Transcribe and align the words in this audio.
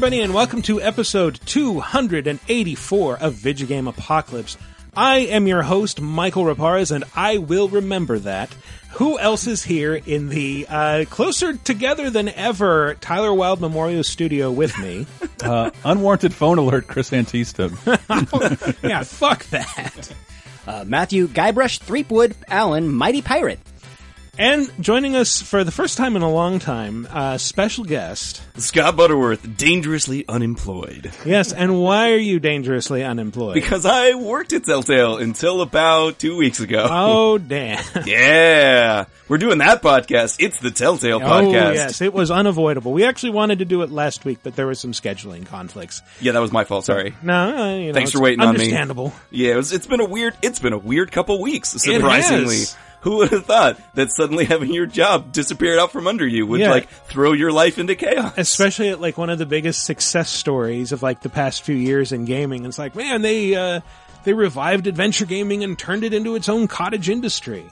everybody, 0.00 0.22
and 0.22 0.32
welcome 0.32 0.62
to 0.62 0.80
episode 0.80 1.38
284 1.44 3.18
of 3.18 3.34
Vidjagame 3.34 3.86
Apocalypse. 3.86 4.56
I 4.96 5.18
am 5.18 5.46
your 5.46 5.60
host, 5.60 6.00
Michael 6.00 6.44
Raparez, 6.44 6.90
and 6.90 7.04
I 7.14 7.36
will 7.36 7.68
remember 7.68 8.18
that. 8.20 8.48
Who 8.92 9.18
else 9.18 9.46
is 9.46 9.62
here 9.62 9.94
in 9.94 10.30
the 10.30 10.64
uh, 10.70 11.04
closer 11.10 11.52
together 11.52 12.08
than 12.08 12.30
ever 12.30 12.94
Tyler 13.02 13.34
Wild 13.34 13.60
Memorial 13.60 14.02
Studio 14.02 14.50
with 14.50 14.78
me? 14.78 15.06
Uh, 15.42 15.70
unwarranted 15.84 16.34
phone 16.34 16.58
alert, 16.58 16.86
Chris 16.86 17.10
Antista. 17.10 17.70
yeah, 18.82 19.02
fuck 19.02 19.44
that. 19.46 20.14
Uh, 20.66 20.84
Matthew 20.86 21.28
Guybrush 21.28 21.78
Threepwood 21.78 22.36
Allen, 22.48 22.90
Mighty 22.90 23.22
Pirate. 23.22 23.58
And 24.38 24.70
joining 24.82 25.16
us 25.16 25.42
for 25.42 25.64
the 25.64 25.70
first 25.70 25.98
time 25.98 26.16
in 26.16 26.22
a 26.22 26.30
long 26.30 26.60
time, 26.60 27.06
uh, 27.10 27.36
special 27.36 27.84
guest. 27.84 28.40
Scott 28.56 28.96
Butterworth, 28.96 29.56
dangerously 29.58 30.24
unemployed. 30.28 31.12
Yes, 31.26 31.52
and 31.52 31.82
why 31.82 32.12
are 32.12 32.16
you 32.18 32.40
dangerously 32.40 33.02
unemployed? 33.04 33.54
Because 33.54 33.84
I 33.84 34.14
worked 34.14 34.52
at 34.54 34.64
Telltale 34.64 35.18
until 35.18 35.60
about 35.60 36.18
two 36.18 36.36
weeks 36.36 36.60
ago. 36.60 36.86
oh, 36.88 37.38
damn. 37.38 37.84
Yeah. 38.06 39.04
We're 39.28 39.38
doing 39.38 39.58
that 39.58 39.82
podcast. 39.82 40.36
It's 40.38 40.58
the 40.58 40.70
Telltale 40.70 41.20
podcast. 41.20 41.68
Oh, 41.68 41.72
yes, 41.72 42.00
it 42.00 42.14
was 42.14 42.30
unavoidable. 42.30 42.92
We 42.92 43.04
actually 43.04 43.32
wanted 43.32 43.58
to 43.58 43.64
do 43.66 43.82
it 43.82 43.90
last 43.90 44.24
week, 44.24 44.38
but 44.42 44.56
there 44.56 44.66
was 44.66 44.80
some 44.80 44.92
scheduling 44.92 45.44
conflicts. 45.44 46.00
Yeah, 46.20 46.32
that 46.32 46.40
was 46.40 46.50
my 46.52 46.64
fault. 46.64 46.86
Sorry. 46.86 47.14
No, 47.22 47.34
uh, 47.34 47.74
you 47.76 47.86
know, 47.88 47.92
Thanks 47.92 48.12
for 48.12 48.20
waiting 48.20 48.40
on 48.40 48.54
me. 48.54 48.60
Understandable. 48.60 49.12
Yeah, 49.30 49.52
it 49.52 49.56
was, 49.56 49.72
it's 49.72 49.86
been 49.86 50.00
a 50.00 50.06
weird, 50.08 50.34
it's 50.40 50.58
been 50.60 50.72
a 50.72 50.78
weird 50.78 51.12
couple 51.12 51.40
weeks, 51.42 51.70
surprisingly. 51.70 52.62
Who 53.02 53.16
would 53.18 53.30
have 53.30 53.46
thought 53.46 53.80
that 53.94 54.10
suddenly 54.12 54.44
having 54.44 54.72
your 54.74 54.86
job 54.86 55.32
disappeared 55.32 55.78
out 55.78 55.90
from 55.90 56.06
under 56.06 56.26
you 56.26 56.46
would 56.46 56.60
Yeah. 56.60 56.70
like 56.70 56.88
throw 56.88 57.32
your 57.32 57.50
life 57.50 57.78
into 57.78 57.94
chaos? 57.94 58.34
Especially 58.36 58.90
at 58.90 59.00
like 59.00 59.16
one 59.16 59.30
of 59.30 59.38
the 59.38 59.46
biggest 59.46 59.84
success 59.84 60.28
stories 60.28 60.92
of 60.92 61.02
like 61.02 61.22
the 61.22 61.30
past 61.30 61.62
few 61.62 61.74
years 61.74 62.12
in 62.12 62.26
gaming. 62.26 62.66
It's 62.66 62.78
like, 62.78 62.94
man, 62.94 63.22
they, 63.22 63.54
uh, 63.54 63.80
they 64.24 64.34
revived 64.34 64.86
adventure 64.86 65.24
gaming 65.24 65.64
and 65.64 65.78
turned 65.78 66.04
it 66.04 66.12
into 66.12 66.34
its 66.34 66.48
own 66.48 66.68
cottage 66.68 67.08
industry. 67.08 67.64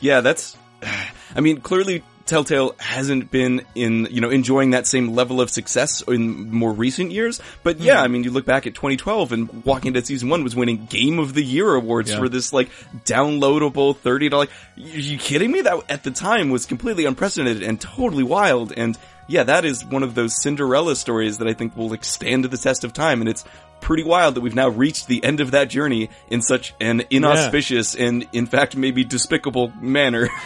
Yeah, 0.00 0.20
that's. 0.20 0.56
I 1.34 1.40
mean, 1.40 1.60
clearly 1.62 2.02
Telltale 2.26 2.74
hasn't 2.78 3.30
been 3.30 3.62
in, 3.74 4.08
you 4.10 4.20
know, 4.20 4.30
enjoying 4.30 4.70
that 4.70 4.86
same 4.86 5.14
level 5.14 5.40
of 5.40 5.50
success 5.50 6.02
in 6.08 6.50
more 6.50 6.72
recent 6.72 7.12
years. 7.12 7.40
But 7.62 7.80
yeah, 7.80 7.98
hmm. 7.98 8.04
I 8.04 8.08
mean, 8.08 8.24
you 8.24 8.30
look 8.30 8.46
back 8.46 8.66
at 8.66 8.74
2012 8.74 9.32
and 9.32 9.64
Walking 9.64 9.92
Dead 9.92 10.06
Season 10.06 10.28
1 10.28 10.42
was 10.42 10.56
winning 10.56 10.86
Game 10.86 11.18
of 11.18 11.34
the 11.34 11.42
Year 11.44 11.74
awards 11.74 12.10
Yeah. 12.10 12.18
for 12.18 12.28
this, 12.28 12.52
like, 12.52 12.70
downloadable 13.04 13.96
$30. 13.96 14.48
You, 14.76 15.00
you 15.00 15.18
kidding 15.18 15.50
me? 15.50 15.60
That 15.62 15.82
at 15.88 16.02
the 16.02 16.10
time 16.10 16.50
was 16.50 16.66
completely 16.66 17.04
unprecedented 17.04 17.62
and 17.62 17.80
totally 17.80 18.22
wild. 18.24 18.72
And 18.76 18.96
yeah, 19.28 19.44
that 19.44 19.64
is 19.64 19.84
one 19.84 20.02
of 20.02 20.14
those 20.14 20.40
Cinderella 20.40 20.96
stories 20.96 21.38
that 21.38 21.48
I 21.48 21.54
think 21.54 21.76
will 21.76 21.88
like 21.88 22.04
stand 22.04 22.42
to 22.42 22.48
the 22.48 22.58
test 22.58 22.84
of 22.84 22.92
time. 22.92 23.20
And 23.20 23.28
it's 23.28 23.44
pretty 23.80 24.04
wild 24.04 24.34
that 24.34 24.40
we've 24.40 24.54
now 24.54 24.68
reached 24.68 25.06
the 25.08 25.22
end 25.22 25.40
of 25.40 25.50
that 25.52 25.68
journey 25.68 26.08
in 26.30 26.40
such 26.42 26.74
an 26.80 27.02
inauspicious 27.10 27.94
and 27.94 28.26
in 28.32 28.46
fact 28.46 28.76
maybe 28.76 29.04
despicable 29.04 29.72
manner. 29.80 30.28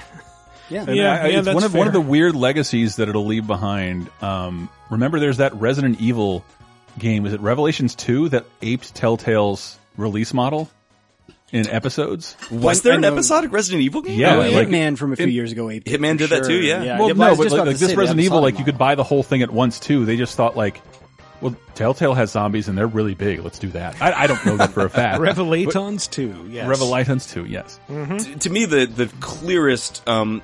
Yeah. 0.70 0.84
And 0.86 0.96
Yeah, 0.96 1.22
I- 1.22 1.26
yeah, 1.28 1.38
it's 1.40 1.48
one 1.48 1.64
of 1.64 1.74
one 1.74 1.86
of 1.86 1.92
the 1.92 2.00
weird 2.00 2.34
legacies 2.36 2.96
that 2.96 3.08
it'll 3.08 3.26
leave 3.26 3.46
behind. 3.46 4.08
Um, 4.20 4.68
remember, 4.90 5.18
there's 5.20 5.38
that 5.38 5.54
Resident 5.54 6.00
Evil 6.00 6.44
game. 6.98 7.26
Is 7.26 7.32
it 7.32 7.40
Revelations 7.40 7.94
Two 7.94 8.28
that 8.30 8.44
aped 8.62 8.94
Telltale's 8.94 9.78
release 9.96 10.34
model 10.34 10.68
in 11.52 11.68
episodes? 11.68 12.36
Was 12.50 12.80
I 12.80 12.82
there 12.90 12.98
an 12.98 13.04
episodic 13.04 13.52
Resident 13.52 13.82
Evil 13.82 14.02
game? 14.02 14.18
Yeah, 14.18 14.36
Oh, 14.36 14.40
like- 14.50 14.68
Hitman 14.68 14.98
from 14.98 15.12
a 15.12 15.16
few 15.16 15.26
it- 15.26 15.30
years 15.32 15.52
ago. 15.52 15.70
aped 15.70 15.86
Hitman 15.86 16.12
for 16.12 16.18
did 16.18 16.30
that 16.30 16.44
too, 16.44 16.60
yeah. 16.60 16.82
yeah. 16.82 16.98
well, 16.98 17.08
I 17.08 17.12
no, 17.12 17.36
but 17.36 17.38
like, 17.50 17.50
like 17.52 17.64
this 17.76 17.80
say 17.80 17.86
the 17.88 17.96
Resident 17.96 18.20
Evil, 18.24 18.38
episodic 18.38 18.54
like 18.54 18.58
you 18.58 18.64
could 18.64 18.78
buy 18.78 18.94
the 18.94 19.04
whole 19.04 19.22
thing 19.22 19.42
at 19.42 19.50
once 19.50 19.78
too. 19.80 20.04
They 20.04 20.16
just 20.16 20.36
thought 20.36 20.56
like, 20.56 20.80
well, 21.40 21.54
Telltale 21.76 22.14
has 22.14 22.32
zombies 22.32 22.66
and 22.68 22.76
they're 22.76 22.88
really 22.88 23.14
big. 23.14 23.40
Let's 23.44 23.60
do 23.60 23.68
that. 23.68 23.94
I, 24.02 24.24
I 24.24 24.26
don't 24.26 24.44
know 24.44 24.56
that 24.56 24.70
for 24.72 24.84
a 24.84 24.90
fact. 24.90 25.20
Revelations 25.20 26.08
too, 26.08 26.46
yes. 26.50 26.66
Revelations 26.68 27.26
too. 27.32 27.44
Yes. 27.46 27.78
T- 27.88 28.34
to 28.34 28.50
me, 28.50 28.64
the 28.64 28.86
the 28.86 29.06
clearest 29.20 30.02
um, 30.08 30.42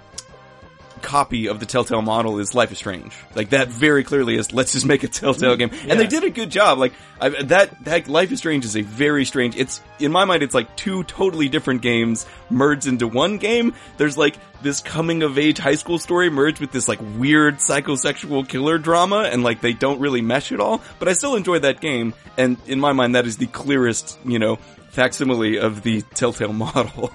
copy 1.04 1.48
of 1.48 1.60
the 1.60 1.66
Telltale 1.66 2.02
model 2.02 2.40
is 2.40 2.54
Life 2.54 2.72
is 2.72 2.78
Strange. 2.78 3.14
Like 3.34 3.50
that 3.50 3.68
very 3.68 4.02
clearly 4.02 4.36
is. 4.36 4.52
Let's 4.52 4.72
just 4.72 4.86
make 4.86 5.04
a 5.04 5.08
Telltale 5.08 5.56
game, 5.56 5.70
and 5.86 6.00
they 6.00 6.06
did 6.06 6.24
a 6.24 6.30
good 6.30 6.50
job. 6.50 6.78
Like 6.78 6.94
I, 7.20 7.28
that 7.44 7.84
that 7.84 8.08
Life 8.08 8.32
is 8.32 8.38
Strange 8.38 8.64
is 8.64 8.76
a 8.76 8.80
very 8.82 9.24
strange. 9.24 9.56
It's 9.56 9.80
in 10.00 10.10
my 10.10 10.24
mind, 10.24 10.42
it's 10.42 10.54
like 10.54 10.74
two 10.76 11.04
totally 11.04 11.48
different 11.48 11.82
games 11.82 12.26
merged 12.50 12.86
into 12.86 13.06
one 13.06 13.38
game. 13.38 13.74
There's 13.98 14.16
like 14.16 14.36
this 14.62 14.80
coming 14.80 15.22
of 15.22 15.38
age 15.38 15.58
high 15.58 15.74
school 15.74 15.98
story 15.98 16.30
merged 16.30 16.60
with 16.60 16.72
this 16.72 16.88
like 16.88 17.00
weird 17.16 17.56
psychosexual 17.56 18.48
killer 18.48 18.78
drama, 18.78 19.28
and 19.30 19.42
like 19.42 19.60
they 19.60 19.74
don't 19.74 20.00
really 20.00 20.22
mesh 20.22 20.50
at 20.52 20.60
all. 20.60 20.80
But 20.98 21.08
I 21.08 21.12
still 21.12 21.36
enjoyed 21.36 21.62
that 21.62 21.80
game, 21.80 22.14
and 22.38 22.56
in 22.66 22.80
my 22.80 22.92
mind, 22.92 23.14
that 23.14 23.26
is 23.26 23.36
the 23.36 23.46
clearest, 23.46 24.18
you 24.24 24.38
know. 24.38 24.58
Facsimile 24.94 25.58
of 25.58 25.82
the 25.82 26.02
Telltale 26.02 26.52
model. 26.52 27.12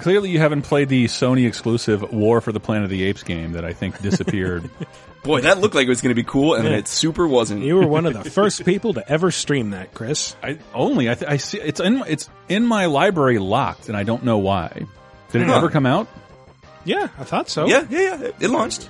Clearly, 0.00 0.30
you 0.30 0.38
haven't 0.38 0.62
played 0.62 0.88
the 0.88 1.04
Sony 1.06 1.46
exclusive 1.46 2.12
War 2.12 2.40
for 2.40 2.52
the 2.52 2.60
Planet 2.60 2.84
of 2.84 2.90
the 2.90 3.02
Apes 3.04 3.22
game 3.22 3.52
that 3.52 3.64
I 3.64 3.72
think 3.72 4.00
disappeared. 4.02 4.68
Boy, 5.22 5.42
that 5.42 5.58
looked 5.58 5.74
like 5.74 5.86
it 5.86 5.90
was 5.90 6.00
going 6.00 6.10
to 6.14 6.20
be 6.20 6.24
cool, 6.26 6.54
and 6.54 6.64
Yeah. 6.66 6.76
it 6.76 6.88
super 6.88 7.26
wasn't. 7.28 7.62
You 7.62 7.76
were 7.76 7.86
one 7.86 8.06
of 8.06 8.14
the 8.14 8.30
first 8.30 8.64
people 8.64 8.94
to 8.94 9.06
ever 9.10 9.30
stream 9.30 9.70
that, 9.70 9.92
Chris. 9.92 10.34
I 10.42 10.58
only 10.74 11.10
I, 11.10 11.14
th- 11.14 11.30
I 11.30 11.36
see 11.36 11.60
it's 11.60 11.78
in 11.80 12.02
it's 12.08 12.30
in 12.48 12.66
my 12.66 12.86
library 12.86 13.38
locked, 13.38 13.88
and 13.88 13.96
I 13.98 14.02
don't 14.04 14.24
know 14.24 14.38
why. 14.38 14.86
Did 15.32 15.42
it 15.42 15.48
Huh. 15.48 15.56
ever 15.58 15.68
come 15.68 15.84
out? 15.84 16.08
Yeah, 16.86 17.08
I 17.18 17.24
thought 17.24 17.50
so. 17.50 17.66
yeah, 17.66 17.84
yeah, 17.90 18.00
yeah. 18.00 18.20
It, 18.22 18.34
it 18.40 18.48
launched. 18.48 18.88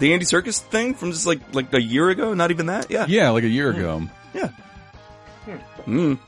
The 0.00 0.12
Andy 0.12 0.24
Serkis 0.24 0.58
thing 0.60 0.94
from 0.94 1.12
just 1.12 1.26
like 1.26 1.54
like 1.54 1.72
a 1.72 1.80
year 1.80 2.08
ago. 2.10 2.34
Not 2.34 2.50
even 2.50 2.66
that. 2.66 2.90
Yeah, 2.90 3.06
Yeah, 3.08 3.30
like 3.30 3.44
a 3.44 3.48
year 3.48 3.70
ago. 3.70 4.00
Hmm. 4.00 4.36
yeah. 4.36 4.50
Mm. 5.86 6.18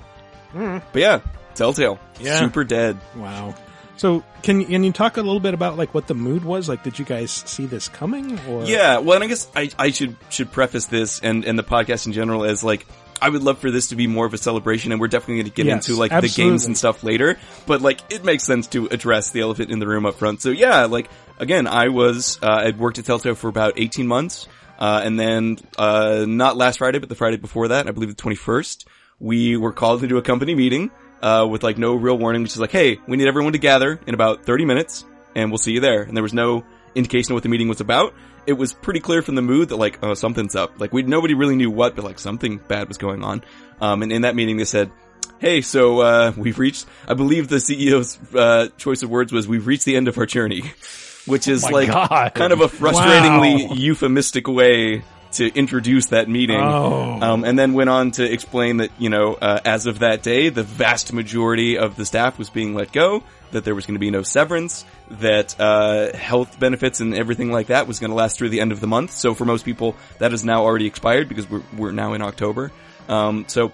But 0.93 0.99
yeah, 1.01 1.21
Telltale. 1.55 1.99
Yeah. 2.21 2.39
Super 2.39 2.65
dead. 2.65 2.99
Wow. 3.17 3.55
So 4.01 4.25
can 4.43 4.65
can 4.65 4.83
you 4.83 4.93
talk 4.93 5.19
a 5.19 5.21
little 5.21 5.41
bit 5.41 5.53
about 5.53 5.77
like 5.77 5.93
what 5.93 6.07
the 6.07 6.15
mood 6.15 6.43
was? 6.43 6.71
Like, 6.71 6.83
did 6.83 6.99
you 6.99 7.05
guys 7.05 7.31
see 7.31 7.67
this 7.67 7.87
coming? 7.87 8.41
Or 8.49 8.65
Yeah, 8.65 8.97
well, 8.97 9.17
and 9.17 9.25
I 9.25 9.27
guess 9.27 9.47
I, 9.55 9.69
I 9.79 9.91
should 9.91 10.17
should 10.31 10.51
preface 10.51 10.87
this 10.87 11.21
and 11.21 11.45
and 11.45 11.59
the 11.59 11.63
podcast 11.63 12.07
in 12.07 12.15
general 12.15 12.45
as 12.45 12.65
like 12.65 12.87
I 13.21 13.29
would 13.29 13.43
love 13.43 13.59
for 13.59 13.71
this 13.71 13.89
to 13.89 13.97
be 13.97 14.07
more 14.07 14.25
of 14.25 14.33
a 14.33 14.39
celebration, 14.39 14.91
and 14.93 15.03
we're 15.03 15.09
definitely 15.09 15.43
going 15.43 15.51
to 15.51 15.55
get 15.55 15.67
Yes, 15.67 15.87
into 15.87 16.01
like 16.01 16.19
the 16.19 16.33
games 16.35 16.65
and 16.65 16.79
stuff 16.79 17.05
later. 17.05 17.39
But 17.67 17.83
like, 17.83 18.01
it 18.11 18.25
makes 18.25 18.45
sense 18.45 18.69
to 18.69 18.87
address 18.87 19.33
the 19.33 19.43
elephant 19.43 19.71
in 19.71 19.81
the 19.81 19.87
room 19.87 20.07
up 20.07 20.15
front. 20.15 20.41
So 20.41 20.49
yeah, 20.49 20.87
like 20.87 21.11
again, 21.39 21.67
I 21.67 21.89
was 21.89 22.39
uh, 22.43 22.63
I'd 22.65 22.79
worked 22.79 22.99
at 22.99 23.05
Telltale 23.05 23.35
for 23.35 23.49
about 23.49 23.75
eighteen 23.77 24.07
months, 24.07 24.49
uh, 24.79 25.03
and 25.05 25.21
then 25.21 25.59
uh, 25.77 26.25
not 26.27 26.57
last 26.57 26.79
Friday, 26.79 27.01
but 27.01 27.11
the 27.11 27.17
Friday 27.17 27.37
before 27.37 27.69
that, 27.69 27.87
I 27.87 27.91
believe 27.91 28.09
the 28.09 28.15
twenty 28.15 28.37
first, 28.37 28.89
we 29.19 29.59
were 29.59 29.75
called 29.75 30.03
into 30.03 30.17
a 30.17 30.23
company 30.23 30.55
meeting 30.55 30.91
uh, 31.23 31.47
with 31.51 31.63
like 31.63 31.79
no 31.79 31.95
real 31.95 32.17
warning, 32.19 32.43
which 32.43 32.53
is 32.53 32.59
like, 32.59 32.73
hey, 32.73 32.99
we 33.07 33.17
need 33.17 33.29
everyone 33.29 33.53
to 33.53 33.59
gather 33.59 33.99
in 34.07 34.15
about 34.15 34.45
thirty 34.45 34.65
minutes, 34.65 35.05
and 35.35 35.51
we'll 35.51 35.59
see 35.59 35.73
you 35.73 35.81
there. 35.81 36.03
And 36.03 36.17
there 36.17 36.23
was 36.23 36.35
no 36.35 36.65
indication 36.95 37.33
of 37.33 37.37
what 37.37 37.43
the 37.43 37.49
meeting 37.49 37.69
was 37.69 37.81
about. 37.81 38.15
It 38.47 38.55
was 38.55 38.73
pretty 38.73 39.01
clear 39.01 39.23
from 39.23 39.35
the 39.35 39.43
mood 39.43 39.69
that 39.69 39.77
like, 39.77 39.99
oh, 40.03 40.15
something's 40.15 40.57
up. 40.57 40.81
Like 40.81 40.93
we 40.93 41.03
nobody 41.03 41.35
really 41.35 41.57
knew 41.57 41.71
what, 41.71 41.95
but 41.95 42.05
like 42.05 42.19
something 42.19 42.59
bad 42.59 42.89
was 42.89 42.97
going 42.99 43.23
on. 43.23 43.45
Um, 43.81 44.03
and 44.03 44.11
in 44.13 44.23
that 44.23 44.35
meeting, 44.35 44.57
they 44.57 44.65
said, 44.65 44.91
"Hey, 45.39 45.61
so 45.61 46.01
uh, 46.01 46.33
we've 46.37 46.59
reached. 46.59 46.87
I 47.07 47.15
believe 47.15 47.49
the 47.49 47.57
CEO's 47.57 48.19
uh, 48.35 48.69
choice 48.79 49.03
of 49.03 49.11
words 49.11 49.33
was, 49.33 49.47
"We've 49.47 49.67
reached 49.67 49.85
the 49.85 49.97
end 49.97 50.09
of 50.09 50.17
our 50.19 50.27
journey," 50.27 50.63
which 51.27 51.49
is 51.49 51.63
my 51.65 51.71
like 51.71 51.89
God. 51.89 52.33
kind 52.35 52.53
of 52.53 52.61
a 52.61 52.69
frustratingly 52.69 53.69
Wow. 53.69 53.75
euphemistic 53.75 54.49
way 54.49 55.03
to 55.33 55.47
introduce 55.55 56.07
that 56.07 56.29
meeting. 56.29 56.61
Oh. 56.61 57.19
Um, 57.21 57.45
and 57.45 57.59
then 57.59 57.73
went 57.73 57.91
on 57.91 58.11
to 58.13 58.25
explain 58.31 58.79
that, 58.79 58.91
you 58.99 59.09
know, 59.11 59.35
uh, 59.35 59.61
as 59.65 59.87
of 59.87 60.01
that 60.01 60.23
day, 60.23 60.49
the 60.49 60.63
vast 60.63 61.13
majority 61.13 61.79
of 61.79 61.97
the 61.97 62.05
staff 62.05 62.39
was 62.39 62.51
being 62.51 62.75
let 62.75 62.93
go, 62.93 63.23
that 63.53 63.65
there 63.65 63.75
was 63.75 63.87
going 63.87 63.95
to 63.95 64.01
be 64.01 64.11
no 64.11 64.23
severance, 64.23 64.85
that 65.11 65.59
uh, 65.61 66.17
health 66.17 66.59
benefits 66.59 67.01
and 67.01 67.15
everything 67.15 67.51
like 67.53 67.69
that 67.69 67.87
was 67.87 67.99
going 68.01 68.11
to 68.11 68.17
last 68.17 68.39
through 68.39 68.49
the 68.49 68.61
end 68.61 68.73
of 68.73 68.81
the 68.81 68.87
month. 68.87 69.13
So 69.13 69.35
for 69.35 69.45
most 69.45 69.65
people, 69.65 69.97
that 70.19 70.33
is 70.33 70.45
now 70.45 70.63
already 70.65 70.87
expired 70.87 71.29
because 71.29 71.49
we're, 71.49 71.63
we're 71.77 71.93
now 71.93 72.13
in 72.15 72.23
October. 72.23 72.73
Um, 73.09 73.45
so 73.49 73.73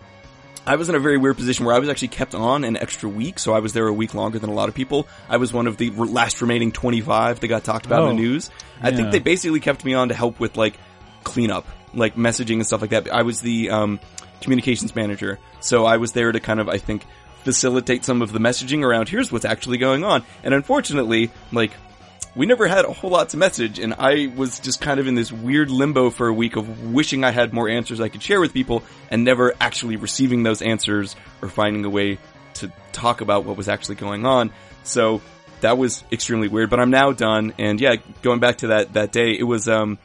I 0.66 0.76
was 0.76 0.88
in 0.88 0.94
a 0.94 0.98
very 0.98 1.16
weird 1.16 1.36
position 1.36 1.64
where 1.64 1.74
I 1.76 1.78
was 1.78 1.88
actually 1.88 2.08
kept 2.08 2.34
on 2.34 2.64
an 2.64 2.76
extra 2.76 3.08
week, 3.08 3.38
so 3.38 3.52
I 3.54 3.60
was 3.60 3.72
there 3.72 3.86
a 3.86 3.92
week 3.92 4.14
longer 4.14 4.38
than 4.38 4.50
a 4.50 4.54
lot 4.54 4.68
of 4.68 4.74
people. 4.74 5.06
I 5.28 5.36
was 5.36 5.52
one 5.52 5.66
of 5.68 5.76
the 5.76 5.90
last 5.90 6.40
remaining 6.42 6.72
25 6.72 7.40
that 7.40 7.48
got 7.48 7.62
talked 7.64 7.86
about 7.86 8.00
Oh. 8.02 8.10
in 8.10 8.16
the 8.16 8.22
news. 8.22 8.50
I 8.82 8.90
think 8.90 9.12
they 9.12 9.20
basically 9.20 9.60
kept 9.60 9.84
me 9.84 9.94
on 9.94 10.08
to 10.08 10.14
help 10.14 10.40
with 10.40 10.56
like 10.56 10.76
cleanup, 11.26 11.66
like 11.92 12.14
messaging 12.14 12.54
and 12.54 12.66
stuff 12.66 12.80
like 12.80 12.90
that. 12.90 13.12
I 13.12 13.22
was 13.22 13.40
the 13.40 13.70
um, 13.70 14.00
communications 14.40 14.94
manager, 14.94 15.40
so 15.60 15.84
I 15.84 15.96
was 15.96 16.12
there 16.12 16.30
to 16.30 16.38
kind 16.38 16.60
of, 16.60 16.68
I 16.68 16.78
think, 16.78 17.04
facilitate 17.42 18.04
some 18.04 18.22
of 18.22 18.32
the 18.32 18.38
messaging 18.38 18.84
around 18.84 19.08
here's 19.08 19.30
what's 19.30 19.44
actually 19.44 19.78
going 19.78 20.04
on. 20.04 20.24
And 20.44 20.54
unfortunately, 20.54 21.30
like, 21.50 21.72
we 22.36 22.46
never 22.46 22.68
had 22.68 22.84
a 22.84 22.92
whole 22.92 23.10
lot 23.10 23.30
to 23.30 23.36
message, 23.36 23.80
and 23.80 23.94
I 23.98 24.32
was 24.36 24.60
just 24.60 24.80
kind 24.80 25.00
of 25.00 25.08
in 25.08 25.16
this 25.16 25.32
weird 25.32 25.68
limbo 25.68 26.10
for 26.10 26.28
a 26.28 26.32
week 26.32 26.54
of 26.56 26.92
wishing 26.92 27.24
I 27.24 27.32
had 27.32 27.52
more 27.52 27.68
answers 27.68 28.00
I 28.00 28.08
could 28.08 28.22
share 28.22 28.40
with 28.40 28.52
people, 28.52 28.84
and 29.10 29.24
never 29.24 29.52
actually 29.60 29.96
receiving 29.96 30.44
those 30.44 30.62
answers 30.62 31.16
or 31.42 31.48
finding 31.48 31.84
a 31.84 31.90
way 31.90 32.18
to 32.54 32.70
talk 32.92 33.20
about 33.20 33.44
what 33.44 33.56
was 33.56 33.68
actually 33.68 33.96
going 33.96 34.26
on. 34.26 34.52
So 34.84 35.22
that 35.60 35.76
was 35.76 36.04
extremely 36.12 36.48
weird. 36.48 36.70
But 36.70 36.78
I'm 36.78 36.90
now 36.90 37.12
done, 37.12 37.52
and 37.58 37.80
yeah, 37.80 37.96
going 38.22 38.38
back 38.38 38.58
to 38.58 38.68
that 38.68 38.92
that 38.92 39.12
day, 39.12 39.32
it 39.32 39.44
was 39.44 39.66
um, 39.66 39.98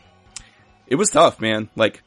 it 0.92 0.96
was 0.96 1.10
tough, 1.10 1.40
man. 1.40 1.70
Like 1.76 2.04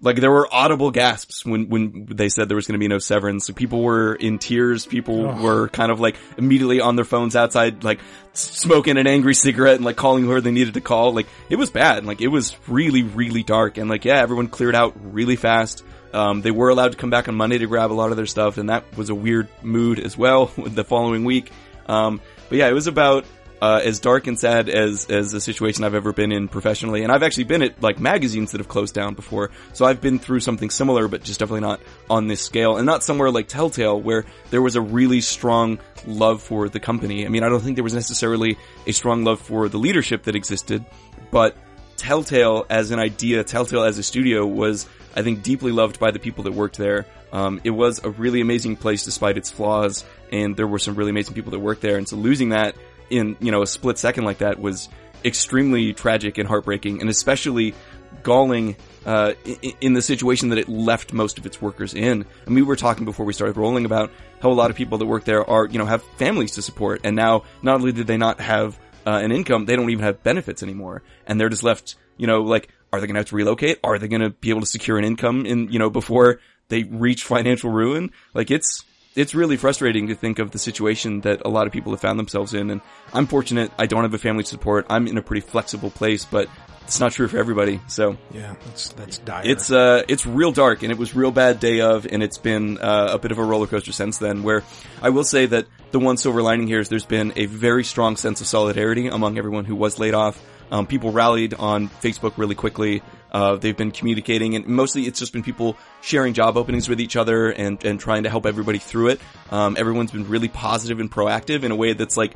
like 0.00 0.16
there 0.16 0.30
were 0.30 0.48
audible 0.50 0.92
gasps 0.92 1.44
when 1.44 1.68
when 1.68 2.06
they 2.06 2.28
said 2.28 2.48
there 2.48 2.56
was 2.56 2.66
going 2.66 2.78
to 2.78 2.82
be 2.82 2.88
no 2.88 2.98
severance. 2.98 3.46
So 3.46 3.52
people 3.52 3.82
were 3.82 4.14
in 4.14 4.38
tears. 4.38 4.86
People 4.86 5.24
were 5.24 5.68
kind 5.68 5.90
of 5.90 6.00
like 6.00 6.16
immediately 6.38 6.80
on 6.80 6.96
their 6.96 7.04
phones 7.04 7.34
outside, 7.36 7.82
like 7.82 8.00
smoking 8.32 8.96
an 8.98 9.06
angry 9.06 9.34
cigarette 9.34 9.76
and 9.76 9.84
like 9.84 9.96
calling 9.96 10.24
whoever 10.24 10.40
they 10.40 10.52
needed 10.52 10.74
to 10.74 10.80
call. 10.80 11.12
Like 11.12 11.26
it 11.50 11.56
was 11.56 11.70
bad. 11.70 12.06
Like 12.06 12.20
it 12.20 12.28
was 12.28 12.56
really 12.68 13.02
really 13.02 13.42
dark. 13.42 13.78
And 13.78 13.90
like 13.90 14.04
yeah, 14.04 14.20
everyone 14.20 14.46
cleared 14.46 14.76
out 14.76 14.94
really 15.12 15.36
fast. 15.36 15.84
Um, 16.12 16.40
they 16.40 16.50
were 16.50 16.70
allowed 16.70 16.92
to 16.92 16.98
come 16.98 17.10
back 17.10 17.28
on 17.28 17.34
Monday 17.34 17.58
to 17.58 17.66
grab 17.66 17.92
a 17.92 17.94
lot 17.94 18.10
of 18.10 18.16
their 18.16 18.26
stuff, 18.26 18.58
and 18.58 18.70
that 18.70 18.96
was 18.96 19.10
a 19.10 19.14
weird 19.14 19.48
mood 19.62 19.98
as 20.00 20.16
well 20.16 20.46
the 20.56 20.84
following 20.84 21.24
week. 21.24 21.50
Um, 21.86 22.20
but 22.48 22.58
yeah, 22.58 22.68
it 22.68 22.74
was 22.74 22.86
about 22.86 23.24
uh, 23.60 23.80
as 23.84 24.00
dark 24.00 24.26
and 24.26 24.38
sad 24.38 24.68
as 24.68 25.06
as 25.10 25.34
a 25.34 25.40
situation 25.40 25.84
I've 25.84 25.94
ever 25.94 26.12
been 26.12 26.32
in 26.32 26.48
professionally, 26.48 27.02
and 27.02 27.12
I've 27.12 27.22
actually 27.22 27.44
been 27.44 27.62
at 27.62 27.82
like 27.82 28.00
magazines 28.00 28.52
that 28.52 28.58
have 28.58 28.68
closed 28.68 28.94
down 28.94 29.14
before, 29.14 29.50
so 29.72 29.84
I've 29.84 30.00
been 30.00 30.18
through 30.18 30.40
something 30.40 30.70
similar, 30.70 31.08
but 31.08 31.22
just 31.22 31.40
definitely 31.40 31.60
not 31.60 31.80
on 32.08 32.26
this 32.26 32.42
scale, 32.42 32.76
and 32.76 32.86
not 32.86 33.04
somewhere 33.04 33.30
like 33.30 33.48
Telltale 33.48 34.00
where 34.00 34.24
there 34.50 34.62
was 34.62 34.76
a 34.76 34.80
really 34.80 35.20
strong 35.20 35.78
love 36.06 36.42
for 36.42 36.68
the 36.68 36.80
company. 36.80 37.26
I 37.26 37.28
mean, 37.28 37.42
I 37.42 37.48
don't 37.48 37.60
think 37.60 37.76
there 37.76 37.84
was 37.84 37.94
necessarily 37.94 38.58
a 38.86 38.92
strong 38.92 39.24
love 39.24 39.40
for 39.40 39.68
the 39.68 39.78
leadership 39.78 40.24
that 40.24 40.36
existed, 40.36 40.84
but 41.30 41.56
Telltale 42.00 42.64
as 42.70 42.92
an 42.92 42.98
idea, 42.98 43.44
Telltale 43.44 43.84
as 43.84 43.98
a 43.98 44.02
studio 44.02 44.46
was, 44.46 44.88
I 45.14 45.20
think, 45.20 45.42
deeply 45.42 45.70
loved 45.70 46.00
by 46.00 46.12
the 46.12 46.18
people 46.18 46.44
that 46.44 46.52
worked 46.52 46.78
there. 46.78 47.04
Um, 47.30 47.60
it 47.62 47.70
was 47.70 48.02
a 48.02 48.08
really 48.10 48.40
amazing 48.40 48.76
place 48.76 49.04
despite 49.04 49.36
its 49.36 49.50
flaws, 49.50 50.04
and 50.32 50.56
there 50.56 50.66
were 50.66 50.78
some 50.78 50.94
really 50.94 51.10
amazing 51.10 51.34
people 51.34 51.50
that 51.50 51.58
worked 51.58 51.82
there. 51.82 51.98
And 51.98 52.08
so 52.08 52.16
losing 52.16 52.48
that 52.48 52.74
in 53.10 53.36
you 53.40 53.50
know 53.50 53.62
a 53.62 53.66
split 53.66 53.98
second 53.98 54.24
like 54.24 54.38
that 54.38 54.58
was 54.60 54.88
extremely 55.24 55.92
tragic 55.92 56.38
and 56.38 56.48
heartbreaking, 56.48 57.00
and 57.00 57.10
especially 57.10 57.74
galling 58.22 58.76
uh, 59.06 59.32
in, 59.80 59.94
the 59.94 60.02
situation 60.02 60.50
that 60.50 60.58
it 60.58 60.68
left 60.68 61.12
most 61.12 61.38
of 61.38 61.46
its 61.46 61.62
workers 61.62 61.94
in. 61.94 62.26
And 62.44 62.54
we 62.54 62.62
were 62.62 62.76
talking 62.76 63.04
before 63.04 63.24
we 63.24 63.32
started 63.32 63.56
rolling 63.56 63.84
about 63.84 64.10
how 64.42 64.50
a 64.50 64.52
lot 64.52 64.70
of 64.70 64.76
people 64.76 64.98
that 64.98 65.06
work 65.06 65.24
there 65.24 65.48
are 65.48 65.66
you 65.66 65.78
know 65.78 65.86
have 65.86 66.02
families 66.02 66.52
to 66.52 66.62
support, 66.62 67.00
and 67.04 67.16
now 67.16 67.44
not 67.62 67.76
only 67.76 67.92
did 67.92 68.06
they 68.06 68.16
not 68.16 68.40
have 68.40 68.78
uh, 69.06 69.20
an 69.22 69.32
income, 69.32 69.64
they 69.64 69.76
don't 69.76 69.90
even 69.90 70.04
have 70.04 70.22
benefits 70.22 70.62
anymore, 70.62 71.02
and 71.26 71.40
they're 71.40 71.48
just 71.48 71.62
left 71.62 71.96
you 72.16 72.26
know 72.26 72.42
like 72.42 72.68
are 72.92 73.00
they 73.00 73.06
going 73.06 73.14
to 73.14 73.20
have 73.20 73.28
to 73.28 73.36
relocate? 73.36 73.78
Are 73.84 73.98
they 73.98 74.08
going 74.08 74.22
to 74.22 74.30
be 74.30 74.50
able 74.50 74.60
to 74.60 74.66
secure 74.66 74.98
an 74.98 75.04
income 75.04 75.46
in 75.46 75.70
you 75.70 75.78
know 75.78 75.90
before 75.90 76.40
they 76.68 76.84
reach 76.84 77.24
financial 77.24 77.70
ruin? 77.70 78.10
Like 78.34 78.50
it's 78.50 78.84
it's 79.16 79.34
really 79.34 79.56
frustrating 79.56 80.08
to 80.08 80.14
think 80.14 80.38
of 80.38 80.50
the 80.50 80.58
situation 80.58 81.20
that 81.22 81.42
a 81.44 81.48
lot 81.48 81.66
of 81.66 81.72
people 81.72 81.92
have 81.92 82.00
found 82.00 82.18
themselves 82.18 82.54
in. 82.54 82.70
And 82.70 82.80
I'm 83.12 83.26
fortunate 83.26 83.70
I 83.78 83.86
don't 83.86 84.02
have 84.02 84.14
a 84.14 84.18
family 84.18 84.44
support. 84.44 84.86
I'm 84.88 85.06
in 85.06 85.18
a 85.18 85.22
pretty 85.22 85.40
flexible 85.40 85.90
place, 85.90 86.24
but 86.24 86.48
it's 86.82 86.98
not 87.00 87.12
true 87.12 87.28
for 87.28 87.38
everybody. 87.38 87.80
So 87.86 88.16
Yeah, 88.32 88.54
that's 88.66 88.88
that's 88.90 89.18
dire. 89.18 89.42
it's 89.44 89.70
uh 89.70 90.02
it's 90.08 90.26
real 90.26 90.52
dark 90.52 90.82
and 90.82 90.90
it 90.90 90.98
was 90.98 91.14
real 91.14 91.30
bad 91.30 91.60
day 91.60 91.80
of 91.80 92.06
and 92.10 92.22
it's 92.22 92.38
been 92.38 92.78
uh, 92.78 93.10
a 93.12 93.18
bit 93.18 93.30
of 93.32 93.38
a 93.38 93.44
roller 93.44 93.66
coaster 93.66 93.92
since 93.92 94.18
then 94.18 94.42
where 94.42 94.62
I 95.02 95.10
will 95.10 95.24
say 95.24 95.46
that 95.46 95.66
the 95.92 95.98
one 95.98 96.16
silver 96.16 96.42
lining 96.42 96.66
here 96.66 96.80
is 96.80 96.88
there's 96.88 97.04
been 97.06 97.32
a 97.36 97.46
very 97.46 97.84
strong 97.84 98.16
sense 98.16 98.40
of 98.40 98.46
solidarity 98.46 99.08
among 99.08 99.38
everyone 99.38 99.64
who 99.64 99.76
was 99.76 99.98
laid 99.98 100.14
off. 100.14 100.40
Um, 100.72 100.86
people 100.86 101.10
rallied 101.10 101.54
on 101.54 101.88
Facebook 101.88 102.34
really 102.38 102.54
quickly. 102.54 103.02
Uh, 103.32 103.56
they've 103.56 103.76
been 103.76 103.90
communicating 103.90 104.56
and 104.56 104.66
mostly 104.66 105.02
it's 105.02 105.18
just 105.18 105.32
been 105.32 105.42
people 105.42 105.76
sharing 106.00 106.34
job 106.34 106.56
openings 106.56 106.88
with 106.88 107.00
each 107.00 107.16
other 107.16 107.50
and, 107.50 107.84
and 107.84 108.00
trying 108.00 108.24
to 108.24 108.30
help 108.30 108.46
everybody 108.46 108.78
through 108.78 109.08
it. 109.08 109.20
Um, 109.50 109.76
everyone's 109.78 110.10
been 110.10 110.28
really 110.28 110.48
positive 110.48 111.00
and 111.00 111.10
proactive 111.10 111.62
in 111.62 111.70
a 111.70 111.76
way 111.76 111.92
that's 111.92 112.16
like 112.16 112.34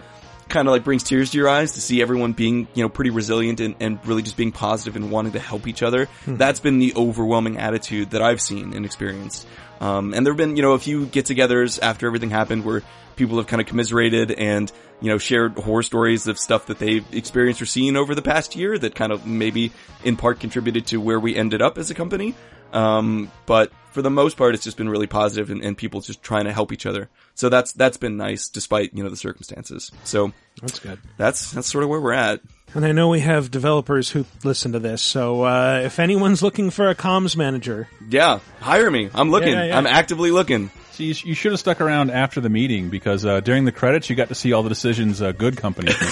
kind 0.49 0.69
of 0.69 0.73
like 0.73 0.85
brings 0.85 1.03
tears 1.03 1.31
to 1.31 1.39
your 1.39 1.49
eyes 1.49 1.73
to 1.73 1.81
see 1.81 2.03
everyone 2.03 2.33
being, 2.33 2.69
you 2.75 2.83
know, 2.83 2.89
pretty 2.89 3.11
resilient 3.11 3.61
and, 3.61 3.75
and 3.81 4.07
really 4.07 4.23
just 4.23 4.37
being 4.37 4.53
positive 4.53 4.95
and 4.97 5.11
wanting 5.11 5.33
to 5.33 5.39
help 5.39 5.67
each 5.67 5.83
other. 5.83 6.09
That's 6.27 6.61
been 6.61 6.79
the 6.79 6.93
overwhelming 6.95 7.59
attitude 7.59 8.11
that 8.11 8.23
I've 8.23 8.41
seen 8.41 8.75
and 8.75 8.85
experienced. 8.85 9.47
Um, 9.81 10.15
and 10.15 10.25
there 10.25 10.33
have 10.33 10.39
been, 10.39 10.57
you 10.57 10.63
know, 10.63 10.73
a 10.73 10.79
few 10.79 11.07
get-togethers 11.07 11.79
after 11.83 12.07
everything 12.07 12.31
happened 12.31 12.65
where 12.65 12.83
people 13.17 13.37
have 13.37 13.47
kind 13.47 13.61
of 13.61 13.67
commiserated 13.67 14.31
and, 14.33 14.71
you 15.01 15.09
know, 15.09 15.19
shared 15.19 15.59
horror 15.59 15.83
stories 15.83 16.27
of 16.27 16.39
stuff 16.39 16.67
that 16.67 16.79
they've 16.79 17.05
experienced 17.13 17.61
or 17.61 17.67
seen 17.67 17.97
over 17.97 18.15
the 18.15 18.23
past 18.23 18.57
year 18.57 18.79
that 18.79 18.95
kind 18.95 19.13
of 19.13 19.27
maybe 19.27 19.73
in 20.05 20.17
part 20.17 20.41
contributed 20.41 20.87
to 20.87 21.01
where 21.01 21.21
we 21.21 21.37
ended 21.37 21.61
up 21.61 21.79
as 21.79 21.91
a 21.91 21.95
company. 21.95 22.35
Um, 22.73 23.31
but 23.47 23.71
for 23.93 24.03
the 24.03 24.11
most 24.11 24.37
part, 24.37 24.55
it's 24.55 24.65
just 24.65 24.77
been 24.77 24.89
really 24.89 25.07
positive 25.07 25.51
and, 25.51 25.63
and 25.63 25.79
people 25.79 26.01
just 26.01 26.23
trying 26.23 26.47
to 26.47 26.53
help 26.53 26.73
each 26.73 26.87
other. 26.87 27.09
So 27.35 27.49
that's, 27.49 27.73
that's 27.73 27.97
been 27.97 28.17
nice 28.17 28.49
despite, 28.49 28.95
you 28.95 29.05
know, 29.05 29.11
the 29.11 29.17
circumstances. 29.17 29.93
So 30.03 30.33
that's 30.61 30.81
good. 30.81 30.99
that's, 31.17 31.53
that's 31.53 31.69
sort 31.69 31.85
of 31.85 31.91
where 31.91 32.01
we're 32.01 32.13
at. 32.13 32.41
And 32.75 32.85
I 32.85 32.91
know 32.93 33.09
we 33.09 33.21
have 33.21 33.51
developers 33.53 34.11
who 34.11 34.27
listen 34.43 34.73
to 34.73 34.81
this, 34.81 35.01
so 35.01 35.43
uh, 35.45 35.83
if 35.85 36.01
anyone's 36.01 36.43
looking 36.43 36.71
for 36.71 36.89
a 36.91 36.95
comms 36.95 37.37
manager, 37.37 37.89
Yeah. 38.09 38.41
Hire 38.61 38.91
me. 38.91 39.11
I'm 39.15 39.31
looking. 39.31 39.53
Yeah, 39.53 39.61
yeah, 39.63 39.67
yeah. 39.69 39.79
I'm 39.79 39.87
actively 39.87 40.31
looking. 40.33 40.71
See, 40.91 41.05
you, 41.07 41.15
sh- 41.15 41.25
you 41.25 41.35
should 41.35 41.53
have 41.53 41.59
stuck 41.61 41.81
around 41.81 42.11
after 42.11 42.41
the 42.41 42.49
meeting 42.49 42.89
because 42.89 43.25
uh, 43.25 43.41
during 43.41 43.65
the 43.65 43.73
credits 43.73 44.09
you 44.11 44.17
got 44.17 44.29
to 44.29 44.35
see 44.35 44.53
all 44.53 44.63
the 44.63 44.69
decisions 44.69 45.21
uh, 45.23 45.33
good 45.33 45.57
company. 45.57 45.93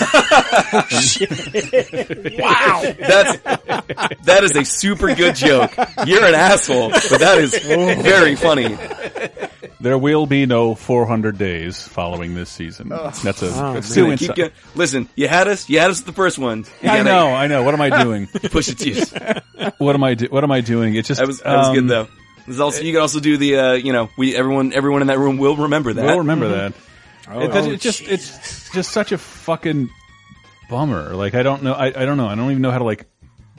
wow, 2.38 2.82
That's, 2.98 3.38
that 4.24 4.40
is 4.42 4.56
a 4.56 4.64
super 4.64 5.14
good 5.14 5.34
joke. 5.36 5.72
You're 6.06 6.24
an 6.24 6.34
asshole, 6.34 6.90
but 6.90 7.20
that 7.20 7.38
is 7.38 7.56
very 8.02 8.34
funny. 8.36 8.76
There 9.82 9.98
will 9.98 10.26
be 10.26 10.46
no 10.46 10.74
400 10.74 11.36
days 11.36 11.86
following 11.86 12.34
this 12.34 12.48
season. 12.50 12.88
That's 12.88 13.22
a 13.42 13.46
that's 13.48 13.92
too 13.94 14.04
Keep 14.04 14.12
inside. 14.22 14.36
going. 14.36 14.50
Listen, 14.74 15.08
you 15.16 15.28
had 15.28 15.48
us. 15.48 15.68
You 15.68 15.78
had 15.80 15.90
us 15.90 16.00
the 16.02 16.12
first 16.12 16.38
one. 16.38 16.60
You 16.82 16.88
I 16.90 16.98
gotta 16.98 17.04
know, 17.04 17.26
I 17.34 17.46
know. 17.48 17.62
What 17.64 17.74
am 17.74 17.80
I 17.80 17.90
doing? 18.04 18.26
Push 18.28 18.68
it 18.68 18.78
to 18.78 18.90
you. 18.90 19.70
what 19.78 19.94
am 19.94 20.04
I? 20.04 20.14
Do- 20.14 20.28
what 20.28 20.44
am 20.44 20.52
I 20.52 20.60
doing? 20.60 20.94
It's 20.94 21.08
just 21.08 21.18
That 21.20 21.26
was, 21.26 21.40
that 21.40 21.56
was 21.56 21.68
um, 21.68 21.74
good 21.74 21.88
though. 21.88 22.08
There's 22.46 22.58
also, 22.60 22.82
you 22.82 22.92
can 22.92 23.00
also 23.02 23.20
do 23.20 23.36
the, 23.36 23.56
uh, 23.56 23.72
you 23.74 23.92
know, 23.92 24.08
we, 24.18 24.34
everyone, 24.34 24.72
everyone 24.72 25.00
in 25.02 25.06
that 25.08 25.18
room 25.18 25.38
will 25.38 25.54
remember 25.56 25.92
that. 25.92 26.04
We'll 26.04 26.18
remember 26.18 26.48
that. 26.48 26.72
Oh, 27.28 27.40
It- 27.40 27.54
it- 27.54 27.72
it's 27.74 27.82
just 27.84 28.00
it's 28.02 28.70
just 28.72 28.90
such 28.90 29.12
a 29.12 29.18
fucking 29.18 29.88
bummer. 30.68 31.14
Like 31.14 31.34
I 31.34 31.42
don't 31.42 31.62
know. 31.62 31.72
I, 31.72 31.86
I 31.86 32.04
don't 32.04 32.16
know. 32.16 32.26
I 32.26 32.34
don't 32.34 32.50
even 32.50 32.62
know 32.62 32.70
how 32.72 32.78
to 32.78 32.84
like 32.84 33.06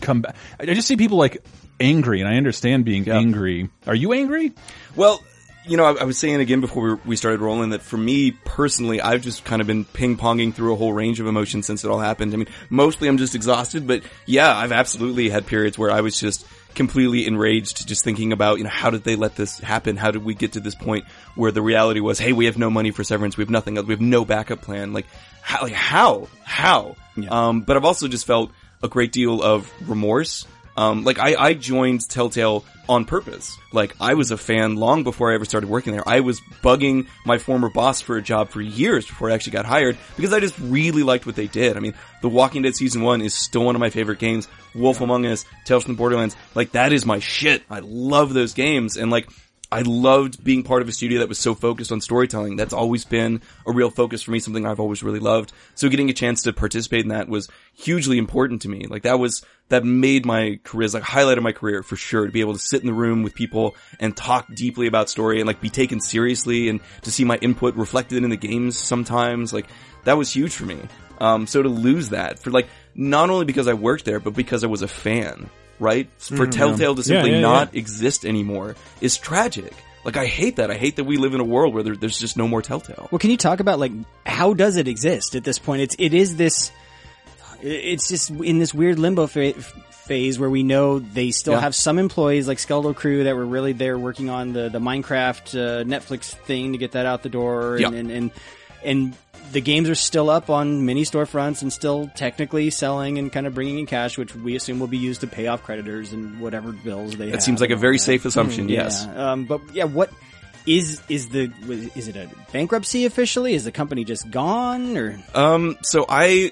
come 0.01 0.21
back. 0.21 0.35
I 0.59 0.63
I 0.63 0.73
just 0.73 0.87
see 0.87 0.97
people 0.97 1.17
like 1.17 1.43
angry, 1.79 2.19
and 2.19 2.29
I 2.29 2.35
understand 2.35 2.85
being 2.85 3.05
Yeah. 3.05 3.15
angry. 3.17 3.69
Are 3.87 3.95
you 3.95 4.13
angry? 4.13 4.51
Well, 4.95 5.23
you 5.65 5.77
know, 5.77 5.85
I, 5.85 6.01
I 6.01 6.03
was 6.03 6.17
saying 6.17 6.39
again 6.39 6.61
before 6.61 6.95
we, 6.95 7.01
we 7.05 7.15
started 7.15 7.39
rolling 7.41 7.69
that 7.71 7.81
for 7.81 7.97
me 7.97 8.31
personally, 8.31 9.01
I've 9.01 9.21
just 9.21 9.45
kind 9.45 9.61
of 9.61 9.67
been 9.67 9.85
ping 9.85 10.17
ponging 10.17 10.53
through 10.53 10.73
a 10.73 10.75
whole 10.75 10.93
range 10.93 11.19
of 11.19 11.27
emotions 11.27 11.65
since 11.65 11.83
it 11.83 11.89
all 11.89 11.99
happened. 11.99 12.33
I 12.33 12.37
mean, 12.37 12.47
mostly 12.69 13.07
I'm 13.07 13.17
just 13.17 13.35
exhausted, 13.35 13.87
but 13.87 14.03
yeah, 14.25 14.55
I've 14.55 14.71
absolutely 14.71 15.29
had 15.29 15.45
periods 15.45 15.77
where 15.77 15.91
I 15.91 16.01
was 16.01 16.19
just 16.19 16.45
completely 16.75 17.27
enraged 17.27 17.87
just 17.87 18.03
thinking 18.03 18.33
about, 18.33 18.57
you 18.57 18.63
know, 18.63 18.69
how 18.69 18.89
did 18.89 19.03
they 19.03 19.15
let 19.15 19.35
this 19.35 19.59
happen? 19.59 19.95
How 19.95 20.11
did 20.11 20.23
we 20.23 20.33
get 20.33 20.53
to 20.53 20.59
this 20.59 20.75
point 20.75 21.05
where 21.35 21.51
the 21.51 21.61
reality 21.61 21.99
was, 21.99 22.19
hey, 22.19 22.33
we 22.33 22.45
have 22.45 22.57
no 22.57 22.69
money 22.69 22.91
for 22.91 23.03
severance. 23.03 23.37
We 23.37 23.43
have 23.43 23.49
nothing 23.49 23.77
else. 23.77 23.85
We 23.85 23.93
have 23.93 24.01
no 24.01 24.25
backup 24.25 24.61
plan. 24.61 24.93
Like, 24.93 25.05
how, 25.41 25.61
like, 25.61 25.73
how? 25.73 26.27
How? 26.43 26.95
Um, 27.29 27.61
but 27.61 27.77
I've 27.77 27.85
also 27.85 28.07
just 28.07 28.25
felt 28.25 28.51
a 28.81 28.87
great 28.87 29.11
deal 29.11 29.41
of 29.41 29.71
remorse. 29.87 30.47
Um, 30.75 31.03
like 31.03 31.19
I, 31.19 31.35
I 31.35 31.53
joined 31.53 32.07
Telltale 32.07 32.65
on 32.89 33.05
purpose. 33.05 33.57
Like 33.71 33.95
I 33.99 34.15
was 34.15 34.31
a 34.31 34.37
fan 34.37 34.75
long 34.75 35.03
before 35.03 35.31
I 35.31 35.35
ever 35.35 35.45
started 35.45 35.69
working 35.69 35.93
there. 35.93 36.07
I 36.07 36.19
was 36.19 36.41
bugging 36.61 37.07
my 37.25 37.37
former 37.37 37.69
boss 37.69 38.01
for 38.01 38.17
a 38.17 38.21
job 38.21 38.49
for 38.49 38.61
years 38.61 39.05
before 39.05 39.29
I 39.29 39.33
actually 39.33 39.53
got 39.53 39.65
hired 39.65 39.97
because 40.15 40.33
I 40.33 40.39
just 40.39 40.57
really 40.59 41.03
liked 41.03 41.25
what 41.25 41.35
they 41.35 41.47
did. 41.47 41.77
I 41.77 41.79
mean, 41.79 41.93
The 42.21 42.29
Walking 42.29 42.63
Dead 42.63 42.75
season 42.75 43.01
one 43.01 43.21
is 43.21 43.33
still 43.33 43.65
one 43.65 43.75
of 43.75 43.79
my 43.79 43.89
favorite 43.89 44.19
games. 44.19 44.47
Wolf 44.75 45.01
Among 45.01 45.25
Us, 45.25 45.45
Tales 45.65 45.83
from 45.83 45.93
the 45.93 45.97
Borderlands, 45.97 46.35
like 46.55 46.71
that 46.71 46.91
is 46.93 47.05
my 47.05 47.19
shit. 47.19 47.63
I 47.69 47.79
love 47.79 48.33
those 48.33 48.53
games 48.53 48.97
and 48.97 49.11
like 49.11 49.29
I 49.73 49.81
loved 49.81 50.43
being 50.43 50.61
part 50.61 50.83
of 50.83 50.87
a 50.87 50.91
studio 50.91 51.17
that 51.17 51.29
was 51.29 51.39
so 51.39 51.55
focused 51.55 51.91
on 51.91 51.99
storytelling. 51.99 52.57
That's 52.57 52.73
always 52.73 53.05
been 53.05 53.41
a 53.65 53.71
real 53.71 53.89
focus 53.89 54.21
for 54.21 54.29
me, 54.29 54.39
something 54.39 54.67
I've 54.67 54.79
always 54.79 55.01
really 55.01 55.19
loved. 55.19 55.51
So 55.73 55.89
getting 55.89 56.11
a 56.11 56.13
chance 56.13 56.43
to 56.43 56.53
participate 56.53 57.01
in 57.01 57.09
that 57.09 57.27
was 57.27 57.49
hugely 57.73 58.19
important 58.19 58.61
to 58.61 58.69
me. 58.69 58.85
Like 58.85 59.01
that 59.01 59.17
was, 59.17 59.43
that 59.69 59.83
made 59.83 60.27
my 60.27 60.59
career, 60.63 60.89
like 60.89 61.01
highlighted 61.01 61.41
my 61.41 61.53
career 61.53 61.81
for 61.81 61.95
sure, 61.95 62.27
to 62.27 62.31
be 62.31 62.41
able 62.41 62.53
to 62.53 62.59
sit 62.59 62.81
in 62.81 62.85
the 62.85 62.93
room 62.93 63.23
with 63.23 63.33
people 63.33 63.75
and 63.99 64.15
talk 64.15 64.45
deeply 64.53 64.85
about 64.85 65.09
story 65.09 65.39
and 65.39 65.47
like 65.47 65.59
be 65.59 65.71
taken 65.71 65.99
seriously 65.99 66.69
and 66.69 66.79
to 67.01 67.09
see 67.09 67.23
my 67.23 67.37
input 67.37 67.73
reflected 67.73 68.23
in 68.23 68.29
the 68.29 68.37
games 68.37 68.77
sometimes. 68.77 69.53
Like 69.53 69.65
that 70.03 70.19
was 70.19 70.31
huge 70.31 70.53
for 70.53 70.65
me. 70.65 70.77
Um, 71.19 71.47
so 71.47 71.63
to 71.63 71.69
lose 71.69 72.09
that 72.09 72.37
for 72.37 72.51
like, 72.51 72.67
not 72.93 73.31
only 73.31 73.45
because 73.45 73.67
I 73.67 73.73
worked 73.73 74.05
there, 74.05 74.19
but 74.19 74.35
because 74.35 74.63
I 74.63 74.67
was 74.67 74.83
a 74.83 74.87
fan, 74.87 75.49
right? 75.79 76.09
For 76.17 76.47
Telltale 76.47 76.95
to 76.95 77.03
simply 77.03 77.31
yeah, 77.31 77.39
not 77.41 77.75
exist 77.75 78.25
anymore 78.25 78.75
is 79.01 79.17
tragic. 79.17 79.73
Like 80.05 80.17
I 80.17 80.25
hate 80.25 80.57
that. 80.57 80.69
I 80.69 80.75
hate 80.75 80.97
that 80.97 81.05
we 81.05 81.17
live 81.17 81.33
in 81.33 81.39
a 81.39 81.45
world 81.45 81.73
where 81.73 81.81
there, 81.83 81.95
there's 81.95 82.19
just 82.19 82.35
no 82.37 82.47
more 82.47 82.61
Telltale. 82.61 83.07
Well, 83.11 83.19
can 83.19 83.29
you 83.31 83.37
talk 83.37 83.59
about 83.61 83.79
like 83.79 83.91
how 84.25 84.53
does 84.53 84.75
it 84.77 84.87
exist 84.87 85.35
at 85.35 85.43
this 85.43 85.59
point? 85.59 85.81
It's 85.81 85.95
it 85.97 86.13
is 86.13 86.35
this. 86.35 86.71
It's 87.61 88.09
just 88.09 88.29
in 88.29 88.59
this 88.59 88.73
weird 88.73 88.99
limbo 88.99 89.27
fa- 89.27 89.53
phase 89.53 90.37
where 90.37 90.49
we 90.49 90.63
know 90.63 90.99
they 90.99 91.31
still 91.31 91.53
Yeah. 91.53 91.61
have 91.61 91.73
some 91.73 91.97
employees 91.97 92.45
like 92.45 92.59
Skeletal 92.59 92.93
Crew 92.93 93.23
that 93.23 93.35
were 93.37 93.45
really 93.45 93.71
there 93.71 93.97
working 93.97 94.29
on 94.29 94.51
the 94.51 94.67
the 94.67 94.79
Minecraft 94.79 95.55
uh, 95.57 95.83
Netflix 95.85 96.33
thing 96.33 96.73
to 96.73 96.77
get 96.77 96.91
that 96.91 97.05
out 97.05 97.23
the 97.23 97.29
door, 97.29 97.77
Yeah. 97.79 97.87
and, 97.87 97.95
and 97.95 98.11
and 98.11 98.31
and 98.83 99.13
the 99.53 99.61
games 99.61 99.89
are 99.89 99.95
still 99.95 100.29
up 100.29 100.49
on 100.49 100.85
many 100.85 101.03
storefronts 101.03 101.61
and 101.61 101.71
still 101.71 102.09
technically 102.15 102.69
selling 102.69 103.17
and 103.17 103.31
kind 103.31 103.47
of 103.47 103.53
bringing 103.53 103.79
in 103.79 103.85
cash, 103.85 104.17
which 104.17 104.35
we 104.35 104.55
assume 104.55 104.79
will 104.79 104.87
be 104.87 104.97
used 104.97 105.21
to 105.21 105.27
pay 105.27 105.47
off 105.47 105.63
creditors 105.63 106.11
and 106.11 106.39
whatever 106.39 106.71
bills 106.71 107.15
they 107.15 107.25
have. 107.25 107.33
That 107.33 107.43
seems 107.43 107.61
like 107.61 107.69
a 107.69 107.75
very 107.75 107.99
safe 107.99 108.25
assumption. 108.25 108.67
Yeah. 108.67 108.83
Yes. 108.83 109.05
Um, 109.07 109.45
but 109.45 109.61
yeah, 109.73 109.85
what 109.85 110.11
is 110.65 111.01
is 111.07 111.29
the 111.29 111.51
is 111.95 112.07
it 112.07 112.15
a 112.15 112.29
bankruptcy 112.51 113.05
officially? 113.05 113.53
Is 113.53 113.63
the 113.63 113.71
company 113.71 114.03
just 114.03 114.29
gone 114.29 114.97
or? 114.97 115.19
Um, 115.33 115.77
so 115.83 116.05
I 116.09 116.51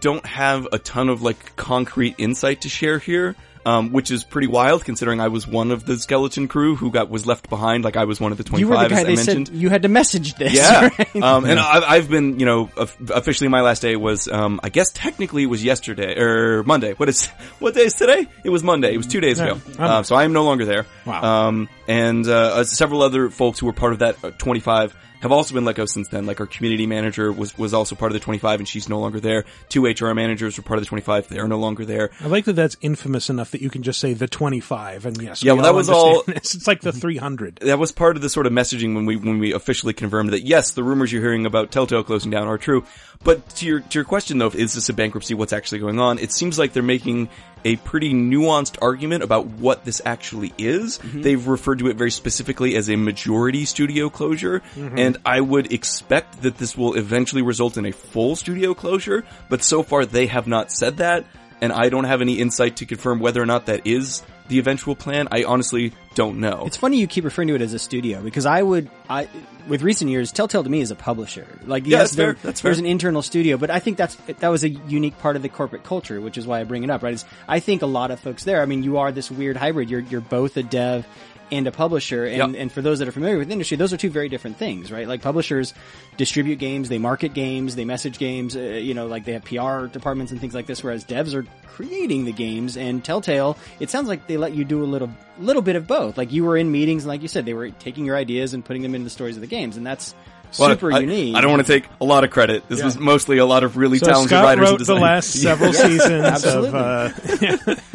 don't 0.00 0.24
have 0.24 0.68
a 0.72 0.78
ton 0.78 1.08
of 1.08 1.22
like 1.22 1.56
concrete 1.56 2.14
insight 2.18 2.62
to 2.62 2.68
share 2.68 2.98
here. 2.98 3.34
Um, 3.66 3.90
which 3.90 4.12
is 4.12 4.22
pretty 4.22 4.46
wild 4.46 4.84
considering 4.84 5.20
I 5.20 5.26
was 5.26 5.44
one 5.44 5.72
of 5.72 5.84
the 5.84 5.96
skeleton 5.98 6.46
crew 6.46 6.76
who 6.76 6.92
got 6.92 7.10
was 7.10 7.26
left 7.26 7.50
behind. 7.50 7.82
Like 7.82 7.96
I 7.96 8.04
was 8.04 8.20
one 8.20 8.30
of 8.30 8.38
the 8.38 8.44
twenty 8.44 8.60
You 8.60 8.68
were 8.68 8.76
the 8.76 8.88
guy 8.88 8.94
as 8.94 9.00
I 9.00 9.02
they 9.02 9.16
mentioned. 9.16 9.48
said 9.48 9.56
you 9.56 9.68
had 9.70 9.82
to 9.82 9.88
message 9.88 10.34
this. 10.36 10.52
Yeah. 10.54 10.90
right? 10.98 11.16
Um, 11.16 11.44
and 11.44 11.58
I've, 11.58 11.82
I've 11.82 12.08
been, 12.08 12.38
you 12.38 12.46
know, 12.46 12.70
officially 12.76 13.48
my 13.48 13.62
last 13.62 13.82
day 13.82 13.96
was, 13.96 14.28
um, 14.28 14.60
I 14.62 14.68
guess 14.68 14.92
technically 14.92 15.42
it 15.42 15.46
was 15.46 15.64
yesterday 15.64 16.16
or 16.16 16.62
Monday. 16.62 16.92
What 16.92 17.08
is, 17.08 17.26
what 17.58 17.74
day 17.74 17.86
is 17.86 17.94
today? 17.94 18.28
It 18.44 18.50
was 18.50 18.62
Monday. 18.62 18.94
It 18.94 18.98
was 18.98 19.08
two 19.08 19.20
days 19.20 19.40
ago. 19.40 19.60
Yeah. 19.76 19.96
Um, 19.98 20.04
so 20.04 20.14
I 20.14 20.22
am 20.22 20.32
no 20.32 20.44
longer 20.44 20.64
there. 20.64 20.86
Wow. 21.04 21.48
And, 21.88 22.26
uh, 22.26 22.32
uh, 22.56 22.64
several 22.64 23.02
other 23.02 23.30
folks 23.30 23.58
who 23.58 23.66
were 23.66 23.72
part 23.72 23.92
of 23.92 24.00
that 24.00 24.22
uh, 24.24 24.30
25 24.32 24.94
have 25.22 25.32
also 25.32 25.54
been 25.54 25.64
let 25.64 25.76
go 25.76 25.86
since 25.86 26.08
then. 26.08 26.26
Like 26.26 26.40
our 26.40 26.46
community 26.46 26.86
manager 26.86 27.32
was, 27.32 27.56
was 27.56 27.72
also 27.72 27.94
part 27.96 28.12
of 28.12 28.14
the 28.14 28.20
25 28.20 28.60
and 28.60 28.68
she's 28.68 28.86
no 28.88 28.98
longer 29.00 29.18
there. 29.18 29.44
Two 29.70 29.86
HR 29.86 30.12
managers 30.12 30.58
were 30.58 30.62
part 30.62 30.76
of 30.78 30.84
the 30.84 30.88
25. 30.88 31.28
They're 31.28 31.48
no 31.48 31.58
longer 31.58 31.86
there. 31.86 32.10
I 32.20 32.26
like 32.26 32.44
that 32.44 32.52
that's 32.52 32.76
infamous 32.82 33.30
enough 33.30 33.52
that 33.52 33.62
you 33.62 33.70
can 33.70 33.82
just 33.82 33.98
say 33.98 34.12
the 34.12 34.28
25 34.28 35.06
and 35.06 35.22
yes. 35.22 35.42
Yeah, 35.42 35.52
we 35.54 35.60
well, 35.60 35.64
that 35.72 35.74
was 35.74 35.88
all- 35.88 36.22
this. 36.26 36.54
It's 36.54 36.66
like 36.66 36.82
the 36.82 36.92
300. 36.92 37.60
that 37.62 37.78
was 37.78 37.92
part 37.92 38.16
of 38.16 38.22
the 38.22 38.28
sort 38.28 38.46
of 38.46 38.52
messaging 38.52 38.94
when 38.94 39.06
we 39.06 39.16
when 39.16 39.38
we 39.38 39.52
officially 39.54 39.94
confirmed 39.94 40.30
that 40.30 40.42
yes, 40.42 40.72
the 40.72 40.82
rumors 40.84 41.10
you're 41.10 41.22
hearing 41.22 41.46
about 41.46 41.70
Telltale 41.72 42.04
closing 42.04 42.30
down 42.30 42.46
are 42.46 42.58
true. 42.58 42.84
But 43.26 43.48
to 43.56 43.66
your 43.66 43.80
to 43.80 43.98
your 43.98 44.04
question 44.04 44.38
though, 44.38 44.50
is 44.50 44.74
this 44.74 44.88
a 44.88 44.92
bankruptcy? 44.92 45.34
What's 45.34 45.52
actually 45.52 45.80
going 45.80 45.98
on? 45.98 46.20
It 46.20 46.30
seems 46.30 46.60
like 46.60 46.72
they're 46.72 46.82
making 46.84 47.28
a 47.64 47.74
pretty 47.74 48.14
nuanced 48.14 48.76
argument 48.80 49.24
about 49.24 49.46
what 49.46 49.84
this 49.84 50.00
actually 50.04 50.54
is. 50.56 50.98
Mm-hmm. 50.98 51.22
They've 51.22 51.46
referred 51.48 51.80
to 51.80 51.88
it 51.88 51.96
very 51.96 52.12
specifically 52.12 52.76
as 52.76 52.88
a 52.88 52.94
majority 52.94 53.64
studio 53.64 54.10
closure, 54.10 54.60
mm-hmm. 54.76 54.96
and 54.96 55.16
I 55.26 55.40
would 55.40 55.72
expect 55.72 56.42
that 56.42 56.56
this 56.58 56.76
will 56.76 56.94
eventually 56.94 57.42
result 57.42 57.76
in 57.76 57.86
a 57.86 57.90
full 57.90 58.36
studio 58.36 58.74
closure. 58.74 59.24
But 59.50 59.64
so 59.64 59.82
far, 59.82 60.06
they 60.06 60.26
have 60.26 60.46
not 60.46 60.70
said 60.70 60.98
that, 60.98 61.24
and 61.60 61.72
I 61.72 61.88
don't 61.88 62.04
have 62.04 62.20
any 62.20 62.34
insight 62.34 62.76
to 62.76 62.86
confirm 62.86 63.18
whether 63.18 63.42
or 63.42 63.46
not 63.46 63.66
that 63.66 63.88
is 63.88 64.22
the 64.48 64.58
eventual 64.58 64.94
plan. 64.94 65.28
I 65.30 65.44
honestly 65.44 65.92
don't 66.14 66.40
know. 66.40 66.64
It's 66.66 66.76
funny 66.76 66.98
you 66.98 67.06
keep 67.06 67.24
referring 67.24 67.48
to 67.48 67.54
it 67.54 67.62
as 67.62 67.72
a 67.74 67.78
studio 67.78 68.22
because 68.22 68.46
I 68.46 68.62
would, 68.62 68.90
I 69.08 69.28
with 69.68 69.82
recent 69.82 70.10
years, 70.10 70.32
Telltale 70.32 70.64
to 70.64 70.70
me 70.70 70.80
is 70.80 70.90
a 70.90 70.94
publisher. 70.96 71.46
Like 71.64 71.84
Yeah, 71.86 71.98
yes, 71.98 72.14
that's 72.14 72.16
fair. 72.16 72.32
That's 72.42 72.60
there's 72.60 72.76
fair. 72.76 72.84
an 72.84 72.90
internal 72.90 73.22
studio, 73.22 73.56
but 73.56 73.70
I 73.70 73.78
think 73.78 73.96
that's 73.96 74.14
that 74.16 74.48
was 74.48 74.64
a 74.64 74.68
unique 74.70 75.18
part 75.18 75.36
of 75.36 75.42
the 75.42 75.48
corporate 75.48 75.84
culture, 75.84 76.20
which 76.20 76.38
is 76.38 76.46
why 76.46 76.60
I 76.60 76.64
bring 76.64 76.84
it 76.84 76.90
up. 76.90 77.02
Right? 77.02 77.14
Is 77.14 77.24
I 77.48 77.60
think 77.60 77.82
a 77.82 77.86
lot 77.86 78.10
of 78.10 78.20
folks 78.20 78.44
there. 78.44 78.62
I 78.62 78.66
mean, 78.66 78.82
you 78.82 78.98
are 78.98 79.12
this 79.12 79.30
weird 79.30 79.56
hybrid. 79.56 79.90
You're 79.90 80.00
you're 80.00 80.20
both 80.20 80.56
a 80.56 80.62
dev 80.62 81.06
and 81.50 81.66
a 81.66 81.72
publisher, 81.72 82.24
and 82.24 82.52
Yep. 82.54 82.60
and 82.60 82.72
for 82.72 82.82
those 82.82 82.98
that 82.98 83.08
are 83.08 83.12
familiar 83.12 83.38
with 83.38 83.48
the 83.48 83.52
industry, 83.52 83.76
those 83.76 83.92
are 83.92 83.96
two 83.96 84.10
very 84.10 84.28
different 84.28 84.56
things, 84.56 84.90
right? 84.90 85.06
Like 85.06 85.22
publishers 85.22 85.74
distribute 86.16 86.56
games, 86.56 86.88
they 86.88 86.98
market 86.98 87.34
games, 87.34 87.76
they 87.76 87.84
message 87.84 88.18
games. 88.18 88.56
Uh, 88.56 88.60
you 88.60 88.94
know, 88.94 89.06
like 89.06 89.24
they 89.24 89.32
have 89.32 89.44
PR 89.44 89.86
departments 89.86 90.32
and 90.32 90.40
things 90.40 90.54
like 90.54 90.66
this, 90.66 90.82
whereas 90.82 91.04
devs 91.04 91.34
are 91.34 91.46
creating 91.66 92.24
the 92.24 92.32
games 92.32 92.76
and 92.76 93.04
Telltale, 93.04 93.56
it 93.80 93.90
sounds 93.90 94.08
like 94.08 94.26
they 94.26 94.38
let 94.38 94.54
you 94.54 94.64
do 94.64 94.82
a 94.82 94.86
little 94.86 95.10
little 95.38 95.62
bit 95.62 95.76
of 95.76 95.86
both. 95.86 96.16
Like 96.16 96.32
you 96.32 96.44
were 96.44 96.56
in 96.56 96.72
meetings 96.72 97.02
and 97.04 97.08
like 97.08 97.22
you 97.22 97.28
said, 97.28 97.44
they 97.44 97.54
were 97.54 97.70
taking 97.70 98.06
your 98.06 98.16
ideas 98.16 98.54
and 98.54 98.64
putting 98.64 98.82
them 98.82 98.94
into 98.94 99.04
the 99.04 99.10
stories 99.10 99.36
of 99.36 99.42
the 99.42 99.46
games 99.46 99.76
and 99.76 99.86
that's 99.86 100.14
super 100.50 100.92
I, 100.92 101.00
unique. 101.00 101.34
I 101.34 101.40
don't 101.40 101.50
want 101.50 101.66
to 101.66 101.72
take 101.72 101.88
a 102.00 102.04
lot 102.04 102.24
of 102.24 102.30
credit. 102.30 102.68
This 102.68 102.82
was 102.82 102.98
mostly 102.98 103.38
a 103.38 103.46
lot 103.46 103.64
of 103.64 103.76
really 103.76 103.98
So 103.98 104.06
talented 104.06 104.30
Scott 104.30 104.44
writers. 104.44 104.70
wrote 104.70 104.86
the 104.86 104.94
last 104.94 105.30
several 105.30 105.72
seasons 105.72 106.44
of, 106.44 106.74
uh, 106.74 107.10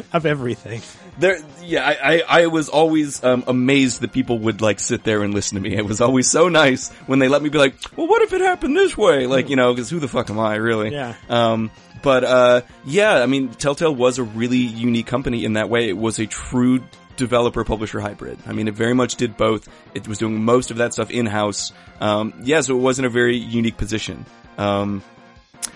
of 0.13 0.25
everything. 0.25 0.81
There, 1.19 1.39
yeah, 1.61 1.85
I, 1.85 2.15
I, 2.15 2.23
I 2.43 2.47
was 2.47 2.69
always 2.69 3.23
um, 3.23 3.43
amazed 3.47 4.01
that 4.01 4.11
people 4.11 4.39
would 4.39 4.61
like 4.61 4.79
sit 4.79 5.03
there 5.03 5.23
and 5.23 5.33
listen 5.33 5.55
to 5.55 5.61
me. 5.61 5.75
It 5.75 5.85
was 5.85 6.01
always 6.01 6.29
so 6.29 6.47
nice 6.47 6.89
when 7.05 7.19
they 7.19 7.27
let 7.27 7.41
me 7.41 7.49
be 7.49 7.57
like, 7.57 7.75
"Well, 7.97 8.07
what 8.07 8.21
if 8.21 8.33
it 8.33 8.41
happened 8.41 8.75
this 8.75 8.97
way?" 8.97 9.27
Like, 9.27 9.49
you 9.49 9.55
know, 9.55 9.73
because 9.73 9.89
who 9.89 9.99
the 9.99 10.07
fuck 10.07 10.29
am 10.29 10.39
I, 10.39 10.55
really? 10.55 10.91
Yeah. 10.91 11.15
Um, 11.29 11.69
but 12.01 12.23
uh, 12.23 12.61
yeah, 12.85 13.21
I 13.21 13.25
mean, 13.25 13.49
Telltale 13.49 13.93
was 13.93 14.17
a 14.19 14.23
really 14.23 14.57
unique 14.57 15.05
company 15.05 15.45
in 15.45 15.53
that 15.53 15.69
way. 15.69 15.89
It 15.89 15.97
was 15.97 16.17
a 16.17 16.25
true 16.25 16.81
developer 17.17 17.63
publisher 17.63 17.99
hybrid. 17.99 18.39
I 18.47 18.53
mean, 18.53 18.67
it 18.67 18.73
very 18.73 18.93
much 18.93 19.15
did 19.15 19.37
both. 19.37 19.69
It 19.93 20.07
was 20.07 20.17
doing 20.17 20.43
most 20.43 20.71
of 20.71 20.77
that 20.77 20.93
stuff 20.93 21.11
in 21.11 21.25
house. 21.25 21.71
Um, 22.01 22.33
yeah, 22.43 22.59
so 22.59 22.75
it 22.75 22.81
was 22.81 22.99
in 22.99 23.05
a 23.05 23.09
very 23.09 23.37
unique 23.37 23.77
position. 23.77 24.25
Um, 24.57 25.01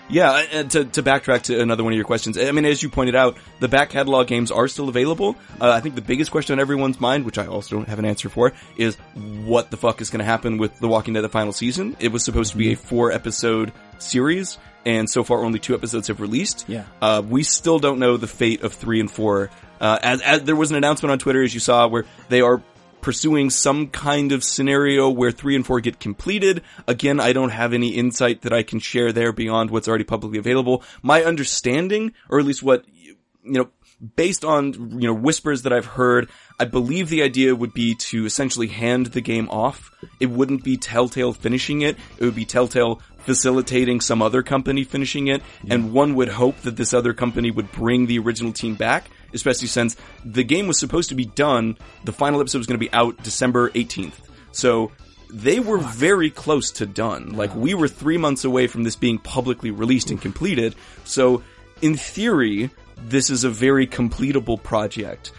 yeah, 0.08 0.44
and 0.52 0.70
to, 0.72 0.84
to 0.84 1.02
backtrack 1.02 1.42
to 1.42 1.60
another 1.60 1.82
one 1.82 1.92
of 1.92 1.96
your 1.96 2.04
questions, 2.04 2.38
I 2.38 2.50
mean, 2.52 2.64
as 2.64 2.82
you 2.82 2.88
pointed 2.88 3.16
out, 3.16 3.36
the 3.60 3.68
back 3.68 3.90
catalog 3.90 4.26
games 4.26 4.50
are 4.50 4.68
still 4.68 4.88
available. 4.88 5.36
Uh, 5.60 5.70
I 5.70 5.80
think 5.80 5.94
the 5.94 6.00
biggest 6.00 6.30
question 6.30 6.54
on 6.54 6.60
everyone's 6.60 7.00
mind, 7.00 7.24
which 7.24 7.38
I 7.38 7.46
also 7.46 7.76
don't 7.76 7.88
have 7.88 7.98
an 7.98 8.04
answer 8.04 8.28
for, 8.28 8.52
is 8.76 8.96
what 9.14 9.70
the 9.70 9.76
fuck 9.76 10.00
is 10.00 10.10
going 10.10 10.20
to 10.20 10.24
happen 10.24 10.58
with 10.58 10.78
The 10.78 10.88
Walking 10.88 11.14
Dead: 11.14 11.22
The 11.22 11.28
Final 11.28 11.52
Season? 11.52 11.96
It 11.98 12.12
was 12.12 12.24
supposed 12.24 12.52
to 12.52 12.58
be 12.58 12.72
a 12.72 12.76
four 12.76 13.10
episode 13.10 13.72
series, 13.98 14.58
and 14.84 15.10
so 15.10 15.24
far 15.24 15.44
only 15.44 15.58
two 15.58 15.74
episodes 15.74 16.08
have 16.08 16.20
released. 16.20 16.66
Yeah. 16.68 16.84
Uh, 17.00 17.22
we 17.26 17.42
still 17.42 17.78
don't 17.78 17.98
know 17.98 18.16
the 18.16 18.28
fate 18.28 18.62
of 18.62 18.74
three 18.74 19.00
and 19.00 19.10
four. 19.10 19.50
Uh, 19.80 19.98
as, 20.02 20.22
as 20.22 20.42
there 20.44 20.56
was 20.56 20.70
an 20.70 20.76
announcement 20.76 21.12
on 21.12 21.18
Twitter, 21.18 21.42
as 21.42 21.52
you 21.52 21.60
saw, 21.60 21.88
where 21.88 22.04
they 22.28 22.40
are 22.40 22.62
pursuing 23.06 23.50
some 23.50 23.86
kind 23.86 24.32
of 24.32 24.42
scenario 24.42 25.08
where 25.08 25.30
three 25.30 25.54
and 25.54 25.64
four 25.64 25.78
get 25.78 26.00
completed. 26.00 26.60
Again, 26.88 27.20
I 27.20 27.32
don't 27.32 27.50
have 27.50 27.72
any 27.72 27.90
insight 27.90 28.42
that 28.42 28.52
I 28.52 28.64
can 28.64 28.80
share 28.80 29.12
there 29.12 29.30
beyond 29.30 29.70
what's 29.70 29.86
already 29.86 30.02
publicly 30.02 30.40
available. 30.40 30.82
My 31.04 31.22
understanding, 31.22 32.14
or 32.28 32.40
at 32.40 32.44
least 32.44 32.64
what, 32.64 32.84
you 32.88 33.14
know, 33.44 33.68
based 34.16 34.44
on, 34.44 34.98
you 35.00 35.06
know, 35.06 35.14
whispers 35.14 35.62
that 35.62 35.72
I've 35.72 35.86
heard, 35.86 36.28
I 36.58 36.64
believe 36.64 37.08
the 37.08 37.22
idea 37.22 37.54
would 37.54 37.72
be 37.72 37.94
to 37.94 38.26
essentially 38.26 38.66
hand 38.66 39.06
the 39.06 39.20
game 39.20 39.48
off. 39.50 39.92
It 40.18 40.26
wouldn't 40.26 40.64
be 40.64 40.76
Telltale 40.76 41.32
finishing 41.32 41.82
it. 41.82 41.96
It 42.18 42.24
would 42.24 42.34
be 42.34 42.44
Telltale 42.44 43.00
facilitating 43.18 44.00
some 44.00 44.20
other 44.20 44.42
company 44.42 44.82
finishing 44.82 45.28
it. 45.28 45.42
And 45.70 45.92
one 45.92 46.16
would 46.16 46.30
hope 46.30 46.62
that 46.62 46.76
this 46.76 46.92
other 46.92 47.12
company 47.12 47.52
would 47.52 47.70
bring 47.70 48.06
the 48.06 48.18
original 48.18 48.52
team 48.52 48.74
back, 48.74 49.10
especially 49.36 49.68
since 49.68 49.96
the 50.24 50.42
game 50.42 50.66
was 50.66 50.78
supposed 50.78 51.10
to 51.10 51.14
be 51.14 51.24
done. 51.24 51.78
The 52.04 52.12
final 52.12 52.40
episode 52.40 52.58
was 52.58 52.66
going 52.66 52.78
to 52.78 52.84
be 52.84 52.92
out 52.92 53.22
December 53.22 53.70
18th. 53.70 54.14
So 54.52 54.90
they 55.32 55.60
were 55.60 55.78
very 55.78 56.30
close 56.30 56.70
to 56.72 56.86
done. 56.86 57.36
Like 57.36 57.54
we 57.54 57.74
were 57.74 57.88
three 57.88 58.18
months 58.18 58.44
away 58.44 58.66
from 58.66 58.84
this 58.84 58.96
being 58.96 59.18
publicly 59.18 59.70
released 59.70 60.10
and 60.10 60.20
completed. 60.20 60.74
So 61.04 61.42
in 61.82 61.96
theory, 61.96 62.70
this 62.96 63.30
is 63.30 63.44
a 63.44 63.50
very 63.50 63.86
completable 63.86 64.62
project. 64.62 65.32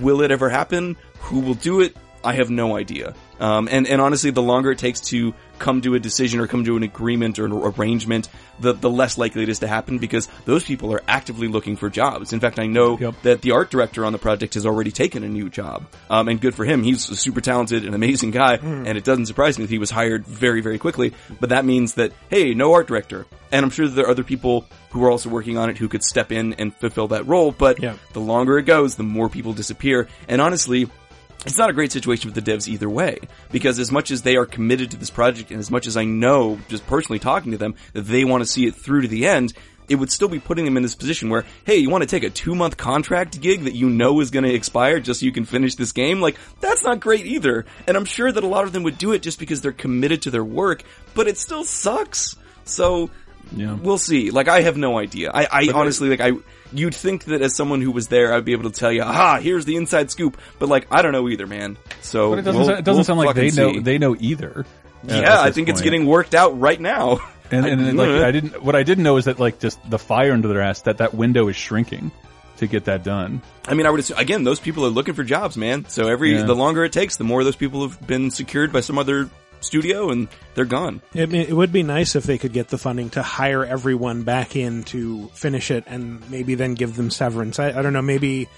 Will 0.00 0.22
it 0.22 0.30
ever 0.30 0.48
happen? 0.48 0.96
Who 1.20 1.40
will 1.40 1.54
do 1.54 1.80
it? 1.80 1.96
I 2.22 2.32
have 2.34 2.50
no 2.50 2.76
idea. 2.76 3.14
Um, 3.38 3.68
and, 3.70 3.86
and 3.86 4.00
honestly, 4.00 4.30
the 4.30 4.42
longer 4.42 4.72
it 4.72 4.78
takes 4.78 5.00
to 5.02 5.34
come 5.58 5.80
to 5.82 5.94
a 5.94 5.98
decision 6.00 6.40
or 6.40 6.46
come 6.46 6.64
to 6.64 6.76
an 6.76 6.82
agreement 6.82 7.38
or 7.38 7.46
an 7.46 7.52
arrangement, 7.52 8.28
the, 8.60 8.72
the 8.72 8.90
less 8.90 9.18
likely 9.18 9.42
it 9.42 9.48
is 9.48 9.58
to 9.60 9.66
happen 9.66 9.98
because 9.98 10.28
those 10.44 10.64
people 10.64 10.92
are 10.92 11.02
actively 11.08 11.48
looking 11.48 11.76
for 11.76 11.90
jobs. 11.90 12.32
In 12.32 12.40
fact, 12.40 12.58
I 12.58 12.66
know 12.66 12.98
Yep. 12.98 13.14
that 13.22 13.42
the 13.42 13.52
art 13.52 13.70
director 13.70 14.04
on 14.04 14.12
the 14.12 14.18
project 14.18 14.54
has 14.54 14.66
already 14.66 14.90
taken 14.90 15.24
a 15.24 15.28
new 15.28 15.48
job. 15.50 15.86
Um, 16.10 16.28
and 16.28 16.40
good 16.40 16.54
for 16.54 16.64
him. 16.64 16.82
He's 16.82 17.08
a 17.10 17.16
super 17.16 17.40
talented 17.40 17.84
and 17.84 17.94
amazing 17.94 18.30
guy. 18.30 18.54
And 18.56 18.88
it 18.98 19.04
doesn't 19.04 19.26
surprise 19.26 19.58
me 19.58 19.64
that 19.64 19.70
he 19.70 19.78
was 19.78 19.90
hired 19.90 20.26
very, 20.26 20.60
very 20.60 20.78
quickly. 20.78 21.12
But 21.40 21.48
that 21.50 21.64
means 21.64 21.94
that, 21.94 22.12
hey, 22.30 22.54
no 22.54 22.72
art 22.74 22.86
director. 22.86 23.26
And 23.50 23.64
I'm 23.64 23.70
sure 23.70 23.86
that 23.86 23.94
there 23.94 24.06
are 24.06 24.10
other 24.10 24.24
people 24.24 24.66
who 24.90 25.04
are 25.04 25.10
also 25.10 25.28
working 25.28 25.58
on 25.58 25.70
it 25.70 25.78
who 25.78 25.88
could 25.88 26.02
step 26.02 26.30
in 26.32 26.54
and 26.54 26.74
fulfill 26.76 27.08
that 27.08 27.26
role. 27.26 27.50
But 27.52 27.80
Yeah. 27.82 27.94
the 28.12 28.20
longer 28.20 28.58
it 28.58 28.64
goes, 28.64 28.94
the 28.96 29.02
more 29.02 29.28
people 29.28 29.52
disappear. 29.52 30.08
And 30.28 30.40
honestly, 30.40 30.88
it's 31.44 31.58
not 31.58 31.70
a 31.70 31.72
great 31.72 31.92
situation 31.92 32.30
for 32.30 32.40
the 32.40 32.50
devs 32.52 32.68
either 32.68 32.88
way. 32.88 33.18
Because 33.50 33.78
as 33.78 33.90
much 33.92 34.10
as 34.10 34.22
they 34.22 34.36
are 34.36 34.46
committed 34.46 34.90
to 34.92 34.96
this 34.96 35.10
project 35.10 35.50
and 35.50 35.60
as 35.60 35.70
much 35.70 35.86
as 35.86 35.96
I 35.96 36.04
know, 36.04 36.58
just 36.68 36.86
personally 36.86 37.18
talking 37.18 37.52
to 37.52 37.58
them, 37.58 37.74
that 37.92 38.02
they 38.02 38.24
want 38.24 38.42
to 38.42 38.46
see 38.46 38.66
it 38.66 38.74
through 38.74 39.02
to 39.02 39.08
the 39.08 39.26
end, 39.26 39.52
it 39.86 39.96
would 39.96 40.10
still 40.10 40.28
be 40.28 40.40
putting 40.40 40.64
them 40.64 40.78
in 40.78 40.82
this 40.82 40.94
position 40.94 41.28
where, 41.28 41.44
hey, 41.66 41.76
you 41.76 41.90
want 41.90 42.02
to 42.02 42.08
take 42.08 42.22
a 42.24 42.30
two 42.30 42.54
month 42.54 42.76
contract 42.78 43.38
gig 43.40 43.64
that 43.64 43.74
you 43.74 43.90
know 43.90 44.20
is 44.20 44.30
going 44.30 44.44
to 44.44 44.54
expire 44.54 44.98
just 44.98 45.20
so 45.20 45.26
you 45.26 45.32
can 45.32 45.44
finish 45.44 45.74
this 45.74 45.92
game? 45.92 46.20
Like, 46.22 46.36
that's 46.60 46.82
not 46.84 47.00
great 47.00 47.26
either. 47.26 47.66
And 47.86 47.94
I'm 47.96 48.06
sure 48.06 48.32
that 48.32 48.42
a 48.42 48.46
lot 48.46 48.64
of 48.64 48.72
them 48.72 48.82
would 48.84 48.96
do 48.96 49.12
it 49.12 49.20
just 49.22 49.38
because 49.38 49.60
they're 49.60 49.72
committed 49.72 50.22
to 50.22 50.30
their 50.30 50.44
work, 50.44 50.82
but 51.14 51.28
it 51.28 51.36
still 51.36 51.64
sucks. 51.64 52.34
So, 52.64 53.10
Yeah. 53.54 53.74
we'll 53.74 53.98
see. 53.98 54.30
Like, 54.30 54.48
I 54.48 54.62
have 54.62 54.78
no 54.78 54.98
idea. 54.98 55.30
I, 55.34 55.46
I 55.52 55.68
honestly, 55.74 56.08
like, 56.08 56.20
I, 56.20 56.32
you'd 56.74 56.94
think 56.94 57.24
that 57.24 57.40
as 57.42 57.54
someone 57.56 57.80
who 57.80 57.90
was 57.90 58.08
there, 58.08 58.34
I'd 58.34 58.44
be 58.44 58.52
able 58.52 58.70
to 58.70 58.78
tell 58.78 58.92
you, 58.92 59.02
aha, 59.02 59.38
here's 59.40 59.64
the 59.64 59.76
inside 59.76 60.10
scoop. 60.10 60.36
But 60.58 60.68
like, 60.68 60.86
I 60.90 61.02
don't 61.02 61.12
know 61.12 61.28
either, 61.28 61.46
man. 61.46 61.76
So 62.02 62.30
But 62.30 62.40
it 62.40 62.42
doesn't. 62.42 62.60
we'll- 62.60 62.70
it 62.70 62.84
doesn't 62.84 62.94
we'll 62.94 63.04
sound 63.04 63.20
like 63.20 63.34
they 63.36 63.50
know. 63.50 63.72
see. 63.72 63.78
They 63.80 63.98
know 63.98 64.16
either. 64.18 64.66
uh, 65.08 65.14
yeah, 65.14 65.40
I 65.40 65.50
think 65.50 65.68
it's 65.68 65.80
getting 65.82 66.06
worked 66.06 66.34
out 66.34 66.58
right 66.60 66.80
now. 66.80 67.20
And, 67.50 67.66
and, 67.66 67.86
I- 67.86 67.90
like 67.92 68.08
I 68.22 68.30
didn't. 68.32 68.62
What 68.64 68.74
I 68.74 68.82
didn't 68.84 69.04
know 69.04 69.18
is 69.18 69.26
that 69.26 69.38
like 69.38 69.60
just 69.60 69.78
the 69.88 69.98
fire 69.98 70.32
under 70.32 70.48
their 70.48 70.62
ass 70.62 70.80
that 70.82 70.98
that 70.98 71.12
window 71.14 71.46
is 71.48 71.54
shrinking 71.56 72.10
to 72.56 72.66
get 72.66 72.86
that 72.86 73.04
done. 73.04 73.42
I 73.68 73.74
mean, 73.74 73.84
I 73.86 73.90
would 73.90 74.00
assume, 74.00 74.16
again, 74.18 74.44
those 74.44 74.58
people 74.60 74.86
are 74.86 74.90
looking 74.90 75.12
for 75.14 75.24
jobs, 75.24 75.56
man. 75.56 75.84
So 75.88 76.08
every, 76.08 76.32
Yeah. 76.34 76.44
the 76.44 76.54
longer 76.56 76.84
it 76.84 76.92
takes, 76.92 77.16
the 77.16 77.24
more 77.24 77.44
those 77.44 77.54
people 77.54 77.86
have 77.86 78.04
been 78.06 78.30
secured 78.30 78.72
by 78.72 78.80
some 78.80 78.98
other 78.98 79.28
studio 79.64 80.10
and 80.10 80.28
they're 80.54 80.64
gone. 80.64 81.00
It, 81.14 81.32
it 81.34 81.52
would 81.52 81.72
be 81.72 81.82
nice 81.82 82.14
if 82.16 82.24
they 82.24 82.38
could 82.38 82.52
get 82.52 82.68
the 82.68 82.78
funding 82.78 83.10
to 83.10 83.22
hire 83.22 83.64
everyone 83.64 84.22
back 84.22 84.54
in 84.56 84.84
to 84.84 85.28
finish 85.34 85.70
it 85.70 85.84
and 85.86 86.28
maybe 86.30 86.54
then 86.54 86.74
give 86.74 86.96
them 86.96 87.10
severance. 87.10 87.58
I, 87.58 87.70
I 87.78 87.82
don't 87.82 87.92
know, 87.92 88.02
maybe 88.02 88.48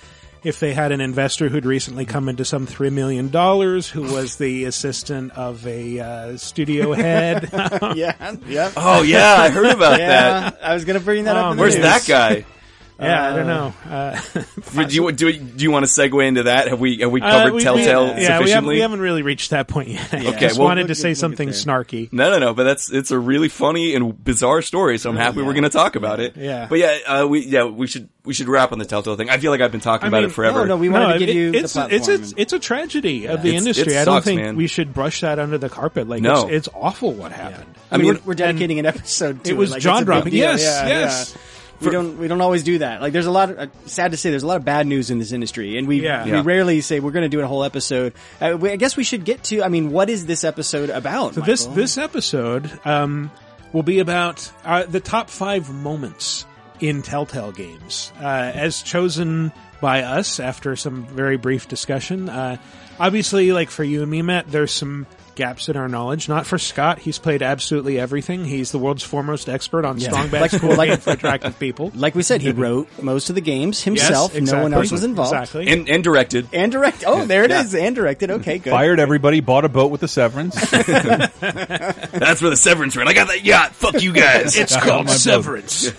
if 0.44 0.60
they 0.60 0.72
had 0.74 0.92
an 0.92 1.00
investor 1.00 1.48
who'd 1.48 1.64
recently 1.66 2.04
come 2.04 2.28
into 2.28 2.44
some 2.44 2.66
$3 2.68 2.92
million 2.92 3.28
who 3.30 4.12
was 4.14 4.36
the 4.36 4.64
assistant 4.64 5.32
of 5.32 5.66
a 5.66 5.98
uh, 5.98 6.36
studio 6.36 6.92
head. 6.94 7.48
yeah, 7.96 8.36
yeah. 8.46 8.70
Oh 8.76 9.02
yeah, 9.02 9.34
I 9.38 9.48
heard 9.48 9.66
about 9.74 9.98
Yeah, 9.98 10.50
that. 10.50 10.58
I 10.62 10.74
was 10.74 10.84
going 10.84 10.98
to 10.98 11.04
bring 11.04 11.24
that 11.24 11.36
Oh, 11.36 11.40
up. 11.40 11.50
in 11.52 11.56
the 11.56 11.60
Where's 11.62 11.74
news. 11.74 11.82
that 11.84 12.04
guy? 12.06 12.44
yeah, 12.98 13.30
I 13.32 13.36
don't 13.36 13.46
know. 13.46 13.74
Uh, 13.88 14.20
Do 14.86 14.94
you, 14.94 15.12
do, 15.12 15.28
you- 15.28 15.40
do 15.40 15.64
you 15.64 15.70
want 15.70 15.86
to 15.86 15.90
segue 15.90 16.26
into 16.26 16.44
that? 16.44 16.68
Have 16.68 16.80
we 16.80 16.98
have 16.98 17.10
we 17.10 17.20
uh, 17.20 17.30
covered 17.30 17.54
we- 17.54 17.62
Telltale 17.62 17.84
we, 17.84 18.08
yeah, 18.10 18.16
we 18.16 18.22
haven't, 18.24 18.36
sufficiently? 18.38 18.74
we 18.76 18.80
haven't 18.80 19.00
really 19.00 19.22
reached 19.22 19.50
that 19.50 19.68
point 19.68 19.88
yet. 19.88 20.08
I 20.14 20.26
Okay, 20.28 20.38
just 20.40 20.58
well, 20.58 20.68
wanted 20.68 20.82
we'll 20.82 20.88
to 20.88 20.94
say 20.94 21.08
we'll 21.10 21.14
something 21.16 21.48
there. 21.50 21.54
snarky. 21.58 22.12
No, 22.12 22.30
no, 22.30 22.38
no. 22.38 22.54
But 22.54 22.64
that's 22.64 22.90
it's 22.90 23.10
a 23.10 23.18
really 23.18 23.48
funny 23.48 23.94
and 23.94 24.22
bizarre 24.24 24.62
story. 24.62 24.98
So 24.98 25.10
I'm 25.10 25.16
happy 25.16 25.42
we're 25.42 25.52
going 25.52 25.64
to 25.64 25.68
talk 25.70 25.96
about 25.96 26.20
it. 26.20 26.36
Yeah. 26.36 26.66
But 26.68 26.78
yeah, 26.78 26.98
uh, 27.06 27.26
we 27.26 27.44
yeah 27.46 27.64
we 27.64 27.86
should 27.86 28.08
we 28.24 28.34
should 28.34 28.48
wrap 28.48 28.72
on 28.72 28.78
the 28.78 28.84
Telltale 28.86 29.16
thing. 29.16 29.30
I 29.30 29.38
feel 29.38 29.50
like 29.52 29.60
I've 29.60 29.72
been 29.72 29.80
talking 29.80 30.06
I 30.06 30.08
about 30.08 30.22
mean, 30.22 30.30
it 30.30 30.32
forever. 30.32 30.60
No, 30.60 30.64
no, 30.64 30.76
we 30.78 30.88
wanted 30.88 31.06
No, 31.08 31.12
to 31.14 31.18
give 31.18 31.28
it- 31.28 31.34
you 31.36 31.52
it's, 31.54 31.72
the 31.74 31.80
platform. 31.80 31.96
It's, 32.00 32.08
it's, 32.08 32.34
it's 32.36 32.52
a 32.54 32.58
tragedy 32.58 33.26
of 33.26 33.42
the 33.42 33.48
It's- 33.50 33.62
industry. 33.62 33.94
it 33.94 34.00
I 34.00 34.04
don't 34.04 34.24
think 34.24 34.40
man. 34.40 34.56
we 34.56 34.66
should 34.66 34.92
brush 34.94 35.20
that 35.20 35.38
under 35.38 35.58
the 35.58 35.68
carpet. 35.68 36.08
Like, 36.08 36.22
No. 36.22 36.48
it's, 36.48 36.68
it's 36.68 36.68
awful 36.74 37.12
what 37.12 37.30
happened. 37.32 37.74
I 37.90 37.98
mean, 37.98 38.06
we're, 38.14 38.20
we're 38.24 38.34
dedicating 38.34 38.78
an 38.80 38.86
episode 38.86 39.44
to 39.44 39.50
it 39.50 39.56
was 39.56 39.70
Like, 39.70 39.80
jaw 39.82 39.92
it's 39.92 39.98
a 39.98 40.00
big 40.02 40.06
dropping. 40.06 40.32
Yes, 40.34 40.60
yes. 40.62 41.36
Yeah. 41.80 41.86
We 41.86 41.92
don't 41.92 42.18
we 42.18 42.28
don't 42.28 42.40
always 42.40 42.62
do 42.62 42.78
that. 42.78 43.00
Like 43.00 43.12
there's 43.12 43.26
a 43.26 43.30
lot 43.30 43.50
of 43.50 43.58
uh, 43.58 43.66
sad 43.86 44.10
to 44.12 44.16
say 44.16 44.30
there's 44.30 44.42
a 44.42 44.46
lot 44.46 44.56
of 44.56 44.64
bad 44.64 44.86
news 44.86 45.10
in 45.10 45.18
this 45.18 45.32
industry, 45.32 45.76
and 45.78 45.86
we 45.86 46.02
Yeah. 46.02 46.24
we 46.24 46.30
Yeah. 46.32 46.42
rarely 46.44 46.80
say 46.80 47.00
we're 47.00 47.10
going 47.12 47.24
to 47.30 47.36
do 47.36 47.40
a 47.40 47.46
whole 47.46 47.64
episode. 47.64 48.12
Uh, 48.40 48.56
we, 48.58 48.70
I 48.70 48.76
guess 48.76 48.96
we 48.96 49.04
should 49.04 49.24
get 49.24 49.42
to. 49.44 49.62
I 49.62 49.68
mean, 49.68 49.90
what 49.90 50.08
is 50.10 50.26
this 50.26 50.44
episode 50.44 50.90
about? 50.90 51.34
So 51.34 51.40
this 51.42 51.66
Michael? 51.66 51.76
this 51.76 51.98
episode 51.98 52.70
um, 52.84 53.30
will 53.72 53.82
be 53.82 53.98
about 53.98 54.50
uh, 54.64 54.84
the 54.84 55.00
top 55.00 55.28
five 55.30 55.70
moments 55.70 56.46
in 56.80 57.02
Telltale 57.02 57.52
games, 57.52 58.12
uh, 58.20 58.26
as 58.26 58.82
chosen 58.82 59.50
by 59.80 60.02
us 60.02 60.40
after 60.40 60.76
some 60.76 61.04
very 61.06 61.36
brief 61.36 61.68
discussion. 61.68 62.28
Uh, 62.28 62.56
obviously, 62.98 63.52
like 63.52 63.70
for 63.70 63.84
you 63.84 64.02
and 64.02 64.10
me, 64.10 64.22
Matt, 64.22 64.50
there's 64.50 64.72
some 64.72 65.06
gaps 65.36 65.68
in 65.68 65.76
our 65.76 65.88
knowledge. 65.88 66.28
Not 66.28 66.46
for 66.46 66.58
Scott; 66.58 66.98
he's 66.98 67.18
played 67.18 67.42
absolutely 67.42 67.98
everything. 68.00 68.44
He's 68.44 68.72
the 68.72 68.78
world's 68.78 69.02
foremost 69.04 69.48
expert 69.48 69.84
on 69.84 70.00
strong 70.00 70.28
bad 70.28 70.40
Like- 70.46 70.50
school 70.50 70.74
like- 70.74 71.00
for 71.00 71.10
attractive 71.12 71.58
people. 71.58 71.92
like 71.94 72.14
we 72.16 72.22
said, 72.22 72.42
he 72.42 72.50
wrote 72.50 72.88
most 73.00 73.28
of 73.28 73.34
the 73.36 73.40
games 73.40 73.82
himself. 73.82 74.34
Yes, 74.34 74.50
No 74.50 74.62
one 74.64 74.74
else 74.74 74.90
was 74.90 75.04
involved. 75.04 75.32
Exactly. 75.34 75.68
and 75.68 75.88
and 75.88 76.02
directed. 76.02 76.48
And 76.52 76.72
direct. 76.72 77.04
Oh, 77.06 77.24
there 77.26 77.44
it 77.44 77.50
is. 77.52 77.72
Yeah. 77.74 77.84
And 77.84 77.94
directed. 77.94 78.30
Okay, 78.32 78.58
good. 78.58 78.70
Fired 78.70 78.98
everybody, 78.98 79.40
bought 79.40 79.64
a 79.64 79.68
boat 79.68 79.90
with 79.92 80.00
the 80.00 80.08
severance. 80.08 80.54
That's 80.70 82.40
where 82.42 82.50
the 82.50 82.56
severance 82.56 82.96
ran. 82.96 83.06
I 83.08 83.12
got 83.12 83.28
that 83.28 83.44
yacht. 83.44 83.72
Fuck 83.74 84.02
you 84.02 84.12
guys. 84.12 84.56
it's 84.56 84.74
I 84.74 84.80
called. 84.80 85.10
Severance. 85.10 85.92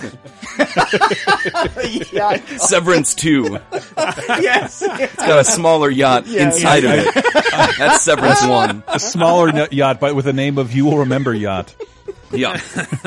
yeah. 2.11 2.37
Severance 2.57 3.13
two. 3.15 3.59
yes. 3.95 4.81
It's 4.83 5.15
got 5.15 5.39
a 5.39 5.43
smaller 5.43 5.89
yacht 5.89 6.25
Yeah, 6.27 6.45
inside 6.45 6.83
yeah, 6.83 6.93
of 6.93 7.07
it. 7.15 7.25
That's 7.77 8.03
Severance 8.03 8.45
one. 8.45 8.83
a 8.87 8.99
smaller 9.27 9.49
n- 9.49 9.67
yacht, 9.71 9.99
but 9.99 10.15
with 10.15 10.25
the 10.25 10.33
name 10.33 10.57
of 10.57 10.73
You 10.73 10.85
Will 10.85 10.99
Remember 10.99 11.33
Yacht. 11.33 11.75
Yeah. 12.31 12.53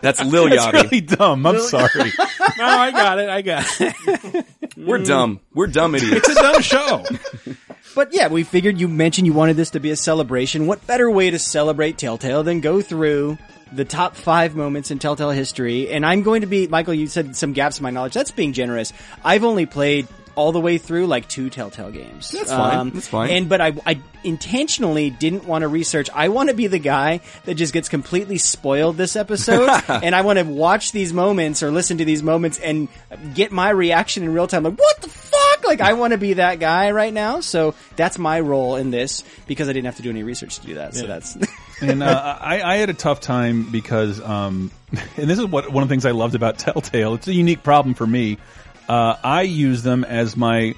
That's 0.00 0.22
Lil 0.24 0.48
That's 0.48 0.64
Yachty. 0.66 0.72
really 0.84 1.00
dumb. 1.00 1.46
I'm 1.46 1.58
sorry. 1.60 1.88
no, 2.58 2.64
I 2.64 2.90
got 2.90 3.18
it. 3.18 3.28
I 3.28 3.42
got 3.42 3.66
it. 3.80 4.46
We're 4.76 4.98
dumb. 4.98 5.40
We're 5.54 5.66
dumb 5.66 5.94
idiots. 5.94 6.28
It's 6.28 6.38
a 6.38 6.42
dumb 6.42 6.62
show. 6.62 7.04
But 7.94 8.12
yeah, 8.14 8.28
we 8.28 8.42
figured 8.44 8.80
you 8.80 8.88
mentioned 8.88 9.26
you 9.26 9.32
wanted 9.32 9.56
this 9.56 9.70
to 9.70 9.80
be 9.80 9.90
a 9.90 9.96
celebration. 9.96 10.66
What 10.66 10.86
better 10.86 11.10
way 11.10 11.30
to 11.30 11.38
celebrate 11.38 11.98
Telltale 11.98 12.42
than 12.42 12.60
go 12.60 12.80
through 12.80 13.38
the 13.72 13.84
top 13.84 14.16
five 14.16 14.54
moments 14.56 14.90
in 14.90 14.98
Telltale 14.98 15.30
history? 15.30 15.90
And 15.90 16.06
I'm 16.06 16.22
going 16.22 16.40
to 16.40 16.46
be, 16.46 16.66
Michael, 16.68 16.94
you 16.94 17.06
said 17.06 17.36
some 17.36 17.52
gaps 17.52 17.78
in 17.78 17.82
my 17.82 17.90
knowledge. 17.90 18.14
That's 18.14 18.30
being 18.30 18.52
generous. 18.52 18.92
I've 19.24 19.44
only 19.44 19.66
played 19.66 20.06
all 20.34 20.52
the 20.52 20.60
way 20.60 20.78
through 20.78 21.06
like 21.06 21.28
two 21.28 21.50
Telltale 21.50 21.90
games. 21.90 22.34
Um, 22.34 22.38
That's 22.38 22.50
fine. 22.50 22.90
That's 22.90 23.08
fine. 23.08 23.30
And 23.30 23.48
but 23.48 23.60
I, 23.60 23.72
I 23.86 24.00
intentionally 24.24 25.10
didn't 25.10 25.44
want 25.44 25.62
to 25.62 25.68
research. 25.68 26.08
I 26.14 26.28
want 26.28 26.48
to 26.48 26.54
be 26.54 26.66
the 26.66 26.78
guy 26.78 27.20
that 27.44 27.54
just 27.54 27.72
gets 27.72 27.88
completely 27.88 28.38
spoiled 28.38 28.96
this 28.96 29.16
episode, 29.16 29.68
and 29.88 30.14
I 30.14 30.22
want 30.22 30.38
to 30.38 30.44
watch 30.44 30.92
these 30.92 31.12
moments 31.12 31.62
or 31.62 31.70
listen 31.70 31.98
to 31.98 32.04
these 32.04 32.22
moments 32.22 32.58
and 32.58 32.88
get 33.34 33.52
my 33.52 33.70
reaction 33.70 34.22
in 34.22 34.32
real 34.32 34.46
time. 34.46 34.62
Like, 34.62 34.78
what 34.78 35.00
the 35.00 35.08
fuck? 35.08 35.64
Like, 35.64 35.80
I 35.80 35.92
want 35.94 36.12
to 36.12 36.18
be 36.18 36.34
that 36.34 36.58
guy 36.60 36.90
right 36.90 37.12
now. 37.12 37.40
So 37.40 37.74
that's 37.96 38.18
my 38.18 38.40
role 38.40 38.76
in 38.76 38.90
this 38.90 39.24
because 39.46 39.68
I 39.68 39.72
didn't 39.72 39.86
have 39.86 39.96
to 39.96 40.02
do 40.02 40.10
any 40.10 40.22
research 40.22 40.58
to 40.58 40.66
do 40.66 40.74
that. 40.74 40.94
So 40.94 41.06
that's 41.06 41.36
and 41.80 42.02
uh, 42.02 42.38
I, 42.40 42.62
I 42.62 42.76
had 42.76 42.90
a 42.90 42.94
tough 42.94 43.20
time 43.20 43.70
because, 43.70 44.20
um, 44.20 44.70
and 44.90 45.28
this 45.28 45.38
is 45.38 45.46
what 45.46 45.70
one 45.70 45.82
of 45.82 45.88
the 45.88 45.92
things 45.92 46.06
I 46.06 46.12
loved 46.12 46.34
about 46.34 46.58
Telltale. 46.58 47.14
It's 47.14 47.28
a 47.28 47.34
unique 47.34 47.62
problem 47.62 47.94
for 47.94 48.06
me. 48.06 48.38
Uh, 48.88 49.16
I 49.22 49.42
use 49.42 49.82
them 49.82 50.04
as 50.04 50.36
my 50.36 50.74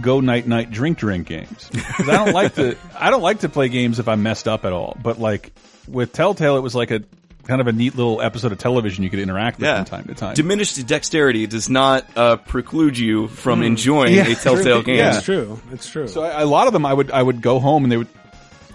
go 0.00 0.20
night 0.20 0.46
night 0.46 0.70
drink 0.70 0.98
drink 0.98 1.26
games. 1.26 1.70
'Cause 1.96 2.08
I 2.08 2.24
don't 2.24 2.32
like 2.34 2.54
to 2.56 2.76
I 2.98 3.10
don't 3.10 3.22
like 3.22 3.40
to 3.40 3.48
play 3.48 3.68
games 3.68 3.98
if 3.98 4.08
I'm 4.08 4.22
messed 4.22 4.46
up 4.46 4.64
at 4.64 4.72
all. 4.72 4.96
But 5.02 5.18
like 5.18 5.52
with 5.88 6.12
Telltale, 6.12 6.56
it 6.56 6.60
was 6.60 6.74
like 6.74 6.90
a 6.90 7.02
kind 7.46 7.60
of 7.62 7.66
a 7.66 7.72
neat 7.72 7.96
little 7.96 8.20
episode 8.20 8.52
of 8.52 8.58
television 8.58 9.02
you 9.04 9.10
could 9.10 9.20
interact 9.20 9.58
with 9.58 9.64
Yeah. 9.66 9.76
from 9.76 9.84
time 9.86 10.04
to 10.04 10.14
time. 10.14 10.34
Diminished 10.34 10.86
dexterity 10.86 11.46
does 11.46 11.70
not 11.70 12.04
uh, 12.14 12.36
preclude 12.36 12.98
you 12.98 13.26
from 13.28 13.62
enjoying 13.62 14.12
Yeah. 14.14 14.26
a 14.28 14.34
Telltale 14.34 14.82
game. 14.82 14.98
Yeah. 14.98 15.16
It's 15.16 15.24
true. 15.24 15.58
It's 15.72 15.88
true. 15.88 16.08
So 16.08 16.22
I, 16.22 16.42
a 16.42 16.46
lot 16.46 16.66
of 16.66 16.74
them, 16.74 16.84
I 16.84 16.92
would 16.92 17.10
I 17.10 17.22
would 17.22 17.40
go 17.40 17.58
home 17.58 17.84
and 17.84 17.90
they 17.92 17.96
would. 17.96 18.08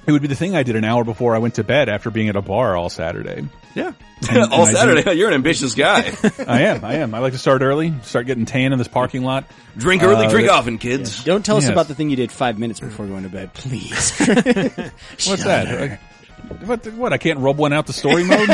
It 0.05 0.11
would 0.11 0.21
be 0.21 0.27
the 0.27 0.35
thing 0.35 0.53
I 0.55 0.63
did 0.63 0.75
an 0.75 0.83
hour 0.83 1.05
before 1.05 1.33
I 1.33 1.37
went 1.37 1.55
to 1.55 1.63
bed 1.63 1.87
after 1.87 2.09
being 2.09 2.27
at 2.27 2.35
a 2.35 2.41
bar 2.41 2.75
all 2.75 2.89
Saturday. 2.89 3.47
Yeah. 3.75 3.93
and 4.29 4.53
All 4.53 4.67
I 4.67 4.71
Saturday. 4.71 5.13
You're 5.13 5.29
an 5.29 5.33
ambitious 5.33 5.73
guy. 5.75 6.13
I 6.47 6.61
am, 6.63 6.85
I 6.85 6.95
am. 6.95 7.13
I 7.15 7.19
like 7.19 7.33
to 7.33 7.39
start 7.39 7.61
early, 7.61 7.93
start 8.03 8.25
getting 8.27 8.45
tan 8.45 8.71
in 8.73 8.77
this 8.79 8.87
parking 8.87 9.23
lot. 9.23 9.45
drink 9.77 10.03
early, 10.03 10.25
Uh, 10.27 10.29
drink 10.29 10.47
that- 10.47 10.53
often, 10.55 10.77
kids. 10.77 11.23
don't 11.23 11.43
tell 11.45 11.57
us 11.57 11.63
Yes. 11.63 11.71
about 11.71 11.87
the 11.87 11.95
thing 11.95 12.09
you 12.09 12.15
did 12.15 12.31
five 12.31 12.59
minutes 12.59 12.79
before 12.79 13.05
going 13.07 13.23
to 13.23 13.29
bed, 13.29 13.53
please. 13.53 14.11
What's 15.27 15.43
that? 15.43 15.99
What, 16.65 16.85
what? 16.93 17.13
I 17.13 17.17
can't 17.17 17.39
rub 17.39 17.57
one 17.57 17.73
out 17.73 17.87
the 17.87 17.93
story 17.93 18.23
mode. 18.25 18.49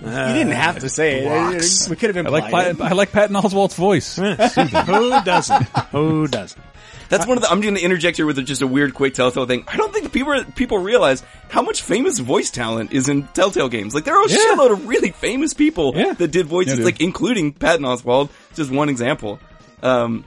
you 0.00 0.10
didn't 0.34 0.52
have 0.52 0.78
to 0.80 0.88
say 0.88 1.24
it. 1.24 1.88
We 1.90 1.96
could 1.96 2.14
have 2.14 2.16
I 2.16 2.20
implied 2.20 2.52
like 2.52 2.66
it. 2.68 2.80
I 2.80 2.92
like 2.92 3.12
Patton 3.12 3.36
Oswalt's 3.36 3.74
voice. 3.74 4.16
Who 4.16 4.34
doesn't? 4.34 5.64
Who 5.92 6.26
doesn't? 6.28 6.62
That's 7.08 7.26
one 7.26 7.36
of 7.38 7.42
the. 7.42 7.50
I'm 7.50 7.60
going 7.60 7.74
to 7.74 7.80
interject 7.82 8.16
here 8.18 8.26
with 8.26 8.44
just 8.46 8.62
a 8.62 8.66
weird, 8.66 8.94
quick 8.94 9.14
Telltale 9.14 9.46
thing. 9.46 9.64
I 9.66 9.76
don't 9.76 9.92
think 9.92 10.12
people 10.12 10.44
people 10.56 10.78
realize 10.78 11.22
how 11.48 11.62
much 11.62 11.82
famous 11.82 12.18
voice 12.18 12.50
talent 12.50 12.92
is 12.92 13.08
in 13.08 13.24
Telltale 13.28 13.68
games. 13.68 13.94
Like 13.94 14.04
there 14.04 14.16
are 14.16 14.24
a 14.26 14.28
Yeah. 14.28 14.36
shitload 14.38 14.72
of 14.72 14.86
really 14.86 15.10
famous 15.12 15.54
people 15.54 15.92
Yeah. 15.96 16.12
that 16.14 16.28
did 16.30 16.46
voices, 16.46 16.78
Yeah, 16.78 16.84
like 16.84 17.00
including 17.00 17.52
Patton 17.52 17.84
Oswalt. 17.84 18.28
Just 18.54 18.70
one 18.70 18.88
example. 18.88 19.38
Um, 19.82 20.24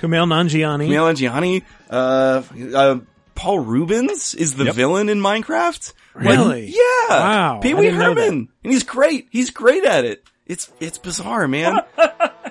Kumail 0.00 0.26
Nanjiani. 0.26 0.88
Kumail 0.88 1.14
Nanjiani, 1.14 1.62
uh, 1.90 2.42
uh, 2.76 2.98
Paul 3.34 3.60
Reubens 3.60 4.34
is 4.34 4.54
the 4.54 4.64
Yep. 4.64 4.74
villain 4.74 5.08
in 5.08 5.20
Minecraft. 5.20 5.92
Really? 6.14 6.66
Yeah. 6.66 7.08
Wow, 7.10 7.60
Pee 7.62 7.74
Wee 7.74 7.88
Herman. 7.88 8.48
And 8.62 8.72
he's 8.72 8.82
great. 8.84 9.26
He's 9.30 9.50
great 9.50 9.84
at 9.84 10.04
it. 10.04 10.22
It's, 10.46 10.70
it's 10.80 10.98
bizarre, 10.98 11.48
man. 11.48 11.80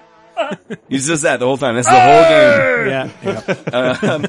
He's 0.90 1.08
just 1.08 1.24
that 1.24 1.40
the 1.40 1.46
whole 1.46 1.58
time. 1.58 1.76
That's 1.76 1.88
the 1.88 2.00
whole 2.00 2.24
game. 2.24 2.88
Yeah. 2.88 3.10
yeah. 3.24 3.94
Um, 4.04 4.26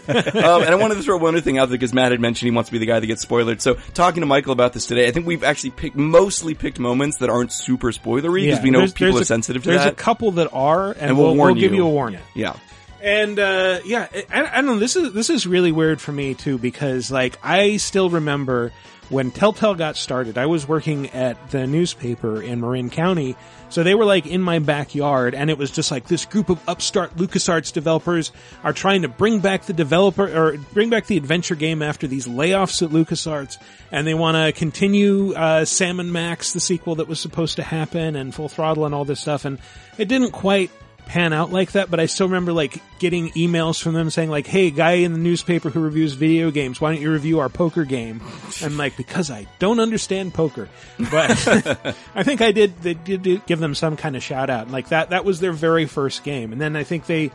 and 0.63 0.71
I 0.71 0.75
wanted 0.77 0.97
to 0.97 1.03
throw 1.03 1.17
one 1.17 1.35
other 1.35 1.41
thing 1.41 1.59
out 1.59 1.67
there 1.69 1.77
because 1.79 1.93
Matt 1.95 2.11
had 2.13 2.21
mentioned 2.21 2.47
he 2.51 2.55
wants 2.55 2.69
to 2.69 2.73
be 2.73 2.79
the 2.79 2.87
guy 2.87 3.01
that 3.01 3.07
gets 3.07 3.23
spoiled. 3.23 3.61
So 3.61 3.75
talking 3.95 4.21
to 4.21 4.27
Michael 4.27 4.53
about 4.53 4.73
this 4.73 4.87
today, 4.87 5.07
I 5.07 5.11
think 5.11 5.27
we've 5.27 5.45
actually 5.45 5.71
picked, 5.71 5.97
mostly 5.97 6.55
picked 6.55 6.79
moments 6.79 7.19
that 7.19 7.31
aren't 7.31 7.53
super 7.53 7.93
spoilery 7.93 8.43
because 8.43 8.59
Yeah. 8.59 8.63
we 8.63 8.71
know 8.71 8.79
There's- 8.81 8.93
people 8.93 9.15
there's 9.15 9.21
are 9.21 9.23
a- 9.23 9.27
sensitive 9.27 9.63
to 9.65 9.69
that. 9.69 9.73
There's 9.75 9.85
that. 9.85 9.93
a 9.93 9.97
couple 9.97 10.33
that 10.33 10.49
are, 10.53 10.93
and, 10.93 11.01
And 11.03 11.19
we'll 11.19 11.29
we'll, 11.29 11.37
warn 11.37 11.53
we'll 11.55 11.61
give 11.61 11.73
you. 11.73 11.79
you 11.79 11.87
a 11.87 11.91
warning. 11.91 12.21
yeah. 12.35 12.55
And 13.03 13.39
uh, 13.39 13.81
yeah, 13.85 14.09
I, 14.33 14.45
I 14.47 14.55
don't 14.57 14.67
know. 14.67 14.79
This 14.79 14.97
is 14.97 15.13
this 15.13 15.29
is 15.29 15.47
really 15.47 15.73
weird 15.73 16.01
for 16.01 16.11
me 16.11 16.33
too 16.33 16.57
because 16.57 17.11
like 17.11 17.39
I 17.43 17.77
still 17.77 18.09
remember 18.09 18.73
when 19.11 19.31
Telltale 19.31 19.75
got 19.75 19.97
started. 19.99 20.39
I 20.39 20.47
was 20.47 20.67
working 20.67 21.11
at 21.11 21.51
the 21.51 21.67
newspaper 21.67 22.41
in 22.41 22.63
Marin 22.63 22.89
County, 22.89 23.37
so 23.69 23.83
they 23.83 23.95
were 23.95 24.05
like 24.05 24.27
in 24.27 24.41
my 24.41 24.59
backyard, 24.59 25.35
and 25.35 25.51
it 25.51 25.59
was 25.59 25.71
just 25.71 25.91
like 25.91 26.07
this 26.07 26.25
group 26.25 26.49
of 26.49 26.61
upstart 26.69 27.17
LucasArts 27.17 27.73
developers 27.73 28.33
are 28.63 28.73
trying 28.73 29.03
to 29.03 29.09
bring 29.09 29.41
back 29.41 29.65
the 29.65 29.73
developer 29.73 30.25
or 30.25 30.57
bring 30.73 30.91
back 30.91 31.07
the 31.07 31.17
adventure 31.17 31.55
game 31.55 31.83
after 31.83 32.07
these 32.07 32.27
layoffs 32.27 32.83
at 32.83 32.91
LucasArts, 32.91 33.59
and 33.91 34.07
they 34.07 34.15
want 34.15 34.37
to 34.37 34.59
continue 34.59 35.35
uh, 35.35 35.65
Sam 35.65 36.01
and 36.01 36.13
Max, 36.13 36.53
the 36.53 36.61
sequel 36.61 36.97
that 36.97 37.09
was 37.09 37.21
supposed 37.21 37.57
to 37.57 37.63
happen, 37.63 38.17
and 38.17 38.35
Full 38.35 38.49
Throttle 38.49 38.87
and 38.87 38.95
all 38.95 39.05
this 39.05 39.21
stuff, 39.21 39.45
and 39.45 39.59
it 39.99 40.09
didn't 40.09 40.33
quite 40.33 40.71
pan 41.07 41.33
out 41.33 41.53
like 41.53 41.73
that, 41.73 41.91
but 41.91 42.01
I 42.01 42.07
still 42.07 42.27
remember 42.27 42.53
like 42.53 42.81
getting 42.99 43.31
emails 43.31 43.83
from 43.83 43.95
them 43.95 44.11
saying 44.11 44.31
like, 44.31 44.47
"Hey, 44.47 44.71
guy 44.71 44.93
in 44.93 45.13
the 45.13 45.19
newspaper 45.19 45.71
who 45.71 45.81
reviews 45.81 46.15
video 46.15 46.51
games, 46.51 46.81
why 46.81 46.93
don't 46.93 47.03
you 47.03 47.13
review 47.13 47.41
our 47.41 47.49
poker 47.49 47.85
game?" 47.85 48.21
And 48.63 48.77
like, 48.77 48.97
because 48.97 49.31
I 49.31 49.47
don't 49.59 49.81
understand 49.81 50.35
poker, 50.35 50.69
but 51.11 51.31
I 52.15 52.23
think 52.23 52.41
I 52.41 52.53
did. 52.53 52.81
They 52.81 52.95
did 52.95 53.47
give 53.47 53.59
them 53.59 53.75
some 53.75 53.97
kind 53.97 54.17
of 54.17 54.23
shout 54.23 54.51
out, 54.51 54.71
like 54.71 54.89
that. 54.89 55.11
That 55.11 55.25
was 55.25 55.41
their 55.41 55.53
very 55.53 55.87
first 55.87 56.25
game, 56.25 56.53
and 56.53 56.61
then 56.61 56.77
I 56.77 56.85
think 56.85 57.07
they 57.07 57.31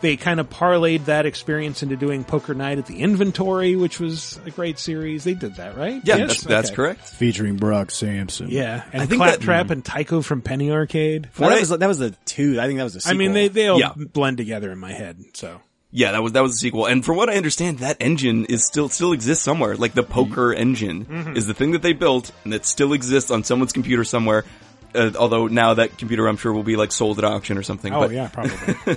they 0.00 0.16
kind 0.16 0.40
of 0.40 0.48
parlayed 0.50 1.04
that 1.06 1.26
experience 1.26 1.82
into 1.82 1.96
doing 1.96 2.24
Poker 2.24 2.54
Night 2.54 2.78
at 2.78 2.86
the 2.86 3.00
Inventory, 3.00 3.76
which 3.76 4.00
was 4.00 4.40
a 4.46 4.50
great 4.50 4.78
series. 4.78 5.24
They 5.24 5.34
did 5.34 5.56
that, 5.56 5.76
right? 5.76 6.00
Yeah, 6.04 6.16
Yes? 6.16 6.28
that's, 6.28 6.42
that's 6.44 6.68
Okay. 6.68 6.76
correct. 6.76 7.00
Featuring 7.02 7.56
Brock 7.56 7.90
Samson. 7.90 8.48
Yeah, 8.50 8.82
and 8.92 9.02
I 9.02 9.06
think 9.06 9.20
that- 9.22 9.36
Claptrap 9.40 9.70
and 9.70 9.84
Tycho 9.84 10.22
from 10.22 10.42
Penny 10.42 10.70
Arcade. 10.70 11.28
Well, 11.38 11.50
that 11.50 11.56
I- 11.56 11.60
was 11.60 11.68
that 11.70 11.86
was 11.86 11.98
the 11.98 12.10
two. 12.24 12.60
I 12.60 12.66
think 12.66 12.78
that 12.78 12.84
was 12.84 12.94
the. 12.94 13.00
Sequel. 13.00 13.14
I 13.14 13.18
mean, 13.18 13.32
they 13.32 13.48
they 13.48 13.68
all 13.68 13.78
Yeah. 13.78 13.92
blend 13.96 14.36
together 14.36 14.70
in 14.72 14.78
my 14.78 14.92
head. 14.92 15.18
So 15.34 15.60
Yeah, 15.92 16.12
that 16.12 16.22
was 16.22 16.32
that 16.32 16.42
was 16.42 16.52
the 16.52 16.58
sequel. 16.58 16.86
And 16.86 17.04
from 17.04 17.16
what 17.16 17.28
I 17.28 17.34
understand, 17.36 17.78
that 17.80 17.96
engine 18.00 18.44
is 18.46 18.64
still 18.64 18.88
still 18.88 19.12
exists 19.12 19.44
somewhere. 19.44 19.76
Like 19.76 19.94
the 19.94 20.02
poker 20.04 20.52
engine 20.54 21.04
Mm-hmm. 21.04 21.36
is 21.36 21.46
the 21.46 21.54
thing 21.54 21.72
that 21.72 21.82
they 21.82 21.92
built 21.92 22.30
and 22.44 22.52
that 22.52 22.64
still 22.64 22.92
exists 22.92 23.30
on 23.30 23.42
someone's 23.44 23.72
computer 23.72 24.04
somewhere. 24.04 24.44
Uh, 24.94 25.10
although 25.18 25.46
now 25.46 25.74
that 25.74 25.98
computer, 25.98 26.26
I'm 26.26 26.36
sure, 26.36 26.52
will 26.52 26.64
be 26.64 26.74
like 26.76 26.90
sold 26.90 27.18
at 27.18 27.24
auction 27.24 27.56
or 27.58 27.62
something. 27.62 27.92
Oh 27.92 28.00
but 28.00 28.10
yeah, 28.12 28.28
probably. 28.28 28.96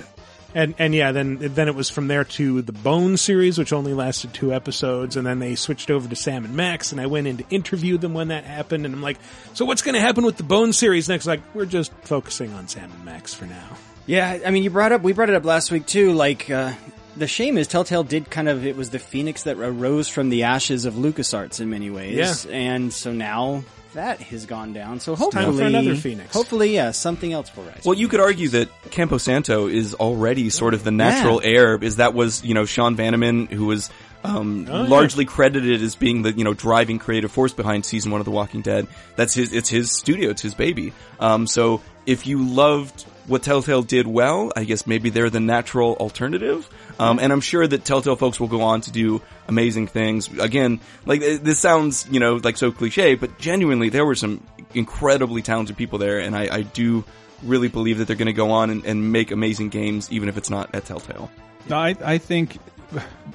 and 0.54 0.74
and 0.78 0.94
yeah, 0.94 1.12
then 1.12 1.38
then 1.40 1.68
it 1.68 1.74
was 1.74 1.90
from 1.90 2.08
there 2.08 2.24
to 2.24 2.62
the 2.62 2.72
Bone 2.72 3.16
series, 3.16 3.58
which 3.58 3.72
only 3.72 3.92
lasted 3.92 4.32
two 4.32 4.52
episodes, 4.52 5.16
and 5.16 5.26
then 5.26 5.38
they 5.38 5.54
switched 5.54 5.90
over 5.90 6.08
to 6.08 6.16
Sam 6.16 6.44
and 6.44 6.54
Max, 6.54 6.92
and 6.92 7.00
I 7.00 7.06
went 7.06 7.26
in 7.26 7.38
to 7.38 7.44
interview 7.50 7.98
them 7.98 8.14
when 8.14 8.28
that 8.28 8.44
happened, 8.44 8.86
and 8.86 8.94
I'm 8.94 9.02
like, 9.02 9.18
so 9.52 9.64
what's 9.64 9.82
going 9.82 9.94
to 9.94 10.00
happen 10.00 10.24
with 10.24 10.36
the 10.36 10.44
Bone 10.44 10.72
series 10.72 11.08
next? 11.08 11.26
Like, 11.26 11.40
we're 11.54 11.66
just 11.66 11.92
focusing 12.02 12.52
on 12.54 12.68
Sam 12.68 12.90
and 12.90 13.04
Max 13.04 13.34
for 13.34 13.46
now. 13.46 13.76
Yeah, 14.06 14.38
I 14.44 14.50
mean, 14.50 14.62
you 14.62 14.70
brought 14.70 14.92
up 14.92 15.02
we 15.02 15.12
brought 15.12 15.30
it 15.30 15.34
up 15.34 15.44
last 15.44 15.70
week 15.70 15.86
too. 15.86 16.12
Like 16.12 16.50
uh, 16.50 16.72
the 17.16 17.26
shame 17.26 17.56
is 17.58 17.66
Telltale 17.66 18.04
did 18.04 18.30
kind 18.30 18.48
of 18.48 18.66
it 18.66 18.76
was 18.76 18.90
the 18.90 18.98
phoenix 18.98 19.44
that 19.44 19.58
arose 19.58 20.08
from 20.08 20.28
the 20.28 20.44
ashes 20.44 20.84
of 20.84 20.94
LucasArts 20.94 21.60
in 21.60 21.70
many 21.70 21.90
ways. 21.90 22.44
Yeah. 22.44 22.54
and 22.54 22.92
so 22.92 23.12
now 23.12 23.64
that 23.94 24.20
has 24.20 24.46
gone 24.46 24.72
down. 24.72 25.00
So 25.00 25.14
time 25.16 25.18
hopefully 25.18 25.56
for 25.56 25.64
another 25.64 25.96
phoenix. 25.96 26.32
Hopefully, 26.32 26.74
yeah, 26.74 26.90
something 26.92 27.32
else 27.32 27.54
will 27.56 27.64
rise. 27.64 27.82
Well, 27.84 27.96
you 27.96 28.06
could 28.08 28.20
argue 28.20 28.48
that 28.50 28.68
Campo 28.90 29.18
Santo 29.18 29.66
is 29.66 29.94
already 29.94 30.50
sort 30.50 30.74
of 30.74 30.84
the 30.84 30.90
natural 30.90 31.40
Yeah. 31.42 31.48
heir, 31.50 31.74
is 31.82 31.96
that 31.96 32.14
was, 32.14 32.44
you 32.44 32.54
know, 32.54 32.64
Sean 32.66 32.96
Vanaman, 32.96 33.50
who 33.50 33.66
was, 33.66 33.90
um, 34.22 34.66
Oh, 34.70 34.82
yeah. 34.82 34.88
largely 34.88 35.24
credited 35.24 35.82
as 35.82 35.94
being 35.96 36.22
the, 36.22 36.32
you 36.32 36.44
know, 36.44 36.54
driving 36.54 36.98
creative 36.98 37.30
force 37.32 37.52
behind 37.52 37.84
season 37.84 38.10
one 38.12 38.20
of 38.20 38.24
The 38.24 38.30
Walking 38.30 38.60
Dead. 38.62 38.86
That's 39.16 39.34
his, 39.34 39.52
it's 39.52 39.68
his 39.68 39.90
studio, 39.92 40.30
it's 40.30 40.42
his 40.42 40.54
baby. 40.54 40.92
Um, 41.20 41.46
so 41.46 41.80
if 42.06 42.26
you 42.26 42.42
loved 42.42 43.04
what 43.26 43.42
Telltale 43.42 43.82
did 43.82 44.06
well, 44.06 44.52
I 44.54 44.64
guess 44.64 44.86
maybe 44.86 45.10
they're 45.10 45.30
the 45.30 45.40
natural 45.40 45.94
alternative. 45.94 46.68
Um, 46.98 47.18
and 47.18 47.32
I'm 47.32 47.40
sure 47.40 47.66
that 47.66 47.84
Telltale 47.84 48.16
folks 48.16 48.38
will 48.38 48.48
go 48.48 48.62
on 48.62 48.82
to 48.82 48.92
do 48.92 49.22
amazing 49.48 49.86
things. 49.86 50.28
Again, 50.38 50.80
like, 51.06 51.22
eh, 51.22 51.38
this 51.40 51.58
sounds, 51.58 52.06
you 52.10 52.20
know, 52.20 52.36
like 52.36 52.56
so 52.56 52.70
cliche, 52.70 53.14
but 53.14 53.38
genuinely, 53.38 53.88
there 53.88 54.04
were 54.04 54.14
some 54.14 54.46
incredibly 54.74 55.42
talented 55.42 55.76
people 55.76 55.98
there, 55.98 56.18
and 56.18 56.36
I, 56.36 56.48
I 56.50 56.62
do 56.62 57.04
really 57.42 57.68
believe 57.68 57.98
that 57.98 58.06
they're 58.06 58.16
going 58.16 58.26
to 58.26 58.32
go 58.32 58.50
on 58.50 58.70
and, 58.70 58.84
and 58.84 59.12
make 59.12 59.30
amazing 59.30 59.70
games, 59.70 60.10
even 60.12 60.28
if 60.28 60.36
it's 60.36 60.50
not 60.50 60.74
at 60.74 60.84
Telltale. 60.84 61.30
No, 61.68 61.76
I, 61.76 61.96
I 62.04 62.18
think 62.18 62.58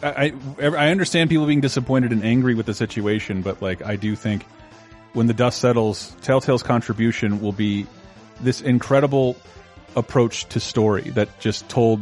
I 0.04 0.34
I 0.62 0.89
understand 0.89 1.30
people 1.30 1.45
being 1.45 1.62
disappointed 1.62 2.12
and 2.12 2.23
angry 2.23 2.54
with 2.54 2.65
the 2.65 2.73
situation, 2.73 3.41
but 3.41 3.62
like 3.62 3.84
I 3.84 3.95
do 3.95 4.15
think 4.15 4.45
when 5.13 5.28
the 5.28 5.34
dust 5.34 5.60
settles, 5.60 6.15
Telltale's 6.21 6.63
contribution 6.63 7.41
will 7.41 7.52
be 7.52 7.88
this 8.41 8.62
incredible 8.62 9.36
approach 9.95 10.45
to 10.49 10.60
story 10.60 11.10
that 11.12 11.39
just 11.39 11.67
told 11.69 12.02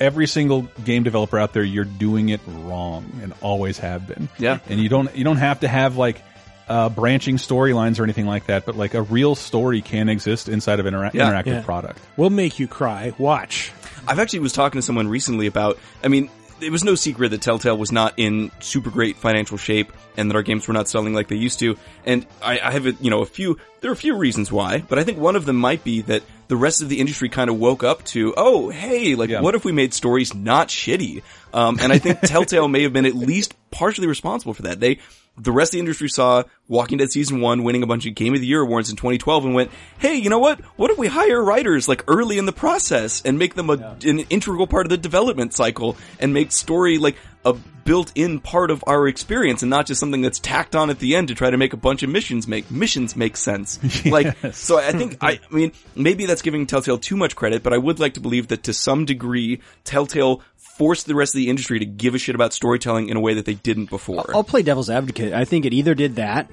every 0.00 0.26
single 0.26 0.62
game 0.84 1.02
developer 1.02 1.38
out 1.38 1.52
there 1.52 1.62
you're 1.62 1.84
doing 1.84 2.28
it 2.30 2.40
wrong 2.46 3.10
and 3.22 3.32
always 3.40 3.78
have 3.78 4.06
been. 4.06 4.28
Yeah. 4.38 4.58
And 4.68 4.80
you 4.80 4.88
don't 4.88 5.14
you 5.16 5.24
don't 5.24 5.36
have 5.36 5.60
to 5.60 5.68
have 5.68 5.96
like 5.96 6.20
uh, 6.68 6.88
branching 6.88 7.36
storylines 7.36 7.98
or 8.00 8.04
anything 8.04 8.26
like 8.26 8.46
that, 8.46 8.64
but 8.66 8.76
like 8.76 8.94
a 8.94 9.02
real 9.02 9.34
story 9.34 9.82
can 9.82 10.08
exist 10.08 10.48
inside 10.48 10.80
of 10.80 10.86
an 10.86 10.94
intera- 10.94 11.12
Yeah. 11.14 11.30
interactive 11.30 11.46
Yeah. 11.46 11.62
product. 11.62 11.98
We'll 12.16 12.30
make 12.30 12.58
you 12.58 12.66
cry. 12.68 13.12
Watch. 13.18 13.72
I've 14.06 14.18
actually 14.18 14.40
was 14.40 14.52
talking 14.52 14.78
to 14.78 14.82
someone 14.82 15.06
recently 15.08 15.46
about, 15.46 15.78
I 16.02 16.08
mean, 16.08 16.28
it 16.62 16.70
was 16.70 16.84
no 16.84 16.94
secret 16.94 17.30
that 17.30 17.42
Telltale 17.42 17.76
was 17.76 17.92
not 17.92 18.14
in 18.16 18.50
super 18.60 18.90
great 18.90 19.16
financial 19.16 19.56
shape 19.56 19.92
and 20.16 20.30
that 20.30 20.36
our 20.36 20.42
games 20.42 20.66
were 20.68 20.74
not 20.74 20.88
selling 20.88 21.14
like 21.14 21.28
they 21.28 21.36
used 21.36 21.58
to. 21.60 21.76
And 22.04 22.26
I, 22.42 22.58
I 22.60 22.70
have, 22.70 22.86
a, 22.86 22.92
you 23.00 23.10
know, 23.10 23.20
a 23.22 23.26
few, 23.26 23.58
there 23.80 23.90
are 23.90 23.94
a 23.94 23.96
few 23.96 24.16
reasons 24.16 24.52
why, 24.52 24.78
but 24.88 24.98
I 24.98 25.04
think 25.04 25.18
one 25.18 25.36
of 25.36 25.44
them 25.46 25.56
might 25.56 25.82
be 25.84 26.02
that 26.02 26.22
the 26.48 26.56
rest 26.56 26.82
of 26.82 26.88
the 26.88 27.00
industry 27.00 27.28
kind 27.30 27.48
of 27.48 27.58
woke 27.58 27.82
up 27.82 28.04
to, 28.06 28.34
oh, 28.36 28.68
hey, 28.68 29.14
like, 29.14 29.30
Yeah. 29.30 29.40
what 29.40 29.54
if 29.54 29.64
we 29.64 29.72
made 29.72 29.94
stories 29.94 30.34
not 30.34 30.68
shitty? 30.68 31.22
Um, 31.54 31.78
and 31.80 31.92
I 31.92 31.98
think 31.98 32.20
Telltale 32.24 32.68
may 32.68 32.82
have 32.82 32.92
been 32.92 33.06
at 33.06 33.14
least 33.14 33.54
partially 33.70 34.06
responsible 34.06 34.52
for 34.54 34.62
that. 34.62 34.78
They, 34.80 34.98
the 35.38 35.52
rest 35.52 35.70
of 35.70 35.72
the 35.74 35.78
industry 35.80 36.08
saw 36.08 36.42
Walking 36.68 36.98
Dead 36.98 37.10
season 37.10 37.40
one 37.40 37.64
winning 37.64 37.82
a 37.82 37.86
bunch 37.86 38.06
of 38.06 38.14
Game 38.14 38.34
of 38.34 38.40
the 38.40 38.46
Year 38.46 38.60
awards 38.60 38.90
in 38.90 38.96
2012 38.96 39.46
and 39.46 39.54
went, 39.54 39.70
hey, 39.98 40.16
you 40.16 40.28
know 40.28 40.38
what? 40.38 40.60
What 40.76 40.90
if 40.90 40.98
we 40.98 41.08
hire 41.08 41.42
writers 41.42 41.88
like 41.88 42.04
early 42.06 42.38
in 42.38 42.46
the 42.46 42.52
process 42.52 43.22
and 43.22 43.38
make 43.38 43.54
them 43.54 43.70
a, 43.70 43.96
an 44.04 44.20
integral 44.30 44.66
part 44.66 44.86
of 44.86 44.90
the 44.90 44.98
development 44.98 45.54
cycle 45.54 45.96
and 46.20 46.34
make 46.34 46.52
story 46.52 46.98
like 46.98 47.16
a 47.44 47.54
built-in 47.84 48.38
part 48.38 48.70
of 48.70 48.84
our 48.86 49.08
experience 49.08 49.62
and 49.62 49.70
not 49.70 49.86
just 49.86 49.98
something 49.98 50.22
that's 50.22 50.38
tacked 50.38 50.76
on 50.76 50.90
at 50.90 51.00
the 51.00 51.16
end 51.16 51.28
to 51.28 51.34
try 51.34 51.50
to 51.50 51.56
make 51.56 51.72
a 51.72 51.76
bunch 51.76 52.04
of 52.04 52.10
missions 52.10 52.46
make 52.46 52.70
missions 52.70 53.16
make 53.16 53.36
sense. 53.36 53.80
Like, 54.12 54.36
so 54.52 54.78
I 54.78 54.92
think 54.92 55.16
I, 55.20 55.40
I 55.50 55.54
mean 55.54 55.72
maybe 55.94 56.26
that's 56.26 56.42
giving 56.42 56.66
Telltale 56.66 56.98
too 56.98 57.16
much 57.16 57.34
credit, 57.34 57.62
but 57.62 57.72
I 57.72 57.78
would 57.78 57.98
like 57.98 58.14
to 58.14 58.20
believe 58.20 58.48
that 58.48 58.64
to 58.64 58.74
some 58.74 59.04
degree 59.04 59.60
Telltale 59.84 60.42
forced 60.76 61.06
the 61.06 61.14
rest 61.14 61.34
of 61.34 61.38
the 61.38 61.48
industry 61.48 61.78
to 61.78 61.84
give 61.86 62.14
a 62.14 62.18
shit 62.18 62.34
about 62.34 62.52
storytelling 62.52 63.08
in 63.08 63.16
a 63.16 63.20
way 63.20 63.34
that 63.34 63.44
they 63.46 63.54
didn't 63.54 63.90
before. 63.90 64.30
I'll 64.34 64.44
play 64.44 64.62
devil's 64.62 64.90
advocate. 64.90 65.32
I 65.32 65.44
think 65.44 65.64
it 65.64 65.72
either 65.72 65.94
did 65.94 66.16
that, 66.16 66.50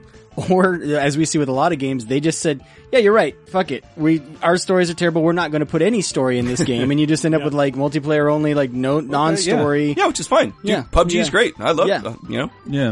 or 0.49 0.75
as 0.75 1.17
we 1.17 1.25
see 1.25 1.38
with 1.38 1.49
a 1.49 1.53
lot 1.53 1.73
of 1.73 1.79
games, 1.79 2.05
they 2.05 2.19
just 2.19 2.39
said, 2.39 2.62
"Yeah, 2.91 2.99
you're 2.99 3.13
right. 3.13 3.36
Fuck 3.49 3.71
it. 3.71 3.84
We 3.97 4.21
our 4.41 4.58
stories 4.58 4.89
are 4.89 4.93
terrible. 4.93 5.21
We're 5.23 5.34
not 5.34 5.51
going 5.51 5.62
to 5.62 5.65
put 5.65 5.82
any 5.82 6.01
story 6.01 6.38
in 6.39 6.45
this 6.45 6.63
game," 6.63 6.91
and 6.91 6.99
you 6.99 7.08
just 7.08 7.25
end 7.25 7.36
up 7.36 7.43
with 7.43 7.53
like 7.53 7.75
multiplayer 7.75 8.32
only, 8.32 8.53
like 8.53 8.71
no 8.71 8.99
non-story. 8.99 9.93
Yeah, 9.97 10.08
which 10.08 10.19
is 10.19 10.27
fine. 10.27 10.49
Dude, 10.62 10.65
Yeah. 10.69 10.84
PUBG 10.91 11.19
is 11.19 11.29
great. 11.29 11.53
I 11.60 11.71
love 11.71 11.88
Yeah. 11.88 12.01
uh, 12.05 12.15
you 12.29 12.38
know. 12.38 12.51
Yeah. 12.67 12.91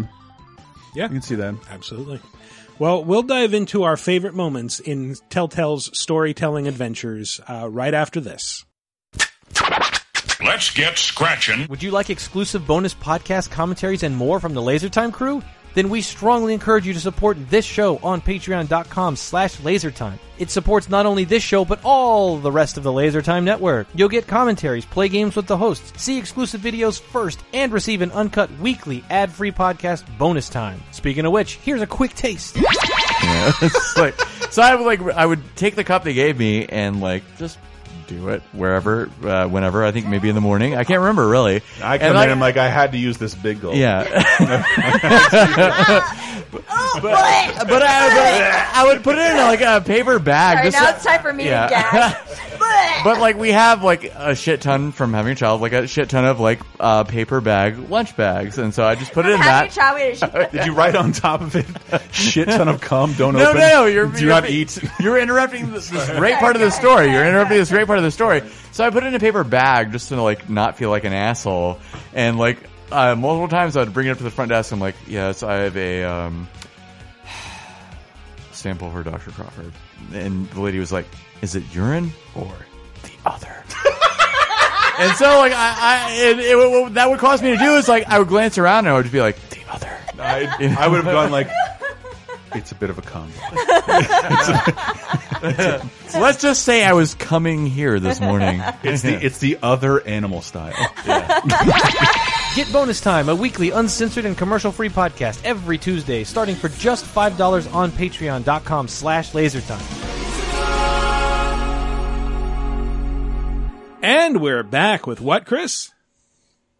Yeah. 0.96 1.04
You 1.04 1.10
can 1.10 1.22
see 1.22 1.36
that. 1.36 1.56
Absolutely. 1.70 2.20
Well, 2.80 3.04
we'll 3.04 3.24
dive 3.24 3.54
into 3.54 3.84
our 3.84 3.98
favorite 3.98 4.36
moments 4.36 4.80
in 4.80 5.16
Telltale's 5.30 5.90
storytelling 5.98 6.68
adventures 6.68 7.40
uh, 7.50 7.68
right 7.70 7.94
after 7.94 8.20
this. 8.20 8.66
Let's 10.43 10.69
get 10.69 11.00
scratching. 11.00 11.65
Would 11.67 11.82
you 11.82 11.89
like 11.89 12.12
exclusive 12.12 12.67
bonus 12.67 12.93
podcast 12.93 13.50
commentaries 13.50 14.04
and 14.04 14.15
more 14.15 14.39
from 14.39 14.54
the 14.54 14.62
LaserTime 14.62 15.12
crew? 15.12 15.41
Then 15.73 15.89
we 15.89 16.02
strongly 16.02 16.54
encourage 16.54 16.86
you 16.86 16.93
to 16.93 17.00
support 17.00 17.38
this 17.50 17.65
show 17.65 17.97
on 18.04 18.21
patreon.com 18.21 19.15
slash 19.15 19.58
lasertime. 19.58 20.19
It 20.38 20.52
supports 20.52 20.89
not 20.89 21.08
only 21.08 21.23
this 21.23 21.41
show, 21.41 21.65
but 21.65 21.80
all 21.84 22.38
the 22.38 22.52
rest 22.52 22.78
of 22.78 22.84
the 22.84 22.91
LaserTime 22.91 23.43
network. 23.43 23.88
You'll 23.95 24.10
get 24.10 24.28
commentaries, 24.28 24.86
play 24.86 25.10
games 25.10 25.36
with 25.36 25.47
the 25.47 25.58
hosts, 25.58 26.00
see 26.02 26.19
exclusive 26.19 26.62
videos 26.62 27.02
first, 27.02 27.43
and 27.52 27.73
receive 27.73 28.04
an 28.04 28.12
uncut 28.12 28.52
weekly 28.60 29.04
ad-free 29.10 29.54
podcast 29.54 30.06
bonus 30.19 30.50
time. 30.50 30.82
Speaking 30.91 31.26
of 31.26 31.32
which, 31.32 31.56
here's 31.58 31.82
a 31.82 31.88
quick 31.88 32.13
taste. 32.13 32.58
It's 33.30 33.97
like, 33.97 34.19
so 34.52 34.62
I 34.62 34.76
would 34.76 34.86
like 34.86 35.02
I 35.15 35.26
would 35.26 35.41
take 35.56 35.76
the 35.76 35.84
cup 35.84 36.04
they 36.04 36.13
gave 36.13 36.38
me 36.38 36.67
and 36.67 37.02
like 37.02 37.23
just 37.38 37.58
do 38.08 38.30
it 38.30 38.41
wherever, 38.54 39.10
uh, 39.24 39.48
whenever. 39.48 39.84
I 39.86 39.91
think 39.91 40.08
maybe 40.08 40.30
in 40.30 40.36
the 40.36 40.41
morning. 40.41 40.76
I 40.76 40.84
can't 40.84 41.00
remember 41.02 41.28
really. 41.28 41.62
I 41.82 41.98
come 41.98 42.08
And 42.10 42.17
in, 42.17 42.30
I- 42.30 42.32
I'm 42.32 42.39
like, 42.39 42.58
I 42.58 42.70
had 42.70 42.91
to 42.93 42.98
use 42.98 43.17
this 43.17 43.36
big 43.36 43.62
gulp. 43.62 43.76
Yeah. 43.76 44.04
but, 46.52 46.62
but, 47.02 47.13
I, 47.13 47.63
but 47.67 47.84
I 47.84 48.84
would 48.88 49.04
put 49.04 49.17
it 49.17 49.32
in 49.32 49.38
like 49.38 49.62
a 49.62 49.82
paper 49.82 50.20
bag. 50.20 50.58
All 50.58 50.63
right, 50.63 50.72
just 50.72 50.82
now 50.84 50.89
it's 50.96 51.04
time 51.04 51.22
for 51.22 51.34
me 51.34 51.46
Yeah. 51.46 51.67
to 51.67 51.74
gag. 51.74 52.15
But 53.04 53.20
like 53.20 53.38
we 53.38 53.52
have 53.52 53.84
like 53.84 54.04
a 54.15 54.36
shit 54.36 54.62
ton 54.62 54.91
from 54.91 55.13
having 55.13 55.32
a 55.34 55.36
child, 55.36 55.62
like 55.62 55.74
a 55.74 55.88
shit 55.88 56.10
ton 56.10 56.26
of 56.26 56.39
like 56.39 56.60
uh, 56.80 57.04
paper 57.06 57.39
bag 57.39 57.89
lunch 57.89 58.15
bags, 58.17 58.58
and 58.58 58.74
so 58.74 58.84
I 58.84 58.96
just 58.96 59.13
put 59.13 59.26
it 59.26 59.32
in 59.34 59.39
that. 59.39 59.72
child, 59.72 59.96
we 59.96 60.02
had 60.02 60.12
a 60.13 60.15
shit- 60.15 60.52
Did 60.52 60.65
you 60.65 60.74
write 60.74 60.96
on 60.96 61.12
top 61.12 61.41
of 61.41 61.56
it, 61.56 61.65
shit 62.12 62.48
ton 62.48 62.67
of 62.67 62.82
cum, 62.82 63.13
don't 63.13 63.36
No, 63.36 63.50
open? 63.50 63.62
no, 63.62 63.67
no, 63.70 63.86
you're 63.86 64.08
Do 64.08 64.20
you're, 64.20 64.30
not 64.30 64.50
eat. 64.50 64.78
You're 65.00 65.17
interrupting 65.20 65.72
this, 65.72 65.89
this 65.89 66.10
great 66.10 66.36
part 66.39 66.56
of 66.56 66.62
the 66.62 66.72
story. 66.72 67.12
You're 67.12 67.26
interrupting 67.26 67.58
this 67.58 67.70
great 67.70 67.86
part 67.88 67.97
of 67.98 68.04
the 68.04 68.12
story. 68.12 68.44
So 68.72 68.86
I 68.86 68.90
put 68.90 69.04
it 69.04 69.08
in 69.08 69.16
a 69.16 69.20
paper 69.20 69.44
bag 69.44 69.92
just 69.92 70.10
to 70.10 70.22
like 70.22 70.50
not 70.50 70.78
feel 70.78 70.90
like 70.90 71.04
an 71.04 71.14
asshole, 71.14 71.80
and 72.14 72.38
like 72.38 72.58
uh, 72.92 73.16
multiple 73.16 73.48
times 73.48 73.76
I'd 73.78 73.94
bring 73.94 74.08
it 74.08 74.12
up 74.12 74.18
to 74.18 74.24
the 74.24 74.32
front 74.32 74.50
desk. 74.50 74.72
I'm 74.72 74.80
like, 74.80 74.96
yes, 75.08 75.44
I 75.44 75.56
have 75.56 75.78
a 75.78 76.04
um, 76.04 76.48
sample 78.52 78.92
for 78.92 79.04
Dr. 79.04 79.32
Crawford, 79.32 79.74
and 80.14 80.50
the 80.52 80.62
lady 80.62 80.80
was 80.80 80.92
like, 80.92 81.06
is 81.42 81.56
it 81.56 81.64
urine 81.74 82.12
or 82.36 82.54
the 83.04 83.12
other? 83.26 83.48
and 85.00 85.16
so 85.18 85.40
like 85.40 85.54
I, 85.54 85.76
I 85.80 86.14
it, 86.14 86.40
it, 86.40 86.56
what 86.56 86.94
that 86.96 87.10
would 87.10 87.20
cause 87.20 87.42
me 87.42 87.52
to 87.52 87.58
do 87.58 87.76
is 87.76 87.88
like 87.88 88.08
I 88.08 88.20
would 88.20 88.28
glance 88.28 88.58
around 88.58 88.80
and 88.80 88.90
I 88.90 88.94
would 88.94 89.04
just 89.04 89.14
be 89.14 89.22
like 89.22 89.38
the 89.50 89.62
other. 89.70 89.98
I, 90.20 90.76
I 90.80 90.88
would 90.88 91.04
have 91.04 91.14
gone 91.14 91.32
like, 91.32 91.48
it's 92.56 92.72
a 92.72 92.76
bit 92.76 92.90
of 92.90 92.98
a 92.98 93.02
cum. 93.02 93.32
So 96.08 96.20
let's 96.20 96.42
just 96.42 96.64
say 96.64 96.84
I 96.84 96.94
was 96.94 97.14
coming 97.14 97.68
here 97.68 98.00
this 98.00 98.20
morning. 98.20 98.60
It's 98.82 99.04
the 99.04 99.24
it's 99.24 99.38
the 99.38 99.60
other 99.62 100.02
animal 100.02 100.42
style. 100.42 100.74
Get 102.56 102.72
Bonus 102.74 103.02
Time, 103.02 103.30
a 103.30 103.36
weekly 103.36 103.70
uncensored 103.72 104.26
and 104.26 104.36
commercial-free 104.36 104.90
podcast 104.90 105.40
every 105.44 105.78
Tuesday, 105.78 106.24
starting 106.24 106.56
for 106.56 106.70
just 106.70 107.06
$5 107.06 107.76
on 107.76 107.92
patreon.com 107.92 108.88
slash 108.88 109.34
lasertime. 109.34 109.84
And 114.02 114.42
we're 114.42 114.64
back 114.64 115.06
with 115.06 115.22
what, 115.22 115.46
Chris? 115.46 115.92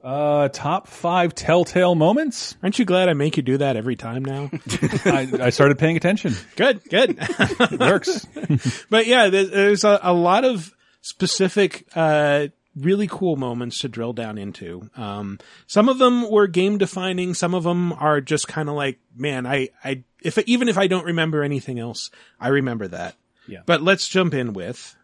Uh, 0.04 0.48
top 0.50 0.88
five 0.88 1.34
telltale 1.34 1.96
moments. 1.96 2.56
Aren't 2.62 2.80
you 2.80 2.86
glad 2.86 3.10
I 3.10 3.14
make 3.14 3.36
you 3.36 3.44
do 3.44 3.58
that 3.58 3.76
every 3.76 3.96
time 3.96 4.24
now? 4.24 4.50
I, 5.06 5.30
I 5.42 5.50
started 5.50 5.80
paying 5.80 5.98
attention. 5.98 6.36
good, 6.56 6.82
good. 6.90 7.18
Works. 7.80 8.26
but 8.90 9.08
yeah, 9.08 9.30
there's, 9.30 9.50
there's 9.50 9.84
a, 9.84 10.00
a 10.04 10.14
lot 10.14 10.46
of 10.46 10.74
specific, 11.02 11.88
uh, 11.96 12.48
really 12.76 13.08
cool 13.08 13.36
moments 13.36 13.80
to 13.80 13.90
drill 13.90 14.14
down 14.14 14.38
into. 14.38 14.90
Um, 14.96 15.40
some 15.66 15.90
of 15.90 15.98
them 15.98 16.30
were 16.30 16.48
game 16.48 16.78
defining. 16.78 17.34
Some 17.34 17.56
of 17.56 17.64
them 17.64 17.92
are 17.94 18.22
just 18.22 18.48
kind 18.48 18.70
of 18.70 18.76
like, 18.76 19.00
man, 19.16 19.48
I, 19.48 19.70
I, 19.84 20.04
if, 20.22 20.38
even 20.38 20.70
if 20.70 20.78
I 20.78 20.88
don't 20.88 21.06
remember 21.06 21.44
anything 21.44 21.80
else, 21.80 22.12
I 22.40 22.50
remember 22.50 22.88
that. 22.90 23.16
Yeah. 23.48 23.62
But 23.66 23.82
let's 23.82 24.08
jump 24.08 24.34
in 24.34 24.54
with, 24.54 24.96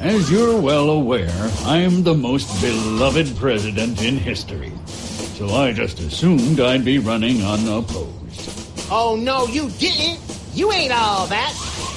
As 0.00 0.30
you're 0.30 0.58
well 0.58 0.88
aware, 0.88 1.50
I'm 1.66 2.02
the 2.02 2.14
most 2.14 2.62
beloved 2.62 3.36
president 3.36 4.02
in 4.02 4.16
history. 4.16 4.72
So 4.86 5.48
I 5.50 5.74
just 5.74 6.00
assumed 6.00 6.58
I'd 6.58 6.86
be 6.86 6.98
running 6.98 7.42
unopposed. 7.42 8.88
Oh, 8.90 9.14
no, 9.20 9.46
you 9.46 9.68
didn't. 9.72 10.18
You 10.54 10.72
ain't 10.72 10.90
all 10.90 11.26
that. 11.26 11.50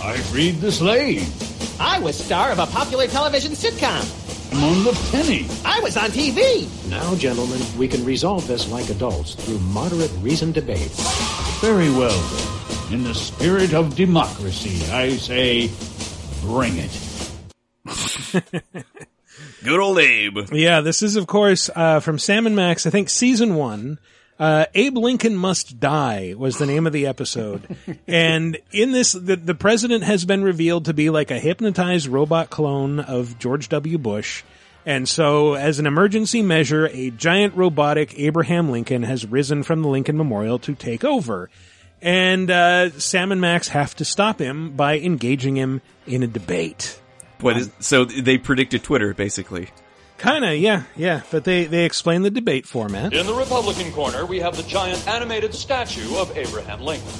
I 0.04 0.18
freed 0.18 0.60
the 0.60 0.70
slave. 0.70 1.24
I 1.80 1.98
was 2.00 2.22
star 2.22 2.52
of 2.52 2.60
a 2.60 2.66
popular 2.66 3.08
television 3.08 3.54
sitcom. 3.54 4.04
I'm 4.52 4.64
on 4.66 4.84
the 4.84 5.10
penny. 5.10 5.48
I 5.64 5.80
was 5.80 5.96
on 5.96 6.10
TV. 6.10 6.68
Now, 6.90 7.16
gentlemen, 7.16 7.62
we 7.78 7.88
can 7.88 8.04
resolve 8.04 8.46
this 8.48 8.70
like 8.70 8.90
adults 8.90 9.36
through 9.36 9.60
moderate 9.60 10.12
reasoned 10.20 10.56
debate. 10.56 10.92
Very 11.62 11.90
well, 11.90 12.20
then. 12.20 12.96
In 12.96 13.04
the 13.06 13.16
spirit 13.16 13.74
of 13.74 13.96
democracy, 13.96 14.92
I 14.92 15.12
say, 15.12 15.72
bring 16.42 16.76
it. 16.76 16.92
Good 19.64 19.80
old 19.80 20.00
Abe. 20.00 20.38
yeah, 20.52 20.82
this 20.82 21.02
is 21.02 21.16
of 21.16 21.28
course, 21.28 21.70
uh, 21.76 22.00
from 22.00 22.20
Sam 22.20 22.46
and 22.46 22.56
Max, 22.56 22.86
I 22.86 22.90
think 22.90 23.10
season 23.10 23.56
one. 23.56 24.00
Uh, 24.40 24.66
Abe 24.74 24.98
Lincoln 24.98 25.36
Must 25.36 25.80
Die 25.80 26.34
was 26.36 26.58
the 26.58 26.66
name 26.66 26.88
of 26.88 26.94
the 26.94 27.06
episode. 27.08 27.78
and 28.08 28.58
in 28.72 28.92
this, 28.92 29.14
the, 29.14 29.36
the 29.36 29.54
president 29.54 30.04
has 30.04 30.26
been 30.26 30.44
revealed 30.44 30.86
to 30.86 30.94
be 30.94 31.10
like 31.10 31.30
a 31.32 31.40
hypnotized 31.40 32.08
robot 32.08 32.50
clone 32.50 33.00
of 33.00 33.38
George 33.38 33.70
W. 33.70 33.98
Bush. 33.98 34.44
And 34.86 35.08
so, 35.08 35.54
as 35.54 35.80
an 35.80 35.86
emergency 35.86 36.42
measure, 36.42 36.90
a 36.92 37.10
giant 37.12 37.56
robotic 37.56 38.20
Abraham 38.20 38.70
Lincoln 38.70 39.04
has 39.04 39.26
risen 39.26 39.64
from 39.64 39.82
the 39.82 39.88
Lincoln 39.88 40.18
Memorial 40.18 40.60
to 40.60 40.76
take 40.76 41.06
over. 41.06 41.50
And, 42.02 42.52
uh, 42.52 42.90
Sam 43.00 43.32
and 43.32 43.40
Max 43.40 43.70
have 43.70 43.96
to 43.96 44.04
stop 44.04 44.40
him 44.40 44.76
by 44.76 45.00
engaging 45.00 45.56
him 45.56 45.82
in 46.06 46.22
a 46.22 46.28
debate. 46.28 47.00
What 47.44 47.58
is, 47.58 47.68
um, 47.68 47.74
so 47.80 48.06
they 48.06 48.38
predicted 48.38 48.84
Twitter, 48.84 49.14
basically. 49.14 49.70
Kinda, 50.18 50.56
yeah, 50.56 50.84
yeah. 50.96 51.22
But 51.32 51.44
they, 51.44 51.66
they 51.66 51.86
explain 51.86 52.22
the 52.22 52.30
debate 52.30 52.66
format. 52.66 53.14
In 53.14 53.26
the 53.26 53.34
Republican 53.34 53.92
corner, 53.92 54.26
we 54.26 54.40
have 54.40 54.56
the 54.56 54.64
giant 54.64 55.06
animated 55.08 55.54
statue 55.54 56.16
of 56.16 56.36
Abraham 56.38 56.82
Lincoln. 56.82 57.12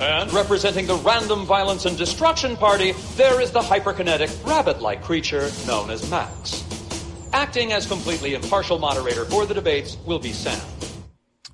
And 0.00 0.32
representing 0.32 0.86
the 0.86 0.96
Random 0.96 1.44
Violence 1.44 1.84
and 1.84 1.96
Destruction 1.96 2.56
Party, 2.56 2.92
there 3.16 3.40
is 3.40 3.50
the 3.50 3.60
hyperkinetic, 3.60 4.46
rabbit 4.46 4.80
like 4.80 5.02
creature 5.02 5.50
known 5.66 5.90
as 5.90 6.08
Max. 6.10 6.64
Acting 7.32 7.72
as 7.72 7.86
completely 7.86 8.34
impartial 8.34 8.78
moderator 8.78 9.24
for 9.24 9.44
the 9.44 9.54
debates 9.54 9.96
will 10.06 10.18
be 10.18 10.32
Sam. 10.32 10.60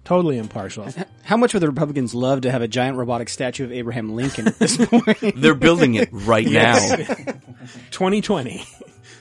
Totally 0.05 0.37
impartial. 0.37 0.87
How 1.23 1.39
much 1.39 1.55
would 1.55 1.61
the 1.61 1.67
Republicans 1.67 2.15
love 2.15 2.43
to 2.43 2.51
have 2.51 2.61
a 2.61 2.69
giant 2.69 2.99
robotic 2.99 3.31
statue 3.31 3.65
of 3.65 3.73
Abraham 3.73 4.15
Lincoln 4.15 4.49
at 4.49 4.59
this 4.59 4.77
point? 4.87 5.19
They're 5.37 5.55
building 5.55 5.95
it 5.95 6.11
right 6.13 6.47
now. 6.47 6.79
2020. 7.91 8.65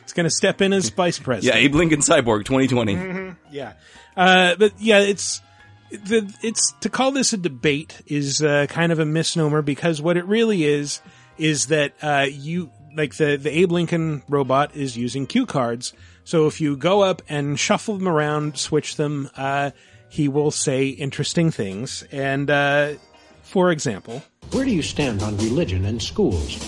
It's 0.02 0.12
going 0.12 0.26
to 0.26 0.30
step 0.30 0.62
in 0.62 0.74
as 0.74 0.90
vice 0.90 1.20
president. 1.20 1.56
Yeah. 1.56 1.66
Abe 1.66 1.76
Lincoln 1.76 2.02
Cyborg 2.02 2.44
2020. 2.46 3.36
Yeah. 3.52 3.74
Uh, 4.18 4.56
but 4.56 4.74
yeah, 4.80 5.00
it's, 5.00 5.42
the, 5.90 6.32
it's, 6.42 6.74
to 6.82 6.90
call 6.90 7.12
this 7.14 7.32
a 7.32 7.38
debate 7.38 8.02
is, 8.08 8.42
uh, 8.42 8.68
kind 8.70 8.92
of 8.92 9.00
a 9.00 9.06
misnomer 9.06 9.62
because 9.62 10.02
what 10.02 10.18
it 10.18 10.26
really 10.26 10.66
is, 10.66 11.00
is 11.38 11.68
that, 11.68 11.94
uh, 12.02 12.26
you, 12.30 12.70
like 12.96 13.16
the, 13.16 13.38
the 13.38 13.58
Abe 13.58 13.72
Lincoln 13.72 14.22
robot 14.28 14.76
is 14.76 14.98
using 14.98 15.26
cue 15.26 15.46
cards. 15.46 15.94
So 16.26 16.48
if 16.48 16.60
you 16.60 16.76
go 16.76 17.02
up 17.02 17.22
and 17.30 17.58
shuffle 17.58 17.98
them 17.98 18.08
around, 18.08 18.58
switch 18.58 18.98
them, 18.98 19.30
uh, 19.36 19.72
he 20.14 20.28
will 20.28 20.52
say 20.52 20.90
interesting 20.90 21.50
things. 21.50 22.04
And, 22.12 22.48
uh, 22.48 22.94
for 23.42 23.72
example, 23.72 24.22
Where 24.52 24.64
do 24.64 24.70
you 24.70 24.84
stand 24.84 25.24
on 25.24 25.36
religion 25.38 25.86
and 25.86 26.00
schools? 26.00 26.60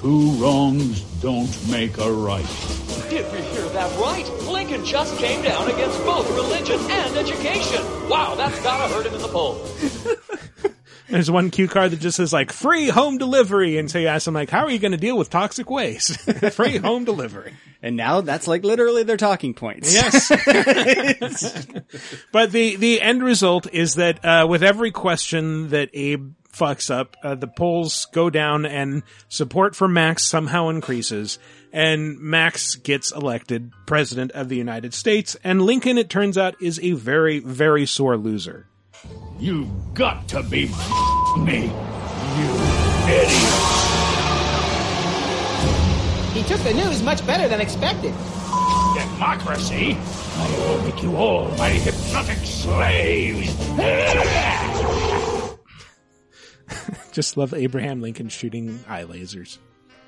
Two 0.00 0.30
wrongs 0.32 1.02
don't 1.22 1.54
make 1.70 1.96
a 1.98 2.10
right. 2.10 2.44
Did 3.08 3.30
we 3.32 3.38
hear 3.54 3.68
that 3.68 3.90
right? 4.00 4.28
Lincoln 4.50 4.84
just 4.84 5.16
came 5.18 5.42
down 5.42 5.70
against 5.70 5.96
both 6.04 6.28
religion 6.34 6.80
and 6.90 7.16
education. 7.16 7.82
Wow, 8.08 8.34
that's 8.34 8.60
gotta 8.64 8.92
hurt 8.92 9.06
him 9.06 9.14
in 9.14 9.22
the 9.22 9.28
polls. 9.28 9.70
There's 11.08 11.30
one 11.30 11.50
cue 11.50 11.68
card 11.68 11.92
that 11.92 12.00
just 12.00 12.16
says 12.16 12.32
like 12.32 12.52
free 12.52 12.88
home 12.88 13.18
delivery, 13.18 13.78
and 13.78 13.90
so 13.90 13.98
you 13.98 14.08
ask 14.08 14.24
them 14.24 14.34
like, 14.34 14.50
how 14.50 14.64
are 14.64 14.70
you 14.70 14.78
going 14.78 14.92
to 14.92 14.98
deal 14.98 15.18
with 15.18 15.30
toxic 15.30 15.70
waste? 15.70 16.18
free 16.52 16.78
home 16.78 17.04
delivery. 17.04 17.54
and 17.82 17.96
now 17.96 18.20
that's 18.20 18.46
like 18.46 18.64
literally 18.64 19.02
their 19.02 19.16
talking 19.16 19.54
points. 19.54 19.92
Yes. 19.92 20.28
but 22.32 22.52
the 22.52 22.76
the 22.76 23.00
end 23.00 23.22
result 23.22 23.66
is 23.72 23.96
that 23.96 24.24
uh, 24.24 24.46
with 24.48 24.62
every 24.62 24.90
question 24.90 25.70
that 25.70 25.90
Abe 25.92 26.32
fucks 26.52 26.94
up, 26.94 27.16
uh, 27.22 27.34
the 27.34 27.48
polls 27.48 28.06
go 28.12 28.30
down, 28.30 28.66
and 28.66 29.02
support 29.28 29.74
for 29.74 29.88
Max 29.88 30.24
somehow 30.24 30.68
increases, 30.68 31.38
and 31.72 32.18
Max 32.20 32.76
gets 32.76 33.10
elected 33.10 33.72
president 33.86 34.32
of 34.32 34.48
the 34.48 34.56
United 34.56 34.94
States, 34.94 35.36
and 35.42 35.62
Lincoln, 35.62 35.98
it 35.98 36.10
turns 36.10 36.36
out, 36.38 36.60
is 36.62 36.78
a 36.80 36.92
very 36.92 37.38
very 37.38 37.86
sore 37.86 38.16
loser. 38.16 38.66
You've 39.42 39.68
got 39.94 40.28
to 40.28 40.42
be 40.44 40.66
me, 40.66 41.62
you 42.36 42.48
idiot. 43.08 43.52
He 46.32 46.42
took 46.44 46.60
the 46.60 46.72
news 46.72 47.02
much 47.02 47.26
better 47.26 47.48
than 47.48 47.60
expected. 47.60 48.14
Democracy? 48.94 49.96
I 49.98 50.54
will 50.58 50.82
make 50.84 51.02
you 51.02 51.16
all 51.16 51.48
my 51.58 51.70
hypnotic 51.70 52.38
slaves. 52.38 53.52
Just 57.12 57.36
love 57.36 57.52
Abraham 57.52 58.00
Lincoln 58.00 58.28
shooting 58.28 58.78
eye 58.86 59.02
lasers. 59.04 59.58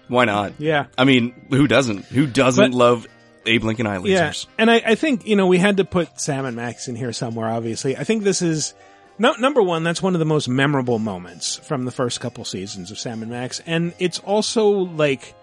Why 0.06 0.26
not? 0.26 0.52
Yeah. 0.58 0.86
I 0.96 1.02
mean, 1.04 1.34
who 1.50 1.66
doesn't? 1.66 2.04
Who 2.04 2.26
doesn't 2.28 2.70
But- 2.70 2.76
love 2.76 3.08
Abe 3.46 3.64
Lincoln 3.64 3.88
eye 3.88 3.98
Yeah, 4.04 4.28
lasers? 4.30 4.46
and 4.58 4.70
I, 4.70 4.76
I 4.76 4.94
think 4.94 5.26
you 5.26 5.34
know 5.34 5.48
we 5.48 5.58
had 5.58 5.78
to 5.78 5.84
put 5.84 6.20
Sam 6.20 6.44
and 6.44 6.54
Max 6.56 6.86
in 6.86 6.94
here 6.94 7.12
somewhere. 7.12 7.48
Obviously, 7.48 7.96
I 7.96 8.04
think 8.04 8.22
this 8.22 8.40
is 8.40 8.74
no, 9.18 9.33
number 9.35 9.62
one. 9.62 9.83
That's 9.85 10.03
one 10.03 10.14
of 10.14 10.18
the 10.18 10.24
most 10.24 10.48
memorable 10.48 10.98
moments 10.98 11.57
from 11.57 11.85
the 11.85 11.90
first 11.92 12.20
couple 12.20 12.44
seasons 12.44 12.90
of 12.90 12.98
Sam 12.98 13.22
and 13.22 13.31
Max, 13.31 13.61
and 13.66 13.94
it's 13.98 14.18
also 14.20 14.68
like 14.70 15.35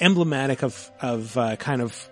emblematic 0.00 0.62
of 0.62 0.90
of 1.00 1.36
uh, 1.36 1.56
kind 1.56 1.82
of 1.82 2.08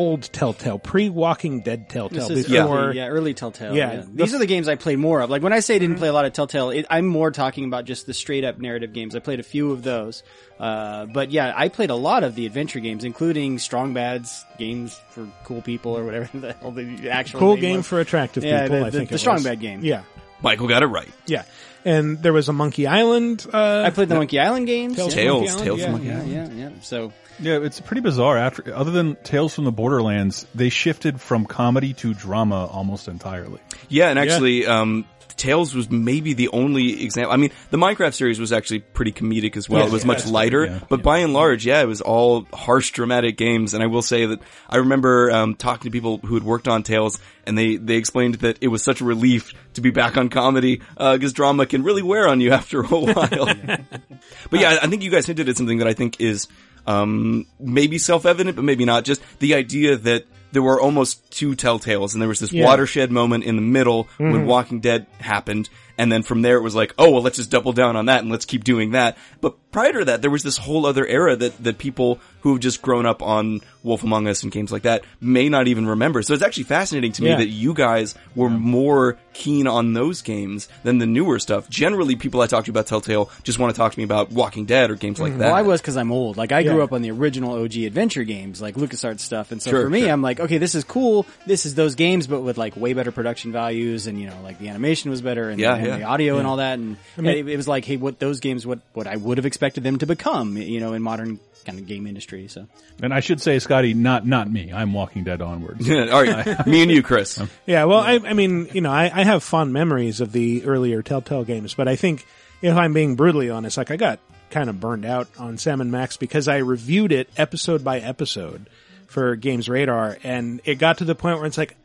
old 0.00 0.22
Telltale, 0.32 0.78
pre 0.78 1.08
Walking 1.10 1.60
Dead 1.60 1.88
Telltale. 1.88 2.28
This 2.28 2.46
is 2.46 2.48
before, 2.48 2.78
early, 2.86 2.96
yeah, 2.96 3.08
early 3.08 3.34
Telltale. 3.34 3.76
Yeah. 3.76 3.92
Yeah, 3.92 4.04
these 4.12 4.34
are 4.34 4.38
the 4.38 4.46
games 4.46 4.66
I 4.68 4.74
play 4.76 4.96
more 4.96 5.20
of. 5.20 5.28
Like 5.30 5.42
when 5.42 5.52
I 5.52 5.60
say 5.60 5.76
I 5.76 5.78
didn't 5.78 5.96
play 5.98 6.08
a 6.08 6.12
lot 6.12 6.24
of 6.24 6.32
Telltale, 6.32 6.70
it, 6.70 6.86
I'm 6.88 7.06
more 7.06 7.30
talking 7.30 7.64
about 7.66 7.84
just 7.84 8.06
the 8.06 8.14
straight 8.14 8.42
up 8.44 8.58
narrative 8.58 8.92
games. 8.92 9.14
I 9.14 9.18
played 9.18 9.40
a 9.40 9.42
few 9.44 9.72
of 9.72 9.82
those, 9.82 10.22
uh, 10.58 11.06
but 11.06 11.30
yeah, 11.30 11.52
I 11.56 11.68
played 11.68 11.90
a 11.90 11.94
lot 11.94 12.24
of 12.24 12.34
the 12.34 12.46
adventure 12.46 12.80
games, 12.80 13.04
including 13.04 13.58
Strong 13.58 13.92
Bad's 13.94 14.44
games 14.58 14.98
for 15.10 15.28
cool 15.44 15.60
people 15.62 15.96
or 15.96 16.04
whatever 16.04 16.30
the 16.38 16.54
hell 16.54 16.70
the 16.72 17.10
actual 17.10 17.40
cool 17.40 17.54
name 17.54 17.60
game 17.62 17.76
was. 17.78 17.86
for 17.86 18.00
attractive 18.00 18.42
Yeah, 18.44 18.62
people. 18.62 18.80
the- 18.80 18.86
I 18.86 18.90
the- 18.90 18.98
think 18.98 19.08
the 19.10 19.14
it 19.16 19.18
Strong 19.18 19.34
was. 19.36 19.44
Bad 19.44 19.60
game. 19.60 19.80
Yeah, 19.84 20.02
Michael 20.42 20.66
got 20.68 20.82
it 20.82 20.86
right. 20.86 21.08
yeah, 21.26 21.44
and 21.84 22.22
there 22.22 22.32
was 22.32 22.48
a 22.48 22.52
Monkey 22.52 22.86
Island. 22.86 23.46
Uh, 23.52 23.82
I 23.86 23.90
played 23.90 24.08
the 24.08 24.14
Monkey 24.14 24.38
Island 24.38 24.66
games. 24.66 24.96
Tales 24.96 25.14
yeah. 25.14 25.24
Monkey 25.30 25.46
Tales, 25.46 25.50
Island, 25.50 25.64
Tales 25.64 25.78
yeah. 25.78 25.84
from 25.84 25.92
Monkey 25.92 26.06
Yeah, 26.08 26.18
Island. 26.18 26.58
yeah, 26.58 26.68
yeah. 26.68 26.74
So 26.82 27.12
Yeah, 27.38 27.58
it's 27.58 27.80
pretty 27.80 28.02
bizarre. 28.02 28.36
After 28.36 28.74
other 28.74 28.90
than 28.90 29.16
Tales 29.16 29.54
from 29.54 29.64
the 29.64 29.72
Borderlands, 29.72 30.46
they 30.54 30.68
shifted 30.68 31.20
from 31.20 31.46
comedy 31.46 31.94
to 31.94 32.12
drama 32.14 32.66
almost 32.66 33.08
entirely. 33.08 33.60
Yeah, 33.88 34.08
and 34.10 34.18
actually, 34.18 34.66
um, 34.66 35.06
Tales 35.40 35.74
was 35.74 35.90
maybe 35.90 36.34
the 36.34 36.48
only 36.48 37.02
example. 37.02 37.32
I 37.32 37.38
mean, 37.38 37.50
the 37.70 37.78
Minecraft 37.78 38.12
series 38.12 38.38
was 38.38 38.52
actually 38.52 38.80
pretty 38.80 39.10
comedic 39.10 39.56
as 39.56 39.70
well. 39.70 39.80
Yeah, 39.80 39.86
it 39.86 39.92
was 39.92 40.02
yeah, 40.02 40.08
much 40.08 40.26
lighter, 40.26 40.66
yeah. 40.66 40.80
but 40.90 41.02
by 41.02 41.20
and 41.20 41.32
large, 41.32 41.64
yeah, 41.64 41.80
it 41.80 41.86
was 41.86 42.02
all 42.02 42.46
harsh, 42.52 42.90
dramatic 42.90 43.38
games. 43.38 43.72
And 43.72 43.82
I 43.82 43.86
will 43.86 44.02
say 44.02 44.26
that 44.26 44.40
I 44.68 44.76
remember 44.76 45.30
um, 45.30 45.54
talking 45.54 45.84
to 45.84 45.90
people 45.90 46.18
who 46.18 46.34
had 46.34 46.42
worked 46.42 46.68
on 46.68 46.82
Tales, 46.82 47.18
and 47.46 47.56
they 47.56 47.76
they 47.76 47.94
explained 47.94 48.34
that 48.36 48.58
it 48.60 48.68
was 48.68 48.84
such 48.84 49.00
a 49.00 49.04
relief 49.06 49.54
to 49.74 49.80
be 49.80 49.88
back 49.88 50.18
on 50.18 50.28
comedy 50.28 50.82
because 50.98 51.32
drama 51.32 51.64
can 51.64 51.84
really 51.84 52.02
wear 52.02 52.28
on 52.28 52.42
you 52.42 52.52
after 52.60 52.82
a 52.82 52.86
while. 52.86 53.46
but 54.50 54.60
yeah, 54.60 54.78
I 54.82 54.88
think 54.88 55.02
you 55.02 55.10
guys 55.10 55.24
hinted 55.24 55.48
at 55.48 55.56
something 55.56 55.78
that 55.78 55.88
I 55.88 55.94
think 55.94 56.20
is 56.20 56.48
um, 56.86 57.46
maybe 57.58 57.96
self-evident, 57.96 58.56
but 58.56 58.64
maybe 58.66 58.84
not. 58.84 59.04
Just 59.04 59.22
the 59.38 59.54
idea 59.54 59.96
that 59.96 60.26
there 60.52 60.62
were 60.62 60.80
almost 60.80 61.30
two 61.30 61.52
telltales, 61.56 62.12
and 62.12 62.20
there 62.22 62.28
was 62.28 62.40
this 62.40 62.52
Yeah. 62.52 62.64
watershed 62.64 63.10
moment 63.10 63.44
in 63.44 63.56
the 63.56 63.62
middle 63.62 64.08
when 64.18 64.32
mm-hmm. 64.32 64.46
Walking 64.46 64.80
Dead 64.80 65.06
happened, 65.18 65.68
And 65.98 66.10
then 66.10 66.22
from 66.22 66.40
there 66.40 66.56
it 66.56 66.62
was 66.62 66.74
like, 66.74 66.94
oh, 66.96 67.10
well, 67.10 67.20
let's 67.20 67.36
just 67.36 67.50
double 67.50 67.74
down 67.74 67.94
on 67.94 68.06
that 68.06 68.22
and 68.22 68.30
let's 68.30 68.46
keep 68.46 68.64
doing 68.64 68.92
that. 68.92 69.18
But 69.42 69.56
prior 69.70 69.92
to 69.98 70.04
that, 70.06 70.22
there 70.22 70.30
was 70.30 70.42
this 70.42 70.56
whole 70.56 70.86
other 70.86 71.06
era 71.06 71.36
that, 71.36 71.62
that 71.62 71.76
people 71.76 72.20
who 72.40 72.52
have 72.52 72.60
just 72.60 72.80
grown 72.80 73.04
up 73.04 73.20
on 73.22 73.60
Wolf 73.82 74.02
Among 74.02 74.26
Us 74.26 74.42
and 74.42 74.50
games 74.50 74.72
like 74.72 74.84
that 74.84 75.04
may 75.20 75.50
not 75.50 75.68
even 75.68 75.86
remember. 75.86 76.22
So 76.22 76.32
it's 76.32 76.42
actually 76.42 76.64
fascinating 76.64 77.12
to 77.12 77.22
me 77.22 77.28
Yeah. 77.28 77.36
that 77.36 77.48
you 77.48 77.74
guys 77.74 78.14
were 78.34 78.48
more 78.48 79.18
keen 79.32 79.66
on 79.66 79.92
those 79.92 80.22
games 80.22 80.68
than 80.82 80.98
the 80.98 81.06
newer 81.06 81.38
stuff. 81.38 81.68
Generally, 81.68 82.16
people 82.16 82.40
I 82.40 82.46
talk 82.46 82.64
to 82.64 82.70
about 82.70 82.86
Telltale 82.86 83.30
just 83.42 83.58
want 83.58 83.74
to 83.74 83.78
talk 83.78 83.92
to 83.92 83.98
me 83.98 84.04
about 84.04 84.32
Walking 84.32 84.66
Dead 84.66 84.90
or 84.90 84.96
games 84.96 85.20
like 85.20 85.32
mm-hmm. 85.32 85.40
that. 85.40 85.46
Well, 85.46 85.54
I 85.54 85.62
was 85.62 85.80
because 85.80 85.96
I'm 85.96 86.12
old. 86.12 86.36
Like 86.36 86.52
I 86.52 86.62
grew 86.62 86.82
up 86.82 86.92
on 86.92 87.02
the 87.02 87.10
original 87.10 87.62
OG 87.62 87.76
adventure 87.76 88.24
games, 88.24 88.60
like 88.60 88.74
LucasArts 88.74 89.20
stuff, 89.20 89.52
and 89.52 89.62
so 89.62 89.70
Sure, 89.70 89.82
for 89.82 89.90
me, 89.90 90.02
sure. 90.02 90.10
I'm 90.10 90.22
like, 90.22 90.40
okay, 90.40 90.58
this 90.58 90.74
is 90.74 90.84
cool. 90.84 91.26
This 91.46 91.66
is 91.66 91.74
those 91.74 91.94
games, 91.94 92.26
but 92.26 92.40
with 92.40 92.58
like 92.58 92.76
way 92.76 92.92
better 92.92 93.12
production 93.12 93.52
values, 93.52 94.06
and 94.06 94.20
you 94.20 94.26
know, 94.26 94.36
like 94.42 94.58
the 94.58 94.68
animation 94.68 95.10
was 95.10 95.22
better, 95.22 95.48
and, 95.50 95.60
Yeah, 95.60 95.74
and 95.74 95.86
yeah. 95.86 95.98
the 95.98 96.04
audio 96.04 96.38
and 96.38 96.46
all 96.46 96.56
that, 96.56 96.78
and 96.78 96.96
mean- 97.16 97.36
it, 97.36 97.48
it 97.48 97.56
was 97.56 97.68
like, 97.68 97.84
hey, 97.84 97.96
what 97.96 98.18
those 98.18 98.40
games, 98.40 98.66
what 98.66 98.80
what 98.92 99.06
I 99.06 99.16
would 99.16 99.38
have 99.38 99.46
expected 99.46 99.82
them 99.84 99.98
to 99.98 100.06
become, 100.06 100.56
you 100.56 100.80
know, 100.80 100.92
in 100.92 101.02
modern 101.02 101.38
kind 101.64 101.78
of 101.78 101.86
game 101.86 102.06
industry. 102.06 102.48
So 102.48 102.66
And 103.02 103.12
I 103.12 103.20
should 103.20 103.40
say, 103.40 103.58
Scotty, 103.58 103.94
not 103.94 104.26
not 104.26 104.50
me. 104.50 104.72
I'm 104.72 104.92
Walking 104.92 105.24
Dead 105.24 105.40
onwards. 105.42 105.88
All 105.90 106.22
right, 106.22 106.66
me 106.66 106.82
and 106.82 106.90
you, 106.90 107.02
Chris. 107.02 107.40
Yeah, 107.66 107.84
well, 107.84 108.00
I, 108.00 108.14
I 108.14 108.32
mean, 108.32 108.68
you 108.72 108.80
know, 108.80 108.90
I, 108.90 109.19
I 109.20 109.24
have 109.24 109.42
fond 109.42 109.74
memories 109.74 110.22
of 110.22 110.32
the 110.32 110.64
earlier 110.64 111.02
Telltale 111.02 111.44
games, 111.44 111.74
but 111.74 111.86
I 111.86 111.94
think 111.94 112.24
if 112.62 112.74
I'm 112.74 112.94
being 112.94 113.16
brutally 113.16 113.50
honest, 113.50 113.76
like 113.76 113.90
I 113.90 113.96
got 113.96 114.18
kind 114.48 114.70
of 114.70 114.80
burned 114.80 115.04
out 115.04 115.28
on 115.38 115.58
Sam 115.58 115.82
and 115.82 115.92
Max 115.92 116.16
because 116.16 116.48
I 116.48 116.56
reviewed 116.56 117.12
it 117.12 117.28
episode 117.36 117.84
by 117.84 117.98
episode 117.98 118.70
for 119.08 119.36
Games 119.36 119.68
Radar, 119.68 120.16
and 120.22 120.62
it 120.64 120.76
got 120.76 120.98
to 120.98 121.04
the 121.04 121.14
point 121.14 121.36
where 121.36 121.46
it's 121.46 121.58
like 121.58 121.76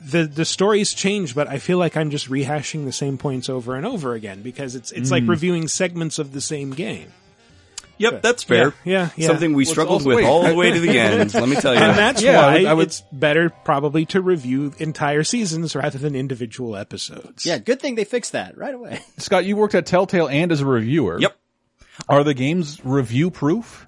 the 0.00 0.24
the 0.24 0.44
stories 0.44 0.92
change, 0.92 1.36
but 1.36 1.46
I 1.46 1.58
feel 1.58 1.78
like 1.78 1.96
I'm 1.96 2.10
just 2.10 2.28
rehashing 2.28 2.84
the 2.84 2.90
same 2.90 3.16
points 3.16 3.48
over 3.48 3.76
and 3.76 3.86
over 3.86 4.14
again 4.14 4.42
because 4.42 4.74
it's 4.74 4.90
it's 4.90 5.12
like 5.12 5.22
hmm. 5.22 5.30
reviewing 5.30 5.68
segments 5.68 6.18
of 6.18 6.32
the 6.32 6.40
same 6.40 6.72
game. 6.72 7.12
Yep, 8.02 8.22
that's 8.22 8.42
fair. 8.42 8.74
Yeah, 8.84 8.92
yeah, 8.92 9.10
yeah. 9.16 9.26
Something 9.28 9.54
we 9.54 9.64
Well, 9.64 9.72
struggled 9.72 9.94
also- 10.02 10.08
with 10.08 10.16
wait, 10.18 10.26
all 10.26 10.42
the 10.44 10.54
way 10.54 10.70
to 10.72 10.80
the 10.80 10.98
end. 10.98 11.32
Let 11.34 11.48
me 11.48 11.56
tell 11.56 11.74
you. 11.74 11.80
And 11.80 11.96
that's 11.98 12.22
Yeah, 12.22 12.40
I 12.40 12.46
why 12.46 12.52
would- 12.58 12.66
I 12.66 12.74
would- 12.74 12.86
it's 12.88 13.02
better 13.12 13.50
probably 13.64 14.04
to 14.06 14.20
review 14.20 14.72
entire 14.78 15.24
seasons 15.24 15.74
rather 15.74 15.98
than 15.98 16.14
individual 16.14 16.76
episodes. 16.76 17.46
yeah, 17.46 17.58
good 17.58 17.80
thing 17.80 17.94
they 17.94 18.04
fixed 18.04 18.32
that 18.32 18.56
right 18.58 18.74
away. 18.74 19.00
Scott, 19.18 19.44
you 19.44 19.56
worked 19.56 19.74
at 19.74 19.86
Telltale 19.86 20.28
and 20.28 20.50
as 20.52 20.60
a 20.60 20.66
reviewer. 20.66 21.18
Yep. 21.20 21.36
Are 22.08 22.24
the 22.24 22.34
games 22.34 22.80
review 22.84 23.30
proof? 23.30 23.86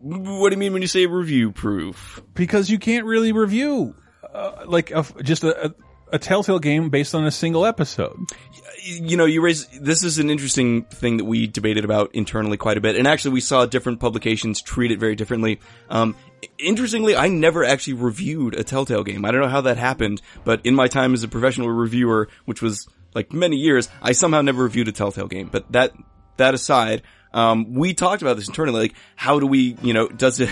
What 0.00 0.48
do 0.48 0.54
you 0.54 0.58
mean 0.58 0.72
when 0.72 0.80
you 0.82 0.88
say 0.88 1.04
review 1.06 1.52
proof? 1.52 2.22
Because 2.34 2.70
you 2.70 2.78
can't 2.78 3.04
really 3.04 3.32
review 3.32 3.94
uh, 4.32 4.62
like 4.66 4.90
a, 4.90 5.04
just 5.22 5.44
a, 5.44 5.66
a, 5.66 5.74
a 6.14 6.18
Telltale 6.18 6.58
game 6.58 6.88
based 6.88 7.14
on 7.14 7.26
a 7.26 7.30
single 7.30 7.66
episode. 7.66 8.16
You 8.82 9.16
know, 9.16 9.24
you 9.24 9.42
raise 9.42 9.66
this 9.68 10.04
is 10.04 10.18
an 10.18 10.30
interesting 10.30 10.84
thing 10.84 11.18
that 11.18 11.24
we 11.24 11.46
debated 11.46 11.84
about 11.84 12.14
internally 12.14 12.56
quite 12.56 12.76
a 12.76 12.80
bit, 12.80 12.96
and 12.96 13.06
actually 13.06 13.32
we 13.32 13.40
saw 13.40 13.66
different 13.66 14.00
publications 14.00 14.60
treat 14.60 14.90
it 14.90 14.98
very 14.98 15.14
differently. 15.14 15.60
Um, 15.88 16.16
interestingly, 16.58 17.16
I 17.16 17.28
never 17.28 17.64
actually 17.64 17.94
reviewed 17.94 18.54
a 18.54 18.64
Telltale 18.64 19.04
game. 19.04 19.24
I 19.24 19.30
don't 19.30 19.40
know 19.40 19.48
how 19.48 19.62
that 19.62 19.76
happened, 19.76 20.22
but 20.44 20.64
in 20.64 20.74
my 20.74 20.88
time 20.88 21.14
as 21.14 21.22
a 21.22 21.28
professional 21.28 21.70
reviewer, 21.70 22.28
which 22.44 22.62
was 22.62 22.88
like 23.14 23.32
many 23.32 23.56
years, 23.56 23.88
I 24.02 24.12
somehow 24.12 24.42
never 24.42 24.62
reviewed 24.62 24.88
a 24.88 24.92
Telltale 24.92 25.28
game. 25.28 25.48
But 25.50 25.70
that 25.72 25.92
that 26.36 26.54
aside, 26.54 27.02
um, 27.32 27.74
we 27.74 27.94
talked 27.94 28.22
about 28.22 28.36
this 28.36 28.48
internally, 28.48 28.80
like 28.80 28.94
how 29.16 29.40
do 29.40 29.46
we, 29.46 29.76
you 29.82 29.92
know, 29.92 30.08
does 30.08 30.40
it. 30.40 30.50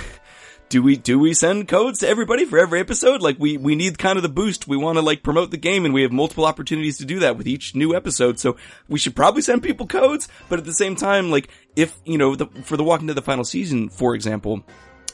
Do 0.69 0.83
we 0.83 0.97
do 0.97 1.19
we 1.19 1.33
send 1.33 1.67
codes 1.69 2.01
to 2.01 2.09
everybody 2.09 2.45
for 2.45 2.59
every 2.59 2.81
episode? 2.81 3.23
Like 3.23 3.39
we 3.39 3.57
we 3.57 3.75
need 3.75 3.99
kind 3.99 4.17
of 4.17 4.23
the 4.23 4.29
boost. 4.29 4.69
We 4.69 4.77
want 4.77 4.97
to 4.97 5.03
like 5.03 5.23
promote 5.23 5.51
the 5.51 5.57
game, 5.57 5.85
and 5.85 5.95
we 5.95 6.03
have 6.03 6.13
multiple 6.13 6.45
opportunities 6.45 6.99
to 6.99 7.05
do 7.05 7.21
that 7.21 7.37
with 7.37 7.47
each 7.47 7.75
new 7.75 7.95
episode. 7.95 8.39
So 8.39 8.57
we 8.89 8.99
should 8.99 9.17
probably 9.17 9.43
send 9.43 9.63
people 9.63 9.87
codes, 9.87 10.29
but 10.49 10.59
at 10.59 10.65
the 10.65 10.75
same 10.75 10.97
time, 10.97 11.31
like 11.31 11.49
if 11.77 11.99
you 12.05 12.19
know 12.19 12.35
the, 12.35 12.47
for 12.65 12.77
the 12.77 12.85
Walking 12.85 13.07
Dead 13.07 13.17
the 13.17 13.23
final 13.23 13.45
season, 13.45 13.89
for 13.89 14.15
example. 14.15 14.65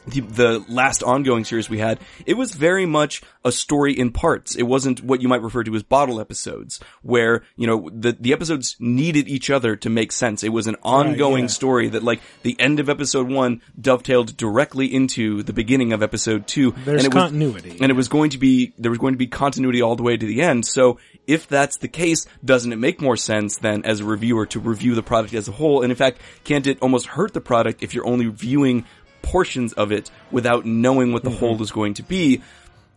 The, 0.07 0.21
the 0.21 0.65
last 0.69 1.03
ongoing 1.03 1.45
series 1.45 1.71
we 1.71 1.79
had, 1.79 1.99
it 2.27 2.35
was 2.35 2.53
very 2.55 2.87
much 2.87 3.23
a 3.45 3.51
story 3.51 3.99
in 3.99 4.11
parts. 4.13 4.55
It 4.55 4.65
wasn't 4.65 5.03
what 5.03 5.23
you 5.23 5.29
might 5.29 5.43
refer 5.43 5.65
to 5.65 5.75
as 5.75 5.83
bottle 5.83 6.21
episodes, 6.21 6.81
where, 7.03 7.43
you 7.57 7.67
know, 7.67 7.89
the, 7.93 8.13
the 8.13 8.33
episodes 8.33 8.77
needed 8.79 9.29
each 9.29 9.51
other 9.51 9.77
to 9.77 9.89
make 9.91 10.13
sense. 10.13 10.45
It 10.45 10.51
was 10.51 10.67
an 10.67 10.77
ongoing 10.83 11.45
yeah. 11.45 11.49
story 11.49 11.89
that 11.89 12.03
like 12.03 12.21
the 12.43 12.57
end 12.59 12.81
of 12.81 12.89
episode 12.89 13.29
one 13.31 13.63
dovetailed 13.81 14.37
directly 14.37 14.93
into 14.93 15.43
the 15.43 15.53
beginning 15.53 15.93
of 15.93 16.03
episode 16.03 16.47
two. 16.47 16.73
There's 16.85 17.05
and 17.05 17.13
it 17.13 17.15
was- 17.15 17.23
continuity. 17.23 17.79
and 17.81 17.91
it 17.91 17.95
was 17.95 18.09
going 18.09 18.31
to 18.31 18.39
be, 18.39 18.73
there 18.79 18.91
was 18.91 18.99
going 18.99 19.15
to 19.15 19.19
be 19.19 19.27
continuity 19.27 19.81
all 19.81 19.97
the 19.97 20.03
way 20.03 20.17
to 20.17 20.27
the 20.27 20.43
end. 20.43 20.67
So 20.67 20.99
if 21.27 21.49
that's 21.49 21.79
the 21.79 21.89
case, 21.89 22.27
doesn't 22.45 22.73
it 22.73 22.77
make 22.77 23.01
more 23.01 23.17
sense 23.17 23.57
than 23.57 23.85
as 23.85 24.01
a 24.01 24.05
reviewer 24.05 24.47
to 24.47 24.61
review 24.61 24.95
the 24.95 25.03
product 25.03 25.33
as 25.35 25.49
a 25.49 25.53
whole? 25.53 25.83
And 25.83 25.91
in 25.91 25.97
fact, 25.97 26.19
can't 26.45 26.67
it 26.67 26.79
almost 26.83 27.07
hurt 27.07 27.33
the 27.33 27.41
product 27.41 27.83
if 27.83 27.95
you're 27.95 28.07
only 28.07 28.27
viewing 28.27 28.85
portions 29.25 29.73
of 29.73 29.91
it 29.93 30.11
without 30.31 30.65
knowing 30.65 31.13
what 31.13 31.25
the 31.25 31.31
whole 31.31 31.61
is 31.63 31.73
going 31.73 31.95
to 31.95 32.03
be? 32.03 32.43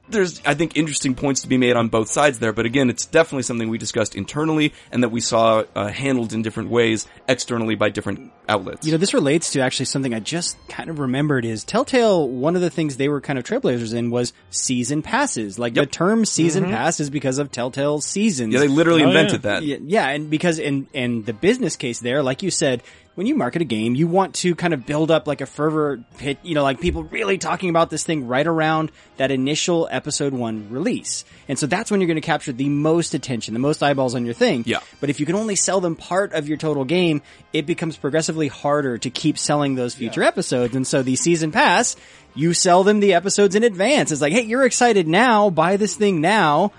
there's, 0.09 0.41
I 0.45 0.53
think, 0.53 0.77
interesting 0.77 1.15
points 1.15 1.41
to 1.41 1.49
be 1.49 1.57
made 1.57 1.75
on 1.75 1.89
both 1.89 2.07
sides 2.07 2.39
there. 2.39 2.53
But 2.53 2.65
again, 2.65 2.89
it's 2.89 3.05
definitely 3.05 3.43
something 3.43 3.67
we 3.67 3.77
discussed 3.77 4.15
internally 4.15 4.73
and 4.89 5.03
that 5.03 5.09
we 5.09 5.19
saw 5.19 5.65
uh, 5.75 5.87
handled 5.89 6.31
in 6.31 6.43
different 6.43 6.69
ways 6.69 7.05
externally 7.27 7.75
by 7.75 7.89
different 7.89 8.31
outlets. 8.47 8.85
You 8.85 8.93
know, 8.93 8.99
this 8.99 9.13
relates 9.13 9.51
to 9.51 9.59
actually 9.59 9.87
something 9.87 10.13
I 10.13 10.21
just 10.21 10.55
kind 10.69 10.89
of 10.89 10.99
remembered 10.99 11.43
is 11.43 11.65
Telltale, 11.65 12.25
one 12.25 12.55
of 12.55 12.61
the 12.61 12.69
things 12.69 12.95
they 12.95 13.09
were 13.09 13.19
kind 13.19 13.37
of 13.37 13.43
trailblazers 13.43 13.93
in 13.93 14.09
was 14.09 14.31
season 14.49 15.01
passes. 15.01 15.59
Like 15.59 15.73
the 15.73 15.85
term 15.85 16.23
season 16.23 16.63
pass 16.63 17.01
is 17.01 17.09
because 17.09 17.37
of 17.37 17.51
Telltale's 17.51 18.05
seasons. 18.05 18.53
yeah, 18.53 18.61
they 18.61 18.69
literally 18.69 19.03
Oh, 19.03 19.07
invented 19.07 19.43
yeah. 19.43 19.51
that. 19.59 19.63
Yeah, 19.63 19.77
yeah, 19.81 20.07
and 20.07 20.29
because 20.29 20.57
in, 20.57 20.87
and 20.93 21.25
the 21.25 21.33
business 21.33 21.75
case 21.75 21.99
there, 21.99 22.23
like 22.23 22.43
you 22.43 22.49
said, 22.49 22.81
when 23.17 23.25
you 23.25 23.33
market 23.33 23.63
a 23.63 23.65
game, 23.65 23.95
you 23.95 24.05
want 24.05 24.35
to 24.35 24.53
kind 24.53 24.75
of 24.75 24.85
build 24.85 25.09
up 25.09 25.25
like 25.25 25.41
a 25.41 25.47
fervor 25.47 26.03
pit, 26.19 26.37
you 26.43 26.53
know, 26.53 26.61
like 26.61 26.79
people 26.79 27.03
really 27.03 27.39
talking 27.39 27.71
about 27.71 27.89
this 27.89 28.03
thing 28.03 28.27
right 28.27 28.45
around 28.45 28.91
that 29.15 29.31
initial 29.31 29.87
episode 29.89 30.33
one 30.33 30.69
release. 30.69 31.25
And 31.47 31.57
so 31.57 31.65
that's 31.65 31.89
when 31.89 31.99
you're 31.99 32.07
going 32.07 32.21
to 32.21 32.21
capture 32.21 32.51
the 32.51 32.69
most 32.69 33.15
attention, 33.15 33.55
the 33.55 33.59
most 33.59 33.81
eyeballs 33.81 34.13
on 34.13 34.23
your 34.23 34.35
thing. 34.35 34.65
Yeah. 34.67 34.81
But 34.99 35.09
if 35.09 35.19
you 35.19 35.25
can 35.25 35.33
only 35.33 35.55
sell 35.55 35.81
them 35.81 35.95
part 35.95 36.33
of 36.33 36.47
your 36.47 36.57
total 36.57 36.85
game, 36.85 37.23
it 37.53 37.65
becomes 37.65 37.97
progressively 37.97 38.49
harder 38.49 38.99
to 38.99 39.09
keep 39.09 39.39
selling 39.39 39.73
those 39.73 39.95
future 39.95 40.21
episodes. 40.21 40.75
And 40.75 40.85
so 40.85 41.01
the 41.01 41.15
season 41.15 41.51
pass, 41.51 41.95
you 42.35 42.53
sell 42.53 42.83
them 42.83 42.99
the 42.99 43.15
episodes 43.15 43.55
in 43.55 43.63
advance. 43.63 44.11
It's 44.11 44.21
like, 44.21 44.31
hey, 44.31 44.43
you're 44.43 44.63
excited 44.63 45.07
now, 45.07 45.49
buy 45.49 45.77
this 45.77 45.95
thing 45.95 46.21
now 46.21 46.71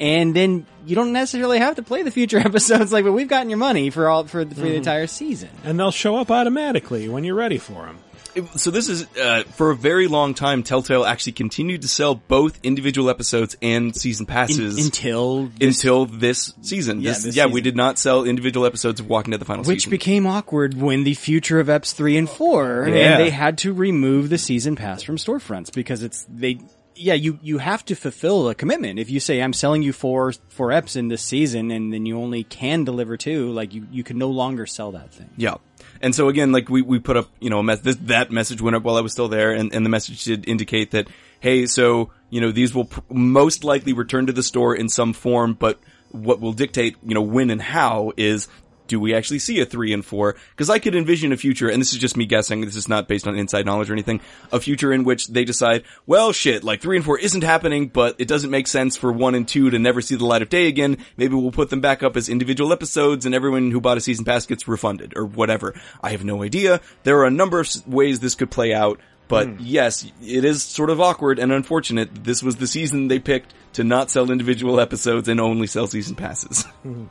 and 0.00 0.34
then 0.34 0.66
you 0.86 0.94
don't 0.94 1.12
necessarily 1.12 1.58
have 1.58 1.76
to 1.76 1.82
play 1.82 2.02
the 2.02 2.10
future 2.10 2.38
episodes 2.50 2.92
like 2.92 3.04
but 3.04 3.12
we've 3.12 3.28
gotten 3.28 3.50
your 3.50 3.58
money 3.58 3.90
for 3.90 4.08
all 4.08 4.24
for, 4.24 4.44
for 4.46 4.54
the 4.54 4.74
entire 4.74 5.06
season 5.06 5.48
and 5.64 5.78
they'll 5.78 5.90
show 5.90 6.16
up 6.16 6.30
automatically 6.30 7.08
when 7.08 7.24
you're 7.24 7.34
ready 7.34 7.58
for 7.58 7.84
them. 7.86 7.98
It- 8.34 8.44
so 8.60 8.70
this 8.70 8.88
is 8.88 9.06
uh, 9.16 9.42
for 9.54 9.70
a 9.70 9.74
very 9.74 10.06
long 10.06 10.34
time. 10.34 10.62
Telltale 10.62 11.04
actually 11.04 11.32
continued 11.32 11.82
to 11.82 11.88
sell 11.88 12.14
both 12.14 12.60
individual 12.62 13.08
episodes 13.10 13.56
and 13.62 13.96
season 13.96 14.26
passes 14.26 14.78
In- 14.78 14.84
until 14.84 15.46
this- 15.46 15.78
until 15.78 16.04
this 16.06 16.52
season. 16.62 17.00
Yeah, 17.00 17.12
This- 17.12 17.24
this 17.24 17.36
yeah, 17.36 17.46
we 17.46 17.62
did 17.62 17.74
not 17.74 17.98
sell 17.98 18.24
individual 18.24 18.66
episodes 18.66 19.00
of 19.00 19.08
Walking 19.08 19.30
Dead 19.32 19.40
the 19.40 19.46
final 19.46 19.64
Season. 19.64 19.72
which 19.74 19.80
season. 19.80 19.90
became 19.90 20.26
awkward 20.26 20.74
when 20.80 21.04
the 21.04 21.14
future 21.14 21.58
of 21.58 21.66
eps 21.68 21.92
3 21.94 22.16
and 22.18 22.28
4 22.28 22.84
Yeah. 22.88 22.94
and 22.94 23.20
they 23.24 23.30
had 23.30 23.58
to 23.58 23.72
remove 23.72 24.28
the 24.28 24.38
season 24.38 24.76
pass 24.76 25.02
from 25.02 25.16
storefronts 25.16 25.72
because 25.72 26.02
it's 26.02 26.24
they 26.28 26.58
yeah 26.98 27.14
you 27.14 27.38
you 27.42 27.58
have 27.58 27.84
to 27.84 27.94
fulfill 27.94 28.48
a 28.48 28.54
commitment 28.54 28.98
if 28.98 29.08
you 29.10 29.20
say 29.20 29.40
i'm 29.40 29.52
selling 29.52 29.82
you 29.82 29.92
four 29.92 30.32
four 30.48 30.68
eps 30.68 30.96
in 30.96 31.08
this 31.08 31.22
season 31.22 31.70
and 31.70 31.92
then 31.92 32.04
you 32.06 32.18
only 32.18 32.44
can 32.44 32.84
deliver 32.84 33.16
two 33.16 33.50
like 33.52 33.72
you 33.72 33.86
you 33.90 34.02
can 34.02 34.18
no 34.18 34.28
longer 34.28 34.66
sell 34.66 34.92
that 34.92 35.12
thing 35.12 35.30
Yeah. 35.36 35.56
And 36.00 36.14
so 36.14 36.28
again, 36.28 36.52
like 36.52 36.68
we, 36.68 36.80
we 36.82 37.00
put 37.00 37.16
up, 37.16 37.28
you 37.40 37.50
know, 37.50 37.58
a 37.58 37.62
mess- 37.62 37.80
this, 37.80 37.96
that 38.02 38.30
message 38.30 38.60
went 38.60 38.76
up 38.76 38.84
while 38.84 38.96
I 38.96 39.00
was 39.00 39.10
still 39.10 39.26
there 39.28 39.50
and, 39.50 39.74
and 39.74 39.84
the 39.84 39.90
message 39.90 40.22
did 40.24 40.48
indicate 40.48 40.92
that, 40.92 41.08
hey, 41.40 41.66
so, 41.66 42.10
you 42.30 42.40
know, 42.40 42.52
these 42.52 42.72
will 42.72 42.84
pr- 42.84 43.00
most 43.10 43.64
likely 43.64 43.92
return 43.92 44.26
to 44.26 44.32
the 44.32 44.44
store 44.44 44.76
in 44.76 44.88
some 44.88 45.12
form, 45.12 45.54
but 45.54 45.80
what 46.12 46.40
will 46.40 46.52
dictate, 46.52 46.96
you 47.02 47.14
know, 47.14 47.22
when 47.22 47.50
and 47.50 47.60
how 47.60 48.12
is, 48.16 48.46
do 48.88 48.98
we 48.98 49.14
actually 49.14 49.38
see 49.38 49.60
a 49.60 49.66
three 49.66 49.92
and 49.92 50.04
four? 50.04 50.36
Cause 50.56 50.70
I 50.70 50.78
could 50.78 50.94
envision 50.94 51.32
a 51.32 51.36
future, 51.36 51.68
and 51.68 51.80
this 51.80 51.92
is 51.92 51.98
just 51.98 52.16
me 52.16 52.26
guessing, 52.26 52.62
this 52.62 52.76
is 52.76 52.88
not 52.88 53.08
based 53.08 53.26
on 53.26 53.38
inside 53.38 53.66
knowledge 53.66 53.90
or 53.90 53.92
anything, 53.92 54.20
a 54.52 54.60
future 54.60 54.92
in 54.92 55.04
which 55.04 55.28
they 55.28 55.44
decide, 55.44 55.84
well 56.06 56.32
shit, 56.32 56.64
like 56.64 56.80
three 56.80 56.96
and 56.96 57.04
four 57.04 57.18
isn't 57.18 57.44
happening, 57.44 57.88
but 57.88 58.16
it 58.18 58.28
doesn't 58.28 58.50
make 58.50 58.66
sense 58.66 58.96
for 58.96 59.12
one 59.12 59.34
and 59.34 59.46
two 59.46 59.70
to 59.70 59.78
never 59.78 60.00
see 60.00 60.16
the 60.16 60.26
light 60.26 60.42
of 60.42 60.48
day 60.48 60.66
again. 60.66 60.98
Maybe 61.16 61.34
we'll 61.34 61.52
put 61.52 61.70
them 61.70 61.80
back 61.80 62.02
up 62.02 62.16
as 62.16 62.28
individual 62.28 62.72
episodes 62.72 63.26
and 63.26 63.34
everyone 63.34 63.70
who 63.70 63.80
bought 63.80 63.98
a 63.98 64.00
season 64.00 64.24
pass 64.24 64.46
gets 64.46 64.66
refunded 64.66 65.12
or 65.16 65.24
whatever. 65.24 65.74
I 66.02 66.10
have 66.10 66.24
no 66.24 66.42
idea. 66.42 66.80
There 67.04 67.18
are 67.18 67.26
a 67.26 67.30
number 67.30 67.60
of 67.60 67.86
ways 67.86 68.20
this 68.20 68.34
could 68.34 68.50
play 68.50 68.74
out. 68.74 69.00
But 69.28 69.46
hmm. 69.48 69.56
yes, 69.60 70.10
it 70.22 70.44
is 70.44 70.62
sort 70.62 70.90
of 70.90 71.00
awkward 71.00 71.38
and 71.38 71.52
unfortunate. 71.52 72.24
This 72.24 72.42
was 72.42 72.56
the 72.56 72.66
season 72.66 73.08
they 73.08 73.18
picked 73.18 73.54
to 73.74 73.84
not 73.84 74.10
sell 74.10 74.30
individual 74.30 74.80
episodes 74.80 75.28
and 75.28 75.38
only 75.38 75.66
sell 75.66 75.86
season 75.86 76.16
passes. 76.16 76.64
Hmm. 76.82 77.04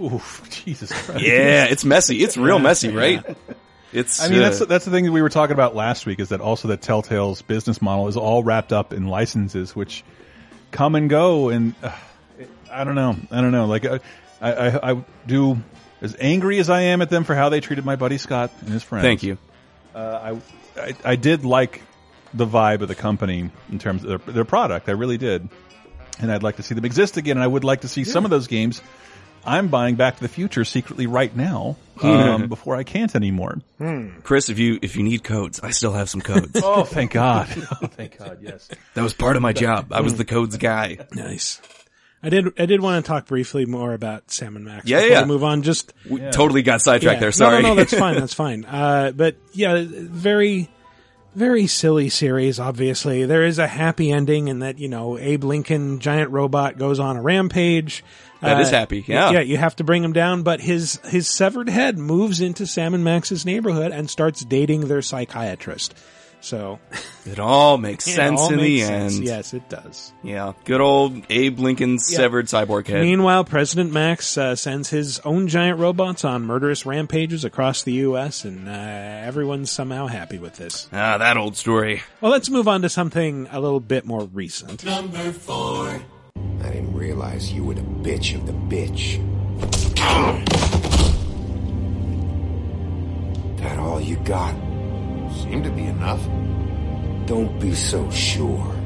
Oof, 0.00 0.48
Jesus 0.64 0.90
Christ. 1.04 1.22
Yeah, 1.22 1.64
it's 1.64 1.84
messy. 1.84 2.22
It's 2.22 2.36
real 2.36 2.58
messy, 2.58 2.90
right? 2.90 3.24
It's. 3.92 4.22
I 4.22 4.28
mean, 4.28 4.38
uh, 4.38 4.50
that's 4.50 4.66
that's 4.66 4.84
the 4.84 4.90
thing 4.90 5.04
that 5.04 5.12
we 5.12 5.22
were 5.22 5.28
talking 5.28 5.52
about 5.52 5.74
last 5.74 6.06
week. 6.06 6.20
Is 6.20 6.30
that 6.30 6.40
also 6.40 6.68
that 6.68 6.80
Telltale's 6.80 7.42
business 7.42 7.82
model 7.82 8.08
is 8.08 8.16
all 8.16 8.42
wrapped 8.42 8.72
up 8.72 8.92
in 8.92 9.08
licenses, 9.08 9.74
which 9.74 10.04
come 10.70 10.94
and 10.94 11.10
go, 11.10 11.48
and 11.48 11.74
uh, 11.82 11.92
I 12.70 12.84
don't 12.84 12.94
know, 12.94 13.16
I 13.30 13.40
don't 13.40 13.52
know. 13.52 13.66
Like, 13.66 13.84
uh, 13.84 13.98
I, 14.40 14.52
I, 14.52 14.92
I 14.92 15.04
do 15.26 15.58
as 16.00 16.16
angry 16.18 16.58
as 16.58 16.70
I 16.70 16.82
am 16.82 17.02
at 17.02 17.10
them 17.10 17.24
for 17.24 17.34
how 17.34 17.48
they 17.48 17.60
treated 17.60 17.84
my 17.84 17.96
buddy 17.96 18.18
Scott 18.18 18.52
and 18.60 18.70
his 18.70 18.82
friends. 18.82 19.04
Thank 19.04 19.22
you. 19.22 19.38
Uh, 19.94 20.38
I, 20.76 20.80
I 20.80 20.94
I 21.04 21.16
did 21.16 21.44
like 21.44 21.82
the 22.32 22.46
vibe 22.46 22.82
of 22.82 22.88
the 22.88 22.94
company 22.94 23.50
in 23.70 23.78
terms 23.80 24.04
of 24.04 24.24
their, 24.24 24.34
their 24.34 24.44
product. 24.44 24.88
I 24.88 24.92
really 24.92 25.18
did, 25.18 25.48
and 26.20 26.30
I'd 26.30 26.44
like 26.44 26.56
to 26.56 26.62
see 26.62 26.74
them 26.74 26.84
exist 26.84 27.16
again. 27.16 27.36
And 27.36 27.44
I 27.44 27.46
would 27.46 27.64
like 27.64 27.80
to 27.80 27.88
see 27.88 28.04
some 28.04 28.24
of 28.24 28.30
those 28.30 28.46
games. 28.46 28.80
I'm 29.44 29.68
buying 29.68 29.96
Back 29.96 30.16
to 30.16 30.22
the 30.22 30.28
Future 30.28 30.64
secretly 30.64 31.06
right 31.06 31.34
now 31.34 31.76
um, 32.02 32.48
before 32.48 32.76
I 32.76 32.84
can't 32.84 33.14
anymore. 33.14 33.58
Chris, 34.22 34.48
if 34.48 34.58
you 34.58 34.78
if 34.82 34.96
you 34.96 35.02
need 35.02 35.24
codes, 35.24 35.60
I 35.60 35.70
still 35.70 35.92
have 35.92 36.08
some 36.08 36.20
codes. 36.20 36.60
Oh, 36.72 36.84
thank 36.84 37.12
God! 37.12 37.48
Oh, 37.82 37.86
thank 37.86 38.18
God! 38.18 38.38
Yes. 38.42 38.68
that 38.94 39.02
was 39.02 39.14
part 39.14 39.36
of 39.36 39.42
my 39.42 39.52
job. 39.52 39.92
I 39.92 40.02
was 40.02 40.16
the 40.16 40.24
codes 40.24 40.56
guy. 40.56 40.98
Nice. 41.12 41.60
I 42.22 42.28
did. 42.28 42.60
I 42.60 42.66
did 42.66 42.82
want 42.82 43.04
to 43.04 43.08
talk 43.08 43.26
briefly 43.26 43.64
more 43.64 43.94
about 43.94 44.30
Sam 44.30 44.56
and 44.56 44.64
Max. 44.64 44.86
Yeah, 44.86 44.98
before 44.98 45.10
yeah. 45.10 45.22
we 45.22 45.28
move 45.28 45.44
on. 45.44 45.62
Just 45.62 45.92
We 46.08 46.20
totally 46.30 46.62
got 46.62 46.82
sidetracked 46.82 47.16
yeah. 47.16 47.20
there. 47.20 47.32
Sorry. 47.32 47.62
No, 47.62 47.68
no, 47.68 47.68
no. 47.70 47.74
That's 47.76 47.94
fine. 47.94 48.14
That's 48.20 48.34
fine. 48.34 48.64
Uh, 48.66 49.12
but 49.14 49.36
yeah, 49.52 49.82
very, 49.86 50.68
very 51.34 51.66
silly 51.66 52.08
series. 52.08 52.58
Obviously, 52.58 53.24
there 53.24 53.44
is 53.44 53.58
a 53.58 53.66
happy 53.66 54.10
ending 54.10 54.48
in 54.48 54.60
that 54.60 54.78
you 54.78 54.88
know 54.88 55.18
Abe 55.18 55.44
Lincoln, 55.44 56.00
giant 56.00 56.30
robot, 56.30 56.78
goes 56.78 56.98
on 56.98 57.16
a 57.16 57.22
rampage. 57.22 58.04
That 58.40 58.60
is 58.60 58.68
is 58.68 58.72
happy, 58.72 59.04
yeah. 59.06 59.32
yeah. 59.32 59.40
You 59.40 59.58
have 59.58 59.76
to 59.76 59.84
bring 59.84 60.02
him 60.02 60.12
down, 60.12 60.42
but 60.42 60.60
his 60.60 60.98
his 61.04 61.28
severed 61.28 61.68
head 61.68 61.98
moves 61.98 62.40
into 62.40 62.66
Sam 62.66 62.94
and 62.94 63.04
Max's 63.04 63.44
neighborhood 63.44 63.92
and 63.92 64.08
starts 64.08 64.44
dating 64.44 64.88
their 64.88 65.02
psychiatrist. 65.02 65.94
So 66.42 66.78
it 67.26 67.38
all 67.38 67.76
makes 67.76 68.06
it 68.08 68.12
sense 68.12 68.40
all 68.40 68.50
in 68.52 68.56
the 68.56 68.62
makes 68.78 68.86
sense. 68.86 69.16
end. 69.16 69.24
Yes, 69.24 69.52
it 69.54 69.68
does. 69.68 70.12
Yeah. 70.22 70.54
Good 70.64 70.80
old 70.80 71.22
Abe 71.28 71.58
Lincoln's 71.58 72.10
Yeah. 72.10 72.16
severed 72.16 72.46
cyborg 72.46 72.86
head. 72.86 73.02
Meanwhile, 73.02 73.44
President 73.44 73.92
Max 73.92 74.38
uh, 74.38 74.56
sends 74.56 74.88
his 74.88 75.20
own 75.20 75.48
giant 75.48 75.78
robots 75.78 76.24
on 76.24 76.42
murderous 76.44 76.86
rampages 76.86 77.44
across 77.44 77.82
the 77.82 77.92
U.S., 77.92 78.44
and 78.46 78.68
uh, 78.68 78.72
everyone's 78.72 79.70
somehow 79.70 80.06
happy 80.06 80.38
with 80.38 80.56
this. 80.56 80.88
ah, 80.94 81.18
that 81.18 81.36
old 81.36 81.56
story. 81.56 82.02
Well, 82.22 82.32
let's 82.32 82.48
move 82.48 82.66
on 82.68 82.80
to 82.82 82.88
something 82.88 83.46
a 83.52 83.60
little 83.60 83.80
bit 83.80 84.06
more 84.06 84.24
recent. 84.24 84.82
Number 84.84 85.32
four. 85.32 86.00
I 86.62 86.68
didn't 86.70 86.94
realize 86.94 87.52
you 87.52 87.64
were 87.64 87.74
the 87.74 87.80
bitch 87.82 88.34
of 88.34 88.46
the 88.46 88.52
bitch. 88.52 89.18
That 93.58 93.78
all 93.78 94.00
you 94.00 94.16
got? 94.16 94.54
Seemed 95.34 95.64
to 95.64 95.70
be 95.70 95.84
enough. 95.84 96.20
Don't 97.26 97.58
be 97.60 97.74
so 97.74 98.10
sure. 98.10 98.76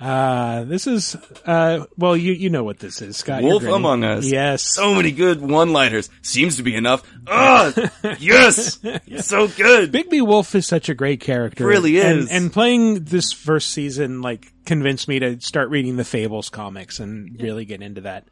Uh, 0.00 0.62
this 0.64 0.86
is, 0.86 1.16
uh, 1.44 1.84
well, 1.96 2.16
you, 2.16 2.32
you 2.32 2.50
know 2.50 2.62
what 2.62 2.78
this 2.78 3.02
is, 3.02 3.16
Scott. 3.16 3.42
Wolf. 3.42 3.64
Among 3.64 4.04
Us. 4.04 4.24
Yes. 4.26 4.62
So 4.74 4.94
many 4.94 5.10
good 5.10 5.40
one-liners. 5.40 6.08
Seems 6.22 6.56
to 6.58 6.62
be 6.62 6.76
enough. 6.76 7.02
Ah, 7.26 7.72
yes. 8.20 8.78
You're 9.06 9.22
so 9.22 9.48
good. 9.48 9.90
Bigby 9.92 10.24
Wolf 10.24 10.54
is 10.54 10.66
such 10.68 10.88
a 10.88 10.94
great 10.94 11.20
character. 11.20 11.66
Really 11.66 12.00
And- 12.00 12.20
is. 12.20 12.30
And, 12.30 12.52
playing 12.52 13.04
this 13.04 13.32
first 13.32 13.70
season, 13.70 14.22
like, 14.22 14.52
convinced 14.64 15.08
me 15.08 15.18
to 15.18 15.40
start 15.40 15.68
reading 15.70 15.96
the 15.96 16.04
Fables 16.04 16.48
comics 16.48 17.00
and 17.00 17.40
really 17.40 17.64
get 17.64 17.82
into 17.82 18.02
that. 18.02 18.28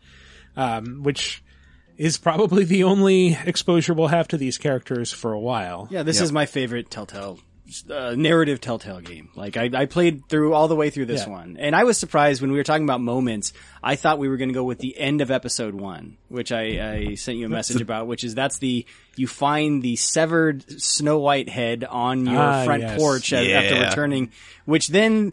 Um, 0.56 1.02
which 1.02 1.42
is 1.96 2.18
probably 2.18 2.64
the 2.64 2.84
only 2.84 3.32
exposure 3.44 3.94
we'll 3.94 4.08
have 4.08 4.28
to 4.28 4.36
these 4.36 4.58
characters 4.58 5.12
for 5.12 5.32
a 5.32 5.40
while. 5.40 5.88
Yeah, 5.90 6.02
this 6.02 6.20
is 6.20 6.32
my 6.32 6.46
favorite 6.46 6.90
Telltale 6.90 7.38
uh, 7.90 8.14
narrative 8.16 8.60
Telltale 8.60 9.00
game. 9.00 9.28
Like 9.34 9.56
I, 9.56 9.68
I 9.74 9.86
played 9.86 10.28
through 10.28 10.54
all 10.54 10.68
the 10.68 10.76
way 10.76 10.90
through 10.90 11.06
this 11.06 11.22
Yeah. 11.26 11.32
one, 11.32 11.56
and 11.58 11.74
I 11.74 11.82
was 11.84 11.98
surprised 11.98 12.40
when 12.40 12.52
we 12.52 12.58
were 12.58 12.64
talking 12.64 12.84
about 12.84 13.00
moments. 13.00 13.52
I 13.82 13.96
thought 13.96 14.18
we 14.20 14.28
were 14.28 14.36
going 14.36 14.50
to 14.50 14.54
go 14.54 14.62
with 14.62 14.78
the 14.78 14.96
end 14.96 15.20
of 15.20 15.30
episode 15.32 15.74
one, 15.74 16.16
which 16.28 16.52
I, 16.52 16.62
I 17.10 17.14
sent 17.14 17.38
you 17.38 17.46
a 17.46 17.48
message 17.58 17.80
about, 17.80 18.06
which 18.06 18.22
is 18.22 18.34
that's 18.36 18.58
the 18.58 18.86
you 19.16 19.26
find 19.26 19.82
the 19.82 19.96
severed 19.96 20.64
Snow 20.80 21.18
White 21.18 21.48
head 21.48 21.82
on 21.84 22.24
your 22.26 22.38
Ah, 22.38 22.64
front 22.64 22.82
yes. 22.82 22.98
porch 23.00 23.32
as, 23.32 23.48
after 23.48 23.80
returning, 23.80 24.30
which 24.64 24.88
then. 24.88 25.32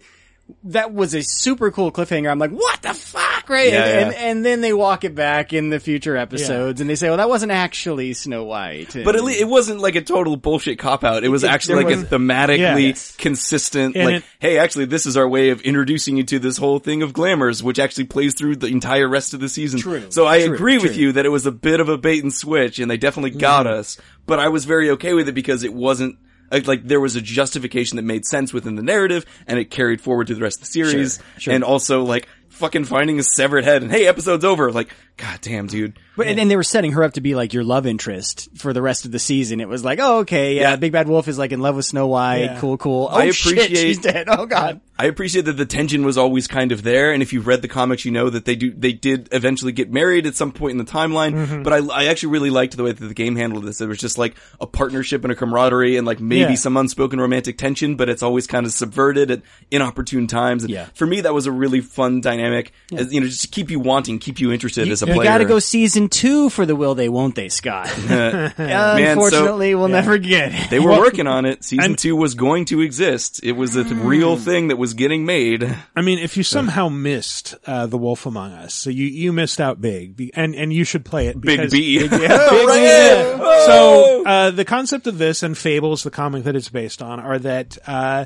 That 0.66 0.94
was 0.94 1.14
a 1.14 1.24
super 1.24 1.72
cool 1.72 1.92
cliffhanger. 1.92 2.30
I'm 2.30 2.38
like, 2.38 2.52
what 2.52 2.82
the 2.82 2.94
fuck, 2.94 3.50
right? 3.50 3.72
Yeah, 3.72 3.86
and, 3.86 4.12
yeah. 4.12 4.18
and 4.18 4.34
and 4.34 4.46
then 4.46 4.60
they 4.60 4.74
walk 4.74 5.06
it 5.06 5.16
back 5.16 5.54
in 5.54 5.70
the 5.70 5.80
future 5.80 6.18
episodes, 6.18 6.82
and 6.82 6.90
they 6.90 6.96
say, 6.96 7.08
"Well, 7.08 7.18
that 7.18 7.30
wasn't 7.30 7.54
actually 7.54 8.14
Snow 8.14 8.44
White." 8.44 8.94
But 8.94 9.16
at 9.16 9.24
least 9.24 9.40
it 9.40 9.48
wasn't 9.48 9.80
like 9.80 9.96
a 9.96 10.02
total 10.02 10.36
bullshit 10.36 10.80
cop 10.80 11.06
out. 11.06 11.24
It 11.24 11.30
was 11.30 11.44
It- 11.44 11.50
actually 11.50 11.84
like 11.84 11.94
a 11.94 12.00
was- 12.00 12.06
thematically 12.06 12.90
Yes. 12.90 13.16
consistent. 13.18 13.96
And 13.96 14.06
like, 14.06 14.16
it- 14.18 14.24
hey, 14.40 14.58
actually, 14.58 14.86
this 14.86 15.06
is 15.06 15.16
our 15.16 15.28
way 15.28 15.50
of 15.52 15.62
introducing 15.62 16.18
you 16.18 16.24
to 16.24 16.40
this 16.40 16.58
whole 16.58 16.80
thing 16.80 17.04
of 17.04 17.14
glamours, 17.14 17.64
which 17.64 17.80
actually 17.80 18.06
plays 18.06 18.34
through 18.34 18.58
the 18.58 18.68
entire 18.68 19.08
rest 19.08 19.34
of 19.34 19.40
the 19.40 19.50
season. 19.50 19.80
True. 19.80 20.04
So 20.10 20.28
I 20.28 20.44
True. 20.44 20.56
agree 20.56 20.78
with 20.78 20.98
you 20.98 21.14
that 21.14 21.26
it 21.26 21.30
was 21.30 21.46
a 21.46 21.52
bit 21.52 21.80
of 21.80 21.88
a 21.88 21.98
bait 21.98 22.22
and 22.22 22.34
switch, 22.34 22.80
and 22.80 22.92
they 22.92 22.98
definitely 22.98 23.32
got 23.32 23.66
mm-hmm. 23.66 23.80
us. 23.80 23.98
But 24.26 24.40
I 24.40 24.50
was 24.50 24.66
very 24.66 24.90
okay 24.92 25.14
with 25.14 25.30
it 25.30 25.34
because 25.34 25.64
it 25.64 25.74
wasn't. 25.74 26.18
Like, 26.54 26.68
like 26.68 26.84
there 26.88 27.00
was 27.00 27.16
a 27.16 27.22
justification 27.22 27.96
that 27.96 28.04
made 28.04 28.26
sense 28.26 28.54
within 28.54 28.76
the 28.76 28.84
narrative, 28.84 29.26
and 29.48 29.58
it 29.58 29.72
carried 29.72 30.00
forward 30.00 30.28
to 30.28 30.36
the 30.36 30.42
rest 30.42 30.58
of 30.58 30.68
the 30.68 30.72
series. 30.72 31.16
Sure, 31.16 31.40
sure. 31.40 31.54
And 31.56 31.64
also, 31.64 32.04
like 32.04 32.28
fucking 32.50 32.86
finding 32.86 33.20
a 33.20 33.24
severed 33.24 33.64
head, 33.64 33.82
and 33.82 33.92
hey, 33.92 34.06
episode's 34.06 34.46
over. 34.46 34.72
Like, 34.72 34.94
god 35.18 35.40
damn, 35.42 35.68
dude. 35.68 35.98
But 36.16 36.28
and, 36.28 36.40
and 36.40 36.50
they 36.52 36.56
were 36.56 36.64
setting 36.64 36.92
her 36.92 37.04
up 37.04 37.14
to 37.14 37.22
be 37.22 37.34
like 37.34 37.54
your 37.54 37.64
love 37.64 37.88
interest 37.88 38.48
for 38.56 38.72
the 38.72 38.82
rest 38.84 39.06
of 39.06 39.12
the 39.12 39.18
season. 39.18 39.60
It 39.60 39.68
was 39.68 39.84
like, 39.84 39.98
oh, 40.00 40.20
okay, 40.20 40.56
yeah, 40.56 40.72
Yeah. 40.72 40.76
Big 40.76 40.92
Bad 40.92 41.08
Wolf 41.08 41.28
is 41.28 41.40
like 41.40 41.52
in 41.52 41.60
love 41.60 41.76
with 41.76 41.86
Snow 41.86 42.06
White. 42.08 42.44
Yeah. 42.44 42.60
Cool, 42.60 42.78
cool. 42.78 43.08
Oh 43.12 43.16
I 43.18 43.32
shit, 43.32 43.54
appreciate- 43.54 43.78
she's 43.78 43.98
dead. 44.00 44.28
Oh 44.30 44.46
god. 44.46 44.80
I 44.96 45.08
appreciate 45.08 45.46
that 45.46 45.54
the 45.54 45.66
tension 45.66 46.06
was 46.06 46.20
always 46.20 46.46
kind 46.48 46.72
of 46.72 46.84
there, 46.84 47.12
and 47.12 47.24
if 47.24 47.34
you've 47.34 47.48
read 47.48 47.64
the 47.64 47.68
comics, 47.68 48.06
you 48.06 48.12
know 48.12 48.30
that 48.30 48.46
they 48.46 48.56
do 48.56 48.72
they 48.72 48.94
did 48.94 49.28
eventually 49.32 49.72
get 49.72 49.92
married 49.92 50.28
at 50.28 50.36
some 50.36 50.52
point 50.52 50.74
in 50.74 50.78
the 50.78 50.84
timeline. 50.92 51.34
Mm-hmm. 51.34 51.64
But 51.64 51.74
I, 51.74 51.78
I 52.04 52.06
actually 52.06 52.32
really 52.34 52.52
liked 52.52 52.78
the 52.78 52.84
way 52.84 52.92
that 52.92 53.04
the 53.04 53.14
game 53.16 53.36
handled 53.36 53.64
this. 53.64 53.82
It 53.82 53.88
was 53.88 53.98
just 53.98 54.20
like 54.20 54.36
a 54.62 54.68
partnership 54.68 55.24
and 55.24 55.32
a 55.32 55.36
camaraderie, 55.36 55.98
and 55.98 56.06
like 56.06 56.20
maybe 56.20 56.52
Yeah. 56.52 56.56
some 56.56 56.78
unspoken 56.78 57.20
romantic 57.20 57.58
tension, 57.58 57.96
but 57.96 58.08
it's 58.08 58.22
always 58.22 58.46
kind 58.46 58.68
of 58.68 58.72
subverted 58.72 59.32
at 59.32 59.42
inopportune 59.72 60.28
times. 60.28 60.64
And 60.64 60.72
Yeah. 60.72 60.86
for 60.94 61.08
me, 61.08 61.22
that 61.22 61.34
was 61.34 61.48
a 61.48 61.52
really 61.52 61.82
fun 61.82 62.22
dynamic. 62.22 62.72
As, 62.96 63.12
you 63.12 63.20
know, 63.20 63.26
just 63.28 63.42
to 63.42 63.48
keep 63.48 63.72
you 63.72 63.80
wanting, 63.80 64.20
keep 64.20 64.40
you 64.40 64.52
interested 64.52 64.88
as 64.90 65.02
a 65.04 65.08
You 65.08 65.14
player. 65.14 65.24
got 65.24 65.38
to 65.40 65.46
go 65.46 65.60
season 65.60 66.10
two 66.10 66.50
for 66.50 66.66
the 66.66 66.76
will 66.76 66.96
they 66.96 67.10
won't 67.10 67.36
they, 67.36 67.50
Scott? 67.50 67.88
Man, 68.10 68.54
so- 68.58 69.12
Unfortunately, 69.14 69.76
we'll 69.76 69.88
never 69.90 70.18
get 70.18 70.52
it. 70.54 70.70
They 70.70 70.80
were 70.80 70.98
working 70.98 71.28
on 71.28 71.46
it. 71.46 71.64
Season 71.64 71.92
and- 71.92 71.98
two 71.98 72.16
was 72.16 72.34
going 72.36 72.66
to 72.66 72.82
exist. 72.82 73.40
It 73.44 73.54
was 73.54 73.76
a 73.76 73.84
real 73.84 74.38
thing 74.38 74.70
that 74.70 74.78
was 74.78 74.94
getting 74.94 75.26
made. 75.26 75.64
I 75.96 76.02
mean, 76.02 76.20
if 76.20 76.38
you 76.38 76.44
somehow 76.44 76.90
missed 76.90 77.56
uh, 77.66 77.86
The 77.86 77.98
Wolf 77.98 78.26
Among 78.26 78.52
Us, 78.54 78.74
so 78.74 78.90
you, 78.90 79.06
you 79.06 79.32
missed 79.34 79.60
out 79.62 79.80
big, 79.82 80.32
and 80.36 80.56
and 80.56 80.72
you 80.74 80.84
should 80.84 81.06
play 81.06 81.28
it. 81.28 81.40
Big 81.40 81.70
B. 81.72 82.00
Big, 82.00 82.10
Big 82.10 82.20
B. 82.20 83.44
So 83.66 84.24
uh, 84.26 84.52
the 84.52 84.66
concept 84.66 85.08
of 85.08 85.18
this 85.18 85.44
and 85.44 85.58
Fables, 85.58 86.04
the 86.04 86.12
comic 86.12 86.44
that 86.44 86.56
it's 86.56 86.70
based 86.70 87.02
on, 87.02 87.20
are 87.20 87.40
that 87.40 87.78
uh, 87.88 88.26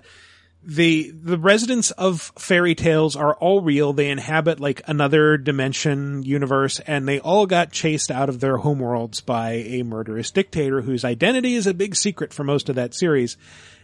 the 0.67 1.11
the 1.11 1.37
residents 1.37 1.91
of 1.91 2.33
fairy 2.37 2.75
tales 2.75 3.15
are 3.15 3.35
all 3.35 3.61
real. 3.61 3.93
They 3.93 4.09
inhabit 4.09 4.59
like 4.59 4.81
another 4.85 5.37
dimension 5.37 6.23
universe, 6.23 6.81
and 6.81 7.07
they 7.07 7.21
all 7.21 7.45
got 7.45 7.71
chased 7.71 8.11
out 8.11 8.27
of 8.27 8.41
their 8.41 8.57
homeworlds 8.57 9.25
by 9.25 9.51
a 9.53 9.83
murderous 9.83 10.29
dictator 10.29 10.81
whose 10.81 11.05
identity 11.05 11.55
is 11.55 11.67
a 11.67 11.73
big 11.73 11.95
secret 11.95 12.33
for 12.33 12.43
most 12.43 12.67
of 12.67 12.75
that 12.75 12.93
series. 12.93 13.37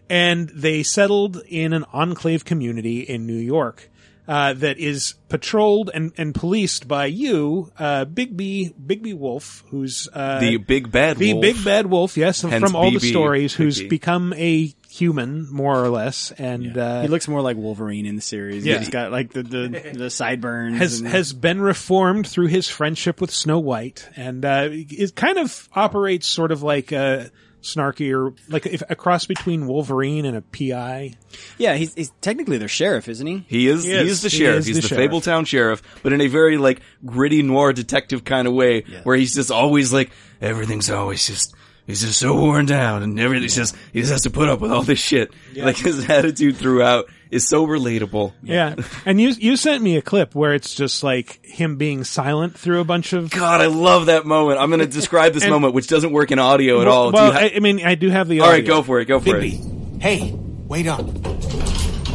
And 0.10 0.50
they 0.50 0.84
settled 0.84 1.42
in 1.48 1.72
an 1.72 1.86
enclave 1.94 2.44
community 2.44 3.00
in 3.00 3.26
New 3.26 3.40
York. 3.40 3.90
Uh, 4.26 4.54
that 4.54 4.78
is 4.78 5.16
patrolled 5.28 5.92
and, 5.94 6.14
and 6.18 6.34
policed 6.34 6.88
by 6.88 7.08
you, 7.08 7.70
uh, 7.78 8.06
Bigby, 8.06 8.74
Bigby 8.74 9.14
Wolf, 9.14 9.66
who's, 9.70 10.08
uh, 10.14 10.40
The 10.40 10.56
big 10.56 10.90
bad 10.94 11.18
the 11.18 11.34
wolf. 11.34 11.42
big 11.42 11.66
bad 11.66 11.88
wolf, 11.88 12.16
yes, 12.16 12.42
Hence 12.42 12.64
from 12.64 12.74
all 12.74 12.90
the 12.90 13.02
stories, 13.02 13.54
who's 13.54 13.82
become 13.84 14.32
a 14.38 14.74
human, 14.94 15.52
more 15.52 15.84
or 15.84 15.90
less, 15.90 16.32
and 16.32 16.78
uh, 16.78 17.02
he 17.02 17.08
looks 17.08 17.28
more 17.28 17.42
like 17.42 17.58
Wolverine 17.58 18.06
in 18.06 18.16
the 18.16 18.22
series. 18.22 18.66
Yeah. 18.66 18.78
He's 18.80 18.90
got 18.90 19.12
like 19.12 19.32
the 19.34 19.44
the, 19.44 19.92
the 19.96 20.10
sideburns. 20.10 20.78
has 20.78 21.00
and- 21.00 21.10
has 21.10 21.34
been 21.34 21.60
reformed 21.62 22.28
through 22.28 22.48
his 22.48 22.68
friendship 22.70 23.20
with 23.20 23.32
Snow 23.32 23.60
White, 23.60 24.08
and 24.16 24.46
uh, 24.46 24.68
it 24.72 25.16
kind 25.16 25.38
of 25.38 25.68
operates 25.74 26.28
sort 26.28 26.52
of 26.52 26.62
like 26.64 26.92
a 26.92 27.32
snarky 27.62 28.14
or 28.14 28.34
like 28.50 28.66
if, 28.66 28.84
a 28.90 28.96
cross 28.96 29.26
between 29.26 29.68
Wolverine 29.68 30.26
and 30.26 30.36
a 30.36 30.42
PI. 30.42 31.14
yeah, 31.58 31.76
he's, 31.76 31.94
he's 31.94 32.12
technically 32.20 32.58
their 32.58 32.68
sheriff, 32.68 33.08
isn't 33.08 33.26
he? 33.26 33.46
He 33.48 33.68
is, 33.70 33.86
He 33.86 33.92
he 33.92 33.96
is. 33.96 34.12
is 34.12 34.22
the 34.22 34.28
He 34.30 34.38
sheriff. 34.44 34.60
is 34.60 34.66
he's 34.66 34.76
the 34.76 34.82
the, 34.82 34.88
sheriff. 34.90 35.12
Fabletown 35.12 35.48
sheriff, 35.48 35.82
but 36.04 36.12
in 36.12 36.20
a 36.20 36.28
very 36.28 36.58
like 36.58 36.82
gritty 37.06 37.42
noir 37.42 37.72
detective 37.72 38.26
kind 38.26 38.48
of 38.50 38.54
way, 38.54 38.82
where 39.04 39.16
he's 39.16 39.34
just 39.34 39.50
always 39.50 39.94
like 39.94 40.12
everything's 40.42 40.90
always 40.90 41.26
just. 41.26 41.56
He's 41.86 42.02
just 42.02 42.18
so 42.18 42.34
worn 42.34 42.66
down, 42.66 43.04
and 43.04 43.20
everything's 43.20 43.56
just 43.58 43.76
he 43.92 44.00
just 44.00 44.12
has 44.14 44.22
to 44.22 44.30
put 44.30 44.48
up 44.48 44.62
with 44.62 44.72
all 44.72 44.84
this 44.84 45.00
shit. 45.00 45.34
Like 45.56 45.76
his 45.76 46.10
attitude 46.10 46.56
throughout 46.56 47.10
is 47.30 47.46
so 47.46 47.68
relatable. 47.68 48.32
Yeah, 48.42 48.76
and 49.06 49.20
you 49.20 49.30
you 49.32 49.58
sent 49.58 49.84
me 49.84 49.98
a 49.98 50.02
clip 50.02 50.34
where 50.34 50.54
it's 50.54 50.74
just 50.76 51.04
like 51.04 51.46
him 51.46 51.76
being 51.76 52.06
silent 52.06 52.58
through 52.58 52.80
a 52.80 52.86
bunch 52.86 53.12
of. 53.12 53.30
God, 53.32 53.60
I 53.60 53.66
love 53.66 54.06
that 54.06 54.26
moment. 54.26 54.62
I'm 54.62 54.70
going 54.70 54.80
to 54.80 54.88
describe 54.88 55.34
this 55.34 55.44
And- 55.44 55.52
moment, 55.52 55.74
which 55.74 55.88
doesn't 55.88 56.14
work 56.14 56.32
in 56.32 56.40
audio 56.40 56.80
at 56.82 56.88
all. 56.88 57.12
Well, 57.12 57.34
ha- 57.34 57.40
I, 57.40 57.54
I 57.58 57.60
mean, 57.60 57.86
I 57.86 57.96
do 57.96 58.10
have 58.10 58.30
the. 58.30 58.40
Audio. 58.40 58.46
All 58.46 58.52
right, 58.54 58.66
go 58.66 58.82
for 58.82 59.02
it. 59.02 59.06
Go 59.06 59.20
for 59.20 59.36
it. 59.36 59.54
Hey, 60.02 60.32
wait 60.34 60.88
up. 60.88 61.02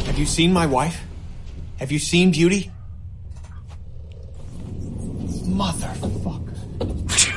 Have 0.07 0.17
you 0.17 0.25
seen 0.25 0.51
my 0.51 0.65
wife? 0.65 0.99
Have 1.77 1.91
you 1.91 1.99
seen 1.99 2.31
Beauty? 2.31 2.71
Motherfucker. 5.45 6.48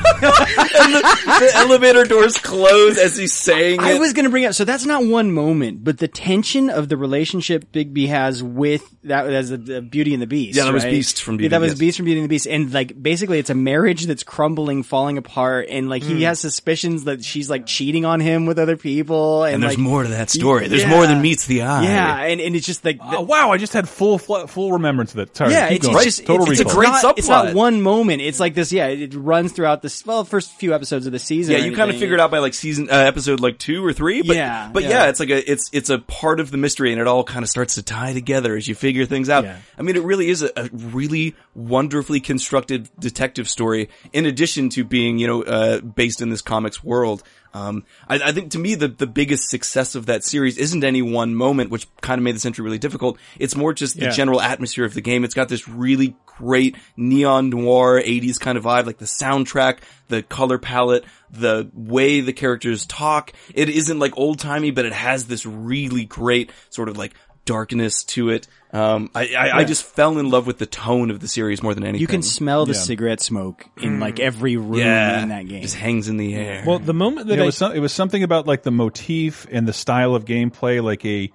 The 0.02 1.50
elevator 1.54 2.04
doors 2.04 2.38
close 2.38 2.98
as 2.98 3.16
he's 3.16 3.32
saying 3.32 3.80
it. 3.80 3.86
I 3.86 3.98
was 3.98 4.12
going 4.12 4.24
to 4.24 4.30
bring 4.30 4.44
up, 4.44 4.54
so 4.54 4.64
that's 4.64 4.84
not 4.86 5.04
one 5.04 5.32
moment, 5.32 5.84
but 5.84 5.98
the 5.98 6.08
tension 6.08 6.70
of 6.70 6.88
the 6.88 6.96
relationship 6.96 7.72
Bigby 7.72 8.08
has 8.08 8.42
with 8.42 8.88
that 9.04 9.26
as 9.26 9.50
a, 9.50 9.76
a 9.76 9.80
Beauty 9.80 10.12
and 10.14 10.22
the 10.22 10.26
Beast. 10.26 10.56
Yeah, 10.56 10.64
that 10.64 10.72
was 10.72 10.84
right? 10.84 10.90
Beast 10.90 11.22
from 11.22 11.36
Beauty 11.36 11.46
Yeah, 11.52 11.58
that 11.58 11.60
was 11.60 11.72
Beast. 11.72 11.80
Beast 11.80 11.96
from 11.98 12.04
Beauty 12.06 12.20
and 12.20 12.24
the 12.24 12.32
Beast, 12.34 12.46
and 12.46 12.72
like 12.72 13.00
basically 13.00 13.38
it's 13.38 13.50
a 13.50 13.54
marriage 13.54 14.04
that's 14.06 14.22
crumbling, 14.22 14.82
falling 14.82 15.18
apart, 15.18 15.66
and 15.68 15.88
like 15.88 16.02
he 16.02 16.14
hmm. 16.14 16.20
has 16.22 16.40
suspicions 16.40 17.04
that 17.04 17.24
she's 17.24 17.50
like 17.50 17.66
cheating 17.66 18.04
on 18.04 18.20
him 18.20 18.46
with 18.46 18.58
other 18.58 18.76
people, 18.76 19.44
and, 19.44 19.54
and 19.54 19.62
there's 19.62 19.72
like, 19.72 19.78
more 19.78 20.02
to 20.02 20.08
that 20.10 20.30
story. 20.30 20.68
There's 20.68 20.82
Yeah. 20.82 20.90
more 20.90 21.06
than 21.06 21.20
meets 21.22 21.46
the 21.46 21.62
eye. 21.62 21.84
Yeah, 21.84 22.16
and, 22.22 22.40
and 22.40 22.56
it's 22.56 22.66
just 22.66 22.84
like 22.84 22.98
Oh, 23.02 23.22
wow, 23.22 23.50
I 23.50 23.58
just 23.58 23.72
had 23.72 23.88
full 23.88 24.18
full 24.18 24.72
remembrance 24.72 25.12
of 25.12 25.16
that. 25.16 25.36
Sorry, 25.36 25.52
yeah, 25.52 25.68
keep 25.68 25.76
it's, 25.78 25.86
going. 25.86 25.96
it's 25.96 26.04
just 26.04 26.26
total 26.26 26.50
it's, 26.50 26.60
it's 26.60 26.74
recall. 26.74 27.02
not, 27.02 27.18
It's 27.18 27.28
not 27.28 27.54
one 27.54 27.82
moment. 27.82 28.22
It's 28.22 28.40
like 28.40 28.54
this. 28.54 28.72
Yeah, 28.72 28.86
it 28.86 29.14
runs 29.14 29.52
throughout 29.52 29.82
this. 29.92 30.06
Well, 30.06 30.24
first 30.24 30.52
few 30.52 30.74
episodes 30.74 31.06
of 31.06 31.12
the 31.12 31.18
season. 31.18 31.54
Yeah, 31.54 31.64
you 31.64 31.76
kind 31.76 31.90
of 31.90 31.98
figure 31.98 32.14
it 32.14 32.20
out 32.20 32.30
by 32.30 32.38
like 32.38 32.54
season 32.54 32.88
uh, 32.90 32.94
episode 32.94 33.40
like 33.40 33.58
two 33.58 33.84
or 33.84 33.92
three. 33.92 34.22
But, 34.22 34.36
Yeah, 34.36 34.70
but 34.72 34.82
yeah. 34.82 34.88
yeah. 34.88 35.08
it's 35.08 35.20
like 35.20 35.30
a 35.30 35.50
it's 35.50 35.70
it's 35.72 35.90
a 35.90 35.98
part 35.98 36.40
of 36.40 36.50
the 36.50 36.56
mystery, 36.58 36.92
and 36.92 37.00
it 37.00 37.06
all 37.06 37.24
kind 37.24 37.42
of 37.42 37.48
starts 37.48 37.74
to 37.74 37.82
tie 37.82 38.12
together 38.12 38.56
as 38.56 38.66
you 38.66 38.74
figure 38.74 39.06
things 39.06 39.28
out. 39.28 39.44
I 39.78 39.82
mean, 39.82 39.96
it 39.96 40.02
really 40.02 40.28
is 40.28 40.42
a, 40.42 40.50
a 40.56 40.68
really 40.72 41.34
wonderfully 41.54 42.20
constructed 42.20 42.88
detective 42.98 43.48
story. 43.48 43.88
In 44.12 44.26
addition 44.26 44.68
to 44.70 44.84
being 44.84 45.18
you 45.18 45.26
know 45.26 45.42
uh, 45.42 45.80
based 45.80 46.20
in 46.20 46.30
this 46.30 46.42
comics 46.42 46.82
world. 46.82 47.22
Um, 47.54 47.84
I, 48.08 48.16
I 48.16 48.32
think 48.32 48.52
to 48.52 48.58
me 48.58 48.74
the 48.74 48.88
the 48.88 49.06
biggest 49.06 49.50
success 49.50 49.94
of 49.94 50.06
that 50.06 50.24
series 50.24 50.56
isn't 50.58 50.84
any 50.84 51.02
one 51.02 51.34
moment, 51.34 51.70
which 51.70 51.86
kind 52.00 52.18
of 52.18 52.22
made 52.24 52.34
this 52.34 52.46
entry 52.46 52.64
really 52.64 52.78
difficult. 52.78 53.18
It's 53.38 53.54
more 53.56 53.72
just 53.74 53.96
the 53.98 54.06
Yeah. 54.06 54.10
general 54.10 54.40
atmosphere 54.40 54.84
of 54.84 54.94
the 54.94 55.00
game. 55.02 55.24
It's 55.24 55.34
got 55.34 55.48
this 55.48 55.68
really 55.68 56.16
great 56.26 56.76
neon 56.96 57.50
noir 57.50 58.00
80s 58.02 58.38
kind 58.40 58.56
of 58.56 58.64
vibe, 58.64 58.86
like 58.86 58.98
the 58.98 59.04
soundtrack, 59.04 59.78
the 60.08 60.22
color 60.22 60.58
palette, 60.58 61.04
the 61.30 61.70
way 61.74 62.20
the 62.20 62.32
characters 62.32 62.86
talk. 62.86 63.32
It 63.54 63.68
isn't 63.68 63.98
like 63.98 64.16
old 64.16 64.38
timey, 64.38 64.70
but 64.70 64.84
it 64.86 64.92
has 64.94 65.26
this 65.26 65.44
really 65.46 66.04
great 66.06 66.50
sort 66.70 66.88
of 66.88 66.96
like 66.96 67.12
darkness 67.44 68.04
to 68.04 68.30
it. 68.30 68.46
Um, 68.72 69.10
I, 69.14 69.34
I, 69.34 69.50
I 69.58 69.64
just 69.64 69.84
fell 69.84 70.18
in 70.18 70.30
love 70.30 70.46
with 70.46 70.58
the 70.58 70.66
tone 70.66 71.10
of 71.10 71.20
the 71.20 71.28
series 71.28 71.62
more 71.62 71.74
than 71.74 71.84
anything. 71.84 72.00
You 72.00 72.06
can 72.06 72.22
smell 72.22 72.64
the 72.66 72.72
Yeah. 72.72 72.78
cigarette 72.80 73.20
smoke 73.20 73.66
in 73.82 73.98
Mm. 73.98 74.00
like 74.00 74.20
every 74.20 74.56
room 74.56 74.78
Yeah. 74.78 75.22
in 75.22 75.28
that 75.28 75.46
game. 75.48 75.60
Just 75.62 75.74
hangs 75.76 76.08
in 76.08 76.16
the 76.16 76.34
air. 76.34 76.64
Well, 76.66 76.78
the 76.78 76.94
moment 76.94 77.26
that 77.26 77.34
Yeah, 77.34 77.40
it 77.40 77.42
I 77.42 77.46
was 77.46 77.56
some, 77.56 77.72
it 77.72 77.80
was 77.80 77.92
something 77.92 78.22
about 78.22 78.46
like 78.46 78.62
the 78.62 78.70
motif 78.70 79.46
and 79.50 79.66
the 79.68 79.72
style 79.72 80.14
of 80.14 80.24
gameplay, 80.24 80.82
like 80.82 81.04
a 81.04 81.30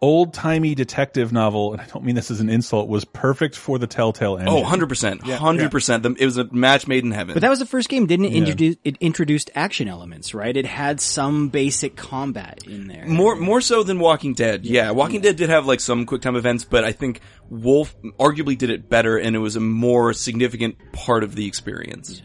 old 0.00 0.32
timey 0.34 0.74
detective 0.74 1.32
novel. 1.32 1.72
And 1.72 1.80
I 1.80 1.86
don't 1.86 2.04
mean 2.04 2.14
this 2.14 2.30
as 2.30 2.40
an 2.40 2.48
insult. 2.48 2.88
Was 2.88 3.04
perfect 3.04 3.56
for 3.56 3.78
the 3.78 3.86
Telltale 3.86 4.36
engine. 4.38 4.52
Oh, 4.54 4.62
100%. 4.62 5.20
100%. 5.20 6.02
The- 6.02 6.16
It 6.18 6.24
was 6.24 6.36
a 6.36 6.44
match 6.52 6.86
made 6.86 7.04
in 7.04 7.10
heaven. 7.10 7.34
But 7.34 7.40
that 7.42 7.50
was 7.50 7.58
the 7.58 7.66
first 7.66 7.88
game, 7.88 8.06
didn't 8.06 8.26
it? 8.26 8.32
Yeah. 8.32 8.38
Introduce 8.38 8.76
it 8.84 8.96
introduced 9.00 9.50
action 9.54 9.88
elements, 9.88 10.34
right? 10.34 10.56
It 10.56 10.66
had 10.66 11.00
some 11.00 11.48
basic 11.48 11.96
combat 11.96 12.62
in 12.66 12.88
there. 12.88 13.06
More 13.06 13.36
more 13.36 13.60
so 13.60 13.82
than 13.82 13.98
Walking 13.98 14.34
Dead. 14.34 14.64
Yeah, 14.64 14.90
Walking 14.92 15.20
Dead 15.20 15.36
did 15.36 15.48
have 15.50 15.66
like 15.66 15.80
some 15.80 16.06
quick 16.06 16.22
time 16.22 16.36
events, 16.36 16.64
but 16.64 16.84
I 16.84 16.92
think 16.92 17.20
Wolf 17.50 17.94
arguably 18.18 18.56
did 18.56 18.70
it 18.70 18.88
better, 18.88 19.16
and 19.16 19.34
it 19.34 19.40
was 19.40 19.56
a 19.56 19.60
more 19.60 20.12
significant 20.12 20.76
part 20.92 21.24
of 21.24 21.34
the 21.34 21.46
experience. 21.46 22.22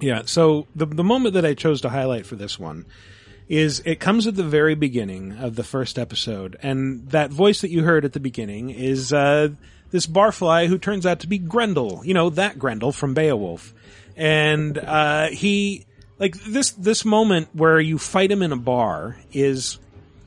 Yeah. 0.00 0.22
So 0.26 0.66
the 0.74 0.86
the 0.86 1.04
moment 1.04 1.34
that 1.34 1.44
I 1.44 1.54
chose 1.54 1.80
to 1.82 1.88
highlight 1.88 2.26
for 2.26 2.36
this 2.36 2.58
one 2.58 2.84
is 3.48 3.80
it 3.84 4.00
comes 4.00 4.26
at 4.26 4.36
the 4.36 4.44
very 4.44 4.74
beginning 4.74 5.32
of 5.32 5.56
the 5.56 5.64
first 5.64 5.98
episode, 5.98 6.56
and 6.62 7.08
that 7.10 7.30
voice 7.30 7.60
that 7.60 7.70
you 7.70 7.82
heard 7.82 8.04
at 8.04 8.12
the 8.12 8.20
beginning 8.20 8.70
is 8.70 9.12
uh, 9.12 9.48
this 9.90 10.06
barfly 10.06 10.66
who 10.66 10.78
turns 10.78 11.06
out 11.06 11.20
to 11.20 11.26
be 11.26 11.38
Grendel. 11.38 12.02
You 12.04 12.14
know 12.14 12.30
that 12.30 12.58
Grendel 12.58 12.92
from 12.92 13.14
Beowulf, 13.14 13.74
and 14.16 14.78
uh, 14.78 15.28
he 15.28 15.86
like 16.18 16.36
this 16.44 16.70
this 16.70 17.04
moment 17.04 17.48
where 17.52 17.80
you 17.80 17.98
fight 17.98 18.30
him 18.30 18.42
in 18.42 18.52
a 18.52 18.56
bar 18.56 19.16
is 19.32 19.78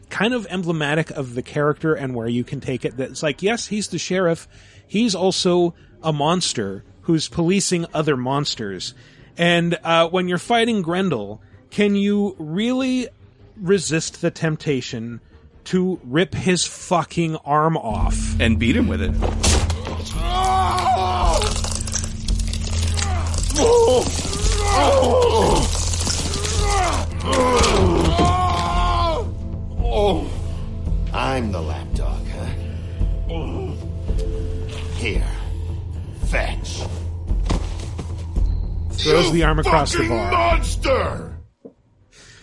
kind 0.09 0.33
of 0.33 0.47
emblematic 0.49 1.11
of 1.11 1.35
the 1.35 1.41
character 1.41 1.93
and 1.93 2.15
where 2.15 2.27
you 2.27 2.43
can 2.43 2.61
take 2.61 2.85
it. 2.85 2.97
That 2.97 3.11
it's 3.11 3.23
like, 3.23 3.41
yes, 3.41 3.67
he's 3.67 3.87
the 3.89 3.99
sheriff. 3.99 4.47
He's 4.87 5.15
also 5.15 5.73
a 6.01 6.13
monster 6.13 6.83
who's 7.01 7.27
policing 7.27 7.85
other 7.93 8.15
monsters. 8.15 8.93
And 9.37 9.77
uh, 9.83 10.09
when 10.09 10.27
you're 10.27 10.37
fighting 10.37 10.81
Grendel, 10.81 11.41
can 11.69 11.95
you 11.95 12.35
really 12.39 13.07
resist 13.55 14.21
the 14.21 14.31
temptation 14.31 15.19
to 15.65 15.99
rip 16.03 16.33
his 16.33 16.65
fucking 16.65 17.35
arm 17.37 17.75
off 17.75 18.39
and 18.39 18.57
beat 18.57 18.75
him 18.75 18.87
with 18.87 19.01
it? 19.01 19.11
Oh, 29.89 30.29
I'm 31.13 31.51
the 31.51 31.61
lapdog, 31.61 32.25
huh? 32.27 32.45
Here, 34.95 35.27
fetch. 36.25 36.81
Throws 38.91 39.31
the 39.31 39.43
arm 39.43 39.59
across 39.59 39.93
the 39.93 40.07
bar. 40.07 40.31
Monster! 40.31 41.26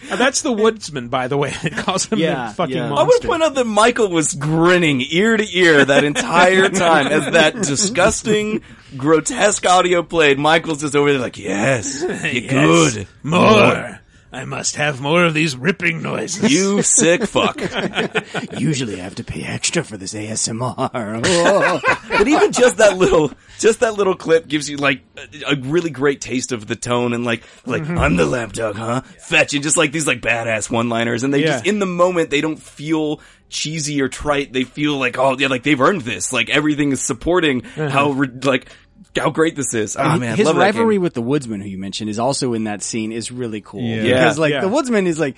That's 0.08 0.42
the 0.42 0.52
woodsman, 0.52 1.08
by 1.08 1.28
the 1.28 1.36
way. 1.36 1.52
It 1.62 1.72
calls 1.76 2.06
him 2.06 2.18
Yeah, 2.18 2.48
the 2.48 2.54
fucking 2.54 2.78
I 2.78 2.88
monster. 2.88 3.04
want 3.06 3.22
to 3.22 3.28
point 3.28 3.42
out 3.42 3.54
that 3.54 3.64
Michael 3.64 4.08
was 4.08 4.34
grinning 4.34 5.00
ear 5.10 5.36
to 5.36 5.46
ear 5.58 5.84
that 5.84 6.04
entire 6.04 6.68
time 6.70 7.06
as 7.08 7.32
that 7.32 7.54
disgusting, 7.54 8.62
grotesque 8.96 9.64
audio 9.66 10.02
played. 10.02 10.38
Michael's 10.38 10.80
just 10.80 10.94
over 10.96 11.10
there 11.12 11.20
like, 11.20 11.38
yes, 11.38 12.02
you're 12.02 12.12
Yes, 12.14 12.94
good. 12.94 13.06
More. 13.22 14.00
I 14.32 14.44
must 14.46 14.74
have 14.74 15.00
more 15.00 15.24
of 15.24 15.32
these 15.32 15.56
ripping 15.56 16.02
noises. 16.02 16.50
You 16.52 16.82
sick 16.82 17.24
fuck. 17.24 17.56
Usually 18.58 19.00
I 19.00 19.04
have 19.04 19.14
to 19.16 19.24
pay 19.24 19.44
extra 19.44 19.84
for 19.84 19.96
this 19.96 20.12
ASMR. 20.12 20.90
Oh. 21.24 21.80
but 22.08 22.26
even 22.26 22.50
just 22.50 22.78
that 22.78 22.96
little, 22.96 23.30
just 23.58 23.80
that 23.80 23.94
little 23.94 24.14
clip 24.16 24.46
gives 24.48 24.68
you 24.68 24.76
like 24.76 25.02
a, 25.16 25.52
a 25.52 25.56
really 25.56 25.90
great 25.90 26.20
taste 26.20 26.52
of 26.52 26.66
the 26.66 26.76
tone 26.76 27.12
and 27.12 27.24
like, 27.24 27.42
like 27.66 27.82
Mhm. 27.84 27.98
I'm 27.98 28.16
the 28.16 28.26
lapdog, 28.26 28.76
huh? 28.76 29.00
Fetch 29.20 29.54
and 29.54 29.62
just 29.62 29.76
like 29.76 29.92
these 29.92 30.06
like 30.06 30.20
badass 30.20 30.70
one-liners, 30.70 31.22
and 31.22 31.32
they 31.32 31.40
Yeah. 31.40 31.46
just 31.46 31.66
in 31.66 31.78
the 31.78 31.86
moment 31.86 32.30
they 32.30 32.40
don't 32.40 32.60
feel 32.60 33.20
cheesy 33.48 34.00
or 34.02 34.08
trite. 34.08 34.52
They 34.52 34.64
feel 34.64 34.96
like 34.98 35.18
oh 35.18 35.36
yeah, 35.38 35.48
like 35.48 35.62
they've 35.62 35.80
earned 35.80 36.02
this. 36.02 36.32
Like 36.32 36.50
everything 36.50 36.92
is 36.92 37.00
supporting 37.00 37.64
Uh-huh. 37.64 37.88
how 37.88 38.10
re- 38.12 38.28
like 38.42 38.68
how 39.16 39.30
great 39.30 39.54
this 39.54 39.74
is. 39.74 39.96
Oh 39.96 40.18
man, 40.18 40.36
his 40.36 40.46
love 40.46 40.56
rivalry 40.56 40.98
with 40.98 41.14
the 41.14 41.22
woodsman 41.22 41.60
who 41.60 41.68
you 41.68 41.78
mentioned 41.78 42.10
is 42.10 42.18
also 42.18 42.52
in 42.52 42.64
that 42.64 42.82
scene 42.82 43.12
is 43.12 43.30
really 43.30 43.60
cool. 43.60 43.80
Yeah. 43.82 44.02
Because 44.02 44.38
like 44.38 44.52
Yeah. 44.52 44.60
the 44.62 44.68
woodsman 44.68 45.06
is 45.06 45.20
like 45.20 45.36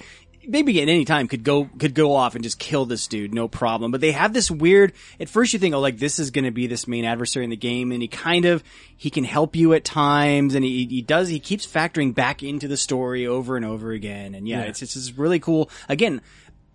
maybe 0.49 0.81
at 0.83 0.89
any 0.89 1.05
time 1.05 1.29
could 1.29 1.45
go 1.45 1.65
could 1.79 1.95
go 1.95 2.15
off 2.15 2.35
and 2.35 2.45
just 2.45 2.59
kill 2.59 2.85
this 2.87 3.07
dude, 3.07 3.35
no 3.35 3.49
problem. 3.49 3.91
But 3.91 4.01
they 4.01 4.13
have 4.13 4.33
this 4.33 4.51
weird 4.51 4.93
at 5.21 5.29
first 5.29 5.53
you 5.53 5.59
think, 5.59 5.75
oh 5.75 5.81
like 5.81 5.99
this 5.99 6.19
is 6.19 6.31
gonna 6.31 6.51
be 6.53 6.67
this 6.67 6.87
main 6.89 7.05
adversary 7.05 7.45
in 7.45 7.51
the 7.51 7.57
game 7.57 7.93
and 7.93 8.01
he 8.03 8.09
kind 8.09 8.45
of 8.45 8.63
he 8.97 9.11
can 9.11 9.25
help 9.25 9.57
you 9.57 9.75
at 9.75 9.85
times 9.85 10.55
and 10.55 10.65
he 10.65 10.87
he 10.87 11.03
does 11.03 11.29
he 11.29 11.39
keeps 11.41 11.67
factoring 11.67 12.15
back 12.15 12.43
into 12.43 12.69
the 12.69 12.77
story 12.77 13.27
over 13.27 13.57
and 13.57 13.65
over 13.65 13.93
again. 13.93 14.35
And 14.35 14.47
yeah, 14.49 14.63
Yeah. 14.63 14.69
it's 14.69 14.83
it's 14.83 14.95
just 14.95 15.17
really 15.17 15.39
cool. 15.41 15.71
Again 15.89 16.21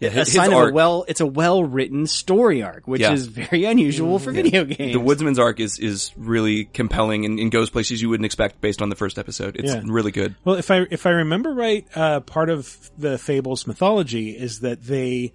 Yeah, 0.02 0.10
his- 0.10 0.28
his 0.30 0.36
sign 0.36 0.48
of 0.48 0.54
a 0.54 0.56
arc- 0.58 0.74
well 0.74 1.06
it's 1.08 1.22
a 1.22 1.26
well 1.26 1.64
written 1.64 2.08
story 2.08 2.62
arc, 2.64 2.88
which 2.88 3.02
Yeah. 3.02 3.14
is 3.14 3.28
very 3.28 3.66
unusual 3.66 4.18
for 4.20 4.32
video 4.32 4.66
games. 4.66 4.94
The 4.94 5.00
Woodsman's 5.00 5.40
arc 5.40 5.60
is 5.60 5.78
is 5.80 6.12
really 6.18 6.66
compelling 6.66 7.24
and, 7.26 7.40
and 7.40 7.52
goes 7.52 7.70
places 7.70 8.02
you 8.02 8.10
wouldn't 8.10 8.26
expect 8.26 8.60
based 8.62 8.82
on 8.82 8.90
the 8.90 8.96
first 8.96 9.18
episode. 9.20 9.56
It's 9.58 9.74
Yeah. 9.74 9.82
really 9.86 10.12
good. 10.12 10.36
Well, 10.44 10.56
if 10.56 10.72
I 10.72 10.86
if 10.92 11.06
I 11.06 11.12
remember 11.12 11.54
right, 11.54 11.86
uh, 11.96 12.20
part 12.22 12.50
of 12.50 12.90
the 12.98 13.18
Fables 13.18 13.68
mythology 13.68 14.32
is 14.32 14.60
that 14.62 14.82
they, 14.84 15.34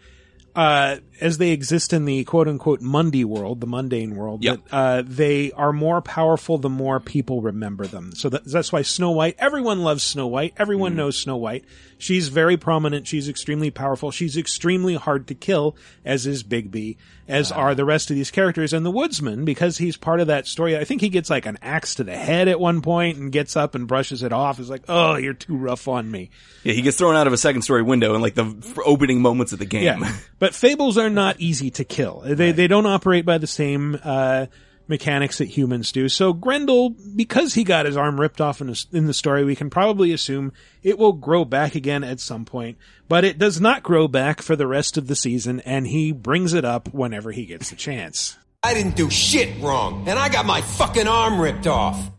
uh, 0.54 0.96
as 1.20 1.38
they 1.38 1.50
exist 1.50 1.92
in 1.92 2.04
the 2.04 2.24
quote 2.24 2.48
unquote 2.48 2.80
Mundy 2.80 3.24
world, 3.24 3.60
the 3.60 3.66
mundane 3.66 4.16
world, 4.16 4.42
Yep. 4.44 4.68
that, 4.68 4.74
uh, 4.76 5.02
they 5.06 5.52
are 5.52 5.72
more 5.72 6.00
powerful 6.02 6.58
the 6.58 6.68
more 6.68 7.00
people 7.00 7.40
remember 7.42 7.86
them. 7.86 8.12
So 8.14 8.28
that, 8.30 8.44
that's 8.44 8.72
why 8.72 8.82
Snow 8.82 9.10
White, 9.12 9.36
everyone 9.38 9.82
loves 9.82 10.02
Snow 10.02 10.26
White, 10.26 10.54
everyone 10.58 10.92
Mm. 10.92 10.96
knows 10.96 11.18
Snow 11.18 11.36
White. 11.36 11.64
She's 11.98 12.28
very 12.28 12.58
prominent. 12.58 13.06
She's 13.06 13.26
extremely 13.26 13.70
powerful. 13.70 14.10
She's 14.10 14.36
extremely 14.36 14.96
hard 14.96 15.26
to 15.28 15.34
kill, 15.34 15.76
as 16.04 16.26
is 16.26 16.42
Bigby, 16.44 16.96
as 17.26 17.50
are 17.50 17.74
the 17.74 17.86
rest 17.86 18.10
of 18.10 18.16
these 18.16 18.30
characters. 18.30 18.74
And 18.74 18.84
the 18.84 18.90
Woodsman, 18.90 19.46
because 19.46 19.78
he's 19.78 19.96
part 19.96 20.20
of 20.20 20.26
that 20.26 20.46
story, 20.46 20.76
I 20.76 20.84
think 20.84 21.00
he 21.00 21.08
gets 21.08 21.30
like 21.30 21.46
an 21.46 21.56
axe 21.62 21.94
to 21.94 22.04
the 22.04 22.14
head 22.14 22.48
at 22.48 22.60
one 22.60 22.82
point 22.82 23.16
and 23.16 23.32
gets 23.32 23.56
up 23.56 23.74
and 23.74 23.86
brushes 23.88 24.22
it 24.22 24.30
off. 24.30 24.60
Is 24.60 24.68
like, 24.68 24.82
oh, 24.90 25.16
you're 25.16 25.32
too 25.32 25.56
rough 25.56 25.88
on 25.88 26.10
me. 26.10 26.28
Yeah, 26.64 26.74
he 26.74 26.82
gets 26.82 26.98
thrown 26.98 27.16
out 27.16 27.26
of 27.26 27.32
a 27.32 27.38
second 27.38 27.62
story 27.62 27.80
window 27.82 28.14
in 28.14 28.20
like 28.20 28.34
the 28.34 28.44
f- 28.44 28.78
opening 28.84 29.22
moments 29.22 29.54
of 29.54 29.58
the 29.58 29.64
game. 29.64 29.84
Yeah, 29.84 30.12
but 30.38 30.54
fables 30.54 30.98
are 30.98 31.05
not 31.10 31.40
easy 31.40 31.70
to 31.72 31.84
kill. 31.84 32.22
They 32.24 32.52
they 32.52 32.66
don't 32.66 32.86
operate 32.86 33.24
by 33.24 33.38
the 33.38 33.46
same 33.46 33.98
uh, 34.02 34.46
mechanics 34.88 35.38
that 35.38 35.46
humans 35.46 35.92
do. 35.92 36.08
So 36.08 36.32
Grendel, 36.32 36.90
because 36.90 37.54
he 37.54 37.64
got 37.64 37.86
his 37.86 37.96
arm 37.96 38.20
ripped 38.20 38.40
off 38.40 38.60
in, 38.60 38.70
a, 38.70 38.74
in 38.92 39.06
the 39.06 39.14
story, 39.14 39.44
we 39.44 39.56
can 39.56 39.70
probably 39.70 40.12
assume 40.12 40.52
it 40.82 40.98
will 40.98 41.12
grow 41.12 41.44
back 41.44 41.74
again 41.74 42.04
at 42.04 42.20
some 42.20 42.44
point. 42.44 42.78
But 43.08 43.24
it 43.24 43.38
does 43.38 43.60
not 43.60 43.82
grow 43.82 44.08
back 44.08 44.42
for 44.42 44.56
the 44.56 44.66
rest 44.66 44.96
of 44.96 45.06
the 45.06 45.16
season, 45.16 45.60
and 45.60 45.86
he 45.86 46.12
brings 46.12 46.54
it 46.54 46.64
up 46.64 46.92
whenever 46.92 47.32
he 47.32 47.46
gets 47.46 47.70
the 47.70 47.76
chance. 47.76 48.36
I 48.62 48.74
didn't 48.74 48.96
do 48.96 49.10
shit 49.10 49.62
wrong, 49.62 50.08
and 50.08 50.18
I 50.18 50.28
got 50.28 50.44
my 50.44 50.60
fucking 50.60 51.06
arm 51.06 51.40
ripped 51.40 51.68
off. 51.68 52.10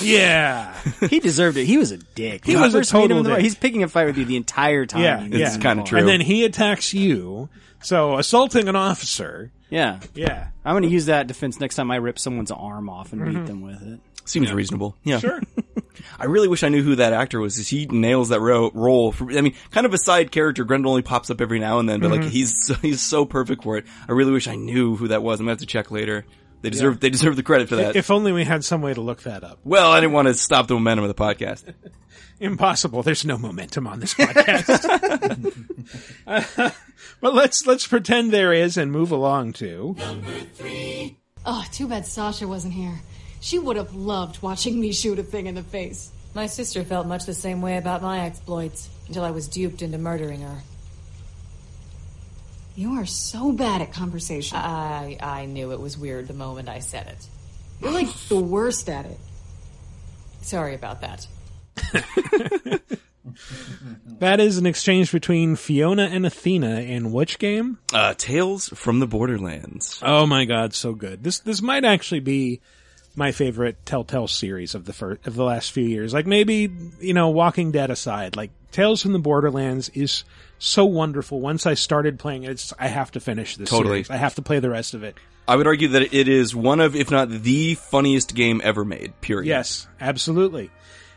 Yeah. 0.00 0.74
he 1.10 1.20
deserved 1.20 1.58
it. 1.58 1.66
He 1.66 1.76
was 1.76 1.90
a 1.90 1.98
dick. 1.98 2.46
He 2.46 2.56
was 2.56 2.74
a 2.74 2.78
first 2.78 2.94
meet 2.94 3.02
him 3.02 3.08
total 3.08 3.18
in 3.18 3.24
the 3.24 3.30
dick. 3.34 3.42
He's 3.42 3.54
picking 3.54 3.82
a 3.82 3.88
fight 3.88 4.06
with 4.06 4.16
you 4.16 4.24
the 4.24 4.36
entire 4.36 4.86
time. 4.86 5.02
Yeah, 5.02 5.20
you 5.22 5.38
yeah. 5.38 5.74
meet 5.74 5.88
him. 5.88 5.98
And 5.98 6.08
then 6.08 6.22
he 6.22 6.44
attacks 6.44 6.94
you. 6.94 7.50
So 7.82 8.18
assaulting 8.18 8.68
an 8.68 8.76
officer. 8.76 9.52
Yeah. 9.70 10.00
Yeah. 10.14 10.48
I'm 10.64 10.72
going 10.74 10.82
to 10.82 10.88
use 10.88 11.06
that 11.06 11.26
defense 11.26 11.60
next 11.60 11.76
time 11.76 11.90
I 11.90 11.96
rip 11.96 12.18
someone's 12.18 12.50
arm 12.50 12.88
off 12.88 13.12
and 13.12 13.24
beat 13.24 13.46
them 13.46 13.62
with 13.62 13.80
it. 13.82 14.00
Seems 14.26 14.52
reasonable. 14.52 14.96
Yeah. 15.02 15.18
Sure. 15.18 15.40
I 16.18 16.26
really 16.26 16.48
wish 16.48 16.62
I 16.62 16.68
knew 16.68 16.82
who 16.82 16.96
that 16.96 17.12
actor 17.12 17.40
was. 17.40 17.56
'cause 17.56 17.68
He 17.68 17.86
nails 17.86 18.28
that 18.28 18.40
ro- 18.40 18.70
role. 18.74 19.12
For, 19.12 19.30
I 19.32 19.40
mean, 19.40 19.54
kind 19.70 19.86
of 19.86 19.94
a 19.94 19.98
side 19.98 20.30
character. 20.30 20.64
Grendel 20.64 20.90
only 20.90 21.02
pops 21.02 21.30
up 21.30 21.40
every 21.40 21.58
now 21.58 21.78
and 21.78 21.88
then, 21.88 22.00
but 22.00 22.10
like 22.10 22.20
Mhm. 22.22 22.30
he's 22.30 22.64
so, 22.66 22.74
he's 22.74 23.00
so 23.00 23.24
perfect 23.24 23.62
for 23.64 23.76
it. 23.76 23.86
I 24.08 24.12
really 24.12 24.32
wish 24.32 24.46
I 24.46 24.54
knew 24.56 24.96
who 24.96 25.08
that 25.08 25.22
was. 25.22 25.40
I'm 25.40 25.46
gonna 25.46 25.52
have 25.52 25.58
to 25.60 25.66
check 25.66 25.90
later. 25.90 26.24
They 26.62 26.68
deserve 26.70 27.00
they 27.00 27.08
deserve 27.10 27.36
the 27.36 27.42
credit 27.42 27.68
for 27.70 27.76
that. 27.76 27.96
If 27.96 28.10
only 28.10 28.32
we 28.32 28.44
had 28.44 28.64
some 28.64 28.82
way 28.82 28.92
to 28.94 29.00
look 29.00 29.22
that 29.22 29.42
up. 29.42 29.58
well, 29.64 29.90
I 29.90 30.00
didn't 30.00 30.12
want 30.12 30.28
to 30.28 30.34
stop 30.34 30.66
the 30.68 30.74
momentum 30.74 31.04
of 31.04 31.08
the 31.14 31.20
podcast. 31.22 31.64
Impossible. 32.40 33.02
There's 33.02 33.24
no 33.24 33.36
momentum 33.36 33.86
on 33.86 34.00
this 34.00 34.14
podcast. 34.14 35.52
Uh, 36.26 36.70
but 37.20 37.34
let's 37.34 37.66
let's 37.66 37.86
pretend 37.86 38.30
there 38.32 38.52
is 38.52 38.78
and 38.78 38.90
move 38.90 39.12
along 39.12 39.52
to 39.54 39.94
Oh, 41.44 41.64
too 41.72 41.86
bad 41.86 42.06
Sasha 42.06 42.48
wasn't 42.48 42.74
here. 42.74 43.00
She 43.40 43.58
would 43.58 43.76
have 43.76 43.94
loved 43.94 44.42
watching 44.42 44.80
me 44.80 44.92
shoot 44.92 45.18
a 45.18 45.22
thing 45.22 45.46
in 45.46 45.54
the 45.54 45.62
face. 45.62 46.10
My 46.34 46.46
sister 46.46 46.84
felt 46.84 47.06
much 47.06 47.24
the 47.26 47.34
same 47.34 47.60
way 47.60 47.76
about 47.76 48.02
my 48.02 48.20
exploits 48.20 48.88
until 49.06 49.24
I 49.24 49.30
was 49.30 49.48
duped 49.48 49.82
into 49.82 49.98
murdering 49.98 50.42
her. 50.42 50.58
You 52.76 52.92
are 52.92 53.06
so 53.06 53.52
bad 53.52 53.82
at 53.82 53.92
conversation. 53.92 54.56
I 54.56 55.18
I 55.20 55.44
knew 55.44 55.72
it 55.72 55.80
was 55.80 55.98
weird 55.98 56.28
the 56.28 56.34
moment 56.34 56.68
I 56.68 56.78
said 56.78 57.06
it. 57.06 57.26
You're 57.82 57.92
like 57.92 58.12
the 58.28 58.40
worst 58.40 58.88
at 58.88 59.04
it. 59.04 59.18
Sorry 60.42 60.74
about 60.74 61.00
that. 61.02 61.26
that 64.18 64.40
is 64.40 64.58
an 64.58 64.66
exchange 64.66 65.12
between 65.12 65.56
Fiona 65.56 66.04
and 66.04 66.26
Athena 66.26 66.80
in 66.80 67.12
which 67.12 67.38
game? 67.38 67.78
Uh, 67.92 68.14
Tales 68.16 68.68
from 68.70 69.00
the 69.00 69.06
Borderlands. 69.06 70.00
Oh 70.02 70.26
my 70.26 70.44
god, 70.44 70.74
so 70.74 70.92
good. 70.94 71.22
This 71.24 71.38
this 71.40 71.62
might 71.62 71.84
actually 71.84 72.20
be 72.20 72.60
my 73.16 73.32
favorite 73.32 73.84
Telltale 73.84 74.28
series 74.28 74.74
of 74.74 74.84
the 74.84 74.92
first, 74.92 75.26
of 75.26 75.34
the 75.34 75.44
last 75.44 75.72
few 75.72 75.84
years. 75.84 76.14
Like 76.14 76.26
maybe, 76.26 76.70
you 77.00 77.14
know, 77.14 77.30
Walking 77.30 77.72
Dead 77.72 77.90
aside, 77.90 78.36
like 78.36 78.50
Tales 78.72 79.02
from 79.02 79.12
the 79.12 79.18
Borderlands 79.18 79.88
is 79.90 80.24
so 80.58 80.84
wonderful. 80.84 81.40
Once 81.40 81.66
I 81.66 81.74
started 81.74 82.18
playing 82.18 82.44
it, 82.44 82.50
it's 82.52 82.72
I 82.78 82.88
have 82.88 83.10
to 83.12 83.20
finish 83.20 83.56
this 83.56 83.68
Totally. 83.68 84.04
series. 84.04 84.10
I 84.10 84.16
have 84.16 84.36
to 84.36 84.42
play 84.42 84.60
the 84.60 84.70
rest 84.70 84.94
of 84.94 85.02
it. 85.02 85.16
I 85.48 85.56
would 85.56 85.66
argue 85.66 85.88
that 85.88 86.14
it 86.14 86.28
is 86.28 86.54
one 86.54 86.78
of, 86.80 86.94
if 86.94 87.10
not 87.10 87.28
the 87.28 87.74
funniest 87.74 88.34
game 88.36 88.60
ever 88.62 88.84
made. 88.84 89.20
Period. 89.20 89.48
Yes, 89.48 89.88
absolutely. 90.00 90.70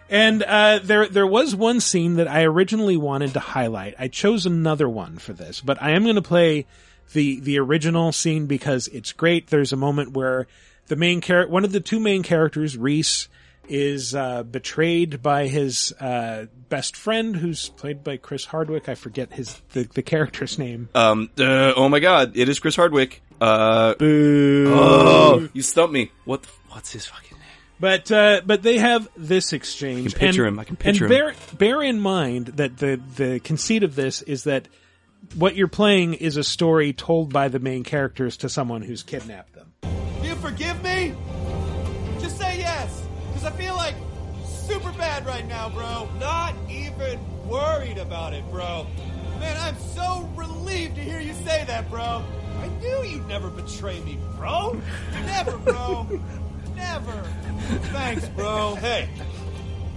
And 0.10 0.44
uh, 0.44 0.80
there 0.84 1.08
there 1.08 1.28
was 1.28 1.56
one 1.56 1.80
scene 1.80 2.16
that 2.16 2.28
I 2.28 2.44
originally 2.44 2.98
wanted 2.98 3.34
to 3.34 3.40
highlight. 3.40 3.96
I 3.98 4.08
chose 4.10 4.46
another 4.46 4.88
one 4.88 5.18
for 5.18 5.34
this, 5.34 5.62
but 5.62 5.82
I 5.82 5.92
am 5.92 6.04
going 6.04 6.16
to 6.16 6.22
play 6.22 6.66
the 7.14 7.40
the 7.40 7.60
original 7.60 8.12
scene 8.12 8.46
because 8.46 8.88
it's 8.90 9.12
great. 9.12 9.48
There's 9.48 9.74
a 9.74 9.78
moment 9.78 10.12
where 10.12 10.48
the 10.88 10.96
main 10.96 11.22
character, 11.22 11.52
one 11.52 11.64
of 11.64 11.72
the 11.72 11.80
two 11.80 12.00
main 12.00 12.22
characters, 12.24 12.78
Rhys, 12.78 13.28
is 13.68 14.14
uh, 14.14 14.44
betrayed 14.44 15.24
by 15.24 15.48
his 15.48 15.94
uh, 16.00 16.48
best 16.70 16.96
friend, 16.96 17.36
who's 17.36 17.70
played 17.70 18.04
by 18.04 18.18
Chris 18.18 18.46
Hardwick. 18.46 18.90
I 18.90 18.96
forget 18.96 19.34
his 19.34 19.62
the, 19.72 19.84
the 19.84 20.04
character's 20.04 20.60
name. 20.60 20.90
Um. 20.94 21.30
Uh, 21.40 21.74
oh 21.76 21.90
my 21.90 22.00
God! 22.00 22.36
It 22.36 22.50
is 22.50 22.60
Chris 22.60 22.76
Hardwick. 22.76 23.22
Uh. 23.40 23.96
Boo! 23.96 24.74
Oh, 24.76 25.50
you 25.54 25.62
stumped 25.62 25.94
me. 25.94 26.12
What? 26.26 26.44
The, 26.44 26.50
what's 26.70 26.92
his 26.92 27.06
fucking? 27.06 27.38
But 27.80 28.12
uh, 28.12 28.42
but 28.46 28.64
they 28.64 28.78
have 28.78 29.08
this 29.18 29.52
exchange. 29.52 30.16
I 30.16 30.18
can 30.18 30.28
picture 30.28 30.46
and, 30.46 30.54
him. 30.54 30.60
I 30.60 30.64
can 30.64 30.76
picture 30.76 31.06
and 31.06 31.14
him. 31.14 31.20
bear, 31.20 31.36
Bear 31.58 31.82
in 31.82 32.00
mind 32.00 32.48
that 32.48 32.78
the 32.78 33.02
the 33.16 33.40
conceit 33.40 33.84
of 33.84 33.96
this 33.96 34.22
is 34.22 34.46
that 34.46 34.68
what 35.36 35.56
you're 35.56 35.68
playing 35.68 36.14
is 36.14 36.38
a 36.38 36.44
story 36.44 36.94
told 36.94 37.34
by 37.34 37.48
the 37.48 37.60
main 37.60 37.84
characters 37.84 38.38
to 38.38 38.50
someone 38.50 38.82
who's 38.82 39.04
kidnapped 39.04 39.54
them. 39.54 39.74
Do 39.82 40.28
you 40.28 40.36
forgive 40.36 40.82
me? 40.84 41.14
Just 42.20 42.38
say 42.38 42.58
yes, 42.60 43.04
because 43.28 43.46
I 43.46 43.52
feel 43.52 43.76
like 43.76 43.96
super 44.46 44.92
bad 44.94 45.26
right 45.26 45.48
now, 45.48 45.70
bro. 45.70 46.10
Not 46.20 46.56
even 46.70 47.20
worried 47.48 47.98
about 47.98 48.34
it, 48.34 48.50
bro. 48.50 48.88
Man, 49.40 49.58
I'm 49.60 49.78
so 49.96 50.30
relieved 50.36 50.96
to 50.96 51.02
hear 51.02 51.20
you 51.20 51.34
say 51.34 51.66
that, 51.66 51.90
bro. 51.90 52.24
I 52.62 52.68
knew 52.80 53.04
you'd 53.04 53.28
never 53.28 53.50
betray 53.50 54.00
me, 54.02 54.18
bro. 54.38 54.80
Never, 55.26 55.58
bro. 55.58 56.08
never. 56.84 57.24
Thanks, 57.92 58.28
bro. 58.30 58.76
Hey, 58.76 59.10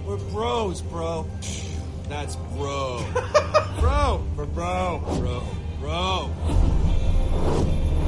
we're 0.05 0.17
bros, 0.31 0.81
bro. 0.81 1.27
That's 2.07 2.35
bro. 2.55 3.05
bro. 3.79 4.25
For 4.35 4.45
bro. 4.45 5.03
Bro. 5.19 5.43
Bro. 5.79 6.31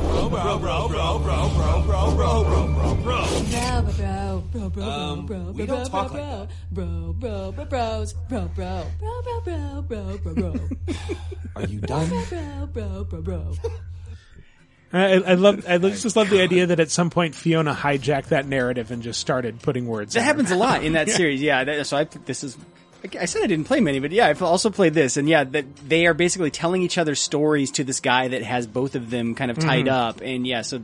Bro, 0.09 0.29
bro, 0.29 0.59
bro, 0.59 0.87
bro, 0.87 1.19
bro, 1.19 1.49
bro, 1.49 1.83
bro, 1.85 2.15
bro, 2.15 2.43
bro, 2.43 2.67
bro, 2.73 2.95
bro. 2.95 3.03
Bro, 3.03 3.81
bro, 3.97 4.43
bro, 4.51 4.69
bro, 4.69 4.83
Um, 4.83 5.25
bro, 5.25 5.37
bro, 5.39 5.51
we 5.51 5.65
bro, 5.65 5.75
don't 5.75 5.91
bro, 5.91 6.01
talk 6.01 6.11
bro, 6.11 6.21
like 6.21 6.49
bro, 6.71 7.13
bro, 7.13 7.51
bro, 7.51 7.65
bros, 7.65 8.13
bro, 8.13 8.49
bro, 8.55 8.85
bro, 8.99 9.21
bro, 9.21 9.41
bro, 9.41 9.81
bro, 9.81 10.17
bro, 10.17 10.33
bro. 10.33 10.69
Are 11.55 11.65
you 11.65 11.79
done? 11.79 12.09
Bro, 12.09 12.67
bro, 12.73 13.03
bro, 13.03 13.21
bro. 13.21 13.53
I, 14.91 15.13
I 15.13 15.33
love 15.35 15.65
I 15.67 15.77
just 15.77 16.15
love 16.15 16.29
the 16.29 16.41
idea 16.41 16.65
that 16.67 16.79
at 16.79 16.89
some 16.89 17.09
point 17.11 17.35
Fiona 17.35 17.73
hijacked 17.75 18.29
that 18.29 18.47
narrative 18.47 18.89
and 18.91 19.03
just 19.03 19.19
started 19.19 19.61
putting 19.61 19.85
words. 19.87 20.13
That 20.15 20.21
happens 20.23 20.49
a 20.51 20.55
lot 20.55 20.83
in 20.83 20.93
that 20.93 21.07
Yeah. 21.09 21.13
series. 21.15 21.41
Yeah. 21.41 21.63
That, 21.63 21.85
so 21.87 21.97
I 21.97 22.03
this 22.05 22.43
is. 22.43 22.57
I 23.17 23.25
said 23.25 23.43
I 23.43 23.47
didn't 23.47 23.65
play 23.65 23.79
many, 23.79 23.99
but 23.99 24.11
yeah, 24.11 24.27
I've 24.27 24.41
also 24.41 24.69
played 24.69 24.93
this, 24.93 25.15
and 25.15 25.29
yeah, 25.29 25.45
that 25.45 25.73
they 25.87 26.05
are 26.05 26.13
basically 26.13 26.51
telling 26.51 26.81
each 26.81 26.97
other 26.97 27.15
stories 27.15 27.71
to 27.71 27.85
this 27.85 28.01
guy 28.01 28.27
that 28.27 28.41
has 28.43 28.67
both 28.67 28.95
of 28.95 29.09
them 29.09 29.35
kind 29.35 29.49
of 29.51 29.57
tied 29.57 29.85
Mhm. 29.85 29.91
up, 29.91 30.19
and 30.21 30.45
yeah, 30.45 30.63
so 30.63 30.81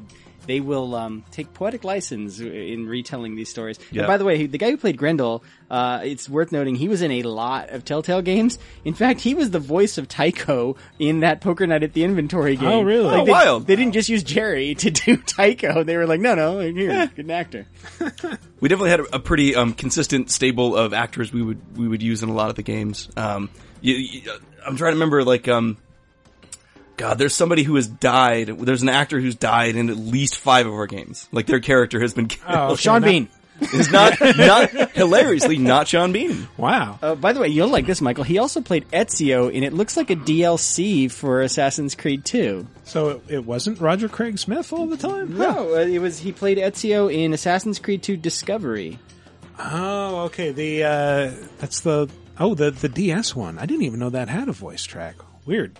they 0.47 0.59
will 0.59 0.95
um, 0.95 1.23
take 1.31 1.53
poetic 1.53 1.83
license 1.83 2.39
in 2.39 2.87
retelling 2.87 3.35
these 3.35 3.49
stories. 3.49 3.79
And 3.91 4.07
by 4.07 4.17
the 4.17 4.25
way, 4.25 4.45
the 4.47 4.57
guy 4.57 4.69
who 4.71 4.77
played 4.77 4.97
Grendel, 4.97 5.43
uh, 5.69 6.01
it's 6.03 6.29
worth 6.29 6.51
noting 6.51 6.75
he 6.75 6.87
was 6.87 7.01
in 7.01 7.11
a 7.11 7.23
lot 7.23 7.69
of 7.69 7.83
Telltale 7.85 8.21
games. 8.21 8.59
In 8.83 8.93
fact, 8.93 9.21
he 9.21 9.33
was 9.35 9.51
the 9.51 9.59
voice 9.59 9.97
of 9.97 10.07
Tycho 10.07 10.75
in 10.99 11.21
that 11.21 11.41
Poker 11.41 11.65
Night 11.67 11.83
at 11.83 11.93
the 11.93 12.03
Inventory 12.03 12.55
game. 12.55 12.67
Oh, 12.69 12.81
really? 12.81 13.03
Like, 13.05 13.21
Oh, 13.21 13.25
they, 13.25 13.31
wild. 13.31 13.67
They 13.67 13.75
didn't 13.75 13.93
just 13.93 14.09
use 14.09 14.23
Jerry 14.23 14.75
to 14.83 14.91
do 14.91 15.17
Tycho. 15.17 15.83
They 15.83 15.97
were 15.97 16.05
like, 16.05 16.19
no, 16.21 16.35
no, 16.35 16.59
here, 16.59 17.11
good 17.15 17.29
actor. 17.31 17.67
We 18.61 18.69
definitely 18.69 18.89
had 18.91 18.99
a, 19.01 19.15
a 19.17 19.19
pretty 19.19 19.55
um, 19.55 19.73
consistent 19.73 20.31
stable 20.31 20.75
of 20.75 20.93
actors 20.93 21.31
we 21.31 21.41
would 21.43 21.77
we 21.77 21.87
would 21.87 22.01
use 22.01 22.23
in 22.23 22.29
a 22.29 22.33
lot 22.33 22.49
of 22.49 22.55
the 22.55 22.63
games. 22.63 23.09
Um, 23.15 23.49
you, 23.81 23.93
you- 23.95 24.31
I'm 24.65 24.75
trying 24.77 24.91
to 24.91 24.95
remember 24.95 25.23
like 25.23 25.47
um, 25.47 25.77
God, 26.97 27.17
there's 27.17 27.33
somebody 27.35 27.63
who 27.63 27.75
has 27.75 27.87
died. 27.87 28.47
There's 28.47 28.81
an 28.81 28.89
actor 28.89 29.19
who's 29.19 29.35
died 29.35 29.75
in 29.75 29.89
at 29.89 29.97
least 29.97 30.37
five 30.37 30.65
of 30.65 30.73
our 30.73 30.87
games. 30.87 31.27
Like 31.31 31.45
their 31.45 31.59
character 31.59 31.99
has 31.99 32.13
been 32.13 32.27
killed. 32.27 32.45
Oh, 32.47 32.63
okay, 32.73 32.75
Sean 32.81 33.01
not- 33.01 33.07
Bean. 33.07 33.29
is 33.73 33.89
not 33.89 34.19
not 34.19 34.69
hilariously 34.95 35.57
not 35.57 35.87
Sean 35.87 36.11
Bean. 36.11 36.47
Wow. 36.57 36.99
Uh, 37.01 37.15
by 37.15 37.31
the 37.31 37.39
way, 37.39 37.47
you'll 37.47 37.69
like 37.69 37.85
this, 37.85 38.01
Michael. 38.01 38.25
He 38.25 38.37
also 38.37 38.59
played 38.59 38.85
Ezio, 38.91 39.47
and 39.53 39.63
it 39.63 39.71
looks 39.71 39.95
like 39.95 40.09
a 40.09 40.15
DLC 40.17 41.09
for 41.09 41.41
Assassin's 41.41 41.95
Creed 41.95 42.25
2. 42.25 42.67
So 42.83 43.09
it, 43.09 43.21
it 43.29 43.45
wasn't 43.45 43.79
Roger 43.79 44.09
Craig 44.09 44.39
Smith 44.39 44.73
all 44.73 44.87
the 44.87 44.97
time. 44.97 45.37
No, 45.37 45.73
uh, 45.75 45.79
it 45.79 45.99
was. 45.99 46.19
He 46.19 46.33
played 46.33 46.57
Ezio 46.57 47.13
in 47.13 47.31
Assassin's 47.33 47.79
Creed 47.79 48.03
2 48.03 48.17
Discovery. 48.17 48.99
Oh, 49.57 50.23
okay. 50.25 50.51
The 50.51 50.83
uh, 50.83 51.31
that's 51.59 51.79
the 51.79 52.09
oh 52.37 52.55
the 52.55 52.71
the 52.71 52.89
DS 52.89 53.35
one. 53.35 53.57
I 53.57 53.65
didn't 53.65 53.83
even 53.83 53.99
know 53.99 54.09
that 54.09 54.27
had 54.27 54.49
a 54.49 54.53
voice 54.53 54.83
track. 54.83 55.15
Weird. 55.45 55.77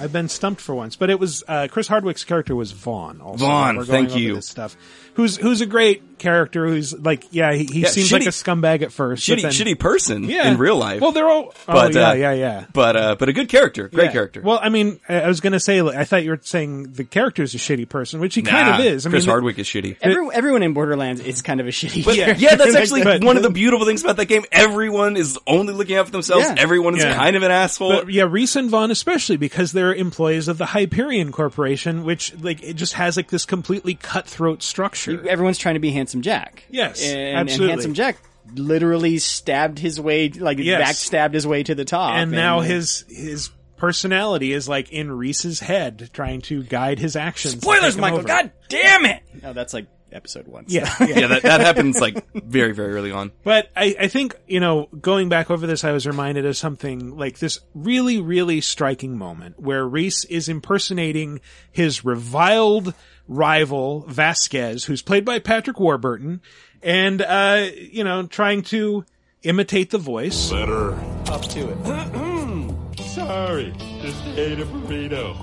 I've 0.00 0.12
been 0.12 0.28
stumped 0.28 0.60
for 0.60 0.74
once, 0.74 0.96
but 0.96 1.10
it 1.10 1.18
was 1.18 1.42
uh, 1.48 1.68
Chris 1.70 1.88
Hardwick's 1.88 2.24
character 2.24 2.54
was 2.54 2.72
Vaughn. 2.72 3.20
Also, 3.20 3.46
Vaughn, 3.46 3.84
thank 3.84 4.16
you. 4.16 4.36
This 4.36 4.48
stuff. 4.48 4.76
Who's 5.14 5.36
who's 5.36 5.60
a 5.60 5.66
great 5.66 6.18
character? 6.18 6.66
Who's 6.66 6.96
like 6.98 7.24
yeah, 7.32 7.52
he, 7.52 7.64
he 7.64 7.80
Yeah, 7.80 7.88
seems 7.88 8.08
shitty- 8.08 8.12
like 8.12 8.22
a 8.22 8.30
scumbag 8.30 8.82
at 8.82 8.92
first. 8.92 9.28
but 9.28 9.38
Shitty 9.38 9.42
then- 9.42 9.50
shitty 9.50 9.78
person 9.78 10.24
Yeah. 10.24 10.50
in 10.50 10.56
real 10.58 10.76
life. 10.76 11.00
Well, 11.02 11.12
they're 11.12 11.28
all. 11.28 11.52
Oh 11.68 11.72
But, 11.74 11.94
yeah, 11.94 12.10
uh, 12.10 12.12
yeah, 12.14 12.32
yeah. 12.32 12.64
but 12.72 12.96
uh, 12.96 13.16
but 13.18 13.28
a 13.28 13.32
good 13.34 13.48
character, 13.50 13.88
great 13.88 14.06
Yeah. 14.06 14.12
character. 14.12 14.40
Well, 14.42 14.58
I 14.62 14.68
mean, 14.70 15.00
I 15.08 15.22
I 15.22 15.28
was 15.28 15.40
going 15.40 15.52
to 15.52 15.60
say, 15.60 15.82
like, 15.82 15.96
I 15.96 16.04
thought 16.04 16.22
you 16.24 16.30
were 16.30 16.40
saying 16.42 16.92
the 16.94 17.04
character 17.04 17.42
is 17.42 17.54
a 17.54 17.58
shitty 17.58 17.88
person, 17.88 18.20
which 18.20 18.34
he 18.34 18.40
kind 18.42 18.68
of 18.80 18.86
is. 18.86 19.06
I 19.06 19.10
Chris 19.10 19.24
mean, 19.24 19.30
Hardwick 19.30 19.58
is 19.58 19.66
shitty. 19.66 19.96
Every, 20.00 20.28
everyone 20.32 20.62
in 20.62 20.72
Borderlands 20.72 21.20
is 21.20 21.42
kind 21.42 21.60
of 21.60 21.66
a 21.66 21.70
shitty 21.70 22.04
But 22.04 22.14
character. 22.14 22.42
yeah, 22.42 22.54
that's 22.56 22.74
actually 22.74 23.04
But- 23.04 23.22
one 23.22 23.36
of 23.36 23.42
the 23.42 23.50
beautiful 23.50 23.84
things 23.84 24.02
about 24.02 24.16
that 24.16 24.26
game. 24.26 24.44
Everyone 24.50 25.16
is 25.18 25.38
only 25.46 25.74
looking 25.74 25.96
out 25.96 26.06
for 26.06 26.12
themselves. 26.12 26.46
Yeah. 26.46 26.54
Everyone 26.56 26.96
is 26.96 27.02
Yeah. 27.04 27.16
kind 27.16 27.36
of 27.36 27.42
an 27.42 27.50
asshole. 27.50 27.90
But 28.04 28.08
yeah, 28.12 28.24
Rhys 28.24 28.56
and 28.56 28.70
Vaughn 28.70 28.90
especially 28.90 29.36
because 29.36 29.72
they're 29.72 29.92
employees 29.94 30.48
of 30.48 30.56
the 30.56 30.66
Hyperion 30.66 31.32
Corporation, 31.32 32.04
which 32.04 32.32
like 32.40 32.62
it 32.62 32.74
just 32.76 32.94
has 32.94 33.16
like 33.18 33.28
this 33.28 33.44
completely 33.44 33.94
cutthroat 33.94 34.62
structure. 34.62 35.01
Everyone's 35.08 35.58
trying 35.58 35.74
to 35.74 35.80
be 35.80 35.90
Handsome 35.90 36.22
Jack. 36.22 36.64
Yes, 36.70 37.02
and, 37.04 37.18
and 37.18 37.38
absolutely. 37.38 37.68
Handsome 37.72 37.94
Jack 37.94 38.16
literally 38.54 39.18
stabbed 39.18 39.78
his 39.78 40.00
way, 40.00 40.28
like 40.28 40.58
Yes. 40.58 41.08
backstabbed 41.08 41.34
his 41.34 41.46
way 41.46 41.62
to 41.62 41.74
the 41.74 41.84
top. 41.84 42.14
and 42.16 42.30
now 42.30 42.60
his 42.60 43.04
his 43.08 43.50
personality 43.76 44.52
is 44.52 44.68
like 44.68 44.92
in 44.92 45.10
Rhys's 45.10 45.60
head, 45.60 46.10
trying 46.12 46.40
to 46.42 46.62
guide 46.62 46.98
his 46.98 47.16
actions. 47.16 47.60
spoilers, 47.60 47.96
Michael. 47.96 48.18
over. 48.18 48.28
God 48.28 48.52
damn 48.68 49.04
it! 49.06 49.22
No, 49.42 49.52
that's 49.52 49.74
like 49.74 49.86
episode 50.12 50.46
one. 50.46 50.64
Yeah, 50.68 50.94
yeah, 51.00 51.26
that, 51.28 51.42
that 51.42 51.60
happens 51.60 51.98
like 52.00 52.22
very, 52.34 52.72
very 52.74 52.92
early 52.92 53.10
on. 53.12 53.32
But 53.42 53.70
I, 53.74 53.96
I 53.98 54.08
think, 54.08 54.36
you 54.46 54.60
know, 54.60 54.86
going 55.00 55.28
back 55.30 55.50
over 55.50 55.66
this, 55.66 55.84
I 55.84 55.92
was 55.92 56.06
reminded 56.06 56.44
of 56.44 56.56
something 56.56 57.16
like 57.16 57.38
this 57.38 57.58
really, 57.74 58.20
really 58.20 58.60
striking 58.60 59.16
moment 59.16 59.58
where 59.58 59.86
Rhys 59.88 60.24
is 60.26 60.48
impersonating 60.50 61.40
his 61.70 62.04
reviled 62.04 62.92
rival, 63.28 64.00
Vasquez, 64.08 64.84
who's 64.84 65.02
played 65.02 65.24
by 65.24 65.38
Patrick 65.38 65.78
Warburton, 65.78 66.40
and, 66.82 67.22
uh, 67.22 67.68
you 67.76 68.04
know, 68.04 68.26
trying 68.26 68.62
to 68.62 69.04
imitate 69.42 69.90
the 69.90 69.98
voice. 69.98 70.50
Better. 70.50 70.92
Up 71.26 71.42
to 71.42 71.68
it. 71.68 72.98
Sorry, 73.02 73.72
just 74.00 74.24
ate 74.36 74.60
a 74.60 74.64
burrito. 74.64 75.36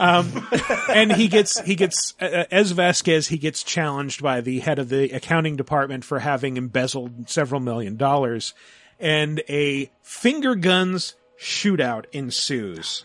um, 0.00 0.48
and 0.88 1.12
he 1.12 1.28
gets 1.28 1.60
he 1.60 1.76
gets 1.76 2.14
uh, 2.20 2.44
as 2.50 2.72
Vasquez 2.72 3.28
he 3.28 3.38
gets 3.38 3.62
challenged 3.62 4.20
by 4.20 4.40
the 4.40 4.58
head 4.58 4.80
of 4.80 4.88
the 4.88 5.10
accounting 5.12 5.54
department 5.54 6.04
for 6.04 6.18
having 6.18 6.56
embezzled 6.56 7.30
several 7.30 7.60
million 7.60 7.96
dollars, 7.96 8.52
and 8.98 9.42
a 9.48 9.90
finger 10.02 10.56
guns 10.56 11.14
shootout 11.38 12.06
ensues. 12.12 13.04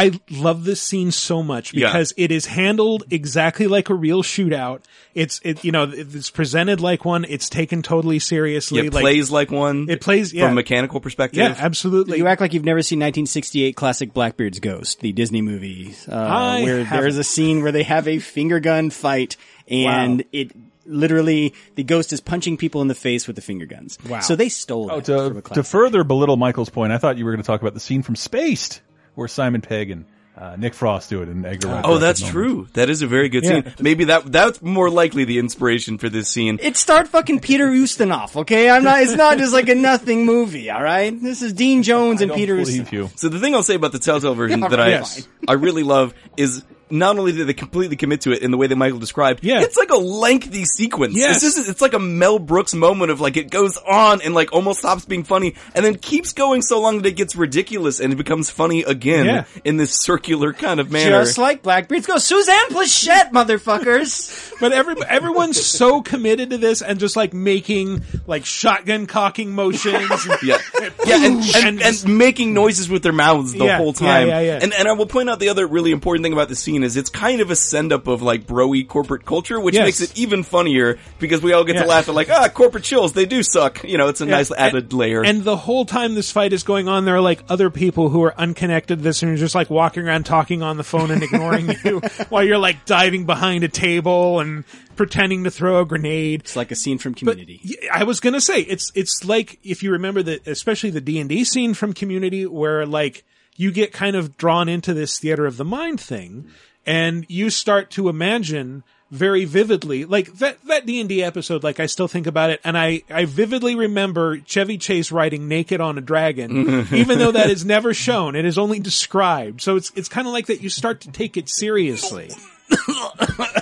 I 0.00 0.20
love 0.30 0.64
this 0.64 0.80
scene 0.80 1.10
so 1.10 1.42
much 1.42 1.74
Yeah. 1.74 1.88
because 1.88 2.12
it 2.16 2.30
is 2.32 2.46
handled 2.46 3.04
exactly 3.10 3.66
like 3.66 3.90
a 3.90 3.94
real 3.94 4.22
shootout. 4.22 4.80
It's 5.14 5.40
it 5.44 5.64
you 5.64 5.72
know 5.72 5.90
it's 5.92 6.30
presented 6.30 6.80
like 6.80 7.04
one. 7.04 7.24
It's 7.28 7.48
taken 7.48 7.82
totally 7.82 8.18
seriously. 8.18 8.86
It 8.86 8.94
like, 8.94 9.02
plays 9.02 9.30
like 9.30 9.50
one. 9.50 9.88
It 9.90 10.00
plays 10.00 10.32
yeah. 10.32 10.44
from 10.44 10.52
a 10.52 10.54
mechanical 10.56 11.00
perspective. 11.00 11.38
Yeah, 11.38 11.54
absolutely. 11.58 12.18
You 12.18 12.26
act 12.26 12.40
like 12.40 12.54
you've 12.54 12.64
never 12.64 12.82
seen 12.82 12.98
1968 12.98 13.76
classic 13.76 14.12
Blackbeard's 14.14 14.60
Ghost, 14.60 15.00
the 15.00 15.12
Disney 15.12 15.42
movie, 15.42 15.94
uh, 16.08 16.14
I 16.14 16.62
where 16.62 16.84
haven't. 16.84 17.02
there's 17.02 17.16
a 17.18 17.24
scene 17.24 17.62
where 17.62 17.72
they 17.72 17.82
have 17.82 18.08
a 18.08 18.18
finger 18.18 18.60
gun 18.60 18.90
fight 18.90 19.36
and 19.68 20.20
Wow. 20.20 20.24
it 20.32 20.52
literally 20.86 21.54
the 21.76 21.84
ghost 21.84 22.12
is 22.12 22.20
punching 22.20 22.56
people 22.56 22.82
in 22.82 22.88
the 22.88 22.94
face 22.94 23.26
with 23.26 23.36
the 23.36 23.42
finger 23.42 23.66
guns. 23.66 23.98
Wow. 24.08 24.20
So 24.20 24.36
they 24.36 24.48
stole 24.48 24.90
Oh, 24.90 25.00
that 25.00 25.28
from 25.28 25.36
a 25.36 25.42
to, 25.42 25.54
to 25.54 25.62
further 25.62 26.04
belittle 26.04 26.36
Michael's 26.36 26.70
point, 26.70 26.92
I 26.92 26.98
thought 26.98 27.16
you 27.18 27.24
were 27.24 27.32
going 27.32 27.42
to 27.42 27.46
talk 27.46 27.60
about 27.60 27.74
the 27.74 27.80
scene 27.80 28.02
from 28.02 28.16
Spaced, 28.16 28.80
where 29.14 29.28
Simon 29.28 29.60
Pegg 29.60 29.90
and 29.90 30.04
uh, 30.38 30.56
Nick 30.56 30.72
Frost 30.74 31.10
do 31.10 31.20
it 31.22 31.28
in 31.28 31.44
Edgar 31.44 31.68
Wright. 31.68 31.84
Oh, 31.84 31.98
that's 31.98 32.22
true. 32.26 32.66
That 32.72 32.88
is 32.88 33.02
a 33.02 33.06
very 33.06 33.28
good 33.28 33.44
Yeah. 33.44 33.62
scene. 33.62 33.74
Maybe 33.80 34.04
that 34.04 34.30
that's 34.32 34.62
more 34.62 34.88
likely 34.88 35.24
the 35.24 35.38
inspiration 35.38 35.98
for 35.98 36.08
this 36.08 36.28
scene. 36.28 36.58
It 36.62 36.76
starred 36.78 37.08
fucking 37.08 37.40
Peter 37.40 37.66
Ustinov, 37.66 38.36
okay? 38.36 38.70
I'm 38.70 38.82
not, 38.84 39.02
it's 39.02 39.12
not 39.16 39.36
just 39.36 39.52
like 39.52 39.68
a 39.68 39.74
nothing 39.74 40.24
movie, 40.24 40.70
alright? 40.70 41.20
This 41.20 41.42
is 41.42 41.52
Dean 41.52 41.82
Jones 41.82 42.22
and 42.22 42.32
Peter 42.32 42.56
Ustinov. 42.56 42.90
you. 42.92 43.10
So 43.16 43.28
the 43.28 43.38
thing 43.38 43.54
I'll 43.54 43.62
say 43.62 43.74
about 43.74 43.92
the 43.92 43.98
Telltale 43.98 44.34
version 44.34 44.60
Yeah, 44.60 44.68
that 44.68 44.80
I 44.80 44.88
yes. 44.90 45.26
I 45.46 45.54
really 45.54 45.82
love 45.82 46.14
is 46.38 46.64
not 46.90 47.18
only 47.18 47.32
do 47.32 47.44
they 47.44 47.54
completely 47.54 47.96
commit 47.96 48.22
to 48.22 48.32
it 48.32 48.42
in 48.42 48.50
the 48.50 48.56
way 48.56 48.66
that 48.66 48.76
Michael 48.76 48.98
described, 48.98 49.44
Yeah. 49.44 49.60
it's 49.62 49.76
like 49.76 49.90
a 49.90 49.96
lengthy 49.96 50.64
sequence. 50.64 51.14
Yes. 51.16 51.42
It's, 51.42 51.56
just, 51.56 51.68
it's 51.68 51.80
like 51.80 51.94
a 51.94 51.98
Mel 51.98 52.38
Brooks 52.38 52.74
moment 52.74 53.10
of 53.10 53.20
like 53.20 53.36
it 53.36 53.50
goes 53.50 53.76
on 53.78 54.20
and 54.22 54.34
like 54.34 54.52
almost 54.52 54.80
stops 54.80 55.04
being 55.04 55.24
funny 55.24 55.54
and 55.74 55.84
then 55.84 55.96
keeps 55.96 56.32
going 56.32 56.62
so 56.62 56.80
long 56.80 56.98
that 57.02 57.06
it 57.06 57.16
gets 57.16 57.36
ridiculous 57.36 58.00
and 58.00 58.12
it 58.12 58.16
becomes 58.16 58.50
funny 58.50 58.82
again 58.82 59.26
Yeah. 59.26 59.44
in 59.64 59.76
this 59.76 59.92
circular 60.00 60.52
kind 60.52 60.80
of 60.80 60.90
manner. 60.90 61.22
Just 61.24 61.38
like 61.38 61.62
Blackbeard's 61.62 62.06
Ghost. 62.06 62.26
Suzanne 62.26 62.68
Pleshette, 62.70 63.30
motherfuckers! 63.32 64.46
But 64.60 64.72
every 64.72 64.94
everyone's 65.08 65.64
so 65.64 66.02
committed 66.02 66.50
to 66.50 66.58
this 66.58 66.82
and 66.82 67.00
just 67.00 67.16
like 67.16 67.32
making 67.32 68.02
like 68.26 68.44
shotgun 68.44 69.06
cocking 69.06 69.52
motions. 69.54 70.06
Yeah, 70.42 70.58
yeah, 71.06 71.24
and, 71.24 71.42
and, 71.56 71.80
and 71.82 72.18
making 72.18 72.52
noises 72.52 72.88
with 72.90 73.02
their 73.02 73.12
mouths 73.12 73.52
the 73.54 73.64
Yeah, 73.64 73.78
whole 73.78 73.94
time. 73.94 74.28
yeah, 74.28 74.40
yeah, 74.40 74.46
yeah. 74.58 74.58
And 74.62 74.74
and 74.74 74.86
I 74.86 74.92
will 74.92 75.06
point 75.06 75.30
out 75.30 75.38
the 75.38 75.48
other 75.48 75.66
really 75.66 75.92
important 75.92 76.24
thing 76.24 76.34
about 76.34 76.48
the 76.50 76.56
scene 76.56 76.79
is 76.82 76.96
it's 76.96 77.10
kind 77.10 77.40
of 77.40 77.50
a 77.50 77.56
send 77.56 77.92
up 77.92 78.06
of 78.06 78.22
like 78.22 78.46
broy 78.46 78.86
corporate 78.86 79.24
culture, 79.24 79.58
which 79.60 79.74
Yes. 79.74 79.84
makes 79.86 80.00
it 80.00 80.18
even 80.18 80.42
funnier 80.42 80.98
because 81.18 81.42
we 81.42 81.52
all 81.52 81.64
get 81.64 81.76
Yeah. 81.76 81.82
to 81.82 81.88
laugh 81.88 82.08
at 82.08 82.14
like 82.14 82.30
ah 82.30 82.48
corporate 82.48 82.84
chills 82.84 83.12
they 83.12 83.26
do 83.26 83.42
suck. 83.42 83.82
You 83.84 83.98
know, 83.98 84.08
it's 84.08 84.20
a 84.20 84.24
Yeah, 84.24 84.30
nice 84.32 84.50
added 84.52 84.92
layer. 84.92 85.24
And 85.24 85.44
the 85.44 85.56
whole 85.56 85.84
time 85.84 86.14
this 86.14 86.30
fight 86.30 86.52
is 86.52 86.62
going 86.62 86.88
on, 86.88 87.04
there 87.04 87.16
are 87.16 87.20
like 87.20 87.42
other 87.48 87.70
people 87.70 88.08
who 88.08 88.22
are 88.22 88.34
unconnected 88.38 88.98
to 88.98 89.04
this 89.04 89.22
and 89.22 89.32
are 89.32 89.36
just 89.36 89.54
like 89.54 89.70
walking 89.70 90.06
around 90.06 90.24
talking 90.24 90.62
on 90.62 90.76
the 90.76 90.84
phone 90.84 91.10
and 91.10 91.22
ignoring 91.22 91.74
you 91.84 92.00
while 92.28 92.44
you're 92.44 92.58
like 92.58 92.84
diving 92.84 93.24
behind 93.26 93.64
a 93.64 93.68
table 93.68 94.40
and 94.40 94.64
pretending 94.96 95.44
to 95.44 95.50
throw 95.50 95.80
a 95.80 95.86
grenade. 95.86 96.40
It's 96.40 96.56
like 96.56 96.70
a 96.70 96.76
scene 96.76 96.98
from 96.98 97.14
Community. 97.14 97.60
I 97.92 98.04
was 98.04 98.20
gonna 98.20 98.40
say 98.40 98.60
it's 98.60 98.92
it's 98.94 99.24
like 99.24 99.58
if 99.64 99.82
you 99.82 99.92
remember 99.92 100.22
that, 100.22 100.46
especially 100.46 100.90
the 100.90 101.00
D 101.00 101.18
and 101.18 101.28
D 101.28 101.44
scene 101.44 101.74
from 101.74 101.92
Community 101.92 102.46
where 102.46 102.84
like 102.86 103.24
you 103.56 103.70
get 103.72 103.92
kind 103.92 104.16
of 104.16 104.36
drawn 104.38 104.68
into 104.68 104.94
this 104.94 105.18
theater 105.18 105.44
of 105.46 105.56
the 105.58 105.64
mind 105.64 106.00
thing, 106.00 106.46
and 106.86 107.26
you 107.28 107.50
start 107.50 107.90
to 107.92 108.08
imagine 108.08 108.82
very 109.10 109.44
vividly 109.44 110.04
like 110.04 110.32
that 110.34 110.62
that 110.66 110.86
D 110.86 111.00
and 111.00 111.08
D 111.08 111.22
episode. 111.22 111.64
Like 111.64 111.80
I 111.80 111.86
still 111.86 112.08
think 112.08 112.26
about 112.26 112.50
it, 112.50 112.60
and 112.64 112.78
I 112.78 113.02
I 113.10 113.24
vividly 113.24 113.74
remember 113.74 114.38
Chevy 114.46 114.78
Chase 114.78 115.10
riding 115.10 115.48
naked 115.48 115.80
on 115.80 115.98
a 115.98 116.00
dragon, 116.00 116.86
even 116.92 117.18
though 117.18 117.32
that 117.32 117.50
is 117.50 117.64
never 117.64 117.92
shown. 117.92 118.36
It 118.36 118.44
is 118.44 118.58
only 118.58 118.78
described. 118.78 119.60
So 119.62 119.76
it's 119.76 119.90
it's 119.96 120.08
kind 120.08 120.26
of 120.26 120.32
like 120.32 120.46
that. 120.46 120.62
You 120.62 120.68
start 120.68 121.00
to 121.02 121.10
take 121.10 121.36
it 121.36 121.48
seriously. 121.48 122.30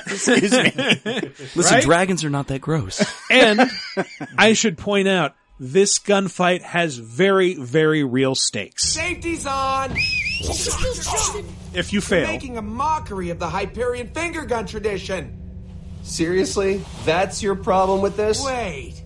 Excuse 0.06 0.52
me. 0.52 0.72
Listen, 1.54 1.74
right? 1.74 1.82
dragons 1.82 2.24
are 2.24 2.30
not 2.30 2.48
that 2.48 2.60
gross. 2.60 3.04
And 3.30 3.70
I 4.36 4.52
should 4.52 4.76
point 4.76 5.08
out, 5.08 5.34
this 5.60 5.98
gunfight 5.98 6.62
has 6.62 6.96
very, 6.96 7.54
very 7.54 8.04
real 8.04 8.34
stakes. 8.34 8.84
Safety's 8.92 9.46
on! 9.46 9.92
If 11.74 11.92
you 11.92 11.96
You're 11.96 12.02
fail. 12.02 12.26
making 12.26 12.56
a 12.56 12.62
mockery 12.62 13.30
of 13.30 13.38
the 13.38 13.48
Hyperion 13.48 14.08
finger 14.08 14.44
gun 14.44 14.66
tradition. 14.66 15.34
Seriously? 16.02 16.82
That's 17.04 17.42
your 17.42 17.56
problem 17.56 18.00
with 18.00 18.16
this? 18.16 18.44
Wait. 18.44 19.02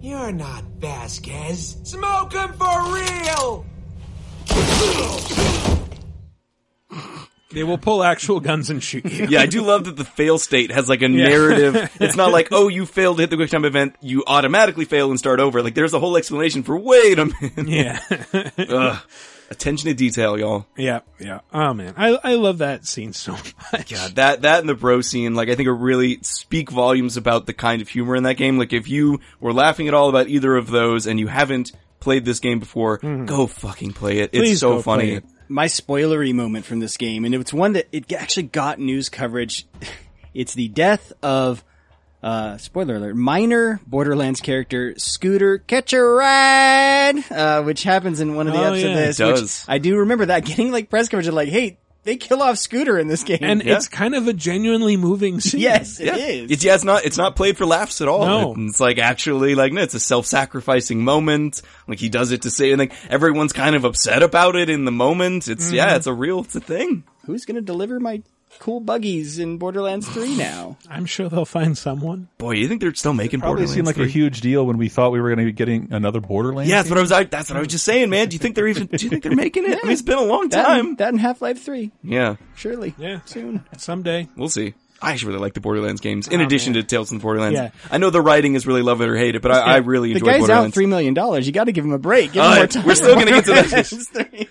You're 0.00 0.32
not 0.32 0.64
Vasquez. 0.78 1.78
Smoke 1.84 2.32
him 2.34 2.52
for 2.52 2.94
real! 2.94 3.66
They 7.54 7.64
will 7.64 7.78
pull 7.78 8.02
actual 8.02 8.40
guns 8.40 8.70
and 8.70 8.82
shoot 8.82 9.04
you. 9.04 9.26
yeah, 9.28 9.40
I 9.40 9.46
do 9.46 9.62
love 9.62 9.84
that 9.84 9.96
the 9.96 10.04
fail 10.04 10.38
state 10.38 10.70
has 10.70 10.88
like 10.88 11.02
a 11.02 11.08
narrative. 11.08 11.90
It's 12.00 12.16
not 12.16 12.32
like, 12.32 12.48
oh, 12.52 12.68
you 12.68 12.86
failed 12.86 13.16
to 13.16 13.22
hit 13.22 13.30
the 13.30 13.36
quick 13.36 13.50
time 13.50 13.64
event, 13.64 13.96
you 14.00 14.24
automatically 14.26 14.84
fail 14.84 15.10
and 15.10 15.18
start 15.18 15.40
over. 15.40 15.62
Like 15.62 15.74
there's 15.74 15.94
a 15.94 16.00
whole 16.00 16.16
explanation 16.16 16.62
for 16.62 16.76
wait 16.76 17.18
a 17.18 17.26
minute. 17.26 17.68
Yeah. 17.68 18.50
Ugh. 18.68 18.98
Attention 19.50 19.88
to 19.88 19.94
detail, 19.94 20.38
y'all. 20.38 20.66
Yeah, 20.76 21.00
yeah. 21.20 21.40
Oh 21.52 21.74
man, 21.74 21.94
I 21.96 22.18
I 22.24 22.34
love 22.34 22.58
that 22.58 22.86
scene 22.86 23.12
so 23.12 23.32
much. 23.72 23.92
Yeah, 23.92 24.08
that 24.14 24.42
that 24.42 24.60
and 24.60 24.68
the 24.68 24.74
bro 24.74 25.00
scene, 25.02 25.34
like 25.34 25.48
I 25.48 25.54
think, 25.54 25.68
are 25.68 25.74
really 25.74 26.18
speak 26.22 26.70
volumes 26.70 27.16
about 27.16 27.46
the 27.46 27.52
kind 27.52 27.82
of 27.82 27.88
humor 27.88 28.16
in 28.16 28.22
that 28.22 28.34
game. 28.34 28.58
Like 28.58 28.72
if 28.72 28.88
you 28.88 29.20
were 29.40 29.52
laughing 29.52 29.86
at 29.86 29.94
all 29.94 30.08
about 30.08 30.28
either 30.28 30.56
of 30.56 30.70
those 30.70 31.06
and 31.06 31.20
you 31.20 31.26
haven't 31.26 31.72
played 32.00 32.24
this 32.24 32.40
game 32.40 32.58
before, 32.58 32.98
mm-hmm. 32.98 33.26
go 33.26 33.46
fucking 33.46 33.92
play 33.92 34.18
it. 34.20 34.32
Please 34.32 34.52
it's 34.52 34.60
so 34.60 34.80
funny. 34.80 35.12
it. 35.12 35.24
My 35.48 35.66
spoilery 35.66 36.32
moment 36.34 36.64
from 36.64 36.80
this 36.80 36.96
game, 36.96 37.24
and 37.24 37.34
it's 37.34 37.52
one 37.52 37.74
that 37.74 37.86
it 37.92 38.10
actually 38.12 38.44
got 38.44 38.78
news 38.78 39.08
coverage. 39.08 39.66
It's 40.34 40.52
the 40.54 40.66
death 40.66 41.12
of, 41.22 41.62
uh, 42.20 42.56
spoiler 42.56 42.96
alert, 42.96 43.14
minor 43.14 43.78
Borderlands 43.86 44.40
character 44.40 44.94
Scooter 44.98 45.62
Ride, 46.18 47.22
uh, 47.30 47.62
which 47.62 47.84
happens 47.84 48.18
in 48.20 48.34
one 48.34 48.48
of 48.48 48.52
the 48.52 48.58
Oh, 48.58 48.72
episodes 48.72 49.20
yeah. 49.20 49.26
of 49.28 49.36
this. 49.38 49.66
Which. 49.66 49.72
I 49.72 49.78
do 49.78 49.98
remember 49.98 50.26
that 50.26 50.44
getting 50.44 50.72
like 50.72 50.90
press 50.90 51.08
coverage 51.08 51.28
of 51.28 51.34
like, 51.34 51.50
hey, 51.50 51.78
they 52.04 52.16
kill 52.16 52.42
off 52.42 52.58
Scooter 52.58 52.98
in 52.98 53.08
this 53.08 53.24
game. 53.24 53.38
And 53.42 53.62
it's 53.62 53.88
kind 53.88 54.14
of 54.14 54.28
a 54.28 54.32
genuinely 54.32 54.96
moving 54.96 55.40
scene. 55.40 55.60
Yes, 55.60 55.98
it 56.00 56.06
yeah. 56.06 56.16
is. 56.16 56.50
It's 56.50 56.64
yeah, 56.64 56.74
it's 56.74 56.84
not 56.84 57.04
it's 57.04 57.16
not 57.18 57.34
played 57.36 57.56
for 57.56 57.66
laughs 57.66 58.00
at 58.00 58.08
all. 58.08 58.24
No. 58.26 58.54
It's 58.66 58.78
like 58.80 58.98
actually 58.98 59.54
like 59.54 59.72
no, 59.72 59.82
it's 59.82 59.94
a 59.94 60.00
self-sacrificing 60.00 61.02
moment. 61.02 61.62
Like 61.88 61.98
he 61.98 62.08
does 62.08 62.32
it 62.32 62.42
to 62.42 62.50
say 62.50 62.70
and 62.72 62.78
like 62.78 62.92
everyone's 63.10 63.52
kind 63.52 63.74
of 63.76 63.84
upset 63.84 64.22
about 64.22 64.56
it 64.56 64.68
in 64.70 64.84
the 64.84 64.92
moment. 64.92 65.48
It's 65.48 65.72
yeah, 65.72 65.92
Mhm. 65.92 65.96
it's 65.96 66.06
a 66.06 66.12
real 66.12 66.40
it's 66.40 66.54
a 66.54 66.60
thing. 66.60 67.04
Who's 67.26 67.44
gonna 67.46 67.60
deliver 67.62 67.98
my 68.00 68.22
cool 68.58 68.80
buggies 68.80 69.38
in 69.38 69.58
Borderlands 69.58 70.08
3 70.08 70.36
now? 70.38 70.76
I'm 70.88 71.06
sure 71.06 71.28
they'll 71.28 71.44
find 71.44 71.76
someone. 71.76 72.28
Boy, 72.38 72.52
you 72.52 72.68
think 72.68 72.80
they're 72.80 72.94
still 72.94 73.12
making 73.14 73.40
Probably 73.40 73.64
Borderlands 73.66 73.74
seemed 73.74 73.86
like 73.86 73.98
a 73.98 74.06
huge 74.10 74.40
deal 74.40 74.66
when 74.66 74.76
we 74.78 74.88
thought 74.88 75.12
we 75.12 75.20
were 75.20 75.28
going 75.28 75.38
to 75.40 75.44
be 75.44 75.52
getting 75.52 75.92
another 75.92 76.20
Borderlands. 76.20 76.70
Yeah, 76.70 76.76
that's 76.76 76.88
what 76.90 76.98
I 76.98 77.02
was. 77.02 77.12
I, 77.12 77.24
that's 77.24 77.50
what 77.50 77.56
I 77.56 77.60
was 77.60 77.68
just 77.68 77.84
saying, 77.84 78.10
man. 78.10 78.28
Do 78.28 78.34
you 78.34 78.38
think 78.40 78.54
they're 78.54 78.68
even? 78.68 78.86
Do 78.86 79.02
you 79.04 79.10
think 79.10 79.22
they're 79.22 79.34
making 79.34 79.64
it? 79.64 79.78
I 79.78 79.82
mean, 79.82 79.92
it's 79.92 80.02
been 80.02 80.18
a 80.18 80.22
long 80.24 80.48
That, 80.50 80.64
time. 80.66 80.86
and- 80.86 80.98
that 80.98 81.08
and 81.08 81.20
Half-Life 81.20 81.62
3. 81.62 81.90
Yeah, 82.02 82.36
Surely. 82.56 82.94
Yeah. 82.98 83.20
Soon. 83.24 83.64
Someday. 83.76 84.28
we'll 84.36 84.48
see. 84.48 84.74
I 85.02 85.12
actually 85.12 85.32
really 85.32 85.42
like 85.42 85.52
the 85.54 85.60
Borderlands 85.60 86.00
games. 86.00 86.28
In 86.28 86.40
Oh, 86.40 86.44
addition 86.44 86.72
man. 86.72 86.80
to 86.82 86.88
Tales 86.88 87.08
from 87.08 87.18
the 87.18 87.22
Borderlands, 87.22 87.58
Yeah. 87.58 87.70
I 87.90 87.98
know 87.98 88.08
the 88.08 88.22
writing 88.22 88.54
is 88.54 88.66
really 88.66 88.80
love 88.80 89.02
it 89.02 89.08
or 89.08 89.16
hate 89.16 89.34
it, 89.34 89.42
but 89.42 89.50
I, 89.50 89.74
I 89.74 89.76
really 89.78 90.10
the 90.14 90.20
enjoy 90.20 90.38
guy's 90.40 90.48
out 90.48 90.70
$3 90.70 90.88
million. 90.88 91.14
You 91.44 91.52
gotta 91.52 91.72
give 91.72 91.84
him 91.84 91.92
a 91.92 91.98
break. 91.98 92.32
Give 92.32 92.42
him 92.42 92.50
Uh, 92.50 92.54
more 92.56 92.66
time. 92.68 92.86
we're 92.86 92.94
still 92.94 93.14
gonna 93.14 93.32
get 93.32 93.44
to 93.44 93.50
that. 93.52 94.48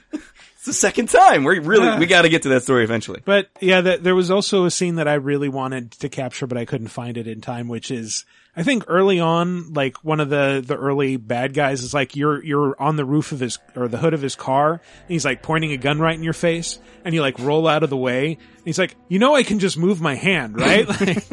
Borderlands 0.64 0.64
3. 0.64 0.64
It's 0.64 0.66
the 0.66 0.74
second 0.74 1.10
time. 1.10 1.44
We 1.44 1.60
really 1.60 2.00
we 2.00 2.06
got 2.06 2.24
to 2.24 2.30
get 2.30 2.44
to 2.44 2.50
that 2.50 2.64
story 2.64 2.84
eventually. 2.84 3.22
But 3.24 3.50
yeah, 3.60 3.82
th 3.82 4.02
there 4.02 4.16
was 4.16 4.32
also 4.32 4.66
a 4.66 4.72
scene 4.72 4.96
that 4.96 5.08
I 5.08 5.16
really 5.16 5.50
wanted 5.50 5.92
to 5.92 6.10
capture, 6.10 6.48
but 6.48 6.58
I 6.58 6.66
couldn't 6.66 6.88
find 6.88 7.18
it 7.18 7.28
in 7.28 7.42
time, 7.42 7.68
which 7.68 7.92
is, 7.92 8.26
I 8.56 8.64
think 8.64 8.86
early 8.88 9.20
on, 9.20 9.74
like 9.74 10.04
one 10.04 10.20
of 10.20 10.30
the, 10.30 10.64
the 10.66 10.76
early 10.76 11.18
bad 11.18 11.54
guys 11.54 11.84
is 11.84 11.94
like, 11.94 12.16
you're, 12.16 12.44
you're 12.44 12.76
on 12.82 12.96
the 12.96 13.06
roof 13.06 13.32
of 13.32 13.40
his, 13.40 13.60
or 13.76 13.88
the 13.88 13.98
hood 13.98 14.14
of 14.14 14.22
his 14.22 14.36
car, 14.36 14.74
and 14.74 15.10
he's 15.10 15.26
like 15.26 15.42
pointing 15.42 15.72
a 15.72 15.78
gun 15.78 16.00
right 16.00 16.16
in 16.16 16.24
your 16.24 16.34
face, 16.34 16.80
and 17.04 17.14
you 17.14 17.22
like 17.22 17.40
roll 17.40 17.68
out 17.68 17.84
of 17.84 17.90
the 17.90 17.98
way, 17.98 18.34
and 18.34 18.66
he's 18.66 18.80
like, 18.80 18.96
you 19.10 19.20
know 19.20 19.36
I 19.36 19.44
can 19.44 19.60
just 19.60 19.78
move 19.78 20.02
my 20.02 20.16
hand, 20.16 20.60
right? 20.60 20.88
like, 21.02 21.26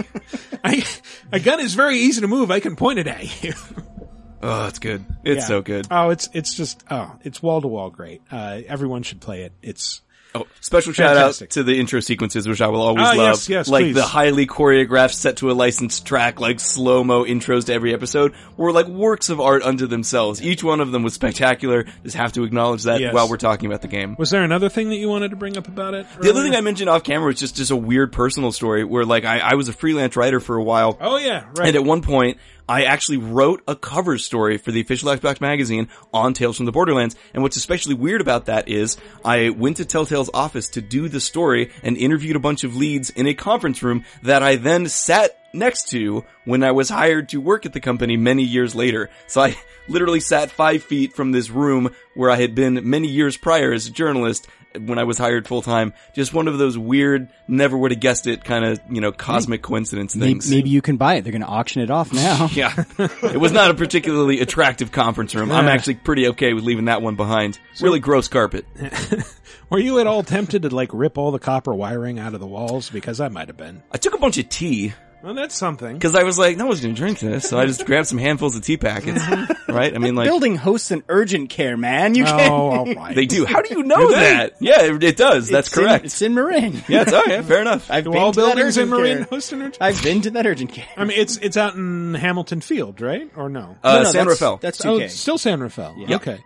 I, 0.64 0.84
a 1.32 1.40
gun 1.40 1.60
is 1.60 1.74
very 1.74 1.98
easy 1.98 2.22
to 2.22 2.28
move, 2.28 2.50
I 2.50 2.60
can 2.60 2.74
point 2.74 2.98
it 2.98 3.06
at 3.06 3.42
you. 3.42 3.52
Oh, 4.42 4.66
it's 4.66 4.78
good. 4.78 5.04
It's 5.24 5.42
Yeah. 5.42 5.46
so 5.46 5.62
good. 5.62 5.86
Oh, 5.90 6.10
it's, 6.10 6.28
it's 6.32 6.54
just, 6.54 6.82
oh, 6.90 7.12
it's 7.24 7.42
wall 7.42 7.60
to 7.60 7.68
wall 7.68 7.90
great. 7.90 8.22
Uh, 8.30 8.60
everyone 8.66 9.02
should 9.02 9.20
play 9.20 9.42
it. 9.42 9.52
It's, 9.62 10.00
Oh, 10.32 10.46
special 10.60 10.92
shout 10.92 11.16
out 11.16 11.32
to 11.50 11.64
the 11.64 11.80
intro 11.80 11.98
sequences, 11.98 12.46
which 12.46 12.60
I 12.60 12.68
will 12.68 12.82
always 12.82 13.04
Ah, 13.04 13.14
love. 13.14 13.16
yes, 13.16 13.48
yes, 13.48 13.68
like 13.68 13.86
please. 13.86 13.94
the 13.96 14.04
highly 14.04 14.46
choreographed, 14.46 15.14
set 15.14 15.38
to 15.38 15.50
a 15.50 15.54
licensed 15.54 16.06
track, 16.06 16.38
like 16.38 16.60
slow 16.60 17.02
mo 17.02 17.24
intros 17.24 17.64
to 17.66 17.72
every 17.74 17.92
episode, 17.92 18.32
were 18.56 18.70
like 18.70 18.86
works 18.86 19.28
of 19.28 19.40
art 19.40 19.64
unto 19.64 19.88
themselves. 19.88 20.40
Each 20.40 20.62
one 20.62 20.78
of 20.80 20.92
them 20.92 21.02
was 21.02 21.14
spectacular. 21.14 21.84
Just 22.04 22.14
have 22.14 22.32
to 22.34 22.44
acknowledge 22.44 22.84
that 22.84 23.00
Yes. 23.00 23.12
while 23.12 23.28
we're 23.28 23.38
talking 23.38 23.66
about 23.66 23.82
the 23.82 23.88
game. 23.88 24.14
was 24.20 24.30
there 24.30 24.44
another 24.44 24.68
thing 24.68 24.90
that 24.90 24.98
you 24.98 25.08
wanted 25.08 25.30
to 25.32 25.36
bring 25.36 25.56
up 25.58 25.66
about 25.66 25.94
it? 25.94 26.06
The 26.20 26.30
other 26.30 26.44
thing 26.44 26.54
I 26.54 26.60
mentioned 26.60 26.88
off 26.88 27.02
camera 27.02 27.26
was 27.26 27.40
just, 27.40 27.56
just 27.56 27.72
a 27.72 27.76
weird 27.76 28.12
personal 28.12 28.52
story 28.52 28.84
where 28.84 29.04
like 29.04 29.24
I, 29.24 29.40
I 29.40 29.54
was 29.56 29.68
a 29.68 29.72
freelance 29.72 30.14
writer 30.14 30.38
for 30.38 30.54
a 30.56 30.62
while. 30.62 30.96
Oh 31.00 31.16
yeah, 31.16 31.46
right. 31.56 31.66
And 31.66 31.74
at 31.76 31.82
one 31.82 32.02
point, 32.02 32.38
I 32.70 32.84
actually 32.84 33.16
wrote 33.16 33.64
a 33.66 33.74
cover 33.74 34.16
story 34.16 34.56
for 34.56 34.70
the 34.70 34.80
official 34.80 35.08
Xbox 35.08 35.40
magazine 35.40 35.88
on 36.14 36.34
Tales 36.34 36.56
from 36.56 36.66
the 36.66 36.72
Borderlands. 36.72 37.16
And 37.34 37.42
what's 37.42 37.56
especially 37.56 37.94
weird 37.94 38.20
about 38.20 38.46
that 38.46 38.68
is 38.68 38.96
I 39.24 39.50
went 39.50 39.78
to 39.78 39.84
Telltale's 39.84 40.30
office 40.32 40.68
to 40.68 40.80
do 40.80 41.08
the 41.08 41.18
story 41.18 41.72
and 41.82 41.96
interviewed 41.96 42.36
a 42.36 42.38
bunch 42.38 42.62
of 42.62 42.76
leads 42.76 43.10
in 43.10 43.26
a 43.26 43.34
conference 43.34 43.82
room 43.82 44.04
that 44.22 44.44
I 44.44 44.54
then 44.54 44.86
sat 44.86 45.36
next 45.52 45.90
to 45.90 46.24
when 46.44 46.62
I 46.62 46.70
was 46.70 46.88
hired 46.88 47.30
to 47.30 47.40
work 47.40 47.66
at 47.66 47.72
the 47.72 47.80
company 47.80 48.16
many 48.16 48.44
years 48.44 48.72
later. 48.76 49.10
So 49.26 49.40
I 49.40 49.56
literally 49.88 50.20
sat 50.20 50.52
five 50.52 50.84
feet 50.84 51.12
from 51.12 51.32
this 51.32 51.50
room 51.50 51.92
where 52.14 52.30
I 52.30 52.36
had 52.36 52.54
been 52.54 52.88
many 52.88 53.08
years 53.08 53.36
prior 53.36 53.72
as 53.72 53.88
a 53.88 53.90
journalist 53.90 54.46
when 54.78 54.98
I 54.98 55.04
was 55.04 55.18
hired 55.18 55.46
full 55.48 55.62
time. 55.62 55.92
Just 56.14 56.32
one 56.32 56.48
of 56.48 56.58
those 56.58 56.78
weird, 56.78 57.28
never 57.48 57.76
would 57.76 57.90
have 57.90 58.00
guessed 58.00 58.26
it 58.26 58.44
kind 58.44 58.64
of, 58.64 58.80
you 58.90 59.00
know, 59.00 59.12
cosmic 59.12 59.62
coincidence 59.62 60.14
Maybe, 60.14 60.32
things. 60.32 60.50
maybe 60.50 60.70
you 60.70 60.80
can 60.82 60.96
buy 60.96 61.14
it. 61.14 61.22
They're 61.22 61.32
going 61.32 61.42
to 61.42 61.48
auction 61.48 61.82
it 61.82 61.90
off 61.90 62.12
now. 62.12 62.48
Yeah. 62.52 62.84
it 62.98 63.40
was 63.40 63.52
not 63.52 63.70
a 63.70 63.74
particularly 63.74 64.40
attractive 64.40 64.92
conference 64.92 65.34
room. 65.34 65.50
I'm 65.52 65.68
actually 65.68 65.94
pretty 65.94 66.28
okay 66.28 66.52
with 66.52 66.64
leaving 66.64 66.86
that 66.86 67.00
one 67.02 67.16
behind. 67.16 67.58
really 67.80 68.00
gross 68.00 68.28
carpet. 68.28 68.66
Were 69.70 69.78
you 69.78 69.98
at 70.00 70.06
all 70.06 70.22
tempted 70.22 70.62
to 70.62 70.68
like 70.74 70.90
rip 70.92 71.16
all 71.16 71.30
the 71.30 71.38
copper 71.38 71.74
wiring 71.74 72.18
out 72.18 72.34
of 72.34 72.40
the 72.40 72.46
walls? 72.46 72.90
Because 72.90 73.20
I 73.20 73.28
might 73.28 73.48
have 73.48 73.56
been. 73.56 73.82
I 73.92 73.98
took 73.98 74.14
a 74.14 74.18
bunch 74.18 74.36
of 74.38 74.48
tea 74.48 74.92
Well, 75.22 75.34
that's 75.34 75.54
something. 75.54 75.94
because 75.94 76.14
I 76.14 76.22
was 76.22 76.38
like, 76.38 76.56
no 76.56 76.66
one's 76.66 76.80
going 76.80 76.94
to 76.94 76.98
drink 76.98 77.18
this. 77.18 77.48
So 77.48 77.58
I 77.58 77.66
just 77.66 77.84
grabbed 77.84 78.06
some 78.08 78.16
handfuls 78.18 78.56
of 78.56 78.62
tea 78.62 78.76
packets. 78.78 79.20
right? 79.68 79.94
I 79.94 79.98
mean, 79.98 80.14
like, 80.14 80.26
Building 80.26 80.56
hosts 80.56 80.90
an 80.90 81.02
urgent 81.08 81.50
care, 81.50 81.76
man. 81.76 82.14
You 82.14 82.24
Oh, 82.24 82.26
can't. 82.26 82.50
Oh, 82.52 82.54
all 82.70 82.84
right. 82.94 83.14
they 83.14 83.26
do. 83.26 83.44
How 83.44 83.60
do 83.60 83.74
you 83.74 83.82
know 83.82 84.10
that? 84.12 84.54
Yeah, 84.60 84.82
it, 84.82 85.02
it 85.04 85.16
does. 85.16 85.48
That's 85.48 85.68
It's 85.68 85.76
in- 85.76 85.82
correct. 85.84 86.04
it's 86.06 86.22
in 86.22 86.34
Marin. 86.34 86.72
yeah, 86.88 87.02
it's, 87.02 87.12
oh, 87.12 87.22
yeah, 87.26 87.42
fair 87.42 87.60
enough. 87.60 87.90
I've 87.90 88.04
Do 88.04 88.12
been 88.12 88.20
all 88.22 88.32
to 88.32 88.40
that 88.40 88.46
buildings 88.56 88.76
in 88.78 88.84
urgent 88.84 88.90
Marine 89.00 89.16
care. 89.18 89.26
host 89.26 89.52
an 89.52 89.60
urgent? 89.62 89.78
I've 89.80 90.02
been 90.02 90.22
to 90.22 90.30
that 90.30 90.46
urgent 90.46 90.72
care. 90.72 90.86
I 90.96 91.04
mean, 91.04 91.18
it's 91.18 91.36
it's 91.36 91.56
out 91.56 91.74
in 91.74 92.14
Hamilton 92.14 92.60
Field, 92.62 93.00
right? 93.00 93.30
Or 93.36 93.48
no? 93.50 93.76
Uh, 93.82 93.98
no, 93.98 94.04
San 94.04 94.12
that's- 94.12 94.26
Rafael. 94.28 94.56
That's 94.56 94.84
Oh, 94.86 94.98
2K. 94.98 95.02
it's 95.02 95.14
still 95.20 95.36
San 95.38 95.60
Rafael. 95.60 95.94
Yeah. 95.98 96.16
Okay. 96.16 96.38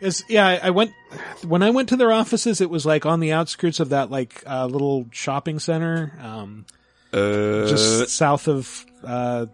Is 0.00 0.24
yeah, 0.28 0.46
I, 0.46 0.56
I 0.68 0.70
went 0.70 0.92
when 1.46 1.62
I 1.62 1.70
went 1.70 1.88
to 1.88 1.96
their 1.96 2.12
offices. 2.12 2.60
It 2.60 2.70
was 2.70 2.84
like 2.86 3.04
on 3.06 3.18
the 3.20 3.32
outskirts 3.32 3.80
of 3.80 3.88
that 3.88 4.10
like 4.10 4.42
uh, 4.46 4.66
little 4.66 5.06
shopping 5.10 5.58
center, 5.58 6.12
um, 6.22 6.66
Uh, 7.12 7.66
just 7.68 8.10
south 8.10 8.48
of 8.48 8.84
uh, 9.04 9.46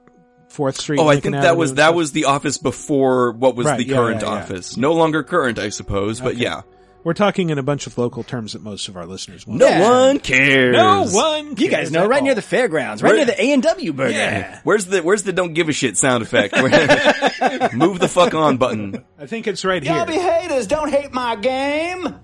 Fourth 0.48 0.80
Street. 0.80 0.98
Oh, 0.98 1.04
I 1.04 1.14
Lincoln 1.14 1.32
think 1.32 1.42
that 1.42 1.48
Avenue 1.50 1.58
was 1.60 1.74
that 1.74 1.94
was 1.94 2.12
the 2.12 2.24
office 2.26 2.58
before 2.58 3.32
what 3.32 3.56
was 3.56 3.66
Right, 3.66 3.76
the 3.78 3.84
yeah, 3.86 3.96
current 3.96 4.22
yeah, 4.22 4.34
yeah. 4.34 4.42
office. 4.42 4.76
No 4.76 4.92
longer 4.94 5.22
current, 5.22 5.58
I 5.58 5.68
suppose, 5.68 6.20
but 6.20 6.36
yeah. 6.36 6.62
We're 7.04 7.12
talking 7.12 7.50
in 7.50 7.58
a 7.58 7.62
bunch 7.62 7.86
of 7.86 7.98
local 7.98 8.22
terms 8.22 8.54
that 8.54 8.62
most 8.62 8.88
of 8.88 8.96
our 8.96 9.04
listeners 9.04 9.46
won't. 9.46 9.60
No 9.60 9.68
Yeah. 9.68 9.90
one 9.90 10.20
cares. 10.20 10.74
no 10.74 11.02
one. 11.10 11.54
You 11.58 11.68
guys 11.68 11.90
know, 11.92 12.04
at 12.04 12.08
right 12.08 12.22
near 12.22 12.34
the 12.34 12.40
fairgrounds, 12.40 13.02
right 13.02 13.10
Where- 13.10 13.16
near 13.18 13.26
the 13.26 13.38
A 13.42 13.52
and 13.52 13.62
W 13.62 13.92
burger. 13.92 14.12
Yeah, 14.12 14.60
Where's 14.64 14.86
the 14.86 15.02
Where's 15.02 15.22
the 15.22 15.34
don't 15.34 15.52
give 15.52 15.68
a 15.68 15.72
shit 15.74 15.98
sound 15.98 16.22
effect? 16.22 16.54
Move 17.74 17.98
the 18.00 18.08
fuck 18.10 18.32
on 18.34 18.56
button. 18.56 19.04
I 19.18 19.26
think 19.26 19.46
it's 19.46 19.66
right 19.66 19.82
Y'all 19.84 20.06
be 20.06 20.14
haters. 20.14 20.66
Don't 20.66 20.88
hate 20.90 21.12
my 21.12 21.36
game. 21.36 22.14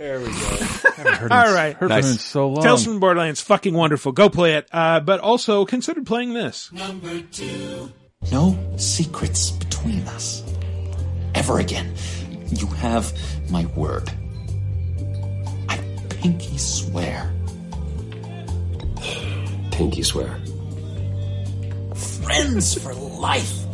All 1.30 1.52
right. 1.52 1.76
Heard 1.76 1.90
Nice. 1.90 2.04
from 2.04 2.08
him 2.08 2.12
in 2.12 2.18
so 2.18 2.48
long. 2.48 2.62
Tales 2.64 2.84
from 2.84 2.94
the 2.94 3.00
Borderlands, 3.00 3.42
fucking 3.42 3.74
wonderful. 3.74 4.12
Go 4.12 4.30
play 4.30 4.54
it. 4.54 4.66
Uh, 4.72 5.00
but 5.00 5.20
also 5.20 5.66
consider 5.66 6.02
playing 6.02 6.32
this. 6.32 6.72
Number 6.72 7.20
two. 7.20 7.92
No 8.32 8.56
secrets 8.76 9.50
between 9.50 10.00
us. 10.08 10.42
Ever 11.34 11.58
again. 11.58 11.94
You 12.48 12.66
have 12.68 13.12
my 13.50 13.66
word. 13.76 14.10
I 15.68 15.78
pinky 16.08 16.56
swear. 16.56 17.30
Pinky 19.70 20.02
swear. 20.02 20.38
Friends 21.94 22.74
for 22.82 22.94
life. 22.94 23.64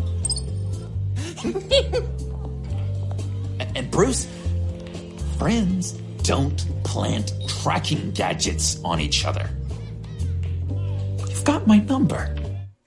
and 3.77 3.91
Bruce, 3.93 4.27
friends 5.39 5.97
don't 6.27 6.83
plant 6.83 7.33
tracking 7.47 8.11
gadgets 8.11 8.81
on 8.85 9.01
each 9.01 9.25
other. 9.25 9.49
You've 11.29 11.45
got 11.45 11.67
my 11.67 11.79
number. 11.79 12.35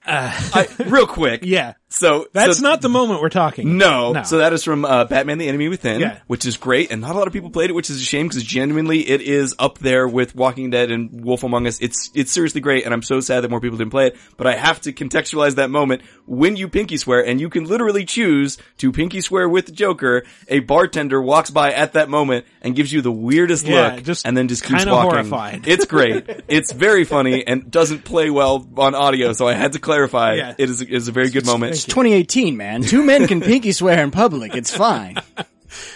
Uh, 0.06 0.32
I, 0.54 0.68
real 0.86 1.08
quick. 1.08 1.42
Yeah. 1.46 1.74
So 1.92 2.28
That's 2.34 2.58
so- 2.58 2.64
not 2.64 2.82
the 2.82 2.90
moment 2.90 3.20
we're 3.22 3.30
talking. 3.30 3.78
No. 3.80 4.12
No. 4.14 4.22
So 4.24 4.38
that 4.38 4.54
is 4.54 4.64
from 4.64 4.86
uh, 4.86 5.06
Batman: 5.06 5.40
The 5.40 5.48
Enemy 5.48 5.70
Within, 5.70 6.00
Yeah. 6.02 6.20
which 6.28 6.46
is 6.46 6.56
great, 6.58 6.92
and 6.92 7.02
not 7.02 7.16
a 7.16 7.18
lot 7.18 7.26
of 7.26 7.34
people 7.34 7.50
played 7.50 7.72
it, 7.72 7.74
which 7.74 7.90
is 7.90 8.00
a 8.00 8.06
shame 8.06 8.28
because 8.28 8.44
genuinely 8.44 9.00
it 9.10 9.22
is 9.22 9.56
up 9.58 9.80
there 9.80 10.08
with 10.08 10.36
Walking 10.36 10.70
Dead 10.70 10.92
and 10.92 11.24
Wolf 11.26 11.44
Among 11.44 11.66
Us. 11.66 11.80
It's 11.82 12.12
it's 12.14 12.32
seriously 12.32 12.62
great, 12.62 12.86
and 12.86 12.94
I'm 12.94 13.02
so 13.02 13.20
sad 13.22 13.42
that 13.44 13.50
more 13.50 13.60
people 13.60 13.78
didn't 13.80 13.90
play 13.92 14.08
it. 14.08 14.18
But 14.38 14.46
I 14.46 14.56
have 14.56 14.82
to 14.82 14.94
contextualize 14.94 15.56
that 15.56 15.72
moment 15.72 16.04
when 16.28 16.56
you 16.58 16.68
pinky 16.68 16.98
swear, 16.98 17.26
and 17.26 17.42
you 17.42 17.50
can 17.50 17.64
literally 17.66 18.06
choose 18.06 18.60
to 18.78 18.92
pinky 18.92 19.22
swear 19.22 19.50
with 19.50 19.66
the 19.66 19.72
Joker. 19.72 20.24
A 20.48 20.60
bartender 20.60 21.20
walks 21.20 21.50
by 21.50 21.72
at 21.74 21.94
that 21.94 22.08
moment 22.08 22.46
and 22.62 22.76
gives 22.76 22.94
you 22.94 23.02
the 23.02 23.12
weirdest 23.12 23.66
Yeah, 23.66 23.96
look, 23.96 24.04
just 24.04 24.28
and 24.28 24.38
then 24.38 24.48
just 24.48 24.64
keeps 24.64 24.86
walking. 24.86 25.10
horrified. 25.12 25.68
It's 25.68 25.86
great. 25.86 26.26
it's 26.48 26.72
very 26.72 27.04
funny 27.04 27.48
and 27.48 27.72
doesn't 27.72 28.04
play 28.04 28.30
well 28.30 28.68
on 28.78 28.94
audio, 28.94 29.34
so 29.34 29.48
I 29.48 29.54
had 29.54 29.74
to 29.74 29.80
clarify. 29.80 30.36
Yeah. 30.36 30.54
It 30.56 30.70
is 30.70 30.82
it 30.82 30.90
is 30.92 31.08
a 31.08 31.12
very 31.12 31.32
good 31.32 31.48
moment. 31.48 31.79
It's 31.80 31.94
2018, 31.94 32.58
man. 32.58 32.82
Two 32.82 33.04
men 33.04 33.28
can 33.28 33.42
pinky 33.42 33.72
swear 33.72 34.04
in 34.04 34.12
public. 34.12 34.56
It's 34.56 34.76
fine. 34.76 35.18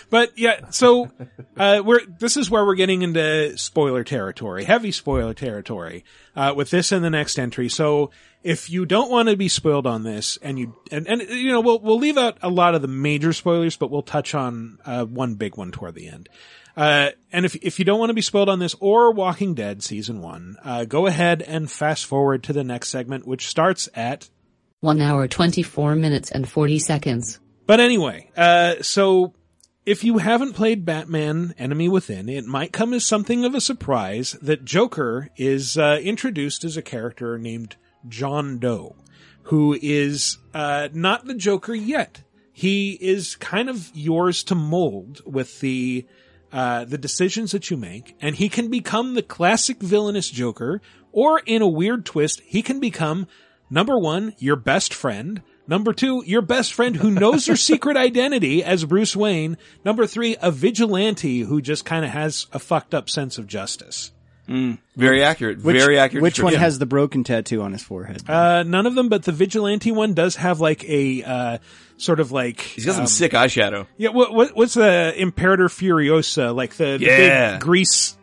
But 0.10 0.38
yeah, 0.38 0.70
so 0.70 1.10
uh, 1.58 1.82
we're 1.84 2.06
this 2.06 2.38
is 2.38 2.50
where 2.50 2.64
we're 2.64 2.76
getting 2.76 3.02
into 3.02 3.58
spoiler 3.58 4.04
territory, 4.04 4.64
heavy 4.66 4.92
spoiler 4.92 5.34
territory, 5.34 6.06
uh, 6.36 6.54
with 6.56 6.70
this 6.70 6.92
and 6.92 7.04
the 7.04 7.10
next 7.10 7.40
entry. 7.40 7.70
So 7.70 8.12
if 8.44 8.70
you 8.70 8.86
don't 8.86 9.10
want 9.10 9.30
to 9.30 9.36
be 9.36 9.48
spoiled 9.48 9.88
on 9.88 10.04
this, 10.04 10.38
and 10.44 10.60
you 10.60 10.76
and, 10.92 11.08
and 11.08 11.22
you 11.24 11.52
know 11.52 11.62
we'll 11.62 11.80
we'll 11.80 11.98
leave 11.98 12.18
out 12.18 12.38
a 12.44 12.50
lot 12.50 12.76
of 12.76 12.84
the 12.84 12.88
major 12.88 13.34
spoilers, 13.34 13.76
but 13.76 13.90
we'll 13.90 14.04
touch 14.04 14.36
on 14.36 14.78
uh, 14.86 15.06
one 15.06 15.36
big 15.36 15.58
one 15.58 15.72
toward 15.72 15.96
the 15.96 16.08
end. 16.08 16.30
Uh, 16.78 17.10
and 17.32 17.46
if 17.46 17.56
if 17.56 17.80
you 17.80 17.86
don't 17.86 18.00
want 18.00 18.12
to 18.12 18.16
be 18.16 18.22
spoiled 18.22 18.50
on 18.50 18.60
this 18.60 18.76
or 18.80 19.12
Walking 19.12 19.56
Dead 19.56 19.82
season 19.82 20.22
one, 20.22 20.58
uh, 20.64 20.86
go 20.86 21.08
ahead 21.08 21.42
and 21.42 21.72
fast 21.72 22.06
forward 22.06 22.44
to 22.44 22.54
the 22.54 22.64
next 22.64 22.90
segment, 22.90 23.26
which 23.26 23.48
starts 23.48 23.90
at 23.96 24.30
1 24.84 25.00
hour 25.00 25.30
24 25.30 25.96
minutes 25.96 26.30
and 26.30 26.48
40 26.48 26.78
seconds. 26.78 27.40
But 27.66 27.80
anyway, 27.80 28.30
uh, 28.36 28.76
so 28.82 29.34
if 29.86 30.04
you 30.04 30.18
haven't 30.18 30.54
played 30.54 30.84
Batman 30.84 31.56
Enemy 31.58 31.88
Within, 31.88 32.28
it 32.28 32.46
might 32.46 32.74
come 32.74 32.94
as 32.94 33.06
something 33.06 33.46
of 33.46 33.56
a 33.56 33.62
surprise 33.62 34.34
that 34.42 34.66
Joker 34.66 35.30
is 35.38 35.78
uh, 35.78 36.00
introduced 36.04 36.66
as 36.66 36.76
a 36.76 36.82
character 36.82 37.38
named 37.38 37.78
John 38.10 38.60
Doe, 38.60 38.98
who 39.44 39.80
is 39.82 40.38
uh, 40.54 40.90
not 40.92 41.26
the 41.26 41.36
Joker 41.36 41.74
yet. 41.74 42.22
He 42.52 42.98
is 43.00 43.38
kind 43.38 43.70
of 43.70 43.90
yours 43.94 44.44
to 44.46 44.56
mold 44.56 45.22
with 45.26 45.62
the 45.62 46.06
uh, 46.52 46.86
the 46.86 47.00
decisions 47.00 47.52
that 47.52 47.72
you 47.72 47.78
make, 47.78 48.16
and 48.22 48.36
he 48.36 48.48
can 48.48 48.70
become 48.70 49.16
the 49.16 49.24
classic 49.24 49.80
villainous 49.80 50.30
Joker, 50.30 50.82
or 51.12 51.40
in 51.48 51.64
a 51.64 51.68
weird 51.68 52.06
twist, 52.06 52.42
he 52.46 52.62
can 52.62 52.80
become 52.80 53.28
number 53.74 53.98
one, 53.98 54.34
your 54.38 54.56
best 54.56 54.94
friend. 54.94 55.42
Number 55.68 55.94
two, 55.94 56.24
your 56.26 56.42
best 56.42 56.74
friend 56.74 56.96
who 56.96 57.10
knows 57.10 57.48
your 57.48 57.56
secret 57.56 57.98
identity 57.98 58.64
as 58.64 58.86
Bruce 58.86 59.16
Wayne. 59.16 59.58
Number 59.84 60.06
three, 60.06 60.36
a 60.42 60.52
vigilante 60.52 61.40
who 61.40 61.62
just 61.62 61.86
kind 61.86 62.06
of 62.06 62.12
has 62.12 62.48
a 62.52 62.60
fucked 62.60 62.94
up 62.94 63.10
sense 63.10 63.38
of 63.38 63.48
justice. 63.48 64.12
Very 64.48 65.24
accurate. 65.24 65.64
Which, 65.64 65.78
very 65.78 65.98
accurate. 65.98 66.22
Which 66.22 66.40
one 66.42 66.54
has 66.54 66.78
the 66.78 66.86
broken 66.86 67.24
tattoo 67.24 67.62
on 67.62 67.72
his 67.72 67.82
forehead? 67.82 68.30
Uh, 68.30 68.64
none 68.64 68.86
of 68.86 68.94
them, 68.94 69.08
but 69.08 69.24
the 69.24 69.32
vigilante 69.32 69.92
one 69.92 70.14
does 70.14 70.36
have 70.36 70.60
like 70.60 70.84
a 70.84 71.24
uh, 71.24 71.58
sort 71.98 72.20
of 72.20 72.32
like 72.32 72.60
He's 72.60 72.86
got 72.86 72.94
some 72.94 73.02
um, 73.02 73.08
sick 73.08 73.32
eyeshadow. 73.32 73.88
Yeah, 73.98 74.10
what, 74.10 74.34
what 74.34 74.56
what's 74.56 74.74
the 74.74 75.14
Imperator 75.18 75.70
Furiosa 75.70 76.54
like 76.54 76.76
the, 76.76 76.98
the 76.98 77.06
big 77.06 77.62
grease 77.62 78.18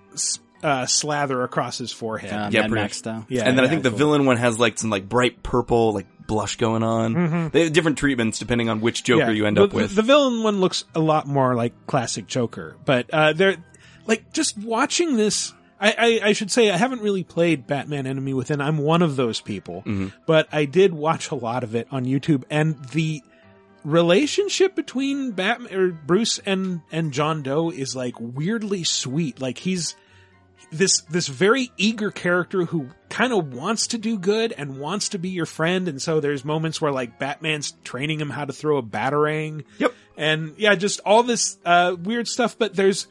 uh, 0.62 0.86
slather 0.86 1.42
across 1.42 1.78
his 1.78 1.92
forehead? 1.92 2.32
Uh, 2.32 2.50
yeah, 2.52 2.60
Mad 2.62 2.68
pretty- 2.70 2.74
Max 2.82 2.96
style. 2.98 3.26
Yeah, 3.28 3.44
and 3.48 3.56
then 3.56 3.64
I 3.64 3.66
yeah, 3.66 3.70
think 3.70 3.82
the 3.82 3.90
cool. 3.90 3.98
villain 3.98 4.26
one 4.26 4.36
has 4.36 4.58
like 4.58 4.78
some 4.78 4.90
like 4.90 5.08
bright 5.08 5.42
purple 5.42 5.92
like 5.92 6.06
blush 6.26 6.56
going 6.56 6.82
on. 6.82 7.14
Mhm. 7.14 7.52
They 7.52 7.64
have 7.64 7.72
different 7.72 7.98
treatments 7.98 8.38
depending 8.38 8.68
on 8.68 8.80
which 8.80 9.02
Joker 9.02 9.26
Yeah. 9.26 9.30
you 9.30 9.46
end 9.46 9.56
the, 9.56 9.64
up 9.64 9.72
with. 9.72 9.94
The 9.94 10.02
villain 10.02 10.42
one 10.42 10.60
looks 10.60 10.84
a 10.94 11.00
lot 11.00 11.26
more 11.26 11.54
like 11.54 11.72
classic 11.86 12.26
Joker, 12.26 12.76
but 12.84 13.10
uh, 13.12 13.32
they're 13.32 13.56
like 14.06 14.32
just 14.32 14.56
watching 14.58 15.16
this. 15.16 15.52
I, 15.80 15.94
I, 16.22 16.28
I 16.28 16.32
should 16.34 16.50
say 16.50 16.70
I 16.70 16.76
haven't 16.76 17.00
really 17.00 17.24
played 17.24 17.66
Batman 17.66 18.06
Enemy 18.06 18.34
Within. 18.34 18.60
I'm 18.60 18.76
one 18.78 19.00
of 19.02 19.16
those 19.16 19.40
people, 19.40 19.76
Mm-hmm. 19.86 20.08
but 20.26 20.46
I 20.52 20.66
did 20.66 20.92
watch 20.92 21.30
a 21.30 21.34
lot 21.34 21.64
of 21.64 21.74
it 21.74 21.88
on 21.90 22.04
YouTube, 22.04 22.44
and 22.50 22.76
the 22.90 23.22
relationship 23.84 24.74
between 24.74 25.32
Batman 25.32 25.74
or 25.74 25.88
Bruce 25.90 26.38
and 26.44 26.82
and 26.92 27.12
John 27.12 27.42
Doe 27.42 27.70
is 27.70 27.96
like 27.96 28.14
weirdly 28.20 28.84
sweet. 28.84 29.40
Like 29.40 29.58
he's 29.58 29.96
this 30.70 31.00
this 31.02 31.26
very 31.28 31.72
eager 31.76 32.10
character 32.10 32.64
who 32.64 32.88
kind 33.08 33.32
of 33.32 33.52
wants 33.52 33.88
to 33.88 33.98
do 33.98 34.18
good 34.18 34.52
and 34.52 34.78
wants 34.78 35.10
to 35.10 35.18
be 35.18 35.30
your 35.30 35.46
friend 35.46 35.88
and 35.88 36.00
so 36.00 36.20
there's 36.20 36.44
moments 36.44 36.80
where 36.80 36.92
like 36.92 37.18
Batman's 37.18 37.72
training 37.84 38.20
him 38.20 38.30
how 38.30 38.44
to 38.44 38.52
throw 38.52 38.78
a 38.78 38.82
batarang. 38.82 39.64
Yep. 39.78 39.94
And 40.16 40.54
yeah, 40.56 40.74
just 40.74 41.00
all 41.04 41.22
this 41.22 41.58
uh 41.64 41.96
weird 42.00 42.28
stuff 42.28 42.56
but 42.58 42.74
there's 42.74 43.06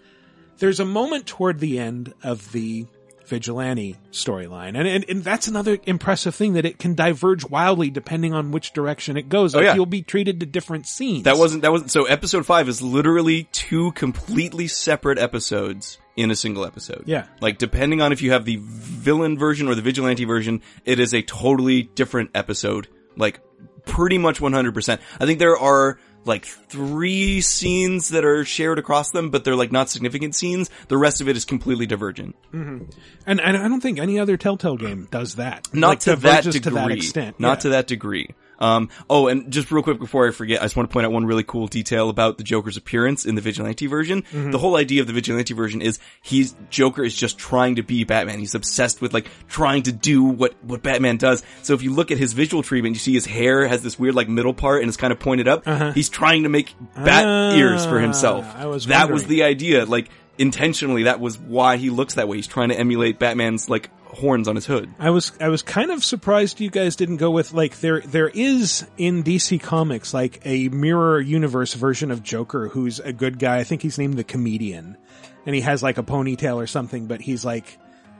there's 0.59 0.79
a 0.79 0.85
moment 0.85 1.25
toward 1.25 1.59
the 1.59 1.79
end 1.79 2.13
of 2.23 2.51
the 2.51 2.85
vigilante 3.29 3.95
storyline 4.11 4.77
and, 4.77 4.87
and 4.87 5.05
and 5.07 5.23
that's 5.23 5.47
another 5.47 5.77
impressive 5.85 6.33
thing 6.35 6.53
that 6.53 6.65
it 6.65 6.79
can 6.79 6.95
diverge 6.95 7.45
wildly 7.49 7.89
depending 7.89 8.33
on 8.33 8.51
which 8.51 8.73
direction 8.73 9.15
it 9.15 9.29
goes 9.29 9.55
Oh, 9.55 9.59
yeah. 9.61 9.75
you'll 9.75 9.85
be 9.85 10.01
treated 10.01 10.39
to 10.41 10.45
different 10.45 10.87
scenes 10.87 11.23
That 11.23 11.37
wasn't 11.37 11.61
that 11.61 11.71
wasn't 11.71 11.91
so 11.91 12.05
episode 12.05 12.45
five 12.45 12.67
is 12.67 12.81
literally 12.81 13.43
two 13.51 13.91
completely 13.93 14.67
separate 14.67 15.17
episodes 15.19 15.97
in 16.17 16.31
a 16.31 16.35
single 16.35 16.65
episode. 16.65 17.03
Yeah. 17.05 17.27
Like 17.39 17.57
depending 17.59 18.01
on 18.01 18.11
if 18.11 18.21
you 18.21 18.31
have 18.31 18.43
the 18.43 18.57
villain 18.61 19.37
version 19.39 19.69
or 19.69 19.75
the 19.75 19.81
vigilante 19.81 20.25
version, 20.25 20.61
it 20.83 20.99
is 20.99 21.13
a 21.13 21.21
totally 21.21 21.83
different 21.83 22.31
episode. 22.35 22.89
Like 23.15 23.39
pretty 23.85 24.17
much 24.17 24.39
100%. 24.41 24.99
I 25.19 25.25
think 25.25 25.39
there 25.39 25.57
are 25.57 25.97
like 26.29 26.45
three 26.45 27.41
scenes 27.41 28.09
that 28.09 28.23
are 28.23 28.45
shared 28.45 28.79
across 28.79 29.11
them, 29.11 29.29
but 29.29 29.43
they're 29.43 29.55
like 29.57 29.71
not 29.73 29.89
significant 29.89 30.35
scenes. 30.35 30.69
The 30.87 30.97
rest 30.97 31.19
of 31.19 31.27
it 31.27 31.35
is 31.35 31.43
completely 31.43 31.85
divergent. 31.85 32.35
hmm 32.51 32.83
and 33.25 33.41
and 33.41 33.57
I 33.57 33.67
don't 33.67 33.81
think 33.81 33.99
any 33.99 34.17
other 34.17 34.37
Telltale 34.37 34.77
game 34.77 35.07
does 35.11 35.35
that 35.35 35.67
Not 35.73 35.89
Like, 35.89 35.99
to 36.01 36.15
that 36.15 36.43
degree. 36.45 36.59
to 36.61 36.69
that 36.71 36.91
extent 36.91 37.39
Not 37.39 37.57
Yeah. 37.57 37.61
to 37.63 37.69
that 37.69 37.87
degree. 37.87 38.29
Um, 38.59 38.89
oh, 39.09 39.27
and 39.27 39.51
just 39.51 39.71
real 39.71 39.81
quick 39.83 39.99
before 39.99 40.27
I 40.27 40.31
forget, 40.31 40.61
I 40.61 40.65
just 40.65 40.75
want 40.75 40.89
to 40.89 40.93
point 40.93 41.05
out 41.05 41.11
one 41.11 41.25
really 41.25 41.43
cool 41.43 41.67
detail 41.67 42.09
about 42.09 42.37
the 42.37 42.43
Joker's 42.43 42.77
appearance 42.77 43.25
in 43.25 43.35
the 43.35 43.41
Vigilante 43.41 43.87
version. 43.87 44.23
Mhm. 44.33 44.51
The 44.51 44.57
whole 44.57 44.75
idea 44.75 45.01
of 45.01 45.07
the 45.07 45.13
Vigilante 45.13 45.53
version 45.53 45.81
is 45.81 45.97
he's, 46.21 46.55
Joker 46.69 47.03
is 47.03 47.15
just 47.15 47.37
trying 47.37 47.75
to 47.77 47.83
be 47.83 48.03
Batman. 48.03 48.39
He's 48.39 48.55
obsessed 48.55 49.01
with 49.01 49.13
like 49.13 49.27
trying 49.47 49.83
to 49.83 49.91
do 49.91 50.23
what, 50.23 50.53
what 50.63 50.83
Batman 50.83 51.17
does. 51.17 51.43
So 51.63 51.73
if 51.73 51.81
you 51.83 51.93
look 51.93 52.11
at 52.11 52.17
his 52.17 52.33
visual 52.33 52.61
treatment, 52.63 52.95
you 52.95 52.99
see 52.99 53.13
his 53.13 53.25
hair 53.25 53.67
has 53.67 53.81
this 53.81 53.97
weird 53.97 54.15
like 54.15 54.27
middle 54.29 54.53
part 54.53 54.81
and 54.81 54.87
it's 54.89 54.97
kind 54.97 55.13
of 55.13 55.19
pointed 55.19 55.47
up. 55.47 55.63
Uh-huh. 55.67 55.91
He's 55.93 56.09
trying 56.09 56.43
to 56.43 56.49
make 56.49 56.73
bat 56.95 57.25
Ah, 57.25 57.55
ears 57.55 57.85
for 57.85 57.99
himself. 57.99 58.45
That 58.87 59.09
was 59.11 59.25
the 59.25 59.43
idea. 59.43 59.85
Like, 59.85 60.09
intentionally, 60.39 61.03
that 61.03 61.19
was 61.19 61.37
why 61.37 61.77
he 61.77 61.91
looks 61.91 62.15
that 62.15 62.27
way. 62.27 62.37
He's 62.37 62.47
trying 62.47 62.69
to 62.69 62.79
emulate 62.79 63.19
Batman's 63.19 63.69
like 63.69 63.91
horns 64.05 64.47
on 64.47 64.55
his 64.55 64.65
hood. 64.65 64.91
I 64.97 65.11
was 65.11 65.31
I 65.39 65.49
was 65.49 65.61
kind 65.61 65.91
of 65.91 66.03
surprised 66.03 66.59
you 66.59 66.71
guys 66.71 66.95
didn't 66.95 67.17
go 67.17 67.29
with 67.29 67.53
like 67.53 67.79
there 67.81 67.99
there 68.01 68.29
is 68.29 68.87
in 68.97 69.23
DC 69.23 69.61
Comics 69.61 70.13
like 70.13 70.41
a 70.45 70.69
mirror 70.69 71.19
universe 71.19 71.73
version 71.75 72.09
of 72.09 72.23
Joker 72.23 72.69
who's 72.69 72.99
a 72.99 73.13
good 73.13 73.37
guy. 73.37 73.57
I 73.57 73.63
think 73.63 73.83
he's 73.83 73.99
named 73.99 74.15
the 74.15 74.23
Comedian, 74.23 74.97
and 75.45 75.53
he 75.53 75.61
has 75.61 75.83
like 75.83 75.97
a 75.97 76.03
ponytail 76.03 76.55
or 76.55 76.67
something. 76.67 77.05
But 77.05 77.21
he's 77.21 77.43
like 77.45 77.77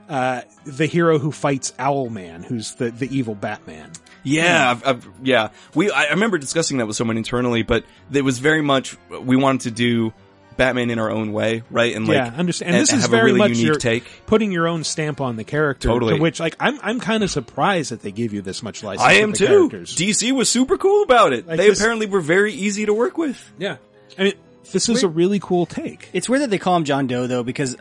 uh, 0.09 0.41
the 0.65 0.85
hero 0.85 1.19
who 1.19 1.31
fights 1.31 1.71
Owlman, 1.79 2.43
who's 2.43 2.75
the 2.75 2.91
the 2.91 3.07
evil 3.15 3.33
Batman. 3.33 3.91
Yeah, 4.23 4.71
I've, 4.71 4.85
I've, 4.85 5.09
yeah. 5.23 5.49
We 5.73 5.89
I 5.89 6.03
I 6.03 6.09
remember 6.09 6.37
discussing 6.37 6.77
that 6.77 6.87
with 6.87 6.97
someone 6.97 7.15
internally, 7.15 7.63
but 7.63 7.85
it 8.11 8.23
was 8.23 8.39
very 8.39 8.61
much 8.61 8.97
we 9.09 9.37
wanted 9.37 9.61
to 9.61 9.71
do 9.71 10.13
Batman 10.59 10.91
in 10.91 10.99
our 10.99 11.09
own 11.09 11.33
way, 11.33 11.63
right? 11.71 11.95
And 11.95 12.07
like, 12.07 12.15
yeah, 12.15 12.25
understand. 12.37 12.75
And, 12.75 12.81
this 12.81 12.93
is 12.93 13.01
have 13.01 13.09
very 13.09 13.31
a 13.31 13.33
really 13.33 13.37
much 13.39 13.49
unique 13.51 13.65
your 13.65 13.75
take. 13.75 14.03
putting 14.27 14.51
your 14.51 14.67
own 14.67 14.83
stamp 14.83 15.19
on 15.19 15.35
the 15.35 15.43
character. 15.43 15.87
Totally. 15.87 16.17
To 16.17 16.21
which, 16.21 16.39
like, 16.39 16.55
I'm 16.59 16.79
I'm 16.83 16.99
kind 16.99 17.23
of 17.23 17.31
surprised 17.31 17.91
that 17.91 18.01
they 18.03 18.11
give 18.11 18.33
you 18.33 18.43
this 18.43 18.61
much 18.61 18.83
license. 18.83 19.07
I 19.07 19.13
am 19.13 19.31
the 19.31 19.37
too. 19.37 19.47
characters. 19.47 19.95
DC 19.95 20.31
was 20.31 20.49
super 20.49 20.77
cool 20.77 21.01
about 21.01 21.33
it. 21.33 21.47
Like 21.47 21.57
they 21.57 21.69
this- 21.69 21.79
apparently 21.79 22.05
were 22.05 22.21
very 22.21 22.53
easy 22.53 22.85
to 22.85 22.93
work 22.93 23.17
with. 23.17 23.51
Yeah, 23.57 23.77
I 24.17 24.23
mean, 24.23 24.33
this 24.71 24.87
is 24.87 25.01
a 25.01 25.07
really 25.07 25.39
cool 25.39 25.65
take. 25.65 26.09
It's 26.13 26.29
weird 26.29 26.43
that 26.43 26.51
they 26.51 26.59
call 26.59 26.75
him 26.77 26.83
John 26.83 27.07
Doe 27.07 27.25
though, 27.25 27.43
because 27.43 27.75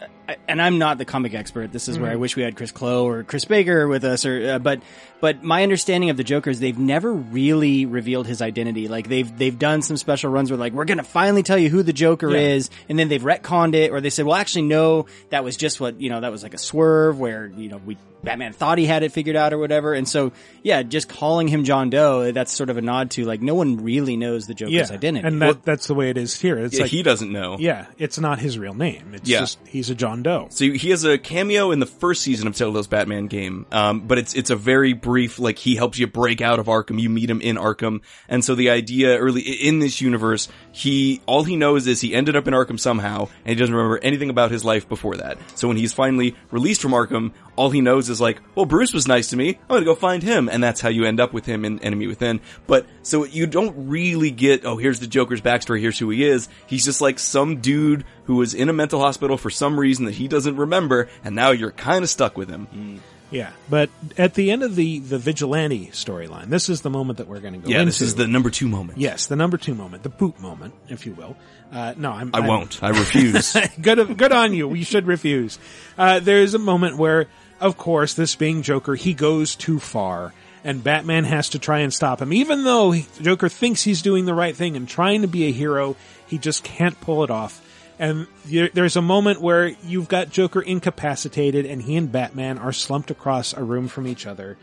and 0.46 0.60
I'm 0.60 0.78
not 0.78 0.98
the 0.98 1.04
comic 1.04 1.34
expert. 1.34 1.72
This 1.72 1.88
is 1.88 1.98
where 1.98 2.10
I 2.10 2.14
Mhm. 2.14 2.18
wish 2.20 2.36
we 2.36 2.42
had 2.42 2.56
Chris 2.56 2.70
Clow 2.72 3.06
or 3.06 3.22
Chris 3.24 3.44
Baker 3.44 3.88
with 3.88 4.04
us, 4.04 4.26
or 4.26 4.50
uh, 4.52 4.58
but 4.58 4.80
but 5.20 5.42
my 5.42 5.62
understanding 5.62 6.10
of 6.10 6.16
the 6.16 6.24
Joker 6.24 6.50
is 6.50 6.60
they've 6.60 6.78
never 6.78 7.12
really 7.12 7.86
revealed 7.86 8.26
his 8.26 8.40
identity. 8.42 8.88
Like 8.88 9.08
they've 9.08 9.36
they've 9.38 9.58
done 9.58 9.82
some 9.82 9.96
special 9.96 10.30
runs 10.30 10.50
where 10.50 10.58
like 10.58 10.72
we're 10.72 10.84
gonna 10.84 11.02
finally 11.02 11.42
tell 11.42 11.58
you 11.58 11.70
who 11.70 11.82
the 11.82 11.92
Joker 11.92 12.30
Yeah. 12.30 12.38
is, 12.54 12.70
and 12.88 12.98
then 12.98 13.08
they've 13.08 13.22
retconned 13.22 13.74
it, 13.74 13.90
or 13.90 14.00
they 14.00 14.10
said, 14.10 14.26
well, 14.26 14.36
actually, 14.36 14.62
no, 14.62 15.06
that 15.30 15.44
was 15.44 15.56
just 15.56 15.80
what 15.80 16.00
you 16.00 16.10
know, 16.10 16.20
that 16.20 16.30
was 16.30 16.42
like 16.42 16.54
a 16.54 16.58
swerve 16.58 17.18
where 17.18 17.50
you 17.56 17.68
know 17.68 17.80
we 17.84 17.96
Batman 18.22 18.52
thought 18.52 18.78
he 18.78 18.84
had 18.84 19.04
it 19.04 19.12
figured 19.12 19.36
out 19.36 19.52
or 19.52 19.58
whatever, 19.58 19.94
and 19.94 20.08
so 20.08 20.32
yeah, 20.64 20.82
just 20.82 21.08
calling 21.08 21.46
him 21.46 21.62
John 21.64 21.88
Doe, 21.88 22.32
that's 22.32 22.52
sort 22.52 22.68
of 22.68 22.76
a 22.76 22.82
nod 22.82 23.12
to 23.12 23.24
like 23.24 23.40
no 23.40 23.54
one 23.54 23.76
really 23.84 24.16
knows 24.16 24.46
the 24.48 24.54
Joker's 24.54 24.72
yeah, 24.74 24.86
identity. 24.90 25.26
and 25.26 25.40
that 25.40 25.62
that's 25.64 25.86
the 25.86 25.94
way 25.94 26.10
it 26.10 26.18
is 26.18 26.38
here. 26.38 26.58
It's 26.58 26.74
Yeah, 26.76 26.82
like 26.82 26.90
he 26.90 27.02
doesn't 27.04 27.30
know. 27.32 27.56
Yeah, 27.60 27.86
it's 27.96 28.18
not 28.18 28.40
his 28.40 28.58
real 28.58 28.74
name. 28.74 29.12
It's 29.14 29.28
Yeah. 29.28 29.38
just 29.40 29.58
he's 29.68 29.88
a 29.88 29.94
John 29.94 30.17
So 30.50 30.70
he 30.70 30.90
has 30.90 31.04
a 31.04 31.18
cameo 31.18 31.70
in 31.70 31.80
the 31.80 31.86
first 31.86 32.22
season 32.22 32.46
of 32.46 32.54
Telltale's 32.54 32.86
Batman 32.86 33.26
game, 33.26 33.66
um, 33.72 34.00
but 34.00 34.18
it's 34.18 34.34
it's 34.34 34.50
a 34.50 34.56
very 34.56 34.92
brief. 34.92 35.38
Like 35.38 35.58
he 35.58 35.76
helps 35.76 35.98
you 35.98 36.06
break 36.06 36.40
out 36.40 36.58
of 36.58 36.66
Arkham. 36.66 37.00
You 37.00 37.10
meet 37.10 37.28
him 37.28 37.40
in 37.40 37.56
Arkham, 37.56 38.00
and 38.28 38.44
so 38.44 38.54
the 38.54 38.70
idea 38.70 39.18
early 39.18 39.42
in 39.42 39.78
this 39.78 40.00
universe, 40.00 40.48
he 40.72 41.20
all 41.26 41.44
he 41.44 41.56
knows 41.56 41.86
is 41.86 42.00
he 42.00 42.14
ended 42.14 42.36
up 42.36 42.46
in 42.48 42.54
Arkham 42.54 42.78
somehow, 42.78 43.28
and 43.44 43.48
he 43.48 43.54
doesn't 43.54 43.74
remember 43.74 43.98
anything 43.98 44.30
about 44.30 44.50
his 44.50 44.64
life 44.64 44.88
before 44.88 45.16
that. 45.16 45.38
So 45.54 45.68
when 45.68 45.76
he's 45.76 45.92
finally 45.92 46.34
released 46.50 46.82
from 46.82 46.92
Arkham, 46.92 47.32
all 47.56 47.70
he 47.70 47.80
knows 47.80 48.08
is 48.08 48.20
like, 48.20 48.40
well, 48.54 48.66
Bruce 48.66 48.92
was 48.92 49.08
nice 49.08 49.30
to 49.30 49.36
me. 49.36 49.50
I'm 49.50 49.76
gonna 49.76 49.84
go 49.84 49.94
find 49.94 50.22
him, 50.22 50.48
and 50.48 50.62
that's 50.62 50.80
how 50.80 50.88
you 50.88 51.04
end 51.04 51.20
up 51.20 51.32
with 51.32 51.46
him 51.46 51.64
in 51.64 51.80
Enemy 51.80 52.06
Within. 52.06 52.40
But 52.66 52.86
so 53.02 53.24
you 53.24 53.46
don't 53.46 53.88
really 53.88 54.30
get, 54.30 54.64
oh, 54.64 54.76
here's 54.76 55.00
the 55.00 55.06
Joker's 55.06 55.40
backstory. 55.40 55.80
Here's 55.80 55.98
who 55.98 56.10
he 56.10 56.24
is. 56.24 56.48
He's 56.66 56.84
just 56.84 57.00
like 57.00 57.18
some 57.18 57.60
dude 57.60 58.04
who 58.28 58.36
was 58.36 58.54
in 58.54 58.68
a 58.68 58.72
mental 58.72 59.00
hospital 59.00 59.36
for 59.36 59.50
some 59.50 59.80
reason 59.80 60.04
that 60.04 60.14
he 60.14 60.28
doesn't 60.28 60.56
remember, 60.56 61.08
and 61.24 61.34
now 61.34 61.50
you're 61.50 61.72
kind 61.72 62.04
of 62.04 62.10
stuck 62.10 62.36
with 62.38 62.48
him. 62.48 63.00
Yeah, 63.30 63.50
but 63.68 63.90
at 64.16 64.34
the 64.34 64.50
end 64.50 64.62
of 64.62 64.74
the 64.76 65.00
the 65.00 65.18
vigilante 65.18 65.88
storyline, 65.88 66.46
this 66.46 66.68
is 66.68 66.80
the 66.82 66.88
moment 66.90 67.18
that 67.18 67.26
we're 67.28 67.40
going 67.40 67.54
to 67.54 67.58
go 67.58 67.68
Yeah, 67.68 67.78
into. 67.80 67.86
this 67.86 68.00
is 68.00 68.14
the 68.14 68.26
number 68.26 68.48
two 68.50 68.68
moment. 68.68 68.98
Yes, 68.98 69.26
the 69.26 69.36
number 69.36 69.56
two 69.58 69.74
moment, 69.74 70.02
the 70.02 70.08
poop 70.10 70.38
moment, 70.40 70.72
if 70.88 71.04
you 71.04 71.12
will. 71.12 71.36
Uh, 71.72 71.92
no, 71.98 72.10
I'm, 72.12 72.30
I 72.34 72.38
I'm- 72.38 72.46
won't. 72.46 72.82
I 72.82 72.88
refuse. 72.90 73.54
good, 73.82 74.16
good 74.16 74.32
on 74.32 74.54
you. 74.54 74.72
You 74.74 74.84
should 74.84 75.06
refuse. 75.06 75.58
Uh, 75.98 76.20
there's 76.20 76.54
a 76.54 76.58
moment 76.58 76.96
where, 76.96 77.26
of 77.60 77.76
course, 77.76 78.14
this 78.14 78.34
being 78.34 78.62
Joker, 78.62 78.94
he 78.94 79.12
goes 79.12 79.54
too 79.54 79.78
far, 79.78 80.32
and 80.64 80.82
Batman 80.82 81.24
has 81.24 81.50
to 81.50 81.58
try 81.58 81.80
and 81.80 81.92
stop 81.92 82.22
him. 82.22 82.32
Even 82.32 82.64
though 82.64 82.94
Joker 83.20 83.50
thinks 83.50 83.82
he's 83.82 84.00
doing 84.00 84.24
the 84.24 84.34
right 84.34 84.56
thing 84.56 84.74
and 84.76 84.88
trying 84.88 85.20
to 85.20 85.28
be 85.28 85.44
a 85.48 85.52
hero, 85.52 85.96
he 86.26 86.38
just 86.38 86.64
can't 86.64 86.98
pull 87.02 87.24
it 87.24 87.30
off. 87.30 87.62
And 87.98 88.26
there's 88.46 88.96
a 88.96 89.02
moment 89.02 89.40
where 89.40 89.68
you've 89.68 90.08
got 90.08 90.30
Joker 90.30 90.60
incapacitated, 90.60 91.66
and 91.66 91.82
he 91.82 91.96
and 91.96 92.12
Batman 92.12 92.58
are 92.58 92.72
slumped 92.72 93.10
across 93.10 93.52
a 93.52 93.64
room 93.64 93.88
from 93.88 94.06
each 94.06 94.26
other. 94.26 94.56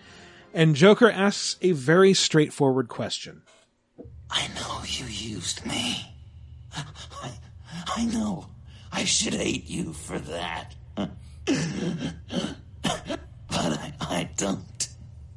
And 0.54 0.76
Joker 0.76 1.12
asks 1.12 1.58
a 1.62 1.74
very 1.74 2.14
straightforward 2.14 2.88
question. 2.88 3.42
I 4.30 4.48
know 4.56 4.82
you 4.86 5.06
used 5.06 5.66
me. 5.66 6.14
I, 6.74 7.32
I 7.88 8.06
know. 8.06 8.48
I 8.92 9.04
should 9.04 9.34
hate 9.34 9.70
you 9.70 9.92
for 9.92 10.18
that. 10.18 10.76
but 10.96 11.10
I, 13.52 13.94
I 14.00 14.30
don't. 14.38 14.88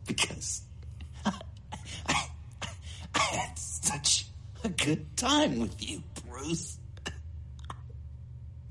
Because 0.07 0.63
I, 1.25 1.33
I, 2.07 2.25
I 3.15 3.19
had 3.19 3.59
such 3.59 4.27
a 4.63 4.69
good 4.69 5.17
time 5.17 5.59
with 5.59 5.89
you, 5.89 6.03
Bruce. 6.27 6.79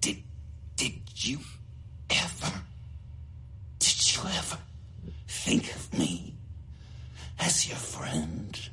Did, 0.01 0.23
did 1.17 1.25
you 1.29 1.39
ever, 2.11 2.53
did 3.79 4.15
you 4.15 4.21
ever 4.23 4.57
think 5.27 5.73
of 5.75 5.97
me 5.97 6.35
as 7.39 7.67
your 7.67 7.77
friend? 7.77 8.69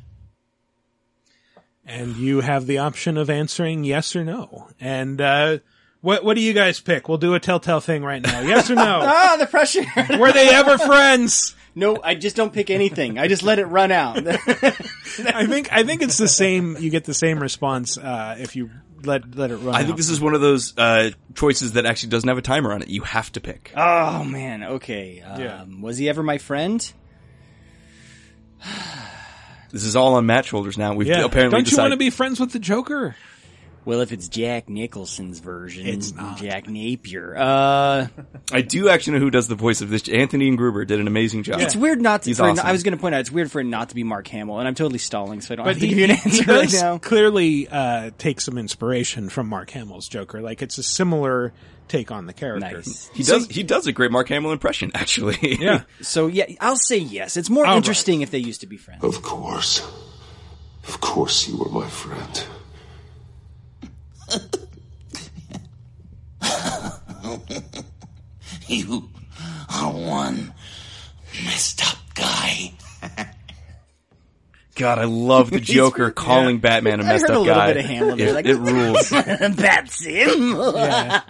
and 1.86 2.16
you 2.16 2.40
have 2.40 2.66
the 2.66 2.78
option 2.78 3.16
of 3.18 3.28
answering 3.28 3.84
yes 3.84 4.16
or 4.16 4.24
no. 4.24 4.68
And 4.80 5.20
uh, 5.20 5.58
What 6.00 6.24
What 6.24 6.34
do 6.34 6.40
you 6.40 6.52
guys 6.54 6.80
pick? 6.80 7.08
We'll 7.08 7.18
do 7.18 7.34
a 7.34 7.40
telltale 7.40 7.80
thing 7.80 8.02
right 8.02 8.22
now. 8.22 8.40
Yes 8.40 8.70
or 8.70 8.74
no? 8.74 8.82
ah, 9.02 9.36
the 9.38 9.46
pressure. 9.46 9.84
Were 10.18 10.32
they 10.32 10.48
ever 10.48 10.78
friends? 10.78 11.54
No, 11.74 11.98
I 12.02 12.14
just 12.14 12.36
don't 12.36 12.52
pick 12.52 12.70
anything. 12.70 13.18
I 13.18 13.26
just 13.28 13.42
let 13.42 13.58
it 13.58 13.66
run 13.66 13.90
out. 13.92 14.16
I 14.26 15.46
think 15.46 15.72
I 15.72 15.82
think 15.82 16.02
it's 16.02 16.18
the 16.18 16.28
same. 16.28 16.76
You 16.78 16.88
get 16.88 17.04
the 17.04 17.14
same 17.14 17.38
response 17.38 17.98
uh, 17.98 18.36
if 18.38 18.56
you 18.56 18.70
let 19.06 19.34
let 19.36 19.50
it 19.50 19.56
run. 19.56 19.74
I 19.74 19.80
out. 19.80 19.84
think 19.86 19.96
this 19.96 20.08
is 20.10 20.20
one 20.20 20.34
of 20.34 20.40
those 20.40 20.76
uh, 20.78 21.10
choices 21.34 21.72
that 21.72 21.86
actually 21.86 22.10
doesn't 22.10 22.28
have 22.28 22.38
a 22.38 22.42
timer 22.42 22.72
on 22.72 22.82
it. 22.82 22.88
You 22.88 23.02
have 23.02 23.30
to 23.32 23.40
pick. 23.40 23.72
oh 23.76 24.24
man. 24.24 24.62
Okay. 24.64 25.20
Um, 25.20 25.82
Was 25.82 25.98
he 25.98 26.08
ever 26.08 26.22
my 26.22 26.38
friend? 26.38 26.92
This 29.70 29.84
is 29.84 29.96
all 29.96 30.14
on 30.14 30.24
Matt's 30.26 30.48
shoulders 30.48 30.78
now. 30.78 30.94
We've 30.94 31.08
Yeah. 31.08 31.24
apparently 31.24 31.50
Don't 31.56 31.60
you 31.66 31.70
decided. 31.70 31.82
want 31.82 31.92
to 31.92 31.96
be 31.96 32.10
friends 32.10 32.38
with 32.38 32.52
the 32.52 32.58
Joker? 32.60 33.16
Well, 33.86 34.00
if 34.00 34.12
it's 34.12 34.28
Jack 34.28 34.68
Nicholson's 34.70 35.40
version, 35.40 35.86
it's 35.86 36.14
not 36.14 36.38
Jack 36.38 36.68
Napier. 36.68 37.36
Uh, 37.36 38.06
I 38.52 38.62
do 38.62 38.88
actually 38.88 39.14
know 39.14 39.18
who 39.20 39.30
does 39.30 39.46
the 39.46 39.54
voice 39.54 39.82
of 39.82 39.90
this. 39.90 40.08
Anthony 40.08 40.50
Ingruber 40.50 40.86
did 40.86 41.00
an 41.00 41.06
amazing 41.06 41.42
job. 41.42 41.60
it's 41.60 41.76
weird 41.76 42.00
not 42.00 42.22
to. 42.22 42.30
He's 42.30 42.38
for, 42.38 42.44
awesome. 42.48 42.64
I 42.66 42.72
was 42.72 42.82
going 42.82 42.96
to 42.96 43.00
point 43.00 43.14
out 43.14 43.20
it's 43.20 43.30
weird 43.30 43.50
for 43.52 43.60
it 43.60 43.64
not 43.64 43.90
to 43.90 43.94
be 43.94 44.02
Mark 44.02 44.26
Hamill, 44.28 44.58
and 44.58 44.66
I'm 44.66 44.74
totally 44.74 44.98
stalling, 44.98 45.40
so 45.42 45.52
I 45.52 45.56
don't 45.56 45.64
But 45.66 45.74
have 45.74 45.80
to 45.80 45.86
he, 45.86 45.90
give 45.94 45.98
you 45.98 46.04
an 46.04 46.10
he 46.16 46.30
answer 46.30 46.44
right 46.52 46.62
does 46.62 46.80
now. 46.82 46.98
clearly 46.98 47.68
uh, 47.68 48.10
take 48.16 48.40
some 48.40 48.56
inspiration 48.56 49.28
from 49.28 49.48
Mark 49.48 49.70
Hamill's 49.70 50.08
Joker. 50.08 50.40
Like 50.40 50.62
it's 50.62 50.78
a 50.78 50.82
similar 50.82 51.52
take 51.88 52.10
on 52.10 52.24
the 52.24 52.32
character. 52.32 52.76
Nice. 52.76 53.10
He 53.12 53.22
does. 53.22 53.46
He 53.48 53.62
does 53.62 53.86
a 53.86 53.92
great 53.92 54.10
Mark 54.10 54.28
Hamill 54.30 54.52
impression, 54.52 54.90
actually. 54.94 55.36
Yeah. 55.60 55.82
So 56.00 56.26
yeah, 56.28 56.46
I'll 56.60 56.76
say 56.76 56.96
yes. 56.98 57.36
It's 57.36 57.50
more 57.50 57.64
All 57.66 57.72
right. 57.72 57.76
interesting 57.76 58.22
if 58.22 58.30
they 58.30 58.38
used 58.38 58.62
to 58.62 58.66
be 58.66 58.78
friends. 58.78 59.04
Of 59.04 59.20
course. 59.22 59.86
Of 60.88 61.00
course 61.02 61.46
you 61.48 61.58
were 61.58 61.68
my 61.68 61.88
friend. 61.88 62.44
You 68.66 69.08
are 69.70 69.92
one 69.92 70.54
messed 71.44 71.84
up 71.86 71.98
guy. 72.14 72.72
God, 74.76 74.98
I 74.98 75.04
love 75.04 75.50
the 75.50 75.60
Joker 75.60 76.10
calling 76.10 76.58
Batman 76.60 77.00
a 77.00 77.04
messed 77.04 77.26
heard 77.28 77.30
a 77.30 77.34
up 77.34 77.40
little 77.40 77.54
guy. 77.54 77.72
bit 77.74 77.84
of 77.84 77.90
Hamill 77.90 78.16
there, 78.16 78.28
It, 78.28 78.34
like- 78.34 78.46
it 78.46 78.56
rules. 78.56 79.10
That's 79.56 80.04
him. 80.04 80.56
Yeah. 80.56 81.22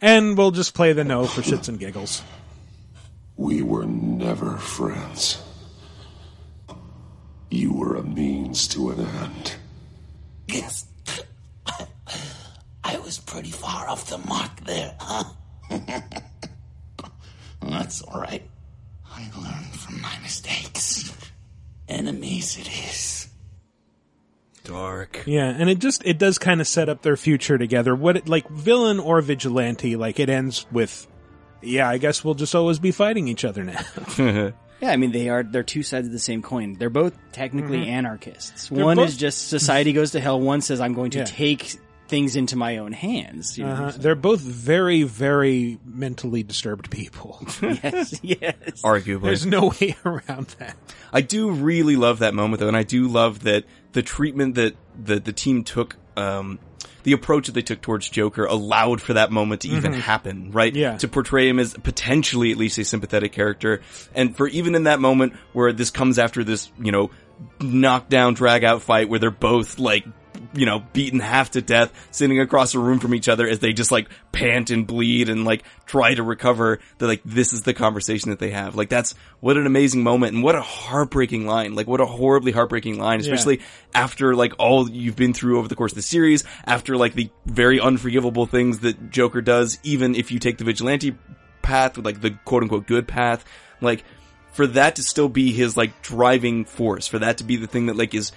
and 0.00 0.36
we'll 0.36 0.50
just 0.50 0.74
play 0.74 0.92
the 0.92 1.04
no 1.04 1.26
for 1.26 1.42
shits 1.42 1.68
and 1.68 1.78
giggles. 1.78 2.22
We 3.36 3.62
were 3.62 3.86
never 3.86 4.56
friends. 4.58 5.42
You 7.50 7.72
were 7.72 7.96
a 7.96 8.02
means 8.02 8.66
to 8.68 8.90
an 8.90 9.00
end. 9.00 9.54
Yes. 10.48 10.86
I 12.86 12.98
was 12.98 13.18
pretty 13.18 13.50
far 13.50 13.88
off 13.88 14.08
the 14.08 14.18
mark 14.18 14.60
there, 14.64 14.94
huh? 15.00 15.24
That's 17.62 18.02
all 18.02 18.20
right. 18.20 18.42
I 19.10 19.22
learned 19.40 19.74
from 19.74 20.00
my 20.02 20.16
mistakes. 20.22 21.12
Enemies 21.88 22.58
it 22.58 22.68
is. 22.68 23.28
Dark. 24.64 25.22
Yeah, 25.26 25.46
and 25.46 25.68
it 25.68 25.78
just 25.78 26.02
it 26.06 26.18
does 26.18 26.38
kind 26.38 26.60
of 26.60 26.66
set 26.66 26.88
up 26.88 27.02
their 27.02 27.16
future 27.16 27.58
together. 27.58 27.94
What 27.94 28.16
it, 28.18 28.28
like 28.28 28.48
villain 28.48 28.98
or 28.98 29.20
vigilante, 29.20 29.96
like 29.96 30.18
it 30.18 30.28
ends 30.30 30.66
with, 30.72 31.06
yeah, 31.62 31.88
I 31.88 31.98
guess 31.98 32.24
we'll 32.24 32.34
just 32.34 32.54
always 32.54 32.78
be 32.78 32.90
fighting 32.90 33.28
each 33.28 33.44
other 33.44 33.64
now. 33.64 33.80
Yeah, 34.80 34.90
I 34.90 34.96
mean 34.96 35.12
they 35.12 35.28
are 35.30 35.42
they're 35.44 35.62
two 35.62 35.84
sides 35.84 36.08
of 36.08 36.12
the 36.12 36.18
same 36.18 36.42
coin. 36.42 36.74
They're 36.74 36.90
both 36.90 37.16
technically 37.32 37.78
Mhm. 37.78 37.86
anarchists. 37.86 38.68
They're 38.68 38.84
one 38.84 38.96
both- 38.96 39.08
is 39.10 39.16
just 39.16 39.48
society 39.48 39.92
goes 39.94 40.10
to 40.10 40.20
hell. 40.20 40.38
One 40.38 40.60
says 40.60 40.80
I'm 40.80 40.94
going 40.94 41.12
to 41.12 41.18
Yeah. 41.18 41.24
take 41.24 41.76
things 42.08 42.36
into 42.36 42.54
my 42.56 42.76
own 42.78 42.92
hands. 42.92 43.56
You 43.56 43.64
know? 43.64 43.72
Uh-huh. 43.72 43.92
They're 43.96 44.14
both 44.14 44.40
very, 44.40 45.02
very 45.04 45.78
mentally 45.84 46.42
disturbed 46.42 46.90
people. 46.90 47.38
yes, 47.62 48.20
yes. 48.22 48.82
Arguably. 48.82 49.22
There's 49.22 49.46
no 49.46 49.72
way 49.80 49.96
around 50.04 50.48
that. 50.58 50.76
I 51.12 51.20
do 51.22 51.50
really 51.50 51.96
love 51.96 52.18
that 52.20 52.34
moment 52.34 52.60
though, 52.60 52.68
and 52.68 52.76
I 52.76 52.82
do 52.82 53.08
love 53.08 53.44
that 53.44 53.64
the 53.92 54.02
treatment 54.02 54.56
that 54.56 54.76
the 55.02 55.18
the 55.20 55.32
team 55.32 55.64
took, 55.64 55.96
um, 56.16 56.58
the 57.04 57.12
approach 57.12 57.46
that 57.46 57.52
they 57.52 57.62
took 57.62 57.80
towards 57.82 58.08
Joker 58.08 58.44
allowed 58.46 59.00
for 59.00 59.14
that 59.14 59.30
moment 59.30 59.62
to 59.62 59.68
even 59.68 59.92
Mhm. 59.92 60.00
happen, 60.00 60.50
right? 60.52 60.74
Yeah. 60.74 60.96
To 60.98 61.08
portray 61.08 61.48
him 61.48 61.58
as 61.58 61.74
potentially 61.74 62.50
at 62.50 62.56
least 62.56 62.78
a 62.78 62.84
sympathetic 62.84 63.32
character, 63.32 63.80
and 64.14 64.36
for 64.36 64.48
even 64.48 64.74
in 64.74 64.84
that 64.84 65.00
moment 65.00 65.34
where 65.52 65.72
this 65.72 65.90
comes 65.90 66.18
after 66.18 66.42
this, 66.44 66.70
you 66.82 66.92
know, 66.92 67.10
knockdown 67.60 68.34
drag 68.34 68.64
out 68.64 68.82
fight 68.82 69.08
where 69.08 69.18
they're 69.18 69.30
both 69.30 69.78
like 69.78 70.04
you 70.54 70.66
know, 70.66 70.84
beaten 70.92 71.20
half 71.20 71.50
to 71.52 71.62
death, 71.62 71.92
sitting 72.10 72.40
across 72.40 72.74
a 72.74 72.78
room 72.78 72.98
from 73.00 73.14
each 73.14 73.28
other 73.28 73.46
as 73.48 73.58
they 73.58 73.72
just 73.72 73.90
like 73.90 74.08
pant 74.32 74.70
and 74.70 74.86
bleed 74.86 75.28
and 75.28 75.44
like 75.44 75.64
try 75.86 76.14
to 76.14 76.22
recover. 76.22 76.78
They're 76.98 77.08
like, 77.08 77.22
this 77.24 77.52
is 77.52 77.62
the 77.62 77.74
conversation 77.74 78.30
that 78.30 78.38
they 78.38 78.50
have. 78.50 78.76
Like 78.76 78.88
that's 78.88 79.14
what 79.40 79.56
an 79.56 79.66
amazing 79.66 80.02
moment 80.02 80.34
and 80.34 80.42
what 80.42 80.54
a 80.54 80.60
heartbreaking 80.62 81.46
line. 81.46 81.74
Like 81.74 81.86
what 81.86 82.00
a 82.00 82.06
horribly 82.06 82.52
heartbreaking 82.52 82.98
line, 82.98 83.20
Yeah. 83.20 83.32
especially 83.32 83.60
after 83.94 84.34
like 84.34 84.52
all 84.58 84.88
you've 84.88 85.16
been 85.16 85.34
through 85.34 85.58
over 85.58 85.68
the 85.68 85.76
course 85.76 85.92
of 85.92 85.96
the 85.96 86.02
series, 86.02 86.44
after 86.64 86.96
like 86.96 87.14
the 87.14 87.30
very 87.46 87.80
unforgivable 87.80 88.46
things 88.46 88.80
that 88.80 89.10
Joker 89.10 89.40
does, 89.42 89.78
even 89.82 90.14
if 90.14 90.30
you 90.30 90.38
take 90.38 90.58
the 90.58 90.64
vigilante 90.64 91.16
path, 91.62 91.96
with 91.96 92.04
like 92.06 92.20
the 92.20 92.30
quote 92.44 92.62
unquote 92.62 92.86
good 92.86 93.08
path, 93.08 93.44
like 93.80 94.04
for 94.52 94.66
that 94.68 94.96
to 94.96 95.02
still 95.02 95.28
be 95.28 95.50
his 95.52 95.76
like 95.76 96.00
driving 96.02 96.64
force, 96.64 97.08
for 97.08 97.18
that 97.18 97.38
to 97.38 97.44
be 97.44 97.56
the 97.56 97.66
thing 97.66 97.86
that 97.86 97.96
like 97.96 98.14
is 98.14 98.30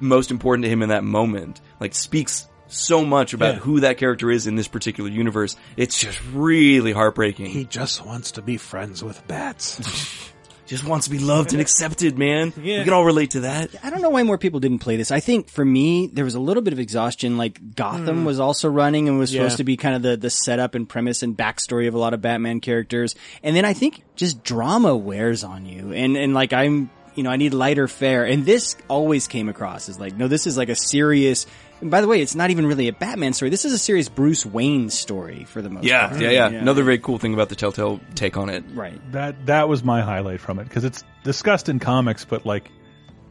most 0.00 0.30
important 0.30 0.64
to 0.64 0.68
him 0.70 0.82
in 0.82 0.88
that 0.90 1.04
moment, 1.04 1.60
like 1.80 1.94
speaks 1.94 2.46
so 2.68 3.04
much 3.04 3.32
about 3.32 3.54
Yeah. 3.54 3.60
who 3.60 3.80
that 3.80 3.96
character 3.96 4.30
is 4.30 4.46
in 4.46 4.54
this 4.54 4.68
particular 4.68 5.08
universe. 5.08 5.56
It's 5.76 5.98
just 5.98 6.20
really 6.32 6.92
heartbreaking. 6.92 7.46
He 7.46 7.64
just 7.64 8.04
wants 8.04 8.32
to 8.32 8.42
be 8.42 8.56
friends 8.58 9.02
with 9.02 9.26
bats. 9.26 9.80
just 10.66 10.84
wants 10.84 11.06
to 11.06 11.10
be 11.10 11.18
loved 11.18 11.52
and 11.52 11.62
accepted, 11.62 12.18
man. 12.18 12.52
Yeah. 12.62 12.80
We 12.80 12.84
can 12.84 12.92
all 12.92 13.06
relate 13.06 13.30
to 13.30 13.40
that. 13.40 13.70
I 13.82 13.88
don't 13.88 14.02
know 14.02 14.10
why 14.10 14.22
more 14.22 14.36
people 14.36 14.60
didn't 14.60 14.80
play 14.80 14.96
this. 14.96 15.10
I 15.10 15.18
think 15.20 15.48
for 15.48 15.64
me, 15.64 16.08
there 16.08 16.26
was 16.26 16.34
a 16.34 16.40
little 16.40 16.62
bit 16.62 16.74
of 16.74 16.78
exhaustion. 16.78 17.38
Like 17.38 17.74
Gotham 17.74 18.18
Hmm. 18.18 18.24
was 18.26 18.38
also 18.38 18.68
running 18.68 19.08
and 19.08 19.18
was 19.18 19.32
Yeah. 19.32 19.40
supposed 19.40 19.56
to 19.56 19.64
be 19.64 19.78
kind 19.78 19.94
of 19.96 20.02
the, 20.02 20.18
the 20.18 20.28
setup 20.28 20.74
and 20.74 20.86
premise 20.86 21.22
and 21.22 21.34
backstory 21.34 21.88
of 21.88 21.94
a 21.94 21.98
lot 21.98 22.12
of 22.12 22.20
Batman 22.20 22.60
characters. 22.60 23.14
And 23.42 23.56
then 23.56 23.64
I 23.64 23.72
think 23.72 24.02
just 24.14 24.44
drama 24.44 24.94
wears 24.94 25.42
on 25.42 25.64
you. 25.64 25.94
And, 25.94 26.18
and 26.18 26.34
like 26.34 26.52
I'm, 26.52 26.90
you 27.18 27.24
know, 27.24 27.30
I 27.30 27.36
need 27.36 27.52
lighter 27.52 27.88
fare. 27.88 28.24
And 28.24 28.46
this 28.46 28.76
always 28.88 29.26
came 29.28 29.48
across 29.48 29.88
as 29.88 29.98
like, 30.00 30.16
no, 30.16 30.28
this 30.28 30.46
is 30.46 30.56
like 30.56 30.68
a 30.70 30.74
serious, 30.76 31.46
and 31.80 31.90
by 31.90 32.00
the 32.00 32.08
way, 32.08 32.22
it's 32.22 32.34
not 32.34 32.50
even 32.50 32.66
really 32.66 32.88
a 32.88 32.92
Batman 32.92 33.32
story. 33.34 33.50
This 33.50 33.64
is 33.64 33.72
a 33.72 33.78
serious 33.78 34.08
Bruce 34.08 34.46
Wayne 34.46 34.88
story 34.88 35.44
for 35.44 35.60
the 35.60 35.68
most 35.68 35.84
Yeah, 35.84 36.08
part. 36.08 36.20
yeah, 36.20 36.30
yeah, 36.30 36.46
Another 36.46 36.82
very 36.84 36.98
cool 36.98 37.18
thing 37.18 37.34
about 37.34 37.48
the 37.50 37.56
Telltale 37.56 38.00
take 38.14 38.36
on 38.36 38.48
it. 38.48 38.64
Right. 38.72 39.00
That 39.12 39.46
that 39.46 39.68
was 39.68 39.84
my 39.84 40.00
highlight 40.00 40.40
from 40.40 40.58
it 40.60 40.64
because 40.64 40.84
it's 40.84 41.04
discussed 41.24 41.68
in 41.68 41.78
comics, 41.80 42.24
but 42.24 42.46
like 42.46 42.70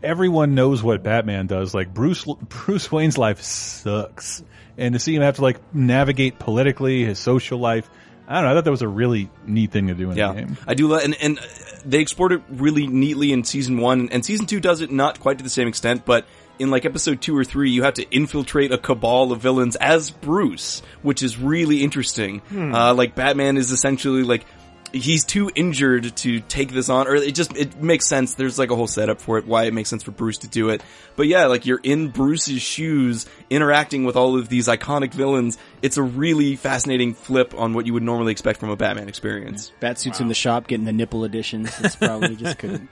everyone 0.03 0.53
knows 0.55 0.83
what 0.83 1.03
Batman 1.03 1.47
does. 1.47 1.73
Like 1.73 1.93
Bruce 1.93 2.25
Bruce 2.49 2.91
Wayne's 2.91 3.17
life 3.17 3.41
sucks, 3.41 4.43
and 4.77 4.93
to 4.93 4.99
see 4.99 5.15
him 5.15 5.21
have 5.21 5.37
to 5.37 5.41
like 5.41 5.73
navigate 5.73 6.39
politically 6.39 7.03
his 7.03 7.19
social 7.19 7.59
life, 7.59 7.89
I 8.27 8.35
don't 8.35 8.43
know. 8.43 8.51
I 8.51 8.53
thought 8.55 8.65
that 8.65 8.71
was 8.71 8.81
a 8.81 8.87
really 8.87 9.29
neat 9.45 9.71
thing 9.71 9.87
to 9.87 9.93
do 9.93 10.11
in 10.11 10.17
Yeah, 10.17 10.33
the 10.33 10.41
game. 10.41 10.57
I 10.67 10.73
do, 10.73 10.93
and 10.95 11.15
and 11.21 11.39
they 11.85 11.99
explored 11.99 12.33
it 12.33 12.41
really 12.49 12.85
neatly 12.87 13.31
in 13.31 13.43
season 13.45 13.77
one, 13.77 14.09
and 14.11 14.25
season 14.25 14.45
two 14.45 14.59
does 14.59 14.81
it 14.81 14.91
not 14.91 15.19
quite 15.19 15.37
to 15.37 15.43
the 15.43 15.49
same 15.49 15.67
extent, 15.67 16.03
but 16.05 16.25
in 16.59 16.69
like 16.71 16.85
episode 16.85 17.21
two 17.21 17.37
or 17.37 17.43
three, 17.45 17.69
you 17.69 17.83
have 17.83 17.93
to 17.93 18.09
infiltrate 18.11 18.71
a 18.71 18.77
cabal 18.77 19.31
of 19.31 19.39
villains 19.39 19.75
as 19.77 20.09
Bruce, 20.09 20.81
which 21.03 21.21
is 21.23 21.37
really 21.37 21.83
interesting. 21.83 22.39
Hmm. 22.39 22.73
Uh, 22.73 22.93
like 22.95 23.15
Batman 23.15 23.57
is 23.57 23.71
essentially 23.71 24.23
like 24.23 24.45
he's 24.93 25.23
too 25.25 25.51
injured 25.55 26.15
to 26.17 26.39
take 26.39 26.71
this 26.71 26.89
on, 26.89 27.07
or 27.07 27.15
it 27.15 27.35
just 27.35 27.55
it 27.55 27.81
makes 27.81 28.05
sense. 28.05 28.35
There's 28.35 28.57
like 28.57 28.71
a 28.71 28.75
whole 28.75 28.87
setup 28.87 29.21
for 29.21 29.37
it, 29.37 29.45
why 29.47 29.63
it 29.63 29.73
makes 29.73 29.89
sense 29.89 30.03
for 30.03 30.11
Bruce 30.11 30.39
to 30.39 30.47
do 30.47 30.69
it. 30.69 30.81
But 31.15 31.27
yeah, 31.27 31.45
like 31.45 31.65
you're 31.65 31.79
in 31.83 32.09
Bruce's 32.09 32.61
shoes, 32.61 33.25
interacting 33.49 34.05
with 34.05 34.15
all 34.15 34.37
of 34.37 34.49
these 34.49 34.67
iconic 34.67 35.13
villains. 35.13 35.57
It's 35.81 35.97
a 35.97 36.03
really 36.03 36.55
fascinating 36.55 37.13
flip 37.13 37.53
on 37.57 37.73
what 37.73 37.85
you 37.85 37.93
would 37.93 38.03
normally 38.03 38.31
expect 38.31 38.59
from 38.59 38.69
a 38.69 38.75
Batman 38.75 39.07
experience. 39.09 39.71
Bat 39.79 39.97
Batsuits 39.97 40.21
in 40.21 40.27
the 40.27 40.33
shop 40.35 40.67
getting 40.67 40.85
the 40.85 40.93
nipple 40.93 41.23
editions. 41.23 41.79
It's 41.79 41.95
probably 41.95 42.35
just 42.35 42.57
couldn't. 42.59 42.89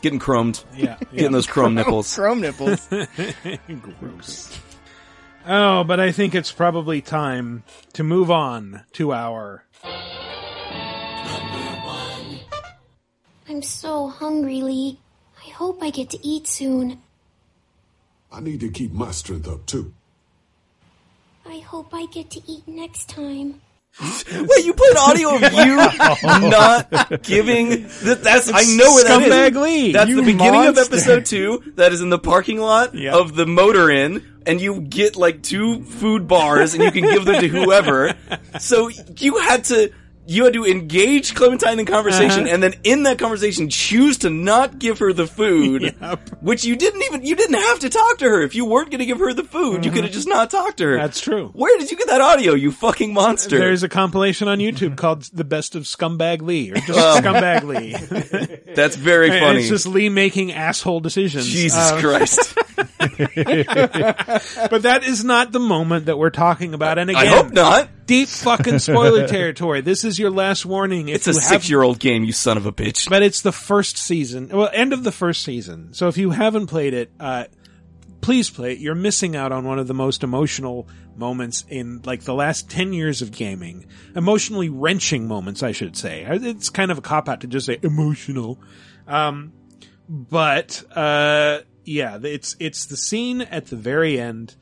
Getting 0.00 0.20
chromed. 0.20 0.64
Yeah, 0.76 0.96
Getting 1.12 1.32
those 1.32 1.46
chrome 1.46 1.74
nipples. 1.74 2.14
Chrome 2.14 2.40
nipples. 2.40 2.88
Gross. 4.00 4.60
Oh, 5.46 5.84
but 5.84 5.98
I 5.98 6.12
think 6.12 6.34
it's 6.34 6.52
probably 6.52 7.00
time 7.00 7.64
to 7.94 8.04
move 8.04 8.30
on 8.30 8.82
to 8.92 9.12
our. 9.12 9.64
I'm 13.50 13.62
so 13.62 14.06
hungry, 14.06 14.62
Lee. 14.62 15.00
I 15.44 15.50
hope 15.50 15.82
I 15.82 15.90
get 15.90 16.10
to 16.10 16.24
eat 16.24 16.46
soon. 16.46 17.00
I 18.30 18.38
need 18.38 18.60
to 18.60 18.70
keep 18.70 18.92
my 18.92 19.10
strength 19.10 19.48
up 19.48 19.66
too. 19.66 19.92
I 21.44 21.58
hope 21.58 21.92
I 21.92 22.06
get 22.06 22.30
to 22.30 22.40
eat 22.46 22.68
next 22.68 23.08
time. 23.08 23.60
Wait, 24.00 24.64
you 24.64 24.72
played 24.72 24.96
audio 24.96 25.34
of 25.34 25.42
you 25.52 25.76
not 26.48 27.24
giving 27.24 27.88
that? 28.04 28.20
That's 28.22 28.52
I 28.54 28.62
know 28.76 28.94
where 28.94 29.18
that 29.18 29.50
is. 29.50 29.56
Lee, 29.56 29.92
That's 29.94 30.14
the 30.14 30.22
beginning 30.22 30.66
of 30.66 30.78
episode 30.78 31.26
two. 31.26 31.72
That 31.74 31.92
is 31.92 32.02
in 32.02 32.08
the 32.08 32.20
parking 32.20 32.60
lot 32.60 32.94
of 32.94 33.34
the 33.34 33.46
Motor 33.46 33.90
Inn, 33.90 34.24
and 34.46 34.60
you 34.60 34.80
get 34.80 35.16
like 35.16 35.42
two 35.42 35.82
food 35.82 36.28
bars, 36.28 36.74
and 36.74 36.84
you 36.84 36.92
can 36.92 37.02
give 37.02 37.24
them 37.24 37.40
to 37.40 37.48
whoever. 37.48 38.14
So 38.60 38.90
you 39.18 39.38
had 39.38 39.64
to. 39.64 39.90
You 40.26 40.44
had 40.44 40.52
to 40.52 40.64
engage 40.64 41.34
Clementine 41.34 41.80
in 41.80 41.86
conversation, 41.86 42.44
Uh-huh. 42.44 42.54
and 42.54 42.62
then 42.62 42.74
in 42.84 43.02
that 43.02 43.18
conversation, 43.18 43.68
choose 43.68 44.18
to 44.18 44.30
not 44.30 44.78
give 44.78 44.98
her 45.00 45.12
the 45.12 45.26
food, 45.26 45.92
which 46.40 46.64
you 46.64 46.76
didn't 46.76 47.02
even. 47.04 47.24
You 47.24 47.34
didn't 47.34 47.56
have 47.60 47.80
to 47.80 47.88
talk 47.90 48.18
to 48.18 48.26
her 48.26 48.40
if 48.42 48.54
you 48.54 48.64
weren't 48.64 48.90
going 48.90 49.00
to 49.00 49.06
give 49.06 49.18
her 49.18 49.32
the 49.32 49.42
food. 49.42 49.84
You 49.84 49.90
could 49.90 50.04
have 50.04 50.12
just 50.12 50.28
not 50.28 50.50
talked 50.50 50.76
to 50.78 50.84
her. 50.84 50.96
That's 50.98 51.20
true. 51.20 51.48
Where 51.54 51.76
did 51.78 51.90
you 51.90 51.96
get 51.96 52.06
that 52.08 52.20
audio? 52.20 52.54
You 52.54 52.70
fucking 52.70 53.12
monster! 53.12 53.58
There's 53.58 53.82
a 53.82 53.88
compilation 53.88 54.46
on 54.46 54.58
YouTube 54.58 54.96
called 54.98 55.22
"The 55.32 55.42
Best 55.44 55.74
of 55.74 55.82
Scumbag 55.84 56.42
Lee" 56.42 56.70
or 56.70 56.74
just 56.76 56.90
Oh. 56.98 57.20
Scumbag 57.20 57.64
Lee. 57.64 58.72
That's 58.74 58.94
very 58.96 59.30
And 59.30 59.40
funny. 59.40 59.58
It's 59.60 59.68
just 59.68 59.86
Lee 59.86 60.10
making 60.10 60.52
asshole 60.52 61.00
decisions. 61.00 61.46
Jesus 61.48 61.90
Um, 61.90 62.00
Christ. 62.00 62.54
but 64.70 64.82
that 64.82 65.02
is 65.04 65.24
not 65.24 65.52
the 65.52 65.60
moment 65.60 66.06
that 66.06 66.18
we're 66.18 66.30
talking 66.30 66.74
about. 66.74 66.98
And 66.98 67.10
again, 67.10 67.22
I 67.22 67.26
hope 67.26 67.52
not. 67.52 67.88
Deep 68.06 68.28
fucking 68.28 68.80
spoiler 68.80 69.28
territory. 69.28 69.82
This 69.82 70.02
is 70.04 70.09
your 70.18 70.30
last 70.30 70.66
warning. 70.66 71.08
If 71.08 71.16
It's 71.16 71.26
a 71.26 71.34
six-year-old 71.34 71.98
game, 71.98 72.24
you 72.24 72.32
son 72.32 72.56
of 72.56 72.66
a 72.66 72.72
bitch. 72.72 73.08
but 73.08 73.22
it's 73.22 73.42
the 73.42 73.52
first 73.52 73.96
season. 73.96 74.48
Well, 74.48 74.70
end 74.72 74.92
of 74.92 75.04
the 75.04 75.12
first 75.12 75.42
season. 75.42 75.92
So 75.94 76.08
if 76.08 76.16
you 76.18 76.30
haven't 76.30 76.66
played 76.66 76.94
it, 76.94 77.10
uh, 77.20 77.44
please 78.20 78.50
play 78.50 78.72
it. 78.72 78.78
You're 78.78 78.94
missing 78.94 79.36
out 79.36 79.52
on 79.52 79.64
one 79.64 79.78
of 79.78 79.86
the 79.86 79.94
most 79.94 80.22
emotional 80.22 80.88
moments 81.16 81.64
in 81.68 82.00
like 82.04 82.22
the 82.22 82.34
last 82.34 82.68
10 82.70 82.92
years 82.92 83.22
of 83.22 83.32
gaming. 83.32 83.86
Emotionally 84.14 84.68
wrenching 84.68 85.26
moments, 85.26 85.62
I 85.62 85.72
should 85.72 85.96
say. 85.96 86.26
It's 86.28 86.68
kind 86.70 86.90
of 86.90 86.98
a 86.98 87.02
cop 87.02 87.28
out 87.28 87.40
to 87.42 87.46
just 87.46 87.66
say 87.66 87.78
emotional. 87.82 88.58
Um, 89.06 89.52
but, 90.08 90.82
uh, 90.94 91.60
yeah, 91.84 92.18
it's, 92.22 92.56
it's 92.60 92.86
the 92.86 92.96
scene 92.96 93.40
at 93.42 93.66
the 93.66 93.76
very 93.76 94.20
end, 94.20 94.54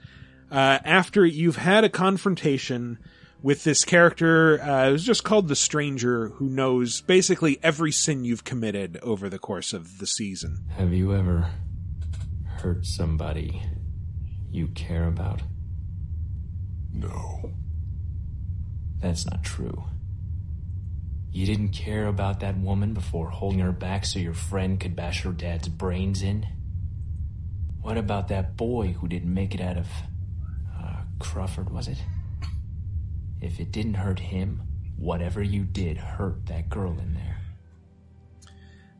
uh, 0.50 0.78
after 0.84 1.26
you've 1.26 1.56
had 1.56 1.84
a 1.84 1.88
confrontation 1.88 2.98
with 3.42 3.64
this 3.64 3.84
character, 3.84 4.60
uh, 4.60 4.90
who's 4.90 5.04
just 5.04 5.24
called 5.24 5.48
the 5.48 5.56
stranger 5.56 6.28
who 6.30 6.48
knows 6.48 7.00
basically 7.02 7.58
every 7.62 7.92
sin 7.92 8.24
you've 8.24 8.44
committed 8.44 8.98
over 9.02 9.28
the 9.28 9.38
course 9.38 9.72
of 9.72 9.98
the 9.98 10.06
season. 10.06 10.64
Have 10.76 10.92
you 10.92 11.14
ever 11.14 11.50
hurt 12.44 12.84
somebody 12.84 13.62
you 14.50 14.68
care 14.68 15.06
about? 15.06 15.42
No. 16.92 17.52
That's 19.00 19.26
not 19.26 19.44
true. 19.44 19.84
You 21.30 21.46
didn't 21.46 21.68
care 21.68 22.06
about 22.06 22.40
that 22.40 22.58
woman 22.58 22.94
before 22.94 23.30
holding 23.30 23.60
her 23.60 23.70
back 23.70 24.04
so 24.04 24.18
your 24.18 24.34
friend 24.34 24.80
could 24.80 24.96
bash 24.96 25.22
her 25.22 25.30
dad's 25.30 25.68
brains 25.68 26.22
in? 26.22 26.46
What 27.80 27.96
about 27.96 28.28
that 28.28 28.56
boy 28.56 28.88
who 28.88 29.06
didn't 29.06 29.32
make 29.32 29.54
it 29.54 29.60
out 29.60 29.76
of. 29.76 29.86
Uh, 30.76 31.02
Crawford, 31.20 31.70
was 31.70 31.86
it? 31.86 31.98
If 33.40 33.60
it 33.60 33.70
didn't 33.70 33.94
hurt 33.94 34.18
him, 34.18 34.62
whatever 34.96 35.42
you 35.42 35.64
did 35.64 35.96
hurt 35.96 36.46
that 36.46 36.68
girl 36.68 36.98
in 36.98 37.14
there. 37.14 37.36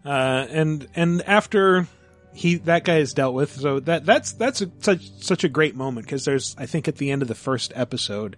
Uh, 0.05 0.47
and 0.51 0.89
and 0.95 1.23
after 1.23 1.87
he 2.33 2.57
that 2.57 2.85
guy 2.85 2.99
is 2.99 3.13
dealt 3.13 3.35
with, 3.35 3.53
so 3.53 3.81
that 3.81 4.07
that's 4.07 4.33
that's 4.33 4.63
a, 4.63 4.71
such 4.81 5.11
such 5.21 5.45
a 5.45 5.49
great 5.49 5.75
moment 5.75 6.07
because 6.07 6.25
there's 6.25 6.55
I 6.57 6.67
think 6.67 6.89
at 6.89 6.97
the 6.97 7.11
end 7.11 7.23
of 7.23 7.29
the 7.29 7.35
first 7.35 7.73
episode, 7.75 8.37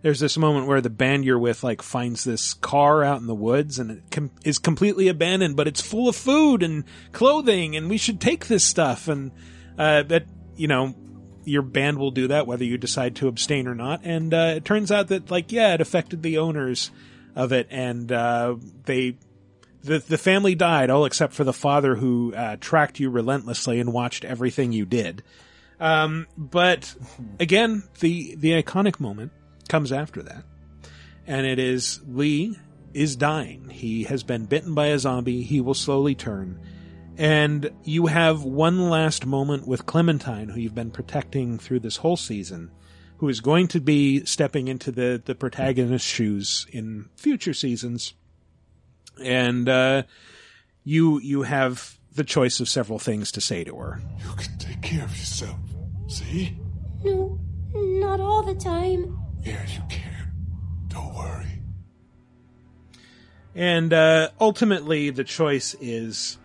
there's 0.00 0.20
this 0.20 0.38
moment 0.38 0.66
where 0.66 0.80
the 0.80 0.90
band 0.90 1.24
you're 1.24 1.38
with 1.38 1.62
like 1.62 1.82
finds 1.82 2.24
this 2.24 2.54
car 2.54 3.04
out 3.04 3.20
in 3.20 3.26
the 3.26 3.34
woods 3.34 3.78
and 3.78 3.90
it 3.90 4.02
com- 4.10 4.30
is 4.44 4.58
completely 4.58 5.08
abandoned, 5.08 5.54
but 5.54 5.68
it's 5.68 5.80
full 5.80 6.08
of 6.08 6.16
food 6.16 6.62
and 6.62 6.84
clothing, 7.12 7.76
and 7.76 7.90
we 7.90 7.98
should 7.98 8.20
take 8.20 8.46
this 8.46 8.64
stuff. 8.64 9.06
And 9.06 9.32
uh, 9.78 10.02
that 10.04 10.24
you 10.56 10.66
know 10.66 10.94
your 11.44 11.62
band 11.62 11.98
will 11.98 12.10
do 12.10 12.28
that 12.28 12.46
whether 12.46 12.64
you 12.64 12.78
decide 12.78 13.16
to 13.16 13.28
abstain 13.28 13.66
or 13.66 13.74
not. 13.74 14.00
And 14.04 14.32
uh, 14.32 14.54
it 14.56 14.64
turns 14.64 14.90
out 14.90 15.08
that 15.08 15.30
like 15.30 15.52
yeah, 15.52 15.74
it 15.74 15.80
affected 15.80 16.22
the 16.22 16.38
owners 16.38 16.90
of 17.34 17.52
it, 17.52 17.66
and 17.70 18.10
uh, 18.10 18.56
they 18.84 19.16
the 19.82 19.98
the 19.98 20.18
family 20.18 20.54
died, 20.54 20.90
all 20.90 21.04
except 21.04 21.34
for 21.34 21.44
the 21.44 21.52
father 21.52 21.96
who 21.96 22.34
uh, 22.34 22.56
tracked 22.60 23.00
you 23.00 23.10
relentlessly 23.10 23.80
and 23.80 23.92
watched 23.92 24.24
everything 24.24 24.72
you 24.72 24.86
did. 24.86 25.22
Um, 25.80 26.26
but 26.36 26.94
again, 27.40 27.84
the 28.00 28.36
the 28.36 28.62
iconic 28.62 29.00
moment 29.00 29.32
comes 29.68 29.92
after 29.92 30.22
that, 30.22 30.44
and 31.26 31.46
it 31.46 31.58
is 31.58 32.00
Lee 32.06 32.56
is 32.94 33.16
dying. 33.16 33.70
He 33.70 34.04
has 34.04 34.22
been 34.22 34.46
bitten 34.46 34.74
by 34.74 34.88
a 34.88 34.98
zombie. 34.98 35.42
He 35.42 35.60
will 35.60 35.74
slowly 35.74 36.14
turn, 36.14 36.60
and 37.18 37.70
you 37.84 38.06
have 38.06 38.44
one 38.44 38.90
last 38.90 39.26
moment 39.26 39.66
with 39.66 39.86
Clementine, 39.86 40.48
who 40.48 40.60
you've 40.60 40.74
been 40.74 40.90
protecting 40.90 41.58
through 41.58 41.80
this 41.80 41.98
whole 41.98 42.16
season. 42.16 42.70
Who 43.18 43.28
is 43.28 43.40
going 43.40 43.68
to 43.68 43.80
be 43.80 44.24
stepping 44.24 44.66
into 44.66 44.90
the, 44.90 45.22
the 45.24 45.36
protagonist's 45.36 46.08
shoes 46.08 46.66
in 46.72 47.08
future 47.14 47.54
seasons 47.54 48.14
and 49.20 49.68
uh, 49.68 50.02
you 50.84 51.20
you 51.20 51.42
have 51.42 51.98
the 52.14 52.24
choice 52.24 52.60
of 52.60 52.68
several 52.68 52.98
things 52.98 53.32
to 53.32 53.40
say 53.40 53.64
to 53.64 53.76
her. 53.76 54.02
You 54.18 54.32
can 54.36 54.58
take 54.58 54.82
care 54.82 55.04
of 55.04 55.16
yourself. 55.16 55.56
See? 56.08 56.56
No, 57.02 57.38
not 57.74 58.20
all 58.20 58.42
the 58.42 58.54
time. 58.54 59.18
Yeah, 59.42 59.64
you 59.66 59.82
can. 59.88 60.32
Don't 60.88 61.14
worry. 61.14 61.62
And 63.54 63.92
uh, 63.92 64.30
ultimately, 64.40 65.10
the 65.10 65.24
choice 65.24 65.74
is: 65.80 66.38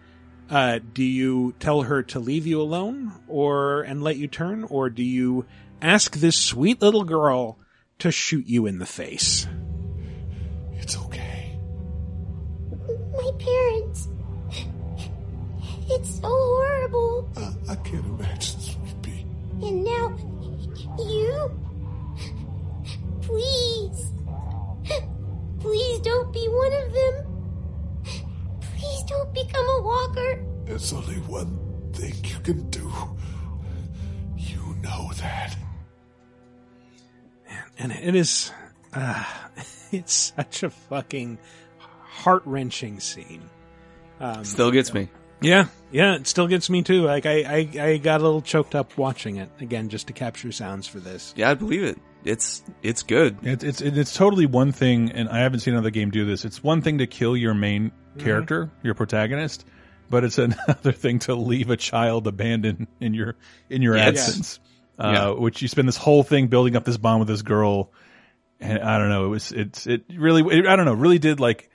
uh, 0.50 0.80
do 0.94 1.04
you 1.04 1.54
tell 1.60 1.84
her 1.84 2.04
to 2.04 2.20
leave 2.20 2.48
you 2.48 2.62
alone, 2.62 3.12
or 3.28 3.82
and 3.82 4.04
let 4.04 4.18
you 4.18 4.28
turn, 4.28 4.64
or 4.64 4.90
do 4.90 5.04
you 5.04 5.46
ask 5.82 6.16
this 6.16 6.38
sweet 6.38 6.82
little 6.82 7.04
girl 7.04 7.58
to 8.00 8.12
shoot 8.12 8.48
you 8.48 8.66
in 8.66 8.80
the 8.80 8.86
face? 8.86 9.48
It's 10.74 10.98
okay. 10.98 11.60
My 13.12 13.32
parents. 13.40 14.08
It's 15.90 16.20
so 16.20 16.28
horrible. 16.28 17.30
I 17.70 17.76
can't 17.76 18.06
imagine, 18.06 18.60
sweet 18.60 19.02
pea. 19.02 19.26
And 19.62 19.84
now, 19.84 20.18
you? 21.00 21.52
Please. 23.22 24.12
Please 25.60 26.00
don't 26.00 26.32
be 26.34 26.48
one 26.48 26.74
of 26.74 26.94
them. 26.94 27.27
Please 28.78 29.04
don't 29.04 29.34
become 29.34 29.66
a 29.68 29.82
walker. 29.82 30.46
There's 30.66 30.94
only 30.94 31.16
one 31.22 31.92
thing 31.94 32.14
you 32.24 32.40
can 32.44 32.70
do. 32.70 32.92
You 34.38 34.76
know 34.82 35.12
that. 35.18 35.56
and 37.80 37.92
it 37.92 38.16
is 38.16 38.52
uh, 38.94 39.24
it's 39.92 40.34
such 40.36 40.64
a 40.64 40.70
fucking 40.70 41.38
heart 41.80 42.44
wrenching 42.46 43.00
scene. 43.00 43.50
Um, 44.20 44.44
Still 44.44 44.72
gets 44.72 44.94
me. 44.94 45.10
Yeah, 45.40 45.68
yeah, 45.92 46.16
it 46.16 46.26
still 46.26 46.48
gets 46.48 46.70
me 46.70 46.82
too. 46.82 47.04
Like 47.04 47.26
I, 47.28 47.42
I, 47.44 47.84
I 47.84 47.98
got 47.98 48.22
a 48.22 48.24
little 48.24 48.42
choked 48.42 48.74
up 48.74 48.98
watching 48.98 49.38
it 49.38 49.50
again 49.60 49.90
just 49.90 50.08
to 50.08 50.14
capture 50.14 50.52
sounds 50.52 50.88
for 50.88 51.00
this. 51.00 51.34
Yeah, 51.38 51.52
I 51.52 51.54
believe 51.54 51.84
it. 51.84 52.00
It's 52.24 52.62
it's 52.84 53.04
good. 53.04 53.38
It's 53.44 53.64
it's 53.64 53.82
it's 53.82 54.14
totally 54.14 54.46
one 54.48 54.72
thing, 54.72 55.12
and 55.12 55.30
I 55.30 55.40
haven't 55.40 55.62
seen 55.62 55.74
another 55.76 55.92
game 55.92 56.10
do 56.12 56.26
this. 56.26 56.44
It's 56.46 56.62
one 56.64 56.82
thing 56.82 56.98
to 56.98 57.08
kill 57.08 57.38
your 57.38 57.54
main 57.54 57.92
character, 58.18 58.70
your 58.84 58.96
protagonist, 58.96 59.66
but 60.10 60.24
it's 60.24 60.38
another 60.38 60.92
thing 60.92 61.20
to 61.20 61.36
leave 61.36 61.70
a 61.70 61.78
child 61.78 62.28
abandoned 62.28 62.88
in 63.00 63.14
your 63.14 63.36
in 63.70 63.82
your 63.82 63.96
Yes. 63.96 64.08
absence. 64.28 64.60
Uh, 65.00 65.12
Yeah. 65.14 65.30
Which 65.40 65.62
you 65.62 65.68
spend 65.68 65.88
this 65.88 65.98
whole 65.98 66.24
thing 66.24 66.48
building 66.48 66.76
up 66.76 66.84
this 66.84 66.98
bond 66.98 67.20
with 67.20 67.28
this 67.30 67.44
girl, 67.44 67.92
and 68.60 68.80
I 68.80 68.98
don't 68.98 69.10
know. 69.10 69.26
It 69.26 69.30
was 69.30 69.52
it's 69.54 69.88
it 69.88 70.04
really 70.14 70.42
it, 70.60 70.68
I 70.68 70.76
don't 70.76 70.86
know 70.86 70.94
really 70.96 71.20
did 71.20 71.40
like 71.40 71.70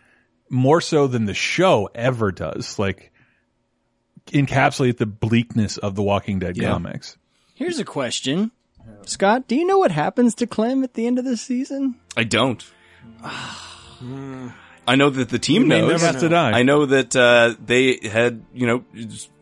more 0.51 0.81
so 0.82 1.06
than 1.06 1.24
the 1.24 1.35
show 1.35 1.89
ever 1.94 2.31
does. 2.32 2.78
Like 2.78 3.10
encapsulate 4.27 4.98
the 4.98 5.06
bleakness 5.06 5.78
of 5.78 5.94
the 5.94 6.02
Walking 6.02 6.39
Dead 6.40 6.56
Yeah. 6.56 6.70
comics. 6.70 7.16
Here's 7.55 7.78
a 7.78 7.85
question. 7.85 8.51
Scott, 9.09 9.49
do 9.49 9.55
you 9.57 9.66
know 9.66 9.79
what 9.79 9.91
happens 9.91 10.35
to 10.37 10.47
Clem 10.47 10.83
at 10.85 10.95
the 10.95 11.07
end 11.07 11.19
of 11.19 11.24
this 11.24 11.41
season? 11.43 11.97
I 12.16 12.24
don't. 12.24 12.65
I 14.87 14.97
know 14.97 15.11
that 15.11 15.29
the 15.29 15.39
team 15.39 15.62
You 15.62 15.69
may 15.69 15.81
knows. 15.81 16.03
never 16.03 16.12
know. 16.15 16.20
to 16.20 16.29
die. 16.29 16.51
I 16.59 16.62
know 16.62 16.87
that 16.87 17.15
uh, 17.15 17.55
they 17.65 17.99
had, 18.03 18.45
you 18.53 18.66
know, 18.66 18.85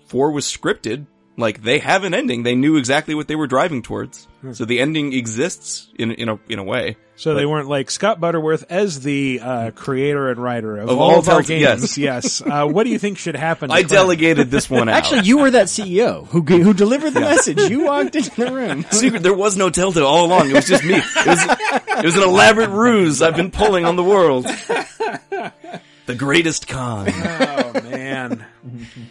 four 0.06 0.32
was 0.32 0.44
scripted. 0.44 1.06
Like 1.40 1.62
they 1.62 1.78
have 1.80 2.04
an 2.04 2.14
ending. 2.14 2.42
They 2.44 2.54
knew 2.54 2.76
exactly 2.76 3.14
what 3.14 3.26
they 3.26 3.36
were 3.36 3.46
driving 3.48 3.82
towards. 3.82 4.26
Hmm. 4.42 4.52
So 4.52 4.64
the 4.64 4.80
ending 4.80 5.12
exists 5.12 5.88
in 5.98 6.12
in 6.12 6.28
a 6.28 6.38
in 6.48 6.58
a 6.58 6.64
way. 6.64 6.96
So 7.16 7.34
they 7.34 7.44
weren't 7.44 7.68
like 7.68 7.90
Scott 7.90 8.18
Butterworth 8.18 8.64
as 8.70 9.00
the 9.00 9.40
uh, 9.42 9.70
creator 9.72 10.30
and 10.30 10.42
writer 10.42 10.78
of, 10.78 10.88
Of 10.88 10.98
all, 10.98 11.10
all 11.10 11.18
of 11.18 11.28
our 11.28 11.42
games. 11.42 11.98
yes. 11.98 11.98
yes. 12.40 12.40
Uh, 12.40 12.66
what 12.66 12.84
do 12.84 12.90
you 12.90 12.98
think 12.98 13.18
should 13.18 13.36
happen? 13.36 13.68
to 13.68 13.74
I 13.74 13.82
Clem? 13.82 13.88
delegated 13.94 14.50
this 14.50 14.70
one 14.70 14.88
out. 14.88 14.94
Actually, 14.96 15.22
you 15.22 15.36
were 15.38 15.50
that 15.50 15.66
CEO 15.66 16.26
who 16.28 16.40
who 16.40 16.72
delivered 16.72 17.10
the 17.10 17.20
Yeah. 17.20 17.28
message. 17.30 17.58
You 17.70 17.84
walked 17.84 18.16
into 18.16 18.30
the 18.36 18.50
room. 18.50 18.86
Secret, 18.90 19.22
there 19.22 19.34
was 19.34 19.56
no 19.56 19.68
Telltale 19.68 20.06
all 20.06 20.24
along. 20.24 20.48
It 20.48 20.54
was 20.54 20.66
just 20.66 20.82
me. 20.84 20.94
It 20.94 21.26
was, 21.26 21.44
it 21.98 22.04
was 22.06 22.16
an 22.16 22.22
elaborate 22.22 22.70
ruse 22.70 23.20
I've 23.20 23.36
been 23.36 23.50
pulling 23.50 23.84
on 23.84 23.96
the 23.96 24.04
world. 24.04 24.46
The 26.10 26.16
greatest 26.16 26.66
con. 26.66 27.08
Oh 27.72 27.80
man, 27.82 28.44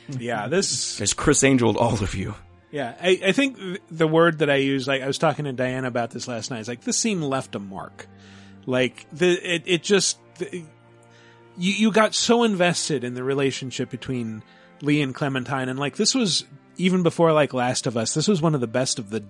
yeah. 0.09 0.47
This 0.47 0.97
There's 0.97 1.13
Criss 1.13 1.45
Angel, 1.45 1.77
all 1.77 2.03
of 2.03 2.13
you. 2.13 2.35
Yeah, 2.71 2.93
I, 3.01 3.19
I 3.27 3.31
think 3.31 3.79
the 3.89 4.07
word 4.07 4.39
that 4.39 4.49
I 4.49 4.55
use, 4.55 4.85
like 4.85 5.01
I 5.01 5.07
was 5.07 5.17
talking 5.17 5.45
to 5.45 5.53
Diana 5.53 5.87
about 5.87 6.11
this 6.11 6.27
last 6.27 6.51
night, 6.51 6.59
is 6.59 6.67
like 6.67 6.81
this 6.81 6.97
scene 6.97 7.21
left 7.21 7.55
a 7.55 7.59
mark. 7.59 8.07
Like 8.65 9.05
the 9.13 9.29
it, 9.29 9.63
it 9.65 9.83
just 9.83 10.19
the, 10.39 10.65
you 11.57 11.73
you 11.73 11.91
got 11.91 12.13
so 12.13 12.43
invested 12.43 13.05
in 13.05 13.13
the 13.13 13.23
relationship 13.23 13.89
between 13.89 14.43
Lee 14.81 15.01
and 15.01 15.15
Clementine, 15.15 15.69
and 15.69 15.79
like 15.79 15.95
this 15.95 16.13
was 16.13 16.43
even 16.75 17.01
before 17.01 17.31
like 17.31 17.53
Last 17.53 17.87
of 17.87 17.95
Us. 17.95 18.13
This 18.13 18.27
was 18.27 18.41
one 18.41 18.55
of 18.55 18.61
the 18.61 18.67
best 18.67 18.99
of 18.99 19.09
the 19.09 19.23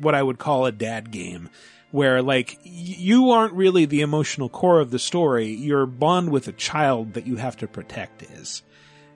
what 0.00 0.16
I 0.16 0.22
would 0.22 0.38
call 0.38 0.66
a 0.66 0.72
dad 0.72 1.12
game. 1.12 1.48
Where 1.90 2.20
like 2.20 2.58
you 2.64 3.30
aren't 3.30 3.54
really 3.54 3.86
the 3.86 4.02
emotional 4.02 4.48
core 4.50 4.78
of 4.80 4.90
the 4.90 4.98
story, 4.98 5.46
your 5.48 5.86
bond 5.86 6.30
with 6.30 6.46
a 6.48 6.52
child 6.52 7.14
that 7.14 7.26
you 7.26 7.36
have 7.36 7.56
to 7.58 7.66
protect 7.66 8.22
is. 8.22 8.62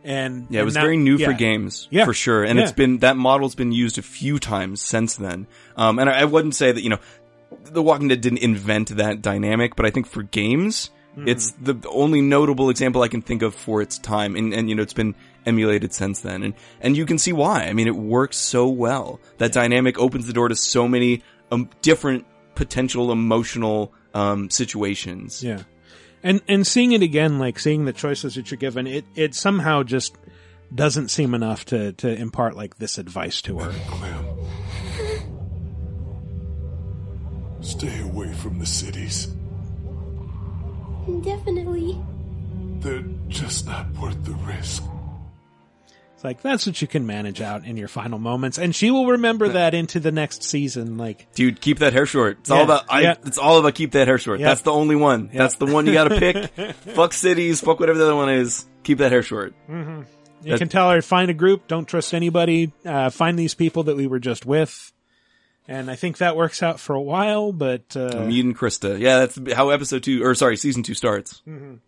And 0.05 0.47
Yeah, 0.51 0.63
it 0.63 0.65
was 0.65 0.75
now- 0.75 0.81
very 0.81 0.97
new 0.97 1.19
for 1.19 1.33
games, 1.35 1.87
Yeah. 1.91 2.07
for 2.07 2.15
sure. 2.15 2.43
And 2.43 2.59
Yeah. 2.59 2.65
it's 2.65 2.73
been 2.73 2.99
that 2.99 3.17
model's 3.17 3.55
been 3.55 3.73
used 3.73 3.99
a 3.99 4.03
few 4.03 4.39
times 4.39 4.81
since 4.83 5.15
then. 5.17 5.47
Um, 5.77 5.99
and 5.99 6.09
I, 6.09 6.21
I 6.21 6.25
wouldn't 6.25 6.55
say 6.55 6.73
that 6.73 6.83
you 6.83 6.89
know, 6.91 6.99
The 7.71 7.83
Walking 7.83 8.09
Dead 8.09 8.21
didn't 8.23 8.39
invent 8.39 8.97
that 8.97 9.21
dynamic, 9.21 9.77
but 9.77 9.85
I 9.85 9.91
think 9.91 10.07
for 10.07 10.23
games, 10.23 10.91
Mhm. 11.17 11.29
it's 11.29 11.53
the 11.63 11.75
the 11.75 11.91
only 11.91 12.23
notable 12.23 12.71
example 12.71 13.03
I 13.03 13.09
can 13.09 13.21
think 13.21 13.43
of 13.43 13.55
for 13.55 13.83
its 13.83 13.99
time. 13.99 14.35
And, 14.35 14.55
and 14.55 14.71
you 14.71 14.75
know, 14.75 14.83
it's 14.83 14.95
been 14.95 15.15
emulated 15.45 15.93
since 15.93 16.21
then, 16.21 16.43
and 16.43 16.55
and 16.81 16.97
you 16.97 17.05
can 17.05 17.19
see 17.19 17.35
why. 17.35 17.65
I 17.65 17.75
mean, 17.75 17.87
it 17.87 17.95
works 17.97 18.39
so 18.39 18.67
well. 18.67 19.21
That 19.37 19.53
dynamic 19.53 19.99
opens 19.99 20.27
the 20.27 20.33
door 20.33 20.49
to 20.49 20.57
so 20.57 20.89
many 20.89 21.23
um, 21.53 21.69
different 21.83 22.25
potential 22.55 23.13
emotional 23.13 23.93
um, 24.15 24.51
situations. 24.51 25.43
Yeah. 25.43 25.63
And 26.23 26.41
and 26.47 26.67
seeing 26.67 26.93
it 26.93 27.03
again, 27.03 27.39
like 27.39 27.59
seeing 27.59 27.85
the 27.85 27.93
choices 27.93 28.37
that 28.37 28.51
you're 28.51 28.59
given, 28.59 28.87
it 28.87 29.05
it 29.15 29.35
somehow 29.35 29.83
just 29.83 30.17
doesn't 30.75 31.09
seem 31.09 31.35
enough 31.35 31.65
to 31.67 31.93
to 31.95 32.09
impart 32.09 32.57
like 32.57 32.79
this 32.79 32.99
advice 32.99 33.43
to 33.43 33.59
her. 33.59 33.73
Stay 37.61 38.01
away 38.03 38.33
from 38.35 38.59
the 38.59 38.67
cities. 38.67 39.27
Definitely. 41.23 42.01
They're 42.81 43.05
just 43.29 43.67
not 43.67 43.91
worth 43.95 44.25
the 44.25 44.33
risk. 44.33 44.83
It's 46.23 46.25
like 46.25 46.41
that's 46.41 46.69
what 46.69 46.81
you 46.81 46.87
can 46.87 47.05
manage 47.05 47.41
out 47.41 47.65
in 47.65 47.77
your 47.77 47.89
final 47.89 48.21
moments, 48.21 48.57
and 48.57 48.73
she 48.73 48.93
will 48.93 49.09
remember 49.09 49.49
that 49.49 49.75
into 49.75 49.99
the 49.99 50.13
next 50.13 50.45
season. 50.45 50.97
Like, 50.97 51.27
Dude, 51.35 51.61
keep 51.61 51.81
that 51.81 51.93
hair 51.93 52.07
short. 52.07 52.39
It's 52.43 52.51
all 52.53 52.63
about 52.63 52.85
I, 52.89 53.01
yeah. 53.01 53.15
it's 53.25 53.39
all 53.39 53.59
about 53.59 53.75
keep 53.75 53.91
that 53.93 54.07
hair 54.07 54.19
short. 54.19 54.39
Yeah. 54.39 54.47
That's 54.47 54.61
the 54.63 54.71
only 54.71 54.95
one. 54.95 55.31
Yeah. 55.33 55.39
That's 55.41 55.57
the 55.57 55.67
one 55.67 55.85
you 55.89 55.93
gotta 55.95 56.17
pick. 56.21 56.75
fuck 56.95 57.13
cities, 57.13 57.61
fuck 57.61 57.81
whatever 57.81 57.99
the 57.99 58.05
other 58.05 58.15
one 58.15 58.29
is. 58.31 58.65
Keep 58.85 58.99
that 58.99 59.11
hair 59.11 59.25
short. 59.25 59.53
Mhm. 59.69 60.07
you 60.45 60.57
can 60.59 60.69
tell 60.69 60.91
her 60.93 61.03
find 61.03 61.29
a 61.29 61.35
group, 61.35 61.67
don't 61.67 61.87
trust 61.89 62.15
anybody, 62.15 62.71
uh, 62.87 63.11
find 63.11 63.37
these 63.37 63.55
people 63.55 63.83
that 63.85 63.97
we 63.97 64.07
were 64.07 64.21
just 64.21 64.47
with, 64.47 64.93
and 65.67 65.91
I 65.91 65.97
think 65.97 66.19
that 66.19 66.37
works 66.37 66.63
out 66.63 66.79
for 66.79 66.95
a 66.95 67.03
while. 67.03 67.51
But 67.53 67.97
uh, 67.97 68.27
Me 68.27 68.39
and 68.39 68.57
Christa. 68.57 68.97
Yeah, 69.01 69.27
that's 69.27 69.41
how 69.57 69.71
episode 69.71 70.05
two, 70.05 70.23
or 70.25 70.37
sorry, 70.37 70.57
season 70.57 70.85
two 70.85 70.95
starts. 70.95 71.43
mhm. 71.49 71.81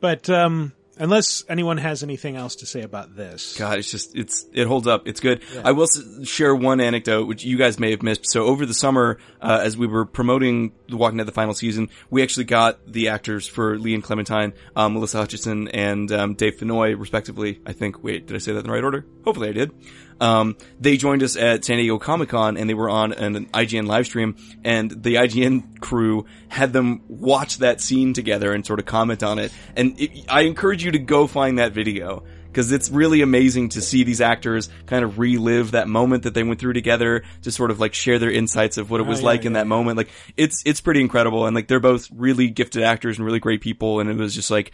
but 0.00 0.30
um, 0.30 0.72
unless 0.98 1.44
anyone 1.48 1.78
has 1.78 2.02
anything 2.02 2.36
else 2.36 2.56
to 2.56 2.66
say 2.66 2.82
about 2.82 3.16
this, 3.16 3.56
God, 3.56 3.78
it's 3.78 3.90
just 3.90 4.16
it's 4.16 4.46
it 4.52 4.66
holds 4.66 4.86
up. 4.86 5.06
It's 5.06 5.20
good. 5.20 5.42
I 5.64 5.72
will 5.72 5.84
s- 5.84 6.26
share 6.28 6.54
one 6.54 6.80
anecdote 6.80 7.26
which 7.26 7.44
you 7.44 7.56
guys 7.56 7.78
may 7.78 7.90
have 7.90 8.02
missed. 8.02 8.30
So 8.30 8.44
over 8.44 8.66
the 8.66 8.74
summer, 8.74 9.18
uh, 9.40 9.60
as 9.62 9.76
we 9.76 9.86
were 9.86 10.04
promoting 10.04 10.72
The 10.88 10.96
Walking 10.96 11.18
Dead 11.18 11.26
the 11.26 11.32
final 11.32 11.54
season, 11.54 11.90
we 12.10 12.22
actually 12.22 12.44
got 12.44 12.86
the 12.90 13.08
actors 13.08 13.46
for 13.46 13.78
Lee 13.78 13.94
and 13.94 14.02
Clementine, 14.02 14.52
um, 14.74 14.94
Melissa 14.94 15.18
Hutchison 15.18 15.68
and 15.68 16.10
um, 16.12 16.34
Dave 16.34 16.56
Fennoy, 16.56 16.98
respectively. 16.98 17.60
I 17.66 17.72
think. 17.72 18.02
Wait, 18.02 18.26
did 18.26 18.34
I 18.34 18.38
say 18.38 18.52
that 18.52 18.60
in 18.60 18.66
the 18.66 18.72
right 18.72 18.84
order? 18.84 19.04
Hopefully, 19.24 19.48
I 19.48 19.52
did. 19.52 19.72
Um, 20.20 20.56
they 20.80 20.96
joined 20.96 21.22
us 21.22 21.36
at 21.36 21.64
San 21.64 21.76
Diego 21.76 21.98
Comic 21.98 22.30
Con 22.30 22.56
and 22.56 22.68
they 22.70 22.74
were 22.74 22.88
on 22.88 23.12
an, 23.12 23.36
an 23.36 23.46
IGN 23.46 23.86
live 23.86 24.06
stream 24.06 24.36
and 24.64 24.90
the 24.90 25.16
IGN 25.16 25.80
crew 25.80 26.24
had 26.48 26.72
them 26.72 27.02
watch 27.08 27.58
that 27.58 27.80
scene 27.80 28.12
together 28.14 28.52
and 28.52 28.64
sort 28.66 28.78
of 28.78 28.86
comment 28.86 29.22
on 29.22 29.38
it. 29.38 29.52
And 29.76 30.00
it, 30.00 30.24
I 30.28 30.42
encourage 30.42 30.84
you 30.84 30.92
to 30.92 30.98
go 30.98 31.26
find 31.26 31.58
that 31.58 31.72
video 31.72 32.24
because 32.46 32.72
it's 32.72 32.88
really 32.90 33.20
amazing 33.20 33.68
to 33.68 33.82
see 33.82 34.02
these 34.04 34.22
actors 34.22 34.70
kind 34.86 35.04
of 35.04 35.18
relive 35.18 35.72
that 35.72 35.88
moment 35.88 36.22
that 36.22 36.32
they 36.32 36.42
went 36.42 36.58
through 36.58 36.72
together 36.72 37.22
to 37.42 37.52
sort 37.52 37.70
of 37.70 37.78
like 37.80 37.92
share 37.92 38.18
their 38.18 38.30
insights 38.30 38.78
of 38.78 38.90
what 38.90 39.00
it 39.00 39.06
Oh, 39.06 39.10
was 39.10 39.20
yeah, 39.20 39.26
like 39.26 39.44
in 39.44 39.52
that 39.52 39.66
moment. 39.66 39.98
Like 39.98 40.08
it's, 40.38 40.62
it's 40.64 40.80
pretty 40.80 41.02
incredible. 41.02 41.44
And 41.44 41.54
like 41.54 41.68
they're 41.68 41.80
both 41.80 42.08
really 42.10 42.48
gifted 42.48 42.82
actors 42.82 43.18
and 43.18 43.26
really 43.26 43.40
great 43.40 43.60
people. 43.60 44.00
And 44.00 44.08
it 44.08 44.16
was 44.16 44.34
just 44.34 44.50
like, 44.50 44.72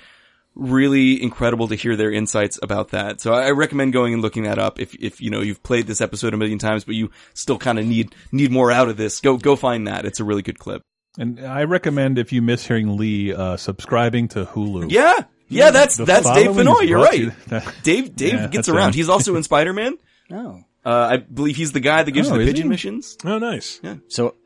really 0.55 1.23
incredible 1.23 1.69
to 1.69 1.75
hear 1.75 1.97
their 1.97 2.11
insights 2.13 2.59
about 2.63 2.91
that. 2.91 3.21
So 3.21 3.33
I 3.33 3.51
recommend 3.53 3.93
going 3.93 4.13
and 4.13 4.23
looking 4.23 4.43
that 4.45 4.59
up 4.59 4.79
if, 4.81 4.95
if, 4.97 5.21
you 5.21 5.31
know, 5.31 5.41
you've 5.41 5.63
played 5.63 5.87
this 5.87 6.01
episode 6.01 6.35
a 6.35 6.37
million 6.37 6.59
times, 6.59 6.85
but 6.85 6.95
you 6.95 7.11
still 7.35 7.59
kind 7.59 7.79
of 7.79 7.87
need, 7.87 8.15
need 8.33 8.51
more 8.53 8.71
out 8.71 8.89
of 8.89 8.97
this. 8.97 9.21
Go, 9.21 9.37
go 9.39 9.57
find 9.57 9.87
that. 9.89 10.05
It's 10.05 10.21
a 10.21 10.25
really 10.25 10.43
good 10.43 10.59
clip. 10.59 10.83
And 11.19 11.41
I 11.41 11.65
recommend 11.65 12.19
if 12.19 12.33
you 12.33 12.41
miss 12.43 12.67
hearing 12.67 12.97
Lee, 12.97 13.33
uh, 13.35 13.57
subscribing 13.57 14.29
to 14.29 14.45
Hulu. 14.45 14.91
Yeah. 14.91 15.25
Yeah, 15.49 15.71
that's, 15.71 15.97
The 15.99 16.07
that's 16.07 16.31
Dave 16.31 16.47
following 16.47 16.67
Fennoy. 16.67 16.89
You're 16.89 17.03
right. 17.03 17.31
to 17.49 17.75
Dave, 17.83 18.17
Dave 18.17 18.33
Yeah, 18.35 18.47
gets 18.49 18.69
around. 18.71 18.89
him. 18.89 18.95
He's 18.95 19.09
also 19.11 19.37
in 19.37 19.43
Spider-Man. 19.43 19.97
Oh. 20.35 20.65
Uh, 20.85 21.09
I 21.13 21.17
believe 21.19 21.57
he's 21.57 21.73
the 21.73 21.81
guy 21.81 22.03
that 22.03 22.11
gives 22.11 22.31
Oh, 22.31 22.35
you 22.35 22.41
the 22.41 22.47
pigeon 22.47 22.63
he? 22.65 22.69
missions. 22.71 23.19
Oh, 23.23 23.39
nice. 23.39 23.79
Yeah. 23.83 23.97
So 24.09 24.37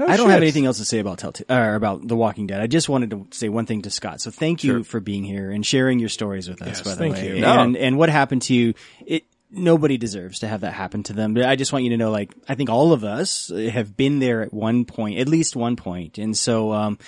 Oh, 0.00 0.06
I 0.06 0.16
don't 0.16 0.30
have 0.30 0.40
anything 0.42 0.64
else 0.64 0.78
to 0.78 0.84
say 0.84 1.00
about 1.00 1.18
Telltale 1.18 1.46
or 1.50 1.74
about 1.74 2.06
The 2.06 2.14
Walking 2.14 2.46
Dead. 2.46 2.60
I 2.60 2.68
just 2.68 2.88
wanted 2.88 3.10
to 3.10 3.26
say 3.32 3.48
one 3.48 3.66
thing 3.66 3.82
to 3.82 3.90
Scott. 3.90 4.20
So 4.20 4.30
thank 4.30 4.62
you 4.62 4.70
Sure. 4.74 4.84
for 4.84 5.00
being 5.00 5.24
here 5.24 5.50
and 5.50 5.66
sharing 5.66 5.98
your 5.98 6.08
stories 6.08 6.48
with 6.48 6.62
us. 6.62 6.68
Yes, 6.68 6.82
by 6.82 6.90
the 6.90 6.96
thank 6.96 7.14
way, 7.16 7.28
you. 7.38 7.44
and 7.44 7.72
No. 7.72 7.78
and 7.80 7.98
what 7.98 8.08
happened 8.08 8.42
to 8.42 8.54
you? 8.54 8.74
It 9.04 9.24
nobody 9.50 9.96
deserves 9.96 10.40
to 10.40 10.48
have 10.48 10.60
that 10.60 10.74
happen 10.74 11.02
to 11.04 11.12
them. 11.12 11.34
But 11.34 11.44
I 11.44 11.56
just 11.56 11.72
want 11.72 11.84
you 11.84 11.90
to 11.90 11.96
know, 11.96 12.10
like 12.10 12.32
I 12.48 12.54
think 12.54 12.70
all 12.70 12.92
of 12.92 13.04
us 13.04 13.50
have 13.50 13.96
been 13.96 14.18
there 14.18 14.42
at 14.42 14.52
one 14.52 14.84
point, 14.84 15.18
at 15.18 15.28
least 15.28 15.56
one 15.56 15.76
point. 15.76 16.18
and 16.18 16.36
so. 16.36 16.72
um 16.72 16.98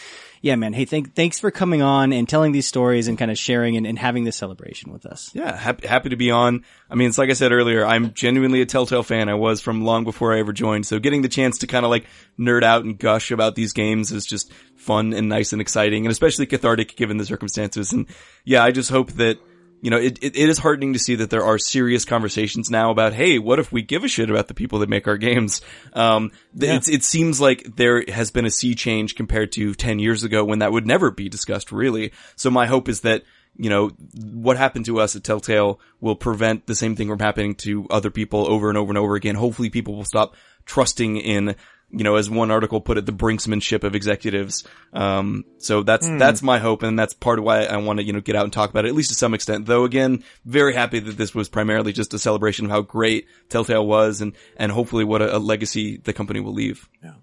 yeah, 0.42 0.56
man. 0.56 0.72
Hey, 0.72 0.86
thank, 0.86 1.14
thanks 1.14 1.38
for 1.38 1.50
coming 1.50 1.82
on 1.82 2.14
and 2.14 2.26
telling 2.26 2.52
these 2.52 2.66
stories 2.66 3.08
and 3.08 3.18
kind 3.18 3.30
of 3.30 3.38
sharing 3.38 3.76
and, 3.76 3.86
and 3.86 3.98
having 3.98 4.24
this 4.24 4.36
celebration 4.36 4.90
with 4.90 5.04
us. 5.04 5.30
Yeah, 5.34 5.54
happy, 5.54 5.86
happy 5.86 6.08
to 6.10 6.16
be 6.16 6.30
on. 6.30 6.64
I 6.88 6.94
mean, 6.94 7.08
it's 7.08 7.18
like 7.18 7.28
I 7.28 7.34
said 7.34 7.52
earlier, 7.52 7.84
I'm 7.84 8.14
genuinely 8.14 8.62
a 8.62 8.66
Telltale 8.66 9.02
fan. 9.02 9.28
I 9.28 9.34
was 9.34 9.60
from 9.60 9.84
long 9.84 10.04
before 10.04 10.34
I 10.34 10.38
ever 10.38 10.54
joined. 10.54 10.86
So 10.86 10.98
getting 10.98 11.20
the 11.20 11.28
chance 11.28 11.58
to 11.58 11.66
kind 11.66 11.84
of 11.84 11.90
like 11.90 12.06
nerd 12.38 12.62
out 12.62 12.84
and 12.84 12.98
gush 12.98 13.30
about 13.30 13.54
these 13.54 13.74
games 13.74 14.12
is 14.12 14.24
just 14.24 14.50
fun 14.76 15.12
and 15.12 15.28
nice 15.28 15.52
and 15.52 15.60
exciting 15.60 16.06
and 16.06 16.10
especially 16.10 16.46
cathartic 16.46 16.96
given 16.96 17.18
the 17.18 17.26
circumstances. 17.26 17.92
And 17.92 18.06
yeah, 18.42 18.64
I 18.64 18.70
just 18.70 18.90
hope 18.90 19.12
that, 19.12 19.38
you 19.82 19.90
know, 19.90 19.96
it, 19.96 20.18
it, 20.22 20.36
it 20.36 20.48
is 20.48 20.58
heartening 20.58 20.92
to 20.92 20.98
see 20.98 21.14
that 21.16 21.30
there 21.30 21.44
are 21.44 21.58
serious 21.58 22.04
conversations 22.04 22.70
now 22.70 22.90
about, 22.90 23.12
hey, 23.14 23.38
what 23.38 23.58
if 23.58 23.72
we 23.72 23.82
give 23.82 24.04
a 24.04 24.08
shit 24.08 24.28
about 24.30 24.48
the 24.48 24.54
people 24.54 24.80
that 24.80 24.88
make 24.88 25.08
our 25.08 25.16
games? 25.16 25.62
Um, 25.94 26.32
Yeah. 26.54 26.74
it's, 26.76 26.88
it 26.88 27.02
seems 27.02 27.40
like 27.40 27.76
there 27.76 28.04
has 28.08 28.30
been 28.30 28.44
a 28.44 28.50
sea 28.50 28.74
change 28.74 29.14
compared 29.14 29.52
to 29.52 29.74
10 29.74 29.98
years 29.98 30.22
ago 30.22 30.44
when 30.44 30.58
that 30.58 30.72
would 30.72 30.86
never 30.86 31.10
be 31.10 31.28
discussed 31.28 31.72
really. 31.72 32.12
So 32.36 32.50
my 32.50 32.66
hope 32.66 32.88
is 32.88 33.00
that, 33.00 33.22
you 33.56 33.68
know, 33.70 33.88
what 34.32 34.56
happened 34.56 34.86
to 34.86 35.00
us 35.00 35.16
at 35.16 35.24
Telltale 35.24 35.80
will 36.00 36.16
prevent 36.16 36.66
the 36.66 36.74
same 36.74 36.96
thing 36.96 37.08
from 37.08 37.18
happening 37.18 37.54
to 37.56 37.86
other 37.90 38.10
people 38.10 38.46
over 38.50 38.68
and 38.68 38.78
over 38.78 38.90
and 38.90 38.98
over 38.98 39.14
again. 39.16 39.34
Hopefully 39.34 39.70
people 39.70 39.94
will 39.96 40.04
stop 40.04 40.34
trusting 40.64 41.16
in, 41.18 41.54
you 41.90 42.04
know, 42.04 42.14
as 42.16 42.30
one 42.30 42.50
article 42.50 42.80
put 42.80 42.96
it, 42.96 43.04
the 43.04 43.12
brinksmanship 43.12 43.82
of 43.84 43.94
executives. 43.94 44.64
Um, 44.92 45.44
so 45.58 45.82
that's, 45.82 46.06
Hmm. 46.06 46.18
that's 46.18 46.40
my 46.42 46.58
hope. 46.58 46.82
And 46.82 46.98
that's 46.98 47.12
part 47.12 47.38
of 47.38 47.44
why 47.44 47.64
I 47.64 47.76
want 47.78 47.98
to, 47.98 48.04
you 48.04 48.12
know, 48.12 48.20
get 48.20 48.36
out 48.36 48.44
and 48.44 48.52
talk 48.52 48.70
about 48.70 48.84
it, 48.86 48.88
at 48.88 48.94
least 48.94 49.10
to 49.10 49.14
some 49.16 49.34
extent. 49.34 49.66
Though 49.66 49.84
again, 49.84 50.22
very 50.44 50.72
happy 50.74 50.98
that 51.00 51.16
this 51.18 51.34
was 51.34 51.48
primarily 51.48 51.92
just 51.92 52.14
a 52.14 52.18
celebration 52.18 52.64
of 52.66 52.70
how 52.70 52.82
great 52.82 53.26
Telltale 53.48 53.86
was 53.86 54.20
and, 54.20 54.32
and 54.56 54.70
hopefully 54.72 55.04
what 55.04 55.20
a, 55.22 55.36
a 55.36 55.38
legacy 55.38 55.96
the 55.98 56.12
company 56.12 56.40
will 56.40 56.54
leave. 56.54 56.88
Yeah. 57.02 57.14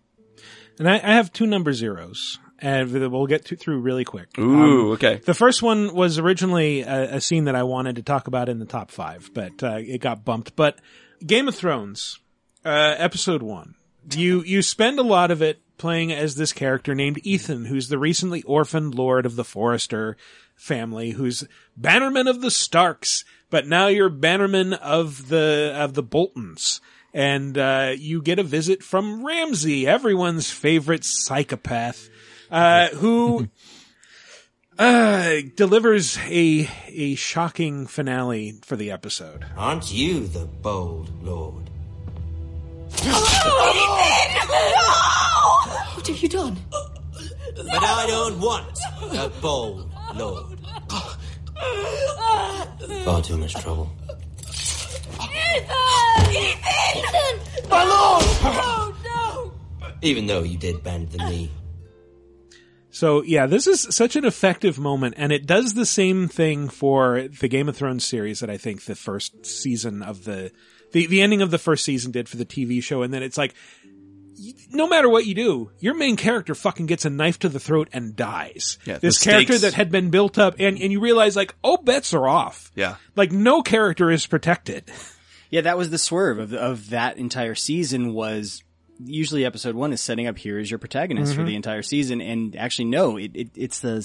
and 0.77 0.89
I, 0.89 0.95
I 0.95 1.13
have 1.13 1.31
two 1.33 1.47
number 1.47 1.73
zeros, 1.73 2.37
and 2.59 2.91
we'll 3.11 3.27
get 3.27 3.45
to, 3.45 3.55
through 3.55 3.79
really 3.79 4.05
quick. 4.05 4.37
Ooh, 4.37 4.93
okay. 4.93 5.21
The 5.23 5.33
first 5.33 5.61
one 5.61 5.93
was 5.93 6.17
originally 6.17 6.81
a, 6.81 7.15
a 7.15 7.21
scene 7.21 7.45
that 7.45 7.55
I 7.55 7.63
wanted 7.63 7.97
to 7.97 8.03
talk 8.03 8.27
about 8.27 8.49
in 8.49 8.59
the 8.59 8.65
top 8.65 8.91
five, 8.91 9.29
but 9.33 9.61
uh, 9.63 9.77
it 9.79 10.01
got 10.01 10.25
bumped. 10.25 10.55
But 10.55 10.79
Game 11.25 11.47
of 11.47 11.55
Thrones, 11.55 12.19
uh, 12.65 12.95
episode 12.97 13.41
one. 13.41 13.75
You 14.13 14.41
you 14.43 14.61
spend 14.61 14.99
a 14.99 15.03
lot 15.03 15.31
of 15.31 15.41
it 15.41 15.61
playing 15.77 16.11
as 16.11 16.35
this 16.35 16.53
character 16.53 16.95
named 16.95 17.19
Ethan, 17.23 17.65
who's 17.65 17.89
the 17.89 17.97
recently 17.97 18.41
orphaned 18.43 18.95
lord 18.95 19.25
of 19.25 19.35
the 19.35 19.43
Forester 19.43 20.17
family, 20.55 21.11
who's 21.11 21.43
bannerman 21.75 22.27
of 22.27 22.41
the 22.41 22.51
Starks, 22.51 23.23
but 23.49 23.67
now 23.67 23.87
you're 23.87 24.09
bannerman 24.09 24.73
of 24.73 25.27
the 25.29 25.71
of 25.75 25.93
the 25.93 26.03
Boltons, 26.03 26.81
and 27.13 27.57
uh, 27.57 27.93
you 27.97 28.21
get 28.21 28.39
a 28.39 28.43
visit 28.43 28.83
from 28.83 29.25
Ramsay, 29.25 29.87
everyone's 29.87 30.49
favorite 30.49 31.03
psychopath, 31.03 32.09
uh, 32.51 32.87
who 32.89 33.47
uh, 34.79 35.35
delivers 35.55 36.17
a 36.19 36.69
a 36.87 37.15
shocking 37.15 37.87
finale 37.87 38.59
for 38.63 38.75
the 38.75 38.91
episode. 38.91 39.45
Aren't 39.57 39.91
you 39.91 40.27
the 40.27 40.45
bold 40.45 41.11
lord? 41.23 41.69
What 45.93 46.07
have 46.07 46.17
you 46.19 46.29
done? 46.29 46.57
But 46.71 47.83
I 47.83 48.05
don't 48.07 48.39
want 48.39 48.77
a 49.13 49.29
bold 49.41 49.91
lord. 50.15 50.59
Far 53.03 53.21
too 53.23 53.37
much 53.37 53.53
trouble. 53.55 53.89
Ethan! 56.31 57.69
My 57.69 57.83
lord! 57.83 58.23
Oh, 58.43 58.95
no! 59.03 59.51
Even 60.01 60.27
though 60.27 60.43
you 60.43 60.57
did 60.57 60.83
bend 60.83 61.09
the 61.11 61.17
knee. 61.29 61.51
So 62.97 63.21
yeah, 63.21 63.45
this 63.45 63.67
is 63.67 63.95
such 63.95 64.15
an 64.15 64.25
effective 64.25 64.79
moment, 64.79 65.13
and 65.17 65.31
it 65.31 65.45
does 65.45 65.75
the 65.75 65.85
same 65.85 66.27
thing 66.27 66.67
for 66.67 67.27
the 67.27 67.47
Game 67.47 67.69
of 67.69 67.77
Thrones 67.77 68.03
series 68.03 68.39
that 68.39 68.49
I 68.49 68.57
think 68.57 68.85
the 68.85 68.95
first 68.95 69.45
season 69.45 70.01
of 70.01 70.23
the 70.23 70.51
the 70.93 71.05
the 71.05 71.21
ending 71.21 71.43
of 71.43 71.51
the 71.51 71.59
first 71.59 71.85
season 71.85 72.11
did 72.11 72.27
for 72.27 72.37
the 72.37 72.45
TV 72.45 72.81
show, 72.81 73.03
and 73.03 73.13
then 73.13 73.21
it's 73.21 73.37
like. 73.37 73.53
No 74.69 74.87
matter 74.87 75.09
what 75.09 75.25
you 75.25 75.33
do, 75.33 75.71
your 75.79 75.95
main 75.95 76.15
character 76.15 76.53
fucking 76.53 76.85
gets 76.85 77.05
a 77.05 77.09
knife 77.09 77.39
to 77.39 77.49
the 77.49 77.59
throat 77.59 77.87
and 77.91 78.15
dies. 78.15 78.77
Yeah, 78.85 78.99
this 78.99 79.17
character 79.17 79.53
stakes- 79.53 79.61
that 79.61 79.73
had 79.73 79.91
been 79.91 80.11
built 80.11 80.37
up, 80.37 80.55
and, 80.59 80.79
and 80.79 80.91
you 80.91 80.99
realize 80.99 81.35
like, 81.35 81.55
oh, 81.63 81.77
bets 81.77 82.13
are 82.13 82.27
off. 82.27 82.71
Yeah. 82.75 82.97
Like 83.15 83.31
no 83.31 83.63
character 83.63 84.11
is 84.11 84.27
protected. 84.27 84.91
Yeah, 85.49 85.61
that 85.61 85.77
was 85.77 85.89
the 85.89 85.97
swerve 85.97 86.37
of 86.39 86.53
of 86.53 86.89
that 86.89 87.17
entire 87.17 87.55
season 87.55 88.13
was 88.13 88.63
usually 89.03 89.45
episode 89.45 89.75
one 89.75 89.93
is 89.93 90.01
setting 90.01 90.27
up 90.27 90.37
here 90.37 90.57
is 90.59 90.69
your 90.71 90.77
protagonist 90.79 91.35
for 91.35 91.41
Mhm. 91.41 91.47
the 91.47 91.55
entire 91.55 91.81
season, 91.81 92.21
and 92.21 92.55
actually 92.55 92.85
no, 92.85 93.17
it, 93.17 93.31
it 93.33 93.49
it's 93.55 93.79
the 93.79 94.01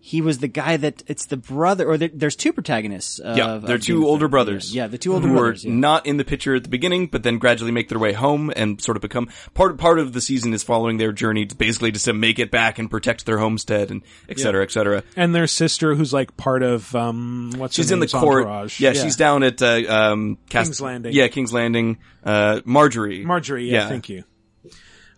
he 0.00 0.20
was 0.20 0.38
the 0.38 0.48
guy 0.48 0.76
that 0.76 1.02
it's 1.08 1.26
the 1.26 1.36
brother 1.36 1.86
or 1.86 1.98
the, 1.98 2.08
there's 2.14 2.36
two 2.36 2.52
protagonists. 2.52 3.18
Of, 3.18 3.36
yeah, 3.36 3.58
they're 3.58 3.78
Game 3.78 3.84
two 3.84 4.06
older 4.06 4.20
Thrones. 4.20 4.30
brothers. 4.30 4.74
Yeah, 4.74 4.84
yeah, 4.84 4.88
the 4.88 4.98
two 4.98 5.12
older 5.12 5.26
who 5.26 5.34
brothers. 5.34 5.64
are 5.64 5.68
yeah. 5.68 5.74
not 5.74 6.06
in 6.06 6.18
the 6.18 6.24
picture 6.24 6.54
at 6.54 6.62
the 6.62 6.68
beginning, 6.68 7.08
but 7.08 7.24
then 7.24 7.38
gradually 7.38 7.72
make 7.72 7.88
their 7.88 7.98
way 7.98 8.12
home 8.12 8.52
and 8.54 8.80
sort 8.80 8.96
of 8.96 9.02
become 9.02 9.28
part 9.54 9.76
part 9.76 9.98
of 9.98 10.12
the 10.12 10.20
season 10.20 10.54
is 10.54 10.62
following 10.62 10.98
their 10.98 11.10
journey, 11.12 11.46
to 11.46 11.56
basically 11.56 11.90
just 11.90 12.04
to 12.04 12.12
make 12.12 12.38
it 12.38 12.50
back 12.50 12.78
and 12.78 12.90
protect 12.90 13.26
their 13.26 13.38
homestead 13.38 13.90
and 13.90 14.02
et 14.28 14.38
cetera, 14.38 14.62
et 14.62 14.70
cetera. 14.70 15.02
And 15.16 15.34
their 15.34 15.48
sister, 15.48 15.94
who's 15.94 16.12
like 16.12 16.36
part 16.36 16.62
of 16.62 16.94
um, 16.94 17.52
what's 17.56 17.76
her 17.76 17.82
She's 17.82 17.90
in 17.90 17.98
the 17.98 18.04
name's 18.04 18.12
court. 18.12 18.46
entourage. 18.46 18.80
Yeah, 18.80 18.92
she's 18.92 19.16
down 19.16 19.42
at 19.42 19.60
uh, 19.60 19.82
um, 19.88 20.38
Cast- 20.48 20.68
King's 20.68 20.80
Landing. 20.80 21.12
Yeah, 21.12 21.28
King's 21.28 21.52
Landing. 21.52 21.98
Uh, 22.24 22.60
Margaery. 22.64 23.24
Margaery, 23.24 23.68
yeah, 23.70 23.88
thank 23.88 24.08
you. 24.08 24.24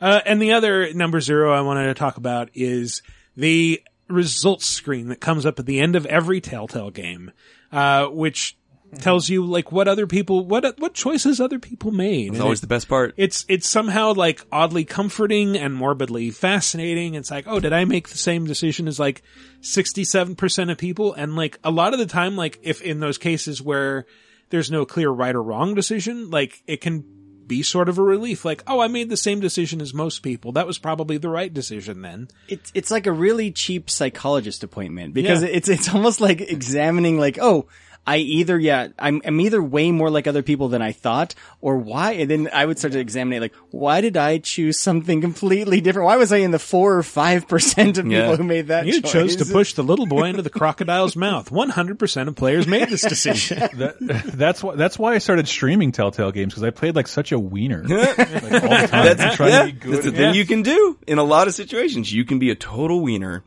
Uh, 0.01 0.21
and 0.25 0.41
the 0.41 0.53
other 0.53 0.95
number 0.95 1.21
zero 1.21 1.53
I 1.53 1.61
wanted 1.61 1.89
to 1.89 1.95
talk 1.95 2.17
about 2.17 2.49
is 2.55 3.03
the 3.37 3.83
results 4.11 4.67
screen 4.67 5.09
that 5.09 5.21
comes 5.21 5.47
up 5.47 5.59
at 5.59 5.67
the 5.67 5.81
end 5.81 5.97
of 5.97 6.07
every 6.07 6.41
Telltale 6.41 6.91
game, 6.91 7.31
uh, 7.73 8.07
which 8.07 8.57
tells 8.99 9.29
you 9.29 9.45
like 9.47 9.71
what 9.71 9.87
other 9.87 10.07
people, 10.07 10.45
what 10.45 10.79
what 10.81 10.95
choices 10.95 11.41
other 11.41 11.61
people 11.61 11.93
made. 11.93 12.33
It's 12.33 12.41
always 12.41 12.59
it- 12.59 12.63
the 12.63 12.67
best 12.67 12.89
part. 12.89 13.15
It's 13.17 13.45
it's 13.49 13.69
somehow 13.69 14.15
like 14.15 14.45
oddly 14.51 14.85
comforting 14.85 15.57
and 15.57 15.75
morbidly 15.75 16.31
fascinating. 16.31 17.15
It's 17.15 17.31
like, 17.31 17.45
oh, 17.47 17.61
did 17.61 17.73
I 17.73 17.85
make 17.85 18.09
the 18.09 18.19
same 18.19 18.47
decision 18.47 18.89
as 18.89 18.99
like 18.99 19.23
sixty 19.61 20.03
seven 20.05 20.35
percent 20.35 20.71
of 20.71 20.79
people? 20.79 21.15
And 21.15 21.37
like 21.37 21.59
a 21.63 21.71
lot 21.71 21.93
of 21.93 22.01
the 22.01 22.07
time, 22.07 22.35
like 22.37 22.59
if 22.63 22.83
in 22.83 22.99
those 22.99 23.17
cases 23.19 23.63
where 23.63 24.07
there's 24.49 24.73
no 24.73 24.85
clear 24.85 25.09
right 25.11 25.37
or 25.37 25.43
wrong 25.43 25.75
decision, 25.77 26.29
like 26.31 26.61
it 26.67 26.81
can 26.81 27.05
be 27.51 27.63
sort 27.65 27.89
of 27.89 27.99
a 27.99 28.03
relief. 28.03 28.45
Like, 28.45 28.63
oh, 28.69 28.79
I 28.81 28.87
made 28.89 29.11
the 29.11 29.17
same 29.17 29.41
decision 29.41 29.81
as 29.83 29.93
most 29.93 30.21
people. 30.21 30.53
That 30.53 30.67
was 30.69 30.79
probably 30.79 31.19
the 31.19 31.29
right 31.29 31.53
decision 31.53 32.01
then. 32.01 32.29
it's 32.49 32.71
it's 32.75 32.91
like 32.91 33.07
a 33.09 33.13
really 33.13 33.51
cheap 33.51 33.91
psychologist 33.91 34.63
appointment 34.63 35.13
because 35.15 35.43
Yeah. 35.43 35.49
it's 35.51 35.69
it's 35.69 35.93
almost 35.93 36.21
like 36.21 36.41
examining 36.41 37.19
like 37.19 37.39
oh 37.43 37.67
I 38.07 38.17
either 38.17 38.59
yeah 38.59 38.89
I'm 38.99 39.21
I'm 39.25 39.41
either 39.41 39.63
way 39.63 39.93
more 39.93 40.11
like 40.11 40.27
other 40.27 40.43
people 40.43 40.69
than 40.69 40.83
I 40.83 40.93
thought 40.93 41.35
or 41.61 41.77
why 41.77 42.13
and 42.13 42.31
then 42.31 42.49
I 42.53 42.65
would 42.67 42.79
start 42.79 42.93
to 42.95 42.99
examine 42.99 43.35
it 43.37 43.41
like 43.41 43.55
why 43.71 44.01
did 44.01 44.17
I 44.17 44.39
choose 44.39 44.79
something 44.79 45.21
completely 45.21 45.81
different 45.81 46.07
why 46.07 46.17
was 46.17 46.33
I 46.33 46.39
in 46.39 46.51
the 46.51 46.59
four 46.59 46.97
or 46.97 47.03
five 47.03 47.47
percent 47.47 47.99
of 47.99 48.05
people 48.07 48.19
Yeah. 48.19 48.37
who 48.37 48.43
made 48.43 48.69
that 48.69 48.87
You 48.87 49.01
choice? 49.03 49.13
chose 49.13 49.37
to 49.37 49.45
push 49.45 49.75
the 49.75 49.83
little 49.85 50.07
boy 50.07 50.25
into 50.25 50.43
the 50.43 50.51
crocodile's 50.51 51.15
mouth. 51.15 51.51
One 51.53 51.69
hundred 51.69 51.99
percent 51.99 52.29
of 52.29 52.35
players 52.37 52.67
made 52.67 52.89
this 52.89 53.03
decision. 53.03 53.59
that, 53.75 53.97
that's 54.35 54.63
why 54.63 54.75
that's 54.77 54.99
why 54.99 55.15
I 55.15 55.19
started 55.19 55.47
streaming 55.47 55.93
Telltale 55.93 56.33
games 56.33 56.55
because 56.55 56.65
I 56.65 56.71
played 56.71 56.97
like 56.97 57.07
such 57.07 57.33
a 57.33 57.39
wiener 57.39 57.85
like, 57.89 58.09
all 58.09 58.15
the 58.17 58.89
time. 58.91 59.17
That's, 59.17 59.37
trying 59.37 59.51
yeah, 59.51 59.61
to 59.61 59.67
be 59.67 59.73
good. 59.73 59.93
that's 59.93 60.05
the 60.07 60.13
thing 60.13 60.35
you 60.35 60.47
can 60.47 60.63
do 60.63 60.99
in 61.07 61.19
a 61.19 61.25
lot 61.25 61.47
of 61.49 61.55
situations. 61.55 62.13
You 62.13 62.25
can 62.25 62.39
be 62.39 62.51
a 62.51 62.55
total 62.57 63.01
wiener. 63.03 63.45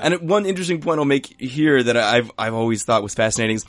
And 0.00 0.28
one 0.28 0.46
interesting 0.46 0.80
point 0.80 0.98
I'll 0.98 1.04
make 1.04 1.40
here 1.40 1.82
that 1.82 1.96
I've 1.96 2.30
I've 2.38 2.54
always 2.54 2.84
thought 2.84 3.02
was 3.02 3.14
fascinating 3.14 3.56
is 3.56 3.64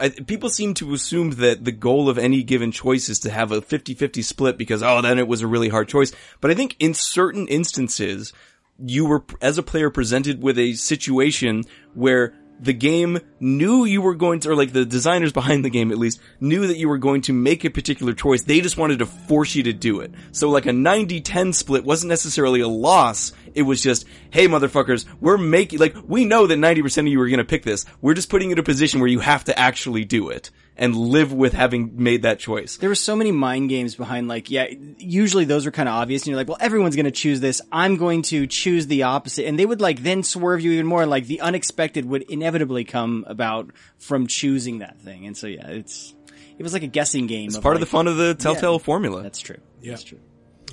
I, 0.00 0.10
people 0.10 0.48
seem 0.48 0.74
to 0.74 0.94
assume 0.94 1.32
that 1.32 1.64
the 1.64 1.72
goal 1.72 2.08
of 2.08 2.18
any 2.18 2.42
given 2.42 2.70
choice 2.70 3.08
is 3.08 3.18
to 3.20 3.30
have 3.30 3.50
a 3.50 3.60
50-50 3.60 4.22
split 4.22 4.56
because 4.56 4.82
oh 4.82 5.02
then 5.02 5.18
it 5.18 5.26
was 5.26 5.42
a 5.42 5.46
really 5.46 5.68
hard 5.68 5.88
choice. 5.88 6.12
But 6.40 6.50
I 6.50 6.54
think 6.54 6.76
in 6.78 6.94
certain 6.94 7.48
instances 7.48 8.32
you 8.78 9.04
were 9.04 9.24
as 9.42 9.58
a 9.58 9.62
player 9.62 9.90
presented 9.90 10.42
with 10.42 10.58
a 10.58 10.74
situation 10.74 11.64
where 11.94 12.34
the 12.60 12.72
game 12.72 13.18
knew 13.40 13.84
you 13.84 14.02
were 14.02 14.14
going 14.14 14.40
to, 14.40 14.50
or 14.50 14.54
like 14.54 14.72
the 14.72 14.84
designers 14.84 15.32
behind 15.32 15.64
the 15.64 15.70
game 15.70 15.90
at 15.90 15.98
least, 15.98 16.20
knew 16.40 16.66
that 16.66 16.76
you 16.76 16.88
were 16.88 16.98
going 16.98 17.22
to 17.22 17.32
make 17.32 17.64
a 17.64 17.70
particular 17.70 18.12
choice. 18.12 18.42
They 18.42 18.60
just 18.60 18.76
wanted 18.76 18.98
to 18.98 19.06
force 19.06 19.54
you 19.54 19.62
to 19.64 19.72
do 19.72 20.00
it. 20.00 20.12
So 20.32 20.50
like 20.50 20.66
a 20.66 20.70
90-10 20.70 21.54
split 21.54 21.84
wasn't 21.84 22.10
necessarily 22.10 22.60
a 22.60 22.68
loss. 22.68 23.32
It 23.54 23.62
was 23.62 23.82
just, 23.82 24.06
hey 24.30 24.46
motherfuckers, 24.46 25.06
we're 25.20 25.38
making, 25.38 25.78
like, 25.78 25.96
we 26.06 26.24
know 26.24 26.46
that 26.46 26.58
90% 26.58 26.98
of 26.98 27.06
you 27.06 27.20
are 27.20 27.28
gonna 27.28 27.44
pick 27.44 27.62
this. 27.62 27.86
We're 28.00 28.14
just 28.14 28.28
putting 28.28 28.50
you 28.50 28.54
in 28.54 28.58
a 28.58 28.62
position 28.62 29.00
where 29.00 29.08
you 29.08 29.20
have 29.20 29.44
to 29.44 29.58
actually 29.58 30.04
do 30.04 30.28
it. 30.28 30.50
And 30.80 30.96
live 30.96 31.30
with 31.34 31.52
having 31.52 32.02
made 32.02 32.22
that 32.22 32.38
choice. 32.38 32.78
There 32.78 32.88
were 32.88 32.94
so 32.94 33.14
many 33.14 33.32
mind 33.32 33.68
games 33.68 33.94
behind 33.94 34.28
like, 34.28 34.50
yeah, 34.50 34.66
usually 34.96 35.44
those 35.44 35.66
are 35.66 35.70
kind 35.70 35.90
of 35.90 35.94
obvious 35.94 36.22
and 36.22 36.28
you're 36.28 36.38
like, 36.38 36.48
well, 36.48 36.56
everyone's 36.58 36.96
going 36.96 37.04
to 37.04 37.10
choose 37.10 37.38
this. 37.38 37.60
I'm 37.70 37.98
going 37.98 38.22
to 38.22 38.46
choose 38.46 38.86
the 38.86 39.02
opposite. 39.02 39.44
And 39.44 39.58
they 39.58 39.66
would 39.66 39.82
like 39.82 40.02
then 40.02 40.22
swerve 40.22 40.62
you 40.62 40.72
even 40.72 40.86
more. 40.86 41.04
Like 41.04 41.26
the 41.26 41.42
unexpected 41.42 42.06
would 42.06 42.22
inevitably 42.22 42.84
come 42.84 43.26
about 43.28 43.70
from 43.98 44.26
choosing 44.26 44.78
that 44.78 44.98
thing. 45.02 45.26
And 45.26 45.36
so 45.36 45.48
yeah, 45.48 45.68
it's, 45.68 46.14
it 46.58 46.62
was 46.62 46.72
like 46.72 46.82
a 46.82 46.88
guessing 46.88 47.26
game. 47.26 47.48
It's 47.48 47.58
part 47.58 47.76
of 47.76 47.80
the 47.80 47.86
fun 47.86 48.08
of 48.08 48.16
the 48.16 48.34
Telltale 48.34 48.78
formula. 48.78 49.22
That's 49.22 49.40
true. 49.40 49.60
Yeah. 49.82 49.90
That's 49.90 50.04
true. 50.04 50.20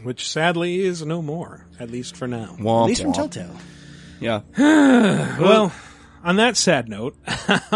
Which 0.04 0.30
sadly 0.30 0.80
is 0.80 1.06
no 1.06 1.22
more, 1.22 1.66
at 1.80 1.90
least 1.90 2.16
for 2.16 2.28
now. 2.28 2.56
Womp 2.60 2.84
At 2.84 2.88
least 2.88 3.02
from 3.02 3.12
womp. 3.12 3.16
Telltale. 3.16 3.56
Yeah. 4.20 4.42
well, 5.40 5.74
on 6.24 6.38
that 6.38 6.58
sad 6.58 6.90
note, 6.90 7.16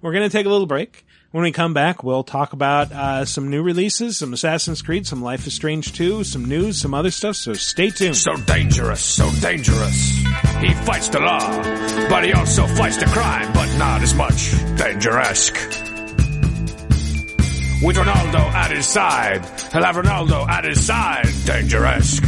we're 0.00 0.12
going 0.12 0.22
to 0.22 0.30
take 0.30 0.46
a 0.46 0.48
little 0.48 0.66
break. 0.66 1.05
When 1.36 1.42
we 1.42 1.52
come 1.52 1.74
back, 1.74 2.02
we'll 2.02 2.24
talk 2.24 2.54
about 2.54 2.90
uh, 2.90 3.26
some 3.26 3.50
new 3.50 3.62
releases, 3.62 4.16
some 4.16 4.32
Assassin's 4.32 4.80
Creed, 4.80 5.06
some 5.06 5.20
Life 5.20 5.46
is 5.46 5.52
Strange 5.52 5.92
2, 5.92 6.24
some 6.24 6.46
news, 6.46 6.80
some 6.80 6.94
other 6.94 7.10
stuff, 7.10 7.36
so 7.36 7.52
stay 7.52 7.90
tuned. 7.90 8.16
So 8.16 8.38
dangerous, 8.38 9.04
so 9.04 9.30
dangerous. 9.42 10.16
He 10.62 10.72
fights 10.72 11.10
the 11.10 11.20
law, 11.20 12.08
but 12.08 12.24
he 12.24 12.32
also 12.32 12.66
fights 12.66 12.96
the 12.96 13.04
crime, 13.04 13.52
but 13.52 13.70
not 13.76 14.00
as 14.00 14.14
much. 14.14 14.50
Danger-esque. 14.78 15.56
With 17.82 17.96
Ronaldo 17.96 18.40
at 18.54 18.70
his 18.70 18.86
side, 18.86 19.44
he'll 19.72 19.84
have 19.84 19.96
Ronaldo 19.96 20.48
at 20.48 20.64
his 20.64 20.86
side. 20.86 21.28
Danger-esque. 21.44 22.24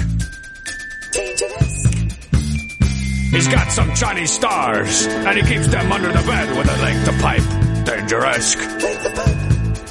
He's 3.30 3.46
got 3.46 3.70
some 3.70 3.94
Chinese 3.94 4.32
stars, 4.32 5.06
and 5.06 5.36
he 5.38 5.44
keeps 5.44 5.68
them 5.68 5.92
under 5.92 6.08
the 6.08 6.26
bed 6.26 6.56
with 6.56 6.68
a 6.68 6.76
leg 6.82 7.04
to 7.04 7.12
pipe. 7.22 7.84
Danger-esque. 7.84 8.58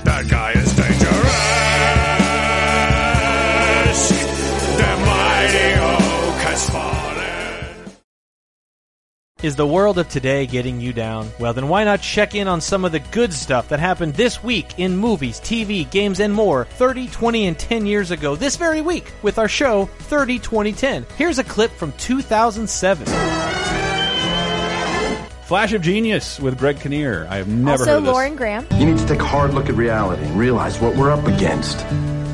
That 0.04 0.28
guy 0.28 0.54
is 0.54 0.76
dangerous. 0.76 1.27
Is 9.48 9.56
the 9.56 9.66
world 9.66 9.98
of 9.98 10.10
today 10.10 10.46
getting 10.46 10.82
you 10.82 10.92
down? 10.92 11.32
Well, 11.40 11.54
then 11.54 11.70
why 11.70 11.86
not 11.86 12.02
check 12.02 12.36
in 12.36 12.50
on 12.50 12.60
some 12.60 12.84
of 12.84 12.92
the 12.92 13.00
good 13.00 13.32
stuff 13.32 13.70
that 13.70 13.80
happened 13.80 14.14
this 14.16 14.44
week 14.44 14.78
in 14.78 14.98
movies, 14.98 15.40
TV, 15.40 15.90
games, 15.90 16.20
and 16.20 16.34
more 16.34 16.66
30, 16.66 17.08
20, 17.08 17.48
and 17.48 17.58
10 17.58 17.86
years 17.86 18.12
ago 18.12 18.36
this 18.36 18.58
very 18.58 18.82
week 18.82 19.10
with 19.22 19.40
our 19.40 19.48
show 19.48 19.86
30, 19.86 20.40
20, 20.40 20.74
10. 20.74 21.06
Here's 21.16 21.40
a 21.40 21.46
clip 21.46 21.72
from 21.72 21.94
2007. 21.94 23.06
Flash 25.46 25.72
of 25.72 25.82
Genius 25.82 26.42
with 26.42 26.60
Greg 26.60 26.82
Kinnear. 26.82 27.26
I 27.30 27.38
have 27.38 27.48
never 27.48 27.72
also, 27.72 27.86
heard 27.86 27.98
of 28.00 28.04
this. 28.04 28.12
Lauren 28.12 28.36
Graham. 28.36 28.68
You 28.74 28.86
need 28.86 28.98
to 28.98 29.08
take 29.08 29.22
a 29.22 29.26
hard 29.26 29.54
look 29.54 29.70
at 29.70 29.76
reality 29.76 30.24
and 30.24 30.38
realize 30.38 30.82
what 30.82 30.94
we're 30.98 31.10
up 31.10 31.26
against. 31.26 31.78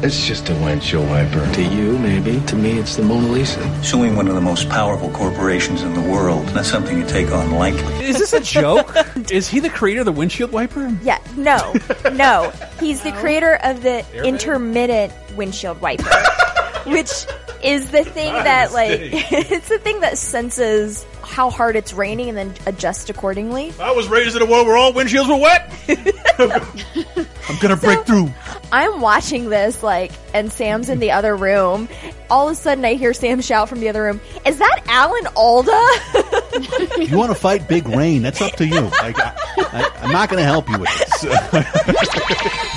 It's 0.03 0.27
just 0.27 0.49
a 0.49 0.53
windshield 0.55 1.09
wiper. 1.09 1.49
To 1.53 1.63
you, 1.63 1.97
maybe. 1.97 2.41
To 2.47 2.57
me, 2.57 2.77
it's 2.77 2.97
the 2.97 3.03
Mona 3.03 3.25
Lisa. 3.25 3.83
Suing 3.85 4.17
one 4.17 4.27
of 4.27 4.35
the 4.35 4.41
most 4.41 4.67
powerful 4.67 5.09
corporations 5.11 5.81
in 5.81 5.93
the 5.93 6.01
world, 6.01 6.45
that's 6.49 6.67
something 6.67 6.97
you 6.97 7.07
take 7.07 7.31
on 7.31 7.51
lightly. 7.51 8.05
Is 8.05 8.19
this 8.19 8.33
a 8.33 8.41
joke? 8.41 8.93
Is 9.31 9.47
he 9.47 9.61
the 9.61 9.69
creator 9.69 10.01
of 10.01 10.05
the 10.05 10.11
windshield 10.11 10.51
wiper? 10.51 10.93
Yeah, 11.03 11.19
no, 11.37 11.73
no. 12.11 12.51
He's 12.81 13.01
the 13.01 13.13
creator 13.13 13.55
of 13.63 13.81
the 13.81 14.05
intermittent 14.25 15.13
windshield 15.37 15.79
wiper, 15.79 16.03
which 16.87 17.25
is 17.63 17.89
the 17.91 18.03
thing 18.03 18.33
that, 18.33 18.73
like, 18.73 18.99
it's 19.01 19.69
the 19.69 19.79
thing 19.79 20.01
that 20.01 20.17
senses 20.17 21.05
how 21.33 21.49
hard 21.49 21.75
it's 21.75 21.93
raining 21.93 22.29
and 22.29 22.37
then 22.37 22.53
adjust 22.67 23.09
accordingly. 23.09 23.73
I 23.79 23.91
was 23.91 24.07
raised 24.07 24.35
in 24.35 24.43
a 24.43 24.45
world 24.45 24.67
where 24.67 24.77
all 24.77 24.93
windshields 24.93 25.27
were 25.27 25.41
wet. 25.41 25.73
I'm 27.49 27.59
gonna 27.59 27.75
break 27.75 28.05
through. 28.05 28.31
I'm 28.71 29.01
watching 29.01 29.49
this, 29.49 29.83
like, 29.83 30.11
and 30.33 30.51
Sam's 30.51 30.89
in 30.89 30.99
the 30.99 31.11
other 31.11 31.35
room. 31.35 31.89
All 32.29 32.47
of 32.47 32.53
a 32.53 32.55
sudden, 32.55 32.85
I 32.85 32.93
hear 32.93 33.13
Sam 33.13 33.41
shout 33.41 33.69
from 33.69 33.79
the 33.79 33.89
other 33.89 34.03
room, 34.03 34.21
Is 34.45 34.57
that 34.59 34.83
Alan 34.87 35.27
Alda? 35.35 35.71
You 36.99 37.17
want 37.17 37.31
to 37.31 37.35
fight 37.37 37.67
Big 37.67 37.87
Rain, 37.87 38.21
that's 38.21 38.39
up 38.39 38.53
to 38.57 38.67
you. 38.67 38.79
Like, 38.81 39.17
I, 39.19 39.33
I, 39.57 39.91
I'm 40.01 40.11
not 40.11 40.29
going 40.29 40.39
to 40.41 40.45
help 40.45 40.69
you 40.69 40.77
with 40.77 40.89
this. 40.97 41.21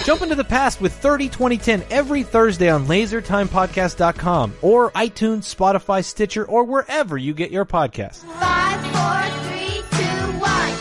Jump 0.07 0.23
into 0.23 0.35
the 0.35 0.45
past 0.45 0.81
with 0.81 0.95
30 0.95 1.29
2010 1.29 1.85
every 1.91 2.23
Thursday 2.23 2.71
on 2.71 2.87
lasertimepodcast.com 2.87 4.55
or 4.63 4.91
iTunes, 4.93 5.55
Spotify, 5.55 6.03
Stitcher, 6.05 6.45
or 6.45 6.65
wherever 6.65 7.19
you 7.19 7.35
get 7.35 7.51
your 7.51 7.67
podcasts. 7.67 8.25
Five, 8.47 8.81
four, 8.95 9.23
three, 9.49 9.83
two, 9.91 10.39
one. 10.39 10.73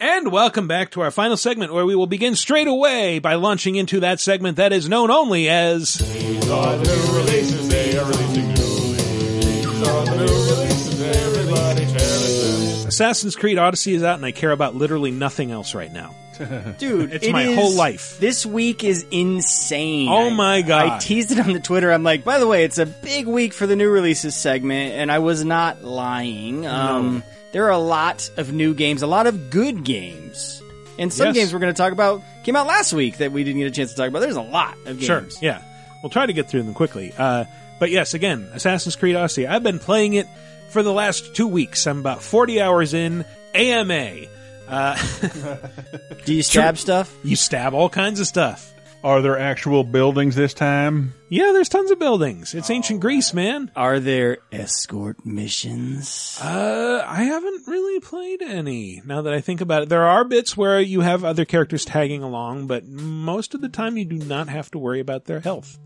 And 0.00 0.32
welcome 0.32 0.66
back 0.66 0.90
to 0.92 1.02
our 1.02 1.10
final 1.10 1.36
segment 1.36 1.72
where 1.72 1.84
we 1.84 1.94
will 1.94 2.06
begin 2.06 2.34
straight 2.34 2.66
away 2.66 3.18
by 3.18 3.34
launching 3.34 3.76
into 3.76 4.00
that 4.00 4.20
segment 4.20 4.56
that 4.56 4.72
is 4.72 4.88
known 4.88 5.10
only 5.10 5.48
as 5.48 5.94
These 5.94 6.48
are 6.50 6.76
the 6.78 6.84
new 6.84 7.18
releases, 7.18 7.68
they 7.68 7.98
are 7.98 8.04
releasing 8.06 8.46
new 8.46 8.52
releases. 8.52 9.64
These 9.64 9.88
are 9.88 10.04
the 10.06 10.16
new 10.16 10.22
releases, 10.22 11.00
everybody 11.02 11.86
tell 11.86 12.78
them. 12.78 12.88
Assassin's 12.88 13.36
Creed 13.36 13.58
Odyssey 13.58 13.94
is 13.94 14.02
out 14.02 14.16
and 14.16 14.24
I 14.24 14.32
care 14.32 14.50
about 14.52 14.74
literally 14.74 15.10
nothing 15.10 15.50
else 15.50 15.74
right 15.74 15.92
now. 15.92 16.14
Dude, 16.78 17.12
It's 17.12 17.26
it 17.26 17.32
my 17.32 17.44
is- 17.44 17.56
whole 17.56 17.74
life. 17.74 18.18
This 18.18 18.44
week 18.46 18.84
is 18.84 19.04
insane. 19.10 20.08
Oh 20.08 20.26
I- 20.28 20.30
my 20.34 20.62
God. 20.62 20.88
I 20.88 20.98
teased 20.98 21.30
it 21.32 21.38
on 21.40 21.52
the 21.52 21.60
Twitter. 21.60 21.90
I'm 21.92 22.02
like, 22.02 22.24
by 22.24 22.38
the 22.38 22.46
way, 22.46 22.64
it's 22.64 22.78
a 22.78 22.86
big 22.86 23.26
week 23.26 23.52
for 23.52 23.66
the 23.66 23.76
new 23.76 23.88
releases 23.90 24.34
segment, 24.34 24.94
and 24.94 25.10
I 25.12 25.18
was 25.20 25.44
not 25.44 25.82
lying. 25.84 26.66
Um, 26.66 27.22
there 27.52 27.64
are 27.66 27.70
a 27.72 27.78
lot 27.78 28.30
of 28.36 28.52
new 28.52 28.74
games, 28.74 29.02
a 29.02 29.06
lot 29.06 29.26
of 29.26 29.50
good 29.50 29.84
games, 29.84 30.62
and 30.98 31.12
some 31.12 31.26
Yes. 31.28 31.34
games 31.36 31.52
we're 31.52 31.60
going 31.60 31.72
to 31.74 31.76
talk 31.76 31.92
about 31.92 32.22
came 32.44 32.56
out 32.56 32.66
last 32.66 32.92
week 32.92 33.18
that 33.18 33.32
we 33.32 33.44
didn't 33.44 33.60
get 33.60 33.68
a 33.68 33.70
chance 33.70 33.90
to 33.90 33.96
talk 33.96 34.08
about. 34.08 34.20
There's 34.20 34.36
a 34.36 34.42
lot 34.42 34.74
of 34.86 34.98
games. 34.98 35.04
Sure, 35.04 35.24
yeah. 35.40 35.62
We'll 36.02 36.10
try 36.10 36.26
to 36.26 36.32
get 36.32 36.48
through 36.48 36.64
them 36.64 36.74
quickly. 36.74 37.12
Uh, 37.16 37.44
but 37.78 37.90
yes, 37.90 38.14
again, 38.14 38.48
Assassin's 38.52 38.94
Creed 38.96 39.16
Odyssey. 39.16 39.46
I've 39.46 39.62
been 39.62 39.78
playing 39.78 40.14
it 40.14 40.26
for 40.70 40.82
the 40.82 40.92
last 40.92 41.34
two 41.34 41.46
weeks. 41.48 41.86
I'm 41.86 41.98
about 42.00 42.22
40 42.22 42.60
hours 42.60 42.92
in. 42.94 43.24
AMA. 43.54 44.26
Uh, 44.68 44.96
Do 46.24 46.34
you 46.34 46.42
stab 46.42 46.78
stuff? 46.78 47.14
You 47.22 47.36
stab 47.36 47.74
all 47.74 47.88
kinds 47.88 48.20
of 48.20 48.26
stuff. 48.26 48.74
Are 49.04 49.20
there 49.20 49.38
actual 49.38 49.84
buildings 49.84 50.34
this 50.34 50.54
time? 50.54 51.12
Yeah, 51.28 51.50
there's 51.52 51.68
tons 51.68 51.90
of 51.90 51.98
buildings. 51.98 52.54
It's 52.54 52.70
ancient 52.70 53.00
Greece, 53.00 53.34
man. 53.34 53.70
Are 53.76 54.00
there 54.00 54.38
escort 54.50 55.26
missions? 55.26 56.38
Uh, 56.42 57.04
I 57.06 57.24
haven't 57.24 57.66
really 57.66 58.00
played 58.00 58.40
any. 58.40 59.02
Now 59.04 59.20
that 59.20 59.34
I 59.34 59.42
think 59.42 59.60
about 59.60 59.82
it, 59.82 59.88
there 59.90 60.06
are 60.06 60.24
bits 60.24 60.56
where 60.56 60.80
you 60.80 61.02
have 61.02 61.22
other 61.22 61.44
characters 61.44 61.84
tagging 61.84 62.22
along, 62.22 62.66
but 62.66 62.86
most 62.86 63.52
of 63.54 63.60
the 63.60 63.68
time 63.68 63.98
you 63.98 64.06
do 64.06 64.16
not 64.16 64.48
have 64.48 64.70
to 64.70 64.78
worry 64.78 65.00
about 65.00 65.26
their 65.26 65.40
health. 65.40 65.78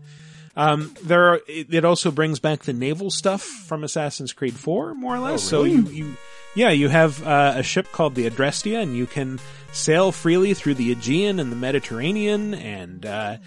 Um, 0.55 0.95
there 1.03 1.33
are, 1.33 1.41
it, 1.45 1.73
it 1.73 1.83
also 1.83 2.11
brings 2.11 2.39
back 2.39 2.63
the 2.63 2.73
naval 2.73 3.11
stuff 3.11 3.41
from 3.41 3.83
Assassin's 3.83 4.31
Creed 4.31 4.55
4, 4.55 4.93
more 4.95 5.15
or 5.15 5.19
less. 5.19 5.43
So 5.43 5.65
you, 5.65 5.81
you, 5.89 6.17
yeah, 6.59 6.71
you 6.71 6.89
have 6.89 7.25
uh, 7.25 7.53
a 7.55 7.63
ship 7.63 7.89
called 7.93 8.15
the 8.15 8.29
Adrestia, 8.29 8.83
and 8.83 8.93
you 8.93 9.07
can 9.07 9.39
sail 9.71 10.11
freely 10.11 10.53
through 10.53 10.73
the 10.73 10.91
Aegean 10.91 11.39
and 11.39 11.49
the 11.49 11.55
Mediterranean, 11.55 12.53
and 12.53 13.05
uh, 13.05 13.37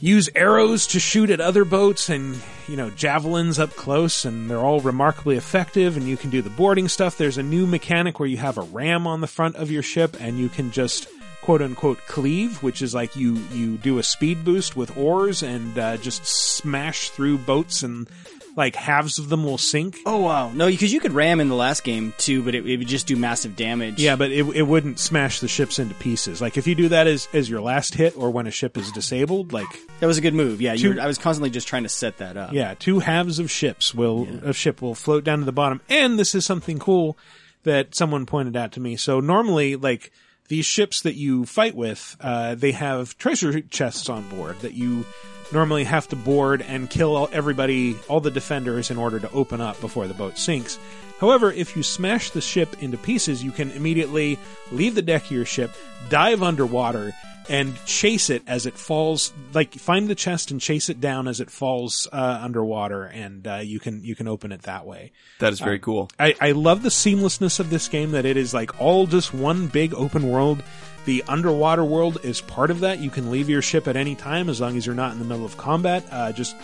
use 0.00 0.28
arrows 0.34 0.88
to 0.88 1.00
shoot 1.00 1.30
at 1.30 1.40
other 1.40 1.64
boats 1.64 2.10
and 2.10 2.38
you 2.68 2.76
know 2.76 2.90
javelins 2.90 3.58
up 3.58 3.70
close 3.70 4.24
and 4.24 4.48
they're 4.48 4.58
all 4.58 4.80
remarkably 4.80 5.36
effective 5.36 5.98
and 5.98 6.06
you 6.06 6.16
can 6.16 6.28
do 6.28 6.42
the 6.42 6.50
boarding 6.50 6.88
stuff. 6.88 7.16
There's 7.16 7.38
a 7.38 7.42
new 7.42 7.66
mechanic 7.66 8.20
where 8.20 8.28
you 8.28 8.36
have 8.36 8.58
a 8.58 8.62
ram 8.62 9.06
on 9.06 9.22
the 9.22 9.26
front 9.26 9.56
of 9.56 9.70
your 9.70 9.82
ship 9.82 10.16
and 10.20 10.38
you 10.38 10.50
can 10.50 10.72
just 10.72 11.08
quote 11.40 11.62
unquote 11.62 11.98
cleave 12.06 12.62
which 12.62 12.82
is 12.82 12.94
like 12.94 13.16
you 13.16 13.36
you 13.52 13.78
do 13.78 13.98
a 13.98 14.02
speed 14.02 14.44
boost 14.44 14.76
with 14.76 14.94
oars 14.98 15.42
and 15.42 15.78
uh, 15.78 15.96
just 15.96 16.26
smash 16.26 17.08
through 17.08 17.38
boats 17.38 17.82
and 17.82 18.10
like 18.60 18.76
halves 18.76 19.18
of 19.18 19.28
them 19.28 19.42
will 19.42 19.58
sink 19.58 19.98
Oh 20.06 20.18
wow, 20.18 20.50
no, 20.52 20.68
because 20.68 20.92
you 20.92 21.00
could 21.00 21.12
ram 21.12 21.40
in 21.40 21.48
the 21.48 21.54
last 21.54 21.82
game 21.82 22.12
too, 22.18 22.42
but 22.44 22.54
it, 22.54 22.64
it 22.66 22.76
would 22.76 22.86
just 22.86 23.06
do 23.06 23.16
massive 23.16 23.56
damage. 23.56 23.98
yeah, 23.98 24.14
but 24.16 24.30
it, 24.30 24.46
it 24.54 24.62
wouldn't 24.62 24.98
smash 25.00 25.40
the 25.40 25.48
ships 25.48 25.78
into 25.78 25.94
pieces. 25.94 26.40
Like 26.40 26.56
if 26.56 26.66
you 26.66 26.74
do 26.74 26.88
that 26.90 27.06
as, 27.06 27.26
as 27.32 27.48
your 27.50 27.60
last 27.60 27.94
hit 27.94 28.16
or 28.16 28.30
when 28.30 28.46
a 28.46 28.50
ship 28.50 28.76
is 28.76 28.92
disabled, 28.92 29.52
like 29.52 29.66
that 30.00 30.06
was 30.06 30.18
a 30.18 30.20
good 30.20 30.34
move. 30.34 30.60
Yeah, 30.60 30.74
you 30.74 30.90
Two- 30.90 30.94
were, 30.96 31.00
I 31.00 31.06
was 31.06 31.18
constantly 31.18 31.50
just 31.50 31.66
trying 31.66 31.82
to 31.84 31.88
set 31.88 32.18
that 32.18 32.36
up. 32.36 32.52
Yeah, 32.52 32.74
two 32.78 33.00
halves 33.00 33.38
of 33.38 33.50
ships 33.50 33.94
will 33.94 34.28
a 34.44 34.52
ship 34.52 34.82
will 34.82 34.94
float 34.94 35.24
down 35.24 35.38
to 35.40 35.44
the 35.44 35.52
bottom. 35.52 35.80
And 35.88 36.18
this 36.18 36.34
is 36.34 36.44
something 36.44 36.78
cool 36.78 37.16
that 37.64 37.94
someone 37.94 38.26
pointed 38.26 38.56
out 38.56 38.72
to 38.72 38.80
me. 38.80 38.96
So 38.96 39.20
normally, 39.20 39.76
like 39.76 40.12
these 40.50 40.66
ships 40.66 41.02
that 41.02 41.14
you 41.14 41.46
fight 41.46 41.76
with, 41.76 42.16
uh, 42.20 42.56
they 42.56 42.72
have 42.72 43.16
treasure 43.18 43.60
chests 43.60 44.08
on 44.08 44.28
board 44.28 44.58
that 44.60 44.74
you 44.74 45.06
normally 45.52 45.84
have 45.84 46.08
to 46.08 46.16
board 46.16 46.60
and 46.60 46.90
kill 46.90 47.28
everybody, 47.32 47.96
all 48.08 48.18
the 48.18 48.32
defenders, 48.32 48.90
in 48.90 48.98
order 48.98 49.20
to 49.20 49.30
open 49.30 49.60
up 49.60 49.80
before 49.80 50.08
the 50.08 50.14
boat 50.14 50.36
sinks. 50.36 50.76
However, 51.20 51.52
if 51.52 51.76
you 51.76 51.82
smash 51.82 52.30
the 52.30 52.40
ship 52.40 52.82
into 52.82 52.96
pieces, 52.96 53.44
you 53.44 53.52
can 53.52 53.70
immediately 53.72 54.38
leave 54.72 54.94
the 54.94 55.02
deck 55.02 55.26
of 55.26 55.30
your 55.30 55.44
ship, 55.44 55.70
dive 56.08 56.42
underwater, 56.42 57.12
and 57.48 57.74
chase 57.84 58.30
it 58.30 58.42
as 58.46 58.64
it 58.64 58.74
falls. 58.74 59.32
Like 59.52 59.74
find 59.74 60.08
the 60.08 60.14
chest 60.14 60.50
and 60.50 60.60
chase 60.60 60.88
it 60.88 61.00
down 61.00 61.28
as 61.28 61.40
it 61.40 61.50
falls 61.50 62.08
uh, 62.12 62.40
underwater, 62.42 63.04
and 63.04 63.46
uh, 63.46 63.56
you 63.56 63.80
can 63.80 64.02
you 64.04 64.14
can 64.14 64.28
open 64.28 64.52
it 64.52 64.62
that 64.62 64.86
way. 64.86 65.12
That 65.40 65.52
is 65.52 65.60
very 65.60 65.76
Uh, 65.78 65.82
cool. 65.82 66.10
I, 66.18 66.34
I 66.40 66.52
love 66.52 66.82
the 66.82 66.88
seamlessness 66.90 67.60
of 67.60 67.68
this 67.70 67.88
game. 67.88 68.12
That 68.12 68.24
it 68.24 68.36
is 68.36 68.54
like 68.54 68.80
all 68.80 69.06
just 69.06 69.34
one 69.34 69.66
big 69.66 69.92
open 69.94 70.28
world. 70.30 70.62
The 71.06 71.24
underwater 71.28 71.84
world 71.84 72.18
is 72.22 72.40
part 72.40 72.70
of 72.70 72.80
that. 72.80 73.00
You 73.00 73.10
can 73.10 73.30
leave 73.30 73.48
your 73.48 73.62
ship 73.62 73.88
at 73.88 73.96
any 73.96 74.14
time 74.14 74.48
as 74.48 74.60
long 74.60 74.76
as 74.76 74.86
you're 74.86 74.94
not 74.94 75.12
in 75.12 75.18
the 75.18 75.24
middle 75.24 75.44
of 75.46 75.56
combat. 75.56 76.04
Uh, 76.10 76.30
just 76.32 76.54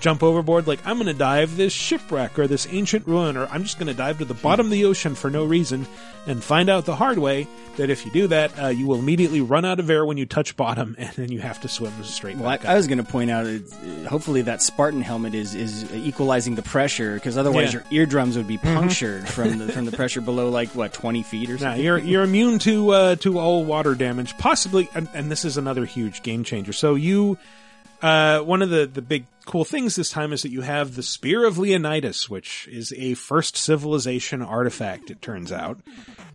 jump 0.00 0.22
overboard. 0.22 0.66
Like 0.66 0.80
I'm 0.86 0.96
going 0.96 1.06
to 1.06 1.14
dive 1.14 1.56
this 1.56 1.72
shipwreck 1.72 2.38
or 2.38 2.46
this 2.46 2.66
ancient 2.70 3.06
ruin, 3.06 3.36
or 3.36 3.46
I'm 3.46 3.62
just 3.62 3.78
going 3.78 3.86
to 3.88 3.94
dive 3.94 4.18
to 4.18 4.24
the 4.24 4.34
bottom 4.34 4.66
of 4.66 4.72
the 4.72 4.84
ocean 4.84 5.14
for 5.14 5.30
no 5.30 5.44
reason, 5.44 5.86
and 6.26 6.42
find 6.42 6.68
out 6.68 6.84
the 6.86 6.96
hard 6.96 7.18
way 7.18 7.46
that 7.76 7.88
if 7.90 8.04
you 8.04 8.12
do 8.12 8.26
that, 8.26 8.58
uh, 8.62 8.66
you 8.68 8.86
will 8.86 8.98
immediately 8.98 9.40
run 9.40 9.64
out 9.64 9.78
of 9.80 9.88
air 9.88 10.04
when 10.04 10.16
you 10.18 10.26
touch 10.26 10.56
bottom, 10.56 10.94
and 10.98 11.10
then 11.16 11.30
you 11.32 11.40
have 11.40 11.60
to 11.60 11.68
swim 11.68 11.92
straight 12.04 12.36
Well, 12.36 12.48
I, 12.48 12.56
back 12.58 12.66
I 12.66 12.74
was 12.74 12.86
going 12.86 12.98
to 12.98 13.04
point 13.04 13.30
out, 13.30 13.46
uh, 13.46 14.08
hopefully 14.08 14.42
that 14.42 14.60
Spartan 14.62 15.00
helmet 15.02 15.34
is 15.34 15.54
is 15.54 15.90
equalizing 15.94 16.54
the 16.56 16.62
pressure 16.62 17.14
because 17.14 17.38
otherwise 17.38 17.72
Yeah. 17.72 17.80
your 17.90 18.02
eardrums 18.02 18.36
would 18.36 18.48
be 18.48 18.58
Mhm. 18.58 18.74
punctured 18.74 19.28
from 19.28 19.58
the 19.58 19.72
from 19.72 19.84
the 19.86 19.92
pressure 19.92 20.20
below 20.20 20.48
like 20.50 20.68
what 20.74 20.92
twenty 20.92 21.22
feet 21.22 21.48
or 21.48 21.52
Nah, 21.54 21.58
something. 21.60 21.84
you're 21.84 21.98
you're 21.98 22.22
immune 22.30 22.58
to 22.60 22.90
uh, 22.90 23.16
to 23.16 23.38
all 23.38 23.64
water 23.64 23.94
damage, 23.94 24.36
possibly, 24.38 24.88
and, 24.94 25.08
and 25.14 25.30
this 25.30 25.44
is 25.44 25.56
another 25.56 25.84
huge 25.84 26.22
game 26.22 26.44
changer. 26.44 26.72
So 26.72 26.94
you, 26.96 27.38
uh, 28.02 28.40
one 28.40 28.62
of 28.62 28.70
the 28.70 28.86
the 28.86 29.02
big 29.02 29.26
cool 29.46 29.64
things 29.64 29.96
this 29.96 30.10
time 30.10 30.32
is 30.32 30.42
that 30.42 30.50
you 30.50 30.60
have 30.62 30.94
the 30.94 31.02
Spear 31.02 31.44
of 31.44 31.58
Leonidas, 31.58 32.30
which 32.30 32.68
is 32.70 32.92
a 32.96 33.14
first 33.14 33.56
civilization 33.56 34.42
artifact. 34.42 35.10
It 35.10 35.20
turns 35.20 35.50
out, 35.52 35.78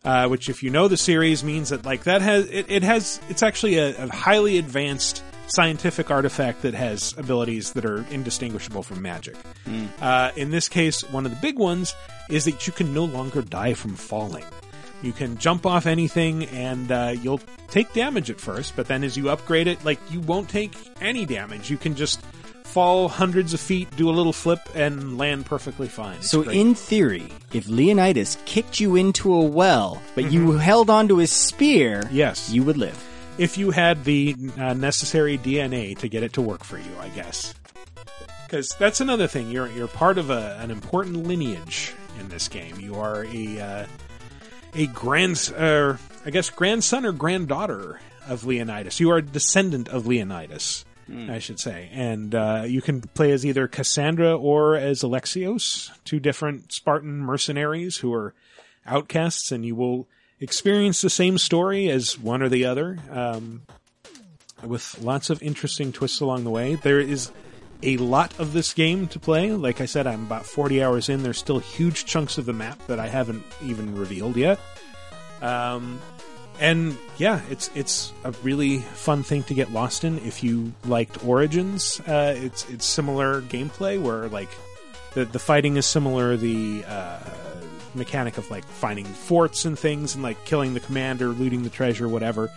uh, 0.04 0.28
which 0.28 0.50
if 0.50 0.64
you 0.64 0.70
know 0.70 0.88
the 0.88 0.98
series 0.98 1.44
means 1.44 1.70
that 1.70 1.86
like 1.86 2.04
that 2.04 2.22
has 2.22 2.50
it, 2.50 2.70
it 2.70 2.84
has 2.84 3.20
it's 3.30 3.44
actually 3.44 3.78
a, 3.78 4.04
a 4.04 4.14
highly 4.14 4.58
advanced 4.58 5.24
scientific 5.48 6.10
artifact 6.10 6.64
that 6.64 6.74
has 6.74 7.14
abilities 7.18 7.74
that 7.74 7.86
are 7.86 8.06
indistinguishable 8.10 8.84
from 8.84 9.02
magic. 9.02 9.36
Uh, 10.02 10.32
in 10.36 10.50
this 10.52 10.68
case, 10.68 11.04
one 11.12 11.26
of 11.26 11.32
the 11.32 11.38
big 11.38 11.58
ones 11.60 11.96
is 12.30 12.46
that 12.46 12.66
you 12.66 12.74
can 12.74 12.94
no 12.94 13.06
longer 13.06 13.42
die 13.42 13.74
from 13.74 13.96
falling. 13.96 14.44
You 15.02 15.12
can 15.12 15.38
jump 15.38 15.66
off 15.66 15.86
anything 15.86 16.46
and 16.46 16.92
uh, 16.92 17.14
you'll 17.22 17.42
take 17.70 17.94
damage 17.94 18.30
at 18.30 18.40
first, 18.40 18.76
but 18.76 18.88
then 18.88 19.04
as 19.04 19.16
you 19.18 19.30
upgrade 19.30 19.68
it, 19.68 19.84
like 19.86 20.00
you 20.10 20.20
won't 20.22 20.50
take 20.50 20.74
any 21.02 21.26
damage. 21.26 21.70
You 21.70 21.78
can 21.78 21.96
just 21.96 22.22
fall 22.64 23.08
hundreds 23.08 23.54
of 23.54 23.60
feet, 23.60 23.88
do 23.96 24.10
a 24.10 24.12
little 24.12 24.34
flip, 24.34 24.60
and 24.74 25.18
land 25.18 25.46
perfectly 25.46 25.88
fine. 25.88 26.18
It's 26.18 26.30
So 26.30 26.44
great. 26.44 26.58
in 26.58 26.76
theory, 26.76 27.28
if 27.54 27.68
Leonidas 27.68 28.38
kicked 28.46 28.80
you 28.80 28.96
into 28.96 29.34
a 29.34 29.42
well, 29.46 30.02
but 30.16 30.32
you 30.32 30.54
held 30.54 30.90
onto 30.90 31.18
his 31.18 31.32
spear, 31.32 32.02
Mm-hmm. 32.04 32.16
yes, 32.16 32.50
you 32.52 32.64
would 32.64 32.78
live. 32.78 32.98
if 33.38 33.58
you 33.58 33.72
had 33.72 34.04
the 34.06 34.36
uh, 34.58 34.74
necessary 34.74 35.38
DNA 35.38 35.98
to 36.00 36.08
get 36.08 36.24
it 36.24 36.34
to 36.34 36.42
work 36.42 36.64
for 36.64 36.78
you, 36.78 36.92
I 37.02 37.10
guess. 37.10 37.54
Because 38.48 38.70
that's 38.80 39.02
another 39.02 39.28
thing. 39.28 39.50
You're 39.52 39.68
you're 39.70 39.88
part 39.88 40.18
of 40.18 40.30
a, 40.30 40.58
an 40.62 40.70
important 40.72 41.26
lineage 41.28 41.94
in 42.20 42.30
this 42.30 42.48
game. 42.48 42.80
You 42.80 42.96
are 42.96 43.26
a 43.26 43.60
uh, 43.60 43.86
a 44.76 44.88
grand, 44.88 45.54
uh, 45.58 45.98
I 46.26 46.30
guess, 46.30 46.50
grandson 46.50 47.06
or 47.06 47.12
granddaughter 47.12 48.00
of 48.28 48.46
Leonidas. 48.46 49.00
You 49.00 49.12
are 49.12 49.18
a 49.18 49.22
descendant 49.22 49.88
of 49.90 50.06
Leonidas. 50.06 50.86
I 51.30 51.38
should 51.38 51.60
say. 51.60 51.90
And 51.94 52.34
uh, 52.34 52.64
you 52.66 52.82
can 52.82 53.02
play 53.02 53.32
as 53.32 53.46
either 53.46 53.68
Kassandra 53.68 54.42
or 54.42 54.76
as 54.76 55.04
Alexios, 55.04 55.92
two 56.04 56.20
different 56.20 56.72
Spartan 56.72 57.20
mercenaries 57.20 57.98
who 57.98 58.12
are 58.12 58.34
outcasts, 58.88 59.52
and 59.52 59.64
you 59.64 59.76
will 59.76 60.08
experience 60.40 61.02
the 61.02 61.10
same 61.12 61.38
story 61.38 61.90
as 61.90 62.18
one 62.18 62.42
or 62.42 62.50
the 62.50 62.66
other, 62.66 62.98
um, 63.12 63.62
with 64.64 65.00
lots 65.00 65.30
of 65.30 65.44
interesting 65.44 65.92
twists 65.92 66.22
along 66.22 66.44
the 66.44 66.50
way. 66.50 66.74
There 66.74 67.00
is 67.00 67.32
a 67.84 67.98
lot 67.98 68.38
of 68.40 68.54
this 68.54 68.74
game 68.74 69.08
to 69.08 69.20
play. 69.20 69.52
Like 69.52 69.82
I 69.82 69.86
said, 69.86 70.08
I'm 70.08 70.24
about 70.24 70.46
40 70.46 70.84
hours 70.84 71.10
in. 71.10 71.24
There's 71.24 71.38
still 71.38 71.60
huge 71.60 72.06
chunks 72.06 72.38
of 72.38 72.46
the 72.46 72.54
map 72.54 72.80
that 72.88 73.00
I 73.00 73.08
haven't 73.08 73.44
even 73.64 73.96
revealed 73.96 74.38
yet. 74.38 74.60
Um, 75.42 76.00
and 76.60 76.98
yeah, 77.18 77.42
it's 77.50 77.70
it's 77.76 78.14
a 78.24 78.32
really 78.44 78.80
fun 78.80 79.24
thing 79.24 79.44
to 79.44 79.54
get 79.54 79.72
lost 79.72 80.04
in. 80.04 80.20
If 80.20 80.44
you 80.44 80.74
liked 80.86 81.24
Origins, 81.26 82.00
uh, 82.08 82.36
it's 82.38 82.70
it's 82.70 82.86
similar 82.86 83.42
gameplay 83.42 84.02
where 84.02 84.30
like 84.30 84.50
the 85.14 85.26
the 85.26 85.40
fighting 85.40 85.76
is 85.76 85.86
similar. 85.86 86.38
The 86.38 86.86
uh, 86.88 87.20
mechanic 87.94 88.38
of 88.38 88.50
like 88.50 88.64
finding 88.66 89.06
forts 89.06 89.66
and 89.66 89.78
things 89.78 90.16
and 90.16 90.24
like 90.24 90.44
killing 90.46 90.74
the 90.74 90.80
commander, 90.80 91.28
looting 91.28 91.64
the 91.64 91.70
treasure, 91.70 92.08
whatever. 92.08 92.50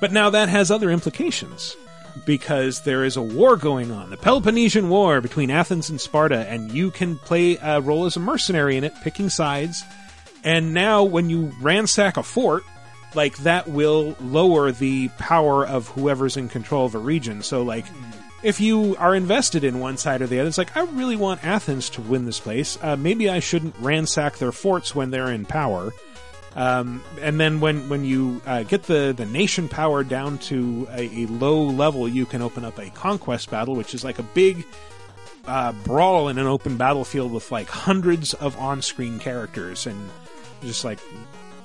But 0.00 0.12
now 0.12 0.30
that 0.30 0.48
has 0.48 0.70
other 0.70 0.90
implications 0.90 1.74
because 2.24 2.82
there 2.82 3.04
is 3.04 3.16
a 3.16 3.22
war 3.22 3.56
going 3.56 3.90
on, 3.90 4.10
the 4.10 4.16
Peloponnesian 4.16 4.88
War 4.88 5.20
between 5.20 5.50
Athens 5.50 5.90
and 5.90 6.00
Sparta, 6.00 6.48
and 6.48 6.72
you 6.72 6.90
can 6.90 7.16
play 7.16 7.56
a 7.56 7.80
role 7.80 8.06
as 8.06 8.16
a 8.16 8.20
mercenary 8.20 8.76
in 8.76 8.84
it, 8.84 8.94
picking 9.02 9.28
sides. 9.28 9.84
And 10.44 10.72
now, 10.72 11.02
when 11.02 11.30
you 11.30 11.52
ransack 11.60 12.16
a 12.16 12.22
fort, 12.22 12.64
like 13.14 13.36
that 13.38 13.68
will 13.68 14.16
lower 14.20 14.70
the 14.72 15.08
power 15.18 15.66
of 15.66 15.88
whoever's 15.88 16.36
in 16.36 16.48
control 16.48 16.86
of 16.86 16.94
a 16.94 16.98
region. 16.98 17.42
So, 17.42 17.62
like, 17.62 17.86
if 18.42 18.60
you 18.60 18.96
are 18.98 19.14
invested 19.14 19.64
in 19.64 19.80
one 19.80 19.96
side 19.96 20.22
or 20.22 20.26
the 20.26 20.38
other, 20.40 20.48
it's 20.48 20.58
like 20.58 20.76
I 20.76 20.82
really 20.82 21.16
want 21.16 21.44
Athens 21.44 21.90
to 21.90 22.02
win 22.02 22.24
this 22.24 22.40
place. 22.40 22.78
Uh, 22.80 22.96
maybe 22.96 23.28
I 23.28 23.40
shouldn't 23.40 23.76
ransack 23.78 24.38
their 24.38 24.52
forts 24.52 24.94
when 24.94 25.10
they're 25.10 25.32
in 25.32 25.44
power. 25.44 25.92
Um, 26.56 27.02
and 27.20 27.38
then 27.38 27.60
when 27.60 27.88
when 27.88 28.04
you 28.04 28.42
uh, 28.46 28.62
get 28.64 28.84
the 28.84 29.14
the 29.16 29.26
nation 29.26 29.68
power 29.68 30.02
down 30.02 30.38
to 30.38 30.88
a, 30.90 31.24
a 31.24 31.26
low 31.26 31.62
level, 31.62 32.08
you 32.08 32.26
can 32.26 32.42
open 32.42 32.64
up 32.64 32.78
a 32.78 32.90
conquest 32.90 33.50
battle, 33.50 33.76
which 33.76 33.94
is 33.94 34.02
like 34.02 34.18
a 34.18 34.22
big 34.22 34.64
uh, 35.46 35.72
brawl 35.84 36.28
in 36.28 36.38
an 36.38 36.46
open 36.46 36.76
battlefield 36.76 37.32
with 37.32 37.50
like 37.52 37.68
hundreds 37.68 38.34
of 38.34 38.56
on-screen 38.58 39.18
characters, 39.18 39.86
and 39.86 40.10
just 40.62 40.84
like 40.84 40.98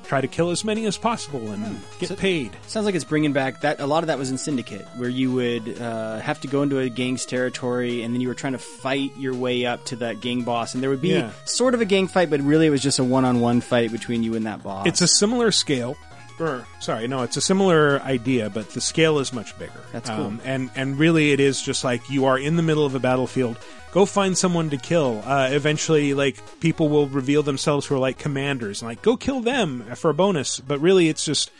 try 0.05 0.21
to 0.21 0.27
kill 0.27 0.49
as 0.51 0.63
many 0.63 0.85
as 0.85 0.97
possible 0.97 1.51
and 1.51 1.79
get 1.99 2.09
So- 2.09 2.15
paid. 2.15 2.51
Sounds 2.67 2.85
like 2.85 2.95
it's 2.95 3.03
bringing 3.05 3.33
back 3.33 3.61
that. 3.61 3.79
A 3.79 3.85
lot 3.85 4.03
of 4.03 4.07
that 4.07 4.17
was 4.17 4.29
in 4.29 4.37
Syndicate, 4.37 4.85
where 4.97 5.09
you 5.09 5.31
would 5.33 5.81
uh, 5.81 6.19
have 6.19 6.39
to 6.41 6.47
go 6.47 6.61
into 6.61 6.79
a 6.79 6.89
gang's 6.89 7.25
territory, 7.25 8.03
and 8.03 8.13
then 8.13 8.21
you 8.21 8.27
were 8.27 8.33
trying 8.33 8.53
to 8.53 8.59
fight 8.59 9.11
your 9.17 9.33
way 9.33 9.65
up 9.65 9.83
to 9.85 9.95
that 9.97 10.21
gang 10.21 10.41
boss, 10.43 10.73
and 10.73 10.83
there 10.83 10.89
would 10.89 11.01
be 11.01 11.09
Yeah. 11.09 11.31
sort 11.45 11.73
of 11.73 11.81
a 11.81 11.85
gang 11.85 12.07
fight, 12.07 12.29
but 12.29 12.41
really 12.41 12.67
it 12.67 12.71
was 12.71 12.81
just 12.83 12.99
a 12.99 13.03
one-on-one 13.03 13.61
fight 13.61 13.91
between 13.91 14.23
you 14.23 14.35
and 14.35 14.45
that 14.45 14.61
boss. 14.63 14.85
It's 14.87 15.01
a 15.01 15.07
similar 15.07 15.51
scale. 15.51 15.95
Or 16.39 16.65
sorry, 16.79 17.07
no, 17.07 17.21
it's 17.23 17.37
a 17.37 17.41
similar 17.41 18.01
idea, 18.01 18.49
but 18.49 18.69
the 18.71 18.81
scale 18.81 19.19
is 19.19 19.31
much 19.33 19.57
bigger. 19.59 19.79
That's 19.91 20.09
cool. 20.09 20.25
Um, 20.25 20.41
and 20.43 20.69
and 20.75 20.97
really, 20.97 21.31
it 21.31 21.39
is 21.39 21.61
just 21.61 21.83
like 21.83 22.09
you 22.09 22.25
are 22.25 22.37
in 22.37 22.55
the 22.55 22.63
middle 22.63 22.85
of 22.85 22.95
a 22.95 22.99
battlefield. 22.99 23.57
Go 23.91 24.05
find 24.05 24.35
someone 24.35 24.71
to 24.71 24.77
kill. 24.77 25.21
Uh, 25.23 25.49
eventually, 25.51 26.13
like 26.15 26.37
people 26.59 26.89
will 26.89 27.07
reveal 27.07 27.43
themselves 27.43 27.85
who 27.85 27.95
are 27.95 27.99
like 27.99 28.17
commanders, 28.17 28.81
and 28.81 28.89
like 28.89 29.01
go 29.03 29.15
kill 29.15 29.41
them 29.41 29.83
for 29.95 30.09
a 30.09 30.13
bonus. 30.13 30.59
But 30.59 30.79
really, 30.79 31.09
it's 31.09 31.23
just 31.23 31.51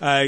uh, 0.00 0.26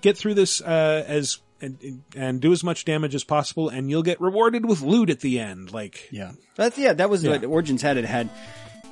get 0.00 0.16
through 0.16 0.34
this 0.34 0.60
uh, 0.60 1.04
as 1.06 1.38
and, 1.60 2.02
and 2.16 2.40
do 2.40 2.52
as 2.52 2.62
much 2.64 2.84
damage 2.84 3.14
as 3.14 3.24
possible, 3.24 3.68
and 3.68 3.90
you'll 3.90 4.02
get 4.02 4.20
rewarded 4.20 4.64
with 4.66 4.82
loot 4.82 5.10
at 5.10 5.20
the 5.20 5.40
end. 5.40 5.72
Like 5.72 6.08
yeah, 6.12 6.32
that's 6.56 6.78
yeah, 6.78 6.92
that 6.92 7.10
was 7.10 7.24
Yeah. 7.24 7.32
what 7.32 7.44
Origins 7.44 7.82
had. 7.82 7.96
It 7.96 8.04
had 8.04 8.30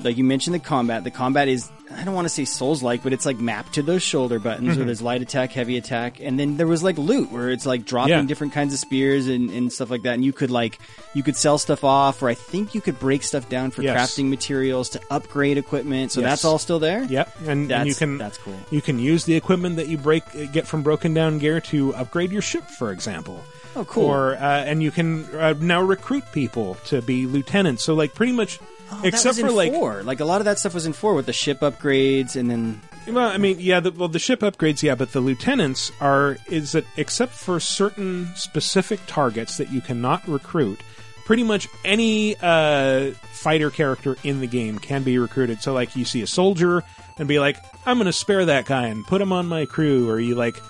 like 0.05 0.17
you 0.17 0.25
mentioned 0.25 0.55
the 0.55 0.59
combat. 0.61 1.05
The 1.05 1.11
combat 1.11 1.49
is 1.49 1.71
I 1.97 2.05
don't 2.05 2.15
want 2.15 2.27
to 2.27 2.29
say 2.29 2.45
Souls 2.45 2.85
like, 2.85 3.03
but 3.03 3.13
it's 3.13 3.27
like 3.27 3.39
mapped 3.41 3.73
to 3.75 3.83
those 3.83 4.01
shoulder 4.03 4.39
buttons 4.39 4.77
where 4.77 4.85
Mhm. 4.85 4.87
there's 4.87 5.03
light 5.03 5.23
attack, 5.23 5.51
heavy 5.51 5.77
attack, 5.77 6.21
and 6.21 6.39
then 6.39 6.57
there 6.57 6.69
was 6.69 6.85
like 6.85 6.97
loot 6.99 7.33
where 7.33 7.51
it's 7.51 7.67
like 7.67 7.85
dropping 7.85 8.11
Yeah. 8.15 8.23
different 8.23 8.53
kinds 8.53 8.73
of 8.73 8.79
spears 8.79 9.27
and, 9.27 9.51
and 9.51 9.73
stuff 9.73 9.91
like 9.91 10.03
that. 10.03 10.15
And 10.15 10.25
you 10.25 10.33
could 10.33 10.51
like 10.53 10.79
you 11.15 11.23
could 11.25 11.35
sell 11.37 11.59
stuff 11.59 11.83
off, 11.83 12.23
or 12.23 12.29
I 12.29 12.35
think 12.35 12.75
you 12.75 12.81
could 12.81 12.99
break 13.01 13.25
stuff 13.25 13.49
down 13.49 13.73
for 13.73 13.83
Yes. 13.83 13.97
crafting 14.15 14.29
materials 14.29 14.89
to 14.91 15.01
upgrade 15.11 15.59
equipment. 15.59 16.13
So 16.13 16.21
Yes. 16.21 16.31
that's 16.31 16.45
all 16.45 16.59
still 16.59 16.79
there. 16.79 17.03
Yep, 17.05 17.35
and, 17.49 17.73
and 17.73 17.89
you 17.89 17.95
can 17.97 18.19
that's 18.19 18.39
cool. 18.39 18.55
You 18.71 18.81
can 18.81 19.01
use 19.01 19.25
the 19.25 19.35
equipment 19.35 19.75
that 19.77 19.89
you 19.89 19.99
break 19.99 20.23
get 20.53 20.67
from 20.69 20.83
broken 20.83 21.13
down 21.13 21.39
gear 21.39 21.61
to 21.63 21.93
upgrade 21.97 22.31
your 22.31 22.43
ship, 22.43 22.65
for 22.71 22.93
example. 22.93 23.43
Oh, 23.75 23.85
cool. 23.85 24.05
Or 24.05 24.35
uh, 24.37 24.39
and 24.65 24.81
you 24.83 24.91
can 24.93 25.25
uh, 25.37 25.55
now 25.61 25.81
recruit 25.83 26.25
people 26.33 26.77
to 26.87 27.03
be 27.03 27.27
lieutenants. 27.27 27.83
So 27.85 27.95
like 27.95 28.15
pretty 28.15 28.33
much, 28.33 28.59
Oh, 28.93 29.01
except 29.05 29.39
for 29.39 29.51
like 29.51 29.73
four. 29.73 30.03
like 30.03 30.21
a 30.21 30.25
lot 30.25 30.41
of 30.41 30.47
that 30.47 30.59
stuff 30.59 30.75
was 30.75 30.85
in 30.87 30.93
four 30.93 31.15
with 31.15 31.27
the 31.27 31.33
ship 31.33 31.61
upgrades 31.61 32.35
and 32.35 32.51
then 32.51 32.81
Well, 33.07 33.29
I 33.29 33.37
mean, 33.39 33.57
yeah, 33.61 33.81
the, 33.81 33.93
well, 33.93 34.09
the 34.09 34.19
ship 34.19 34.41
upgrades, 34.41 34.83
yeah, 34.83 34.95
but 34.95 35.13
the 35.13 35.21
lieutenants 35.21 35.93
are 36.01 36.39
is 36.49 36.73
that 36.73 36.85
except 36.97 37.33
for 37.33 37.61
certain 37.61 38.27
specific 38.35 39.01
targets 39.07 39.59
that 39.59 39.71
you 39.71 39.81
cannot 39.81 40.27
recruit, 40.29 40.81
pretty 41.25 41.45
much 41.45 41.69
any 41.85 42.37
uh, 42.43 43.13
fighter 43.33 43.71
character 43.71 44.17
in 44.25 44.41
the 44.41 44.47
game 44.49 44.79
can 44.79 45.03
be 45.05 45.19
recruited. 45.19 45.63
So, 45.63 45.73
like, 45.73 45.95
you 45.95 46.05
see 46.05 46.23
a 46.23 46.27
soldier 46.27 46.83
and 47.19 47.29
be 47.29 47.39
like, 47.39 47.57
"I'm 47.87 47.97
going 47.99 48.07
to 48.07 48.13
spare 48.13 48.45
that 48.47 48.67
guy 48.67 48.89
and 48.89 49.07
put 49.07 49.21
him 49.21 49.33
on 49.33 49.47
my 49.47 49.67
crew," 49.67 50.11
or 50.11 50.19
you 50.19 50.35
like. 50.35 50.61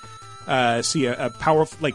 Uh, 0.51 0.82
see 0.82 1.06
a, 1.06 1.27
a 1.27 1.31
powerful 1.31 1.78
like 1.81 1.94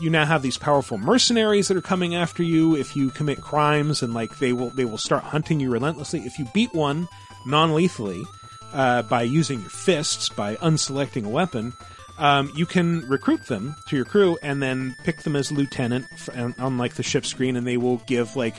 you, 0.00 0.10
now 0.10 0.24
have 0.26 0.42
these 0.42 0.58
powerful 0.58 0.98
mercenaries 0.98 1.68
that 1.68 1.76
are 1.76 1.80
coming 1.80 2.16
after 2.16 2.42
you 2.42 2.74
if 2.74 2.96
you 2.96 3.10
commit 3.10 3.40
crimes 3.40 4.02
and 4.02 4.12
like 4.12 4.40
they 4.40 4.52
will 4.52 4.70
they 4.70 4.84
will 4.84 4.98
start 4.98 5.22
hunting 5.22 5.60
you 5.60 5.70
relentlessly. 5.70 6.18
If 6.26 6.36
you 6.36 6.48
beat 6.52 6.74
one 6.74 7.06
non-lethally 7.46 8.24
uh, 8.72 9.02
by 9.02 9.22
using 9.22 9.60
your 9.60 9.70
fists, 9.70 10.28
by 10.30 10.56
unselecting 10.56 11.24
a 11.24 11.28
weapon, 11.28 11.74
um, 12.18 12.50
you 12.56 12.66
can 12.66 13.08
recruit 13.08 13.46
them 13.46 13.76
to 13.86 13.94
your 13.94 14.04
crew 14.04 14.36
and 14.42 14.60
then 14.60 14.96
pick 15.04 15.22
them 15.22 15.36
as 15.36 15.52
lieutenant 15.52 16.06
on, 16.34 16.56
on 16.58 16.78
like 16.78 16.94
the 16.94 17.04
ship 17.04 17.24
screen, 17.24 17.54
and 17.54 17.64
they 17.64 17.76
will 17.76 17.98
give 18.08 18.34
like 18.34 18.56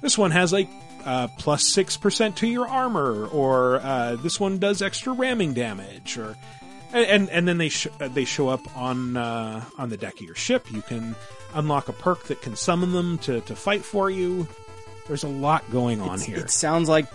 this 0.00 0.16
one 0.16 0.30
has 0.30 0.54
like 0.54 0.70
uh, 1.04 1.28
plus 1.36 1.70
six 1.70 1.98
percent 1.98 2.36
to 2.38 2.46
your 2.46 2.66
armor, 2.66 3.26
or 3.26 3.76
uh, 3.76 4.16
this 4.16 4.40
one 4.40 4.56
does 4.56 4.80
extra 4.80 5.12
ramming 5.12 5.52
damage, 5.52 6.16
or 6.16 6.34
and 7.04 7.30
and, 7.30 7.48
then 7.48 7.58
they 7.58 7.68
sh- 7.68 7.88
uh, 8.00 8.08
they 8.08 8.24
show 8.24 8.48
up 8.48 8.76
on 8.76 9.16
uh, 9.16 9.64
on 9.78 9.88
the 9.90 9.96
deck 9.96 10.14
of 10.14 10.22
your 10.22 10.34
ship. 10.34 10.70
You 10.72 10.82
can 10.82 11.14
unlock 11.54 11.88
a 11.88 11.92
perk 11.92 12.24
that 12.24 12.42
can 12.42 12.56
summon 12.56 12.92
them 12.92 13.18
to 13.18 13.40
to 13.42 13.56
fight 13.56 13.84
for 13.84 14.10
you. 14.10 14.46
There's 15.06 15.24
a 15.24 15.28
lot 15.28 15.68
going 15.70 16.00
on 16.00 16.20
here. 16.20 16.38
It 16.38 16.50
sounds 16.50 16.88
like 16.88 17.06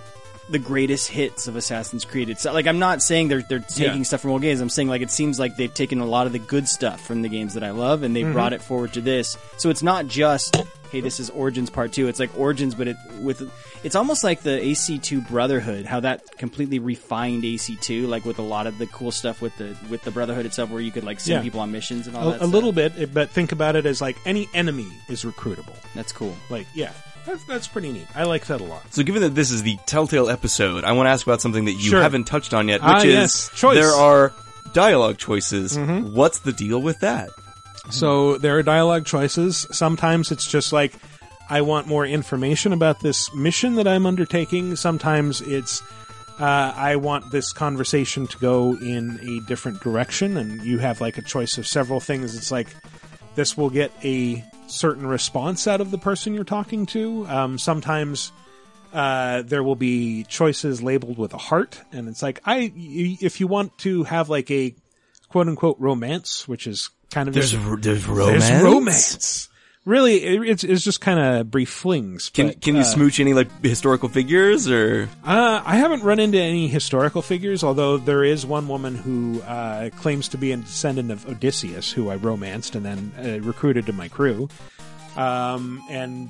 the 0.49 0.59
greatest 0.59 1.07
hits 1.09 1.47
of 1.47 1.55
Assassin's 1.55 2.03
Creed. 2.03 2.29
It's 2.29 2.45
like 2.45 2.67
I'm 2.67 2.79
not 2.79 3.01
saying 3.01 3.27
they're 3.29 3.41
they're 3.43 3.59
taking 3.59 3.97
Yeah. 3.99 4.03
stuff 4.03 4.21
from 4.21 4.31
old 4.31 4.41
games. 4.41 4.59
I'm 4.59 4.69
saying 4.69 4.87
like 4.89 5.01
it 5.01 5.11
seems 5.11 5.39
like 5.39 5.55
they've 5.55 5.73
taken 5.73 5.99
a 5.99 6.05
lot 6.05 6.25
of 6.27 6.33
the 6.33 6.39
good 6.39 6.67
stuff 6.67 7.05
from 7.05 7.21
the 7.21 7.29
games 7.29 7.53
that 7.53 7.63
I 7.63 7.71
love 7.71 8.03
and 8.03 8.15
they 8.15 8.23
Mhm. 8.23 8.33
brought 8.33 8.53
it 8.53 8.61
forward 8.61 8.93
to 8.93 9.01
this. 9.01 9.37
So 9.57 9.69
it's 9.69 9.83
not 9.83 10.07
just 10.07 10.55
hey, 10.91 10.99
this 10.99 11.21
is 11.21 11.29
Origins 11.29 11.69
Part 11.69 11.93
Two. 11.93 12.09
It's 12.09 12.19
like 12.19 12.37
Origins, 12.37 12.75
but 12.75 12.85
it 12.89 12.97
with 13.21 13.49
it's 13.83 13.95
almost 13.95 14.25
like 14.25 14.41
the 14.41 14.59
AC2 14.59 15.21
Brotherhood. 15.21 15.85
How 15.85 16.01
that 16.01 16.37
completely 16.37 16.79
refined 16.79 17.45
AC2, 17.45 18.07
like 18.07 18.25
with 18.25 18.39
a 18.39 18.41
lot 18.43 18.67
of 18.67 18.77
the 18.77 18.87
cool 18.87 19.11
stuff 19.11 19.41
with 19.41 19.55
the 19.57 19.73
with 19.89 20.01
the 20.01 20.11
Brotherhood 20.11 20.45
itself, 20.45 20.69
where 20.69 20.81
you 20.81 20.91
could 20.91 21.05
like 21.05 21.21
send 21.21 21.37
Yeah. 21.37 21.43
people 21.43 21.61
on 21.61 21.71
missions 21.71 22.07
and 22.07 22.17
all 22.17 22.23
a, 22.23 22.31
that. 22.31 22.35
a 22.35 22.37
stuff. 22.39 22.51
little 22.53 22.73
bit, 22.73 23.13
but 23.13 23.29
think 23.29 23.53
about 23.53 23.77
it 23.77 23.85
as 23.85 24.01
like 24.01 24.17
any 24.25 24.49
enemy 24.53 24.87
is 25.07 25.23
recruitable. 25.23 25.75
That's 25.95 26.11
cool. 26.11 26.35
Like, 26.49 26.67
yeah, 26.73 26.91
that's, 27.25 27.43
that's 27.45 27.67
pretty 27.67 27.91
neat. 27.91 28.07
I 28.15 28.23
like 28.23 28.45
that 28.47 28.61
a 28.61 28.63
lot. 28.63 28.81
So, 28.93 29.03
given 29.03 29.21
that 29.21 29.35
this 29.35 29.51
is 29.51 29.63
the 29.63 29.77
Telltale 29.85 30.29
episode, 30.29 30.83
I 30.83 30.91
want 30.93 31.07
to 31.07 31.11
ask 31.11 31.25
about 31.25 31.41
something 31.41 31.65
that 31.65 31.73
you 31.73 31.89
Sure. 31.91 32.01
haven't 32.01 32.25
touched 32.25 32.53
on 32.53 32.67
yet, 32.67 32.81
which 32.81 32.89
Ah, 32.91 32.97
is 32.99 33.05
yes. 33.05 33.49
Choice. 33.55 33.75
there 33.75 33.91
are 33.91 34.33
dialogue 34.73 35.17
choices. 35.17 35.77
Mhm. 35.77 36.11
What's 36.13 36.39
the 36.39 36.53
deal 36.53 36.81
with 36.81 36.99
that? 37.01 37.29
So 37.89 38.37
there 38.37 38.57
are 38.57 38.63
dialogue 38.63 39.05
choices. 39.05 39.67
Sometimes 39.71 40.31
it's 40.31 40.47
just 40.47 40.71
like, 40.71 40.93
I 41.49 41.61
want 41.61 41.87
more 41.87 42.05
information 42.05 42.71
about 42.73 43.01
this 43.01 43.33
mission 43.33 43.75
that 43.75 43.87
I'm 43.87 44.05
undertaking. 44.05 44.75
Sometimes 44.77 45.41
it's, 45.41 45.81
uh, 46.39 46.73
I 46.75 46.95
want 46.95 47.31
this 47.31 47.51
conversation 47.51 48.27
to 48.27 48.37
go 48.37 48.77
in 48.77 49.19
a 49.21 49.45
different 49.47 49.81
direction, 49.81 50.37
and 50.37 50.63
you 50.63 50.77
have 50.79 51.01
like 51.01 51.17
a 51.17 51.21
choice 51.21 51.57
of 51.57 51.67
several 51.67 51.99
things. 51.99 52.35
It's 52.35 52.51
like, 52.51 52.67
this 53.35 53.57
will 53.57 53.69
get 53.69 53.91
a 54.03 54.43
certain 54.71 55.05
response 55.05 55.67
out 55.67 55.81
of 55.81 55.91
the 55.91 55.97
person 55.97 56.33
you're 56.33 56.43
talking 56.43 56.85
to. 56.87 57.25
Um, 57.27 57.57
sometimes 57.57 58.31
uh, 58.93 59.43
there 59.43 59.63
will 59.63 59.75
be 59.75 60.23
choices 60.23 60.81
labeled 60.81 61.17
with 61.17 61.33
a 61.33 61.37
heart, 61.37 61.79
and 61.91 62.07
it's 62.07 62.21
like 62.21 62.41
I, 62.45 62.71
if 62.75 63.39
you 63.39 63.47
want 63.47 63.77
to 63.79 64.03
have 64.03 64.29
like 64.29 64.49
a 64.51 64.75
quote 65.29 65.47
unquote 65.47 65.77
romance, 65.79 66.47
which 66.47 66.67
is 66.67 66.89
kind 67.09 67.27
of 67.27 67.33
There's 67.33 67.53
r- 67.53 67.77
there's 67.77 68.05
there's 68.05 68.63
romance? 68.63 69.49
Romance. 69.85 70.23
really, 70.23 70.49
it's 70.49 70.63
it's 70.63 70.83
just 70.83 71.01
kind 71.01 71.19
of 71.19 71.51
brief 71.51 71.69
flings. 71.69 72.29
Can 72.29 72.47
but, 72.47 72.61
can 72.61 72.75
you 72.75 72.81
uh, 72.81 72.85
smooch 72.85 73.19
any 73.19 73.33
like 73.33 73.49
historical 73.63 74.09
figures 74.09 74.69
or? 74.69 75.09
Uh, 75.23 75.61
I 75.65 75.77
haven't 75.77 76.03
run 76.03 76.19
into 76.19 76.39
any 76.39 76.67
historical 76.67 77.21
figures, 77.21 77.63
although 77.63 77.97
there 77.97 78.23
is 78.23 78.45
one 78.45 78.67
woman 78.67 78.95
who 78.95 79.41
uh, 79.41 79.89
claims 79.91 80.27
to 80.29 80.37
be 80.37 80.51
a 80.51 80.57
descendant 80.57 81.11
of 81.11 81.27
Odysseus, 81.27 81.91
who 81.91 82.09
I 82.09 82.15
romanced 82.15 82.75
and 82.75 82.85
then 82.85 83.11
uh, 83.17 83.45
recruited 83.45 83.85
to 83.87 83.93
my 83.93 84.07
crew. 84.07 84.49
Um, 85.15 85.81
and 85.89 86.29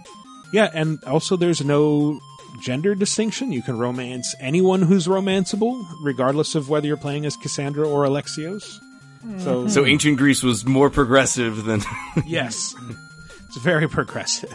yeah, 0.53 0.69
and 0.73 1.03
also 1.03 1.35
there's 1.35 1.63
no 1.63 2.19
gender 2.61 2.95
distinction. 2.95 3.51
You 3.51 3.61
can 3.61 3.77
romance 3.77 4.35
anyone 4.39 4.81
who's 4.81 5.07
romanceable, 5.07 5.85
regardless 6.01 6.55
of 6.55 6.69
whether 6.69 6.87
you're 6.87 6.97
playing 6.97 7.25
as 7.25 7.37
Kassandra 7.37 7.87
or 7.87 8.05
Alexios. 8.05 8.79
So, 9.37 9.67
So 9.67 9.85
ancient 9.85 10.17
Greece 10.17 10.41
was 10.41 10.65
more 10.65 10.89
progressive 10.89 11.65
than. 11.65 11.81
yes, 12.25 12.73
it's 13.55 13.63
very 13.63 13.87
progressive. 13.89 14.53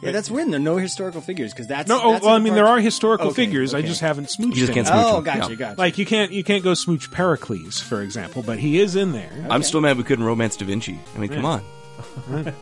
Yeah, 0.00 0.10
that's 0.10 0.28
weird. 0.30 0.48
There 0.48 0.56
are 0.56 0.58
no 0.58 0.78
historical 0.78 1.20
figures 1.20 1.52
because 1.52 1.68
that's 1.68 1.88
No, 1.88 2.00
oh, 2.02 2.12
that's 2.12 2.24
well, 2.24 2.34
I 2.34 2.38
mean 2.38 2.54
part- 2.54 2.56
there 2.56 2.66
are 2.66 2.80
historical 2.80 3.28
Okay, 3.28 3.46
figures. 3.46 3.72
I 3.72 3.82
just 3.82 4.00
haven't 4.00 4.26
smooched. 4.30 4.56
You 4.56 4.66
just 4.66 4.72
can't 4.72 4.88
any. 4.88 4.96
smooch 4.96 5.06
Oh, 5.12 5.14
them. 5.20 5.24
gotcha, 5.24 5.50
Yeah. 5.52 5.56
gotcha. 5.56 5.78
Like 5.80 5.96
you 5.98 6.04
can't 6.06 6.32
you 6.32 6.42
can't 6.42 6.64
go 6.64 6.74
smooch 6.74 7.10
Pericles, 7.12 7.78
for 7.80 8.02
example, 8.02 8.42
but 8.42 8.58
he 8.58 8.80
is 8.80 8.96
in 8.96 9.12
there. 9.12 9.30
I'm 9.48 9.62
still 9.62 9.80
mad 9.80 9.96
we 9.98 10.02
couldn't 10.02 10.24
romance 10.24 10.56
Da 10.56 10.66
Vinci. 10.66 10.98
I 11.14 11.18
mean, 11.18 11.30
come 11.30 11.44
on. 11.44 11.62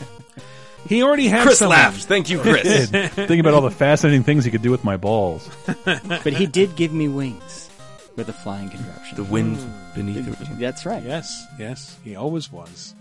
He 0.89 1.03
already 1.03 1.29
had 1.29 1.43
Chris 1.43 1.59
someone. 1.59 1.77
laughed. 1.79 2.05
Thank 2.05 2.31
you, 2.31 2.41
Chris. 2.41 2.89
Think 2.91 3.39
about 3.41 3.53
all 3.55 3.61
the 3.61 3.71
fascinating 3.71 4.23
things 4.25 4.45
he 4.47 4.51
could 4.51 4.63
do 4.63 4.71
with 4.71 4.83
my 4.83 4.97
balls. 4.97 5.49
but 5.85 6.33
he 6.33 6.47
did 6.47 6.75
give 6.75 6.91
me 6.93 7.07
wings 7.07 7.69
with 8.17 8.29
a 8.31 8.33
flying 8.33 8.71
contraption. 8.71 9.17
the 9.17 9.25
wind 9.25 9.59
beneath. 9.95 10.27
it. 10.27 10.59
That's 10.59 10.87
right. 10.87 11.03
Yes, 11.03 11.47
yes, 11.59 11.97
he 12.03 12.17
always 12.17 12.51
was. 12.51 12.95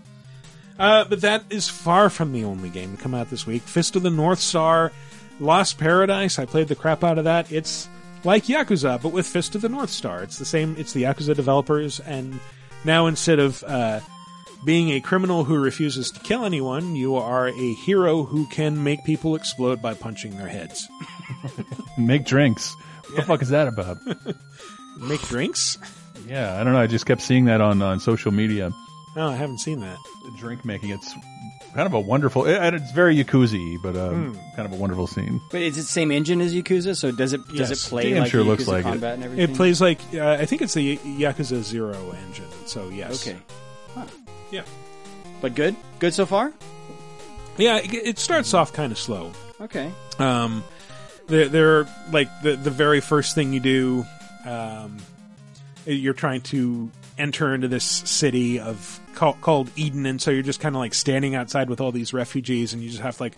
Uh, 0.80 1.04
but 1.04 1.20
that 1.20 1.44
is 1.50 1.68
far 1.68 2.08
from 2.08 2.32
the 2.32 2.44
only 2.44 2.70
game 2.70 2.96
to 2.96 3.02
come 3.02 3.14
out 3.14 3.28
this 3.28 3.46
week. 3.46 3.60
Fist 3.62 3.96
of 3.96 4.02
the 4.02 4.08
North 4.08 4.40
Star, 4.40 4.92
Lost 5.38 5.76
Paradise. 5.76 6.38
I 6.38 6.46
played 6.46 6.68
the 6.68 6.74
crap 6.74 7.04
out 7.04 7.18
of 7.18 7.24
that. 7.24 7.52
It's 7.52 7.86
like 8.24 8.44
Yakuza, 8.44 9.00
but 9.02 9.10
with 9.10 9.26
Fist 9.26 9.54
of 9.54 9.60
the 9.60 9.68
North 9.68 9.90
Star. 9.90 10.22
It's 10.22 10.38
the 10.38 10.46
same. 10.46 10.74
It's 10.78 10.94
the 10.94 11.02
Yakuza 11.02 11.36
developers, 11.36 12.00
and 12.00 12.40
now 12.86 13.06
instead 13.08 13.38
of 13.38 13.62
uh, 13.64 14.00
being 14.64 14.90
a 14.92 15.00
criminal 15.00 15.44
who 15.44 15.58
refuses 15.58 16.10
to 16.12 16.20
kill 16.20 16.44
anyone, 16.46 16.96
you 16.96 17.16
are 17.16 17.48
a 17.48 17.74
hero 17.74 18.24
who 18.24 18.46
can 18.46 18.82
make 18.82 19.04
people 19.04 19.34
explode 19.34 19.82
by 19.82 19.92
punching 19.92 20.38
their 20.38 20.48
heads. 20.48 20.88
Make 21.98 22.24
drinks. 22.24 22.74
What 23.04 23.16
the 23.16 23.22
fuck 23.22 23.42
is 23.42 23.50
that 23.50 23.68
about? 23.68 23.98
Make 24.98 25.20
drinks? 25.22 25.76
Yeah, 26.26 26.58
I 26.58 26.64
don't 26.64 26.72
know. 26.72 26.80
I 26.80 26.86
just 26.86 27.06
kept 27.06 27.20
seeing 27.20 27.46
that 27.46 27.60
on, 27.60 27.82
on 27.82 28.00
social 28.00 28.32
media. 28.32 28.70
No, 29.16 29.28
I 29.28 29.34
haven't 29.36 29.58
seen 29.58 29.80
that. 29.80 29.98
Drink 30.36 30.64
making. 30.64 30.90
It's 30.90 31.12
kind 31.74 31.86
of 31.86 31.94
a 31.94 32.00
wonderful. 32.00 32.46
It, 32.46 32.74
it's 32.74 32.92
very 32.92 33.16
Yakuza, 33.16 33.82
but 33.82 33.96
uh, 33.96 34.10
Hmm. 34.10 34.32
kind 34.54 34.66
of 34.66 34.72
a 34.72 34.76
wonderful 34.76 35.06
scene. 35.08 35.40
But 35.50 35.62
is 35.62 35.76
it 35.76 35.80
the 35.82 35.86
same 35.86 36.12
engine 36.12 36.40
as 36.40 36.54
Yakuza? 36.54 36.96
So 36.96 37.10
does 37.10 37.32
it 37.32 37.40
does 37.48 37.70
Yes. 37.70 37.86
it 37.86 37.88
play 37.90 38.10
Damn 38.12 38.22
like 38.22 38.30
sure 38.30 38.44
the 38.44 38.48
looks 38.50 38.64
Yakuza 38.64 38.84
like 38.84 38.86
it. 38.86 39.02
and 39.04 39.24
everything? 39.24 39.50
It 39.50 39.56
plays 39.56 39.80
like 39.80 39.98
uh, 40.14 40.30
I 40.40 40.46
think 40.46 40.62
it's 40.62 40.74
the 40.74 40.96
Yakuza 40.98 41.62
Zero 41.62 42.14
engine. 42.28 42.46
So 42.66 42.88
yes. 42.88 43.26
Okay. 43.26 43.38
Huh. 43.94 44.06
Yeah. 44.52 44.62
But 45.40 45.54
good, 45.56 45.74
good 45.98 46.14
so 46.14 46.24
far. 46.26 46.52
Yeah, 47.56 47.78
it, 47.78 47.92
it 47.92 48.18
starts 48.18 48.54
off 48.54 48.72
kind 48.72 48.92
of 48.92 48.98
slow. 48.98 49.32
Okay. 49.60 49.90
Um, 50.18 50.62
they're, 51.26 51.48
they're 51.48 51.88
like 52.12 52.28
the 52.42 52.54
the 52.56 52.70
very 52.70 53.00
first 53.00 53.34
thing 53.34 53.52
you 53.52 53.60
do. 53.60 54.04
Um, 54.46 54.98
you're 55.86 56.14
trying 56.14 56.42
to 56.42 56.90
enter 57.18 57.54
into 57.54 57.68
this 57.68 57.84
city 57.84 58.60
of 58.60 58.99
call, 59.14 59.34
called 59.34 59.70
Eden, 59.76 60.06
and 60.06 60.20
so 60.20 60.30
you're 60.30 60.42
just 60.42 60.60
kind 60.60 60.74
of 60.74 60.80
like 60.80 60.94
standing 60.94 61.34
outside 61.34 61.68
with 61.68 61.80
all 61.80 61.92
these 61.92 62.12
refugees, 62.12 62.72
and 62.72 62.82
you 62.82 62.90
just 62.90 63.02
have 63.02 63.16
to 63.16 63.22
like. 63.22 63.36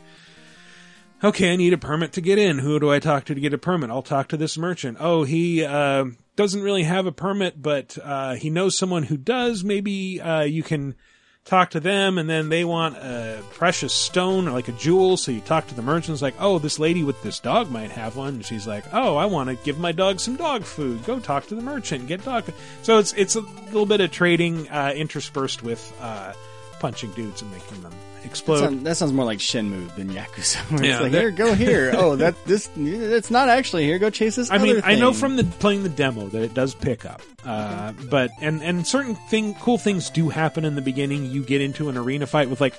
Okay, 1.24 1.52
I 1.52 1.56
need 1.56 1.72
a 1.72 1.78
permit 1.78 2.12
to 2.14 2.20
get 2.20 2.38
in. 2.38 2.58
Who 2.58 2.80
do 2.80 2.90
I 2.90 2.98
talk 2.98 3.26
to 3.26 3.34
to 3.34 3.40
get 3.40 3.54
a 3.54 3.58
permit? 3.58 3.90
I'll 3.90 4.02
talk 4.02 4.28
to 4.28 4.36
this 4.36 4.58
merchant. 4.58 4.96
Oh, 4.98 5.22
he 5.22 5.64
uh, 5.64 6.06
doesn't 6.34 6.62
really 6.62 6.82
have 6.82 7.06
a 7.06 7.12
permit, 7.12 7.62
but 7.62 7.96
uh, 8.02 8.34
he 8.34 8.50
knows 8.50 8.76
someone 8.76 9.04
who 9.04 9.16
does. 9.16 9.62
Maybe 9.62 10.20
uh, 10.20 10.42
you 10.42 10.64
can 10.64 10.96
talk 11.44 11.70
to 11.70 11.80
them 11.80 12.18
and 12.18 12.30
then 12.30 12.48
they 12.48 12.64
want 12.64 12.96
a 12.96 13.42
precious 13.50 13.92
stone 13.92 14.46
or 14.46 14.52
like 14.52 14.68
a 14.68 14.72
jewel 14.72 15.16
so 15.16 15.32
you 15.32 15.40
talk 15.40 15.66
to 15.66 15.74
the 15.74 15.82
merchants 15.82 16.22
like 16.22 16.34
oh 16.38 16.58
this 16.60 16.78
lady 16.78 17.02
with 17.02 17.20
this 17.22 17.40
dog 17.40 17.70
might 17.70 17.90
have 17.90 18.16
one. 18.16 18.34
And 18.34 18.44
she's 18.44 18.66
like 18.66 18.84
oh 18.92 19.16
i 19.16 19.26
want 19.26 19.48
to 19.48 19.56
give 19.64 19.78
my 19.78 19.92
dog 19.92 20.20
some 20.20 20.36
dog 20.36 20.62
food. 20.64 21.04
Go 21.04 21.18
talk 21.18 21.46
to 21.48 21.54
the 21.54 21.62
merchant. 21.62 22.06
Get 22.06 22.24
dog 22.24 22.44
so 22.82 22.98
it's 22.98 23.12
it's 23.14 23.36
a 23.36 23.40
little 23.40 23.86
bit 23.86 24.00
of 24.00 24.10
trading 24.10 24.68
uh, 24.68 24.92
interspersed 24.94 25.62
with 25.62 25.92
uh, 26.00 26.32
punching 26.78 27.10
dudes 27.12 27.42
and 27.42 27.50
making 27.50 27.82
them 27.82 27.92
That, 28.22 28.30
explode 28.30 28.58
sound- 28.58 28.86
that 28.86 28.96
sounds 28.96 29.12
more 29.12 29.24
like 29.24 29.38
Shenmue 29.38 29.94
than 29.96 30.10
Yakuza. 30.10 30.58
Yeah, 30.82 30.94
it's 30.94 31.00
like, 31.02 31.12
here, 31.12 31.30
go 31.30 31.54
here. 31.54 31.92
Oh, 31.96 32.16
that 32.16 32.34
this 32.44 32.68
it's 32.76 33.30
not 33.30 33.48
actually 33.48 33.84
here. 33.84 33.98
Go 33.98 34.10
chase 34.10 34.36
this. 34.36 34.50
I 34.50 34.58
mean, 34.58 34.78
other 34.78 34.86
I 34.86 34.94
know 34.94 35.12
from 35.12 35.36
the 35.36 35.44
playing 35.44 35.82
the 35.82 35.88
demo 35.88 36.26
that 36.28 36.42
it 36.42 36.54
does 36.54 36.74
pick 36.74 37.04
up, 37.04 37.22
uh, 37.44 37.92
but 38.10 38.30
and 38.40 38.62
and 38.62 38.86
certain 38.86 39.14
thing 39.14 39.54
cool 39.54 39.78
things 39.78 40.10
do 40.10 40.28
happen 40.28 40.64
in 40.64 40.74
the 40.74 40.82
beginning. 40.82 41.26
You 41.26 41.42
get 41.44 41.60
into 41.60 41.88
an 41.88 41.96
arena 41.96 42.26
fight 42.26 42.48
with 42.50 42.60
like. 42.60 42.74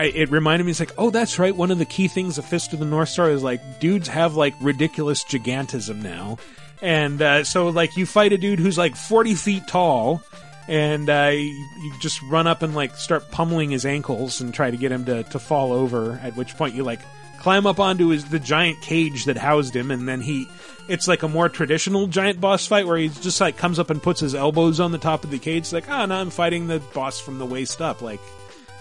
I, 0.00 0.04
it 0.04 0.30
reminded 0.30 0.62
me, 0.64 0.70
it's 0.70 0.78
like, 0.78 0.92
oh, 0.96 1.10
that's 1.10 1.40
right. 1.40 1.56
One 1.56 1.72
of 1.72 1.78
the 1.78 1.84
key 1.84 2.06
things 2.06 2.38
of 2.38 2.44
Fist 2.44 2.72
of 2.72 2.78
the 2.78 2.84
North 2.84 3.08
Star 3.08 3.30
is 3.32 3.42
like 3.42 3.80
dudes 3.80 4.06
have 4.06 4.36
like 4.36 4.54
ridiculous 4.60 5.24
gigantism 5.24 6.00
now, 6.04 6.38
and 6.80 7.20
uh, 7.20 7.42
so 7.42 7.70
like 7.70 7.96
you 7.96 8.06
fight 8.06 8.32
a 8.32 8.38
dude 8.38 8.60
who's 8.60 8.78
like 8.78 8.94
forty 8.94 9.34
feet 9.34 9.66
tall, 9.66 10.22
and 10.68 11.08
uh, 11.08 11.32
you, 11.32 11.92
just 11.98 12.22
run 12.22 12.46
up 12.46 12.62
and 12.62 12.74
like 12.74 12.94
start 12.94 13.30
pummeling 13.30 13.70
his 13.70 13.86
ankles 13.86 14.40
and 14.40 14.52
try 14.52 14.70
to 14.70 14.76
get 14.76 14.92
him 14.92 15.06
to, 15.06 15.24
to 15.24 15.38
fall 15.38 15.72
over. 15.72 16.20
At 16.22 16.36
which 16.36 16.56
point 16.56 16.74
you 16.74 16.84
like 16.84 17.00
climb 17.38 17.66
up 17.66 17.80
onto 17.80 18.08
his 18.08 18.26
the 18.26 18.38
giant 18.38 18.80
cage 18.82 19.24
that 19.24 19.38
housed 19.38 19.74
him, 19.74 19.90
and 19.90 20.06
then 20.06 20.20
he. 20.20 20.46
It's 20.88 21.06
like 21.06 21.22
a 21.22 21.28
more 21.28 21.50
traditional 21.50 22.06
giant 22.06 22.40
boss 22.40 22.66
fight 22.66 22.86
where 22.86 22.96
he 22.96 23.08
just 23.08 23.40
like 23.40 23.56
comes 23.56 23.78
up 23.78 23.90
and 23.90 24.02
puts 24.02 24.20
his 24.20 24.34
elbows 24.34 24.80
on 24.80 24.92
the 24.92 24.98
top 24.98 25.24
of 25.24 25.30
the 25.30 25.38
cage. 25.38 25.62
It's 25.64 25.72
like, 25.72 25.88
oh, 25.88 26.06
now 26.06 26.20
I'm 26.20 26.30
fighting 26.30 26.66
the 26.66 26.80
boss 26.94 27.20
from 27.20 27.38
the 27.38 27.44
waist 27.46 27.82
up, 27.82 28.00
like 28.00 28.20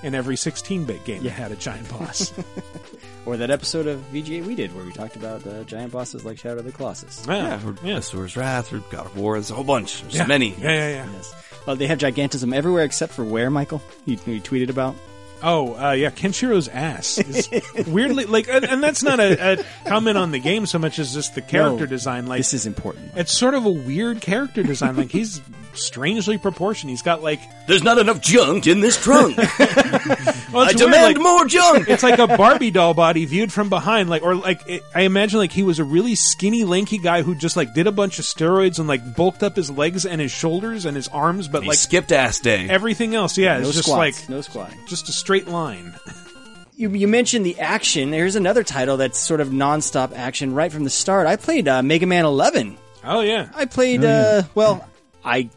in 0.04 0.14
every 0.16 0.36
16-bit 0.36 1.04
game 1.06 1.24
that 1.24 1.30
had 1.32 1.52
a 1.52 1.56
giant 1.56 1.90
boss. 1.90 2.32
or 3.26 3.38
that 3.38 3.50
episode 3.50 3.88
of 3.88 4.00
VGA 4.14 4.46
we 4.46 4.56
did 4.56 4.76
where 4.76 4.86
we 4.86 4.92
talked 4.92 5.16
about 5.16 5.46
uh, 5.48 5.64
giant 5.64 5.92
bosses 5.92 6.24
like 6.24 6.38
Shadow 6.38 6.60
of 6.60 6.66
the 6.66 6.72
Colossus. 6.72 7.26
Yeah, 7.28 7.56
or 7.66 7.74
Asura's 7.74 8.38
Wrath, 8.38 8.72
or 8.74 8.80
God 8.92 9.06
of 9.08 9.18
War. 9.18 9.34
There's 9.34 9.52
a 9.52 9.56
whole 9.56 9.64
bunch. 9.64 10.02
There's 10.04 10.16
Yeah. 10.16 10.26
many. 10.28 10.50
Yeah, 10.52 10.70
yeah, 10.72 10.90
yeah. 10.90 11.08
Yes. 11.14 11.34
Well, 11.66 11.76
they 11.76 11.88
have 11.88 12.00
gigantism 12.00 12.54
everywhere 12.56 12.84
except 12.84 13.12
for 13.14 13.24
where, 13.26 13.50
Michael? 13.50 13.82
You, 14.06 14.18
you 14.26 14.40
tweeted 14.42 14.70
about? 14.70 14.96
Oh, 15.44 15.76
uh, 15.76 15.92
yeah, 15.92 16.10
Kenshiro's 16.10 16.68
ass 16.68 17.18
is 17.20 17.50
weirdly 17.88 18.26
like, 18.26 18.48
and, 18.50 18.66
and 18.66 18.84
that's 18.84 19.04
not 19.04 19.20
a, 19.20 19.60
a 19.60 19.64
comment 19.88 20.18
on 20.18 20.32
the 20.32 20.40
game 20.40 20.66
so 20.66 20.80
much 20.80 20.98
as 21.00 21.14
just 21.14 21.36
the 21.36 21.42
character 21.42 21.82
No, 21.86 21.86
design. 21.86 22.26
Like, 22.28 22.40
this 22.40 22.54
is 22.54 22.66
important. 22.66 23.12
It's 23.16 23.32
sort 23.32 23.54
of 23.54 23.66
a 23.66 23.70
weird 23.72 24.22
character 24.22 24.64
design. 24.64 24.96
Like, 24.98 25.12
he's 25.12 25.42
strangely 25.74 26.40
proportioned. 26.40 26.90
He's 26.90 27.04
got 27.04 27.22
like, 27.22 27.40
There's 27.68 27.84
not 27.84 28.00
enough 28.00 28.20
junk 28.20 28.66
in 28.66 28.80
this 28.80 28.98
trunk. 29.02 29.38
well, 29.38 29.48
I 29.48 29.52
it's 29.52 30.52
weird, 30.54 30.78
demand 30.78 31.04
like- 31.16 31.20
more 31.20 31.46
junk. 31.46 31.88
It's 31.90 32.02
like 32.04 32.18
a 32.20 32.28
Barbie 32.28 32.72
doll 32.72 32.94
body 32.94 33.26
viewed 33.26 33.52
from 33.54 33.70
behind, 33.70 34.10
like, 34.10 34.24
or 34.24 34.34
like 34.36 34.68
it, 34.68 34.84
I 34.96 35.02
imagine 35.02 35.38
like 35.40 35.52
he 35.52 35.64
was 35.64 35.78
a 35.80 35.84
really 35.84 36.16
skinny, 36.16 36.64
lanky 36.64 36.98
guy 36.98 37.22
who 37.22 37.36
just 37.36 37.56
like 37.56 37.74
did 37.74 37.86
a 37.88 37.92
bunch 37.92 38.18
of 38.20 38.26
steroids 38.26 38.80
and 38.80 38.88
like 38.88 39.16
bulked 39.16 39.44
up 39.44 39.56
his 39.56 39.70
legs 39.70 40.06
and 40.06 40.20
his 40.20 40.32
shoulders 40.32 40.86
and 40.86 40.96
his 40.96 41.08
arms, 41.10 41.48
but 41.48 41.62
He 41.64 41.70
like 41.70 41.78
skipped 41.78 42.12
ass 42.12 42.40
day. 42.40 42.68
everything 42.70 43.14
else, 43.16 43.38
yeah, 43.38 43.60
no 43.60 43.68
it's 43.68 43.74
just 43.78 43.88
squats, 43.88 44.22
like 44.22 44.30
no 44.30 44.42
squatting. 44.42 44.80
just 44.88 45.10
a 45.10 45.12
straight 45.28 45.48
line. 45.50 45.94
You, 46.80 46.92
you 46.92 47.08
mentioned 47.08 47.44
the 47.44 47.60
action. 47.60 48.12
There's 48.12 48.36
another 48.36 48.64
title 48.64 48.98
that's 48.98 49.18
sort 49.20 49.42
of 49.42 49.48
nonstop 49.48 50.16
action 50.16 50.54
right 50.54 50.72
from 50.72 50.84
the 50.84 50.92
start. 50.92 51.26
I 51.26 51.36
played 51.36 51.68
uh, 51.68 51.82
Mega 51.82 52.06
Man 52.06 52.24
11. 52.24 52.78
Oh 53.04 53.22
yeah, 53.22 53.50
I 53.56 53.66
played, 53.66 54.04
Oh, 54.04 54.08
yeah. 54.08 54.20
uh, 54.22 54.44
well, 54.54 54.88
I 55.26 55.50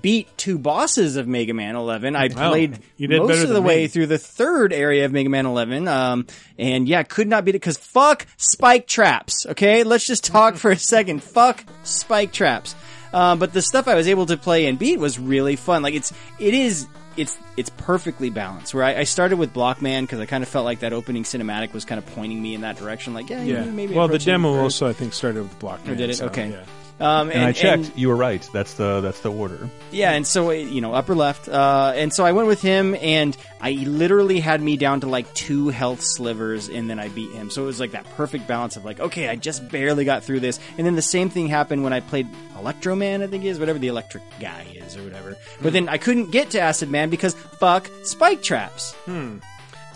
beat 0.00 0.28
two 0.38 0.58
bosses 0.60 1.16
of 1.16 1.26
Mega 1.26 1.52
Man 1.52 1.74
11. 1.74 2.14
I 2.14 2.28
Wow. 2.28 2.50
played 2.50 2.78
You 2.96 3.08
did 3.08 3.22
most 3.22 3.42
of 3.42 3.48
the 3.48 3.54
than 3.54 3.64
way 3.64 3.78
me. 3.82 3.86
through 3.88 4.06
the 4.06 4.18
third 4.18 4.72
area 4.72 5.04
of 5.04 5.10
Mega 5.10 5.28
Man 5.30 5.46
11. 5.46 5.88
Um, 5.88 6.28
and 6.56 6.86
yeah, 6.88 7.02
could 7.02 7.26
not 7.26 7.44
beat 7.44 7.56
it 7.56 7.60
because 7.60 7.76
fuck 7.76 8.24
spike 8.36 8.86
traps. 8.86 9.46
Okay, 9.46 9.82
let's 9.82 10.06
just 10.06 10.22
talk 10.22 10.54
for 10.54 10.70
a 10.70 10.78
second. 10.78 11.24
Fuck 11.24 11.64
spike 11.82 12.32
traps. 12.32 12.76
Um, 13.12 13.40
but 13.40 13.52
the 13.52 13.62
stuff 13.62 13.88
I 13.88 13.96
was 13.96 14.06
able 14.06 14.26
to 14.26 14.36
play 14.36 14.66
and 14.66 14.78
beat 14.78 15.00
was 15.00 15.18
really 15.18 15.56
fun. 15.56 15.82
Like 15.82 15.94
it's, 15.94 16.12
it 16.38 16.54
is, 16.54 16.86
it's, 17.16 17.38
it's 17.56 17.70
perfectly 17.70 18.30
balanced. 18.30 18.74
Where 18.74 18.84
I, 18.84 18.98
I 18.98 19.04
started 19.04 19.38
with 19.38 19.52
Blockman 19.52 20.02
because 20.02 20.20
I 20.20 20.26
kind 20.26 20.42
of 20.42 20.48
felt 20.48 20.64
like 20.64 20.80
that 20.80 20.92
opening 20.92 21.22
cinematic 21.24 21.72
was 21.72 21.84
kind 21.84 21.98
of 21.98 22.06
pointing 22.14 22.40
me 22.42 22.54
in 22.54 22.60
that 22.62 22.76
direction. 22.76 23.14
Like, 23.14 23.28
yeah, 23.30 23.42
Yeah. 23.42 23.64
maybe. 23.64 23.94
well, 23.94 24.08
the 24.08 24.18
demo 24.18 24.52
first. 24.54 24.62
also 24.82 24.88
I 24.88 24.92
think 24.92 25.12
started 25.12 25.42
with 25.42 25.58
Blockman. 25.58 25.88
Or 25.88 25.94
did 25.94 26.10
it? 26.10 26.14
so, 26.16 26.26
Okay. 26.26 26.50
yeah. 26.50 26.64
Um, 27.02 27.30
And, 27.32 27.42
I 27.42 27.50
checked. 27.50 27.90
you 27.96 28.08
were 28.08 28.14
right. 28.16 28.48
That's 28.52 28.74
the 28.74 29.00
that's 29.00 29.20
the 29.20 29.32
order. 29.32 29.68
Yeah, 29.90 30.12
and 30.12 30.24
so 30.24 30.52
you 30.52 30.80
know, 30.80 30.94
upper 30.94 31.16
left, 31.16 31.48
uh, 31.48 31.92
and 31.96 32.12
so 32.12 32.24
I 32.24 32.30
went 32.30 32.46
with 32.46 32.62
him, 32.62 32.94
and 32.94 33.36
I 33.60 33.72
literally 33.72 34.38
had 34.38 34.62
me 34.62 34.76
down 34.76 35.00
to 35.00 35.08
like 35.08 35.32
two 35.34 35.70
health 35.70 36.00
slivers, 36.00 36.68
and 36.68 36.88
then 36.88 37.00
I 37.00 37.08
beat 37.08 37.32
him. 37.32 37.50
So 37.50 37.64
it 37.64 37.66
was 37.66 37.80
like 37.80 37.90
that 37.90 38.04
perfect 38.16 38.46
balance 38.46 38.76
of 38.76 38.84
like, 38.84 39.00
okay, 39.00 39.28
I 39.28 39.34
just 39.34 39.68
barely 39.68 40.04
got 40.04 40.22
through 40.22 40.40
this, 40.40 40.60
and 40.78 40.86
then 40.86 40.94
the 40.94 41.02
same 41.02 41.28
thing 41.28 41.48
happened 41.48 41.82
when 41.82 41.92
I 41.92 41.98
played 41.98 42.28
Electro 42.56 42.94
Man, 42.94 43.20
I 43.20 43.26
think 43.26 43.44
is 43.44 43.58
whatever 43.58 43.80
the 43.80 43.88
electric 43.88 44.22
guy 44.38 44.64
is 44.76 44.96
or 44.96 45.02
whatever. 45.02 45.36
But 45.60 45.72
then 45.72 45.88
I 45.88 45.98
couldn't 45.98 46.30
get 46.30 46.50
to 46.50 46.60
Acid 46.60 46.88
Man 46.88 47.10
because 47.10 47.34
fuck 47.34 47.90
spike 48.04 48.42
traps. 48.44 48.92
Hmm. 49.06 49.38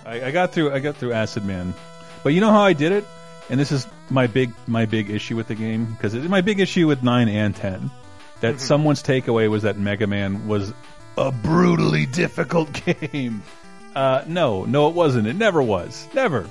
I, 0.05 0.27
I 0.27 0.31
got 0.33 0.53
through. 0.53 0.73
I 0.73 0.81
got 0.81 0.97
through 0.97 1.13
Acid 1.13 1.45
Man, 1.45 1.73
but 2.25 2.33
you 2.35 2.41
know 2.41 2.51
how 2.51 2.63
I 2.63 2.73
did 2.73 2.91
it, 2.91 3.05
and 3.49 3.61
this 3.61 3.71
is 3.71 3.87
my 4.11 4.27
big 4.27 4.53
my 4.67 4.87
big 4.87 5.11
issue 5.11 5.37
with 5.37 5.49
the 5.49 5.55
game 5.55 5.87
because 5.87 6.15
it's 6.15 6.29
my 6.29 6.41
big 6.41 6.61
issue 6.61 6.87
with 6.87 7.03
nine 7.03 7.29
and 7.29 7.55
ten. 7.55 7.91
That 8.41 8.61
someone's 8.61 9.03
takeaway 9.03 9.51
was 9.51 9.63
that 9.63 9.79
Mega 9.79 10.07
Man 10.07 10.47
was 10.47 10.73
a 11.17 11.33
brutally 11.33 12.07
difficult 12.07 12.73
game. 12.87 13.43
Uh, 13.95 14.23
no, 14.27 14.65
no, 14.65 14.89
it 14.89 14.95
wasn't. 14.95 15.27
It 15.27 15.37
never 15.37 15.63
was. 15.63 16.07
Never. 16.13 16.47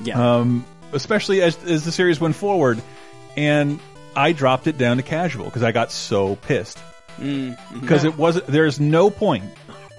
Yeah. 0.00 0.36
Um, 0.36 0.64
especially 0.92 1.42
as 1.42 1.62
as 1.64 1.84
the 1.84 1.92
series 1.92 2.20
went 2.20 2.36
forward, 2.36 2.80
and 3.36 3.80
I 4.14 4.32
dropped 4.32 4.66
it 4.66 4.78
down 4.78 4.98
to 4.98 5.02
casual 5.02 5.46
because 5.46 5.62
I 5.62 5.72
got 5.72 5.90
so 5.90 6.36
pissed 6.36 6.78
because 7.18 8.04
it 8.04 8.16
wasn't. 8.16 8.46
There's 8.46 8.78
no 8.78 9.10
point. 9.10 9.44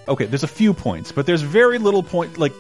Okay, 0.08 0.26
there's 0.26 0.44
a 0.44 0.48
few 0.48 0.74
points, 0.74 1.12
but 1.12 1.26
there's 1.26 1.42
very 1.42 1.80
little 1.80 2.04
point. 2.04 2.38
Like 2.38 2.54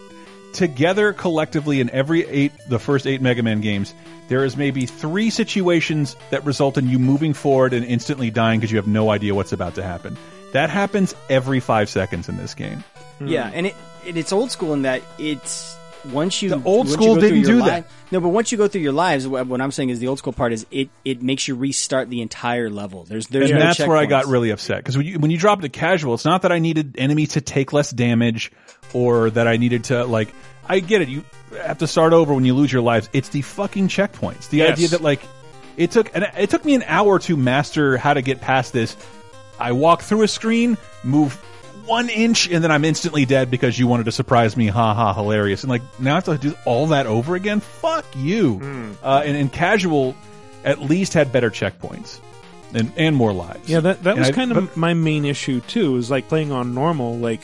together, 0.58 1.14
collectively, 1.14 1.80
in 1.80 1.90
every 1.92 2.28
eight, 2.28 2.52
the 2.68 2.80
first 2.80 3.08
eight 3.08 3.22
Mega 3.22 3.44
Man 3.44 3.62
games, 3.62 3.94
there 4.28 4.44
is 4.44 4.58
maybe 4.58 4.86
three 4.86 5.30
situations 5.30 6.16
that 6.32 6.44
result 6.44 6.78
in 6.78 6.90
you 6.90 7.00
moving 7.00 7.34
forward 7.34 7.74
and 7.74 7.86
instantly 7.86 8.32
dying 8.32 8.60
because 8.60 8.72
you 8.72 8.78
have 8.78 8.88
no 8.88 9.10
idea 9.10 9.36
what's 9.36 9.54
about 9.54 9.76
to 9.76 9.84
happen. 9.84 10.18
That 10.54 10.70
happens 10.70 11.16
every 11.30 11.60
five 11.60 11.90
seconds 11.90 12.28
in 12.28 12.38
this 12.38 12.56
game. 12.56 12.84
Yeah, 13.20 13.50
and 13.54 13.68
it, 13.68 13.76
it 14.06 14.18
it's 14.18 14.34
old 14.34 14.52
school 14.52 14.74
in 14.74 14.82
that 14.82 15.02
it's 15.20 15.78
once 16.12 16.42
you 16.42 16.50
The 16.50 16.56
old 16.64 16.88
once 16.88 16.90
you 16.90 16.94
school 16.96 17.16
didn't 17.16 17.44
do 17.44 17.58
li- 17.62 17.66
that. 17.70 17.88
No, 18.12 18.20
but 18.22 18.30
once 18.30 18.52
you 18.52 18.58
go 18.58 18.68
through 18.68 18.82
your 18.82 18.94
lives, 18.94 19.28
what, 19.28 19.48
what 19.48 19.60
I'm 19.62 19.72
saying 19.72 19.90
is 19.90 20.00
the 20.00 20.08
old 20.08 20.18
school 20.20 20.34
part 20.34 20.54
is 20.54 20.66
it 20.72 20.90
it 21.06 21.22
makes 21.22 21.48
you 21.48 21.56
restart 21.56 22.10
the 22.10 22.22
entire 22.22 22.70
level. 22.70 23.04
There's 23.04 23.28
there's 23.28 23.50
and 23.50 23.60
no 23.60 23.66
that's 23.66 23.80
where 23.80 23.98
I 23.98 24.06
got 24.06 24.26
really 24.26 24.50
upset 24.52 24.78
because 24.78 24.96
when 24.98 25.06
you, 25.06 25.20
when 25.20 25.32
you 25.32 25.38
drop 25.38 25.60
it 25.60 25.62
to 25.64 25.70
casual, 25.70 26.14
it's 26.14 26.26
not 26.26 26.44
that 26.44 26.52
I 26.52 26.60
needed 26.60 26.96
enemies 26.98 27.30
to 27.34 27.42
take 27.42 27.74
less 27.74 27.92
damage 27.92 28.52
or 28.94 29.30
that 29.32 29.48
I 29.48 29.58
needed 29.58 29.86
to 29.86 30.06
like. 30.06 30.30
I 30.70 30.80
get 30.80 31.02
it. 31.02 31.08
You 31.10 31.24
have 31.62 31.78
to 31.80 31.88
start 31.88 32.12
over 32.14 32.34
when 32.34 32.44
you 32.46 32.54
lose 32.54 32.72
your 32.72 32.82
lives. 32.82 33.10
It's 33.14 33.30
the 33.30 33.42
fucking 33.42 33.88
checkpoints. 33.88 34.50
The 34.50 34.58
Yes. 34.58 34.74
idea 34.74 34.88
that 34.90 35.02
like 35.02 35.22
it 35.78 35.92
took 35.92 36.14
and 36.16 36.30
it 36.38 36.50
took 36.50 36.66
me 36.66 36.76
an 36.76 36.84
hour 36.88 37.20
to 37.20 37.38
master 37.38 37.98
how 37.98 38.14
to 38.14 38.22
get 38.22 38.42
past 38.42 38.74
this. 38.74 38.96
I 39.60 39.72
walk 39.72 40.02
through 40.02 40.22
a 40.24 40.28
screen, 40.28 40.78
move 41.04 41.42
one 41.88 42.10
inch, 42.10 42.50
and 42.50 42.64
then 42.64 42.72
I'm 42.72 42.86
instantly 42.86 43.26
dead 43.26 43.50
because 43.50 43.78
you 43.80 43.88
wanted 43.88 44.06
to 44.06 44.12
surprise 44.12 44.56
me. 44.56 44.68
Ha 44.68 44.94
ha, 44.94 45.14
hilarious! 45.14 45.64
And 45.64 45.70
like 45.70 45.82
now 46.00 46.12
I 46.12 46.16
have 46.16 46.26
to 46.26 46.38
do 46.38 46.54
all 46.66 46.88
that 46.88 47.06
over 47.08 47.36
again. 47.36 47.60
Fuck 47.60 48.06
you. 48.16 48.60
Uh, 49.02 49.24
and, 49.26 49.36
and 49.38 49.52
casual 49.52 50.16
at 50.64 50.80
least 50.82 51.14
had 51.14 51.32
better 51.32 51.50
checkpoints 51.50 52.20
and 52.74 52.92
and 52.98 53.16
more 53.16 53.32
lives. 53.34 53.70
Yeah, 53.70 53.80
that 53.80 54.04
that 54.04 54.12
And 54.12 54.20
was 54.20 54.30
I- 54.30 54.32
kind 54.34 54.52
of 54.52 54.68
but- 54.68 54.78
my 54.78 54.94
main 54.94 55.26
issue 55.26 55.62
too. 55.62 55.96
Is 55.98 56.12
like 56.12 56.28
playing 56.28 56.52
on 56.52 56.74
normal. 56.74 57.18
Like, 57.18 57.42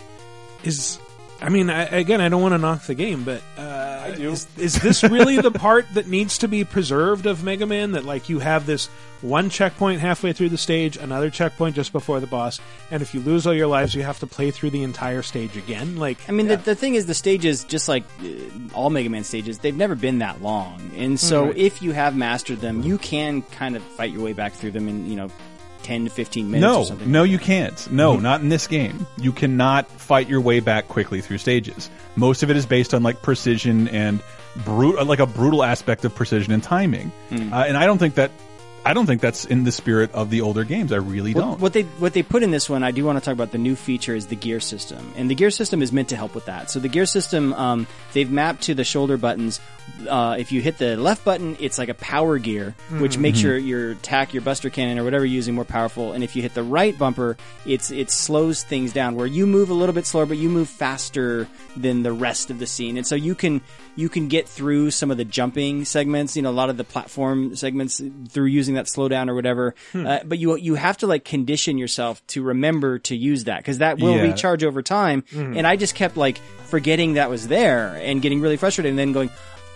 is 0.64 1.00
I 1.44 1.50
mean, 1.50 1.70
I, 1.70 1.84
again, 1.84 2.22
I 2.22 2.30
don't 2.30 2.42
want 2.42 2.54
to 2.54 2.58
knock 2.58 2.84
the 2.84 2.96
game, 2.96 3.24
but 3.24 3.42
uh, 3.58 4.04
I 4.06 4.16
do. 4.16 4.32
Is, 4.32 4.48
is 4.58 4.76
this 4.82 5.04
really 5.04 5.42
the 5.42 5.52
part 5.52 5.86
that 5.94 6.08
needs 6.08 6.38
to 6.40 6.48
be 6.48 6.64
preserved 6.64 7.26
of 7.26 7.44
Mega 7.44 7.66
Man? 7.66 7.92
That 7.92 8.06
like 8.06 8.30
you 8.30 8.40
have 8.40 8.66
this 8.66 8.88
one 9.22 9.50
checkpoint 9.50 10.00
halfway 10.02 10.32
through 10.34 10.50
the 10.50 10.58
stage, 10.58 10.96
another 10.98 11.30
checkpoint 11.30 11.76
just 11.76 11.92
before 11.92 12.20
the 12.20 12.28
boss, 12.28 12.60
and 12.92 13.02
if 13.02 13.14
you 13.14 13.20
lose 13.20 13.46
all 13.46 13.54
your 13.54 13.68
lives, 13.68 13.94
you 13.94 14.04
have 14.04 14.20
to 14.20 14.28
play 14.28 14.52
through 14.52 14.70
the 14.70 14.84
entire 14.84 15.22
stage 15.22 15.56
again. 15.58 15.98
Like, 15.98 16.18
I 16.30 16.32
mean, 16.32 16.48
the, 16.48 16.58
the 16.58 16.76
thing 16.76 16.96
is, 16.96 17.06
the 17.06 17.14
stages, 17.14 17.64
just 17.66 17.88
like 17.90 18.04
uh, 18.22 18.28
all 18.74 18.90
Mega 18.90 19.10
Man 19.10 19.24
stages, 19.26 19.60
they've 19.60 19.76
never 19.76 19.96
been 19.96 20.20
that 20.20 20.42
long. 20.42 20.92
And 20.96 21.20
so, 21.20 21.46
Right. 21.48 21.58
if 21.58 21.82
you 21.82 21.92
have 21.92 22.16
mastered 22.16 22.60
them, 22.62 22.84
you 22.84 22.98
can 22.98 23.42
kind 23.44 23.76
of 23.76 23.84
fight 23.84 24.12
your 24.12 24.22
way 24.24 24.34
back 24.34 24.54
through 24.54 24.72
them 24.72 24.88
and 24.88 25.08
you 25.10 25.16
know, 25.18 25.30
10 25.84 26.06
to 26.06 26.10
15 26.10 26.50
minutes 26.50 26.66
or 26.66 26.80
No, 26.80 26.84
something. 26.84 27.12
no, 27.12 27.24
you 27.24 27.38
can't. 27.38 27.92
No, 27.92 28.18
not 28.18 28.42
in 28.42 28.50
this 28.50 28.68
game. 28.68 29.06
You 29.18 29.32
cannot 29.32 29.88
fight 29.90 30.28
your 30.30 30.42
way 30.42 30.60
back 30.60 30.88
quickly 30.88 31.22
through 31.22 31.38
stages. 31.40 31.90
Most 32.16 32.42
of 32.44 32.50
it 32.50 32.58
is 32.58 32.66
based 32.66 32.94
on 32.94 33.04
like 33.04 33.22
precision 33.22 33.88
and 33.90 34.22
brute, 34.66 35.06
like 35.06 35.20
a 35.20 35.26
brutal 35.26 35.64
aspect 35.64 36.06
of 36.06 36.14
precision 36.16 36.54
and 36.54 36.64
timing. 36.64 37.12
Hmm. 37.30 37.54
Uh, 37.54 37.64
and 37.64 37.78
I 37.78 37.86
don't 37.86 37.98
think 37.98 38.16
that, 38.16 38.32
I 38.86 38.94
don't 38.94 39.06
think 39.06 39.22
that's 39.22 39.46
in 39.46 39.64
the 39.64 39.72
spirit 39.72 40.12
of 40.14 40.30
the 40.30 40.42
older 40.42 40.66
games. 40.66 40.92
I 40.92 40.98
really 40.98 41.34
What, 41.34 41.42
don't. 41.42 41.60
what 41.62 41.74
they 41.74 41.84
what 41.84 42.12
they 42.14 42.22
put 42.24 42.44
in 42.44 42.52
this 42.52 42.70
one, 42.70 42.84
I 42.84 42.92
do 42.92 43.06
want 43.06 43.18
to 43.18 43.24
talk 43.24 43.34
about 43.34 43.52
the 43.52 43.58
new 43.58 43.76
feature 43.78 44.14
is 44.14 44.28
the 44.28 44.36
gear 44.36 44.60
system, 44.60 45.14
and 45.16 45.30
the 45.30 45.36
gear 45.36 45.52
system 45.52 45.82
is 45.82 45.92
meant 45.94 46.10
to 46.10 46.18
help 46.18 46.36
with 46.36 46.46
that. 46.46 46.70
So 46.70 46.80
the 46.80 46.90
gear 46.90 47.06
system, 47.06 47.54
um, 47.54 47.88
they've 48.14 48.30
mapped 48.30 48.64
to 48.64 48.74
the 48.74 48.84
shoulder 48.84 49.16
buttons. 49.18 49.62
Uh, 50.10 50.36
if 50.40 50.52
you 50.52 50.62
hit 50.62 50.78
the 50.78 50.96
left 50.98 51.24
button, 51.26 51.56
it's 51.60 51.78
like 51.78 51.90
a 51.90 51.94
power 51.94 52.38
gear, 52.40 52.74
which 53.00 53.18
Mhm. 53.18 53.22
makes 53.22 53.42
your 53.42 53.58
your 53.58 53.92
attack, 53.92 54.34
your 54.34 54.42
Buster 54.42 54.70
Cannon, 54.70 55.00
or 55.00 55.04
whatever 55.06 55.26
you're 55.26 55.36
using 55.36 55.56
more 55.56 55.66
powerful. 55.66 56.12
And 56.14 56.24
if 56.24 56.36
you 56.36 56.42
hit 56.42 56.54
the 56.54 56.64
right 56.64 56.98
bumper, 56.98 57.38
it's 57.66 57.90
it 57.92 58.12
slows 58.12 58.64
things 58.64 58.92
down, 58.92 59.16
where 59.16 59.28
you 59.28 59.48
move 59.48 59.70
a 59.70 59.74
little 59.74 59.96
bit 59.96 60.06
slower, 60.06 60.26
but 60.26 60.38
you 60.38 60.50
move 60.50 60.68
faster 60.70 61.48
than 61.78 62.04
the 62.04 62.12
rest 62.14 62.50
of 62.50 62.60
the 62.60 62.68
scene, 62.68 62.98
and 62.98 63.08
so 63.08 63.16
you 63.16 63.34
can 63.36 63.62
you 63.96 64.10
can 64.10 64.28
get 64.28 64.48
through 64.50 64.90
some 64.92 65.12
of 65.12 65.18
the 65.18 65.26
jumping 65.26 65.86
segments, 65.86 66.36
you 66.36 66.42
know, 66.42 66.50
a 66.50 66.52
lot 66.52 66.70
of 66.70 66.78
the 66.78 66.84
platform 66.84 67.56
segments 67.56 68.02
through 68.30 68.46
using 68.48 68.76
that 68.76 68.86
slowdown 68.86 69.30
or 69.30 69.36
whatever. 69.36 69.76
Hmm. 69.92 70.08
Uh, 70.08 70.20
but 70.26 70.40
you 70.40 70.56
you 70.58 70.76
have 70.76 70.98
to 70.98 71.08
like 71.08 71.24
condition 71.26 71.78
yourself 71.78 72.26
to 72.28 72.42
remember 72.42 73.00
to 73.00 73.16
use 73.16 73.44
that 73.44 73.58
because 73.60 73.78
that 73.78 74.00
will 74.00 74.16
Yeah. 74.16 74.24
recharge 74.24 74.64
over 74.64 74.82
time. 74.82 75.24
Mhm. 75.32 75.58
And 75.58 75.68
I 75.68 75.76
just 75.76 75.94
kept 75.96 76.18
like 76.18 76.40
forgetting 76.66 77.14
that 77.14 77.30
was 77.30 77.48
there 77.48 78.00
and 78.04 78.22
getting 78.22 78.42
really 78.42 78.58
frustrated, 78.58 78.90
and 78.90 78.98
then 79.00 79.12
going. 79.12 79.30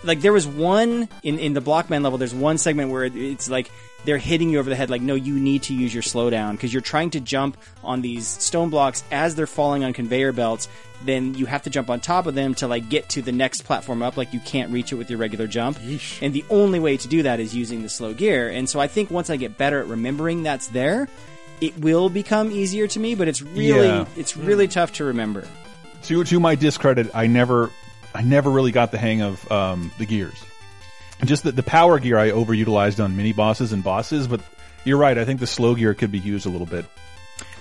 Like 0.04 0.20
there 0.20 0.32
was 0.32 0.46
one 0.46 1.08
in 1.24 1.40
in 1.40 1.54
the 1.54 1.60
Blockman 1.60 2.02
level. 2.04 2.18
There's 2.18 2.34
one 2.34 2.56
segment 2.58 2.90
where 2.92 3.04
it, 3.04 3.16
it's 3.16 3.50
like 3.50 3.68
they're 4.04 4.18
hitting 4.18 4.50
you 4.50 4.58
over 4.58 4.70
the 4.70 4.76
head. 4.76 4.90
Like 4.90 5.02
no, 5.02 5.14
you 5.14 5.34
need 5.38 5.62
to 5.64 5.74
use 5.74 5.92
your 5.92 6.02
slowdown 6.02 6.52
because 6.52 6.72
you're 6.72 6.82
trying 6.82 7.10
to 7.10 7.20
jump 7.20 7.56
on 7.82 8.00
these 8.00 8.26
stone 8.26 8.70
blocks 8.70 9.02
as 9.10 9.34
they're 9.34 9.46
falling 9.46 9.84
on 9.84 9.92
conveyor 9.92 10.32
belts. 10.32 10.68
Then 11.04 11.34
you 11.34 11.46
have 11.46 11.62
to 11.62 11.70
jump 11.70 11.90
on 11.90 12.00
top 12.00 12.26
of 12.26 12.34
them 12.34 12.54
to 12.56 12.66
like 12.66 12.88
get 12.88 13.08
to 13.10 13.22
the 13.22 13.30
next 13.32 13.62
platform 13.62 14.02
up. 14.02 14.16
Like 14.16 14.32
you 14.32 14.40
can't 14.40 14.72
reach 14.72 14.90
it 14.92 14.96
with 14.96 15.10
your 15.10 15.18
regular 15.18 15.46
jump. 15.46 15.78
And 16.20 16.32
the 16.32 16.44
only 16.50 16.80
way 16.80 16.96
to 16.96 17.06
do 17.08 17.22
that 17.22 17.38
is 17.38 17.54
using 17.54 17.82
the 17.82 17.88
slow 17.88 18.14
gear. 18.14 18.48
And 18.48 18.68
so 18.68 18.80
I 18.80 18.88
think 18.88 19.10
once 19.10 19.30
I 19.30 19.36
get 19.36 19.56
better 19.56 19.80
at 19.80 19.86
remembering 19.86 20.42
that's 20.42 20.66
there, 20.68 21.08
it 21.60 21.76
will 21.78 22.08
become 22.08 22.50
easier 22.50 22.86
to 22.88 22.98
me. 23.00 23.14
But 23.14 23.28
it's 23.28 23.42
really 23.42 23.86
Yeah. 23.86 24.06
it's 24.16 24.36
really 24.36 24.66
tough 24.68 24.92
to 24.94 25.04
remember. 25.04 25.46
to 26.04 26.24
to 26.24 26.40
my 26.40 26.54
discredit, 26.56 27.10
I 27.14 27.26
never 27.26 27.70
I 28.14 28.22
never 28.22 28.50
really 28.50 28.72
got 28.72 28.90
the 28.90 28.98
hang 28.98 29.22
of 29.22 29.52
um, 29.52 29.92
the 29.98 30.06
gears. 30.06 30.42
Just 31.24 31.42
the, 31.42 31.52
the 31.52 31.62
power 31.62 31.98
gear 31.98 32.18
I 32.18 32.30
overutilized 32.30 33.02
on 33.02 33.16
mini 33.16 33.32
bosses 33.32 33.72
and 33.72 33.82
bosses, 33.82 34.28
but 34.28 34.40
you're 34.84 34.98
right. 34.98 35.18
I 35.18 35.24
think 35.24 35.40
the 35.40 35.46
slow 35.46 35.74
gear 35.74 35.94
could 35.94 36.12
be 36.12 36.18
used 36.18 36.46
a 36.46 36.48
little 36.48 36.66
bit 36.66 36.84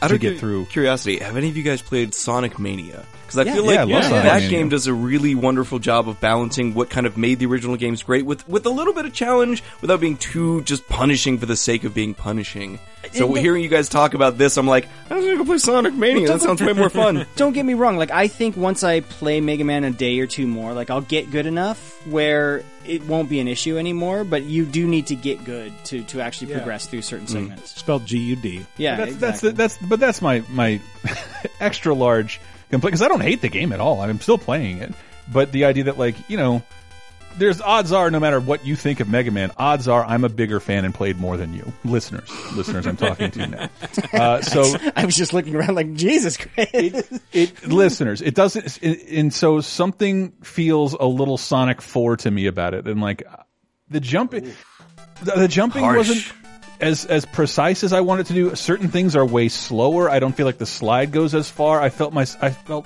Out 0.02 0.10
to 0.10 0.18
get 0.20 0.40
through. 0.40 0.66
Curiosity, 0.68 1.18
have 1.20 1.36
any 1.38 1.50
of 1.50 1.58
you 1.58 1.64
guys 1.64 1.82
played 1.82 2.14
Sonic 2.14 2.60
Mania? 2.60 3.04
Because 3.26 3.40
I 3.40 3.44
Yeah. 3.44 3.54
feel 3.56 3.66
Yeah, 3.66 3.72
I 3.82 3.84
like 3.86 3.94
love 3.94 4.04
Sonic 4.04 4.24
that 4.24 4.34
Mania. 4.44 4.50
game 4.50 4.70
does 4.70 4.86
a 4.88 4.94
really 4.94 5.34
wonderful 5.36 5.80
job 5.80 6.08
of 6.08 6.22
balancing 6.22 6.76
what 6.76 6.90
kind 6.92 7.08
of 7.08 7.18
made 7.18 7.40
the 7.40 7.48
original 7.48 7.76
games 7.78 8.04
great 8.04 8.26
with 8.26 8.48
with 8.48 8.66
a 8.68 8.70
little 8.70 8.94
bit 8.94 9.06
of 9.06 9.14
challenge 9.14 9.64
without 9.82 10.00
being 10.00 10.18
too 10.18 10.62
just 10.62 10.88
punishing 10.88 11.38
for 11.40 11.48
the 11.48 11.56
sake 11.56 11.84
of 11.84 11.94
being 11.96 12.14
punishing. 12.14 12.80
So 13.14 13.28
the- 13.28 13.42
hearing 13.42 13.64
you 13.64 13.70
guys 13.70 13.90
talk 13.90 14.14
about 14.14 14.38
this, 14.38 14.58
I'm 14.58 14.68
like, 14.68 14.88
I'm 15.10 15.20
gonna 15.22 15.38
go 15.38 15.46
play 15.46 15.58
Sonic 15.58 15.94
Mania. 15.94 16.28
That 16.28 16.42
sounds 16.42 16.62
way 16.62 16.74
more 16.74 16.90
fun. 16.90 17.26
Don't 17.36 17.54
get 17.54 17.66
me 17.66 17.74
wrong. 17.74 17.98
Like 17.98 18.12
I 18.12 18.28
think 18.28 18.58
once 18.58 18.84
I 18.84 19.02
play 19.02 19.42
Mega 19.42 19.64
Man 19.64 19.84
a 19.84 19.92
day 19.92 20.20
or 20.20 20.28
two 20.28 20.48
more, 20.48 20.74
like 20.74 20.90
I'll 20.90 21.02
get 21.02 21.32
good 21.32 21.46
enough 21.46 22.06
where 22.08 22.64
it 22.86 23.04
won't 23.06 23.30
be 23.30 23.40
an 23.40 23.48
issue 23.48 23.78
anymore. 23.78 24.24
But 24.24 24.44
you 24.44 24.66
do 24.66 24.88
need 24.88 25.08
to 25.08 25.16
get 25.16 25.44
good 25.44 25.74
to 25.86 26.04
to 26.04 26.22
actually 26.22 26.52
Yeah. 26.52 26.58
progress 26.58 26.88
through 26.88 27.02
certain 27.04 27.28
mm. 27.28 27.32
segments. 27.32 27.76
spelled 27.76 28.06
G 28.06 28.18
U 28.18 28.36
D. 28.36 28.66
Yeah, 28.78 28.98
that's 28.98 29.12
exactly. 29.14 29.52
that's 29.52 29.78
that's 29.78 29.90
but 29.90 30.00
that's 30.00 30.22
my 30.22 30.44
my 30.50 30.82
extra 31.60 31.94
large 31.94 32.40
complaint 32.70 32.92
because 32.92 33.02
I 33.02 33.08
don't 33.08 33.22
hate 33.22 33.42
the 33.42 33.50
game 33.50 33.72
at 33.72 33.80
all. 33.80 34.02
I'm 34.02 34.20
still 34.20 34.38
playing 34.38 34.80
it, 34.80 34.94
but 35.32 35.52
the 35.52 35.66
idea 35.66 35.86
that 35.86 35.98
like 35.98 36.16
you 36.30 36.38
know, 36.38 36.62
there's 37.38 37.62
odds 37.62 37.92
are 37.92 38.10
no 38.12 38.20
matter 38.20 38.40
what 38.40 38.66
you 38.66 38.76
think 38.76 39.00
of 39.00 39.10
Mega 39.10 39.32
Man, 39.32 39.52
odds 39.58 39.88
are 39.88 40.04
I'm 40.04 40.24
a 40.24 40.30
bigger 40.30 40.60
fan 40.60 40.86
and 40.86 40.94
played 40.94 41.20
more 41.20 41.38
than 41.38 41.54
you, 41.54 41.72
listeners. 41.86 42.30
listeners, 42.56 42.86
I'm 42.88 42.98
talking 42.98 43.32
to 43.32 43.40
you 43.40 43.48
now. 43.48 43.70
Uh, 44.14 44.42
so 44.42 44.76
I 44.96 45.06
was 45.06 45.16
just 45.16 45.34
looking 45.34 45.56
around 45.56 45.76
like 45.76 45.94
Jesus 45.94 46.38
Christ. 46.38 47.12
it 47.34 47.68
listeners 47.68 48.22
it 48.22 48.36
doesn't 48.36 48.82
it, 48.82 49.10
and 49.10 49.34
so 49.34 49.60
something 49.60 50.32
feels 50.44 50.94
a 50.94 51.06
little 51.06 51.38
sonic 51.38 51.82
4 51.82 52.18
to 52.18 52.32
me 52.32 52.48
about 52.48 52.74
it 52.74 52.88
and 52.88 53.02
like 53.02 53.24
the 53.90 54.00
jumping 54.00 54.54
the, 55.24 55.32
the 55.32 55.48
jumping 55.48 55.84
Harsh. 55.84 55.98
wasn't 55.98 56.34
as 56.80 57.06
as 57.06 57.26
precise 57.26 57.84
as 57.84 57.92
i 57.92 58.02
wanted 58.02 58.28
to 58.28 58.34
do 58.34 58.56
certain 58.56 58.88
things 58.90 59.16
are 59.16 59.26
way 59.26 59.50
slower 59.50 60.10
i 60.10 60.20
don't 60.20 60.34
feel 60.34 60.46
like 60.46 60.58
the 60.58 60.66
slide 60.66 61.12
goes 61.12 61.36
as 61.36 61.50
far 61.50 61.82
i 61.82 61.90
felt 61.90 62.14
my 62.14 62.26
i 62.42 62.50
felt 62.50 62.86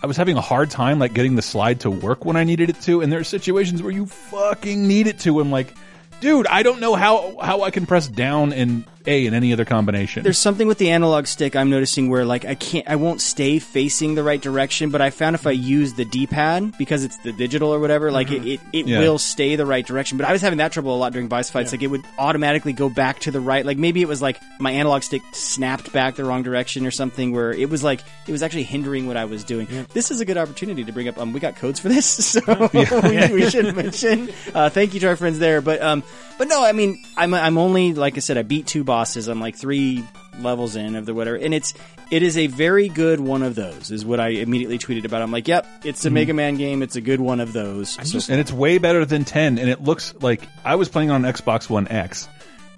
I 0.00 0.06
was 0.06 0.16
having 0.16 0.36
a 0.36 0.40
hard 0.40 0.70
time 0.70 1.00
like 1.00 1.12
getting 1.12 1.34
the 1.34 1.42
slide 1.42 1.80
to 1.80 1.90
work 1.90 2.24
when 2.24 2.36
I 2.36 2.44
needed 2.44 2.70
it 2.70 2.80
to, 2.82 3.00
and 3.00 3.10
there 3.12 3.18
are 3.18 3.24
situations 3.24 3.82
where 3.82 3.90
you 3.90 4.06
fucking 4.06 4.86
need 4.86 5.08
it 5.08 5.18
to. 5.20 5.40
I'm 5.40 5.50
like, 5.50 5.74
dude, 6.20 6.46
I 6.46 6.62
don't 6.62 6.80
know 6.80 6.94
how 6.94 7.36
how 7.40 7.62
I 7.62 7.70
can 7.70 7.86
press 7.86 8.08
down 8.08 8.52
and 8.52 8.84
A 9.06 9.26
in 9.26 9.34
any 9.34 9.52
other 9.52 9.64
combination. 9.64 10.22
There's 10.22 10.38
something 10.38 10.66
with 10.68 10.78
the 10.78 10.90
analog 10.90 11.26
stick 11.26 11.56
I'm 11.56 11.70
noticing 11.70 12.10
where 12.10 12.24
like 12.24 12.44
I 12.44 12.54
can't 12.54 12.86
I 12.88 12.96
won't 12.96 13.20
stay 13.20 13.58
facing 13.58 14.14
the 14.14 14.22
right 14.22 14.40
direction, 14.40 14.90
but 14.90 15.00
I 15.00 15.10
found 15.10 15.34
if 15.34 15.46
I 15.46 15.52
use 15.52 15.94
the 15.94 16.04
D-pad 16.04 16.76
because 16.78 17.04
it's 17.04 17.16
the 17.18 17.32
digital 17.32 17.72
or 17.72 17.80
whatever, 17.80 18.10
like 18.12 18.30
it, 18.30 18.44
it, 18.46 18.60
it 18.72 18.86
Yeah. 18.86 18.98
will 19.00 19.18
stay 19.18 19.56
the 19.56 19.64
right 19.66 19.86
direction. 19.86 20.18
But 20.18 20.26
I 20.26 20.32
was 20.32 20.42
having 20.42 20.58
that 20.58 20.72
trouble 20.72 20.94
a 20.94 20.98
lot 20.98 21.12
during 21.12 21.28
boss 21.28 21.48
fights. 21.50 21.72
Like 21.72 21.82
it 21.82 21.86
would 21.88 22.04
automatically 22.18 22.72
go 22.72 22.88
back 22.88 23.20
to 23.20 23.30
the 23.30 23.40
right. 23.40 23.64
Like 23.64 23.78
maybe 23.78 24.02
it 24.02 24.08
was 24.08 24.20
like 24.20 24.38
my 24.60 24.72
analog 24.72 25.02
stick 25.02 25.22
snapped 25.32 25.92
back 25.92 26.16
the 26.16 26.24
wrong 26.24 26.42
direction 26.42 26.84
or 26.86 26.90
something 26.90 27.32
where 27.32 27.52
it 27.52 27.70
was 27.70 27.82
like 27.84 28.00
it 28.26 28.32
was 28.32 28.42
actually 28.42 28.64
hindering 28.64 29.06
what 29.06 29.16
I 29.16 29.24
was 29.24 29.44
doing. 29.44 29.66
This 29.94 30.10
is 30.10 30.20
a 30.20 30.24
good 30.24 30.36
opportunity 30.36 30.84
to 30.84 30.92
bring 30.92 31.08
up. 31.08 31.16
Um, 31.18 31.32
we 31.32 31.40
got 31.40 31.56
codes 31.56 31.80
for 31.80 31.88
this, 31.88 32.06
so 32.32 32.40
we, 32.74 33.32
we 33.32 33.48
should 33.50 33.74
mention. 33.74 34.30
Uh, 34.54 34.68
thank 34.68 34.92
you 34.94 35.00
to 35.00 35.08
our 35.08 35.16
friends 35.16 35.38
there, 35.38 35.60
but 35.60 35.80
um, 35.80 36.02
but 36.38 36.48
no, 36.48 36.64
I 36.64 36.72
mean, 36.72 37.02
I'm 37.16 37.34
I'm 37.34 37.58
only 37.58 37.94
like 37.94 38.16
I 38.16 38.20
said, 38.20 38.38
I 38.38 38.42
beat 38.42 38.66
two 38.66 38.84
bosses. 38.84 39.28
I'm 39.28 39.40
like 39.40 39.56
three 39.56 40.04
levels 40.40 40.76
in 40.76 40.94
of 40.96 41.04
the 41.06 41.14
whatever, 41.14 41.36
and 41.36 41.52
it's 41.52 41.74
it 42.10 42.22
is 42.22 42.38
a 42.38 42.46
very 42.46 42.88
good 42.88 43.20
one 43.20 43.42
of 43.42 43.54
those. 43.54 43.90
Is 43.90 44.04
what 44.04 44.20
I 44.20 44.28
immediately 44.28 44.78
tweeted 44.78 45.04
about. 45.04 45.20
I'm 45.22 45.30
like, 45.32 45.48
yep, 45.48 45.66
it's 45.84 46.04
a 46.04 46.08
Mhm. 46.10 46.12
Mega 46.14 46.34
Man 46.34 46.56
game. 46.56 46.82
It's 46.82 46.96
a 46.96 47.00
good 47.00 47.20
one 47.20 47.40
of 47.40 47.52
those. 47.52 47.90
So- 48.02 48.32
and 48.32 48.40
it's 48.40 48.52
way 48.52 48.78
better 48.78 49.04
than 49.04 49.24
10 49.24 49.58
and 49.58 49.68
it 49.68 49.82
looks 49.82 50.14
like 50.20 50.42
I 50.64 50.76
was 50.76 50.88
playing 50.88 51.10
on 51.10 51.22
Xbox 51.22 51.68
One 51.68 51.86
X 51.88 52.28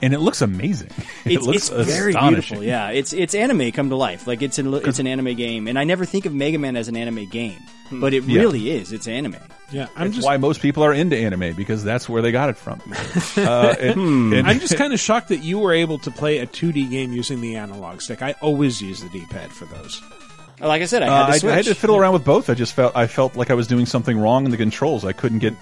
and 0.02 0.12
it 0.14 0.18
looks 0.20 0.40
amazing. 0.42 0.90
It 1.24 1.32
it's, 1.34 1.46
looks 1.46 1.68
it's 1.70 1.88
very 1.90 2.14
beautiful. 2.14 2.62
Yeah, 2.62 2.90
it's 2.90 3.12
it's 3.12 3.34
anime 3.34 3.70
come 3.72 3.90
to 3.90 3.96
life. 3.96 4.26
Like 4.26 4.40
it's 4.42 4.58
an 4.58 4.72
it's 4.74 4.98
an 4.98 5.06
anime 5.06 5.34
game, 5.36 5.68
and 5.68 5.78
I 5.78 5.84
never 5.84 6.04
think 6.04 6.24
of 6.26 6.34
Mega 6.34 6.58
Man 6.58 6.76
as 6.76 6.88
an 6.88 6.96
anime 6.96 7.26
game, 7.26 7.58
but 7.92 8.14
it 8.14 8.24
Yeah. 8.24 8.40
really 8.40 8.70
is. 8.70 8.92
It's 8.92 9.06
anime. 9.06 9.36
Yeah, 9.70 9.86
That's 9.96 10.20
why 10.24 10.36
most 10.36 10.62
people 10.62 10.82
are 10.82 10.92
into 10.92 11.16
anime 11.16 11.54
because 11.54 11.84
that's 11.84 12.08
where 12.08 12.22
they 12.22 12.32
got 12.32 12.48
it 12.48 12.56
from. 12.56 12.80
uh, 13.36 13.74
and- 13.78 13.94
Hmm. 13.94 14.32
and- 14.32 14.48
I'm 14.48 14.58
just 14.58 14.76
kind 14.76 14.92
of 14.92 14.98
shocked 14.98 15.28
that 15.28 15.44
you 15.44 15.60
were 15.60 15.72
able 15.72 15.98
to 16.00 16.10
play 16.10 16.38
a 16.38 16.46
2D 16.46 16.90
game 16.90 17.12
using 17.12 17.40
the 17.40 17.54
analog 17.54 18.00
stick. 18.00 18.20
I 18.20 18.32
always 18.40 18.80
use 18.82 19.00
the 19.00 19.08
D-pad 19.10 19.52
for 19.52 19.66
those. 19.66 20.02
Like 20.60 20.82
I 20.82 20.86
said, 20.86 21.04
I 21.04 21.06
Uh, 21.08 21.10
had 21.18 21.26
to 21.26 21.32
I, 21.32 21.38
switch. 21.38 21.52
I 21.52 21.56
had 21.56 21.64
to 21.66 21.74
fiddle 21.76 21.96
around 21.96 22.14
with 22.14 22.24
both. 22.24 22.50
I 22.50 22.54
just 22.54 22.72
felt 22.74 22.96
I 22.96 23.06
felt 23.06 23.36
like 23.36 23.50
I 23.50 23.54
was 23.54 23.66
doing 23.68 23.86
something 23.86 24.18
wrong 24.18 24.44
in 24.44 24.50
the 24.50 24.56
controls. 24.56 25.04
I 25.04 25.12
couldn't 25.12 25.38
get 25.38 25.54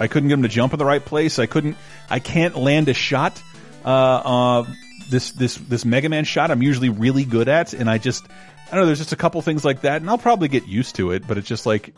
I 0.00 0.08
couldn't 0.08 0.28
get 0.28 0.34
them 0.36 0.42
to 0.42 0.48
jump 0.48 0.72
in 0.72 0.78
the 0.80 0.84
right 0.84 1.04
place. 1.04 1.38
I 1.38 1.46
couldn't 1.46 1.76
I 2.10 2.18
can't 2.18 2.56
land 2.56 2.88
a 2.88 2.94
shot. 2.94 3.40
Uh, 3.84 3.88
uh, 3.88 4.64
this 5.10 5.32
this 5.32 5.56
this 5.56 5.84
Mega 5.84 6.08
Man 6.08 6.24
shot 6.24 6.50
I'm 6.50 6.62
usually 6.62 6.88
really 6.88 7.24
good 7.24 7.48
at, 7.48 7.72
and 7.72 7.88
I 7.88 7.98
just 7.98 8.24
I 8.26 8.76
don't 8.76 8.80
know. 8.80 8.86
There's 8.86 8.98
just 8.98 9.12
a 9.12 9.16
couple 9.16 9.40
things 9.42 9.64
like 9.64 9.82
that, 9.82 10.00
and 10.00 10.08
I'll 10.08 10.18
probably 10.18 10.48
get 10.48 10.66
used 10.66 10.96
to 10.96 11.12
it. 11.12 11.26
But 11.26 11.38
it's 11.38 11.48
just 11.48 11.66
like 11.66 11.94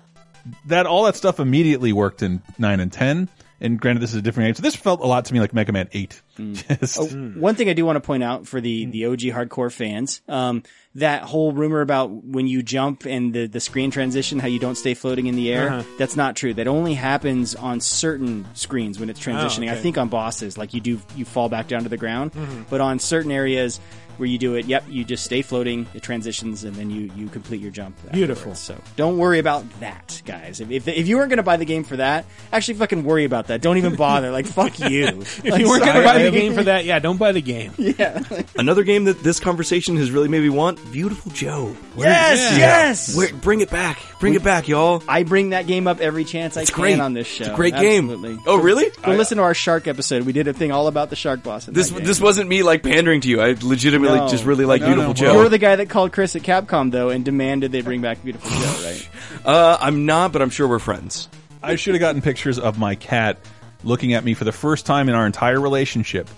that. 0.66 0.86
All 0.86 1.05
that 1.05 1.16
stuff 1.16 1.40
immediately 1.40 1.93
worked 1.93 2.23
in 2.23 2.43
nine 2.59 2.81
and 2.81 2.93
ten. 2.93 3.28
And 3.65 3.81
granted, 3.81 4.01
this 4.01 4.11
is 4.11 4.16
a 4.16 4.23
different 4.23 4.51
age. 4.51 4.57
So 4.57 4.62
this 4.62 4.77
felt 4.77 5.01
a 5.01 5.07
lot 5.07 5.24
to 5.24 5.35
me 5.35 5.41
like 5.41 5.53
Mega 5.55 5.73
Man 5.73 5.89
Eight. 5.93 6.20
Just- 6.36 6.99
Oh, 7.01 7.07
One 7.07 7.55
thing 7.55 7.69
I 7.69 7.73
do 7.73 7.85
want 7.86 7.97
to 7.97 8.01
point 8.01 8.23
out 8.23 8.47
for 8.47 8.61
the, 8.61 8.86
the 8.86 9.07
OG 9.07 9.20
hardcore 9.20 9.73
fans, 9.73 10.20
um, 10.28 10.62
that 10.97 11.23
whole 11.23 11.53
rumor 11.53 11.81
about 11.81 12.11
when 12.12 12.47
you 12.47 12.62
jump 12.62 13.05
and 13.07 13.32
the, 13.35 13.47
the 13.47 13.59
screen 13.61 13.91
transition, 13.91 14.39
how 14.39 14.47
you 14.47 14.59
don't 14.61 14.77
stay 14.77 14.95
floating 14.95 15.27
in 15.27 15.35
the 15.35 15.53
air, 15.53 15.70
Uh-huh. 15.70 15.82
that's 15.99 16.15
not 16.15 16.36
true. 16.36 16.55
That 16.55 16.69
only 16.69 16.95
happens 16.95 17.55
on 17.55 17.81
certain 17.81 18.47
screens 18.55 19.01
when 19.01 19.11
it's 19.11 19.19
transitioning. 19.19 19.69
I 19.69 19.73
okay. 19.73 19.81
think 19.82 19.99
on 19.99 20.09
bosses, 20.09 20.57
like 20.59 20.74
you 20.74 20.81
do, 20.81 21.01
you 21.16 21.24
fall 21.24 21.49
back 21.49 21.66
down 21.66 21.82
to 21.85 21.89
the 21.89 21.97
ground. 21.97 22.32
Mhm. 22.32 22.66
But 22.70 22.81
on 22.81 22.99
certain 22.99 23.32
areas 23.32 23.81
where 24.19 24.28
you 24.28 24.39
do 24.39 24.55
it, 24.55 24.66
yep, 24.66 24.85
you 24.89 25.05
just 25.05 25.24
stay 25.24 25.43
floating, 25.43 25.86
it 25.95 26.03
transitions, 26.03 26.65
and 26.65 26.74
then 26.77 26.91
you, 26.91 27.11
you 27.16 27.28
complete 27.28 27.61
your 27.61 27.70
jump. 27.70 27.97
Beautiful. 28.12 28.53
afterwards. 28.53 28.61
So 28.61 28.81
don't 28.97 29.19
worry 29.19 29.39
about 29.39 29.65
that, 29.81 30.20
guys. 30.24 30.61
If, 30.61 30.70
if, 30.70 30.89
if 30.89 31.09
you 31.09 31.16
weren't 31.16 31.31
going 31.31 31.36
to 31.39 31.43
buy 31.43 31.57
the 31.57 31.65
game 31.65 31.85
for 31.85 31.97
that, 31.97 32.24
actually 32.53 32.74
fucking 32.74 33.05
worry 33.05 33.24
about 33.24 33.49
that. 33.49 33.61
Don't 33.62 33.77
even 33.78 33.97
bother. 33.97 34.31
like, 34.31 34.47
fuck 34.47 34.78
you. 34.91 35.07
If 35.20 35.45
you 35.45 35.69
weren't 35.69 35.85
going 35.85 35.97
to 35.97 36.03
buy 36.05 36.23
the 36.23 36.31
game 36.31 36.55
for 36.55 36.62
that, 36.65 36.85
yeah, 36.85 36.99
don't 36.99 37.19
buy 37.19 37.32
the 37.32 37.43
game. 37.43 37.73
Yeah. 37.85 38.23
Another 38.57 38.82
game 38.82 39.05
that 39.05 39.23
this 39.23 39.39
conversation 39.39 39.97
has 39.99 40.11
really 40.11 40.28
made 40.28 40.41
me 40.43 40.49
want: 40.49 40.81
Beautiful 40.91 41.31
Joe. 41.32 41.77
Yes, 41.97 42.41
Yeah. 42.53 42.59
yes. 42.59 43.16
Where- 43.16 43.32
bring 43.35 43.61
it 43.61 43.70
back. 43.70 43.99
Bring 44.25 44.35
it 44.35 44.43
back, 44.43 44.69
y'all. 44.69 45.03
I 45.07 45.23
bring 45.23 45.51
that 45.51 45.67
game 45.67 45.87
up 45.87 46.01
every 46.01 46.25
chance 46.25 46.57
I 46.57 46.63
It's 46.63 46.71
can 46.71 46.81
great. 46.81 46.99
on 47.01 47.13
this 47.13 47.27
show. 47.27 47.45
It's 47.45 47.53
a 47.53 47.57
great 47.57 47.75
game. 47.77 48.41
Oh, 48.47 48.57
really? 48.59 48.89
Go 49.03 49.13
listen 49.13 49.37
to 49.37 49.45
our 49.45 49.53
shark 49.53 49.87
episode. 49.87 50.23
We 50.25 50.33
did 50.33 50.49
a 50.49 50.55
thing 50.55 50.73
all 50.73 50.87
about 50.87 51.11
the 51.11 51.17
shark 51.17 51.43
boss. 51.43 51.69
In 51.69 51.75
This 51.75 51.91
this 51.91 52.21
wasn't 52.23 52.49
me 52.49 52.63
like 52.63 52.83
pandering 52.83 53.21
to 53.21 53.29
you. 53.29 53.43
I 53.43 53.55
legitimately 53.61 54.19
No. 54.21 54.29
just 54.29 54.45
really 54.47 54.65
like 54.65 54.81
No, 54.81 54.87
Beautiful 54.87 55.09
no. 55.09 55.15
Joe. 55.15 55.33
You're 55.35 55.49
the 55.51 55.59
guy 55.59 55.77
that 55.77 55.91
called 55.91 56.13
Chris 56.13 56.35
at 56.37 56.43
Capcom 56.43 56.91
though 56.91 57.11
and 57.11 57.23
demanded 57.23 57.71
they 57.71 57.83
bring 57.83 58.01
back 58.01 58.23
Beautiful 58.25 58.51
Joe, 58.51 58.57
right? 58.85 59.09
Uh, 59.45 59.77
I'm 59.79 60.07
not, 60.07 60.33
but 60.33 60.41
I'm 60.41 60.49
sure 60.51 60.67
we're 60.69 60.79
friends. 60.79 61.29
I 61.63 61.77
should 61.77 61.93
have 61.95 62.01
gotten 62.01 62.23
pictures 62.23 62.59
of 62.59 62.79
my 62.79 62.95
cat 62.95 63.39
looking 63.83 64.15
at 64.15 64.25
me 64.25 64.33
for 64.33 64.45
the 64.45 64.53
first 64.53 64.87
time 64.87 65.11
in 65.11 65.15
our 65.15 65.27
entire 65.27 65.61
relationship, 65.61 66.29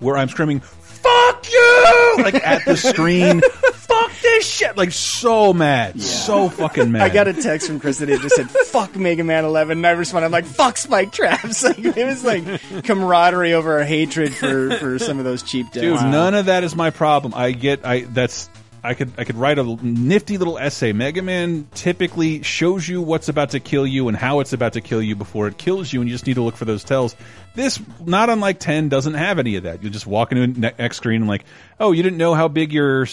where 0.00 0.16
I'm 0.16 0.28
screaming 0.28 0.58
"fuck 0.60 1.48
you" 1.50 2.14
like 2.18 2.34
at 2.34 2.64
the 2.64 2.76
screen. 2.76 3.40
Fuck 3.86 4.12
this 4.20 4.46
shit! 4.46 4.76
Like 4.76 4.92
so 4.92 5.52
mad, 5.52 6.00
so 6.00 6.48
fucking 6.48 6.90
mad. 6.92 7.02
I 7.02 7.08
got 7.08 7.28
a 7.28 7.32
text 7.32 7.66
from 7.68 7.80
Chris 7.80 7.98
that 7.98 8.08
it 8.10 8.20
just 8.20 8.36
said 8.36 8.50
"fuck 8.50 8.96
Mega 8.96 9.24
Man 9.24 9.44
11," 9.44 9.78
and 9.78 9.86
I 9.86 9.90
responded 9.90 10.26
I'm 10.26 10.32
like 10.32 10.44
"fuck 10.44 10.76
Spike 10.76 11.12
Traps." 11.12 11.62
Like, 11.66 11.78
it 11.78 12.04
was 12.04 12.24
like 12.24 12.44
camaraderie 12.84 13.54
over 13.54 13.82
hatred 13.84 14.34
for 14.34 14.76
for 14.78 14.98
some 14.98 15.18
of 15.18 15.24
those 15.24 15.42
cheap 15.42 15.66
dudes. 15.72 15.82
Dude, 15.82 15.92
decks. 15.94 16.02
none 16.04 16.34
of 16.34 16.46
that 16.46 16.64
is 16.64 16.74
my 16.76 16.90
problem. 16.90 17.32
I 17.34 17.52
get 17.52 17.84
I 17.84 18.00
that's 18.02 18.48
I 18.82 18.94
could 18.94 19.12
I 19.18 19.24
could 19.24 19.36
write 19.36 19.58
a 19.58 19.64
nifty 19.64 20.38
little 20.38 20.58
essay. 20.58 20.92
Mega 20.92 21.22
Man 21.22 21.66
typically 21.74 22.42
shows 22.42 22.88
you 22.88 23.02
what's 23.02 23.28
about 23.28 23.50
to 23.50 23.60
kill 23.60 23.86
you 23.86 24.06
and 24.08 24.16
how 24.16 24.40
it's 24.40 24.52
about 24.52 24.74
to 24.74 24.80
kill 24.80 25.02
you 25.02 25.16
before 25.16 25.48
it 25.48 25.58
kills 25.58 25.92
you, 25.92 26.00
and 26.00 26.08
you 26.08 26.14
just 26.14 26.26
need 26.26 26.34
to 26.34 26.42
look 26.42 26.56
for 26.56 26.66
those 26.66 26.84
tells. 26.84 27.16
This, 27.56 27.80
not 28.04 28.30
unlike 28.30 28.60
ten, 28.60 28.88
doesn't 28.88 29.14
have 29.14 29.38
any 29.38 29.56
of 29.56 29.64
that. 29.64 29.82
You 29.82 29.90
just 29.90 30.06
walk 30.06 30.30
into 30.30 30.44
a 30.44 30.46
ne- 30.46 30.74
X 30.78 30.98
screen 30.98 31.22
and 31.22 31.28
like, 31.28 31.44
oh, 31.80 31.92
you 31.92 32.02
didn't 32.02 32.18
know 32.18 32.34
how 32.34 32.46
big 32.48 32.72
your 32.72 33.06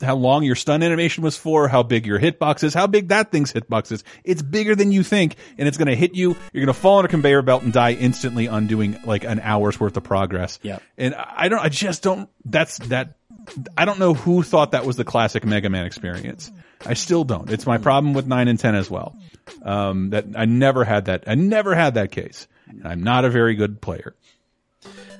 how 0.00 0.16
long 0.16 0.42
your 0.42 0.54
stun 0.54 0.82
animation 0.82 1.22
was 1.22 1.36
for, 1.36 1.68
how 1.68 1.82
big 1.82 2.06
your 2.06 2.18
hitbox 2.18 2.64
is, 2.64 2.74
how 2.74 2.86
big 2.86 3.08
that 3.08 3.30
thing's 3.30 3.52
hitbox 3.52 3.92
is. 3.92 4.04
It's 4.24 4.42
bigger 4.42 4.74
than 4.74 4.92
you 4.92 5.02
think, 5.02 5.36
and 5.58 5.68
it's 5.68 5.76
going 5.76 5.88
to 5.88 5.96
hit 5.96 6.14
you. 6.14 6.36
You're 6.52 6.64
going 6.64 6.74
to 6.74 6.80
fall 6.80 6.98
on 6.98 7.04
a 7.04 7.08
conveyor 7.08 7.42
belt 7.42 7.62
and 7.62 7.72
die 7.72 7.92
instantly, 7.92 8.46
undoing 8.46 8.98
like 9.04 9.24
an 9.24 9.40
hour's 9.40 9.78
worth 9.78 9.96
of 9.96 10.04
progress. 10.04 10.58
Yeah. 10.62 10.78
And 10.96 11.14
I 11.14 11.48
don't, 11.48 11.60
I 11.60 11.68
just 11.68 12.02
don't, 12.02 12.28
that's, 12.44 12.78
that, 12.88 13.16
I 13.76 13.84
don't 13.84 13.98
know 13.98 14.14
who 14.14 14.42
thought 14.42 14.72
that 14.72 14.84
was 14.84 14.96
the 14.96 15.04
classic 15.04 15.44
Mega 15.44 15.70
Man 15.70 15.86
experience. 15.86 16.50
I 16.84 16.94
still 16.94 17.24
don't. 17.24 17.50
It's 17.50 17.66
my 17.66 17.78
problem 17.78 18.14
with 18.14 18.26
9 18.26 18.48
and 18.48 18.58
10 18.58 18.74
as 18.74 18.90
well. 18.90 19.16
Um, 19.62 20.10
that 20.10 20.26
I 20.36 20.44
never 20.44 20.84
had 20.84 21.06
that, 21.06 21.24
I 21.26 21.34
never 21.34 21.74
had 21.74 21.94
that 21.94 22.12
case. 22.12 22.46
And 22.68 22.86
I'm 22.86 23.02
not 23.02 23.24
a 23.24 23.30
very 23.30 23.54
good 23.54 23.80
player. 23.80 24.14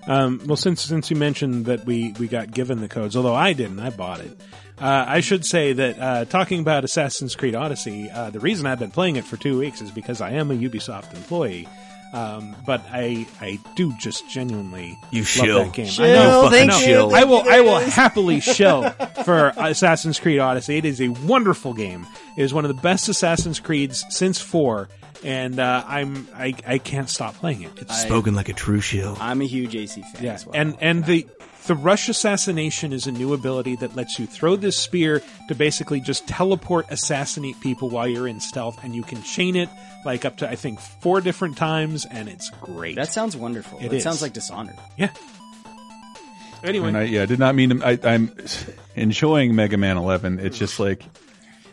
Um, 0.06 0.40
well, 0.46 0.56
since 0.56 0.80
since 0.80 1.10
you 1.10 1.16
mentioned 1.16 1.66
that 1.66 1.84
we 1.84 2.12
we 2.18 2.26
got 2.26 2.50
given 2.50 2.80
the 2.80 2.88
codes, 2.88 3.16
although 3.16 3.34
I 3.34 3.52
didn't, 3.52 3.80
I 3.80 3.90
bought 3.90 4.20
it. 4.20 4.40
Uh, 4.80 5.04
I 5.06 5.20
should 5.20 5.44
say 5.44 5.72
that 5.74 5.98
uh, 5.98 6.24
talking 6.24 6.60
about 6.60 6.84
Assassin's 6.84 7.36
Creed 7.36 7.54
Odyssey, 7.54 8.10
uh, 8.10 8.30
the 8.30 8.40
reason 8.40 8.66
I've 8.66 8.78
been 8.78 8.90
playing 8.90 9.16
it 9.16 9.24
for 9.24 9.36
two 9.36 9.58
weeks 9.58 9.80
is 9.82 9.90
because 9.90 10.20
I 10.20 10.30
am 10.30 10.50
a 10.50 10.54
Ubisoft 10.54 11.14
employee. 11.14 11.68
Um, 12.12 12.56
but 12.66 12.82
I 12.90 13.24
I 13.40 13.60
do 13.76 13.92
just 13.96 14.28
genuinely 14.28 14.98
You 15.12 15.20
love 15.20 15.28
shill. 15.28 15.64
that 15.64 15.72
game. 15.74 15.86
Shill, 15.86 16.04
I 16.06 16.08
know, 16.24 16.42
fucking 16.50 16.58
I 16.58 16.64
know. 16.64 16.78
shill. 16.80 17.14
I 17.14 17.22
will 17.24 17.48
I 17.48 17.60
will 17.60 17.78
happily 17.78 18.40
shill 18.56 18.90
for 19.24 19.52
Assassin's 19.56 20.18
Creed 20.18 20.40
Odyssey. 20.40 20.76
It 20.78 20.84
is 20.86 21.00
a 21.00 21.08
wonderful 21.08 21.72
game. 21.72 22.04
It 22.36 22.42
is 22.42 22.52
one 22.52 22.64
of 22.64 22.74
the 22.74 22.82
best 22.82 23.08
Assassin's 23.08 23.60
Creeds 23.60 24.04
since 24.08 24.40
four, 24.40 24.88
and 25.22 25.60
uh, 25.60 25.84
I'm 25.86 26.26
I, 26.34 26.52
I 26.66 26.78
can't 26.78 27.08
stop 27.08 27.34
playing 27.36 27.62
it. 27.62 27.70
It's 27.76 28.02
Spoken 28.02 28.34
like 28.34 28.48
a 28.48 28.54
true 28.54 28.80
shill. 28.80 29.16
I'm 29.20 29.40
a 29.40 29.44
huge 29.46 29.76
AC 29.76 30.02
fan 30.02 30.24
yeah, 30.24 30.32
as 30.32 30.44
well. 30.46 30.56
and 30.56 30.76
and 30.80 31.04
the 31.04 31.28
the 31.66 31.74
rush 31.74 32.08
assassination 32.08 32.92
is 32.92 33.06
a 33.06 33.12
new 33.12 33.32
ability 33.34 33.76
that 33.76 33.94
lets 33.96 34.18
you 34.18 34.26
throw 34.26 34.56
this 34.56 34.76
spear 34.76 35.22
to 35.48 35.54
basically 35.54 36.00
just 36.00 36.26
teleport 36.26 36.86
assassinate 36.90 37.60
people 37.60 37.88
while 37.90 38.08
you're 38.08 38.26
in 38.28 38.40
stealth, 38.40 38.82
and 38.82 38.94
you 38.94 39.02
can 39.02 39.22
chain 39.22 39.56
it 39.56 39.68
like 40.04 40.24
up 40.24 40.38
to 40.38 40.48
I 40.48 40.56
think 40.56 40.80
four 40.80 41.20
different 41.20 41.56
times, 41.56 42.06
and 42.06 42.28
it's 42.28 42.50
great. 42.62 42.96
that 42.96 43.12
sounds 43.12 43.36
wonderful. 43.36 43.78
It 43.78 43.86
It, 43.86 43.92
is. 43.94 44.02
sounds 44.02 44.22
like 44.22 44.32
Dishonored. 44.32 44.76
yeah. 44.96 45.10
Anyway, 46.62 46.92
I, 46.94 47.02
yeah, 47.04 47.22
I 47.22 47.26
did 47.26 47.38
not 47.38 47.54
mean 47.54 47.78
to, 47.80 47.86
I, 47.86 47.98
I'm 48.14 48.34
enjoying 48.94 49.54
Mega 49.54 49.78
Man 49.78 49.96
11. 49.96 50.40
It's 50.40 50.58
just 50.58 50.78
like, 50.78 51.02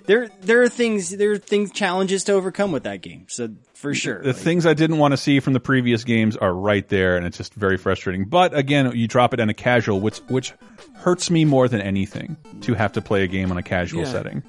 There 0.07 0.29
there 0.41 0.61
are 0.63 0.69
things 0.69 1.09
there 1.09 1.31
are 1.33 1.37
things 1.37 1.71
challenges 1.71 2.23
to 2.25 2.33
overcome 2.33 2.71
with 2.71 2.83
that 2.83 3.01
game. 3.01 3.25
So 3.29 3.49
for 3.73 3.93
sure. 3.93 4.23
the 4.23 4.33
things 4.33 4.65
I 4.65 4.73
didn't 4.73 4.97
want 4.97 5.11
to 5.11 5.17
see 5.17 5.39
from 5.39 5.53
the 5.53 5.59
previous 5.59 6.03
games 6.03 6.35
are 6.37 6.53
right 6.53 6.87
there, 6.87 7.15
and 7.17 7.25
it's 7.25 7.37
just 7.37 7.53
very 7.53 7.77
frustrating. 7.77 8.25
But 8.25 8.55
again, 8.57 8.91
you 8.95 9.07
drop 9.07 9.33
it 9.33 9.39
on 9.39 9.49
a 9.49 9.53
casual, 9.53 9.99
which 9.99 10.17
which 10.29 10.53
hurts 10.95 11.29
me 11.29 11.45
more 11.45 11.67
than 11.67 11.81
anything 11.81 12.37
to 12.61 12.73
have 12.73 12.93
to 12.93 13.01
play 13.01 13.23
a 13.23 13.27
game 13.27 13.51
on 13.51 13.57
a 13.57 13.63
casual 13.63 14.01
Yeah. 14.03 14.11
setting. 14.11 14.43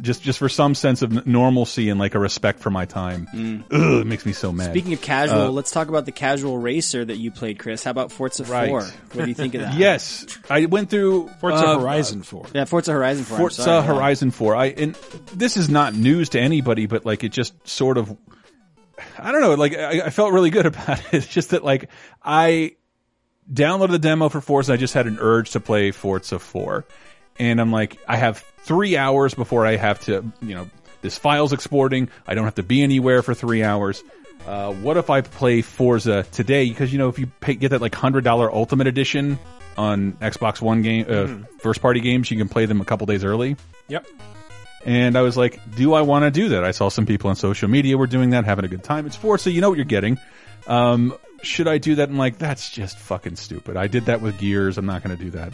Just 0.00 0.22
just 0.22 0.38
for 0.38 0.48
some 0.48 0.74
sense 0.74 1.02
of 1.02 1.26
normalcy 1.26 1.88
and 1.88 1.98
like 1.98 2.14
a 2.14 2.18
respect 2.18 2.60
for 2.60 2.70
my 2.70 2.84
time. 2.84 3.26
Ugh, 3.70 4.00
it 4.02 4.06
makes 4.06 4.26
me 4.26 4.32
so 4.32 4.52
mad. 4.52 4.70
Speaking 4.70 4.92
of 4.92 5.00
casual, 5.00 5.42
Uh, 5.42 5.48
let's 5.48 5.70
talk 5.70 5.88
about 5.88 6.04
the 6.04 6.12
casual 6.12 6.58
racer 6.58 7.04
that 7.04 7.16
you 7.16 7.30
played, 7.30 7.58
Chris. 7.58 7.82
How 7.84 7.90
about 7.92 8.12
Forza 8.12 8.44
Right. 8.44 8.68
4? 8.68 8.80
What 8.82 9.24
do 9.24 9.28
you 9.28 9.34
think 9.34 9.54
of 9.54 9.62
that? 9.62 9.74
yes, 9.78 10.26
I 10.50 10.66
went 10.66 10.90
through 10.90 11.28
Forza 11.40 11.56
uh, 11.66 11.78
Horizon 11.80 12.22
Four. 12.22 12.46
Yeah, 12.54 12.64
Forza 12.66 12.92
Horizon 12.92 13.24
4. 13.24 13.36
I'm 13.36 13.40
Forza 13.40 13.62
sorry, 13.62 13.86
yeah. 13.86 13.94
Horizon 13.94 14.30
4. 14.30 14.56
I 14.56 14.66
and 14.66 14.94
this 15.34 15.56
is 15.56 15.68
not 15.70 15.94
news 15.94 16.30
to 16.30 16.40
anybody, 16.40 16.86
but 16.86 17.06
like 17.06 17.24
it 17.24 17.30
just 17.30 17.54
sort 17.66 17.96
of 17.98 18.14
I 19.18 19.32
don't 19.32 19.40
know, 19.40 19.54
like 19.54 19.74
I, 19.76 20.02
I 20.06 20.10
felt 20.10 20.32
really 20.32 20.50
good 20.50 20.66
about 20.72 20.98
it. 21.00 21.06
It's 21.14 21.26
just 21.26 21.50
that 21.50 21.64
like 21.64 21.90
I 22.22 22.76
downloaded 23.52 23.90
the 23.92 23.98
demo 23.98 24.28
for 24.28 24.40
Forza. 24.40 24.72
I 24.72 24.76
just 24.76 24.94
had 24.94 25.06
an 25.06 25.18
urge 25.20 25.50
to 25.52 25.60
play 25.60 25.90
Forza 25.90 26.38
4. 26.38 26.84
And 27.38 27.60
I'm 27.60 27.72
like, 27.72 27.98
I 28.08 28.16
have 28.16 28.38
three 28.64 28.96
hours 28.96 29.34
before 29.34 29.66
I 29.66 29.76
have 29.76 30.00
to, 30.06 30.24
you 30.42 30.54
know, 30.54 30.68
this 31.02 31.18
file's 31.18 31.52
exporting. 31.52 32.08
I 32.26 32.34
don't 32.34 32.44
have 32.44 32.54
to 32.56 32.62
be 32.62 32.82
anywhere 32.82 33.22
for 33.22 33.34
three 33.34 33.62
hours. 33.62 34.02
Uh, 34.46 34.72
what 34.72 34.96
if 34.96 35.10
I 35.10 35.20
play 35.22 35.60
Forza 35.62 36.24
today? 36.32 36.68
Because, 36.68 36.92
you 36.92 36.98
know, 36.98 37.08
if 37.08 37.18
you 37.18 37.26
pay, 37.40 37.54
get 37.54 37.70
that 37.70 37.80
like 37.80 37.92
$100 37.92 38.52
Ultimate 38.52 38.86
Edition 38.86 39.38
on 39.76 40.12
Xbox 40.14 40.60
One 40.60 40.82
game, 40.82 41.04
uh, 41.08 41.12
Mhm. 41.26 41.46
first 41.60 41.82
party 41.82 42.00
games, 42.00 42.30
you 42.30 42.38
can 42.38 42.48
play 42.48 42.64
them 42.66 42.80
a 42.80 42.84
couple 42.84 43.06
days 43.06 43.24
early. 43.24 43.56
Yep. 43.88 44.06
And 44.84 45.18
I 45.18 45.22
was 45.22 45.36
like, 45.36 45.60
do 45.76 45.94
I 45.94 46.02
want 46.02 46.24
to 46.24 46.30
do 46.30 46.50
that? 46.50 46.62
I 46.64 46.70
saw 46.70 46.88
some 46.88 47.06
people 47.06 47.28
on 47.28 47.36
social 47.36 47.68
media 47.68 47.98
were 47.98 48.06
doing 48.06 48.30
that, 48.30 48.44
having 48.44 48.64
a 48.64 48.68
good 48.68 48.84
time. 48.84 49.04
It's 49.06 49.16
Forza, 49.16 49.50
you 49.50 49.60
know 49.60 49.68
what 49.68 49.76
you're 49.78 49.84
getting. 49.84 50.18
Um, 50.68 51.12
should 51.42 51.66
I 51.68 51.78
do 51.78 51.96
that? 51.96 52.08
I'm 52.08 52.16
like, 52.16 52.38
that's 52.38 52.70
just 52.70 52.96
fucking 52.98 53.36
stupid. 53.36 53.76
I 53.76 53.88
did 53.88 54.06
that 54.06 54.20
with 54.22 54.38
Gears. 54.38 54.78
I'm 54.78 54.86
not 54.86 55.02
going 55.02 55.16
to 55.16 55.22
do 55.22 55.30
that 55.32 55.52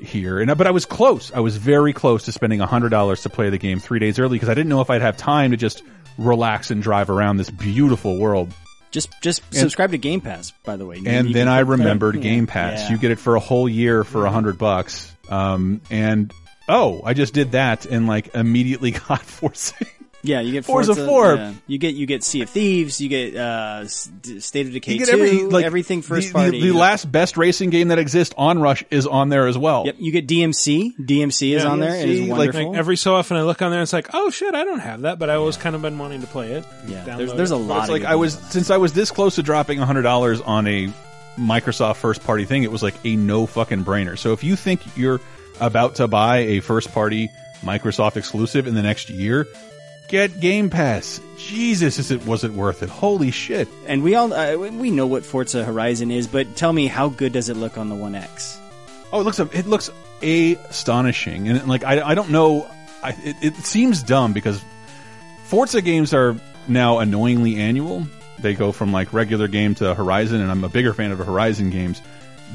here. 0.00 0.38
And 0.40 0.56
but 0.56 0.66
I 0.66 0.70
was 0.70 0.86
close. 0.86 1.32
I 1.32 1.40
was 1.40 1.56
very 1.56 1.92
close 1.92 2.24
to 2.24 2.32
spending 2.32 2.60
hundred 2.60 2.90
dollars 2.90 3.22
to 3.22 3.30
play 3.30 3.50
the 3.50 3.58
game 3.58 3.78
three 3.80 3.98
days 3.98 4.18
early 4.18 4.36
because 4.36 4.48
I 4.48 4.54
didn't 4.54 4.68
know 4.68 4.80
if 4.80 4.90
I'd 4.90 5.02
have 5.02 5.16
time 5.16 5.50
to 5.52 5.56
just 5.56 5.82
relax 6.18 6.70
and 6.70 6.82
drive 6.82 7.10
around 7.10 7.36
this 7.36 7.50
beautiful 7.50 8.18
world. 8.18 8.52
Just 8.90 9.10
just 9.20 9.42
And- 9.50 9.56
subscribe 9.56 9.90
to 9.90 9.98
Game 9.98 10.20
Pass, 10.20 10.52
by 10.64 10.76
the 10.76 10.86
way. 10.86 11.00
And 11.04 11.34
then 11.34 11.48
I 11.48 11.60
remembered. 11.60 12.20
Game 12.20 12.46
Pass. 12.46 12.80
Yeah. 12.82 12.92
You 12.92 12.98
get 12.98 13.10
it 13.10 13.18
for 13.18 13.36
a 13.36 13.40
whole 13.40 13.68
year 13.68 14.04
for 14.04 14.26
a 14.26 14.30
hundred 14.30 14.58
bucks. 14.58 15.12
Um, 15.28 15.80
and 15.90 16.32
oh, 16.68 17.02
I 17.04 17.12
just 17.14 17.34
did 17.34 17.52
that 17.52 17.84
and 17.86 18.06
like 18.06 18.34
immediately 18.34 18.90
got 19.08 19.20
Forza. 19.22 19.74
Yeah, 20.22 20.40
you 20.40 20.50
get 20.52 20.64
Forza 20.64 20.94
Forza, 20.94 21.06
4. 21.06 21.34
yeah. 21.36 21.52
You 21.68 21.78
get 21.78 21.94
you 21.94 22.04
get 22.06 22.24
Sea 22.24 22.42
of 22.42 22.50
Thieves. 22.50 23.00
You 23.00 23.08
get 23.08 23.36
uh, 23.36 23.82
S- 23.84 24.10
D- 24.22 24.40
State 24.40 24.66
of 24.66 24.72
Decay 24.72 24.94
You 24.94 24.98
get 24.98 25.08
2, 25.08 25.12
every 25.14 25.42
like 25.44 25.64
everything 25.64 26.02
first 26.02 26.28
the, 26.28 26.32
party. 26.34 26.60
The, 26.60 26.70
the 26.70 26.76
last 26.76 27.10
best 27.12 27.36
racing 27.36 27.70
game 27.70 27.88
that 27.88 27.98
exists 28.00 28.34
on 28.36 28.60
Rush 28.60 28.82
is 28.90 29.06
on 29.06 29.28
there 29.28 29.46
as 29.46 29.56
well. 29.56 29.84
Yep, 29.86 29.96
you 29.98 30.10
get 30.10 30.26
DMC. 30.26 30.96
DMC 30.98 31.54
is 31.54 31.62
Yeah, 31.62 31.68
on 31.70 31.78
there. 31.78 31.94
It 31.94 32.08
is 32.08 32.20
DMC, 32.22 32.28
like, 32.28 32.38
wonderful. 32.38 32.70
like, 32.70 32.78
every 32.78 32.96
so 32.96 33.14
often 33.14 33.36
I 33.36 33.42
look 33.42 33.62
on 33.62 33.70
there 33.70 33.78
and 33.78 33.84
it's 33.84 33.92
like, 33.92 34.08
oh 34.14 34.30
shit, 34.30 34.52
I 34.54 34.64
don't 34.64 34.80
have 34.80 35.02
that, 35.02 35.20
but 35.20 35.30
I 35.30 35.34
always 35.34 35.56
kind 35.56 35.76
of 35.76 35.82
been 35.82 35.96
wanting 35.98 36.22
to 36.22 36.26
play 36.26 36.52
it. 36.54 36.64
Yeah, 36.88 37.04
there's- 37.04 37.32
there's 37.32 37.50
a 37.52 37.56
lot 37.56 37.76
But 37.76 37.82
it's 37.82 37.90
like 37.92 38.04
I 38.04 38.16
was 38.16 38.34
since 38.50 38.70
I 38.70 38.78
was 38.78 38.92
this 38.94 39.12
close 39.12 39.36
to 39.36 39.44
dropping 39.44 39.78
hundred 39.78 40.02
dollars 40.02 40.40
on 40.40 40.66
a 40.66 40.92
Microsoft 41.38 41.96
first 41.96 42.24
party 42.24 42.46
thing, 42.46 42.62
it 42.64 42.72
was 42.72 42.82
like 42.82 42.94
a 43.04 43.14
no 43.14 43.46
fucking 43.46 43.84
brainer. 43.84 44.18
So 44.18 44.32
if 44.32 44.42
you 44.42 44.56
think 44.56 44.80
you're 44.96 45.20
about 45.60 45.96
to 45.96 46.08
buy 46.08 46.38
a 46.38 46.60
first 46.60 46.92
party 46.92 47.30
Microsoft 47.62 48.16
exclusive 48.16 48.66
in 48.66 48.74
the 48.74 48.82
next 48.82 49.10
year, 49.10 49.46
get 50.08 50.40
Game 50.40 50.70
Pass. 50.70 51.20
Jesus, 51.36 51.98
is 51.98 52.10
it 52.10 52.24
was 52.26 52.44
it 52.44 52.52
worth 52.52 52.82
it? 52.82 52.88
Holy 52.88 53.30
shit! 53.30 53.68
and 53.86 54.02
we 54.02 54.14
all 54.14 54.32
uh, 54.32 54.56
we 54.56 54.90
know 54.90 55.06
what 55.06 55.24
Forza 55.24 55.64
Horizon 55.64 56.10
is, 56.10 56.26
but 56.26 56.56
tell 56.56 56.72
me 56.72 56.86
how 56.86 57.08
good 57.08 57.32
does 57.32 57.48
it 57.48 57.56
look 57.56 57.78
on 57.78 57.88
the 57.88 57.94
One 57.94 58.14
X? 58.14 58.58
Oh, 59.12 59.20
it 59.20 59.24
looks 59.24 59.38
it 59.38 59.66
looks 59.66 59.90
astonishing, 60.22 61.48
and 61.48 61.68
like 61.68 61.84
I 61.84 62.00
I 62.00 62.14
don't 62.14 62.30
know, 62.30 62.68
I, 63.02 63.10
it, 63.22 63.36
it 63.40 63.54
seems 63.56 64.02
dumb 64.02 64.32
because 64.32 64.62
Forza 65.44 65.82
games 65.82 66.12
are 66.12 66.36
now 66.68 66.98
annoyingly 66.98 67.56
annual. 67.56 68.06
They 68.38 68.54
go 68.54 68.72
from 68.72 68.92
like 68.92 69.12
regular 69.12 69.48
game 69.48 69.74
to 69.76 69.94
Horizon, 69.94 70.40
and 70.40 70.50
I'm 70.50 70.64
a 70.64 70.68
bigger 70.68 70.92
fan 70.92 71.12
of 71.12 71.18
the 71.18 71.24
Horizon 71.24 71.70
games. 71.70 72.02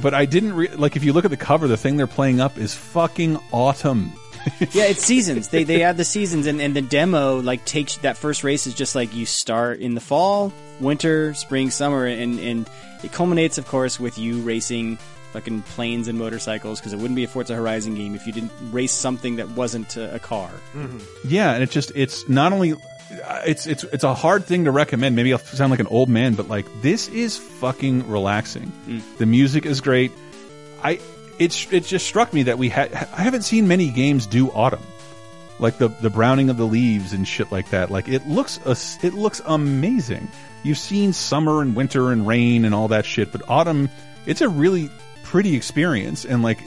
But 0.01 0.13
I 0.13 0.25
didn't 0.25 0.53
re 0.53 0.67
like 0.69 0.95
if 0.95 1.03
you 1.03 1.13
look 1.13 1.25
at 1.25 1.31
the 1.31 1.37
cover, 1.37 1.67
the 1.67 1.77
thing 1.77 1.97
they're 1.97 2.07
playing 2.07 2.39
up 2.39 2.57
is 2.57 2.73
fucking 2.73 3.39
autumn. 3.51 4.13
yeah, 4.71 4.85
it's 4.85 5.03
seasons. 5.03 5.49
They 5.49 5.63
they 5.63 5.83
add 5.83 5.97
the 5.97 6.05
seasons, 6.05 6.47
and, 6.47 6.61
and 6.61 6.75
the 6.75 6.81
demo 6.81 7.39
like 7.41 7.65
takes 7.65 7.97
that 7.97 8.17
first 8.17 8.43
race 8.43 8.67
is 8.67 8.73
just 8.73 8.95
like 8.95 9.13
you 9.13 9.25
start 9.25 9.79
in 9.79 9.95
the 9.95 10.01
fall, 10.01 10.53
winter, 10.79 11.33
spring, 11.33 11.69
summer, 11.69 12.05
and 12.05 12.39
and 12.39 12.69
it 13.03 13.11
culminates, 13.11 13.57
of 13.57 13.67
course, 13.67 13.99
with 13.99 14.17
you 14.17 14.41
racing 14.41 14.97
fucking 15.31 15.61
planes 15.61 16.07
and 16.07 16.19
motorcycles 16.19 16.79
because 16.79 16.93
it 16.93 16.97
wouldn't 16.97 17.15
be 17.15 17.23
a 17.23 17.27
Forza 17.27 17.55
Horizon 17.55 17.95
game 17.95 18.15
if 18.15 18.27
you 18.27 18.33
didn't 18.33 18.51
race 18.71 18.91
something 18.91 19.37
that 19.37 19.49
wasn't 19.49 19.95
a, 19.95 20.15
a 20.15 20.19
car. 20.19 20.49
Mm-hmm. 20.73 20.99
Yeah, 21.23 21.53
and 21.53 21.63
it 21.63 21.71
just 21.71 21.91
it's 21.95 22.27
not 22.27 22.53
only 22.53 22.73
uh, 22.73 23.41
it's 23.45 23.67
it's 23.67 23.83
it's 23.85 24.03
a 24.03 24.13
hard 24.13 24.45
thing 24.45 24.65
to 24.65 24.71
recommend. 24.71 25.15
Maybe 25.15 25.33
I'll 25.33 25.39
sound 25.39 25.71
like 25.71 25.79
an 25.79 25.87
old 25.87 26.09
man, 26.09 26.35
but 26.35 26.47
like 26.47 26.65
this 26.81 27.07
is 27.09 27.37
fucking 27.37 28.09
relaxing. 28.09 28.71
Mm. 28.87 29.17
The 29.17 29.25
music 29.25 29.65
is 29.65 29.81
great. 29.81 30.11
I 30.83 30.99
it's 31.41 31.73
it 31.73 31.85
just 31.85 32.05
struck 32.05 32.33
me 32.33 32.43
that 32.43 32.59
we 32.59 32.69
had 32.69 32.93
I 32.93 33.21
haven't 33.21 33.41
seen 33.41 33.67
many 33.67 33.89
games 33.89 34.27
do 34.27 34.51
autumn. 34.51 34.85
Like 35.57 35.79
the 35.79 35.87
the 35.87 36.11
browning 36.11 36.51
of 36.51 36.57
the 36.57 36.65
leaves 36.65 37.13
and 37.13 37.27
shit 37.27 37.51
like 37.51 37.71
that. 37.71 37.89
Like 37.89 38.07
it 38.07 38.27
looks 38.27 38.59
it 39.01 39.13
looks 39.15 39.41
amazing. 39.45 40.27
You've 40.61 40.77
seen 40.77 41.13
summer 41.13 41.63
and 41.63 41.75
winter 41.75 42.11
and 42.11 42.27
rain 42.27 42.63
and 42.63 42.75
all 42.75 42.89
that 42.89 43.05
shit, 43.05 43.31
but 43.31 43.41
autumn 43.49 43.89
it's 44.27 44.41
a 44.41 44.49
really 44.49 44.91
pretty 45.23 45.55
experience 45.55 46.25
and 46.25 46.43
like 46.43 46.59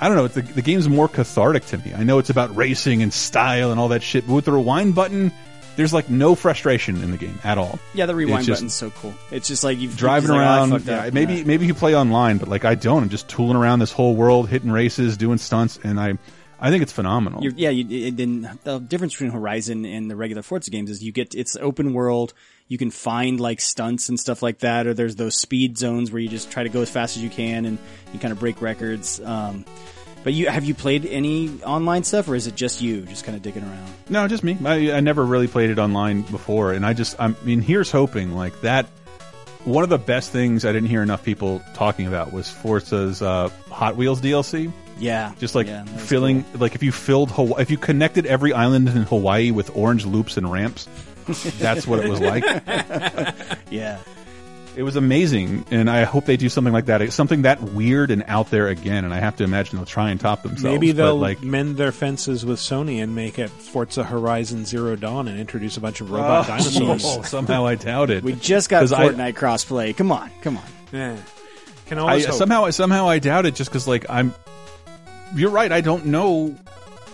I 0.00 0.08
don't 0.08 0.18
know. 0.18 0.28
The, 0.28 0.42
the 0.42 0.60
game's 0.60 0.88
more 0.88 1.08
cathartic 1.08 1.64
to 1.66 1.78
me. 1.78 1.94
I 1.94 2.02
know 2.02 2.18
it's 2.18 2.28
about 2.28 2.54
racing 2.54 3.02
and 3.02 3.12
style 3.12 3.70
and 3.70 3.80
all 3.80 3.88
that 3.88 4.02
shit, 4.02 4.26
but 4.26 4.34
with 4.34 4.44
the 4.44 4.52
rewind 4.52 4.94
button, 4.94 5.32
there's 5.76 5.92
like 5.92 6.08
no 6.08 6.34
frustration 6.34 7.02
in 7.02 7.10
the 7.10 7.16
game 7.16 7.38
at 7.44 7.58
all. 7.58 7.78
Yeah, 7.94 8.06
the 8.06 8.14
rewind 8.14 8.46
just 8.46 8.58
button's 8.58 8.74
so 8.74 8.90
cool. 8.90 9.14
It's 9.30 9.48
just 9.48 9.64
like 9.64 9.78
you've 9.78 9.96
driving 9.96 10.28
you're 10.28 10.38
just 10.38 10.46
like, 10.46 10.58
oh, 10.58 10.60
around. 10.60 10.70
fucked 10.70 10.86
yeah, 10.86 11.10
maybe 11.12 11.44
maybe 11.44 11.66
you 11.66 11.74
play 11.74 11.94
online, 11.94 12.38
but 12.38 12.48
like 12.48 12.64
I 12.64 12.74
don't. 12.74 13.02
I'm 13.02 13.08
just 13.08 13.28
tooling 13.28 13.56
around 13.56 13.78
this 13.80 13.92
whole 13.92 14.14
world, 14.14 14.48
hitting 14.48 14.70
races, 14.70 15.16
doing 15.16 15.38
stunts, 15.38 15.78
and 15.82 15.98
I 15.98 16.18
I 16.60 16.70
think 16.70 16.82
it's 16.82 16.92
phenomenal. 16.92 17.42
You're, 17.42 17.52
yeah, 17.56 17.70
you, 17.70 18.10
then 18.10 18.58
the 18.62 18.78
difference 18.78 19.14
between 19.14 19.32
Horizon 19.32 19.84
and 19.84 20.10
the 20.10 20.16
regular 20.16 20.42
Forza 20.42 20.70
games 20.70 20.90
is 20.90 21.02
you 21.02 21.12
get 21.12 21.34
it's 21.34 21.56
open 21.56 21.92
world. 21.92 22.32
You 22.68 22.78
can 22.78 22.90
find 22.90 23.38
like 23.38 23.60
stunts 23.60 24.08
and 24.08 24.18
stuff 24.18 24.42
like 24.42 24.60
that, 24.60 24.86
or 24.86 24.94
there's 24.94 25.16
those 25.16 25.36
speed 25.36 25.76
zones 25.76 26.10
where 26.10 26.20
you 26.20 26.28
just 26.28 26.50
try 26.50 26.62
to 26.62 26.70
go 26.70 26.80
as 26.80 26.88
fast 26.88 27.16
as 27.16 27.22
you 27.22 27.28
can 27.28 27.66
and 27.66 27.78
you 28.12 28.18
kind 28.18 28.32
of 28.32 28.38
break 28.38 28.62
records. 28.62 29.20
Um, 29.20 29.64
but 30.24 30.32
you 30.32 30.48
have 30.48 30.64
you 30.64 30.74
played 30.74 31.06
any 31.06 31.50
online 31.62 32.02
stuff, 32.02 32.28
or 32.28 32.34
is 32.34 32.46
it 32.46 32.56
just 32.56 32.80
you 32.80 33.02
just 33.02 33.24
kind 33.24 33.36
of 33.36 33.42
digging 33.42 33.62
around? 33.62 33.92
No, 34.08 34.26
just 34.26 34.42
me. 34.42 34.56
I, 34.64 34.96
I 34.96 35.00
never 35.00 35.24
really 35.24 35.46
played 35.46 35.70
it 35.70 35.78
online 35.78 36.22
before, 36.22 36.72
and 36.72 36.84
I 36.84 36.94
just, 36.94 37.14
I 37.20 37.28
mean, 37.44 37.60
here's 37.60 37.90
hoping 37.90 38.32
like 38.32 38.58
that. 38.62 38.86
One 39.64 39.84
of 39.84 39.90
the 39.90 39.98
best 39.98 40.30
things 40.30 40.64
I 40.64 40.72
didn't 40.72 40.88
hear 40.88 41.02
enough 41.02 41.22
people 41.22 41.62
talking 41.74 42.06
about 42.06 42.32
was 42.32 42.48
Forza's 42.48 43.22
uh, 43.22 43.48
Hot 43.70 43.96
Wheels 43.96 44.20
DLC. 44.20 44.72
Yeah, 44.98 45.32
just 45.38 45.54
like 45.54 45.66
Yeah, 45.66 45.84
filling, 45.84 46.44
like 46.54 46.74
if 46.74 46.82
you 46.82 46.92
filled 46.92 47.30
Hawaii, 47.30 47.62
if 47.62 47.70
you 47.70 47.78
connected 47.78 48.26
every 48.26 48.52
island 48.52 48.88
in 48.88 49.02
Hawaii 49.04 49.50
with 49.50 49.74
orange 49.76 50.04
loops 50.06 50.36
and 50.36 50.50
ramps, 50.50 50.86
that's 51.58 51.86
what 51.86 52.04
it 52.04 52.08
was 52.08 52.20
like. 52.20 52.44
yeah. 53.70 53.98
It 54.76 54.82
was 54.82 54.96
amazing, 54.96 55.64
and 55.70 55.88
I 55.88 56.02
hope 56.02 56.24
they 56.24 56.36
do 56.36 56.48
something 56.48 56.72
like 56.72 56.86
that. 56.86 57.00
It's 57.00 57.14
something 57.14 57.42
that 57.42 57.62
weird 57.62 58.10
and 58.10 58.24
out 58.26 58.50
there 58.50 58.66
again, 58.68 59.04
and 59.04 59.14
I 59.14 59.20
have 59.20 59.36
to 59.36 59.44
imagine 59.44 59.76
they'll 59.76 59.86
try 59.86 60.10
and 60.10 60.18
top 60.20 60.42
themselves. 60.42 60.64
Maybe 60.64 60.90
they'll 60.90 61.16
like 61.16 61.42
mend 61.42 61.76
their 61.76 61.92
fences 61.92 62.44
with 62.44 62.58
Sony 62.58 63.02
and 63.02 63.14
make 63.14 63.38
it 63.38 63.50
Forza 63.50 64.02
Horizon 64.02 64.64
Zero 64.64 64.96
Dawn 64.96 65.28
and 65.28 65.38
introduce 65.38 65.76
a 65.76 65.80
bunch 65.80 66.00
of 66.00 66.10
robot 66.10 66.46
Oh, 66.46 66.48
dinosaurs. 66.58 67.28
somehow 67.28 67.66
I 67.66 67.76
doubt 67.76 68.10
it. 68.10 68.24
We 68.24 68.32
just 68.32 68.68
got 68.68 68.80
'Cause 68.80 68.92
I- 68.92 69.08
Fortnite 69.08 69.34
crossplay. 69.34 69.96
Come 69.96 70.10
on, 70.10 70.30
come 70.42 70.56
on. 70.56 70.64
Yeah. 70.92 71.16
Can 71.86 71.98
I, 71.98 72.20
hope. 72.22 72.32
somehow 72.32 72.68
somehow 72.70 73.08
I 73.08 73.18
doubt 73.20 73.46
it 73.46 73.54
just 73.54 73.70
because 73.70 73.86
like 73.86 74.06
I'm. 74.08 74.34
You're 75.36 75.50
right. 75.50 75.70
I 75.70 75.82
don't 75.82 76.06
know. 76.06 76.54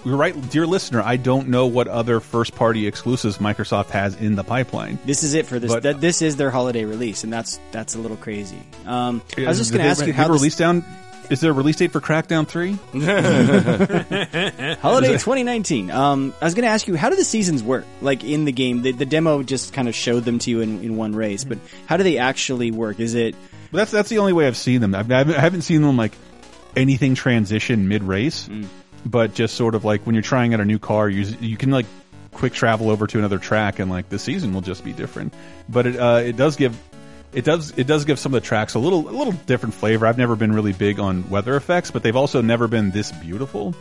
You're 0.05 0.17
right, 0.17 0.51
dear 0.51 0.67
listener. 0.67 1.03
I 1.03 1.17
don't 1.17 1.49
know 1.49 1.67
what 1.67 1.87
other 1.87 2.21
first 2.21 2.55
party 2.55 2.87
exclusives 2.87 3.37
Microsoft 3.39 3.91
has 3.91 4.15
in 4.17 4.35
the 4.35 4.43
pipeline. 4.45 4.99
This 5.05 5.23
is 5.23 5.35
it 5.35 5.45
for 5.47 5.59
this. 5.59 5.73
But- 5.73 5.83
that, 5.83 6.01
this 6.01 6.23
is 6.23 6.37
their 6.37 6.51
holiday 6.51 6.85
release, 6.85 7.23
and 7.25 7.33
that's 7.33 7.61
that's 7.71 7.95
a 7.95 7.99
little 7.99 8.17
crazy. 8.17 8.63
Um, 8.87 9.21
I 9.37 9.43
was 9.47 9.59
just 9.59 9.73
going 9.73 9.83
to 9.85 9.91
ask 9.91 10.07
you 10.07 10.13
have 10.15 10.27
how 10.27 10.31
a 10.31 10.33
this, 10.33 10.41
release 10.41 10.57
down. 10.57 10.85
Is 11.29 11.41
there 11.41 11.51
a 11.53 11.55
release 11.55 11.77
date 11.77 11.93
for 11.93 12.01
Crackdown 12.01 12.49
Three? 12.49 12.73
Holiday 14.81 15.13
2019. 15.13 15.91
Um, 15.91 16.35
I 16.41 16.45
was 16.45 16.55
going 16.55 16.65
to 16.65 16.71
ask 16.71 16.89
you, 16.89 16.97
how 16.97 17.09
do 17.11 17.17
the 17.17 17.23
seasons 17.25 17.63
work? 17.63 17.85
Like 18.01 18.25
in 18.25 18.47
the 18.47 18.53
game, 18.53 18.83
the, 18.83 18.93
the 18.93 19.07
demo 19.07 19.43
just 19.45 19.73
kind 19.73 19.87
of 19.87 19.95
showed 19.95 20.25
them 20.25 20.39
to 20.41 20.51
you 20.51 20.61
in, 20.61 20.83
in 20.83 20.97
one 20.97 21.13
race, 21.13 21.45
but 21.45 21.59
how 21.87 21.97
do 21.99 22.03
they 22.03 22.19
actually 22.19 22.71
work? 22.73 22.99
Is 23.01 23.15
it? 23.15 23.37
But 23.71 23.79
that's 23.79 23.91
that's 23.93 24.09
the 24.09 24.19
only 24.19 24.33
way 24.33 24.47
I've 24.47 24.57
seen 24.57 24.81
them. 24.81 24.95
I've, 24.95 25.11
I 25.13 25.19
haven't- 25.19 25.37
I 25.37 25.41
haven't 25.41 25.63
seen 25.63 25.83
them 25.83 25.97
like 25.97 26.13
anything 26.75 27.15
transition 27.15 27.87
mid 27.89 28.03
race, 28.03 28.49
Mm. 28.49 28.67
But 29.07 29.35
just 29.35 29.55
sort 29.55 29.75
of 29.75 29.85
like 29.85 30.03
when 30.07 30.15
you're 30.15 30.23
trying 30.23 30.55
out 30.55 30.61
a 30.61 30.65
new 30.65 30.79
car, 30.79 31.09
you 31.09 31.23
you 31.41 31.57
can 31.57 31.71
like 31.71 31.87
quick 32.33 32.53
travel 32.53 32.91
over 32.91 33.07
to 33.07 33.19
another 33.19 33.39
track, 33.39 33.79
and 33.79 33.91
like 33.91 34.09
the 34.09 34.19
season 34.19 34.53
will 34.55 34.61
just 34.61 34.85
be 34.85 34.93
different. 34.93 35.35
But 35.69 35.87
it 35.87 35.97
uh, 35.97 36.23
it 36.25 36.37
does 36.37 36.57
give. 36.57 36.79
It 37.33 37.45
does. 37.45 37.71
It 37.79 37.87
does 37.87 38.05
give 38.05 38.19
some 38.19 38.35
of 38.35 38.43
the 38.43 38.47
tracks 38.47 38.75
a 38.75 38.81
little, 38.81 39.09
a 39.09 39.15
little 39.17 39.33
different 39.47 39.75
flavor. 39.77 40.05
I've 40.07 40.19
never 40.19 40.35
been 40.35 40.53
really 40.53 40.73
big 40.73 40.99
on 40.99 41.31
weather 41.31 41.55
effects, 41.55 41.91
but 41.93 42.03
they've 42.03 42.17
also 42.17 42.41
never 42.43 42.67
been 42.67 42.91
this 42.91 43.13
beautiful. 43.13 43.73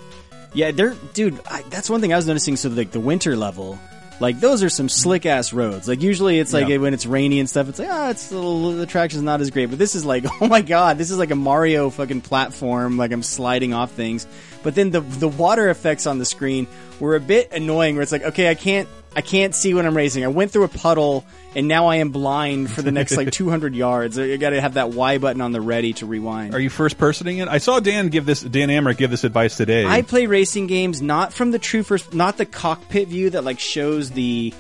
Yeah, 0.54 0.70
they're 0.72 0.94
dude. 1.14 1.40
I, 1.50 1.64
that's 1.64 1.90
one 1.90 2.00
thing 2.02 2.14
I 2.14 2.16
was 2.16 2.28
noticing. 2.28 2.58
So 2.58 2.70
like 2.70 2.92
the 2.92 3.00
winter 3.00 3.36
level, 3.36 3.80
like 4.20 4.40
those 4.40 4.62
are 4.62 4.70
some 4.70 4.88
slick 4.88 5.26
ass 5.26 5.52
roads. 5.52 5.88
Like 5.88 6.02
usually 6.04 6.38
it's 6.38 6.54
like 6.54 6.68
Yeah. 6.68 6.78
when 6.78 6.94
it's 6.94 7.08
rainy 7.08 7.40
and 7.40 7.50
stuff, 7.50 7.70
it's 7.70 7.80
like 7.80 7.90
ah, 7.90 8.10
it's 8.12 8.32
a 8.32 8.36
little, 8.36 8.74
the 8.74 8.86
traction's 8.86 9.24
not 9.24 9.42
as 9.42 9.50
great. 9.50 9.68
But 9.68 9.80
this 9.80 9.96
is 9.96 10.06
like, 10.06 10.26
oh 10.42 10.48
my 10.48 10.62
god, 10.62 11.00
this 11.00 11.10
is 11.10 11.18
like 11.18 11.32
a 11.32 11.36
Mario 11.36 11.90
fucking 11.90 12.22
platform. 12.22 12.98
Like 12.98 13.12
I'm 13.12 13.24
sliding 13.24 13.74
off 13.74 13.92
things. 13.94 14.28
But 14.64 14.76
then 14.76 14.92
the 14.92 15.02
the 15.02 15.28
water 15.28 15.70
effects 15.70 16.06
on 16.08 16.20
the 16.20 16.26
screen 16.26 16.68
were 17.00 17.16
a 17.16 17.20
bit 17.20 17.52
annoying. 17.52 17.96
Where 17.96 18.04
it's 18.04 18.12
like, 18.12 18.24
okay, 18.24 18.50
I 18.50 18.56
can't 18.56 18.88
I 19.16 19.22
can't 19.22 19.56
see 19.56 19.74
when 19.74 19.86
I'm 19.86 19.98
racing. 19.98 20.24
I 20.24 20.28
went 20.28 20.52
through 20.52 20.66
a 20.66 20.70
puddle 20.70 21.26
and 21.56 21.68
now 21.68 21.88
I 21.88 21.98
am 21.98 22.12
blind 22.12 22.70
for 22.70 22.82
the 22.82 22.92
next 22.92 23.18
like 23.18 23.32
200 23.34 23.74
yards. 23.74 24.20
I 24.20 24.38
got 24.38 24.52
to 24.52 24.62
have 24.62 24.76
that 24.76 24.92
Y 24.92 25.18
button 25.18 25.42
on 25.42 25.52
the 25.52 25.62
ready 25.62 25.94
to 25.94 26.06
rewind. 26.06 26.54
Are 26.54 26.60
you 26.60 26.70
first 26.70 26.98
personing 26.98 27.42
it? 27.42 27.48
I 27.48 27.58
saw 27.58 27.80
Dan 27.80 28.10
give 28.10 28.26
this 28.26 28.42
Dan 28.42 28.70
Amrich 28.70 28.98
give 28.98 29.10
this 29.10 29.24
advice 29.24 29.58
today. 29.58 29.86
I 29.86 30.04
play 30.04 30.28
racing 30.28 30.68
games 30.68 31.02
not 31.02 31.34
from 31.34 31.52
the 31.52 31.60
true 31.60 31.84
first, 31.84 32.14
not 32.14 32.38
the 32.38 32.46
cockpit 32.46 33.08
view 33.08 33.32
that 33.32 33.44
like 33.44 33.60
shows 33.60 34.12
the 34.12 34.54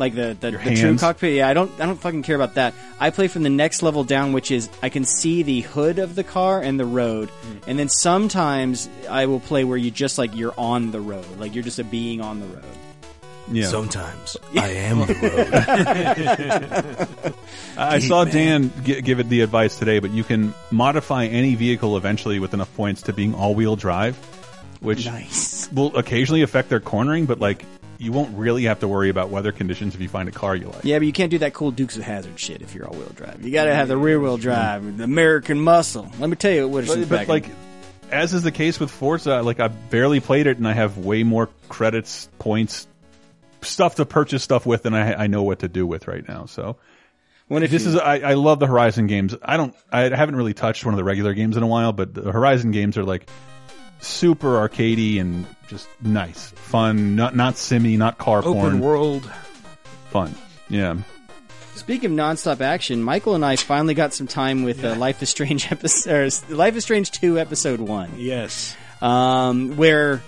like 0.00 0.14
the 0.14 0.36
the, 0.40 0.50
the 0.50 0.76
true 0.76 0.98
cockpit. 0.98 1.34
Yeah, 1.34 1.48
I 1.48 1.54
don't 1.54 1.70
I 1.80 1.86
don't 1.86 2.00
fucking 2.00 2.22
care 2.22 2.34
about 2.34 2.54
that. 2.54 2.74
I 2.98 3.10
play 3.10 3.28
from 3.28 3.44
the 3.44 3.50
next 3.50 3.82
level 3.82 4.02
down, 4.02 4.32
which 4.32 4.50
is 4.50 4.68
I 4.82 4.88
can 4.88 5.04
see 5.04 5.44
the 5.44 5.60
hood 5.60 6.00
of 6.00 6.16
the 6.16 6.24
car 6.24 6.60
and 6.60 6.80
the 6.80 6.84
road, 6.84 7.28
mm. 7.28 7.68
and 7.68 7.78
then 7.78 7.88
sometimes 7.88 8.88
I 9.08 9.26
will 9.26 9.40
play 9.40 9.62
where 9.62 9.78
you 9.78 9.92
just 9.92 10.18
like 10.18 10.34
you're 10.34 10.54
on 10.58 10.90
the 10.90 11.00
road, 11.00 11.38
like 11.38 11.54
you're 11.54 11.62
just 11.62 11.78
a 11.78 11.84
being 11.84 12.20
on 12.20 12.40
the 12.40 12.46
road. 12.46 12.64
Yeah. 13.52 13.66
Sometimes 13.66 14.36
I 14.56 14.68
am 14.68 14.98
the 15.00 15.14
road. 17.24 17.34
I 17.76 17.98
saw 17.98 18.24
Dan 18.24 18.72
gi- 18.84 19.02
give 19.02 19.20
it 19.20 19.28
the 19.28 19.40
advice 19.40 19.78
today, 19.78 19.98
but 19.98 20.10
you 20.10 20.24
can 20.24 20.54
modify 20.70 21.26
any 21.26 21.54
vehicle 21.56 21.96
eventually 21.96 22.38
with 22.38 22.54
enough 22.54 22.74
points 22.76 23.02
to 23.02 23.12
being 23.12 23.34
all-wheel 23.34 23.76
drive, 23.76 24.16
which 24.80 25.06
Nice. 25.06 25.70
will 25.72 25.96
occasionally 25.96 26.42
affect 26.42 26.68
their 26.68 26.80
cornering, 26.80 27.26
but 27.26 27.40
like 27.40 27.64
you 28.00 28.12
won't 28.12 28.36
really 28.36 28.64
have 28.64 28.80
to 28.80 28.88
worry 28.88 29.10
about 29.10 29.28
weather 29.28 29.52
conditions 29.52 29.94
if 29.94 30.00
you 30.00 30.08
find 30.08 30.26
a 30.26 30.32
car 30.32 30.56
you 30.56 30.68
like. 30.68 30.84
Yeah, 30.84 30.98
but 30.98 31.06
you 31.06 31.12
can't 31.12 31.30
do 31.30 31.38
that 31.38 31.52
cool 31.52 31.70
Dukes 31.70 31.98
of 31.98 32.02
Hazzard 32.02 32.40
shit 32.40 32.62
if 32.62 32.74
you're 32.74 32.86
all 32.86 32.94
wheel 32.94 33.12
drive. 33.14 33.44
You 33.44 33.52
got 33.52 33.64
to 33.66 33.74
have 33.74 33.88
the 33.88 33.96
rear 33.96 34.18
wheel 34.18 34.38
drive, 34.38 34.96
the 34.96 35.04
American 35.04 35.60
muscle. 35.60 36.10
Let 36.18 36.30
me 36.30 36.36
tell 36.36 36.50
you 36.50 36.66
what 36.66 36.86
But, 36.86 37.08
but 37.10 37.28
like, 37.28 37.46
as 38.10 38.32
is 38.32 38.42
the 38.42 38.52
case 38.52 38.80
with 38.80 38.90
Forza, 38.90 39.42
like 39.42 39.60
I've 39.60 39.90
barely 39.90 40.20
played 40.20 40.46
it, 40.46 40.56
and 40.56 40.66
I 40.66 40.72
have 40.72 40.96
way 40.96 41.24
more 41.24 41.50
credits, 41.68 42.30
points, 42.38 42.88
stuff 43.60 43.96
to 43.96 44.06
purchase 44.06 44.42
stuff 44.42 44.64
with 44.64 44.84
than 44.84 44.94
I, 44.94 45.24
I 45.24 45.26
know 45.26 45.42
what 45.42 45.58
to 45.58 45.68
do 45.68 45.86
with 45.86 46.08
right 46.08 46.26
now. 46.26 46.46
So. 46.46 46.78
If 47.50 47.70
this 47.70 47.82
you- 47.82 47.90
is 47.90 47.96
I, 47.96 48.20
I 48.20 48.34
love 48.34 48.60
the 48.60 48.66
Horizon 48.68 49.08
games. 49.08 49.34
I 49.42 49.56
don't 49.56 49.74
I 49.92 50.02
haven't 50.02 50.36
really 50.36 50.54
touched 50.54 50.84
one 50.84 50.94
of 50.94 50.98
the 50.98 51.04
regular 51.04 51.34
games 51.34 51.56
in 51.56 51.64
a 51.64 51.66
while, 51.66 51.92
but 51.92 52.14
the 52.14 52.30
Horizon 52.30 52.70
games 52.70 52.96
are 52.96 53.02
like 53.04 53.28
super 54.00 54.68
arcadey 54.68 55.20
and 55.20 55.46
just 55.68 55.88
nice, 56.02 56.50
fun, 56.50 57.16
not 57.16 57.36
not 57.36 57.56
simmy, 57.56 57.96
not 57.96 58.18
car 58.18 58.38
Open 58.38 58.52
porn, 58.52 58.80
world. 58.80 59.30
fun. 60.10 60.34
Yeah. 60.68 60.96
Speaking 61.74 62.10
of 62.10 62.16
nonstop 62.16 62.60
action, 62.60 63.02
Michael 63.02 63.34
and 63.34 63.44
I 63.44 63.56
finally 63.56 63.94
got 63.94 64.12
some 64.12 64.26
time 64.26 64.64
with 64.64 64.84
uh, 64.84 64.94
Life 64.96 65.22
is 65.22 65.30
Strange 65.30 65.70
episode, 65.72 66.32
Life 66.50 66.76
is 66.76 66.84
Strange 66.84 67.10
two 67.10 67.38
episode 67.38 67.80
one. 67.80 68.10
Yes. 68.16 68.76
um, 69.00 69.76
where 69.76 70.22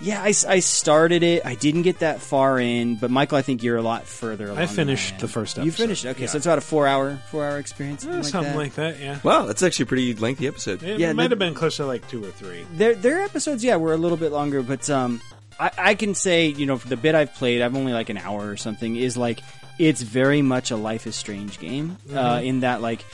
yeah, 0.00 0.22
I, 0.22 0.28
I 0.48 0.58
started 0.60 1.22
it. 1.22 1.44
I 1.46 1.54
didn't 1.54 1.82
get 1.82 2.00
that 2.00 2.20
far 2.20 2.58
in, 2.60 2.96
but 2.96 3.10
Michael, 3.10 3.38
I 3.38 3.42
think 3.42 3.62
you're 3.62 3.76
a 3.76 3.82
lot 3.82 4.04
further. 4.04 4.46
along 4.46 4.58
I 4.58 4.66
than 4.66 4.74
finished 4.74 5.14
am. 5.14 5.20
the 5.20 5.28
first 5.28 5.58
episode. 5.58 5.64
You 5.64 5.70
episode. 5.70 5.82
finished, 5.84 6.06
okay? 6.06 6.20
Yeah. 6.22 6.26
So 6.28 6.36
it's 6.36 6.46
about 6.46 6.58
a 6.58 6.62
four 6.62 6.86
hour 6.86 7.18
four 7.30 7.44
hour 7.44 7.58
experience, 7.58 8.04
Eh, 8.04 8.06
something, 8.06 8.22
like, 8.22 8.30
something 8.32 8.52
that. 8.52 8.58
like 8.58 8.74
that, 8.74 9.00
yeah. 9.00 9.18
Wow, 9.22 9.46
that's 9.46 9.62
actually 9.62 9.84
a 9.84 9.86
pretty 9.86 10.14
lengthy 10.14 10.46
episode. 10.46 10.82
It 10.82 10.98
Yeah, 10.98 11.12
might 11.12 11.24
the- 11.24 11.30
have 11.30 11.38
been 11.38 11.54
close 11.54 11.76
to 11.76 11.86
like 11.86 12.06
two 12.08 12.22
or 12.24 12.30
three. 12.30 12.66
Their 12.74 12.94
their 12.94 13.20
episodes, 13.22 13.64
yeah, 13.64 13.76
were 13.76 13.92
a 13.92 13.96
little 13.96 14.18
bit 14.18 14.32
longer, 14.32 14.62
but 14.62 14.88
um, 14.90 15.20
I, 15.58 15.70
I 15.78 15.94
can 15.94 16.14
say, 16.14 16.48
you 16.48 16.66
know, 16.66 16.76
for 16.76 16.88
the 16.88 16.96
bit 16.96 17.14
I've 17.14 17.34
played, 17.34 17.62
I've 17.62 17.74
only 17.74 17.92
like 17.92 18.10
an 18.10 18.18
hour 18.18 18.48
or 18.50 18.56
something. 18.56 18.96
Is 18.96 19.16
like 19.16 19.40
it's 19.78 20.02
very 20.02 20.42
much 20.42 20.70
a 20.70 20.76
Life 20.76 21.06
is 21.06 21.16
Strange 21.16 21.58
game 21.58 21.96
uh, 22.10 22.36
Mhm. 22.38 22.44
in 22.46 22.60
that, 22.60 22.80
like, 22.82 23.04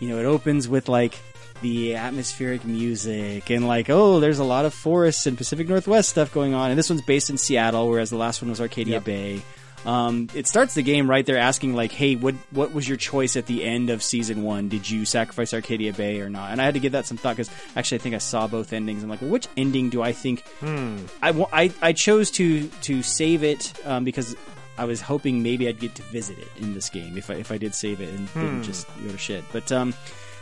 you 0.00 0.08
know, 0.08 0.18
it 0.18 0.24
opens 0.26 0.68
with 0.68 0.88
like 0.88 1.18
the 1.64 1.96
atmospheric 1.96 2.62
music 2.64 3.50
and 3.50 3.66
like, 3.66 3.88
oh, 3.88 4.20
there's 4.20 4.38
a 4.38 4.44
lot 4.44 4.66
of 4.66 4.74
forests 4.74 5.26
and 5.26 5.36
Pacific 5.38 5.66
Northwest 5.66 6.10
stuff 6.10 6.32
going 6.32 6.52
on. 6.52 6.68
And 6.70 6.78
this 6.78 6.90
one's 6.90 7.00
based 7.02 7.30
in 7.30 7.38
Seattle, 7.38 7.88
whereas 7.88 8.10
the 8.10 8.16
last 8.18 8.42
one 8.42 8.50
was 8.50 8.60
Arcadia 8.60 9.00
Bay. 9.00 9.40
Um, 9.86 10.28
it 10.34 10.46
starts 10.46 10.74
the 10.74 10.82
game 10.82 11.08
right 11.10 11.24
there 11.26 11.36
asking 11.36 11.74
like, 11.74 11.92
"Hey, 11.92 12.16
what 12.16 12.34
what 12.52 12.72
was 12.72 12.88
your 12.88 12.96
choice 12.96 13.36
at 13.36 13.44
the 13.46 13.62
end 13.64 13.90
of 13.90 14.02
season 14.02 14.42
one? 14.42 14.68
Did 14.70 14.88
you 14.88 15.04
sacrifice 15.04 15.52
Arcadia 15.52 15.92
Bay 15.92 16.20
or 16.20 16.30
not?" 16.30 16.52
And 16.52 16.60
I 16.60 16.64
had 16.64 16.72
to 16.74 16.80
give 16.80 16.92
that 16.92 17.04
some 17.06 17.18
thought 17.18 17.36
because 17.36 17.50
actually 17.76 17.98
I 17.98 18.00
think 18.02 18.14
I 18.14 18.18
saw 18.18 18.46
both 18.46 18.72
endings. 18.72 19.02
I'm 19.02 19.10
like, 19.10 19.20
well, 19.20 19.30
which 19.30 19.46
ending 19.58 19.90
do 19.90 20.00
I 20.02 20.12
think? 20.12 20.40
Hmm. 20.60 20.96
I, 21.22 21.30
I 21.52 21.72
I 21.82 21.92
chose 21.92 22.30
to 22.32 22.66
to 22.68 23.02
save 23.02 23.42
it 23.42 23.72
um, 23.84 24.04
because 24.04 24.34
I 24.78 24.86
was 24.86 25.02
hoping 25.02 25.42
maybe 25.42 25.68
I'd 25.68 25.78
get 25.78 25.94
to 25.96 26.02
visit 26.04 26.38
it 26.38 26.48
in 26.58 26.72
this 26.72 26.88
game 26.88 27.18
if 27.18 27.28
I 27.28 27.34
if 27.34 27.52
I 27.52 27.58
did 27.58 27.74
save 27.74 28.00
it 28.00 28.08
and 28.08 28.26
Hmm. 28.30 28.40
didn't 28.40 28.62
just 28.62 28.86
go 29.04 29.10
to 29.12 29.18
shit. 29.18 29.44
But 29.52 29.70
um, 29.70 29.92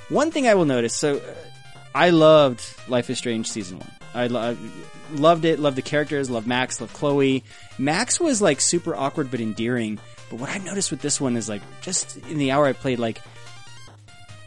one 0.09 0.31
thing 0.31 0.47
I 0.47 0.55
will 0.55 0.65
notice. 0.65 0.95
So 0.95 1.17
uh, 1.17 1.21
I 1.95 2.11
loved 2.11 2.63
Life 2.89 3.11
is 3.11 3.19
Strange 3.19 3.51
season 3.51 3.79
one. 3.79 3.91
I 4.15 4.27
lo- 4.27 4.57
loved 5.13 5.45
it. 5.45 5.59
Loved 5.59 5.77
the 5.77 5.83
characters. 5.83 6.29
Loved 6.31 6.47
Max. 6.47 6.81
Loved 6.81 6.93
Chloe. 6.95 7.45
Max 7.79 8.21
was 8.21 8.43
like 8.43 8.61
super 8.61 8.95
awkward 8.95 9.31
but 9.31 9.41
endearing. 9.41 9.99
But 10.31 10.39
what 10.41 10.51
I 10.51 10.59
noticed 10.59 10.91
with 10.91 11.01
this 11.03 11.21
one 11.21 11.37
is 11.37 11.49
like 11.49 11.63
just 11.81 12.17
in 12.29 12.39
the 12.39 12.51
hour 12.53 12.67
I 12.67 12.73
played, 12.73 12.99
like 12.99 13.21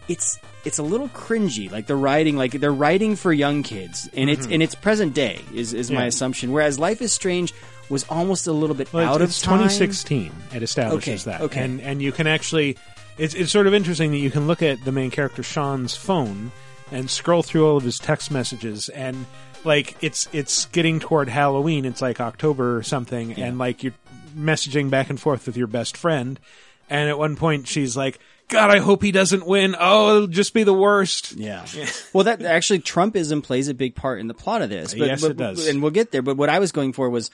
it's 0.08 0.40
it's 0.64 0.78
a 0.78 0.84
little 0.84 1.10
cringy. 1.10 1.72
Like 1.72 1.88
the 1.88 1.96
writing, 1.96 2.38
like 2.38 2.52
they're 2.52 2.72
writing 2.74 3.16
for 3.16 3.32
young 3.34 3.64
kids, 3.64 4.10
and 4.16 4.30
it's 4.30 4.46
Mhm. 4.48 4.54
and 4.56 4.64
it's 4.64 4.76
present 4.76 5.14
day 5.14 5.42
is 5.54 5.74
is 5.74 5.90
my 5.92 6.06
assumption. 6.06 6.52
Whereas 6.52 6.78
Life 6.80 7.02
is 7.02 7.12
Strange 7.14 7.54
was 7.90 8.04
almost 8.10 8.48
a 8.48 8.52
little 8.52 8.76
bit 8.76 8.92
Well, 8.92 9.08
out 9.08 9.22
it's, 9.22 9.38
of 9.38 9.44
time. 9.44 9.60
2016. 9.60 10.32
It 10.56 10.64
establishes 10.64 11.28
Okay, 11.28 11.32
that. 11.38 11.42
okay. 11.46 11.62
And 11.64 11.82
and 11.82 12.02
you 12.02 12.12
can 12.12 12.26
actually, 12.28 12.78
it's 13.18 13.34
it's 13.34 13.52
sort 13.52 13.68
of 13.68 13.74
interesting 13.74 14.12
that 14.12 14.18
you 14.18 14.32
can 14.32 14.48
look 14.48 14.62
at 14.62 14.84
the 14.86 14.92
main 14.92 15.12
character 15.12 15.44
Sean's 15.44 15.96
phone 15.96 16.52
and 16.92 17.10
scroll 17.10 17.44
through 17.44 17.68
all 17.68 17.78
of 17.78 17.84
his 17.84 17.98
text 18.00 18.30
messages 18.32 18.90
and 18.90 19.26
like 19.64 19.96
it's 20.02 20.30
it's 20.32 20.66
getting 20.68 21.00
toward 21.00 21.28
Halloween. 21.28 21.86
It's 21.86 22.02
like 22.02 22.22
October 22.22 22.78
or 22.78 22.84
something, 22.84 23.34
and 23.34 23.58
like 23.58 23.84
you're 23.84 23.94
messaging 24.38 24.90
back 24.90 25.10
and 25.10 25.20
forth 25.20 25.46
with 25.48 25.58
your 25.58 25.68
best 25.68 25.98
friend. 25.98 26.40
And 26.88 27.10
at 27.10 27.18
one 27.18 27.36
point, 27.36 27.68
she's 27.68 27.98
like, 27.98 28.20
"God, 28.48 28.70
I 28.70 28.78
hope 28.78 29.02
he 29.02 29.12
doesn't 29.12 29.48
win. 29.48 29.76
Oh, 29.80 30.16
it'll 30.18 30.28
just 30.28 30.54
be 30.54 30.64
the 30.64 30.74
worst." 30.74 31.32
Yeah. 31.32 31.66
well, 32.14 32.26
that 32.26 32.44
actually 32.44 32.80
Trumpism 32.80 33.42
plays 33.42 33.70
a 33.70 33.74
big 33.74 33.96
part 33.96 34.20
in 34.20 34.28
the 34.28 34.36
plot 34.36 34.62
of 34.62 34.70
this. 34.70 34.94
But, 34.94 35.08
Yes, 35.08 35.22
but- 35.24 35.32
it 35.32 35.38
does. 35.38 35.68
and 35.68 35.82
we'll 35.82 35.90
get 35.92 36.12
there. 36.12 36.22
But 36.22 36.38
what 36.38 36.50
I 36.50 36.60
was 36.60 36.72
going 36.72 36.94
for 36.94 37.10
was 37.10 37.32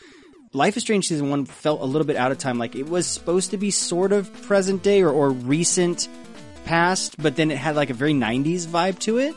Life 0.53 0.75
is 0.75 0.83
Strange 0.83 1.07
season 1.07 1.29
one 1.29 1.45
felt 1.45 1.81
a 1.81 1.85
little 1.85 2.05
bit 2.05 2.17
out 2.17 2.31
of 2.33 2.37
time. 2.37 2.57
Like 2.57 2.75
it 2.75 2.89
was 2.89 3.07
supposed 3.07 3.51
to 3.51 3.57
be 3.57 3.71
sort 3.71 4.11
of 4.11 4.31
present 4.43 4.83
day 4.83 5.01
or, 5.01 5.09
or 5.09 5.29
recent 5.31 6.09
past, 6.65 7.15
but 7.21 7.37
then 7.37 7.51
it 7.51 7.57
had 7.57 7.77
like 7.77 7.89
a 7.89 7.93
very 7.93 8.13
'90s 8.13 8.67
vibe 8.67 8.99
to 8.99 9.17
it. 9.17 9.33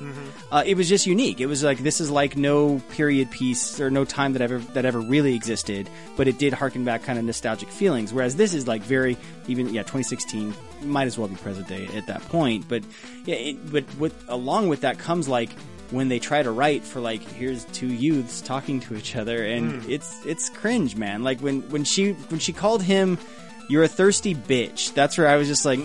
Uh, 0.51 0.65
it 0.67 0.77
was 0.77 0.89
just 0.89 1.07
unique. 1.07 1.41
It 1.41 1.47
was 1.47 1.63
like 1.63 1.79
this 1.79 2.01
is 2.01 2.11
like 2.11 2.37
no 2.37 2.81
period 2.91 3.31
piece 3.31 3.81
or 3.81 3.91
no 3.91 4.05
time 4.05 4.33
that 4.33 4.43
ever 4.43 4.59
that 4.59 4.85
ever 4.85 5.01
really 5.01 5.37
existed, 5.37 5.89
but 6.17 6.27
it 6.27 6.37
did 6.39 6.53
harken 6.53 6.85
back 6.85 7.05
kind 7.05 7.17
of 7.17 7.25
nostalgic 7.25 7.69
feelings. 7.69 8.13
Whereas 8.13 8.35
this 8.35 8.53
is 8.53 8.67
like 8.67 8.83
very 8.83 9.17
even 9.47 9.73
yeah 9.73 9.83
2016 9.83 10.53
might 10.83 11.07
as 11.07 11.17
well 11.17 11.29
be 11.29 11.37
present 11.37 11.69
day 11.69 11.89
at 11.95 12.09
that 12.09 12.23
point. 12.23 12.67
But 12.69 12.83
yeah, 13.25 13.37
it, 13.37 13.71
but 13.71 13.85
with 13.99 14.15
along 14.29 14.69
with 14.69 14.81
that 14.81 14.99
comes 14.99 15.29
like 15.29 15.51
when 15.91 16.09
they 16.09 16.19
try 16.19 16.43
to 16.43 16.51
write 16.51 16.83
for 16.85 17.01
like 17.01 17.21
here's 17.23 17.65
two 17.67 17.87
youths 17.89 18.41
talking 18.41 18.81
to 18.81 18.97
each 18.97 19.15
other 19.17 19.45
and 19.45 19.83
Hmm. 19.83 19.91
it's 19.91 20.25
it's 20.27 20.49
cringe 20.49 20.97
man 20.97 21.23
like 21.23 21.41
when 21.41 21.63
when 21.71 21.85
she 21.85 22.13
when 22.13 22.41
she 22.41 22.53
called 22.53 22.83
him 22.83 23.19
you're 23.69 23.83
a 23.85 23.89
thirsty 23.89 24.35
bitch 24.35 24.93
that's 24.95 25.17
where 25.19 25.29
i 25.29 25.37
was 25.37 25.47
just 25.49 25.65
like 25.65 25.81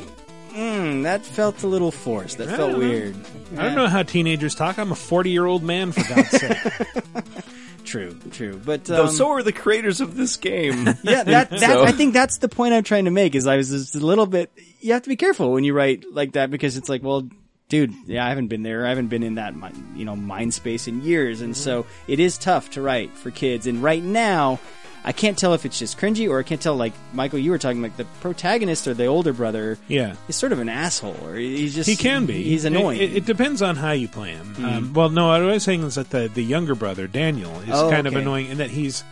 mm, 0.53 1.03
that 1.03 1.25
felt 1.25 1.61
a 1.63 1.67
little 1.67 1.91
forced 1.91 2.37
that 2.39 2.49
I 2.49 2.57
felt 2.57 2.71
don't 2.71 2.81
know. 2.81 2.87
weird 2.87 3.15
I 3.57 3.63
don't 3.63 3.75
know 3.75 3.87
how 3.87 4.03
teenagers 4.03 4.53
talk. 4.53 4.77
I'm 4.77 4.91
a 4.91 4.95
40 4.95 5.31
year 5.31 5.45
old 5.47 5.63
man, 5.63 5.91
for 5.91 6.01
God's 6.13 6.29
sake. 6.29 6.57
true 7.83 8.15
true 8.31 8.61
but 8.63 8.85
Though 8.85 9.05
um, 9.05 9.09
so 9.11 9.29
are 9.31 9.41
the 9.41 9.51
creators 9.51 10.01
of 10.01 10.15
this 10.15 10.37
game. 10.37 10.85
yeah, 11.03 11.23
that, 11.23 11.49
that 11.49 11.59
So- 11.59 11.83
I 11.83 11.91
think 11.91 12.13
that's 12.13 12.37
the 12.37 12.47
point 12.49 12.73
I'm 12.75 12.83
trying 12.83 13.05
to 13.05 13.11
make. 13.11 13.33
Is 13.35 13.47
I 13.47 13.57
was 13.57 13.69
just 13.69 13.95
a 13.95 13.99
little 14.05 14.27
bit. 14.27 14.51
You 14.81 14.93
have 14.93 15.01
to 15.03 15.09
be 15.09 15.15
careful 15.15 15.51
when 15.51 15.63
you 15.63 15.73
write 15.73 16.05
like 16.11 16.33
that 16.33 16.51
because 16.51 16.77
it's 16.77 16.89
like, 16.89 17.01
well, 17.01 17.27
dude, 17.69 17.93
yeah, 18.07 18.25
I 18.25 18.29
haven't 18.29 18.47
been 18.47 18.63
there. 18.63 18.85
I 18.85 18.89
haven't 18.89 19.07
been 19.07 19.23
in 19.23 19.35
that 19.35 19.53
you 19.95 20.03
know 20.05 20.15
mind 20.15 20.53
space 20.53 20.87
in 20.87 21.01
years, 21.01 21.41
and 21.41 21.55
so 21.55 21.85
it 22.07 22.19
is 22.19 22.37
tough 22.37 22.71
to 22.71 22.81
write 22.81 23.11
for 23.13 23.31
kids. 23.31 23.67
And 23.67 23.81
right 23.81 24.03
now, 24.03 24.59
I 25.05 25.11
can't 25.13 25.37
tell 25.37 25.53
if 25.53 25.65
it's 25.65 25.79
just 25.79 25.97
cringy 25.97 26.29
or 26.29 26.39
I 26.39 26.43
can't 26.43 26.59
tell. 26.61 26.75
Like 26.75 26.93
Michael, 27.13 27.39
you 27.39 27.51
were 27.51 27.57
talking 27.57 27.81
like 27.81 27.95
the 27.95 28.05
protagonist 28.21 28.87
or 28.87 28.93
the 28.93 29.05
older 29.05 29.31
brother. 29.33 29.77
Yeah. 29.87 30.15
he's 30.27 30.35
sort 30.35 30.51
of 30.51 30.59
an 30.59 30.67
asshole, 30.69 31.15
or 31.23 31.35
he's 31.35 31.73
just 31.75 31.89
he 31.89 31.95
can 31.95 32.25
be. 32.25 32.43
He's 32.43 32.65
annoying. 32.65 32.99
It, 32.99 33.15
it 33.17 33.25
depends 33.25 33.61
on 33.61 33.75
how 33.77 33.91
you 33.91 34.07
play 34.09 34.31
him. 34.31 34.55
Mhm. 34.55 34.63
Um, 34.65 34.93
well, 34.93 35.09
no, 35.09 35.27
what 35.27 35.41
I 35.41 35.45
was 35.45 35.63
saying 35.63 35.83
is 35.83 35.95
that 35.95 36.09
the 36.09 36.27
the 36.27 36.43
younger 36.43 36.75
brother 36.75 37.07
Daniel 37.07 37.57
is 37.61 37.69
Oh, 37.71 37.89
kind 37.89 38.07
of 38.07 38.15
annoying 38.15 38.47
in 38.47 38.57
that 38.57 38.71
he's 38.71 39.03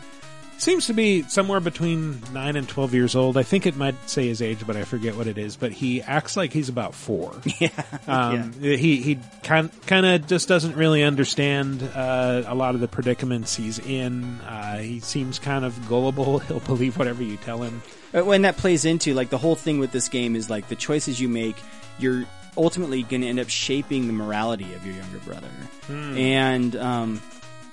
seems 0.58 0.88
to 0.88 0.94
be 0.94 1.24
somewhere 1.24 1.60
between 1.60 2.22
nine 2.34 2.56
and 2.56 2.68
twelve 2.68 2.94
years 2.94 3.16
old. 3.16 3.38
I 3.38 3.44
think 3.44 3.66
it 3.66 3.76
might 3.76 3.96
say 4.10 4.28
his 4.28 4.42
age, 4.42 4.66
but 4.66 4.76
I 4.76 4.84
forget 4.84 5.16
what 5.16 5.28
it 5.28 5.38
is. 5.38 5.56
But 5.56 5.72
he 5.72 6.02
acts 6.02 6.36
like 6.38 6.54
he's 6.54 6.70
about 6.70 6.94
four. 6.96 7.34
Yeah, 7.60 7.70
Um, 8.08 8.54
He 8.54 8.98
he 8.98 9.20
kind 9.44 9.70
kind 9.88 10.06
of 10.06 10.28
just 10.28 10.48
doesn't 10.48 10.76
really 10.76 11.04
understand 11.04 11.82
uh, 11.96 12.44
a 12.46 12.56
lot 12.56 12.76
of 12.76 12.82
the 12.82 12.88
predicaments 12.88 13.56
he's 13.56 13.80
in. 13.80 14.24
Uh, 14.42 14.78
he 14.80 15.00
seems 15.00 15.40
kind 15.40 15.66
of 15.66 15.88
gullible. 15.88 16.40
He'll 16.48 16.60
believe 16.60 16.98
whatever 16.98 17.24
you 17.24 17.38
tell 17.38 17.62
him. 17.62 17.82
Uh, 18.14 18.24
When 18.24 18.44
that 18.44 18.58
plays 18.58 18.86
into 18.86 19.14
like 19.14 19.30
the 19.30 19.38
whole 19.38 19.56
thing 19.56 19.80
with 19.80 19.92
this 19.92 20.08
game 20.10 20.36
is 20.36 20.50
like 20.50 20.68
the 20.70 20.76
choices 20.76 21.20
you 21.20 21.30
make, 21.30 21.56
you're 22.00 22.26
ultimately 22.56 23.04
going 23.04 23.22
to 23.22 23.28
end 23.28 23.40
up 23.40 23.50
shaping 23.50 24.08
the 24.08 24.14
morality 24.14 24.74
of 24.74 24.86
your 24.86 24.96
younger 24.96 25.20
brother. 25.20 25.50
Hmm. 25.86 26.18
And 26.18 26.76
um, 26.76 27.22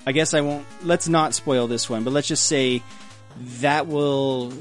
I 0.05 0.11
guess 0.11 0.33
I 0.33 0.41
won't. 0.41 0.65
Let's 0.83 1.07
not 1.07 1.33
spoil 1.33 1.67
this 1.67 1.89
one, 1.89 2.03
but 2.03 2.13
let's 2.13 2.27
just 2.27 2.45
say 2.45 2.83
that 3.61 3.87
will 3.87 4.53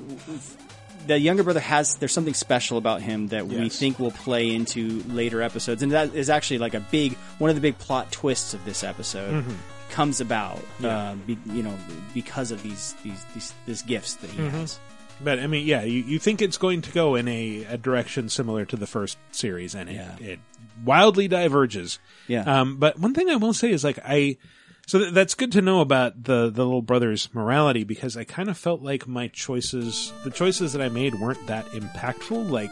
the 1.07 1.19
younger 1.19 1.43
brother 1.43 1.61
has 1.61 1.97
there's 1.97 2.13
something 2.13 2.33
special 2.35 2.79
about 2.79 3.03
him 3.03 3.29
that 3.29 3.47
we 3.47 3.69
think 3.69 3.99
will 3.99 4.11
play 4.11 4.55
into 4.55 5.03
later 5.09 5.43
episodes, 5.43 5.83
and 5.83 5.93
that 5.93 6.15
is 6.15 6.31
actually 6.31 6.59
like 6.59 6.75
a 6.75 6.81
big 6.81 7.15
one 7.39 7.51
of 7.51 7.57
the 7.57 7.63
big 7.63 7.79
plot 7.79 8.11
twists 8.11 8.55
of 8.55 8.65
this 8.65 8.83
episode. 8.83 9.45
Mhm. 9.45 9.55
Comes 9.91 10.21
about, 10.21 10.59
Yeah. 10.81 11.11
uh, 11.11 11.15
be, 11.15 11.39
you 11.53 11.63
know, 11.63 11.77
because 12.15 12.51
of 12.51 12.63
these 12.63 12.95
these 13.05 13.25
these, 13.35 13.53
these 13.67 13.83
gifts 13.83 14.15
that 14.15 14.31
he 14.31 14.39
Mhm. 14.39 14.51
has. 14.53 14.79
But 15.23 15.39
I 15.39 15.47
mean, 15.47 15.65
yeah, 15.67 15.83
you, 15.85 16.03
you 16.03 16.19
think 16.19 16.43
it's 16.43 16.57
going 16.59 16.81
to 16.83 16.91
go 16.91 17.15
in 17.15 17.29
a, 17.29 17.65
a 17.71 17.77
direction 17.77 18.29
similar 18.29 18.65
to 18.65 18.77
the 18.77 18.87
first 18.87 19.17
series, 19.31 19.75
and 19.77 19.89
it, 19.89 20.21
it 20.21 20.39
wildly 20.85 21.29
diverges. 21.29 22.01
Yeah. 22.27 22.41
Um, 22.43 22.79
but 22.79 22.99
one 22.99 23.15
thing 23.15 23.29
I 23.31 23.37
will 23.37 23.53
say 23.55 23.71
is 23.71 23.85
like 23.85 24.01
I, 24.05 24.39
so 24.87 24.99
th- 24.99 25.13
that's 25.13 25.35
good 25.35 25.53
to 25.53 25.63
know 25.63 25.81
about 25.81 26.25
the 26.25 26.51
the 26.51 26.65
little 26.65 26.83
brother's 26.83 27.33
morality 27.35 27.85
because 27.85 28.17
I 28.17 28.25
kind 28.25 28.49
of 28.49 28.59
felt 28.59 28.83
like 28.83 29.07
my 29.07 29.29
choices, 29.29 30.13
the 30.25 30.31
choices 30.31 30.73
that 30.73 30.83
I 30.83 30.89
made, 30.89 31.15
weren't 31.15 31.47
that 31.47 31.67
impactful. 31.67 32.51
Like. 32.51 32.71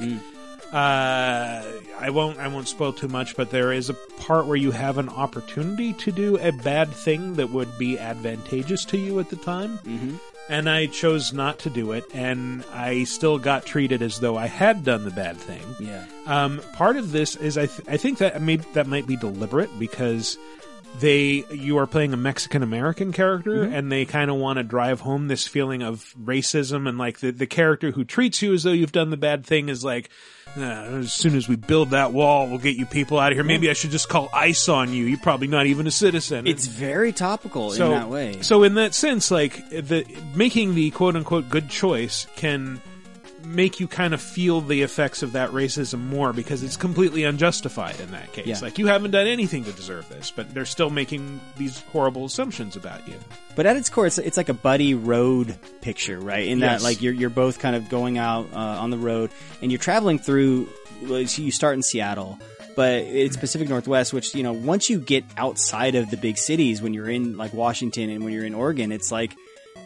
Uh, 0.73 1.63
I 2.01 2.09
won't. 2.09 2.39
I 2.39 2.49
won't 2.49 2.67
spoil 2.67 2.95
too 2.95 3.09
much, 3.09 3.37
but 3.37 3.51
there 3.51 3.73
is 3.73 3.91
a 3.91 3.95
part 3.95 4.47
where 4.47 4.57
you 4.57 4.71
have 4.71 4.97
an 4.97 5.11
opportunity 5.11 5.93
to 5.95 6.11
do 6.11 6.39
a 6.39 6.51
bad 6.51 6.89
thing 6.89 7.35
that 7.35 7.51
would 7.51 7.77
be 7.77 7.99
advantageous 7.99 8.87
to 8.87 8.97
you 8.97 9.21
at 9.21 9.29
the 9.29 9.37
time, 9.37 9.77
mm-hmm. 9.81 10.17
and 10.49 10.71
I 10.71 10.87
chose 10.87 11.31
not 11.31 11.59
to 11.61 11.71
do 11.71 11.93
it, 11.93 12.05
and 12.15 12.65
I 12.73 13.05
still 13.05 13.39
got 13.39 13.67
treated 13.67 14.01
as 14.01 14.21
though 14.21 14.39
I 14.39 14.47
had 14.47 14.83
done 14.83 15.05
the 15.05 15.11
bad 15.11 15.37
thing. 15.37 15.63
Yeah. 15.79 16.07
Um, 16.25 16.63
part 16.73 16.97
of 16.97 17.13
this 17.13 17.37
is 17.37 17.59
I 17.59 17.67
th- 17.67 17.87
I 17.87 17.99
think 17.99 18.17
that 18.19 18.41
maybe 18.41 18.65
that 18.73 18.87
might 18.87 19.07
be 19.07 19.17
deliberate 19.17 19.79
because 19.79 20.39
they 21.01 21.45
you 21.51 21.79
are 21.79 21.87
playing 21.87 22.13
a 22.13 22.17
Mexican 22.17 22.63
American 22.63 23.13
character 23.13 23.67
Mhm. 23.67 23.73
and 23.75 23.91
they 23.93 24.05
kind 24.05 24.31
of 24.31 24.37
want 24.37 24.59
to 24.59 24.63
drive 24.63 25.01
home 25.01 25.29
this 25.29 25.47
feeling 25.47 25.83
of 25.83 26.15
racism 26.23 26.89
and 26.89 26.99
like 26.99 27.21
the 27.21 27.31
the 27.33 27.47
character 27.47 27.91
who 27.93 28.05
treats 28.05 28.43
you 28.43 28.53
as 28.53 28.63
though 28.63 28.73
you've 28.73 28.93
done 28.93 29.11
the 29.11 29.17
bad 29.17 29.45
thing 29.47 29.69
is 29.71 29.83
like 29.83 30.11
"Uh, 30.57 30.61
as 30.61 31.13
soon 31.13 31.35
as 31.35 31.49
we 31.49 31.57
build 31.57 31.91
that 31.91 32.13
wall 32.13 32.47
we'll 32.47 32.59
get 32.59 32.77
you 32.77 32.85
people 32.85 33.19
out 33.19 33.33
of 33.33 33.37
here 33.37 33.45
maybe 33.45 33.71
I 33.71 33.73
should 33.73 33.91
just 33.91 34.11
call 34.11 34.29
ice 34.35 34.69
on 34.69 34.93
you 34.93 35.07
you're 35.07 35.19
probably 35.19 35.47
not 35.49 35.67
even 35.67 35.87
a 35.87 35.91
citizen 35.91 36.47
It's 36.47 36.67
very 36.67 37.11
topical 37.13 37.71
so, 37.71 37.87
in 37.87 37.91
that 37.93 38.09
way. 38.11 38.39
So 38.43 38.63
in 38.63 38.75
that 38.75 38.95
sense, 38.95 39.31
like 39.31 39.69
the 39.71 40.05
making 40.35 40.75
the 40.75 40.91
quote 40.91 41.17
unquote 41.17 41.49
good 41.49 41.71
choice 41.71 42.27
can 42.37 42.81
make 43.45 43.81
you 43.81 43.87
kind 43.89 44.15
of 44.15 44.21
feel 44.21 44.61
the 44.61 44.83
effects 44.83 45.23
of 45.23 45.33
that 45.33 45.51
racism 45.51 46.01
more 46.07 46.33
because 46.33 46.63
it's 46.63 46.77
completely 46.77 47.25
unjustified 47.25 47.99
in 48.01 48.11
that 48.13 48.33
case. 48.33 48.47
Yeah. 48.47 48.59
Like 48.61 48.79
you 48.79 48.87
haven't 48.87 49.11
done 49.11 49.27
anything 49.27 49.65
to 49.65 49.73
deserve 49.73 50.09
this, 50.09 50.31
but 50.31 50.53
they're 50.55 50.65
still 50.65 50.91
making 50.91 51.41
these 51.57 51.81
horrible 51.93 52.25
assumptions 52.25 52.77
about 52.77 53.07
you. 53.09 53.15
But 53.57 53.67
at 53.67 53.77
its 53.77 53.89
core, 53.91 54.07
it's, 54.07 54.19
it's 54.19 54.37
like 54.37 54.49
a 54.49 54.55
buddy 54.55 54.95
road 54.95 55.57
picture, 55.81 56.19
right? 56.19 56.47
In 56.47 56.61
that, 56.61 56.73
Yes. 56.73 56.83
like, 56.85 57.03
you're, 57.03 57.13
you're 57.13 57.31
both 57.31 57.59
kind 57.59 57.77
of 57.77 57.89
going 57.89 58.19
out 58.19 58.49
uh, 58.53 58.57
on 58.57 58.91
the 58.91 58.99
road 58.99 59.31
and 59.61 59.71
you're 59.71 59.79
traveling 59.81 60.19
through, 60.19 60.69
you 61.03 61.51
start 61.51 61.75
in 61.75 61.83
Seattle, 61.83 62.39
but 62.75 62.95
it's 63.03 63.37
Pacific 63.37 63.69
Northwest, 63.69 64.13
which, 64.15 64.35
you 64.35 64.43
know, 64.43 64.53
once 64.55 64.89
you 64.89 64.99
get 64.99 65.25
outside 65.37 65.95
of 65.95 66.11
the 66.11 66.17
big 66.17 66.39
cities, 66.39 66.81
when 66.81 66.95
you're 66.95 67.11
in, 67.11 67.37
like, 67.37 67.53
Washington 67.53 68.09
and 68.09 68.25
when 68.25 68.33
you're 68.33 68.47
in 68.47 68.55
Oregon, 68.55 68.93
it's 68.93 69.13
like, 69.13 69.35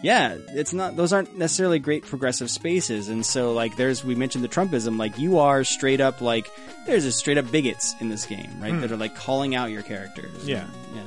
yeah, 0.02 0.36
it's 0.48 0.73
not, 0.73 0.97
those 0.97 1.12
aren't 1.12 1.36
necessarily 1.36 1.78
great 1.78 2.05
progressive 2.05 2.51
spaces. 2.51 3.09
And 3.09 3.24
so, 3.24 3.52
like, 3.52 3.77
there's, 3.77 4.05
we 4.05 4.14
mentioned 4.14 4.44
the 4.44 4.48
Trumpism, 4.48 4.98
like, 4.98 5.18
you 5.18 5.39
are 5.39 5.64
straight 5.64 6.01
up, 6.01 6.20
like, 6.20 6.48
there's 6.86 7.05
a 7.05 7.12
straight 7.12 7.39
up 7.39 7.51
bigots 7.51 7.94
in 8.01 8.09
this 8.09 8.27
game, 8.27 8.51
right? 8.60 8.73
Hmm. 8.73 8.81
That 8.81 8.93
are, 8.93 8.97
like, 8.97 9.14
calling 9.14 9.55
out 9.55 9.70
your 9.70 9.82
characters. 9.82 10.47
Yeah. 10.47 10.66
Yeah. 10.94 11.02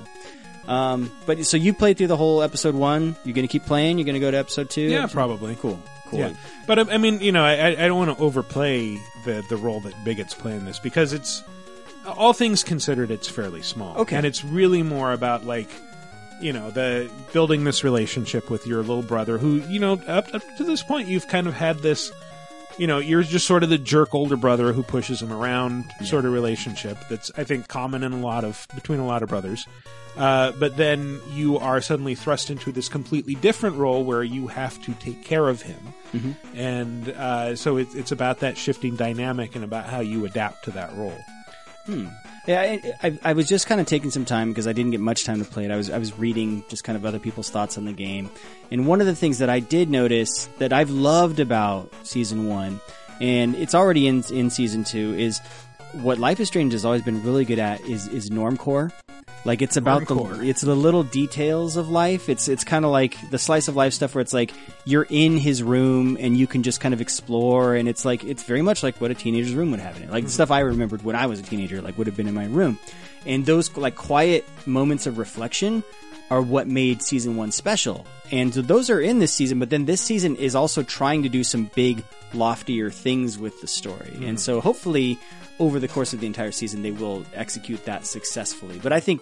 Um, 0.67 1.11
but 1.25 1.45
so 1.45 1.57
you 1.57 1.73
played 1.73 1.97
through 1.97 2.07
the 2.07 2.17
whole 2.17 2.43
episode 2.43 2.75
one. 2.75 3.15
You're 3.25 3.33
going 3.33 3.47
to 3.47 3.51
keep 3.51 3.65
playing. 3.65 3.97
You're 3.97 4.05
going 4.05 4.13
to 4.13 4.19
go 4.19 4.29
to 4.29 4.37
episode 4.37 4.69
two. 4.69 4.81
Yeah, 4.81 5.07
probably. 5.07 5.55
Cool. 5.55 5.81
Cool. 6.09 6.19
Yeah. 6.19 6.33
But 6.67 6.79
I 6.79 6.93
I 6.93 6.97
mean, 6.97 7.21
you 7.21 7.31
know, 7.31 7.43
I, 7.43 7.69
I 7.69 7.87
don't 7.87 7.97
want 7.97 8.15
to 8.15 8.23
overplay 8.23 8.99
the 9.25 9.43
the 9.49 9.57
role 9.57 9.79
that 9.81 10.03
bigots 10.03 10.33
play 10.33 10.55
in 10.55 10.65
this 10.65 10.77
because 10.79 11.13
it's 11.13 11.43
all 12.05 12.33
things 12.33 12.63
considered, 12.63 13.11
it's 13.11 13.27
fairly 13.27 13.61
small. 13.61 13.97
Okay. 13.97 14.15
and 14.15 14.25
it's 14.25 14.43
really 14.43 14.83
more 14.83 15.11
about 15.11 15.45
like 15.45 15.69
you 16.41 16.53
know 16.53 16.69
the 16.71 17.09
building 17.33 17.63
this 17.63 17.83
relationship 17.83 18.49
with 18.49 18.65
your 18.67 18.79
little 18.79 19.03
brother, 19.03 19.37
who 19.37 19.57
you 19.67 19.79
know 19.79 19.93
up, 20.07 20.33
up 20.33 20.41
to 20.57 20.63
this 20.63 20.83
point 20.83 21.07
you've 21.07 21.27
kind 21.27 21.47
of 21.47 21.53
had 21.53 21.79
this. 21.79 22.11
You 22.77 22.87
know, 22.87 22.99
you're 22.99 23.23
just 23.23 23.45
sort 23.45 23.63
of 23.63 23.69
the 23.69 23.77
jerk 23.77 24.15
older 24.15 24.37
brother 24.37 24.71
who 24.71 24.83
pushes 24.83 25.21
him 25.21 25.33
around, 25.33 25.83
sort 26.05 26.23
of 26.23 26.31
relationship 26.31 26.97
that's 27.09 27.29
I 27.35 27.43
think 27.43 27.67
common 27.67 28.03
in 28.03 28.13
a 28.13 28.19
lot 28.19 28.45
of 28.45 28.65
between 28.73 28.99
a 28.99 29.05
lot 29.05 29.21
of 29.21 29.27
brothers. 29.27 29.67
Uh, 30.17 30.51
but 30.53 30.75
then 30.77 31.19
you 31.31 31.57
are 31.57 31.81
suddenly 31.81 32.15
thrust 32.15 32.49
into 32.49 32.71
this 32.71 32.89
completely 32.89 33.35
different 33.35 33.75
role 33.75 34.03
where 34.03 34.23
you 34.23 34.47
have 34.47 34.81
to 34.83 34.93
take 34.95 35.23
care 35.23 35.47
of 35.49 35.61
him. 35.61 35.93
Mhm. 36.13 36.35
And 36.55 37.09
uh, 37.09 37.55
so 37.55 37.77
it, 37.77 37.87
it's 37.95 38.11
about 38.11 38.39
that 38.39 38.57
shifting 38.57 38.95
dynamic 38.95 39.55
and 39.55 39.63
about 39.63 39.85
how 39.85 39.99
you 39.99 40.25
adapt 40.25 40.63
to 40.65 40.71
that 40.71 40.93
role. 40.95 41.19
Hmm. 41.85 42.07
Yeah, 42.47 42.61
I, 42.61 42.93
I, 43.03 43.19
I 43.23 43.33
was 43.33 43.47
just 43.47 43.67
kind 43.67 43.79
of 43.79 43.87
taking 43.87 44.11
some 44.11 44.25
time 44.25 44.49
because 44.49 44.67
I 44.67 44.73
didn't 44.73 44.91
get 44.91 44.99
much 44.99 45.25
time 45.25 45.39
to 45.39 45.45
play 45.45 45.65
it. 45.65 45.71
I 45.71 45.75
was 45.75 45.89
I 45.89 45.97
was 45.97 46.17
reading 46.17 46.63
just 46.69 46.83
kind 46.83 46.95
of 46.95 47.05
other 47.05 47.19
people's 47.19 47.49
thoughts 47.49 47.77
on 47.77 47.85
the 47.85 47.93
game, 47.93 48.29
and 48.71 48.87
one 48.87 49.01
of 49.01 49.07
the 49.07 49.15
things 49.15 49.39
that 49.39 49.49
I 49.49 49.59
did 49.59 49.89
notice 49.89 50.47
that 50.57 50.73
I've 50.73 50.89
loved 50.89 51.39
about 51.39 51.93
season 52.03 52.47
one, 52.47 52.79
and 53.21 53.55
it's 53.55 53.75
already 53.75 54.07
in 54.07 54.23
in 54.31 54.49
season 54.49 54.83
two, 54.83 55.13
is 55.15 55.39
what 55.93 56.17
Life 56.17 56.39
is 56.39 56.47
Strange 56.47 56.73
has 56.73 56.85
always 56.85 57.01
been 57.01 57.23
really 57.23 57.45
good 57.45 57.59
at 57.59 57.81
is 57.81 58.07
is 58.07 58.29
normcore. 58.29 58.91
Like 59.45 59.61
it's 59.61 59.77
about 59.77 60.03
Normcore. 60.03 60.39
the 60.39 60.49
it's 60.49 60.61
the 60.61 60.75
little 60.75 61.03
details 61.03 61.77
of 61.77 61.89
life. 61.89 62.29
It's 62.29 62.47
it's 62.47 62.63
kind 62.63 62.85
of 62.85 62.91
like 62.91 63.17
the 63.29 63.39
slice 63.39 63.67
of 63.67 63.75
life 63.75 63.93
stuff 63.93 64.13
where 64.13 64.21
it's 64.21 64.33
like 64.33 64.53
you're 64.85 65.07
in 65.09 65.37
his 65.37 65.63
room 65.63 66.17
and 66.19 66.37
you 66.37 66.45
can 66.45 66.61
just 66.63 66.81
kind 66.81 66.93
of 66.93 67.01
explore 67.01 67.75
and 67.75 67.87
it's 67.87 68.03
like 68.03 68.23
it's 68.23 68.43
very 68.43 68.61
much 68.61 68.83
like 68.83 68.99
what 68.99 69.11
a 69.11 69.15
teenager's 69.15 69.53
room 69.53 69.71
would 69.71 69.79
have 69.79 69.95
in 69.97 70.03
it. 70.03 70.11
Like 70.11 70.23
the 70.23 70.29
hmm. 70.29 70.33
stuff 70.33 70.51
I 70.51 70.59
remembered 70.59 71.03
when 71.03 71.15
I 71.15 71.27
was 71.27 71.39
a 71.39 71.43
teenager 71.43 71.81
like 71.81 71.97
would 71.97 72.07
have 72.07 72.17
been 72.17 72.27
in 72.27 72.33
my 72.33 72.45
room. 72.45 72.77
And 73.25 73.45
those 73.45 73.75
like 73.77 73.95
quiet 73.95 74.45
moments 74.65 75.07
of 75.07 75.17
reflection 75.17 75.83
are 76.29 76.41
what 76.41 76.67
made 76.67 77.01
season 77.01 77.35
1 77.35 77.51
special. 77.51 78.05
And 78.31 78.53
so 78.53 78.61
those 78.61 78.89
are 78.89 79.01
in 79.01 79.19
this 79.19 79.33
season, 79.33 79.59
but 79.59 79.69
then 79.69 79.85
this 79.85 80.01
season 80.01 80.35
is 80.35 80.53
also 80.53 80.83
trying 80.83 81.23
to 81.23 81.29
do 81.29 81.43
some 81.43 81.71
big 81.73 82.03
loftier 82.33 82.89
things 82.89 83.37
with 83.37 83.59
the 83.61 83.67
story. 83.67 84.11
Mhm. 84.17 84.29
And 84.29 84.39
so 84.39 84.61
hopefully 84.61 85.17
over 85.59 85.79
the 85.79 85.87
course 85.87 86.13
of 86.13 86.19
the 86.19 86.27
entire 86.27 86.51
season 86.51 86.81
they 86.81 86.91
will 86.91 87.25
execute 87.33 87.83
that 87.85 88.05
successfully. 88.05 88.79
But 88.81 88.93
I 88.93 88.99
think 88.99 89.21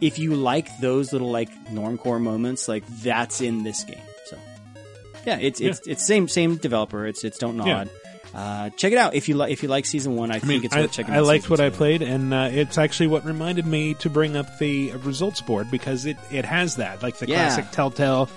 if 0.00 0.18
you 0.18 0.34
like 0.34 0.68
those 0.78 1.12
little 1.12 1.30
like 1.30 1.50
normcore 1.68 2.20
moments, 2.20 2.68
like 2.68 2.84
that's 3.02 3.40
in 3.40 3.62
this 3.64 3.84
game. 3.84 3.98
So 4.26 4.38
yeah, 5.26 5.38
it's 5.40 5.60
it's 5.60 5.80
it's 5.86 6.06
same 6.06 6.28
same 6.28 6.56
developer. 6.56 7.06
It's 7.06 7.24
it's 7.24 7.38
Don't 7.38 7.56
Nod. 7.56 7.88
Uh, 8.34 8.68
check 8.70 8.90
it 8.90 8.98
out 8.98 9.14
if 9.14 9.28
you 9.28 9.36
like 9.36 9.52
if 9.52 9.62
you 9.62 9.68
like 9.68 9.86
season 9.86 10.16
one. 10.16 10.32
I, 10.32 10.36
I 10.36 10.38
think 10.40 10.48
mean, 10.48 10.64
it's 10.64 10.74
I, 10.74 10.80
worth 10.80 10.90
checking. 10.92 11.14
Out. 11.14 11.18
I 11.18 11.20
liked 11.20 11.48
what 11.48 11.60
I 11.60 11.70
played, 11.70 12.02
and 12.02 12.34
uh, 12.34 12.48
it's 12.50 12.78
actually 12.78 13.06
what 13.06 13.24
reminded 13.24 13.64
me 13.64 13.94
to 13.94 14.10
bring 14.10 14.36
up 14.36 14.58
the 14.58 14.90
results 15.04 15.40
board 15.40 15.70
because 15.70 16.04
it, 16.04 16.16
it 16.32 16.44
has 16.44 16.74
that, 16.76 17.00
like 17.00 17.16
the 17.18 17.28
Yeah. 17.28 17.36
classic 17.46 17.70
Telltale. 17.70 18.28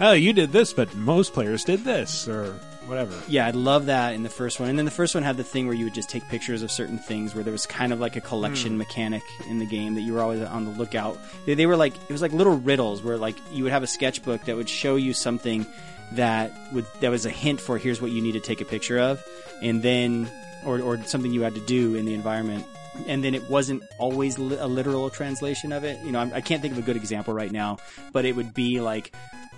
Oh, 0.00 0.12
you 0.12 0.32
did 0.32 0.52
this, 0.52 0.72
but 0.72 0.94
most 0.94 1.32
players 1.32 1.64
did 1.64 1.82
this, 1.84 2.28
or 2.28 2.52
whatever. 2.86 3.14
Yeah, 3.28 3.46
I 3.46 3.50
love 3.52 3.86
that 3.86 4.12
in 4.14 4.22
the 4.22 4.28
first 4.28 4.60
one. 4.60 4.68
And 4.68 4.78
then 4.78 4.84
the 4.84 4.90
first 4.90 5.14
one 5.14 5.24
had 5.24 5.36
the 5.38 5.44
thing 5.44 5.66
where 5.66 5.74
you 5.74 5.84
would 5.84 5.94
just 5.94 6.10
take 6.10 6.28
pictures 6.28 6.62
of 6.62 6.70
certain 6.70 6.98
things, 6.98 7.34
where 7.34 7.42
there 7.42 7.52
was 7.52 7.64
kind 7.66 7.92
of 7.94 7.98
like 8.00 8.14
a 8.16 8.20
collection 8.20 8.72
Hmm. 8.72 8.78
mechanic 8.78 9.22
in 9.48 9.58
the 9.58 9.64
game 9.66 9.94
that 9.94 10.02
you 10.02 10.12
were 10.12 10.20
always 10.20 10.42
on 10.42 10.64
the 10.66 10.70
lookout. 10.72 11.18
They, 11.46 11.54
they 11.54 11.64
were 11.66 11.76
like 11.76 11.94
it 11.94 12.12
was 12.12 12.20
like 12.20 12.32
little 12.32 12.56
riddles 12.58 13.02
where 13.02 13.16
like 13.16 13.36
you 13.52 13.62
would 13.64 13.72
have 13.72 13.82
a 13.82 13.86
sketchbook 13.86 14.44
that 14.44 14.56
would 14.56 14.68
show 14.68 14.96
you 14.96 15.14
something 15.14 15.64
that 16.12 16.52
would 16.72 16.86
that 17.00 17.10
was 17.10 17.24
a 17.26 17.30
hint 17.30 17.60
for 17.60 17.78
here's 17.78 18.00
what 18.00 18.10
you 18.12 18.20
need 18.22 18.32
to 18.32 18.40
take 18.40 18.60
a 18.60 18.64
picture 18.66 18.98
of, 18.98 19.24
and 19.62 19.82
then 19.82 20.30
or 20.64 20.78
or 20.80 21.02
something 21.04 21.32
you 21.32 21.40
had 21.40 21.54
to 21.54 21.64
do 21.66 21.94
in 21.94 22.04
the 22.04 22.12
environment. 22.14 22.66
And 23.06 23.22
then 23.22 23.34
it 23.34 23.50
wasn't 23.50 23.82
always 23.98 24.38
li- 24.38 24.56
a 24.58 24.66
literal 24.66 25.10
translation 25.10 25.70
of 25.70 25.84
it. 25.84 25.98
You 26.02 26.12
know, 26.12 26.18
I'm, 26.18 26.32
I 26.32 26.40
can't 26.40 26.62
think 26.62 26.72
of 26.72 26.78
a 26.78 26.82
good 26.82 26.96
example 26.96 27.34
right 27.34 27.52
now, 27.52 27.76
but 28.10 28.24
it 28.24 28.34
would 28.34 28.54
be 28.54 28.80
like 28.80 29.12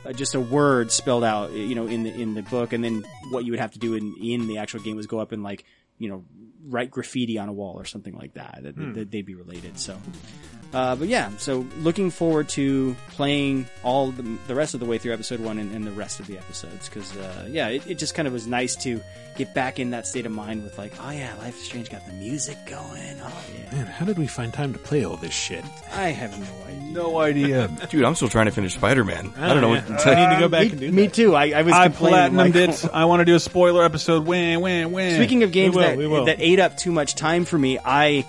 Uh, 0.08 0.12
just 0.12 0.34
a 0.34 0.40
word 0.40 0.90
spelled 0.90 1.22
out, 1.22 1.52
you 1.52 1.74
know, 1.74 1.86
in 1.86 2.02
the 2.02 2.14
in 2.14 2.34
the 2.34 2.42
book, 2.42 2.72
and 2.72 2.82
then 2.82 3.04
what 3.30 3.44
you 3.44 3.52
would 3.52 3.60
have 3.60 3.72
to 3.72 3.78
do 3.78 3.94
in 3.94 4.16
in 4.22 4.46
the 4.48 4.56
actual 4.56 4.80
game 4.80 4.96
was 4.96 5.06
go 5.06 5.18
up 5.18 5.32
and 5.32 5.42
like, 5.42 5.64
you 5.98 6.08
know, 6.08 6.24
write 6.66 6.90
graffiti 6.90 7.38
on 7.38 7.48
a 7.48 7.52
wall 7.52 7.74
or 7.78 7.84
something 7.84 8.16
like 8.16 8.34
that. 8.34 8.60
That, 8.62 8.74
Hmm. 8.74 8.92
that 8.94 9.10
they'd 9.10 9.24
be 9.26 9.34
related. 9.34 9.78
So, 9.78 9.96
uh, 10.74 10.96
but 10.96 11.08
yeah, 11.08 11.30
so 11.38 11.66
looking 11.80 12.10
forward 12.10 12.48
to 12.50 12.94
playing 13.10 13.66
all 13.82 14.10
the, 14.10 14.22
the 14.46 14.54
rest 14.54 14.74
of 14.74 14.80
the 14.80 14.86
way 14.86 14.98
through 14.98 15.14
episode 15.14 15.40
one 15.40 15.58
and, 15.58 15.74
and 15.74 15.86
the 15.86 15.92
rest 15.92 16.20
of 16.20 16.26
the 16.26 16.36
episodes 16.36 16.88
because 16.88 17.16
uh, 17.16 17.48
yeah, 17.50 17.68
it, 17.68 17.86
it 17.86 17.94
just 17.98 18.14
kind 18.14 18.28
of 18.28 18.34
was 18.34 18.46
nice 18.46 18.76
to 18.76 19.00
get 19.36 19.54
back 19.54 19.78
in 19.78 19.90
that 19.90 20.04
state 20.06 20.26
of 20.26 20.32
mind 20.32 20.64
with 20.64 20.76
like, 20.78 20.92
oh 21.00 21.10
yeah, 21.10 21.32
Life 21.38 21.56
is 21.56 21.64
Strange 21.64 21.88
got 21.90 22.04
the 22.06 22.12
music 22.14 22.58
going. 22.66 23.16
Oh 23.22 23.44
yeah, 23.56 23.74
Man, 23.76 23.86
how 23.86 24.04
did 24.04 24.18
we 24.18 24.26
find 24.26 24.52
time 24.52 24.72
to 24.74 24.78
play 24.80 25.04
all 25.04 25.16
this 25.16 25.32
shit? 25.32 25.64
I 25.94 26.08
have 26.08 26.38
no 26.38 26.66
idea. 26.66 26.92
No 26.92 27.18
idea. 27.20 27.68
Dude, 27.90 28.04
I'm 28.04 28.14
still 28.14 28.28
trying 28.28 28.46
to 28.46 28.52
finish 28.52 28.74
Spider 28.74 29.04
Man. 29.04 29.32
I 29.38 29.48
don't 29.54 29.60
know 29.62 29.72
yeah. 29.74 29.82
what 29.88 30.06
I 30.06 30.28
need 30.28 30.34
to 30.34 30.40
go 30.40 30.48
back 30.48 30.64
me, 30.66 30.70
and 30.72 30.80
do 30.80 30.92
me 30.92 31.06
that. 31.06 31.14
too. 31.14 31.34
I, 31.36 31.50
I 31.50 31.62
was 31.62 31.72
I 31.72 31.84
complaining, 31.88 32.32
platinumed 32.38 32.54
like- 32.56 32.84
it. 32.84 32.90
I 32.94 33.04
want 33.06 33.20
to 33.20 33.24
do 33.24 33.36
a 33.36 33.40
spoiler 33.40 33.84
episode. 33.84 34.26
Wham, 34.26 34.60
wham, 34.60 34.90
wham. 34.92 35.14
Speaking 35.16 35.44
of 35.44 35.52
games 35.52 35.74
will, 35.76 35.82
that, 35.90 35.98
we 35.98 36.06
will. 36.06 36.24
that 36.26 36.36
ate 36.40 36.60
up 36.60 36.76
too 36.76 36.92
much 36.92 37.14
time 37.14 37.44
for 37.44 37.58
me, 37.58 37.78
I 37.84 38.24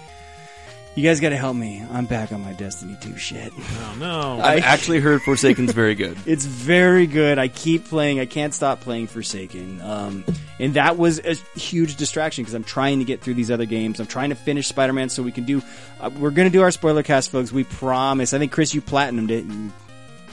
You 0.95 1.03
guys 1.03 1.19
got 1.19 1.29
to 1.29 1.37
help 1.37 1.55
me. 1.55 1.83
I'm 1.91 2.05
back 2.05 2.31
on 2.31 2.41
my 2.41 2.53
Destiny 2.53 2.97
2 2.99 3.17
shit. 3.17 3.53
Oh 3.57 3.95
no! 3.99 4.39
I've 4.43 4.63
actually 4.63 4.99
heard 4.99 5.21
Forsaken's 5.21 5.71
very 5.71 5.95
good. 5.95 6.17
It's 6.25 6.45
very 6.45 7.07
good. 7.07 7.39
I 7.39 7.47
keep 7.47 7.85
playing. 7.85 8.19
I 8.19 8.25
can't 8.25 8.53
stop 8.53 8.81
playing 8.81 9.07
Forsaken. 9.07 9.81
Um, 9.81 10.25
and 10.59 10.73
that 10.73 10.97
was 10.97 11.19
a 11.19 11.35
huge 11.57 11.95
distraction 11.95 12.43
because 12.43 12.53
I'm 12.53 12.65
trying 12.65 12.99
to 12.99 13.05
get 13.05 13.21
through 13.21 13.35
these 13.35 13.49
other 13.49 13.65
games. 13.65 13.99
I'm 13.99 14.07
trying 14.07 14.29
to 14.29 14.35
finish 14.35 14.67
Spider-Man 14.67 15.09
so 15.09 15.23
we 15.23 15.31
can 15.31 15.45
do. 15.45 15.61
Uh, 16.01 16.09
we're 16.19 16.31
going 16.31 16.47
to 16.47 16.51
do 16.51 16.61
our 16.61 16.71
spoiler 16.71 17.01
cast, 17.03 17.31
folks. 17.31 17.51
We 17.51 17.63
promise. 17.63 18.33
I 18.33 18.39
think 18.39 18.51
Chris, 18.51 18.73
you 18.73 18.81
platinumed 18.81 19.31
it. 19.31 19.45
You, 19.45 19.71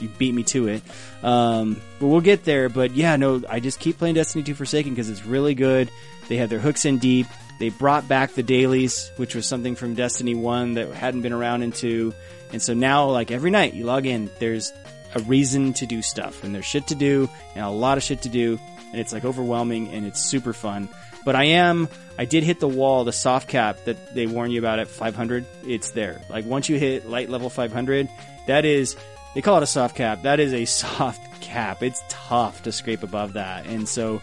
you 0.01 0.09
beat 0.09 0.35
me 0.35 0.43
to 0.45 0.69
it. 0.69 0.83
Um, 1.23 1.81
but 1.99 2.07
we'll 2.07 2.21
get 2.21 2.45
there. 2.45 2.69
But 2.69 2.93
yeah, 2.93 3.17
no, 3.17 3.43
I 3.49 3.61
just 3.61 3.81
keep 3.81 3.99
playing 3.99 4.15
Destiny 4.15 4.45
2 4.45 4.55
Forsaken 4.55 4.93
because 4.93 5.11
it's 5.11 5.25
really 5.25 5.55
good. 5.55 5.91
They 6.29 6.37
have 6.37 6.51
their 6.51 6.59
hooks 6.59 6.85
in 6.85 6.99
deep. 6.99 7.27
They 7.59 7.71
brought 7.71 8.07
back 8.07 8.33
the 8.33 8.43
dailies, 8.43 9.11
which 9.17 9.35
was 9.35 9.47
something 9.47 9.77
from 9.77 9.95
Destiny 9.95 10.35
1 10.35 10.75
that 10.75 10.93
hadn't 10.93 11.23
been 11.23 11.33
around 11.33 11.63
in 11.63 11.73
2. 11.73 12.13
And 12.53 12.63
so 12.63 12.75
now, 12.75 13.11
like 13.11 13.31
every 13.31 13.51
night 13.51 13.75
you 13.75 13.85
log 13.85 14.07
in, 14.07 14.31
there's 14.39 14.73
a 15.15 15.21
reason 15.21 15.73
to 15.75 15.87
do 15.87 16.03
stuff 16.03 16.45
and 16.45 16.55
there's 16.55 16.67
shit 16.67 16.89
to 16.89 16.95
do 16.95 17.29
and 17.55 17.65
a 17.65 17.71
lot 17.71 17.97
of 17.97 18.05
shit 18.05 18.23
to 18.23 18.29
do. 18.29 18.59
And 18.91 19.01
it's 19.01 19.13
like 19.13 19.25
overwhelming 19.25 19.89
and 19.89 20.07
it's 20.07 20.21
super 20.21 20.53
fun. 20.53 20.89
But 21.25 21.35
I 21.35 21.45
am, 21.45 21.89
I 22.19 22.25
did 22.25 22.45
hit 22.45 22.61
the 22.61 22.69
wall, 22.69 23.05
the 23.05 23.13
soft 23.13 23.49
cap 23.49 23.85
that 23.85 24.15
they 24.15 24.27
warn 24.27 24.51
you 24.51 24.61
about 24.61 24.79
at 24.79 24.89
500. 24.89 25.45
It's 25.65 25.91
there. 25.91 26.21
Like 26.29 26.45
once 26.45 26.69
you 26.69 26.79
hit 26.79 27.09
light 27.09 27.29
level 27.29 27.51
500, 27.51 28.09
that 28.47 28.65
is, 28.65 28.97
they 29.37 29.43
call 29.43 29.59
it 29.59 29.63
a 29.63 29.67
soft 29.67 29.97
cap. 29.97 30.23
That 30.23 30.41
is 30.41 30.55
a 30.55 30.65
soft 30.65 31.43
cap. 31.43 31.83
It's 31.83 32.03
tough 32.09 32.63
to 32.63 32.73
scrape 32.73 33.03
above 33.03 33.35
that. 33.35 33.67
And 33.67 33.87
so 33.87 34.23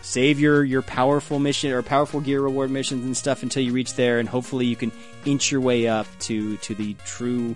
save 0.00 0.40
your, 0.40 0.64
your 0.64 0.80
powerful 0.80 1.38
mission 1.38 1.70
or 1.70 1.82
powerful 1.82 2.22
gear 2.22 2.40
reward 2.40 2.70
missions 2.70 3.04
and 3.04 3.14
stuff 3.14 3.42
until 3.42 3.62
you 3.62 3.74
reach 3.74 3.92
there. 3.92 4.18
And 4.18 4.26
hopefully 4.26 4.64
you 4.64 4.74
can 4.74 4.90
inch 5.26 5.52
your 5.52 5.60
way 5.60 5.86
up 5.86 6.06
to, 6.20 6.56
to 6.56 6.74
the 6.74 6.94
true 7.04 7.54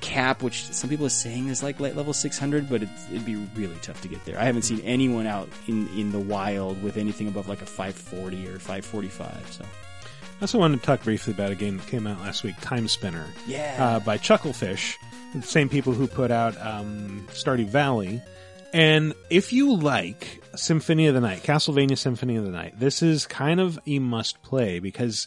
cap, 0.00 0.40
which 0.40 0.66
some 0.72 0.88
people 0.88 1.04
are 1.04 1.08
saying 1.08 1.48
is 1.48 1.64
like 1.64 1.80
light 1.80 1.96
level 1.96 2.12
600, 2.12 2.70
but 2.70 2.82
it'd 2.82 3.26
be 3.26 3.34
really 3.56 3.76
tough 3.82 4.00
to 4.02 4.08
get 4.08 4.24
there. 4.24 4.38
I 4.38 4.44
haven't 4.44 4.62
seen 4.62 4.80
anyone 4.82 5.26
out 5.26 5.48
in, 5.66 5.88
in 5.98 6.12
the 6.12 6.20
wild 6.20 6.80
with 6.80 6.96
anything 6.96 7.26
above 7.26 7.48
like 7.48 7.60
a 7.60 7.66
540 7.66 8.46
or 8.46 8.60
545. 8.60 9.52
So 9.52 9.64
I 9.64 10.40
also 10.40 10.60
wanted 10.60 10.78
to 10.78 10.86
talk 10.86 11.02
briefly 11.02 11.32
about 11.32 11.50
a 11.50 11.56
game 11.56 11.78
that 11.78 11.88
came 11.88 12.06
out 12.06 12.20
last 12.20 12.44
week, 12.44 12.54
Timespinner. 12.60 13.26
Yeah. 13.48 13.74
Uh, 13.78 13.98
by 13.98 14.16
Chucklefish, 14.16 14.96
the 15.34 15.42
same 15.42 15.68
people 15.68 15.92
who 15.92 16.06
put 16.06 16.30
out 16.30 16.60
um, 16.60 17.26
Stardew 17.30 17.66
Valley. 17.66 18.22
And 18.72 19.14
if 19.30 19.52
you 19.52 19.74
like 19.76 20.42
Symphony 20.54 21.06
of 21.06 21.14
the 21.14 21.20
Night, 21.20 21.42
Castlevania 21.42 21.98
Symphony 21.98 22.36
of 22.36 22.44
the 22.44 22.50
Night, 22.50 22.78
this 22.78 23.02
is 23.02 23.26
kind 23.26 23.60
of 23.60 23.78
a 23.86 23.98
must 23.98 24.42
play 24.42 24.78
because 24.78 25.26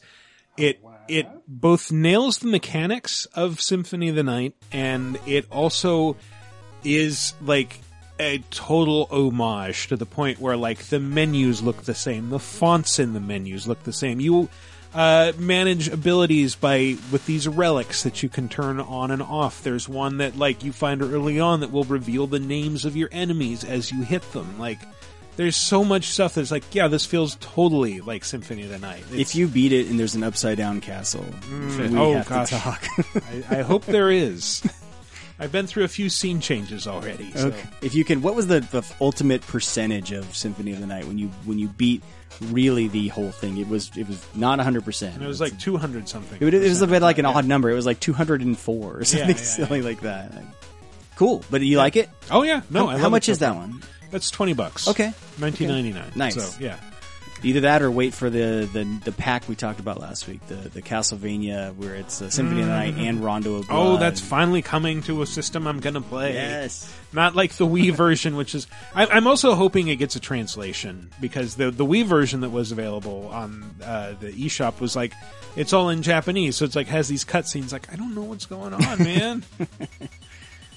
it 0.57 0.79
it 1.07 1.27
both 1.47 1.91
nails 1.91 2.39
the 2.39 2.47
mechanics 2.47 3.25
of 3.33 3.59
Symphony 3.59 4.09
of 4.09 4.15
the 4.15 4.23
Night 4.23 4.55
and 4.71 5.19
it 5.25 5.45
also 5.51 6.15
is 6.83 7.33
like 7.41 7.79
a 8.19 8.37
total 8.51 9.07
homage 9.11 9.87
to 9.87 9.97
the 9.97 10.05
point 10.05 10.39
where 10.39 10.55
like 10.55 10.79
the 10.85 10.99
menus 10.99 11.61
look 11.61 11.83
the 11.83 11.95
same, 11.95 12.29
the 12.29 12.39
fonts 12.39 12.99
in 12.99 13.13
the 13.13 13.19
menus 13.19 13.67
look 13.67 13.83
the 13.83 13.93
same. 13.93 14.19
You 14.19 14.49
uh, 14.93 15.31
manage 15.37 15.87
abilities 15.87 16.55
by 16.55 16.97
with 17.11 17.25
these 17.25 17.47
relics 17.47 18.03
that 18.03 18.21
you 18.23 18.29
can 18.29 18.49
turn 18.49 18.79
on 18.79 19.11
and 19.11 19.21
off. 19.21 19.63
There's 19.63 19.89
one 19.89 20.17
that 20.17 20.37
like 20.37 20.63
you 20.63 20.71
find 20.71 21.01
early 21.01 21.39
on 21.39 21.61
that 21.61 21.71
will 21.71 21.83
reveal 21.83 22.27
the 22.27 22.39
names 22.39 22.85
of 22.85 22.95
your 22.95 23.09
enemies 23.11 23.63
as 23.63 23.91
you 23.91 24.03
hit 24.03 24.21
them. 24.33 24.59
Like 24.59 24.79
there's 25.35 25.55
so 25.55 25.83
much 25.83 26.05
stuff 26.11 26.35
that's 26.35 26.51
like, 26.51 26.75
yeah, 26.75 26.87
this 26.87 27.05
feels 27.07 27.37
totally 27.39 28.01
like 28.01 28.23
Symphony 28.23 28.63
of 28.63 28.69
the 28.69 28.77
Night. 28.77 29.03
if 29.11 29.33
you 29.33 29.47
beat 29.47 29.71
it 29.73 29.87
and 29.87 29.99
there's 29.99 30.13
an 30.13 30.23
upside 30.23 30.57
down 30.59 30.79
castle, 30.79 31.25
Mm, 31.49 31.89
we 31.91 31.97
oh 31.97 32.13
have 32.13 32.29
gosh, 32.29 32.49
to 32.49 32.55
talk. 32.57 32.85
I, 33.49 33.57
I 33.57 33.61
hope 33.63 33.85
there 33.85 34.11
is. 34.11 34.61
I've 35.39 35.51
been 35.51 35.65
through 35.65 35.83
a 35.85 35.87
few 35.87 36.09
scene 36.09 36.39
changes 36.39 36.85
already. 36.87 37.31
So. 37.31 37.47
Okay. 37.47 37.67
If 37.81 37.95
you 37.95 38.05
can, 38.05 38.21
what 38.21 38.35
was 38.35 38.45
the, 38.45 38.59
the 38.59 38.85
ultimate 39.01 39.41
percentage 39.41 40.11
of 40.11 40.35
Symphony 40.35 40.73
of 40.73 40.79
the 40.79 40.85
Night 40.85 41.05
when 41.07 41.17
you 41.17 41.29
when 41.45 41.57
you 41.57 41.67
beat 41.69 42.03
really 42.41 42.87
the 42.87 43.07
whole 43.09 43.31
thing? 43.31 43.57
It 43.57 43.67
was 43.67 43.91
it 43.95 44.07
was 44.07 44.25
not 44.35 44.59
hundred 44.59 44.85
percent. 44.85 45.15
And 45.15 45.23
it 45.23 45.27
was 45.27 45.41
like 45.41 45.57
200 45.59 46.07
something. 46.07 46.41
It, 46.41 46.53
it 46.53 46.69
was 46.69 46.81
a 46.81 46.87
bit 46.87 47.01
like 47.01 47.17
an 47.17 47.25
odd 47.25 47.45
number. 47.45 47.69
It 47.69 47.75
was 47.75 47.85
like 47.85 47.99
two 47.99 48.13
hundred 48.13 48.41
and 48.41 48.57
four 48.57 48.97
or 48.97 49.05
something 49.05 49.29
yeah, 49.29 49.35
silly 49.35 49.81
like 49.81 50.01
that. 50.01 50.33
Like, 50.35 50.45
cool, 51.15 51.43
but 51.49 51.61
you 51.61 51.77
like 51.77 51.95
it? 51.95 52.09
Oh 52.31 52.43
yeah, 52.43 52.61
no. 52.69 52.87
How, 52.87 52.97
how 52.97 53.09
much 53.09 53.29
is 53.29 53.39
that 53.39 53.55
one? 53.55 53.81
That's 54.11 54.29
twenty 54.29 54.53
bucks. 54.53 54.87
Okay, 54.87 55.13
nineteen 55.39 55.69
ninety 55.69 55.93
nine. 55.93 56.11
Nice. 56.15 56.35
So 56.35 56.59
yeah. 56.59 56.77
Either 57.43 57.61
that 57.61 57.81
or 57.81 57.91
wait 57.91 58.13
for 58.13 58.29
the, 58.29 58.69
the, 58.71 58.83
the 59.03 59.11
pack 59.11 59.47
we 59.49 59.55
talked 59.55 59.79
about 59.79 59.99
last 59.99 60.27
week, 60.27 60.45
the 60.47 60.55
the 60.55 60.81
Castlevania 60.81 61.75
where 61.75 61.95
it's 61.95 62.21
uh, 62.21 62.29
Symphony 62.29 62.61
of 62.61 62.67
the 62.67 62.73
Night 62.73 62.95
and 62.95 63.23
Rondo 63.23 63.55
of 63.55 63.67
Blood. 63.67 63.77
Oh, 63.77 63.97
that's 63.97 64.19
finally 64.19 64.61
coming 64.61 65.01
to 65.03 65.21
a 65.21 65.25
system 65.25 65.67
I'm 65.67 65.79
gonna 65.79 66.01
play. 66.01 66.33
Yes. 66.33 66.91
Not 67.11 67.35
like 67.35 67.53
the 67.53 67.67
Wii 67.67 67.91
version, 67.91 68.35
which 68.35 68.55
is. 68.55 68.67
I, 68.95 69.05
I'm 69.05 69.27
also 69.27 69.55
hoping 69.55 69.87
it 69.87 69.97
gets 69.97 70.15
a 70.15 70.19
translation 70.19 71.11
because 71.19 71.55
the 71.55 71.69
the 71.69 71.85
Wii 71.85 72.05
version 72.05 72.41
that 72.41 72.49
was 72.49 72.71
available 72.71 73.27
on 73.27 73.75
uh, 73.83 74.13
the 74.19 74.31
eShop 74.31 74.79
was 74.79 74.95
like 74.95 75.13
it's 75.55 75.73
all 75.73 75.89
in 75.89 76.01
Japanese, 76.01 76.55
so 76.55 76.65
it's 76.65 76.75
like 76.75 76.87
has 76.87 77.07
these 77.07 77.25
cutscenes. 77.25 77.71
Like 77.71 77.91
I 77.91 77.95
don't 77.95 78.15
know 78.15 78.23
what's 78.23 78.45
going 78.45 78.73
on, 78.73 78.97
man. 78.99 79.43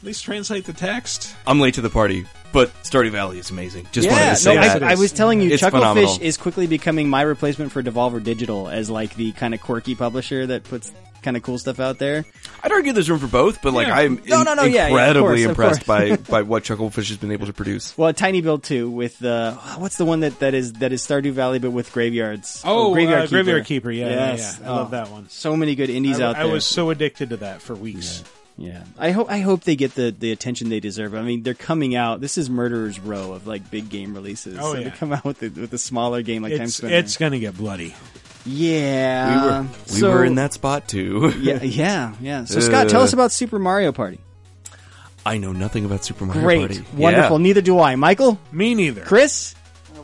At 0.06 0.10
least 0.10 0.24
translate 0.24 0.64
the 0.66 0.72
text. 0.72 1.34
I'm 1.48 1.58
late 1.58 1.74
to 1.74 1.80
the 1.80 1.90
party, 1.90 2.26
but 2.52 2.72
Stardew 2.84 3.10
Valley 3.10 3.40
is 3.40 3.50
amazing. 3.50 3.88
Just 3.90 4.06
yeah, 4.06 4.12
wanted 4.14 4.28
to 4.28 4.36
say 4.36 4.54
no, 4.54 4.60
that. 4.60 4.82
I, 4.84 4.92
I 4.92 4.94
was 4.94 5.10
telling 5.10 5.40
you, 5.40 5.50
It's 5.50 5.60
Chucklefish 5.60 5.70
phenomenal. 5.72 6.18
is 6.22 6.36
quickly 6.36 6.68
becoming 6.68 7.08
my 7.10 7.22
replacement 7.22 7.72
for 7.72 7.82
Devolver 7.82 8.22
Digital 8.22 8.68
as 8.68 8.88
like 8.88 9.16
the 9.16 9.32
kind 9.32 9.52
of 9.52 9.60
quirky 9.60 9.96
publisher 9.96 10.46
that 10.46 10.62
puts 10.62 10.92
kind 11.22 11.36
of 11.36 11.42
cool 11.42 11.58
stuff 11.58 11.80
out 11.80 11.98
there. 11.98 12.24
I'd 12.62 12.70
argue 12.70 12.92
there's 12.92 13.10
room 13.10 13.18
for 13.18 13.26
both, 13.26 13.60
but 13.62 13.72
like 13.74 13.88
Yeah. 13.88 13.96
I'm 13.96 14.22
No, 14.28 14.44
no, 14.44 14.54
no, 14.54 14.62
yeah, 14.62 14.74
yeah, 14.74 14.84
of 14.84 14.90
incredibly 15.16 15.22
course, 15.22 15.42
of 15.42 15.50
impressed 15.50 15.86
by 15.88 16.16
by 16.30 16.42
what 16.42 16.62
Chucklefish 16.62 17.08
has 17.08 17.16
been 17.16 17.32
able 17.32 17.46
to 17.48 17.52
produce. 17.52 17.98
Well, 17.98 18.12
Tiny 18.14 18.42
Build 18.42 18.62
too 18.62 18.88
with 18.88 19.24
uh, 19.24 19.54
what's 19.78 19.96
the 19.96 20.04
one 20.04 20.20
that, 20.20 20.38
that 20.38 20.54
is 20.54 20.74
that 20.74 20.92
is 20.92 21.02
Stardew 21.04 21.32
Valley 21.32 21.58
but 21.58 21.72
with 21.72 21.92
graveyards. 21.92 22.62
Oh, 22.64 22.92
Graveyard 22.92 23.18
uh, 23.18 23.22
Keeper. 23.24 23.34
Graveyard 23.34 23.64
Keeper, 23.64 23.90
yeah, 23.90 24.06
yeah, 24.08 24.14
yes. 24.30 24.58
yeah. 24.62 24.70
I 24.70 24.76
love 24.76 24.86
Oh, 24.86 24.90
that 24.92 25.10
one. 25.10 25.28
So 25.30 25.56
many 25.56 25.74
good 25.74 25.90
indies 25.90 26.20
I, 26.20 26.26
out 26.28 26.36
I 26.36 26.44
there. 26.44 26.52
was 26.52 26.64
so 26.64 26.90
addicted 26.90 27.30
to 27.30 27.38
that 27.38 27.60
for 27.60 27.74
weeks. 27.74 28.22
Yeah, 28.58 28.84
I 28.98 29.10
hope 29.10 29.30
I 29.30 29.40
hope 29.40 29.64
they 29.64 29.76
get 29.76 29.94
the, 29.94 30.14
the 30.18 30.32
attention 30.32 30.70
they 30.70 30.80
deserve. 30.80 31.14
I 31.14 31.20
mean, 31.22 31.42
they're 31.42 31.52
coming 31.52 31.94
out. 31.94 32.22
This 32.22 32.38
is 32.38 32.48
Murderer's 32.48 32.98
Row 32.98 33.32
of 33.32 33.46
like 33.46 33.70
big 33.70 33.90
game 33.90 34.14
releases. 34.14 34.56
Oh, 34.58 34.72
so 34.72 34.78
yeah. 34.78 34.90
to 34.90 34.96
come 34.96 35.12
out 35.12 35.24
with 35.24 35.40
the, 35.40 35.48
with 35.50 35.74
a 35.74 35.78
smaller 35.78 36.22
game 36.22 36.42
like 36.42 36.52
Time 36.54 36.62
It's 36.62 36.76
Spinner. 36.76 36.94
it's 36.94 37.16
gonna 37.18 37.38
get 37.38 37.54
bloody. 37.56 37.94
yeah, 38.46 39.28
we 39.28 39.46
were 39.64 39.68
we 39.88 40.00
so- 40.00 40.10
were 40.10 40.24
in 40.24 40.36
that 40.36 40.52
spot 40.52 40.88
too. 40.88 41.32
yeah, 41.40 41.62
yeah, 41.62 42.14
yeah. 42.20 42.44
So 42.44 42.60
Scott, 42.60 42.88
tell 42.88 43.00
Uh, 43.00 43.04
us 43.04 43.12
about 43.12 43.32
Super 43.32 43.58
Mario 43.58 43.92
Party. 43.92 44.20
I 45.26 45.38
know 45.38 45.52
nothing 45.52 45.84
about 45.84 46.04
Super 46.04 46.24
Mario 46.24 46.40
Great, 46.42 46.58
Party. 46.60 46.84
wonderful. 46.96 47.38
Yeah. 47.38 47.42
Neither 47.42 47.60
do 47.60 47.80
I. 47.80 47.96
Michael, 47.96 48.38
Me 48.52 48.74
neither. 48.76 49.00
Chris. 49.02 49.55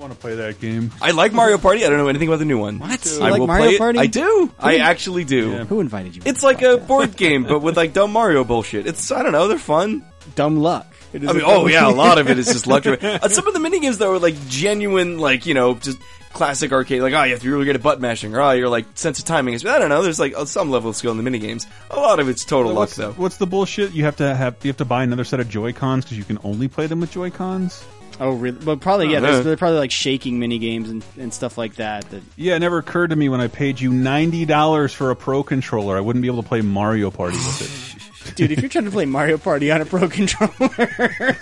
I 0.03 0.07
want 0.07 0.15
to 0.15 0.21
play 0.21 0.35
that 0.35 0.59
game. 0.59 0.91
I 1.01 1.13
like 1.13 1.33
Mario 1.33 1.59
Party. 1.59 1.85
I 1.85 1.89
don't 1.89 1.97
know 1.97 2.09
anything 2.09 2.27
about 2.27 2.41
the 2.41 2.45
new 2.45 2.59
one. 2.59 2.81
What? 2.81 3.07
You 3.07 3.23
I 3.23 3.31
like 3.31 3.39
will 3.39 3.47
Mario 3.47 3.67
play 3.67 3.75
it. 3.77 3.79
Party? 3.79 3.99
I 4.01 4.07
do. 4.07 4.53
I 4.59 4.79
actually 4.79 5.23
do. 5.23 5.53
Who 5.67 5.79
invited 5.79 6.17
you? 6.17 6.23
It's 6.25 6.43
like 6.43 6.61
a 6.61 6.79
board 6.79 7.17
game, 7.17 7.45
but 7.45 7.61
with 7.61 7.77
like 7.77 7.93
dumb 7.93 8.11
Mario 8.13 8.43
bullshit. 8.43 8.89
It's 8.89 9.13
I 9.13 9.23
don't 9.23 9.31
know. 9.31 9.47
They're 9.47 9.59
fun. 9.59 10.05
Dumb 10.35 10.57
luck. 10.57 10.93
It 11.13 11.23
is 11.23 11.29
I 11.29 11.35
mean, 11.35 11.43
oh 11.45 11.61
dumb- 11.61 11.71
yeah, 11.71 11.89
a 11.89 11.95
lot 11.95 12.19
of 12.19 12.29
it 12.29 12.37
is 12.37 12.47
just 12.47 12.67
luck. 12.67 12.85
Uh, 13.03 13.29
some 13.29 13.47
of 13.47 13.55
the 13.55 13.61
mini 13.61 13.79
games 13.79 13.99
though 13.99 14.13
are 14.15 14.19
like 14.19 14.35
genuine, 14.49 15.19
like 15.21 15.47
you 15.47 15.55
know, 15.55 15.75
just 15.75 15.99
classic 16.33 16.73
arcade. 16.73 17.01
Like 17.01 17.15
oh, 17.15 17.23
you 17.23 17.31
have 17.31 17.39
to 17.39 17.47
be 17.47 17.53
really 17.53 17.67
good 17.67 17.77
at 17.77 17.83
butt 17.83 18.01
mashing, 18.01 18.35
or 18.35 18.41
oh, 18.41 18.51
your 18.51 18.69
like 18.69 18.87
sense 18.95 19.21
of 19.21 19.25
timing 19.25 19.55
is. 19.55 19.65
I 19.65 19.79
don't 19.79 19.89
know. 19.89 20.03
There's 20.03 20.19
like 20.19 20.35
uh, 20.37 20.47
some 20.47 20.73
level 20.73 20.91
of 20.91 20.97
skill 20.97 21.13
in 21.13 21.17
the 21.17 21.23
mini 21.23 21.39
games. 21.39 21.69
A 21.93 21.97
lot 21.97 22.19
of 22.19 22.29
it's 22.29 22.45
total 22.45 22.73
luck 22.73 22.79
What's, 22.89 22.97
though. 22.97 23.13
what's 23.13 23.37
the 23.37 23.47
bullshit? 23.47 23.93
You 23.93 24.03
have 24.03 24.17
to 24.17 24.35
have 24.35 24.57
you 24.65 24.71
have 24.71 24.79
to 24.79 24.85
buy 24.85 25.05
another 25.05 25.23
set 25.23 25.39
of 25.39 25.49
Joy 25.49 25.73
Cons 25.73 26.05
because 26.05 26.19
you 26.19 26.25
can 26.25 26.41
only 26.43 26.67
play 26.67 26.89
them 26.89 26.99
with 26.99 27.13
Joy 27.13 27.31
Cons. 27.31 27.85
Oh, 28.21 28.33
really? 28.33 28.59
But 28.65 28.81
probably 28.81 29.13
yeah. 29.13 29.19
Uh-huh. 29.19 29.43
They're 29.43 29.57
probably 29.57 29.79
like 29.79 29.91
shaking 29.91 30.39
mini 30.39 30.59
games 30.59 30.91
and, 30.91 31.05
and 31.19 31.33
stuff 31.33 31.59
like 31.59 31.77
that. 31.77 32.09
That 32.11 32.23
Yeah, 32.37 32.57
it 32.57 32.61
never 32.61 32.79
occurred 32.79 33.11
to 33.11 33.17
me 33.17 33.29
when 33.29 33.41
I 33.41 33.49
paid 33.49 33.81
you 33.81 33.93
ninety 33.93 34.45
dollars 34.45 34.93
for 34.93 35.11
a 35.11 35.17
Pro 35.17 35.43
controller, 35.43 35.97
I 35.97 36.01
wouldn't 36.01 36.23
be 36.23 36.29
able 36.29 36.43
to 36.43 36.49
play 36.49 36.61
Mario 36.61 37.11
Party 37.11 37.37
with 37.37 37.63
it. 37.63 38.03
dude, 38.37 38.53
if 38.53 38.61
you're 38.61 38.69
trying 38.69 38.85
to 38.85 38.91
play 38.91 39.05
Mario 39.05 39.39
Party 39.39 39.71
on 39.71 39.81
a 39.81 39.85
Pro 39.85 40.09
controller, 40.11 41.37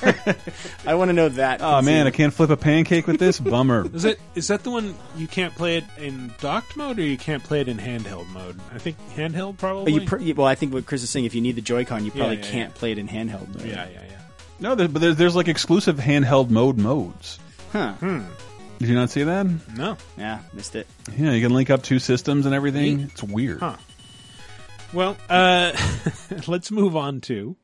I 0.86 0.94
want 0.94 1.08
to 1.08 1.12
know 1.12 1.28
that. 1.30 1.60
Oh 1.60 1.82
man, 1.82 2.06
I 2.06 2.10
can't 2.10 2.32
flip 2.32 2.50
a 2.50 2.56
pancake 2.56 3.06
with 3.06 3.18
this. 3.18 3.40
Bummer. 3.40 3.86
Is 3.94 4.04
it 4.04 4.20
is 4.34 4.48
that 4.48 4.62
the 4.62 4.70
one 4.70 4.94
you 5.16 5.26
can't 5.26 5.54
play 5.54 5.78
it 5.78 5.84
in 5.98 6.32
docked 6.40 6.76
mode 6.76 6.98
or 6.98 7.02
you 7.02 7.18
can't 7.18 7.42
play 7.42 7.60
it 7.60 7.68
in 7.68 7.78
handheld 7.78 8.28
mode? 8.28 8.58
I 8.72 8.78
think 8.78 8.96
handheld 9.14 9.58
probably. 9.58 9.92
You 9.92 10.02
pr- 10.02 10.18
well, 10.34 10.46
I 10.46 10.54
think 10.54 10.72
what 10.72 10.86
Chris 10.86 11.02
is 11.02 11.10
saying, 11.10 11.24
if 11.24 11.34
you 11.34 11.40
need 11.40 11.56
the 11.56 11.62
Joy-Con, 11.62 12.04
you 12.04 12.10
probably 12.10 12.36
yeah, 12.36 12.50
can't 12.50 12.74
play 12.74 12.92
it 12.92 12.98
in 12.98 13.08
handheld 13.08 13.48
mode. 13.48 13.66
yeah, 13.66 13.88
yeah, 13.92 14.00
yeah. 14.08 14.19
No, 14.60 14.74
there, 14.74 14.88
but 14.88 15.00
there's, 15.00 15.16
there's 15.16 15.36
like 15.36 15.48
exclusive 15.48 15.96
handheld 15.96 16.50
mode 16.50 16.78
modes. 16.78 17.38
Huh. 17.72 17.94
Hmm. 17.94 18.22
Did 18.78 18.88
you 18.88 18.94
not 18.94 19.10
see 19.10 19.22
that? 19.24 19.46
No. 19.76 19.96
Yeah, 20.16 20.40
missed 20.52 20.76
it. 20.76 20.86
Yeah, 21.16 21.32
you 21.32 21.42
can 21.42 21.52
link 21.52 21.70
up 21.70 21.82
two 21.82 21.98
systems 21.98 22.46
and 22.46 22.54
everything. 22.54 23.00
It's 23.00 23.22
weird. 23.22 23.60
Huh. 23.60 23.76
Well, 24.92 25.16
uh, 25.28 25.72
let's 26.46 26.70
move 26.70 26.96
on 26.96 27.20
to. 27.22 27.56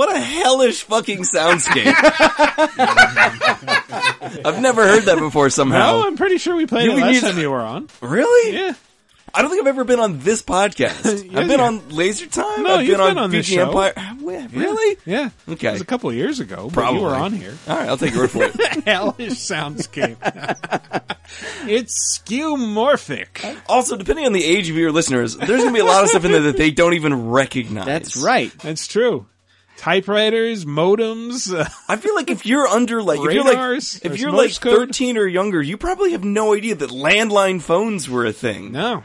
What 0.00 0.16
a 0.16 0.18
hellish 0.18 0.84
fucking 0.84 1.24
soundscape. 1.24 1.92
I've 4.46 4.58
never 4.62 4.82
heard 4.86 5.02
that 5.04 5.18
before 5.18 5.50
somehow. 5.50 6.00
No, 6.00 6.06
I'm 6.06 6.16
pretty 6.16 6.38
sure 6.38 6.56
we 6.56 6.64
played 6.64 6.84
You 6.86 6.92
it 6.92 6.94
would 6.94 7.02
last 7.02 7.12
use- 7.12 7.22
time 7.22 7.38
you 7.38 7.50
were 7.50 7.60
on. 7.60 7.86
Really? 8.00 8.54
Yeah. 8.56 8.72
I 9.34 9.42
don't 9.42 9.50
think 9.50 9.60
I've 9.62 9.68
ever 9.68 9.84
been 9.84 10.00
on 10.00 10.20
this 10.20 10.40
podcast. 10.42 11.04
Yeah, 11.30 11.40
I've 11.40 11.48
been 11.48 11.60
yeah. 11.60 11.66
on 11.66 11.86
Laser 11.90 12.26
Time. 12.28 12.62
No, 12.62 12.76
I've 12.76 12.86
you've 12.86 12.96
been, 12.96 13.08
been 13.08 13.18
on 13.18 13.30
this 13.30 13.46
VG 13.46 13.54
show. 13.56 13.66
Empire. 13.68 13.92
Where- 14.22 14.48
Really? 14.48 14.96
Yeah. 15.04 15.28
Okay. 15.46 15.68
It 15.68 15.72
was 15.72 15.80
a 15.82 15.84
couple 15.84 16.08
of 16.08 16.16
years 16.16 16.40
ago, 16.40 16.64
but 16.64 16.72
Probably. 16.72 17.00
you 17.00 17.04
were 17.06 17.14
on 17.14 17.34
here. 17.34 17.54
All 17.68 17.76
right, 17.76 17.86
I'll 17.90 17.98
take 17.98 18.12
your 18.14 18.22
word 18.22 18.30
for 18.30 18.44
it. 18.44 18.54
Hellish 18.86 19.32
soundscape. 19.34 20.16
it's 21.68 22.18
skeuomorphic. 22.24 23.60
Also, 23.68 23.98
depending 23.98 24.24
on 24.24 24.32
the 24.32 24.44
age 24.44 24.70
of 24.70 24.76
your 24.76 24.92
listeners, 24.92 25.36
there's 25.36 25.60
going 25.60 25.68
to 25.68 25.74
be 25.74 25.80
a 25.80 25.84
lot 25.84 26.04
of 26.04 26.08
stuff 26.08 26.24
in 26.24 26.32
there 26.32 26.40
that 26.44 26.56
they 26.56 26.70
don't 26.70 26.94
even 26.94 27.28
recognize. 27.28 27.84
That's 27.84 28.16
right. 28.16 28.50
That's 28.60 28.86
true. 28.86 29.26
Typewriters, 29.80 30.66
modems. 30.66 31.50
Uh, 31.50 31.66
I 31.88 31.96
feel 31.96 32.14
like 32.14 32.30
if 32.30 32.44
you're 32.44 32.66
under 32.66 33.02
like 33.02 33.18
if 33.18 33.32
you're 33.32 33.44
like 33.44 33.82
if 34.04 34.20
you're 34.20 34.30
like 34.30 34.48
Morse 34.48 34.58
code. 34.58 34.88
13 34.88 35.16
or 35.16 35.26
younger, 35.26 35.62
you 35.62 35.78
probably 35.78 36.12
have 36.12 36.22
no 36.22 36.52
idea 36.54 36.74
that 36.74 36.90
landline 36.90 37.62
phones 37.62 38.06
were 38.08 38.26
a 38.26 38.32
thing. 38.32 38.72
no. 38.72 39.02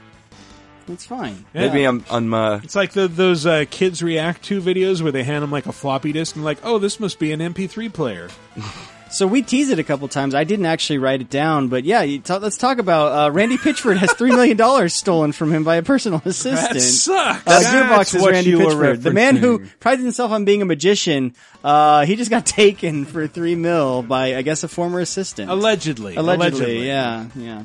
It's 0.88 1.06
fine. 1.06 1.45
Maybe 1.53 1.84
I'm 1.84 2.03
I'm 2.11 2.34
uh, 2.34 2.60
It's 2.61 2.76
like 2.76 2.91
the, 2.91 3.07
those 3.07 3.45
uh, 3.45 3.65
kids 3.72 4.03
react 4.03 4.43
to 4.43 4.61
videos 4.61 5.02
where 5.02 5.11
they 5.11 5.23
hand 5.23 5.41
them 5.41 5.49
like 5.49 5.65
a 5.65 5.72
floppy 5.72 6.11
disk 6.11 6.35
and 6.35 6.43
like, 6.45 6.60
oh, 6.61 6.77
this 6.77 6.99
must 6.99 7.18
be 7.19 7.31
an 7.31 7.39
MP3 7.39 7.91
player. 7.91 8.30
So 9.11 9.27
we 9.27 9.44
teased 9.44 9.72
it 9.72 9.80
a 9.80 9.84
couple 9.84 10.07
times. 10.07 10.36
I 10.36 10.44
didn't 10.44 10.65
actually 10.65 10.98
write 10.98 11.22
it 11.22 11.30
down, 11.30 11.68
but 11.69 11.86
yeah, 11.86 12.02
you 12.02 12.19
ta- 12.19 12.38
let's 12.38 12.57
talk 12.57 12.80
about 12.80 13.11
uh, 13.27 13.32
Randy 13.32 13.57
Pitchford 13.57 13.98
has 13.98 14.11
three 14.14 14.32
million 14.32 14.57
dollars 14.57 14.94
stolen 14.94 15.32
from 15.32 15.53
him 15.53 15.64
by 15.64 15.76
a 15.77 15.84
personal 15.84 16.22
assistant. 16.26 16.73
That 16.73 16.82
sucks. 16.82 17.40
Uh, 17.40 17.41
That's 17.45 17.68
Gearbox 17.68 18.15
is 18.15 18.22
what 18.22 18.32
Randy 18.32 18.49
you 18.49 18.57
were 18.60 18.65
Pitchford, 18.73 19.03
the 19.03 19.11
man 19.14 19.36
who 19.38 19.65
prides 19.80 20.02
himself 20.02 20.32
on 20.32 20.44
being 20.44 20.61
a 20.61 20.65
magician. 20.65 21.34
Uh, 21.64 22.06
he 22.06 22.15
just 22.15 22.30
got 22.32 22.45
taken 22.45 23.06
for 23.06 23.27
three 23.27 23.56
mil 23.56 24.02
by, 24.02 24.36
I 24.36 24.41
guess, 24.41 24.64
a 24.64 24.68
former 24.68 24.99
assistant. 24.99 25.49
Allegedly. 25.49 26.15
Allegedly, 26.15 26.86
yeah, 26.88 27.27
yeah. 27.36 27.64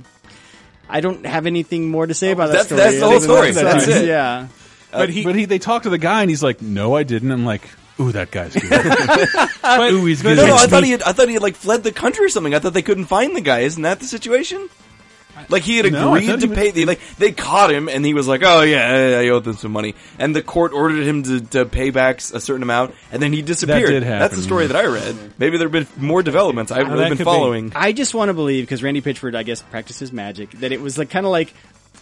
I 0.88 1.00
don't 1.00 1.24
have 1.24 1.46
anything 1.46 1.88
more 1.90 2.06
to 2.06 2.14
say 2.14 2.32
about 2.32 2.48
that 2.52 2.68
That's- 2.68 2.68
story. 2.68 2.80
that's 2.80 2.98
the 3.00 3.06
whole 3.06 3.20
story. 3.20 3.50
That's 3.52 3.88
it. 3.88 4.06
Yeah. 4.06 4.48
but 4.92 5.08
he, 5.08 5.24
but 5.24 5.34
he, 5.36 5.44
they 5.46 5.58
talk 5.58 5.84
to 5.84 5.90
the 5.90 5.98
guy, 5.98 6.20
and 6.20 6.28
he's 6.30 6.42
like, 6.42 6.60
"No, 6.62 6.94
I 6.96 7.02
didn't." 7.04 7.30
I'm 7.32 7.44
like, 7.44 7.62
"Ooh, 8.00 8.12
that 8.12 8.30
guy's 8.30 8.54
good." 8.54 8.70
But, 9.62 9.92
Ooh, 9.92 10.04
he's 10.06 10.24
no, 10.24 10.34
good. 10.34 10.48
no, 10.48 10.54
I 10.56 10.66
thought 10.66 10.82
he 10.84 10.90
had, 10.90 11.02
I 11.02 11.12
thought 11.12 11.28
he 11.28 11.34
had 11.34 11.42
like 11.42 11.54
fled 11.54 11.84
the 11.84 11.92
country 11.92 12.24
or 12.24 12.28
something. 12.28 12.54
I 12.54 12.58
thought 12.58 12.72
they 12.72 12.82
couldn't 12.82 13.04
find 13.04 13.36
the 13.36 13.40
guy. 13.40 13.60
Isn't 13.60 13.82
that 13.82 14.00
the 14.00 14.06
situation? 14.06 14.68
Like 15.48 15.62
he 15.62 15.76
had 15.78 15.90
No, 15.92 16.12
I 16.14 16.18
agreed 16.18 16.26
thought 16.26 16.40
to 16.40 16.46
he 16.46 16.50
was- 16.50 16.58
pay. 16.58 16.70
They 16.70 16.84
like 16.84 17.00
they 17.16 17.32
caught 17.32 17.70
him, 17.72 17.88
and 17.88 18.04
he 18.04 18.12
was 18.14 18.26
like, 18.28 18.42
"Oh 18.44 18.60
yeah, 18.62 19.18
I 19.20 19.28
owed 19.28 19.44
them 19.44 19.54
some 19.56 19.72
money." 19.72 19.94
And 20.18 20.34
the 20.36 20.42
court 20.42 20.72
ordered 20.72 21.02
him 21.06 21.22
to, 21.22 21.40
to 21.40 21.64
pay 21.66 21.90
back 21.90 22.18
a 22.18 22.40
certain 22.40 22.62
amount, 22.62 22.94
and 23.12 23.22
then 23.22 23.32
he 23.32 23.40
disappeared. 23.40 23.88
did 23.88 24.02
happen, 24.02 24.18
That's 24.18 24.36
the 24.36 24.42
story 24.42 24.66
that 24.66 24.76
I 24.76 24.84
read. 24.86 25.16
Maybe 25.38 25.56
there 25.56 25.68
have 25.68 25.72
been 25.72 25.86
more 26.04 26.22
developments. 26.22 26.72
I 26.72 26.78
haven't 26.78 26.92
Oh, 26.92 26.96
really 26.96 27.04
that 27.04 27.08
been 27.10 27.18
could 27.18 27.24
be. 27.24 27.36
following. 27.38 27.72
I 27.74 27.92
just 27.92 28.12
want 28.12 28.28
to 28.28 28.34
believe 28.34 28.64
because 28.64 28.82
Randy 28.82 29.00
Pitchford, 29.00 29.34
I 29.34 29.42
guess, 29.44 29.62
practices 29.62 30.12
magic. 30.12 30.50
That 30.60 30.72
it 30.72 30.80
was 30.80 30.98
like 30.98 31.08
kind 31.10 31.24
of 31.24 31.32
like, 31.32 31.54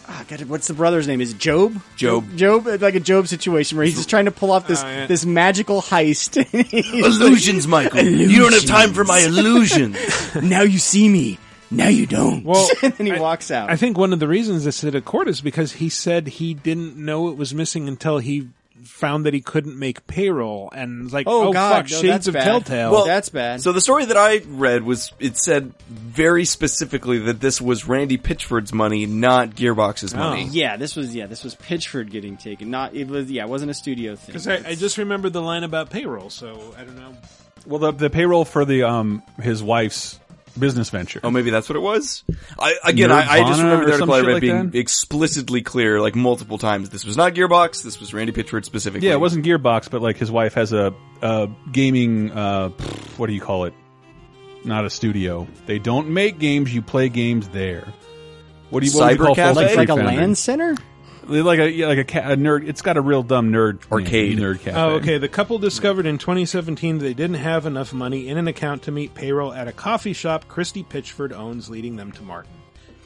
ah, 0.09 0.25
God, 0.27 0.41
what's 0.43 0.67
the 0.67 0.73
brother's 0.73 1.07
name? 1.07 1.21
Is 1.21 1.31
it 1.31 1.37
Job? 1.37 1.81
Job. 1.95 2.35
Job, 2.35 2.65
like 2.81 2.95
a 2.95 2.99
Job 2.99 3.27
situation 3.27 3.77
where 3.77 3.85
he's 3.85 3.95
just 3.95 4.09
trying 4.09 4.25
to 4.25 4.31
pull 4.31 4.51
off 4.51 4.67
this 4.67 4.83
Oh, 4.83 4.87
yeah. 4.87 5.05
this 5.07 5.25
magical 5.25 5.81
heist. 5.81 6.35
Illusions, 6.93 7.67
Michael. 7.67 8.01
You 8.03 8.39
don't 8.41 8.53
have 8.53 8.65
time 8.65 8.93
for 8.93 9.03
my 9.03 9.19
illusions. 9.19 9.97
now 10.41 10.61
you 10.61 10.79
see 10.79 11.07
me. 11.07 11.37
Now 11.71 11.87
you 11.87 12.07
don't. 12.07 12.43
Well, 12.43 12.67
and 12.83 12.93
then 12.93 13.05
he 13.05 13.19
walks 13.19 13.51
out. 13.51 13.69
I 13.69 13.75
think 13.75 13.97
one 13.97 14.11
of 14.11 14.19
the 14.19 14.27
reasons 14.27 14.63
this 14.63 14.81
hit 14.81 14.95
a 14.95 15.01
court 15.01 15.27
is 15.27 15.41
because 15.41 15.73
he 15.73 15.89
said 15.89 16.27
he 16.27 16.53
didn't 16.55 16.97
know 16.97 17.29
it 17.29 17.37
was 17.37 17.53
missing 17.53 17.87
until 17.87 18.17
he 18.17 18.49
found 18.83 19.25
that 19.25 19.33
he 19.33 19.41
couldn't 19.41 19.77
make 19.77 20.05
payroll 20.07 20.69
and 20.73 21.03
was 21.03 21.13
like, 21.13 21.27
Oh, 21.27 21.47
oh, 21.49 21.53
God, 21.53 21.89
fuck, 21.89 21.91
no, 21.91 22.01
shades 22.01 22.27
of 22.27 22.33
bad. 22.33 22.43
Telltale. 22.43 22.91
Well, 22.91 23.05
that's 23.05 23.29
bad. 23.29 23.61
So 23.61 23.71
the 23.71 23.81
story 23.81 24.05
that 24.05 24.17
I 24.17 24.41
read 24.47 24.83
was 24.83 25.11
it 25.19 25.37
said 25.37 25.73
very 25.89 26.45
specifically 26.45 27.19
that 27.19 27.39
this 27.39 27.59
was 27.61 27.87
Randy 27.87 28.17
Pitchford's 28.17 28.73
money, 28.73 29.05
not 29.05 29.51
Gearbox's 29.51 30.13
money. 30.13 30.45
yeah, 30.51 30.77
this 30.77 30.95
was 30.95 31.15
yeah, 31.15 31.27
this 31.27 31.43
was 31.43 31.55
Pitchford 31.55 32.09
getting 32.09 32.37
taken. 32.37 32.69
Not 32.69 32.93
it 32.95 33.07
was 33.07 33.29
yeah, 33.29 33.43
it 33.43 33.49
wasn't 33.49 33.71
a 33.71 33.75
studio 33.75 34.15
thing. 34.15 34.27
Because 34.27 34.47
I, 34.47 34.55
I 34.69 34.75
just 34.75 34.97
remembered 34.97 35.33
the 35.33 35.41
line 35.41 35.63
about 35.63 35.89
payroll, 35.89 36.29
so 36.29 36.73
I 36.77 36.83
don't 36.83 36.97
know. 36.97 37.13
well, 37.65 37.79
the, 37.79 37.91
the 37.91 38.09
payroll 38.09 38.45
for 38.45 38.65
the 38.65 38.83
um 38.83 39.23
his 39.41 39.61
wife's 39.63 40.19
business 40.59 40.89
venture. 40.89 41.19
Oh, 41.23 41.31
maybe 41.31 41.49
that's 41.49 41.69
what 41.69 41.75
it 41.75 41.81
was. 41.81 42.23
I 42.57 42.75
again, 42.83 43.11
I, 43.11 43.27
I 43.27 43.39
just 43.47 43.61
remember 43.61 43.85
the 43.85 43.91
or 43.91 43.93
article 43.93 44.13
I 44.13 44.19
read 44.21 44.33
like 44.33 44.41
being 44.41 44.69
that? 44.71 44.77
explicitly 44.77 45.61
clear, 45.61 46.01
like 46.01 46.15
multiple 46.15 46.57
times. 46.57 46.89
This 46.89 47.05
was 47.05 47.17
not 47.17 47.33
Gearbox. 47.33 47.83
This 47.83 47.99
was 47.99 48.13
Randy 48.13 48.33
Pitchford 48.33 48.65
specifically. 48.65 49.07
Yeah, 49.07 49.13
it 49.13 49.19
wasn't 49.19 49.45
Gearbox, 49.45 49.89
but 49.89 50.01
like 50.01 50.17
his 50.17 50.31
wife 50.31 50.53
has 50.55 50.73
a, 50.73 50.93
a 51.21 51.49
gaming. 51.71 52.31
Uh, 52.31 52.69
what 53.17 53.27
do 53.27 53.33
you 53.33 53.41
call 53.41 53.65
it? 53.65 53.73
Not 54.65 54.85
a 54.85 54.89
studio. 54.89 55.47
They 55.65 55.79
don't 55.79 56.09
make 56.09 56.37
games. 56.37 56.73
You 56.73 56.81
play 56.81 57.09
games 57.09 57.47
there. 57.49 57.87
What 58.69 58.81
do 58.81 58.85
you 58.87 58.97
what 58.97 59.09
would 59.11 59.19
you 59.19 59.25
call 59.25 59.35
Cafe? 59.35 59.75
Like 59.75 59.77
like 59.77 59.89
a 59.89 59.95
LAN 59.95 60.35
center. 60.35 60.75
Like 61.29 61.59
a 61.59 61.71
yeah, 61.71 61.87
like 61.87 61.99
a, 61.99 62.03
ca- 62.03 62.31
a 62.31 62.35
nerd. 62.35 62.67
It's 62.67 62.81
got 62.81 62.97
a 62.97 63.01
real 63.01 63.21
dumb 63.23 63.51
nerd 63.51 63.79
Arcade. 63.91 64.37
nerd 64.39 64.59
cafe. 64.61 64.71
Oh, 64.79 64.95
okay. 64.95 65.17
The 65.19 65.27
couple 65.29 65.59
discovered 65.59 66.05
in 66.05 66.17
2017 66.17 66.97
they 66.97 67.13
didn't 67.13 67.35
have 67.37 67.65
enough 67.65 67.93
money 67.93 68.27
in 68.27 68.37
an 68.37 68.47
account 68.47 68.83
to 68.83 68.91
meet 68.91 69.13
payroll 69.13 69.53
at 69.53 69.67
a 69.67 69.71
coffee 69.71 70.13
shop 70.13 70.45
Kristy 70.47 70.83
Pitchford 70.85 71.31
owns, 71.31 71.69
leading 71.69 71.95
them 71.95 72.11
to 72.13 72.23
Martin. 72.23 72.51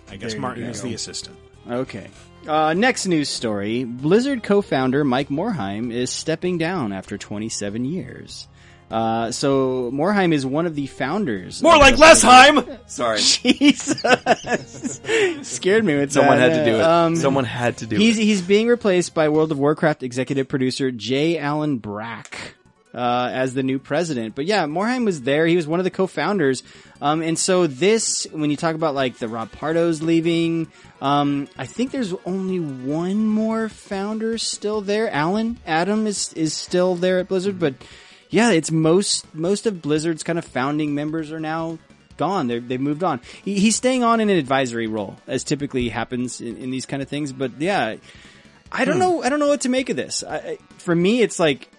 I 0.10 0.16
guess 0.16 0.32
There 0.32 0.38
you 0.38 0.42
Martin 0.42 0.64
go. 0.64 0.70
is 0.70 0.82
the 0.82 0.94
assistant. 0.94 1.36
Okay. 1.70 2.10
Uh, 2.48 2.74
next 2.74 3.06
news 3.08 3.30
story: 3.30 3.84
Blizzard 3.84 4.44
co-founder 4.44 5.04
Mike 5.04 5.30
Morhaime 5.30 5.92
is 5.92 6.10
stepping 6.10 6.58
down 6.58 6.92
after 6.94 7.18
27 7.18 7.86
years. 7.86 8.48
Uh, 8.94 9.32
so 9.32 9.90
Morhaime 9.92 10.34
is 10.34 10.46
one 10.46 10.68
of 10.68 10.76
the 10.76 10.86
founders. 10.86 11.64
More 11.64 11.78
like 11.78 11.96
Blizzard. 11.96 12.30
Lesheim. 12.30 12.80
Sorry, 12.88 13.18
Jesus, 13.18 15.02
scared 15.48 15.84
me 15.84 15.98
with 15.98 16.12
someone 16.12 16.38
that. 16.38 16.52
had 16.52 16.64
to 16.64 16.72
do 16.72 16.78
it. 16.78 16.82
Um, 16.84 17.16
someone 17.16 17.44
had 17.44 17.78
to 17.78 17.88
do 17.88 17.96
he's 17.96 18.20
it. 18.20 18.24
he's 18.24 18.44
being 18.44 18.68
replaced 18.68 19.16
by 19.16 19.30
World 19.30 19.52
of 19.52 19.58
Warcraft 19.58 20.04
executive 20.04 20.48
producer 20.48 20.92
J. 20.92 21.40
Allen 21.40 21.80
Brack 21.80 22.54
uh, 22.94 23.32
as 23.34 23.56
the 23.56 23.64
new 23.64 23.80
president. 23.80 24.36
But 24.36 24.46
yeah, 24.46 24.66
Morhaime 24.66 25.06
was 25.06 25.22
there. 25.24 25.48
He 25.48 25.56
was 25.56 25.66
one 25.66 25.80
of 25.80 25.84
the 25.84 25.90
co-founders. 25.90 26.62
Um, 27.02 27.22
and 27.22 27.38
so 27.38 27.66
this, 27.66 28.28
when 28.32 28.52
you 28.52 28.58
talk 28.58 28.76
about 28.76 28.94
like 28.94 29.18
the 29.18 29.28
Rob 29.28 29.52
Pardo's 29.52 30.04
leaving, 30.04 30.68
um, 31.02 31.48
I 31.58 31.66
think 31.66 31.92
there's 31.92 32.14
only 32.26 32.60
one 32.60 33.26
more 33.26 33.70
founder 33.70 34.38
still 34.38 34.82
there. 34.82 35.10
Allen 35.10 35.58
Adham 35.68 36.06
is 36.06 36.32
is 36.34 36.54
still 36.54 36.96
there 36.96 37.20
at 37.20 37.28
Blizzard, 37.28 37.58
but 37.60 37.74
yeah, 38.34 38.52
it's 38.52 38.72
most 38.72 39.34
most 39.36 39.66
of 39.66 39.82
Blizzard's 39.82 40.24
kind 40.24 40.40
of 40.40 40.46
founding 40.46 40.96
members 40.96 41.32
are 41.32 41.40
now 41.40 41.78
gone. 42.18 42.48
They're, 42.48 42.60
they've 42.60 42.82
moved 42.82 43.04
on. 43.04 43.22
He, 43.46 43.60
he's 43.60 43.76
staying 43.76 44.04
on 44.04 44.20
in 44.20 44.30
an 44.30 44.38
advisory 44.38 44.88
role, 44.88 45.16
as 45.28 45.44
typically 45.44 45.90
happens 45.90 46.42
in, 46.42 46.58
in 46.58 46.70
these 46.72 46.86
kind 46.86 47.02
of 47.02 47.08
things. 47.10 47.32
But 47.32 47.52
yeah, 47.60 47.96
I 48.72 48.86
don't 48.86 49.00
know. 49.00 49.22
I 49.24 49.30
don't 49.30 49.40
know 49.40 49.48
what 49.48 49.62
to 49.62 49.70
make 49.70 49.90
of 49.90 49.96
this. 49.96 50.24
I, 50.24 50.36
I- 50.38 50.58
for 50.80 50.96
me, 50.96 51.22
it's 51.22 51.40
like 51.40 51.70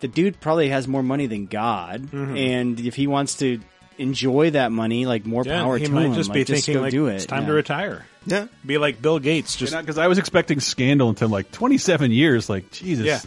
the 0.00 0.08
dude 0.08 0.40
probably 0.40 0.68
has 0.68 0.86
more 0.86 1.02
money 1.02 1.26
than 1.26 1.46
God, 1.46 2.02
Mhm. 2.10 2.38
and 2.38 2.78
if 2.80 2.94
he 2.94 3.06
wants 3.06 3.36
to 3.38 3.60
enjoy 3.98 4.50
that 4.50 4.72
money, 4.72 5.04
like 5.06 5.24
more 5.26 5.44
Yeah, 5.44 5.60
power 5.62 5.78
he 5.78 5.84
to 5.86 5.90
might 5.92 6.06
him. 6.06 6.14
just 6.14 6.28
like, 6.30 6.34
be 6.46 6.54
thinking 6.54 6.74
go 6.74 6.80
like 6.82 6.90
do 6.90 7.06
it. 7.08 7.14
it's 7.16 7.26
time 7.26 7.42
yeah. 7.42 7.48
to 7.48 7.52
retire. 7.54 8.06
Yeah, 8.26 8.46
be 8.64 8.78
like 8.78 9.02
Bill 9.02 9.18
Gates. 9.18 9.56
Just 9.56 9.76
because 9.76 9.98
I 9.98 10.06
was 10.08 10.18
expecting 10.18 10.60
scandal 10.60 11.08
until 11.08 11.28
like 11.28 11.50
27 11.52 12.10
years. 12.12 12.48
Like 12.48 12.70
Jesus. 12.70 13.04
Yeah. 13.06 13.20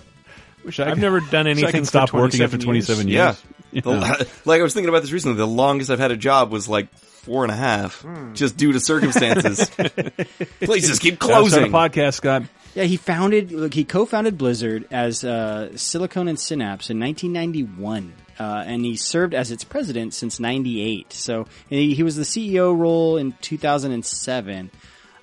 Wish 0.66 0.80
I 0.80 0.90
I've 0.90 0.98
never 0.98 1.20
done 1.20 1.46
wish 1.46 1.58
I 1.58 1.62
anything 1.68 1.86
stop 1.86 2.12
working 2.14 2.40
27 2.40 2.44
after 2.56 2.58
27 2.66 3.08
Yeah. 3.08 3.26
years. 3.28 3.44
You 3.72 3.82
The- 3.82 4.28
like 4.46 4.60
I 4.60 4.64
was 4.64 4.74
thinking 4.74 4.90
about 4.90 5.02
this 5.04 5.12
recently. 5.12 5.38
The 5.38 5.46
longest 5.48 5.90
I've 5.92 6.00
had 6.00 6.12
a 6.12 6.18
job 6.18 6.52
was 6.52 6.68
like 6.68 6.94
four 6.98 7.44
and 7.44 7.52
a 7.52 7.56
half, 7.56 8.02
Hmm. 8.02 8.34
just 8.34 8.56
due 8.58 8.72
to 8.72 8.80
circumstances. 8.80 9.70
Places 10.62 11.00
keep 11.00 11.20
Gotta 11.20 11.50
start 11.50 11.64
a 11.66 11.70
closing. 11.70 11.72
podcast, 11.72 12.14
Scott. 12.16 12.44
Yeah, 12.74 12.84
he 12.84 12.98
founded, 12.98 13.52
look, 13.52 13.74
he 13.74 13.84
co-founded 13.86 14.38
Blizzard 14.38 14.86
as 14.92 15.24
uh, 15.24 15.76
Silicon 15.78 16.28
and 16.28 16.38
Synapse 16.40 16.90
in 16.90 17.00
1991, 17.00 18.12
uh, 18.38 18.64
and 18.68 18.84
he 18.84 18.98
served 18.98 19.34
as 19.34 19.50
its 19.52 19.64
president 19.64 20.14
since 20.14 20.40
'98. 20.42 21.14
So 21.14 21.40
and 21.72 21.80
he, 21.80 21.94
he 21.96 22.04
was 22.04 22.16
the 22.18 22.24
CEO 22.24 22.78
role 22.78 23.16
in 23.18 23.34
2007. 23.42 24.72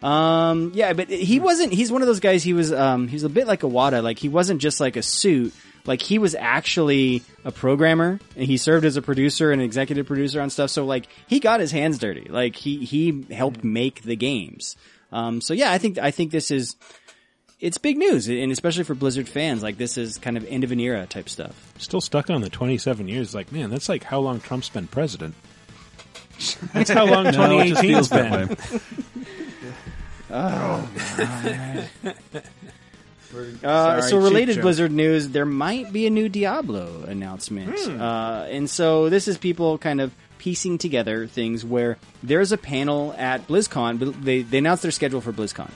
Um, 0.03 0.73
yeah, 0.75 0.93
but 0.93 1.09
he 1.09 1.39
wasn't. 1.41 1.73
He's 1.73 1.93
one 1.93 2.03
of 2.03 2.09
those 2.09 2.21
guys. 2.21 2.43
He 2.43 2.53
was. 2.53 2.73
Um, 2.73 3.09
he 3.09 3.15
was 3.15 3.25
a 3.25 3.29
bit 3.29 3.47
like 3.47 3.61
Iwata. 3.61 4.03
Like 4.03 4.19
he 4.19 4.29
wasn't 4.29 4.61
just 4.61 4.81
like 4.81 4.97
a 4.97 5.03
suit. 5.03 5.55
Like 5.85 6.01
he 6.03 6.19
was 6.19 6.35
actually 6.35 7.23
a 7.45 7.53
programmer, 7.53 8.21
and 8.37 8.47
he 8.47 8.57
served 8.57 8.85
as 8.85 8.97
a 8.97 9.03
producer 9.03 9.53
and 9.53 9.61
executive 9.63 10.07
producer 10.07 10.41
on 10.41 10.51
stuff. 10.51 10.71
So 10.71 10.85
like 10.85 11.09
he 11.27 11.41
got 11.41 11.61
his 11.61 11.73
hands 11.73 11.99
dirty. 11.99 12.27
Like 12.29 12.57
he 12.57 12.85
he 12.85 13.25
helped 13.31 13.63
make 13.65 14.03
the 14.03 14.17
games. 14.17 14.77
Um, 15.13 15.41
so 15.41 15.55
yeah, 15.55 15.71
I 15.73 15.79
think 15.79 15.99
I 15.99 16.11
think 16.11 16.31
this 16.31 16.51
is 16.51 16.77
it's 17.63 17.79
big 17.79 17.97
news, 17.97 18.29
and 18.29 18.51
especially 18.51 18.83
for 18.83 18.95
Blizzard 18.95 19.29
fans. 19.29 19.63
Like 19.63 19.79
this 19.79 19.97
is 19.97 20.19
kind 20.19 20.37
of 20.37 20.45
end 20.47 20.65
of 20.65 20.73
an 20.73 20.81
era 20.81 21.07
type 21.07 21.29
stuff. 21.29 21.73
still 21.79 22.01
stuck 22.01 22.29
on 22.29 22.41
the 22.41 22.51
27 22.51 23.07
years. 23.07 23.35
Like, 23.35 23.53
man, 23.53 23.71
that's 23.71 23.89
like 23.89 24.03
how 24.03 24.19
long 24.19 24.41
Trump's 24.41 24.69
been 24.69 24.89
president. 24.89 25.35
That's 26.73 26.91
how 26.91 27.07
long 27.07 27.25
No, 27.33 27.61
it 27.61 27.69
just 27.69 27.81
2018's 27.81 27.81
feels 27.81 28.09
that 28.09 28.49
been. 28.49 28.81
Oh, 30.33 30.89
Uh, 33.35 34.01
Sorry, 34.01 34.03
so 34.03 34.09
cheap 34.09 34.25
related 34.25 34.55
joke. 34.57 34.63
Blizzard 34.63 34.93
news, 34.93 35.29
there 35.29 35.47
might 35.47 35.91
be 35.91 36.07
a 36.07 36.11
new 36.11 36.29
Diablo 36.29 37.05
announcement. 37.09 37.79
Hmm. 37.81 38.01
Uh, 38.01 38.43
and 38.45 38.69
so 38.69 39.09
this 39.09 39.27
is 39.27 39.39
people 39.39 39.79
kind 39.79 40.03
of 40.03 40.13
piecing 40.37 40.77
together 40.77 41.27
things 41.27 41.65
where 41.65 41.97
there's 42.23 42.53
a 42.53 42.59
panel 42.59 43.15
at 43.17 43.47
BlizzCon, 43.49 43.99
but 43.99 44.23
they, 44.23 44.43
they 44.43 44.59
announced 44.59 44.83
their 44.83 44.91
schedule 44.91 45.23
for 45.23 45.33
BlizzCon. 45.33 45.71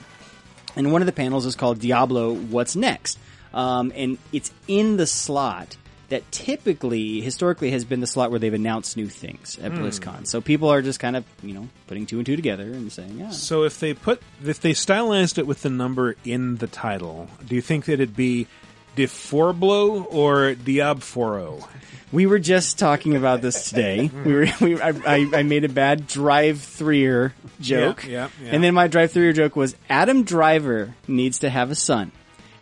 And 0.75 0.91
one 0.91 1.01
of 1.01 1.07
the 1.07 1.11
panels 1.11 1.47
is 1.47 1.55
called 1.55 1.79
Diablo 1.79 2.33
What's 2.33 2.75
Next? 2.75 3.17
Um, 3.55 3.91
and 3.95 4.19
it's 4.31 4.51
in 4.67 4.97
the 4.97 5.07
slot 5.07 5.77
that 6.09 6.31
typically, 6.31 7.19
historically, 7.21 7.71
has 7.71 7.83
been 7.83 7.99
the 7.99 8.07
slot 8.07 8.29
where 8.31 8.39
they've 8.39 8.53
announced 8.53 8.95
new 8.95 9.07
things 9.07 9.59
at 9.61 9.71
Hmm. 9.73 9.79
BlizzCon. 9.83 10.25
So 10.27 10.39
people 10.41 10.69
are 10.69 10.81
just 10.81 10.99
kind 10.99 11.15
of, 11.17 11.25
you 11.43 11.53
know, 11.53 11.67
putting 11.87 12.05
two 12.05 12.17
and 12.17 12.25
two 12.25 12.35
together 12.35 12.63
and 12.63 12.91
saying, 12.91 13.17
yeah. 13.19 13.29
So 13.31 13.63
if 13.63 13.79
they 13.79 13.93
put 13.93 14.21
if 14.45 14.61
they 14.61 14.73
stylized 14.73 15.37
it 15.37 15.45
with 15.47 15.63
the 15.63 15.69
number 15.69 16.15
in 16.23 16.57
the 16.57 16.67
title, 16.67 17.27
do 17.45 17.55
you 17.55 17.61
think 17.61 17.85
that 17.85 17.93
it'd 17.93 18.15
be 18.15 18.47
Diforblo 18.95 20.05
or 20.09 20.53
Diabforo? 20.55 21.65
We 22.11 22.25
were 22.25 22.39
just 22.39 22.79
talking 22.79 23.15
about 23.17 23.41
this 23.41 23.69
today. 23.69 24.09
we 24.25 24.33
were, 24.33 24.47
we, 24.61 24.81
I, 24.81 24.89
I, 25.05 25.29
I 25.35 25.43
made 25.43 25.65
a 25.65 25.69
bad 25.69 26.07
drive 26.07 26.61
threer 26.61 27.33
joke, 27.59 28.05
Yeah, 28.05 28.29
yeah, 28.41 28.45
yeah. 28.45 28.49
and 28.55 28.63
then 28.63 28.73
my 28.73 28.87
drive 28.87 29.11
threer 29.11 29.33
joke 29.33 29.55
was 29.57 29.75
Adam 29.89 30.23
Driver 30.23 30.95
needs 31.07 31.39
to 31.39 31.49
have 31.49 31.69
a 31.69 31.75
son, 31.75 32.11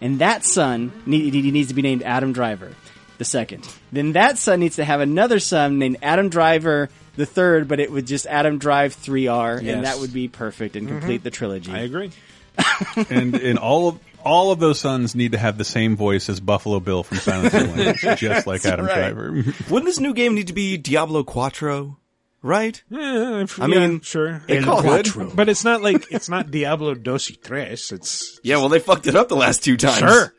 and 0.01 0.19
that 0.19 0.43
son 0.43 0.91
need, 1.05 1.33
he 1.35 1.51
needs 1.51 1.67
to 1.69 1.75
be 1.75 1.83
named 1.83 2.01
Adam 2.01 2.33
Driver, 2.33 2.71
the 3.17 3.25
second. 3.25 3.67
Then 3.91 4.13
that 4.13 4.37
son 4.37 4.59
needs 4.59 4.75
to 4.77 4.85
have 4.85 4.99
another 5.01 5.39
son 5.39 5.79
named 5.79 5.97
Adam 6.01 6.29
Driver 6.29 6.89
the 7.15 7.25
third, 7.25 7.67
but 7.67 7.79
it 7.79 7.91
would 7.91 8.05
just 8.07 8.25
Adam 8.25 8.57
Drive 8.57 8.93
three 8.93 9.27
R, 9.27 9.59
Yes. 9.61 9.75
and 9.75 9.85
that 9.85 9.99
would 9.99 10.13
be 10.13 10.27
perfect 10.27 10.75
and 10.75 10.87
complete 10.87 11.21
Mhm. 11.21 11.23
the 11.23 11.31
trilogy. 11.31 11.71
I 11.71 11.79
agree. 11.79 12.11
and 13.09 13.35
and 13.35 13.59
all 13.59 13.87
of 13.89 13.99
all 14.23 14.51
of 14.51 14.59
those 14.59 14.79
sons 14.79 15.13
need 15.15 15.33
to 15.33 15.37
have 15.37 15.57
the 15.57 15.63
same 15.65 15.95
voice 15.95 16.29
as 16.29 16.39
Buffalo 16.39 16.79
Bill 16.79 17.03
from 17.03 17.17
Silent 17.19 17.53
Hill, 17.53 17.93
just 18.15 18.47
like 18.47 18.61
That's 18.63 18.65
Adam 18.73 18.85
right. 18.87 18.95
Driver. 19.13 19.31
Wouldn't 19.69 19.85
this 19.85 19.99
new 19.99 20.13
game 20.13 20.33
need 20.35 20.47
to 20.47 20.53
be 20.53 20.77
Diablo 20.77 21.23
Quattro? 21.23 21.97
Right? 22.41 22.81
Yeah, 22.89 23.41
if- 23.41 23.59
I 23.61 23.65
yeah, 23.67 23.79
mean, 23.87 24.01
sure. 24.01 24.41
They 24.47 24.57
And 24.57 24.65
call 24.65 24.79
it. 24.79 24.83
Quattro. 24.83 25.31
But 25.33 25.49
it's 25.49 25.63
not 25.63 25.81
like 25.81 26.05
it's 26.11 26.29
not 26.29 26.51
Diablo 26.51 26.93
dos 26.95 27.29
y 27.31 27.37
tres. 27.41 27.91
It's 27.91 28.39
Yeah, 28.43 28.57
well, 28.57 28.69
they 28.69 28.79
fucked 28.79 29.07
it 29.07 29.15
up 29.15 29.29
the 29.29 29.35
last 29.35 29.63
two 29.63 29.77
times. 29.77 29.97
Sure. 29.99 30.33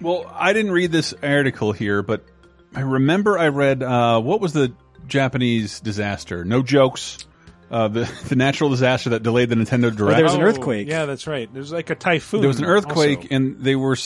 Well, 0.00 0.30
I 0.34 0.52
didn't 0.52 0.72
read 0.72 0.92
this 0.92 1.14
article 1.22 1.72
here, 1.72 2.02
but 2.02 2.24
I 2.74 2.80
remember 2.80 3.38
I 3.38 3.48
read 3.48 3.82
uh, 3.82 4.20
what 4.20 4.40
was 4.40 4.52
the 4.52 4.72
Japanese 5.06 5.80
disaster? 5.80 6.44
No 6.44 6.62
jokes. 6.62 7.26
Uh, 7.70 7.88
the 7.88 8.12
the 8.28 8.36
natural 8.36 8.70
disaster 8.70 9.10
that 9.10 9.22
delayed 9.22 9.48
the 9.48 9.54
Nintendo 9.54 9.94
Direct. 9.94 10.00
Oh, 10.00 10.16
there 10.16 10.24
was 10.24 10.34
an 10.34 10.42
earthquake. 10.42 10.88
Oh, 10.88 10.90
Yeah, 10.90 11.06
that's 11.06 11.26
right. 11.26 11.52
There's 11.52 11.72
like 11.72 11.90
a 11.90 11.94
typhoon. 11.94 12.40
There 12.40 12.48
was 12.48 12.58
an 12.58 12.64
earthquake, 12.64 13.18
also. 13.18 13.28
and 13.34 13.60
they 13.60 13.76
were. 13.76 13.96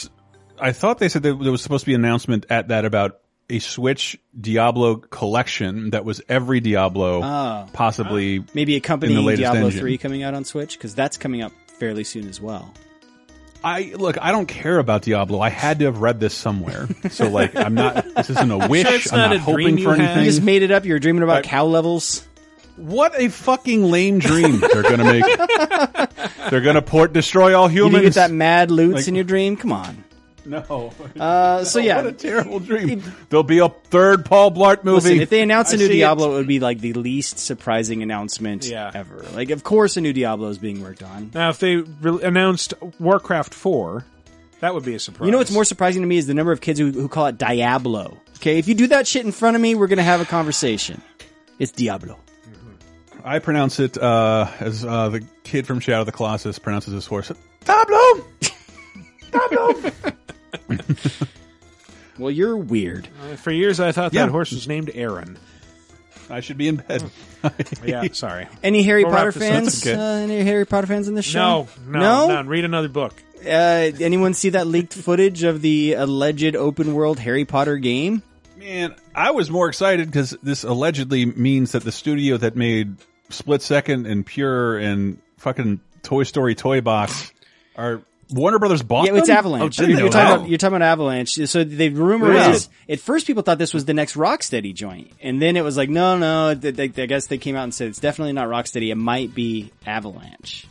I 0.59 0.73
thought 0.73 0.99
they 0.99 1.09
said 1.09 1.23
that 1.23 1.35
there 1.41 1.51
was 1.53 1.63
supposed 1.63 1.85
to 1.85 1.87
be 1.91 1.95
an 1.95 2.05
announcement 2.05 2.47
at 2.51 2.69
that 2.69 2.85
about 2.85 3.21
a 3.51 3.59
Switch 3.59 4.19
Diablo 4.39 4.97
collection 4.97 5.91
that 5.91 6.05
was 6.05 6.23
every 6.29 6.61
Diablo, 6.61 7.21
Ah. 7.23 7.69
possibly 7.73 8.45
Maybe 8.55 8.77
accompanying 8.77 9.25
the 9.27 9.37
Diablo 9.37 9.67
engine. 9.67 9.81
three 9.81 9.99
coming 9.99 10.23
out 10.23 10.35
on 10.35 10.45
Switch 10.45 10.79
because 10.79 10.95
that's 10.95 11.17
coming 11.19 11.43
up 11.43 11.53
fairly 11.79 12.05
soon 12.05 12.29
as 12.29 12.41
well. 12.41 12.73
I 13.65 13.93
look. 13.97 14.17
I 14.21 14.31
don't 14.31 14.47
care 14.47 14.79
about 14.79 15.03
Diablo. 15.03 15.41
I 15.41 15.49
had 15.49 15.79
to 15.79 15.87
have 15.87 15.99
read 15.99 16.21
this 16.21 16.35
somewhere. 16.35 16.87
So 17.11 17.29
like, 17.31 17.57
I'm 17.57 17.75
not. 17.75 18.05
This 18.15 18.31
isn't 18.31 18.51
a 18.51 18.59
wish. 18.69 18.87
Sure 18.87 18.95
it's 18.97 19.13
I'm 19.13 19.19
not 19.19 19.27
not 19.29 19.37
a 19.37 19.41
hoping 19.41 19.65
dream 19.65 19.79
you 19.79 19.85
for 19.85 19.95
had? 19.95 20.01
anything. 20.05 20.25
You 20.25 20.31
just 20.31 20.43
made 20.43 20.63
it 20.63 20.71
up. 20.71 20.85
You 20.85 20.93
were 20.93 20.99
dreaming 20.99 21.23
about 21.23 21.45
cow 21.45 21.65
levels. 21.65 22.27
What 22.77 23.13
a 23.19 23.29
fucking 23.29 23.85
lame 23.91 24.19
dream 24.19 24.59
they're 24.61 24.83
gonna 24.83 25.05
make. 25.05 25.25
they're 26.51 26.61
gonna 26.61 26.83
port 26.83 27.13
destroy 27.13 27.55
all 27.57 27.71
You 27.71 27.85
humans. 27.85 27.93
didn't 27.95 28.05
get 28.05 28.15
that 28.15 28.31
mad 28.33 28.71
loots 28.71 28.95
Like- 28.97 29.09
in 29.09 29.15
your 29.15 29.25
dream? 29.25 29.57
Come 29.57 29.73
on. 29.73 30.05
No. 30.47 30.93
Uh, 31.19 31.65
so 31.65 31.79
yeah, 31.81 31.97
what 31.97 32.07
a 32.07 32.13
terrible 32.13 32.61
dream. 32.61 33.03
There'll 33.31 33.43
be 33.43 33.59
a 33.61 33.69
third 33.71 34.25
Paul 34.27 34.51
Blart 34.51 34.85
movie. 34.85 34.97
Listen, 35.09 35.21
if 35.21 35.31
they 35.31 35.41
announce 35.41 35.73
a 35.73 35.77
new 35.77 35.87
see 35.87 35.95
it. 35.95 35.97
Diablo, 35.97 36.33
it. 36.33 36.35
would 36.37 36.47
be 36.47 36.61
like 36.61 36.81
the 36.81 36.93
least 36.93 37.39
surprising 37.39 38.03
announcement 38.03 38.67
Yeah. 38.67 38.91
ever. 38.95 39.25
Like, 39.35 39.51
of 39.51 39.65
course, 39.65 39.97
a 39.97 40.01
new 40.03 40.13
Diablo 40.13 40.49
is 40.49 40.59
being 40.59 40.83
worked 40.83 41.03
on. 41.03 41.31
Now, 41.33 41.49
if 41.49 41.59
they 41.59 41.77
re- 41.77 42.23
announced 42.23 42.75
Warcraft 43.01 43.55
4, 43.55 44.05
that 44.61 44.75
would 44.75 44.85
be 44.85 44.95
a 44.95 44.99
surprise. 44.99 45.27
You 45.27 45.33
know 45.33 45.39
what's 45.39 45.51
more 45.51 45.65
surprising 45.65 46.03
to 46.03 46.09
me 46.09 46.19
is 46.19 46.27
the 46.27 46.35
number 46.35 46.53
of 46.53 46.61
kids 46.61 46.79
who, 46.79 46.91
who 46.91 47.09
call 47.09 47.27
it 47.27 47.39
Diablo. 47.39 48.19
Okay, 48.37 48.59
if 48.59 48.69
you 48.69 48.75
do 48.75 48.87
that 48.89 49.07
shit 49.07 49.25
in 49.25 49.33
front 49.33 49.57
of 49.57 49.63
me, 49.63 49.75
we're 49.75 49.87
gonna 49.87 50.03
have 50.03 50.21
a 50.21 50.27
conversation. 50.27 51.01
It's 51.59 51.73
Diablo. 51.73 52.19
I 53.25 53.39
pronounce 53.39 53.81
it 53.81 53.97
uh, 53.97 54.51
as 54.61 54.85
uh, 54.85 55.09
the 55.09 55.27
kid 55.45 55.67
from 55.67 55.81
Shadow 55.81 56.01
of 56.01 56.07
the 56.07 56.13
Colossus 56.13 56.59
pronounces 56.59 56.93
his 56.93 57.07
horse. 57.07 57.33
Diablo. 57.65 58.25
Diablo. 59.33 59.91
Well, 62.19 62.31
you're 62.31 62.57
weird. 62.57 63.09
Uh, 63.21 63.35
for 63.37 63.51
years, 63.51 63.81
I 63.81 63.91
thought 63.91 64.13
Yeah. 64.15 64.27
that 64.27 64.31
horse 64.31 64.53
was 64.53 64.69
named 64.69 64.91
Aaron. 64.95 65.37
I 66.31 66.41
should 66.41 66.57
be 66.57 66.69
in 66.69 66.77
bed. 66.77 67.03
yeah, 67.85 68.05
sorry. 68.13 68.47
Any 68.63 68.83
Harry 68.85 69.03
We'll 69.05 69.13
wrap 69.13 69.25
Potter 69.35 69.39
this 69.41 69.49
up. 69.49 69.53
fans? 69.85 69.87
Uh, 69.87 70.01
any 70.23 70.43
Harry 70.45 70.65
Potter 70.65 70.87
fans 70.87 71.09
in 71.09 71.15
the 71.15 71.23
show? 71.23 71.67
No, 71.87 71.99
no, 71.99 72.29
none. 72.29 72.47
Read 72.47 72.65
another 72.65 72.89
book. 72.89 73.21
Uh, 73.45 73.49
anyone 74.01 74.33
see 74.33 74.51
that 74.51 74.67
leaked 74.69 74.95
footage 74.95 75.43
of 75.43 75.61
the 75.61 75.95
alleged 75.95 76.55
open 76.57 76.95
world 76.95 77.19
Harry 77.19 77.45
Potter 77.45 77.77
game? 77.79 78.23
Man, 78.57 78.95
I 79.15 79.33
was 79.33 79.51
more 79.51 79.69
excited 79.69 80.07
because 80.07 80.31
this 80.43 80.63
allegedly 80.65 81.27
means 81.27 81.73
that 81.73 81.83
the 81.83 81.93
studio 81.93 82.37
that 82.39 82.55
made 82.57 82.97
Split 83.29 83.61
Second 83.61 84.07
and 84.07 84.25
Pure 84.25 84.79
and 84.79 85.19
fucking 85.39 85.81
Toy 86.05 86.23
Story 86.23 86.55
Toy 86.55 86.81
Box 86.81 87.33
are 87.77 88.01
Warner 88.31 88.59
Brothers 88.59 88.83
bought 88.83 89.07
Yeah, 89.07 89.17
it's 89.17 89.29
them? 89.29 89.37
Avalanche. 89.37 89.81
Oh, 89.81 89.85
you're, 89.85 89.97
talking 89.99 90.11
that. 90.13 90.35
about, 90.37 90.49
you're 90.49 90.59
talking 90.59 90.77
about 90.77 90.87
Avalanche. 90.87 91.35
So 91.47 91.65
the 91.65 91.89
rumor 91.91 92.33
Yeah. 92.33 92.51
is, 92.53 92.69
at 92.89 93.01
first 93.01 93.27
people 93.27 93.43
thought 93.43 93.59
this 93.59 93.75
was 93.75 93.85
the 93.85 93.95
next 93.95 94.15
Rocksteady 94.17 94.75
joint, 94.75 95.11
and 95.23 95.41
then 95.41 95.57
it 95.57 95.63
was 95.65 95.77
like, 95.77 95.89
no, 95.91 96.17
no. 96.19 96.55
th- 96.55 96.77
th- 96.77 96.99
I 96.99 97.07
guess 97.07 97.27
they 97.27 97.39
came 97.39 97.57
out 97.57 97.65
and 97.65 97.75
said 97.75 97.89
it's 97.89 98.01
definitely 98.01 98.33
not 98.33 98.49
Rocksteady. 98.49 98.91
It 98.91 98.97
might 98.97 99.35
be 99.35 99.71
Avalanche. 99.87 100.67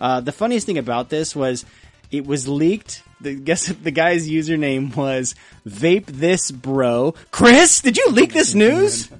Uh, 0.00 0.20
the 0.20 0.32
funniest 0.32 0.66
thing 0.66 0.78
about 0.78 1.08
this 1.08 1.34
was 1.34 1.64
it 2.10 2.26
was 2.26 2.48
leaked. 2.48 3.02
The 3.20 3.34
guess 3.48 3.66
the 3.66 3.90
guy's 3.90 4.28
username 4.28 4.94
was 4.94 5.34
vape 5.66 6.06
this 6.06 6.50
bro. 6.50 7.14
Chris, 7.30 7.80
did 7.80 7.96
you 7.96 8.08
leak 8.10 8.32
this 8.32 8.54
news? 8.54 9.08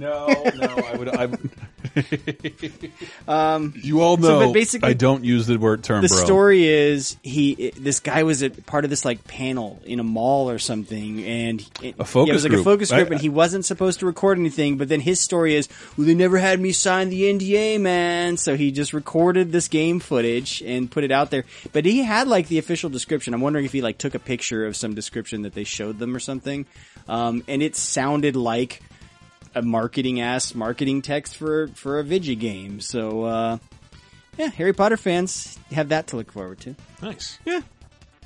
No, 0.00 0.26
no, 0.56 0.66
I 0.66 0.96
would. 0.96 1.08
I 1.10 1.26
would. 1.26 1.50
um, 3.28 3.74
you 3.76 4.00
all 4.00 4.16
know 4.16 4.46
but 4.46 4.52
basically, 4.52 4.88
I 4.88 4.92
don't 4.94 5.24
use 5.24 5.46
the 5.46 5.58
word 5.58 5.82
term. 5.84 6.02
the 6.02 6.08
bro. 6.08 6.16
story 6.24 6.66
is 6.66 7.16
he 7.22 7.70
this 7.76 8.00
guy 8.00 8.22
was 8.22 8.42
a 8.42 8.48
part 8.50 8.84
of 8.84 8.90
this 8.90 9.04
like 9.04 9.24
panel 9.24 9.80
in 9.84 10.00
a 10.00 10.02
mall 10.02 10.50
or 10.50 10.58
something 10.58 11.22
and 11.24 11.60
it, 11.82 11.96
A 11.98 12.04
focus 12.04 12.28
yeah, 12.28 12.32
it 12.32 12.34
was 12.34 12.44
like 12.44 12.50
group. 12.52 12.60
a 12.60 12.64
focus 12.64 12.90
group 12.90 13.08
I- 13.08 13.12
and 13.12 13.20
he 13.20 13.28
wasn't 13.28 13.64
supposed 13.64 14.00
to 14.00 14.06
record 14.06 14.38
anything 14.38 14.78
but 14.78 14.88
then 14.88 15.00
his 15.00 15.20
story 15.20 15.54
is 15.54 15.68
well 15.96 16.06
they 16.06 16.14
never 16.14 16.38
had 16.38 16.60
me 16.60 16.72
sign 16.72 17.08
the 17.10 17.22
NDA 17.24 17.80
man 17.80 18.36
so 18.36 18.56
he 18.56 18.70
just 18.70 18.92
recorded 18.92 19.52
this 19.52 19.68
game 19.68 20.00
footage 20.00 20.62
and 20.62 20.90
put 20.90 21.04
it 21.04 21.10
out 21.10 21.30
there 21.30 21.44
but 21.72 21.84
he 21.84 22.02
had 22.02 22.26
like 22.28 22.48
the 22.48 22.58
official 22.58 22.88
description 22.88 23.34
I'm 23.34 23.40
wondering 23.40 23.64
if 23.64 23.72
he 23.72 23.82
like 23.82 23.98
took 23.98 24.14
a 24.14 24.20
picture 24.20 24.64
of 24.66 24.76
some 24.76 24.94
description 24.94 25.42
that 25.42 25.54
they 25.54 25.64
showed 25.64 25.98
them 25.98 26.14
or 26.14 26.20
something 26.20 26.66
um, 27.08 27.42
and 27.48 27.62
it 27.62 27.74
sounded 27.74 28.36
like 28.36 28.82
a 29.54 29.62
marketing 29.62 30.20
ass 30.20 30.54
marketing 30.54 31.02
text 31.02 31.36
for 31.36 31.68
for 31.68 31.98
a 31.98 32.04
Vigi 32.04 32.36
game 32.36 32.80
so 32.80 33.24
uh 33.24 33.58
yeah, 34.38 34.46
Harry 34.48 34.72
Potter 34.72 34.96
fans 34.96 35.58
have 35.72 35.90
that 35.90 36.06
to 36.08 36.16
look 36.16 36.32
forward 36.32 36.60
to. 36.60 36.74
Nice. 37.02 37.38
Yeah. 37.44 37.60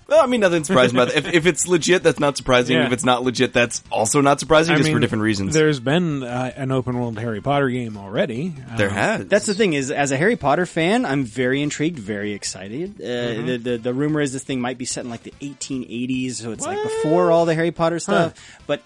Well, 0.07 0.20
I 0.23 0.27
mean, 0.27 0.41
nothing 0.41 0.62
surprising 0.62 0.97
about 0.97 1.09
that. 1.09 1.17
If, 1.27 1.33
if 1.35 1.47
it's 1.47 1.67
legit, 1.67 2.03
that's 2.03 2.20
not 2.20 2.36
surprising. 2.36 2.77
Yeah. 2.77 2.86
If 2.86 2.93
it's 2.93 3.07
not 3.07 3.25
legit, 3.25 3.55
that's 3.55 3.83
also 3.91 4.20
not 4.20 4.39
surprising, 4.39 4.75
I 4.75 4.77
just 4.77 4.89
mean, 4.89 4.97
for 4.97 5.01
different 5.01 5.23
reasons. 5.25 5.55
There's 5.55 5.81
been 5.81 6.23
uh, 6.23 6.53
an 6.57 6.70
open 6.70 6.99
world 6.99 7.19
Harry 7.19 7.41
Potter 7.41 7.70
game 7.70 7.97
already. 7.97 8.55
There 8.77 8.91
Um, 8.91 8.94
has. 8.94 9.27
That's 9.28 9.47
the 9.47 9.55
thing 9.55 9.73
is, 9.73 9.91
as 9.91 10.12
a 10.12 10.17
Harry 10.19 10.36
Potter 10.36 10.67
fan, 10.67 11.07
I'm 11.07 11.25
very 11.25 11.62
intrigued, 11.62 11.99
very 11.99 12.33
excited. 12.35 13.01
Uh, 13.01 13.05
Mhm. 13.05 13.47
the, 13.47 13.57
the 13.57 13.78
the 13.78 13.94
rumor 13.94 14.20
is 14.20 14.33
this 14.35 14.44
thing 14.44 14.61
might 14.61 14.77
be 14.78 14.85
set 14.85 15.05
in 15.05 15.11
like 15.11 15.23
the 15.23 15.33
1880s, 15.41 16.35
so 16.35 16.53
it's 16.53 16.67
like 16.67 16.81
before 16.83 17.31
all 17.31 17.47
the 17.47 17.55
Harry 17.55 17.73
Potter 17.73 17.99
stuff. 17.99 18.35
But 18.67 18.83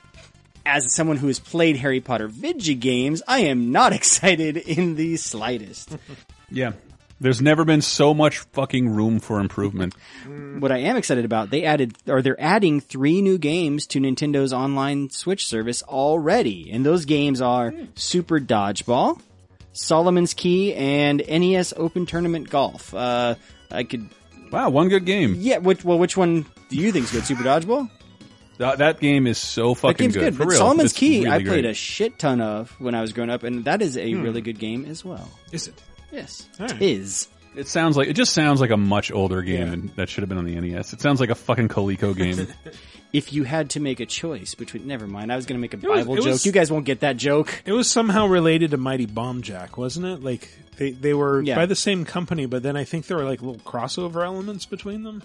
as 0.69 0.95
someone 0.95 1.17
who 1.17 1.29
has 1.29 1.39
played 1.41 1.77
Harry 1.77 2.01
Potter 2.01 2.29
Vigi 2.29 2.75
games, 2.75 3.23
I 3.27 3.41
am 3.41 3.73
not 3.73 3.93
excited 3.99 4.57
in 4.59 4.97
the 4.97 5.17
slightest. 5.17 5.97
Yeah, 6.51 6.73
there's 7.21 7.41
never 7.41 7.65
been 7.65 7.81
so 7.81 8.13
much 8.13 8.39
fucking 8.53 8.91
room 8.91 9.19
for 9.19 9.41
improvement. 9.41 9.95
what 10.59 10.71
I 10.71 10.79
am 10.79 10.97
excited 10.97 11.25
about, 11.25 11.51
they 11.51 11.65
added 11.65 11.97
or 12.07 12.21
they're 12.21 12.41
adding 12.41 12.81
three 12.81 13.23
new 13.23 13.39
games 13.39 13.87
to 13.89 13.99
Nintendo's 13.99 14.53
online 14.53 15.11
Switch 15.11 15.47
service 15.47 15.83
already, 15.83 16.71
and 16.71 16.85
those 16.85 17.07
games 17.07 17.41
are 17.41 17.73
Super 17.95 18.39
Dodgeball, 18.39 19.21
Solomon's 19.73 20.35
Key, 20.35 20.75
and 20.75 21.25
NES 21.27 21.73
Open 21.77 22.05
Tournament 22.05 22.51
Golf. 22.51 22.93
Uh, 22.95 23.37
I 23.71 23.85
could. 23.85 24.09
Wow, 24.53 24.71
one 24.71 24.89
good 24.89 25.05
game. 25.05 25.35
Yeah. 25.39 25.59
Which 25.59 25.85
well, 25.85 25.99
which 25.99 26.17
one 26.17 26.47
do 26.69 26.77
you 26.77 26.93
think 26.93 27.07
is 27.07 27.11
good? 27.11 27.25
Super 27.25 27.43
Dodgeball. 27.43 27.91
That, 28.59 28.79
that 28.79 29.01
game 29.01 29.27
is 29.27 29.39
so 29.39 29.75
fucking 29.75 29.93
that 29.97 30.03
game's 30.03 30.15
good. 30.15 30.21
good. 30.21 30.35
For 30.35 30.39
but 30.45 30.49
real. 30.51 30.59
Solomon's 30.59 30.91
It's 30.91 30.99
Key, 30.99 31.19
really 31.25 31.31
I 31.31 31.39
played 31.39 31.47
great. 31.47 31.65
a 31.67 31.75
shit 31.75 32.19
ton 32.19 32.41
of 32.41 32.71
when 32.81 32.95
I 32.95 33.01
was 33.01 33.13
growing 33.13 33.31
up, 33.31 33.43
and 33.45 33.65
that 33.65 33.81
is 33.83 33.97
a 33.97 34.13
Hmm. 34.13 34.23
really 34.23 34.41
good 34.41 34.59
game 34.59 34.85
as 34.85 35.05
well. 35.05 35.31
Is 35.53 35.69
it? 35.69 35.81
Yes, 36.13 36.49
All 36.59 36.67
right. 36.67 36.75
it 36.77 36.83
is. 36.83 37.29
It 37.57 37.67
sounds 37.67 37.97
like 37.97 38.09
it 38.09 38.13
just 38.15 38.33
sounds 38.35 38.61
like 38.61 38.71
a 38.71 38.77
much 38.77 39.11
older 39.11 39.43
game 39.43 39.73
and 39.73 39.91
that 39.97 40.09
should 40.09 40.23
have 40.23 40.29
been 40.29 40.39
on 40.39 40.45
the 40.45 40.55
NES. 40.61 40.93
It 40.93 41.01
sounds 41.01 41.19
like 41.19 41.31
a 41.31 41.35
fucking 41.35 41.69
Coleco 41.69 42.17
game. 42.17 42.47
If 43.11 43.33
you 43.33 43.45
had 43.45 43.71
to 43.71 43.81
make 43.81 44.01
a 44.01 44.07
choice 44.07 44.55
between, 44.55 44.87
never 44.87 45.07
mind. 45.07 45.33
I 45.33 45.37
was 45.37 45.47
going 45.47 45.57
to 45.59 45.61
make 45.63 45.73
a 45.73 45.79
was- 45.79 46.01
Bible 46.05 46.13
it 46.15 46.17
joke. 46.19 46.27
was- 46.27 46.45
you 46.45 46.53
guys 46.53 46.71
won't 46.71 46.85
get 46.85 47.01
that 47.01 47.17
joke. 47.17 47.63
It 47.65 47.73
was 47.73 47.91
somehow 47.91 48.27
related 48.27 48.73
to 48.73 48.77
Mighty 48.77 49.07
Bomb 49.07 49.41
Jack, 49.41 49.79
wasn't 49.79 50.05
it? 50.05 50.23
Like 50.23 50.51
they 50.77 50.91
they 50.91 51.15
were 51.15 51.41
Yeah. 51.41 51.57
by 51.57 51.65
the 51.65 51.75
same 51.75 52.05
company, 52.05 52.45
but 52.45 52.63
then 52.63 52.77
I 52.77 52.85
think 52.85 53.07
there 53.07 53.17
were 53.17 53.25
like 53.25 53.41
little 53.41 53.61
crossover 53.63 54.27
elements 54.27 54.67
between 54.67 55.05
them. 55.05 55.23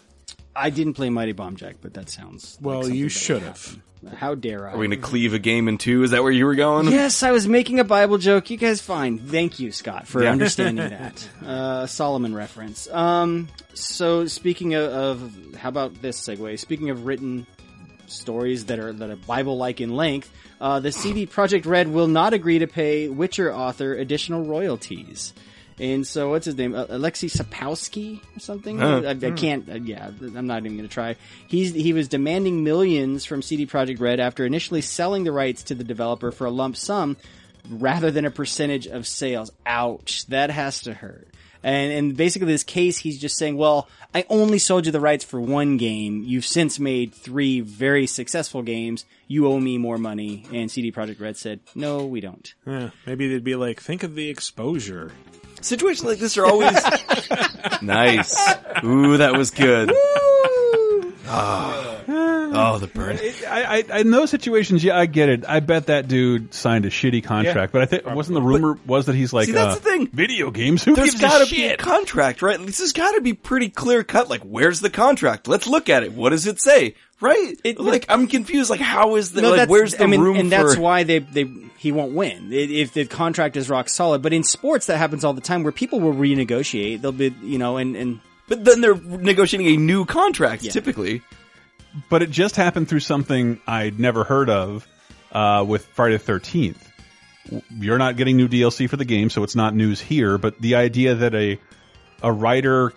I 0.55 0.69
didn't 0.69 0.93
play 0.93 1.09
Mighty 1.09 1.31
Bomb 1.31 1.55
Jack, 1.55 1.77
but 1.81 1.93
that 1.95 2.09
sounds. 2.09 2.57
Well, 2.61 2.83
something 2.83 2.97
you 2.99 3.09
should 3.09 3.41
have. 3.43 3.77
How 4.17 4.35
dare 4.35 4.67
I? 4.67 4.73
Are 4.73 4.77
we 4.77 4.87
going 4.87 4.99
to 5.01 5.05
cleave 5.07 5.33
a 5.33 5.39
game 5.39 5.67
in 5.69 5.77
two? 5.77 6.03
Is 6.03 6.11
that 6.11 6.23
where 6.23 6.31
you 6.31 6.45
were 6.45 6.55
going? 6.55 6.87
Yes, 6.89 7.23
I 7.23 7.31
was 7.31 7.47
making 7.47 7.79
a 7.79 7.85
Bible 7.85 8.17
joke. 8.17 8.49
You 8.49 8.57
guys 8.57 8.81
fine. 8.81 9.17
Thank 9.17 9.59
you, 9.59 9.71
Scott, 9.71 10.07
for 10.07 10.21
Yeah. 10.21 10.31
understanding 10.31 10.89
that. 10.89 11.29
Uh, 11.45 11.85
Solomon 11.87 12.35
reference. 12.35 12.89
Um, 12.89 13.47
so 13.73 14.27
speaking 14.27 14.73
of, 14.75 14.91
of, 14.91 15.55
how 15.55 15.69
about 15.69 16.01
this 16.01 16.19
segue? 16.19 16.59
Speaking 16.59 16.89
of 16.89 17.05
written 17.05 17.47
stories 18.07 18.65
that 18.65 18.77
are 18.77 18.91
that 18.91 19.09
are 19.09 19.15
Bible-like 19.15 19.79
in 19.79 19.95
length, 19.95 20.29
uh, 20.59 20.81
the 20.81 20.91
CD 20.91 21.25
Projekt 21.25 21.65
Red 21.65 21.87
will 21.87 22.07
not 22.07 22.33
agree 22.33 22.59
to 22.59 22.67
pay 22.67 23.07
Witcher 23.07 23.53
author 23.55 23.93
additional 23.95 24.43
royalties. 24.43 25.33
And 25.79 26.05
so, 26.05 26.29
what's 26.29 26.45
his 26.45 26.55
name? 26.55 26.75
Uh, 26.75 26.85
Alexei 26.89 27.27
Sapowski 27.27 28.19
or 28.35 28.39
something? 28.39 28.77
Huh. 28.77 29.01
I, 29.05 29.09
I 29.11 29.31
can't. 29.31 29.67
Uh, 29.69 29.75
yeah, 29.75 30.11
I'm 30.21 30.47
not 30.47 30.59
even 30.65 30.77
going 30.77 30.87
to 30.87 30.93
try. 30.93 31.15
He's 31.47 31.73
he 31.73 31.93
was 31.93 32.07
demanding 32.07 32.63
millions 32.63 33.25
from 33.25 33.41
CD 33.41 33.65
Projekt 33.65 33.99
Red 33.99 34.19
after 34.19 34.45
initially 34.45 34.81
selling 34.81 35.23
the 35.23 35.31
rights 35.31 35.63
to 35.63 35.75
the 35.75 35.83
developer 35.83 36.31
for 36.31 36.45
a 36.45 36.51
lump 36.51 36.77
sum 36.77 37.17
rather 37.69 38.11
than 38.11 38.25
a 38.25 38.31
percentage 38.31 38.87
of 38.87 39.07
sales. 39.07 39.51
Ouch, 39.65 40.25
that 40.27 40.49
has 40.51 40.81
to 40.81 40.93
hurt. 40.93 41.27
And 41.63 41.93
and 41.93 42.17
basically, 42.17 42.47
this 42.47 42.63
case, 42.63 42.97
he's 42.97 43.19
just 43.19 43.37
saying, 43.37 43.55
"Well, 43.55 43.87
I 44.13 44.25
only 44.29 44.59
sold 44.59 44.85
you 44.85 44.91
the 44.91 44.99
rights 44.99 45.23
for 45.23 45.39
one 45.39 45.77
game. 45.77 46.23
You've 46.25 46.45
since 46.45 46.77
made 46.77 47.13
three 47.13 47.61
very 47.61 48.05
successful 48.05 48.61
games. 48.63 49.05
You 49.27 49.47
owe 49.47 49.59
me 49.61 49.77
more 49.77 49.97
money." 49.97 50.45
And 50.51 50.69
CD 50.69 50.91
Projekt 50.91 51.21
Red 51.21 51.37
said, 51.37 51.61
"No, 51.73 52.05
we 52.05 52.19
don't." 52.19 52.53
Yeah, 52.67 52.89
maybe 53.05 53.29
they'd 53.29 53.45
be 53.45 53.55
like, 53.55 53.79
think 53.79 54.03
of 54.03 54.15
the 54.15 54.29
exposure. 54.29 55.13
Situations 55.63 56.03
like 56.05 56.19
this 56.19 56.37
are 56.37 56.45
always 56.45 56.71
nice. 57.81 58.55
Ooh, 58.83 59.17
that 59.17 59.35
was 59.37 59.51
good. 59.51 59.91
Ah. 61.25 62.01
oh, 62.07 62.77
the 62.79 62.87
burn. 62.87 63.17
I, 63.47 63.83
I, 63.89 63.99
in 63.99 64.11
those 64.11 64.29
situations, 64.29 64.83
yeah, 64.83 64.97
I 64.97 65.05
get 65.05 65.29
it. 65.29 65.45
I 65.47 65.61
bet 65.61 65.87
that 65.87 66.07
dude 66.07 66.53
signed 66.53 66.85
a 66.85 66.89
shitty 66.89 67.23
contract, 67.23 67.71
but 67.73 67.81
I 67.81 67.85
think 67.85 68.05
wasn't 68.05 68.35
the 68.35 68.41
rumor 68.41 68.77
was 68.85 69.05
that 69.07 69.15
he's 69.15 69.33
like, 69.33 69.47
See, 69.47 69.53
that's 69.53 69.77
uh, 69.77 69.79
the 69.79 69.81
thing. 69.81 70.07
video 70.07 70.51
games. 70.51 70.83
Who 70.83 70.95
There's 70.95 71.11
gives 71.11 71.21
got 71.21 71.41
a 71.41 71.45
to 71.45 71.51
be 71.51 71.65
a 71.67 71.77
contract, 71.77 72.41
right? 72.41 72.59
This 72.63 72.79
has 72.79 72.93
got 72.93 73.13
to 73.13 73.21
be 73.21 73.33
pretty 73.33 73.69
clear 73.69 74.03
cut. 74.03 74.29
Like, 74.29 74.41
where's 74.41 74.79
the 74.81 74.89
contract? 74.89 75.47
Let's 75.47 75.65
look 75.65 75.89
at 75.89 76.03
it. 76.03 76.13
What 76.13 76.29
does 76.29 76.45
it 76.45 76.59
say? 76.61 76.95
Right? 77.19 77.53
like, 77.79 78.05
I'm 78.09 78.27
confused. 78.27 78.69
Like, 78.69 78.81
how 78.81 79.15
is 79.15 79.31
the 79.31 79.41
No, 79.41 79.49
like? 79.51 79.57
that's- 79.59 79.69
Where's 79.71 79.95
the 79.95 80.03
I 80.03 80.07
mean, 80.07 80.19
room 80.21 80.35
and 80.37 80.51
for? 80.51 80.57
that's 80.57 80.77
why 80.77 81.03
they 81.03 81.19
they 81.19 81.49
he 81.83 81.91
won't 81.91 82.13
win 82.13 82.53
if 82.53 82.93
the 82.93 83.05
contract 83.05 83.57
is 83.57 83.69
rock 83.69 83.89
solid. 83.89 84.21
But 84.21 84.31
in 84.31 84.43
sports, 84.43 84.85
that 84.85 84.97
happens 84.97 85.25
all 85.25 85.33
the 85.33 85.41
time, 85.41 85.63
where 85.63 85.73
people 85.73 85.99
will 85.99 86.13
renegotiate. 86.13 87.01
They'll 87.01 87.11
be, 87.11 87.35
you 87.43 87.57
know, 87.57 87.75
and 87.75 87.97
and 87.97 88.21
but 88.47 88.63
then 88.63 88.79
they're 88.79 88.95
negotiating 88.95 89.75
a 89.75 89.77
new 89.77 90.05
contract. 90.05 90.63
Typically, 90.63 91.21
but 92.09 92.23
it 92.23 92.31
just 92.31 92.55
happened 92.55 92.87
through 92.87 93.01
something 93.01 93.59
I'd 93.67 93.99
never 93.99 94.23
heard 94.23 94.49
of 94.49 94.87
uh, 95.33 95.65
with 95.67 95.85
Friday 95.87 96.15
the 96.15 96.19
Thirteenth. 96.19 96.89
You're 97.77 97.97
not 97.97 98.15
getting 98.15 98.37
new 98.37 98.47
DLC 98.47 98.89
for 98.89 98.95
the 98.95 99.03
game, 99.03 99.29
so 99.29 99.43
it's 99.43 99.55
not 99.55 99.75
news 99.75 99.99
here. 99.99 100.37
But 100.37 100.61
the 100.61 100.75
idea 100.75 101.15
that 101.15 101.35
a 101.35 101.59
a 102.21 102.31
writer, 102.31 102.93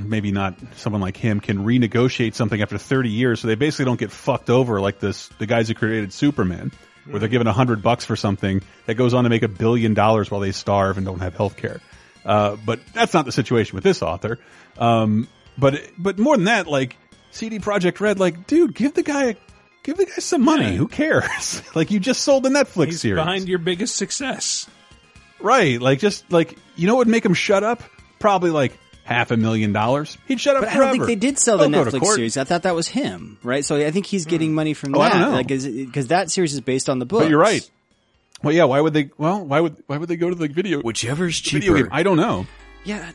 maybe 0.00 0.32
not 0.32 0.56
someone 0.74 1.00
like 1.00 1.16
him, 1.16 1.38
can 1.38 1.58
renegotiate 1.58 2.34
something 2.34 2.60
after 2.60 2.78
30 2.78 3.10
years, 3.10 3.38
so 3.38 3.46
they 3.46 3.54
basically 3.54 3.84
don't 3.84 4.00
get 4.00 4.10
fucked 4.10 4.50
over 4.50 4.80
like 4.80 4.98
this 4.98 5.28
the 5.38 5.46
guys 5.46 5.68
who 5.68 5.74
created 5.74 6.12
Superman, 6.12 6.72
where 7.08 7.20
they're 7.20 7.28
given 7.28 7.46
a 7.46 7.52
hundred 7.52 7.82
bucks 7.82 8.04
for 8.04 8.16
something 8.16 8.62
that 8.86 8.94
goes 8.94 9.14
on 9.14 9.24
to 9.24 9.30
make 9.30 9.42
a 9.42 9.48
billion 9.48 9.94
dollars 9.94 10.30
while 10.30 10.40
they 10.40 10.52
starve 10.52 10.96
and 10.96 11.06
don't 11.06 11.20
have 11.20 11.34
health 11.36 11.56
care. 11.56 11.80
Uh, 12.24 12.56
but 12.64 12.80
that's 12.94 13.12
not 13.12 13.26
the 13.26 13.32
situation 13.32 13.74
with 13.76 13.84
this 13.84 14.02
author. 14.02 14.38
Um, 14.78 15.28
but 15.58 15.80
but 15.98 16.18
more 16.18 16.36
than 16.36 16.46
that, 16.46 16.66
like 16.66 16.96
CD 17.30 17.58
Projekt 17.58 18.00
Red, 18.00 18.18
like 18.18 18.46
dude, 18.46 18.74
give 18.74 18.94
the 18.94 19.02
guy 19.02 19.36
give 19.82 19.96
the 19.96 20.06
guy 20.06 20.12
some 20.18 20.42
money. 20.42 20.74
Who 20.76 20.88
cares? 20.88 21.62
like 21.74 21.90
you 21.90 22.00
just 22.00 22.22
sold 22.22 22.42
the 22.44 22.48
Netflix 22.48 22.86
He's 22.86 23.00
series, 23.02 23.20
behind 23.22 23.48
your 23.48 23.58
biggest 23.58 23.96
success. 23.96 24.66
right? 25.40 25.80
Like 25.80 25.98
just 25.98 26.30
like 26.32 26.56
you 26.76 26.86
know 26.86 26.94
what 26.94 27.00
would 27.06 27.08
make 27.08 27.24
him 27.24 27.34
shut 27.34 27.62
up? 27.62 27.82
Probably 28.18 28.50
like 28.50 28.72
half 29.04 29.30
a 29.30 29.36
million 29.36 29.72
dollars. 29.72 30.18
He'd 30.26 30.40
shut 30.40 30.56
up 30.56 30.62
but 30.62 30.70
I 30.70 30.76
don't 30.78 30.90
think 30.92 31.06
they 31.06 31.14
did 31.14 31.38
sell 31.38 31.58
the 31.58 31.68
They'll 31.68 31.84
Netflix 31.84 32.04
series. 32.14 32.36
I 32.36 32.44
thought 32.44 32.62
that 32.64 32.74
was 32.74 32.88
him, 32.88 33.38
right? 33.42 33.64
So 33.64 33.76
I 33.76 33.90
think 33.90 34.06
he's 34.06 34.24
getting 34.26 34.54
money 34.54 34.74
from 34.74 34.94
Oh, 34.94 35.00
I 35.00 35.08
that, 35.10 35.18
don't 35.18 35.30
know. 35.30 35.36
like 35.36 35.48
because 35.48 36.08
that 36.08 36.30
series 36.30 36.52
is 36.54 36.60
based 36.60 36.88
on 36.88 36.98
the 36.98 37.06
book. 37.06 37.20
But 37.22 37.28
you're 37.30 37.38
right. 37.38 37.68
Well, 38.42 38.54
yeah. 38.54 38.64
Why 38.64 38.80
would 38.80 38.92
they? 38.92 39.10
Well, 39.16 39.44
why 39.44 39.60
would 39.60 39.76
why 39.86 39.96
would 39.98 40.08
they 40.08 40.16
go 40.16 40.28
to 40.28 40.34
the 40.34 40.48
video? 40.48 40.80
Whichever's 40.82 41.40
video 41.40 41.74
cheaper. 41.74 41.88
game? 41.88 41.88
I 41.92 42.02
don't 42.02 42.16
know. 42.16 42.46
Yeah, 42.86 43.12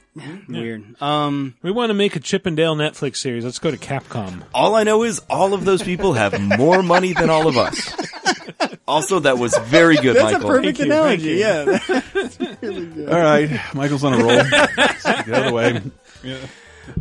weird. 0.48 1.00
Um, 1.00 1.54
we 1.62 1.70
want 1.72 1.92
to 1.92 1.94
make 1.94 2.16
a 2.16 2.20
Chippendale 2.20 2.76
Netflix 2.76 3.18
series. 3.18 3.46
Let's 3.46 3.60
go 3.60 3.70
to 3.70 3.78
Capcom. 3.78 4.42
all 4.52 4.74
I 4.74 4.82
know 4.82 5.04
is 5.04 5.22
all 5.30 5.54
of 5.54 5.64
those 5.64 5.84
people 5.84 6.14
have 6.14 6.40
more 6.58 6.82
money 6.82 7.14
than 7.14 7.30
all 7.30 7.48
of 7.48 7.56
us. 7.58 7.96
Also, 8.88 9.20
that 9.20 9.38
was 9.38 9.56
very 9.66 9.98
good, 9.98 10.16
That's 10.16 10.34
Michael. 10.34 10.50
a 10.50 10.54
perfect 10.56 10.80
analogy. 10.80 11.34
Yeah. 11.34 11.78
All 12.64 13.20
right, 13.20 13.60
Michael's 13.74 14.04
on 14.04 14.14
a 14.14 14.18
roll. 14.18 14.28
Get 14.50 15.30
out 15.30 15.30
of 15.30 15.46
the 15.46 15.52
way. 15.54 15.82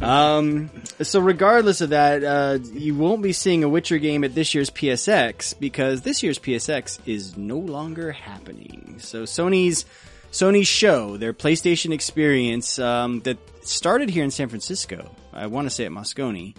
Um, 0.00 0.70
so 1.00 1.20
regardless 1.20 1.80
of 1.80 1.90
that, 1.90 2.22
uh, 2.22 2.58
you 2.72 2.94
won't 2.94 3.22
be 3.22 3.32
seeing 3.32 3.64
a 3.64 3.68
Witcher 3.68 3.98
game 3.98 4.22
at 4.24 4.34
this 4.34 4.54
year's 4.54 4.70
PSX 4.70 5.58
because 5.58 6.02
this 6.02 6.22
year's 6.22 6.38
PSX 6.38 6.98
is 7.06 7.36
no 7.36 7.58
longer 7.58 8.12
happening. 8.12 8.96
So 8.98 9.22
Sony's 9.22 9.84
Sony's 10.30 10.68
show, 10.68 11.16
their 11.16 11.32
PlayStation 11.32 11.92
experience, 11.92 12.78
um, 12.78 13.20
that 13.20 13.38
started 13.66 14.10
here 14.10 14.24
in 14.24 14.30
San 14.30 14.48
Francisco. 14.48 15.10
I 15.32 15.46
want 15.46 15.66
to 15.66 15.70
say 15.70 15.86
at 15.86 15.90
Moscone. 15.90 16.54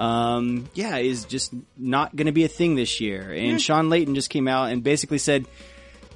Um, 0.00 0.70
yeah, 0.74 0.96
is 0.96 1.24
just 1.24 1.52
not 1.76 2.14
going 2.16 2.26
to 2.26 2.32
be 2.32 2.44
a 2.44 2.48
thing 2.48 2.74
this 2.76 3.00
year. 3.00 3.32
And 3.32 3.60
Shawn 3.60 3.88
Layden 3.88 4.14
just 4.14 4.30
came 4.30 4.48
out 4.48 4.70
and 4.70 4.82
basically 4.82 5.18
said, 5.18 5.46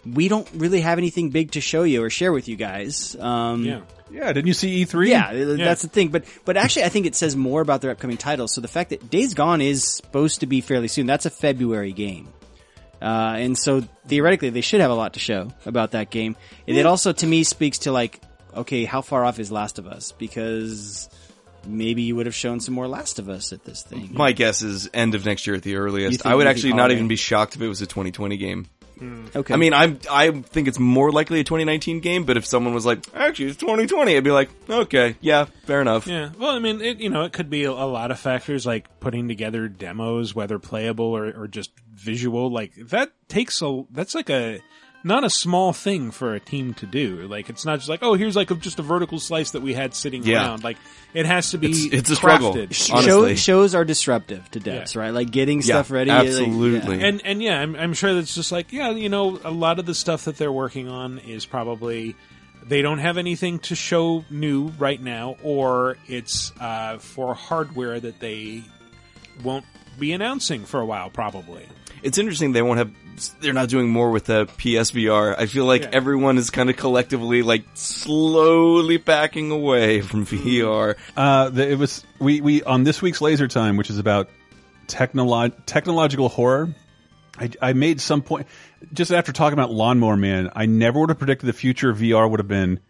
"We 0.07 0.29
don't 0.29 0.49
really 0.55 0.81
have 0.81 0.99
anything 0.99 1.31
big 1.31 1.53
to 1.53 1.61
show 1.61 1.83
you 1.83 2.03
or 2.05 2.11
share 2.11 2.33
with 2.33 2.49
you 2.49 2.57
guys." 2.57 3.17
Um, 3.19 3.65
Yeah. 3.65 3.81
Yeah, 4.11 4.31
didn't 4.31 4.47
you 4.47 4.53
see 4.53 4.85
E3? 4.85 5.09
yeah, 5.09 5.33
that's 5.57 5.81
the 5.81 5.89
thing. 5.89 6.09
But 6.09 6.25
but 6.45 6.59
actually, 6.59 6.85
I 6.85 6.91
think 6.91 7.07
it 7.07 7.15
says 7.15 7.35
more 7.35 7.63
about 7.63 7.81
their 7.81 7.91
upcoming 7.91 8.19
titles. 8.19 8.53
So 8.53 8.61
the 8.61 8.69
fact 8.69 8.91
that 8.91 9.09
Days 9.09 9.33
Gone 9.33 9.63
is 9.63 9.85
supposed 9.85 10.41
to 10.41 10.47
be 10.47 10.61
fairly 10.61 10.89
soon, 10.89 11.07
that's 11.07 11.25
a 11.25 11.31
February 11.31 11.93
game. 11.93 12.29
Uh, 13.01 13.37
and 13.39 13.57
so 13.59 13.81
theoretically, 14.07 14.51
they 14.51 14.61
should 14.61 14.81
have 14.81 14.91
a 14.91 14.95
lot 14.95 15.15
to 15.15 15.19
show 15.19 15.49
about 15.67 15.93
that 15.93 16.11
game. 16.11 16.37
And 16.69 16.77
it 16.77 16.85
also, 16.87 17.13
to 17.13 17.27
me, 17.27 17.43
speaks 17.43 17.79
to 17.79 17.93
like, 17.93 18.21
okay, 18.55 18.85
how 18.85 19.01
far 19.01 19.25
off 19.25 19.39
is 19.41 19.51
Last 19.51 19.79
of 19.79 19.87
Us? 19.87 20.13
Because 20.13 21.09
maybe 21.67 22.03
you 22.03 22.15
would 22.15 22.27
have 22.27 22.35
shown 22.35 22.61
some 22.61 22.75
more 22.75 22.87
Last 22.87 23.19
of 23.19 23.29
Us 23.29 23.53
at 23.53 23.65
this 23.65 23.83
thing. 23.83 24.11
My 24.13 24.33
guess 24.33 24.63
is 24.63 24.91
end 24.93 25.15
of 25.15 25.25
next 25.25 25.47
year 25.47 25.57
at 25.57 25.63
the 25.63 25.77
earliest. 25.77 26.27
I 26.27 26.35
would 26.35 26.47
actually 26.47 26.75
not 26.75 26.93
even 26.93 27.09
be 27.09 27.17
shocked 27.17 27.57
if 27.57 27.63
it 27.63 27.69
was 27.69 27.81
a 27.81 27.87
2020 27.87 28.37
game. 28.37 28.67
Mm. 28.99 29.35
Okay. 29.35 29.55
I 29.55 29.57
mean, 29.57 29.73
I'm 29.73 29.99
I 30.11 30.31
think 30.31 30.69
it's 30.69 30.79
more 30.79 31.11
likely 31.11 31.41
a 31.41 31.45
2019 31.45 32.01
game, 32.01 32.25
but 32.25 32.37
if 32.37 32.47
someone 32.47 32.75
was 32.75 32.87
like, 32.87 33.05
actually, 33.15 33.47
it's 33.47 33.57
2020, 33.59 34.17
I'd 34.17 34.25
be 34.25 34.31
like, 34.31 34.51
okay, 34.69 35.17
yeah, 35.21 35.47
fair 35.65 35.81
enough. 35.81 36.07
Yeah. 36.07 36.31
Well, 36.39 36.51
I 36.51 36.59
mean, 36.59 36.81
it, 36.81 36.99
you 36.99 37.11
know, 37.11 37.23
it 37.23 37.33
could 37.33 37.51
be 37.51 37.65
a, 37.65 37.71
a 37.71 37.87
lot 37.87 38.11
of 38.11 38.19
factors 38.19 38.67
like 38.67 39.01
putting 39.01 39.29
together 39.29 39.69
demos, 39.69 40.35
whether 40.35 40.59
playable 40.59 41.07
or, 41.07 41.27
or 41.27 41.49
just 41.49 41.73
visual. 41.93 42.51
Like 42.51 42.75
that 42.77 43.13
takes 43.29 43.61
a, 43.63 43.83
that's 43.91 44.15
like 44.15 44.31
a, 44.31 44.61
not 45.05 45.25
a 45.25 45.31
small 45.31 45.73
thing 45.73 46.11
for 46.11 46.35
a 46.35 46.41
team 46.41 46.75
to 46.75 46.87
do. 46.87 47.27
Like 47.27 47.49
it's 47.51 47.65
not 47.65 47.79
just 47.79 47.89
like, 47.89 48.01
oh, 48.03 48.15
here's 48.15 48.37
like 48.37 48.51
a, 48.51 48.55
just 48.55 48.79
a 48.79 48.83
vertical 48.83 49.19
slice 49.19 49.51
that 49.53 49.63
we 49.63 49.75
had 49.75 49.95
sitting 49.95 50.23
Yeah. 50.23 50.45
around. 50.47 50.63
Like 50.65 50.77
it 51.15 51.27
has 51.27 51.51
to 51.51 51.59
be 51.59 51.69
It's- 51.71 51.89
it's 52.01 52.11
a 52.11 52.17
struggle, 52.17 52.55
crafted. 52.55 52.73
Show, 52.75 52.95
honestly. 52.95 53.37
shows 53.37 53.75
are 53.75 53.85
disruptive 53.85 54.51
to 54.53 54.61
devs, 54.61 54.97
right? 54.97 55.11
Like 55.11 55.31
getting 55.31 55.61
stuff 55.63 55.91
ready. 55.91 56.11
like, 56.11 56.27
absolutely. 56.29 56.99
yeah. 56.99 57.07
And 57.07 57.23
and 57.25 57.43
yeah, 57.43 57.61
I'm, 57.61 57.75
I'm 57.77 57.95
sure 57.95 58.15
that's 58.15 58.35
just 58.35 58.53
like 58.53 58.73
yeah, 58.73 58.91
you 58.91 59.09
know, 59.09 59.39
a 59.45 59.51
lot 59.51 59.79
of 59.79 59.87
the 59.87 59.95
stuff 59.95 60.25
that 60.27 60.37
they're 60.39 60.53
working 60.53 60.89
on 60.89 61.19
is 61.19 61.47
probably 61.47 62.15
they 62.65 62.81
don't 62.81 62.99
have 63.01 63.19
anything 63.19 63.59
to 63.59 63.75
show 63.75 64.25
new 64.31 64.69
right 64.79 65.03
now, 65.03 65.37
or 65.43 65.97
it's 66.07 66.53
uh, 66.61 66.99
for 66.99 67.35
hardware 67.35 67.99
that 67.99 68.21
they 68.21 68.63
won't 69.43 69.65
be 69.99 70.13
announcing 70.13 70.65
for 70.65 70.79
a 70.81 70.87
while, 70.87 71.11
probably. 71.11 71.67
It's 72.05 72.19
interesting 72.19 72.53
they 72.53 72.63
won't 72.63 72.79
have. 72.79 72.91
They're 73.41 73.53
not 73.53 73.69
doing 73.69 73.89
more 73.89 74.11
with 74.11 74.25
the 74.25 74.47
PSVR. 74.47 75.37
I 75.39 75.47
feel 75.47 75.65
like 75.65 75.83
Yeah. 75.83 75.91
everyone 75.93 76.39
is 76.39 76.51
kind 76.51 76.71
of 76.71 76.77
collectively 76.77 77.43
like 77.43 77.65
slowly 77.75 78.97
backing 78.97 79.51
away 79.51 80.01
from. 80.03 80.27
VR. 80.27 80.97
Uh, 81.17 81.49
the, 81.51 81.71
it 81.71 81.79
was 81.79 82.05
we 82.19 82.41
we 82.41 82.63
on 82.63 82.85
this 82.85 83.01
week's 83.03 83.21
Laser 83.21 83.49
Time, 83.49 83.77
which 83.77 83.91
is 83.91 83.99
about 83.99 84.29
technolo 84.89 85.53
technological 85.67 86.29
horror. 86.29 86.75
I, 87.39 87.51
I 87.63 87.73
made 87.73 88.01
some 88.01 88.23
point 88.23 88.47
just 88.93 89.11
after 89.13 89.33
talking 89.33 89.55
about 89.55 89.71
Lawnmower 89.71 90.17
Man. 90.17 90.51
I 90.55 90.67
never 90.67 91.01
would 91.01 91.09
have 91.09 91.19
predicted 91.19 91.49
the 91.49 91.53
future 91.55 91.91
of 91.91 91.99
VR 91.99 92.29
would 92.31 92.41
have 92.41 92.49
been. 92.49 92.81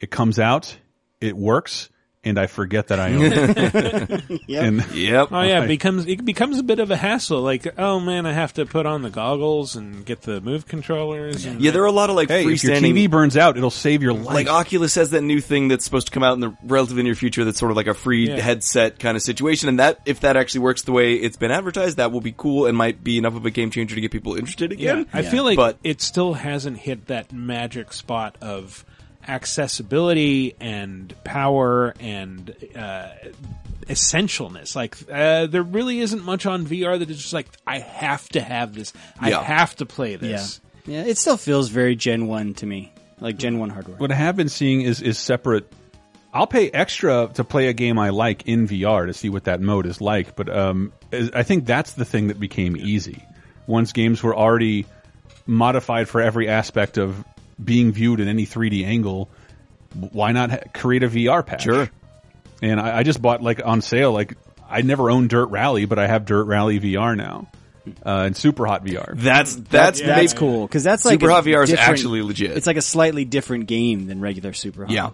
It 0.00 0.10
comes 0.10 0.38
out, 0.40 0.76
it 1.20 1.36
works, 1.36 1.88
and 2.24 2.38
I 2.38 2.46
forget 2.46 2.88
that 2.88 3.00
I 3.00 3.12
own 3.14 3.22
it. 3.32 4.40
Yep. 4.46 4.64
And- 4.64 4.82
Oh 5.32 5.42
yeah, 5.42 5.64
it 5.64 5.68
becomes 5.68 6.06
it 6.06 6.24
becomes 6.24 6.58
a 6.58 6.62
bit 6.62 6.78
of 6.78 6.90
a 6.90 6.96
hassle. 6.96 7.40
Like, 7.42 7.78
oh 7.78 7.98
man, 8.00 8.26
I 8.26 8.32
have 8.32 8.52
to 8.54 8.66
put 8.66 8.86
on 8.86 9.02
the 9.02 9.10
goggles 9.10 9.74
and 9.76 10.04
get 10.04 10.22
the 10.22 10.40
move 10.40 10.66
controllers. 10.66 11.44
And 11.44 11.60
Yeah, 11.60 11.70
there 11.72 11.82
are 11.82 11.86
a 11.86 11.92
lot 11.92 12.10
of 12.10 12.16
like 12.16 12.28
Hey, 12.28 12.44
if 12.46 12.62
your. 12.62 12.76
TV 12.76 13.10
burns 13.10 13.36
out, 13.36 13.56
it'll 13.56 13.70
save 13.70 14.02
your 14.02 14.12
life. 14.12 14.34
Like 14.34 14.48
Oculus 14.48 14.94
has 14.96 15.10
that 15.10 15.22
new 15.22 15.40
thing 15.40 15.68
that's 15.68 15.84
supposed 15.84 16.06
to 16.08 16.12
come 16.12 16.22
out 16.22 16.34
in 16.34 16.40
the 16.40 16.56
relatively 16.64 17.02
near 17.02 17.14
future. 17.14 17.44
That's 17.44 17.58
sort 17.58 17.70
of 17.70 17.76
like 17.76 17.86
a 17.86 17.94
free 17.94 18.28
Yeah. 18.28 18.40
headset 18.40 18.98
kind 18.98 19.16
of 19.16 19.22
situation, 19.22 19.68
and 19.68 19.78
that 19.80 20.00
if 20.06 20.20
that 20.20 20.36
actually 20.36 20.60
works 20.60 20.82
the 20.82 20.92
way 20.92 21.14
it's 21.14 21.36
been 21.36 21.50
advertised, 21.50 21.96
that 21.96 22.12
will 22.12 22.20
be 22.20 22.34
cool 22.36 22.66
and 22.66 22.76
might 22.76 23.02
be 23.02 23.18
enough 23.18 23.34
of 23.34 23.44
a 23.46 23.50
game 23.50 23.70
changer 23.70 23.94
to 23.94 24.00
get 24.00 24.10
people 24.12 24.34
interested 24.36 24.70
again. 24.72 24.84
Yeah, 24.96 25.02
again. 25.02 25.08
I 25.12 25.22
feel 25.22 25.44
like 25.44 25.56
but 25.56 25.78
it 25.82 26.00
still 26.00 26.34
hasn't 26.34 26.78
hit 26.78 27.06
that 27.06 27.32
magic 27.32 27.92
spot 27.92 28.36
of 28.40 28.84
accessibility 29.28 30.54
and 30.60 31.14
power 31.24 31.94
and 32.00 32.54
uh, 32.76 33.08
essentialness. 33.86 34.74
Like 34.76 34.96
uh, 35.10 35.46
there 35.46 35.62
really 35.62 36.00
isn't 36.00 36.24
much 36.24 36.46
on 36.46 36.66
VR 36.66 36.98
that 36.98 37.10
is 37.10 37.18
just 37.20 37.32
like 37.32 37.48
I 37.66 37.78
have 37.78 38.28
to 38.30 38.40
have 38.40 38.74
this. 38.74 38.92
I 39.20 39.30
Yeah. 39.30 39.42
have 39.42 39.76
to 39.76 39.86
play 39.86 40.16
this. 40.16 40.60
Yeah. 40.86 41.02
yeah, 41.02 41.08
it 41.10 41.18
still 41.18 41.36
feels 41.36 41.68
very 41.68 41.94
Gen 41.96 42.26
One 42.26 42.54
to 42.54 42.66
me, 42.66 42.92
like 43.20 43.36
Gen 43.38 43.58
One 43.58 43.70
hardware. 43.70 43.96
what 43.98 44.10
I 44.12 44.16
have 44.16 44.36
been 44.36 44.48
seeing 44.48 44.82
is 44.82 45.00
is 45.02 45.18
separate. 45.18 45.70
I'll 46.34 46.46
pay 46.46 46.70
extra 46.70 47.30
to 47.34 47.44
play 47.44 47.68
a 47.68 47.74
game 47.74 47.98
I 47.98 48.08
like 48.08 48.46
in 48.48 48.66
VR 48.66 49.06
to 49.06 49.12
see 49.12 49.28
what 49.28 49.44
that 49.44 49.60
mode 49.60 49.84
is 49.84 50.00
like, 50.00 50.34
but 50.34 50.48
um, 50.48 50.90
I 51.12 51.42
think 51.42 51.66
that's 51.66 51.92
the 51.92 52.06
thing 52.06 52.28
that 52.28 52.40
became 52.40 52.74
easy. 52.74 53.22
Once 53.66 53.92
games 53.92 54.22
were 54.22 54.34
already 54.34 54.86
modified 55.44 56.08
for 56.08 56.22
every 56.22 56.48
aspect 56.48 56.96
of 56.96 57.22
being 57.64 57.92
viewed 57.92 58.20
in 58.20 58.28
any 58.28 58.46
3D 58.46 58.84
angle, 58.86 59.30
why 59.94 60.32
not 60.32 60.72
create 60.74 61.02
a 61.02 61.08
VR 61.08 61.44
patch? 61.44 61.64
Sure. 61.64 61.90
And 62.60 62.80
I, 62.80 62.98
I 62.98 63.02
just 63.02 63.20
bought 63.20 63.42
like 63.42 63.60
on 63.64 63.80
sale. 63.82 64.12
Like 64.12 64.34
I 64.68 64.82
never 64.82 65.10
owned 65.10 65.30
Dirt 65.30 65.46
Rally, 65.46 65.84
but 65.84 65.98
I 65.98 66.06
have 66.06 66.24
Dirt 66.24 66.44
Rally 66.44 66.80
VR 66.80 67.16
now, 67.16 67.50
uh, 68.06 68.22
and 68.26 68.34
Superhot 68.34 68.86
VR. 68.86 69.14
That's 69.16 69.54
that's 69.56 70.00
that's 70.00 70.32
maybe- 70.34 70.38
cool 70.38 70.66
because 70.66 70.84
that's 70.84 71.04
like 71.04 71.18
Superhot 71.20 71.42
VR 71.42 71.64
is 71.64 71.72
actually 71.74 72.22
legit. 72.22 72.56
It's 72.56 72.66
like 72.66 72.76
a 72.76 72.82
slightly 72.82 73.24
different 73.24 73.66
game 73.66 74.06
than 74.06 74.20
regular 74.20 74.52
Superhot. 74.52 74.90
Yeah. 74.90 75.10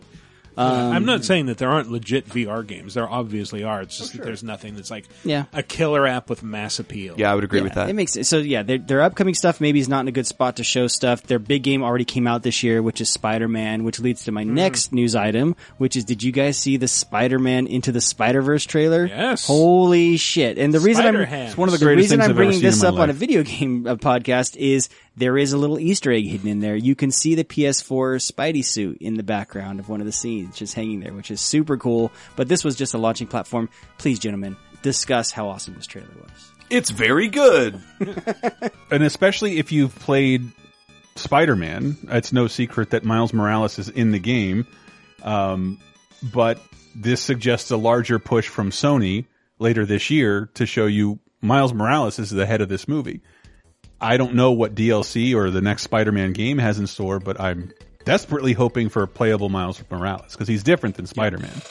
Um, 0.58 0.92
I'm 0.92 1.04
not 1.04 1.24
saying 1.24 1.46
that 1.46 1.58
there 1.58 1.68
aren't 1.70 1.90
legit 1.90 2.28
VR 2.28 2.66
games. 2.66 2.94
There 2.94 3.08
obviously 3.08 3.62
are. 3.64 3.82
It's 3.82 3.96
just 3.96 4.12
that 4.14 4.22
there's 4.24 4.42
nothing 4.42 4.74
that's 4.74 4.90
like 4.90 5.06
Yeah. 5.24 5.44
a 5.52 5.62
killer 5.62 6.06
app 6.06 6.28
with 6.28 6.42
mass 6.42 6.78
appeal. 6.78 7.14
Yeah, 7.16 7.30
I 7.30 7.34
would 7.34 7.44
agree 7.44 7.60
with 7.60 7.74
that. 7.74 7.88
It 7.88 7.92
makes 7.94 8.14
so 8.28 8.38
yeah. 8.38 8.62
Their, 8.62 8.78
their 8.78 9.02
upcoming 9.02 9.34
stuff 9.34 9.60
maybe 9.60 9.78
is 9.80 9.88
not 9.88 10.00
in 10.00 10.08
a 10.08 10.12
good 10.12 10.26
spot 10.26 10.56
to 10.56 10.64
show 10.64 10.86
stuff. 10.88 11.22
Their 11.22 11.38
big 11.38 11.62
game 11.62 11.82
already 11.82 12.04
came 12.04 12.26
out 12.26 12.42
this 12.42 12.62
year, 12.62 12.82
which 12.82 13.00
is 13.00 13.08
Spider 13.10 13.46
Man, 13.48 13.84
which 13.84 14.00
leads 14.00 14.24
to 14.24 14.32
my 14.32 14.42
Mm-hmm. 14.44 14.54
next 14.54 14.92
news 14.92 15.14
item, 15.14 15.54
which 15.78 15.94
is 15.96 16.04
did 16.04 16.22
you 16.22 16.32
guys 16.32 16.56
see 16.58 16.76
the 16.76 16.88
Spider 16.88 17.38
Man 17.38 17.66
into 17.66 17.92
the 17.92 18.00
Spider 18.00 18.42
Verse 18.42 18.64
trailer? 18.64 19.06
Yes. 19.06 19.46
Holy 19.46 20.16
shit! 20.16 20.58
And 20.58 20.72
the 20.74 20.80
reason 20.80 21.04
I'm 21.06 21.14
Spider-Ham. 21.14 21.46
It's 21.48 21.56
one 21.56 21.68
of 21.68 21.78
the 21.78 21.84
greatest 21.84 22.04
reason 22.10 22.20
I'm 22.20 22.34
bringing 22.34 22.60
this 22.60 22.82
my 22.82 22.88
up 22.88 22.94
on 22.96 23.10
a 23.10 23.12
video 23.12 23.42
game 23.44 23.86
uh, 23.86 23.94
podcast 23.96 24.56
is 24.56 24.88
there 25.18 25.36
is 25.36 25.52
a 25.52 25.58
little 25.58 25.78
Easter 25.78 26.12
egg 26.12 26.26
hidden 26.26 26.48
in 26.48 26.60
there. 26.60 26.76
You 26.76 26.94
can 26.94 27.10
see 27.10 27.34
the 27.34 27.44
PS4 27.44 28.32
Spidey 28.32 28.64
suit 28.64 28.98
in 29.00 29.14
the 29.14 29.22
background 29.22 29.80
of 29.80 29.88
one 29.88 30.00
of 30.00 30.06
the 30.06 30.12
scenes, 30.12 30.56
just 30.56 30.74
hanging 30.74 31.00
there, 31.00 31.12
which 31.12 31.30
is 31.30 31.40
super 31.40 31.76
cool. 31.76 32.12
But 32.36 32.48
this 32.48 32.64
was 32.64 32.76
just 32.76 32.94
a 32.94 32.98
launching 32.98 33.26
platform. 33.26 33.68
Please, 33.98 34.18
gentlemen, 34.18 34.56
discuss 34.82 35.32
how 35.32 35.48
awesome 35.48 35.74
this 35.74 35.86
trailer 35.86 36.08
was. 36.22 36.52
It's 36.70 36.90
very 36.90 37.28
good. 37.28 37.80
and 38.90 39.02
especially 39.02 39.58
if 39.58 39.72
you've 39.72 39.94
played 39.96 40.42
Spider-Man, 41.16 41.96
it's 42.08 42.32
no 42.32 42.46
secret 42.46 42.90
that 42.90 43.04
Miles 43.04 43.32
Morales 43.32 43.78
is 43.78 43.88
in 43.88 44.12
the 44.12 44.18
game. 44.18 44.66
Um, 45.22 45.78
but 46.22 46.60
this 46.94 47.20
suggests 47.20 47.70
a 47.70 47.76
larger 47.76 48.18
push 48.18 48.48
from 48.48 48.70
Sony 48.70 49.24
later 49.58 49.84
this 49.84 50.10
year 50.10 50.50
to 50.54 50.66
show 50.66 50.86
you 50.86 51.18
Miles 51.40 51.72
Morales 51.72 52.18
is 52.18 52.30
the 52.30 52.46
head 52.46 52.60
of 52.60 52.68
this 52.68 52.86
movie. 52.86 53.20
I 54.00 54.16
don't 54.16 54.34
know 54.34 54.52
what 54.52 54.74
DLC 54.74 55.34
or 55.34 55.50
the 55.50 55.60
next 55.60 55.82
Spider-Man 55.82 56.32
game 56.32 56.58
has 56.58 56.78
in 56.78 56.86
store, 56.86 57.18
but 57.18 57.40
I'm 57.40 57.72
desperately 58.04 58.52
hoping 58.52 58.88
for 58.88 59.02
a 59.02 59.08
playable 59.08 59.48
Miles 59.48 59.82
Morales 59.90 60.32
because 60.32 60.48
he's 60.48 60.62
different 60.62 60.96
than 60.96 61.06
Spider-Man. 61.06 61.62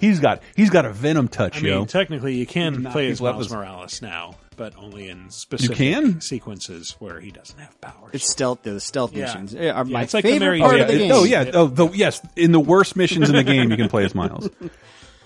He's 0.00 0.20
got 0.20 0.42
he's 0.56 0.70
got 0.70 0.84
a 0.84 0.92
Venom 0.92 1.26
touch, 1.28 1.58
I 1.58 1.60
mean, 1.62 1.72
yo. 1.72 1.84
technically, 1.84 2.36
you 2.36 2.46
can 2.46 2.82
Knock 2.84 2.92
play 2.92 3.10
as 3.10 3.20
Miles 3.20 3.32
levels- 3.50 3.52
Morales 3.52 4.02
now, 4.02 4.34
but 4.56 4.74
only 4.76 5.08
in 5.08 5.28
specific 5.30 5.76
can? 5.76 6.20
sequences 6.20 6.94
where 7.00 7.18
he 7.18 7.32
doesn't 7.32 7.58
have 7.58 7.80
powers. 7.80 8.10
It's 8.12 8.30
stealth. 8.30 8.62
The 8.62 8.78
stealth 8.80 9.12
Yeah. 9.12 9.24
missions 9.24 9.54
are 9.56 9.62
Yeah, 9.62 9.82
my 9.84 10.02
it's 10.02 10.14
like 10.14 10.22
the 10.24 10.30
favorite 10.30 10.46
Mary 10.46 10.60
part 10.60 10.72
Jane 10.74 10.80
of 10.82 10.88
the 10.88 10.94
It- 10.94 10.98
game. 10.98 11.12
Oh 11.12 11.24
yeah, 11.24 11.50
oh 11.52 11.66
the, 11.66 11.88
yes, 11.88 12.20
in 12.36 12.52
the 12.52 12.60
worst 12.60 12.94
missions 12.94 13.28
in 13.28 13.34
the 13.34 13.42
game, 13.42 13.70
you 13.72 13.76
can 13.76 13.88
play 13.88 14.04
as 14.04 14.14
Miles. 14.14 14.48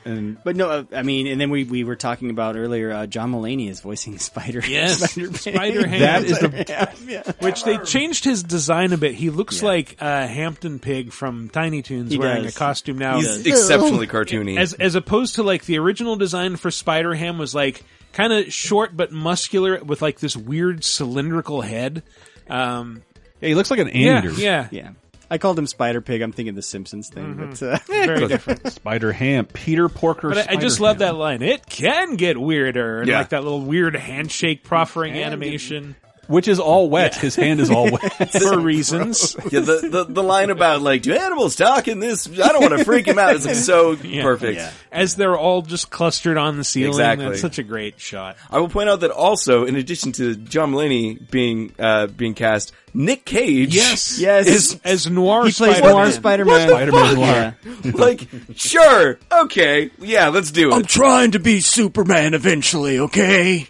And 0.05 0.43
But 0.43 0.57
no, 0.57 0.69
uh, 0.71 0.85
I 0.95 1.03
mean, 1.03 1.27
and 1.29 1.41
then 1.41 1.51
we, 1.51 1.65
we 1.65 1.85
were 1.85 1.97
talking 1.97 2.31
about 2.31 2.57
earlier. 2.57 2.93
Uh, 2.93 3.07
John 3.07 3.33
Mulaney 3.33 3.69
is 3.71 3.81
voicing 3.81 4.19
Spider. 4.21 4.61
Yes, 4.67 4.99
Spider. 4.99 5.33
Spider 5.37 5.87
Ham. 5.87 6.01
That 6.01 6.25
is 6.25 6.39
the- 6.41 7.35
which 7.41 7.65
they 7.65 7.79
changed 7.79 8.25
his 8.25 8.43
design 8.43 8.93
a 8.93 8.97
bit. 8.97 9.15
He 9.15 9.31
looks 9.31 9.63
like 9.63 9.97
uh, 10.01 10.27
Hampton 10.27 10.79
Pig 10.79 11.13
from 11.13 11.49
Tiny 11.51 11.83
Toons 11.83 12.11
He 12.13 12.19
wearing 12.19 12.43
does. 12.45 12.57
a 12.57 12.59
costume 12.59 12.99
now. 12.99 13.17
He's 13.19 13.47
exceptionally 13.47 14.07
cartoony. 14.07 14.59
As 14.59 14.73
as 14.75 14.95
opposed 14.95 15.37
to 15.37 15.43
like 15.43 15.65
the 15.65 15.79
original 15.79 16.17
design 16.17 16.57
for 16.57 16.71
Spider 16.71 17.15
Ham 17.15 17.39
was 17.39 17.55
like 17.55 17.83
kind 18.13 18.33
of 18.33 18.53
short 18.53 18.97
but 18.97 19.13
muscular 19.13 19.83
with 19.83 20.03
like 20.03 20.19
this 20.21 20.37
weird 20.37 20.85
cylindrical 20.85 21.61
head. 21.61 22.03
Um, 22.49 23.03
Yeah, 23.41 23.49
he 23.51 23.55
looks 23.55 23.71
like 23.71 23.81
an 23.81 23.91
yeah, 23.95 24.23
yeah, 24.37 24.69
Yeah, 24.71 24.91
I 25.33 25.39
called 25.39 25.59
him 25.59 25.67
Spider 25.67 26.03
Pig. 26.03 26.21
I'm 26.21 26.31
thinking 26.33 26.55
the 26.55 26.61
Simpsons 26.63 27.09
thing, 27.09 27.35
but 27.35 27.63
uh, 27.63 27.79
very 27.87 28.29
different. 28.29 28.71
Spider 28.71 29.13
Ham, 29.13 29.47
Peter 29.47 29.89
Porker. 29.89 30.29
But 30.29 30.51
I, 30.51 30.53
I 30.53 30.57
just 30.57 30.79
love 30.79 30.99
that 30.99 31.15
line. 31.15 31.41
It 31.41 31.65
can 31.65 32.17
get 32.17 32.37
weirder, 32.39 33.01
and 33.01 33.09
Yeah. 33.09 33.19
like 33.19 33.31
that 33.31 33.43
little 33.43 33.63
weird 33.63 33.97
handshake 33.97 34.63
proffering 34.63 35.15
animation 35.17 35.97
which 36.29 36.47
is 36.49 36.61
all 36.61 36.89
wet. 36.89 37.15
His 37.17 37.35
hand 37.35 37.61
is 37.61 37.69
all 37.71 37.91
wet. 37.91 38.31
for 38.41 38.59
reasons. 38.59 39.37
yeah, 39.51 39.61
the, 39.61 39.89
the 39.91 40.05
the 40.05 40.23
line 40.23 40.51
about 40.51 40.81
like, 40.81 41.03
do 41.03 41.13
animals 41.13 41.57
talk 41.57 41.89
in 41.89 41.99
this? 41.99 42.29
I 42.29 42.49
don't 42.53 42.61
want 42.63 42.79
to 42.79 42.85
freak 42.85 43.07
him 43.09 43.19
out. 43.19 43.35
It's 43.35 43.45
like 43.45 43.57
so 43.57 43.93
Yeah. 44.03 44.23
perfect. 44.23 44.57
Yeah. 44.59 44.71
As 44.93 45.17
they're 45.17 45.37
all 45.37 45.63
just 45.63 45.91
clustered 45.91 46.39
on 46.39 46.57
the 46.57 46.65
ceiling. 46.65 46.91
Exactly. 46.91 47.27
That's 47.27 47.41
such 47.41 47.59
a 47.59 47.63
great 47.65 48.01
shot. 48.01 48.37
I 48.51 48.61
will 48.61 48.69
point 48.69 48.89
out 48.89 49.01
that 49.01 49.11
also, 49.11 49.65
in 49.65 49.75
addition 49.75 50.13
to 50.13 50.37
John 50.37 50.73
Mulaney 50.73 51.29
being 51.31 51.75
uh, 51.79 52.07
being 52.07 52.35
cast, 52.35 52.73
Nick 52.95 53.25
Cage, 53.25 53.75
Yes, 53.75 54.19
Yes. 54.21 54.47
is 54.47 54.81
as 54.85 55.09
noir. 55.11 55.47
he 55.47 55.53
plays 55.53 55.77
Spider-Man. 55.77 55.93
Noir 55.95 56.11
Spider-Man. 56.13 56.69
Spider-Man 56.69 57.15
Noir. 57.15 57.57
Like, 57.95 58.29
sure, 58.55 59.19
okay, 59.45 59.91
yeah, 59.99 60.29
let's 60.29 60.51
do 60.51 60.71
it. 60.71 60.75
I'm 60.75 60.85
trying 60.85 61.31
to 61.33 61.39
be 61.39 61.61
Superman 61.61 62.35
eventually. 62.35 62.99
Okay, 62.99 63.67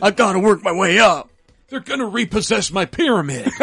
I 0.00 0.10
gotta 0.12 0.38
work 0.38 0.62
my 0.62 0.72
way 0.72 0.98
up. 0.98 1.30
They're 1.68 1.80
gonna 1.80 2.06
repossess 2.06 2.70
my 2.70 2.84
pyramid. 2.84 3.50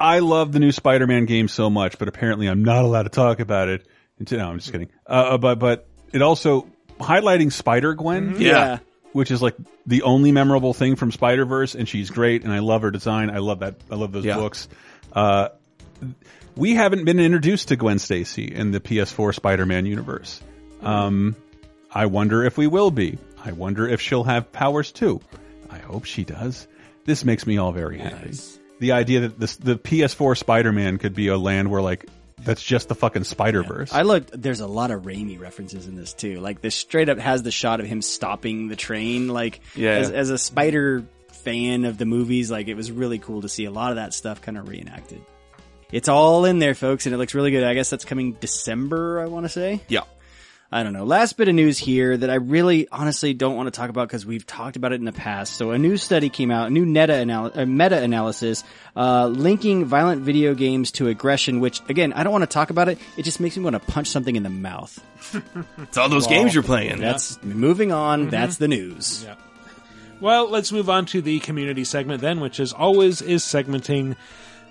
I 0.00 0.20
love 0.20 0.52
the 0.52 0.60
new 0.60 0.70
Spider-Man 0.72 1.24
game 1.26 1.48
so 1.48 1.68
much, 1.70 1.98
but 1.98 2.06
apparently 2.08 2.46
I'm 2.46 2.62
not 2.62 2.84
allowed 2.84 3.02
to 3.04 3.08
talk 3.08 3.40
about 3.40 3.68
it. 3.68 3.84
No, 4.30 4.48
I'm 4.48 4.58
just 4.58 4.70
kidding. 4.70 4.90
Uh, 5.06 5.38
but 5.38 5.58
but 5.58 5.86
it 6.12 6.22
also 6.22 6.68
highlighting 7.00 7.52
Spider 7.52 7.94
Gwen, 7.94 8.36
Yeah. 8.40 8.78
Which 9.12 9.30
is 9.30 9.40
like 9.42 9.54
the 9.86 10.02
only 10.02 10.32
memorable 10.32 10.74
thing 10.74 10.96
from 10.96 11.12
Spider 11.12 11.44
Verse, 11.44 11.74
and 11.74 11.88
she's 11.88 12.10
great, 12.10 12.44
and 12.44 12.52
I 12.52 12.58
love 12.60 12.82
her 12.82 12.90
design. 12.90 13.30
I 13.30 13.38
love 13.38 13.60
that. 13.60 13.76
I 13.90 13.94
love 13.94 14.12
those 14.12 14.24
Yeah. 14.24 14.36
books. 14.36 14.68
Uh, 15.12 15.48
we 16.56 16.74
haven't 16.74 17.04
been 17.04 17.20
introduced 17.20 17.68
to 17.68 17.76
Gwen 17.76 17.98
Stacy 17.98 18.44
in 18.44 18.70
the 18.72 18.80
PS4 18.80 19.32
Spider-Man 19.34 19.86
universe. 19.86 20.40
Um, 20.82 21.36
I 21.92 22.06
wonder 22.06 22.44
if 22.44 22.58
we 22.58 22.66
will 22.66 22.90
be. 22.90 23.18
I 23.44 23.52
wonder 23.52 23.88
if 23.88 24.00
she'll 24.00 24.24
have 24.24 24.52
powers 24.52 24.92
too. 24.92 25.20
I 25.70 25.78
hope 25.78 26.04
she 26.04 26.24
does. 26.24 26.66
This 27.04 27.24
makes 27.24 27.46
me 27.46 27.58
all 27.58 27.72
very 27.72 27.98
happy. 27.98 28.32
The 28.80 28.92
idea 28.92 29.20
that 29.20 29.40
this, 29.40 29.56
the 29.56 29.76
PS4 29.76 30.36
Spider-Man 30.36 30.98
could 30.98 31.14
be 31.14 31.28
a 31.28 31.38
land 31.38 31.70
where 31.70 31.82
like 31.82 32.06
that's 32.44 32.62
just 32.62 32.88
the 32.88 32.94
fucking 32.94 33.24
Spider 33.24 33.62
Verse. 33.62 33.92
I 33.92 34.02
looked. 34.02 34.30
There's 34.40 34.60
a 34.60 34.66
lot 34.66 34.90
of 34.90 35.02
Raimi 35.02 35.40
references 35.40 35.86
in 35.86 35.96
this 35.96 36.12
too. 36.12 36.40
Like 36.40 36.60
this 36.60 36.74
straight 36.74 37.08
up 37.08 37.18
has 37.18 37.42
the 37.42 37.50
shot 37.50 37.80
of 37.80 37.86
him 37.86 38.02
stopping 38.02 38.68
the 38.68 38.76
train. 38.76 39.28
Like 39.28 39.60
Yeah. 39.74 39.90
as, 39.92 40.10
as 40.10 40.30
a 40.30 40.38
Spider 40.38 41.04
fan 41.44 41.84
of 41.84 41.98
the 41.98 42.04
movies, 42.06 42.50
like 42.50 42.68
it 42.68 42.74
was 42.74 42.90
really 42.92 43.18
cool 43.18 43.42
to 43.42 43.48
see 43.48 43.64
a 43.64 43.70
lot 43.70 43.90
of 43.90 43.96
that 43.96 44.12
stuff 44.14 44.42
kind 44.42 44.58
of 44.58 44.68
reenacted. 44.68 45.20
It's 45.90 46.08
all 46.08 46.44
in 46.44 46.58
there, 46.58 46.74
folks, 46.74 47.06
and 47.06 47.14
it 47.14 47.18
looks 47.18 47.34
really 47.34 47.50
good. 47.50 47.64
I 47.64 47.72
guess 47.74 47.88
that's 47.88 48.04
coming 48.04 48.32
December. 48.34 49.20
I 49.20 49.26
want 49.26 49.44
to 49.46 49.48
say. 49.48 49.80
Yeah. 49.88 50.02
I 50.70 50.82
don't 50.82 50.92
know. 50.92 51.04
Last 51.04 51.38
bit 51.38 51.48
of 51.48 51.54
news 51.54 51.78
here 51.78 52.14
that 52.14 52.28
I 52.28 52.34
really 52.34 52.88
honestly 52.92 53.32
don't 53.32 53.56
want 53.56 53.68
to 53.68 53.70
talk 53.70 53.88
about 53.88 54.06
because 54.06 54.26
we've 54.26 54.44
talked 54.44 54.76
about 54.76 54.92
it 54.92 54.96
in 54.96 55.06
the 55.06 55.12
past. 55.12 55.54
So 55.54 55.70
a 55.70 55.78
new 55.78 55.96
study 55.96 56.28
came 56.28 56.50
out, 56.50 56.66
a 56.66 56.70
new 56.70 56.84
meta 56.84 57.14
anal- 57.14 57.52
uh, 57.54 57.64
meta 57.64 58.02
analysis, 58.02 58.64
uh, 58.94 59.28
linking 59.28 59.86
violent 59.86 60.20
video 60.20 60.54
games 60.54 60.92
to 60.92 61.08
aggression. 61.08 61.60
Which 61.60 61.80
again, 61.88 62.12
I 62.12 62.22
don't 62.22 62.32
want 62.32 62.42
to 62.42 62.48
talk 62.48 62.68
about 62.68 62.90
it. 62.90 62.98
It 63.16 63.22
just 63.22 63.40
makes 63.40 63.56
me 63.56 63.64
want 63.64 63.74
to 63.74 63.80
punch 63.80 64.08
something 64.08 64.36
in 64.36 64.42
the 64.42 64.50
mouth. 64.50 65.02
It's 65.78 65.96
all 65.96 66.10
those 66.10 66.26
games 66.26 66.52
you're 66.52 66.62
playing. 66.62 67.00
That's 67.00 67.42
moving 67.42 67.90
on. 67.92 68.28
That's 68.28 68.58
the 68.58 68.68
news. 68.68 69.24
Yeah. 69.24 69.36
Well, 70.20 70.50
let's 70.50 70.70
move 70.70 70.90
on 70.90 71.06
to 71.06 71.22
the 71.22 71.38
community 71.40 71.84
segment 71.84 72.20
then, 72.20 72.40
which 72.40 72.60
as 72.60 72.72
always 72.74 73.22
is 73.22 73.42
segmenting 73.42 74.16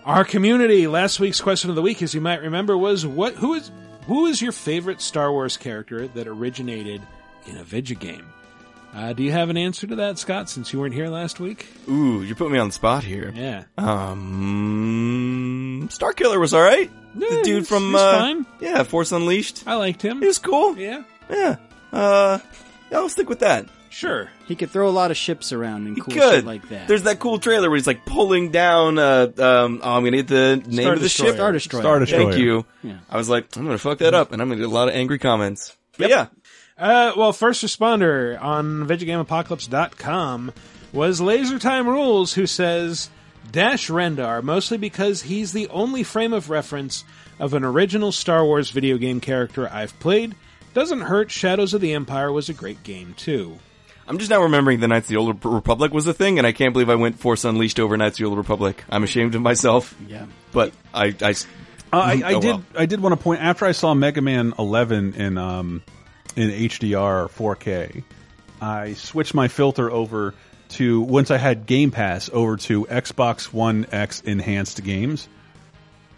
our 0.06 0.24
community. 0.24 0.88
Last 0.88 1.20
week's 1.20 1.42
question 1.42 1.70
of 1.72 1.76
the 1.76 1.82
week, 1.82 2.04
as 2.04 2.14
you 2.14 2.22
might 2.22 2.42
remember, 2.42 2.78
was 2.78 3.06
what 3.06 3.34
who 3.36 3.56
is 3.56 3.72
Who 4.08 4.26
is 4.28 4.42
your 4.42 4.54
favorite 4.54 5.02
Star 5.02 5.32
Wars 5.32 5.58
character 5.58 6.08
that 6.08 6.28
originated 6.28 7.02
in 7.46 7.58
a 7.58 7.64
video 7.64 8.00
game? 8.00 8.26
Uh, 8.94 9.12
do 9.14 9.22
you 9.22 9.32
have 9.32 9.50
an 9.50 9.58
answer 9.58 9.86
to 9.86 9.98
that, 9.98 10.18
Scott, 10.18 10.50
since 10.50 10.72
you 10.72 10.80
weren't 10.80 10.94
here 10.94 11.10
last 11.10 11.42
week? 11.42 11.68
Ooh, 11.90 12.24
you 12.24 12.34
put 12.34 12.50
me 12.50 12.58
on 12.58 12.70
the 12.70 12.74
spot 12.74 13.04
here. 13.04 13.34
Yeah. 13.36 13.66
Um, 13.78 14.30
Starkiller 15.92 16.40
was 16.40 16.54
all 16.54 16.62
right. 16.62 16.90
the 17.16 17.42
dude 17.44 17.68
from 17.68 17.94
uh, 17.96 18.34
yeah, 18.62 18.84
Force 18.84 19.12
Unleashed. 19.12 19.64
I 19.68 19.76
liked 19.76 20.02
him. 20.02 20.22
He 20.22 20.28
was 20.28 20.40
cool. 20.40 20.78
Yeah. 20.78 21.04
Yeah. 21.30 21.58
Uh, 21.92 22.40
yeah, 22.90 22.98
I'll 22.98 23.10
stick 23.10 23.28
with 23.28 23.40
that. 23.40 23.68
Sure. 23.90 24.30
He 24.48 24.56
could 24.56 24.70
throw 24.70 24.88
a 24.88 24.92
lot 24.92 25.12
of 25.12 25.18
ships 25.18 25.52
around 25.54 25.88
and 25.88 26.00
cool 26.00 26.14
Good. 26.14 26.34
shit 26.36 26.46
like 26.46 26.70
that. 26.70 26.88
There's 26.88 27.04
that 27.04 27.20
cool 27.20 27.40
trailer 27.40 27.70
where 27.70 27.78
he's 27.78 27.88
like 27.88 28.06
pulling 28.06 28.52
down. 28.52 29.00
Uh, 29.00 29.28
um, 29.38 29.82
oh, 29.84 29.94
I'm 29.96 30.04
gonna 30.04 30.18
get 30.18 30.28
the 30.28 30.58
name 30.68 30.82
Star 30.82 30.94
of 30.94 31.00
the 31.00 31.06
Destroyer. 31.06 31.30
ship. 31.30 31.36
Star 31.38 31.52
Destroyer. 31.52 31.82
Star 31.82 32.00
Destroyer. 32.00 32.24
Thank 32.32 32.38
you. 32.38 32.66
Yeah. 32.84 32.98
I 33.10 33.18
was 33.18 33.30
like, 33.30 33.56
I'm 33.56 33.64
gonna 33.66 33.78
fuck 33.78 33.98
that 34.00 34.14
up, 34.14 34.32
and 34.34 34.42
I'm 34.42 34.50
gonna 34.50 34.60
get 34.62 34.70
a 34.70 34.74
lot 34.74 34.88
of 34.90 34.94
angry 34.96 35.20
comments. 35.20 35.76
But 35.98 36.10
yeah, 36.10 36.28
Uh, 36.78 37.14
well, 37.18 37.34
first 37.34 37.64
responder 37.66 38.40
on 38.42 38.86
VidjagameApocalypse.com 38.88 40.52
was 40.94 41.20
Laser 41.22 41.60
Time 41.60 41.88
Rules, 41.88 42.34
who 42.34 42.46
says 42.46 43.10
Dash 43.52 43.90
Rendar, 43.90 44.44
mostly 44.44 44.78
because 44.78 45.24
he's 45.24 45.54
the 45.54 45.68
only 45.70 46.04
frame 46.04 46.34
of 46.34 46.50
reference 46.50 47.04
of 47.40 47.54
an 47.54 47.64
original 47.64 48.12
Star 48.12 48.44
Wars 48.46 48.70
video 48.72 48.98
game 48.98 49.20
character 49.20 49.70
I've 49.72 49.98
played. 50.00 50.36
Doesn't 50.74 51.02
hurt. 51.02 51.32
Shadows 51.32 51.74
of 51.74 51.82
the 51.82 51.94
Empire 51.94 52.32
was 52.32 52.50
a 52.50 52.54
great 52.54 52.84
game 52.84 53.16
too. 53.18 53.58
I'm 54.08 54.18
just 54.20 54.30
now 54.30 54.44
remembering 54.44 54.80
the 54.80 54.88
Knights 54.88 55.08
of 55.08 55.10
the 55.10 55.18
Old 55.18 55.44
Republic 55.44 55.92
was 55.94 56.08
a 56.08 56.14
thing, 56.14 56.38
and 56.38 56.48
I 56.48 56.54
can't 56.54 56.72
believe 56.74 56.90
I 56.90 56.96
went 56.96 57.20
Force 57.20 57.44
Unleashed 57.44 57.80
over 57.80 57.98
Knights 57.98 58.16
of 58.16 58.24
the 58.24 58.26
Old 58.30 58.38
Republic. 58.38 58.84
I'm 58.90 59.04
ashamed 59.04 59.36
of 59.36 59.42
myself. 59.42 59.96
Yeah. 60.08 60.26
but 60.54 60.72
I, 60.94 61.14
I, 61.22 61.32
Uh, 61.32 61.98
I, 61.98 62.22
I 62.26 62.34
oh, 62.34 62.42
did. 62.42 62.48
well. 62.50 62.64
I 62.76 62.86
did 62.86 63.02
want 63.02 63.14
to 63.14 63.22
point 63.22 63.42
after 63.42 63.66
I 63.66 63.72
saw 63.74 63.94
Mega 63.94 64.22
Man 64.22 64.54
11 64.58 65.14
in 65.16 65.38
um, 65.38 65.84
in 66.36 66.50
HDR 66.50 67.30
4K. 67.30 68.04
I 68.62 68.94
switched 68.94 69.34
my 69.34 69.48
filter 69.50 69.92
over 69.92 70.34
to 70.70 71.02
once 71.02 71.32
I 71.32 71.38
had 71.38 71.66
Game 71.66 71.92
Pass 71.92 72.30
over 72.32 72.58
to 72.58 72.86
Xbox 72.86 73.54
One 73.54 73.86
X 73.92 74.22
enhanced 74.22 74.84
games. 74.84 75.28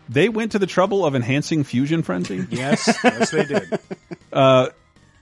They 0.07 0.27
went 0.29 0.53
to 0.53 0.59
the 0.59 0.65
trouble 0.65 1.05
of 1.05 1.15
enhancing 1.15 1.63
Fusion 1.63 2.01
Frenzy. 2.01 2.47
Yes, 2.49 2.87
yes, 3.03 3.31
they 3.31 3.45
did. 3.45 3.79
Uh, 4.31 4.69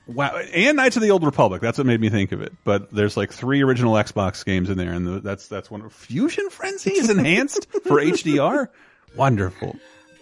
wow, 0.08 0.36
and 0.36 0.78
Knights 0.78 0.96
of 0.96 1.02
the 1.02 1.12
Old 1.12 1.24
Republic. 1.24 1.62
That's 1.62 1.78
what 1.78 1.88
made 1.88 2.02
me 2.02 2.10
think 2.10 2.32
of 2.32 2.42
it. 2.42 2.54
But 2.64 2.92
there's 2.92 3.18
like 3.18 3.32
three 3.32 3.62
original 3.62 3.94
Xbox 3.94 4.44
games 4.46 4.70
in 4.70 4.78
there, 4.78 4.94
and 4.94 5.06
the, 5.06 5.20
that's 5.20 5.48
that's 5.48 5.70
one. 5.70 5.88
Fusion 5.90 6.50
Frenzy 6.50 6.92
is 6.92 7.10
enhanced 7.10 7.68
for 7.84 8.02
HDR. 8.02 8.68
Wonderful. 9.16 9.78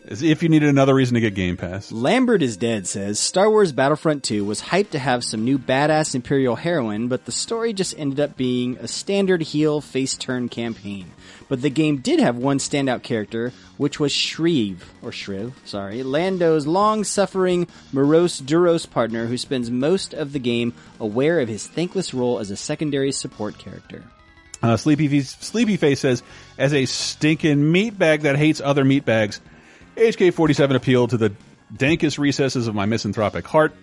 As 0.08 0.22
if 0.22 0.44
you 0.44 0.50
needed 0.50 0.70
another 0.70 0.94
reason 0.94 1.16
to 1.16 1.20
get 1.20 1.34
Game 1.34 1.58
Pass. 1.58 1.92
Lambert 1.92 2.44
is 2.44 2.58
Dead 2.58 2.86
says 2.88 3.20
Star 3.20 3.50
Wars 3.50 3.72
Battlefront 3.72 4.24
2 4.24 4.46
was 4.46 4.62
hyped 4.62 4.92
to 4.92 5.00
have 5.00 5.24
some 5.24 5.44
new 5.44 5.58
badass 5.58 6.14
Imperial 6.14 6.56
heroine, 6.56 7.08
but 7.08 7.26
the 7.26 7.32
story 7.32 7.74
just 7.74 7.98
ended 7.98 8.20
up 8.20 8.38
being 8.38 8.78
a 8.78 8.88
standard 8.88 9.42
heel 9.42 9.82
face 9.82 10.16
turn 10.16 10.48
campaign. 10.48 11.12
But 11.48 11.62
the 11.62 11.70
game 11.70 11.98
did 11.98 12.20
have 12.20 12.38
one 12.38 12.58
standout 12.58 13.04
character, 13.04 13.54
which 13.78 14.00
was 14.00 14.12
Shreve, 14.12 14.92
or 15.02 15.12
Shriv, 15.12 15.54
sorry, 15.64 16.02
Lando's 16.02 16.66
long 16.66 17.04
suffering, 17.04 17.68
morose 17.92 18.42
Duros 18.42 18.90
partner 18.90 19.28
who 19.28 19.38
spends 19.38 19.70
most 19.70 20.14
of 20.14 20.34
the 20.34 20.40
game 20.40 20.74
aware 21.00 21.40
of 21.40 21.48
his 21.48 21.68
thankless 21.68 22.14
role 22.14 22.40
as 22.40 22.50
a 22.50 22.58
secondary 22.58 23.12
support 23.12 23.58
character. 23.60 24.04
Uh, 24.64 24.78
Sleepy, 24.78 25.22
Sleepy 25.22 25.78
Face 25.78 26.00
says, 26.00 26.24
as 26.58 26.74
a 26.74 26.86
stinking 26.86 27.58
meatbag 27.58 28.22
that 28.22 28.36
hates 28.36 28.62
other 28.62 28.84
meatbags, 28.84 29.40
HK47 29.98 30.76
appealed 30.76 31.12
to 31.12 31.18
the 31.18 31.34
dankest 31.72 32.18
recesses 32.18 32.68
of 32.68 32.74
my 32.74 32.86
misanthropic 32.86 33.46
heart. 33.46 33.76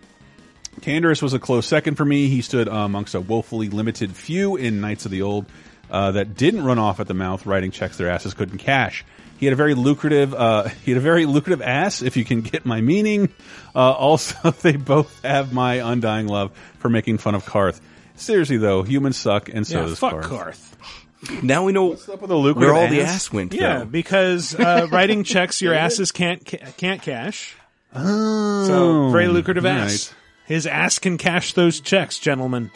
Canderous 0.80 1.22
was 1.22 1.34
a 1.34 1.38
close 1.38 1.66
second 1.66 1.96
for 1.96 2.04
me. 2.04 2.28
He 2.28 2.42
stood 2.42 2.66
amongst 2.66 3.14
a 3.14 3.20
woefully 3.20 3.68
limited 3.68 4.16
few 4.16 4.56
in 4.56 4.80
Knights 4.80 5.04
of 5.04 5.10
the 5.10 5.22
Old 5.22 5.46
uh, 5.92 6.10
that 6.12 6.34
didn't 6.34 6.64
run 6.64 6.78
off 6.80 6.98
at 6.98 7.06
the 7.06 7.14
mouth 7.14 7.46
writing 7.46 7.70
checks 7.70 7.98
their 7.98 8.08
asses 8.08 8.34
couldn't 8.34 8.58
cash. 8.58 9.04
He 9.38 9.46
had 9.46 9.52
a 9.52 9.56
very 9.56 9.74
lucrative, 9.74 10.32
uh, 10.34 10.64
he 10.84 10.90
had 10.92 10.98
a 10.98 11.02
very 11.02 11.26
lucrative 11.26 11.62
ass, 11.62 12.00
if 12.02 12.16
you 12.16 12.24
can 12.24 12.40
get 12.40 12.64
my 12.64 12.80
meaning. 12.80 13.28
Uh, 13.74 13.92
also, 13.92 14.50
they 14.62 14.76
both 14.76 15.22
have 15.22 15.52
my 15.52 15.74
undying 15.92 16.26
love 16.26 16.50
for 16.78 16.88
making 16.88 17.18
fun 17.18 17.34
of 17.34 17.44
Carth. 17.44 17.80
Seriously 18.16 18.56
though, 18.56 18.82
humans 18.82 19.16
suck, 19.16 19.48
and 19.48 19.66
so 19.66 19.80
yeah, 19.80 19.86
does 19.86 19.98
fuck 19.98 20.22
Carth. 20.22 20.28
Carth. 20.28 21.42
now 21.42 21.64
we 21.64 21.72
know 21.72 21.92
up 21.92 22.20
with 22.20 22.28
the 22.28 22.36
lucrative 22.36 22.72
where 22.72 22.80
all 22.82 22.88
the 22.88 23.00
ass? 23.02 23.14
ass 23.26 23.32
went. 23.32 23.52
Yeah, 23.54 23.80
though. 23.80 23.84
because 23.84 24.54
uh, 24.54 24.86
writing 24.92 25.24
checks 25.24 25.60
your 25.62 25.74
asses 25.74 26.10
can't 26.12 26.44
ca- 26.44 26.72
can't 26.76 27.02
cash. 27.02 27.54
Oh, 27.94 28.66
So 28.66 29.10
very 29.10 29.28
lucrative 29.28 29.64
right. 29.64 29.72
ass. 29.74 30.14
His 30.46 30.66
ass 30.66 30.98
can 30.98 31.18
cash 31.18 31.52
those 31.54 31.80
checks, 31.80 32.18
gentlemen. 32.18 32.70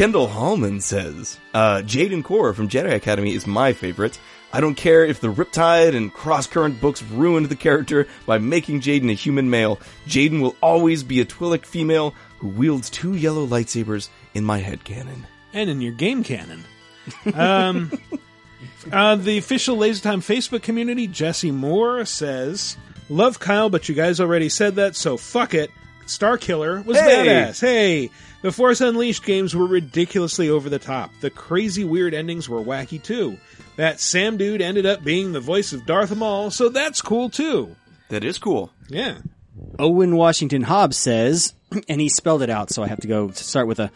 Kendall 0.00 0.28
Hallman 0.28 0.80
says, 0.80 1.36
uh, 1.52 1.82
Jaden 1.84 2.22
Korr 2.22 2.54
from 2.54 2.70
Jedi 2.70 2.94
Academy 2.94 3.34
is 3.34 3.46
my 3.46 3.74
favorite. 3.74 4.18
I 4.50 4.62
don't 4.62 4.74
care 4.74 5.04
if 5.04 5.20
the 5.20 5.30
Riptide 5.30 5.94
and 5.94 6.10
Cross 6.10 6.46
Current 6.46 6.80
books 6.80 7.02
ruined 7.02 7.50
the 7.50 7.54
character 7.54 8.08
by 8.24 8.38
making 8.38 8.80
Jaden 8.80 9.10
a 9.10 9.12
human 9.12 9.50
male. 9.50 9.78
Jaden 10.06 10.40
will 10.40 10.56
always 10.62 11.02
be 11.02 11.20
a 11.20 11.26
Twi'lek 11.26 11.66
female 11.66 12.14
who 12.38 12.48
wields 12.48 12.88
two 12.88 13.14
yellow 13.14 13.46
lightsabers 13.46 14.08
in 14.32 14.42
my 14.42 14.62
headcanon. 14.62 15.24
and 15.52 15.68
in 15.68 15.82
your 15.82 15.92
game 15.92 16.24
canon. 16.24 16.64
Um, 17.34 17.92
uh, 18.92 19.16
the 19.16 19.36
official 19.36 19.76
Laser 19.76 20.02
Time 20.02 20.22
Facebook 20.22 20.62
community, 20.62 21.08
Jesse 21.08 21.50
Moore 21.50 22.06
says, 22.06 22.78
"Love 23.10 23.38
Kyle, 23.38 23.68
but 23.68 23.86
you 23.86 23.94
guys 23.94 24.18
already 24.18 24.48
said 24.48 24.76
that, 24.76 24.96
so 24.96 25.18
fuck 25.18 25.52
it." 25.52 25.70
Starkiller 26.06 26.84
was 26.84 26.98
Hey! 26.98 27.26
badass. 27.26 27.60
Hey, 27.60 28.10
the 28.42 28.52
Force 28.52 28.80
Unleashed 28.80 29.24
games 29.24 29.54
were 29.54 29.66
ridiculously 29.66 30.48
over 30.48 30.68
the 30.68 30.78
top. 30.78 31.10
The 31.20 31.30
crazy 31.30 31.84
weird 31.84 32.14
endings 32.14 32.48
were 32.48 32.60
wacky 32.60 33.02
too. 33.02 33.38
That 33.76 34.00
Sam 34.00 34.36
dude 34.36 34.62
ended 34.62 34.86
up 34.86 35.04
being 35.04 35.32
the 35.32 35.40
voice 35.40 35.72
of 35.72 35.86
Darth 35.86 36.14
Maul, 36.14 36.50
so 36.50 36.68
that's 36.68 37.02
cool 37.02 37.30
too. 37.30 37.76
That 38.08 38.24
is 38.24 38.38
cool. 38.38 38.72
Yeah. 38.88 39.18
Owen 39.78 40.16
Washington 40.16 40.62
Hobbs 40.62 40.96
says, 40.96 41.54
and 41.88 42.00
he 42.00 42.08
spelled 42.08 42.42
it 42.42 42.50
out, 42.50 42.70
so 42.70 42.82
I 42.82 42.88
have 42.88 43.00
to 43.00 43.08
go 43.08 43.28
to 43.28 43.44
start 43.44 43.66
with 43.66 43.78
a. 43.78 43.90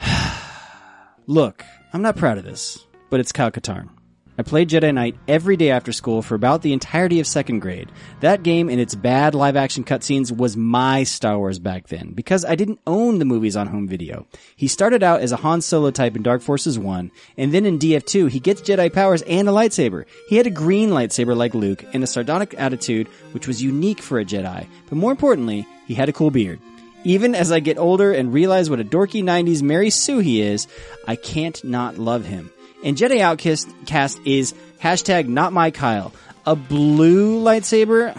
Look, 1.26 1.64
I'm 1.92 2.02
not 2.02 2.16
proud 2.16 2.38
of 2.38 2.44
this, 2.44 2.84
but 3.10 3.20
it's 3.20 3.32
Kyle 3.32 3.50
Katarn. 3.50 3.90
I 4.38 4.42
played 4.42 4.68
Jedi 4.68 4.92
Knight 4.92 5.16
every 5.26 5.56
day 5.56 5.70
after 5.70 5.92
school 5.92 6.20
for 6.20 6.34
about 6.34 6.60
the 6.60 6.74
entirety 6.74 7.20
of 7.20 7.26
second 7.26 7.60
grade. 7.60 7.90
That 8.20 8.42
game 8.42 8.68
and 8.68 8.78
its 8.78 8.94
bad 8.94 9.34
live 9.34 9.56
action 9.56 9.82
cutscenes 9.82 10.30
was 10.30 10.58
my 10.58 11.04
Star 11.04 11.38
Wars 11.38 11.58
back 11.58 11.88
then, 11.88 12.12
because 12.12 12.44
I 12.44 12.54
didn't 12.54 12.80
own 12.86 13.18
the 13.18 13.24
movies 13.24 13.56
on 13.56 13.68
home 13.68 13.88
video. 13.88 14.26
He 14.54 14.68
started 14.68 15.02
out 15.02 15.22
as 15.22 15.32
a 15.32 15.36
Han 15.36 15.62
Solo 15.62 15.90
type 15.90 16.16
in 16.16 16.22
Dark 16.22 16.42
Forces 16.42 16.78
1, 16.78 17.10
and 17.38 17.54
then 17.54 17.64
in 17.64 17.78
DF2 17.78 18.28
he 18.28 18.38
gets 18.38 18.60
Jedi 18.60 18.92
powers 18.92 19.22
and 19.22 19.48
a 19.48 19.52
lightsaber. 19.52 20.04
He 20.28 20.36
had 20.36 20.46
a 20.46 20.50
green 20.50 20.90
lightsaber 20.90 21.34
like 21.34 21.54
Luke, 21.54 21.84
and 21.94 22.04
a 22.04 22.06
sardonic 22.06 22.54
attitude, 22.58 23.08
which 23.32 23.46
was 23.46 23.62
unique 23.62 24.00
for 24.00 24.18
a 24.18 24.24
Jedi. 24.24 24.66
But 24.90 24.98
more 24.98 25.12
importantly, 25.12 25.66
he 25.86 25.94
had 25.94 26.10
a 26.10 26.12
cool 26.12 26.30
beard. 26.30 26.60
Even 27.04 27.34
as 27.34 27.52
I 27.52 27.60
get 27.60 27.78
older 27.78 28.12
and 28.12 28.34
realize 28.34 28.68
what 28.68 28.80
a 28.80 28.84
dorky 28.84 29.22
90s 29.22 29.62
Mary 29.62 29.90
Sue 29.90 30.18
he 30.18 30.42
is, 30.42 30.66
I 31.06 31.16
can't 31.16 31.62
not 31.64 31.98
love 31.98 32.26
him. 32.26 32.50
And 32.86 32.96
Jedi 32.96 33.18
Outcast 33.18 33.68
cast 33.84 34.20
is 34.24 34.54
hashtag 34.80 35.26
not 35.26 35.52
my 35.52 35.72
Kyle. 35.72 36.12
A 36.46 36.54
blue 36.54 37.42
lightsaber 37.42 38.16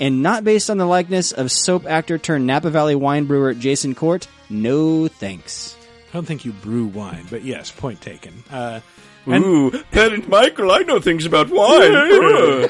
and 0.00 0.20
not 0.20 0.42
based 0.42 0.68
on 0.68 0.78
the 0.78 0.84
likeness 0.84 1.30
of 1.30 1.52
soap 1.52 1.86
actor 1.86 2.18
turned 2.18 2.44
Napa 2.44 2.70
Valley 2.70 2.96
wine 2.96 3.26
brewer 3.26 3.54
Jason 3.54 3.94
Court. 3.94 4.26
No 4.48 5.06
thanks. 5.06 5.76
I 6.08 6.14
don't 6.14 6.24
think 6.24 6.44
you 6.44 6.50
brew 6.52 6.86
wine, 6.86 7.24
but 7.30 7.44
yes, 7.44 7.70
point 7.70 8.00
taken. 8.00 8.42
Uh, 8.50 8.80
and- 9.26 9.44
Ooh, 9.44 9.70
Parent 9.92 10.28
Michael, 10.28 10.72
I 10.72 10.80
know 10.80 10.98
things 10.98 11.24
about 11.24 11.48
wine. 11.48 11.92
oh, 11.94 12.68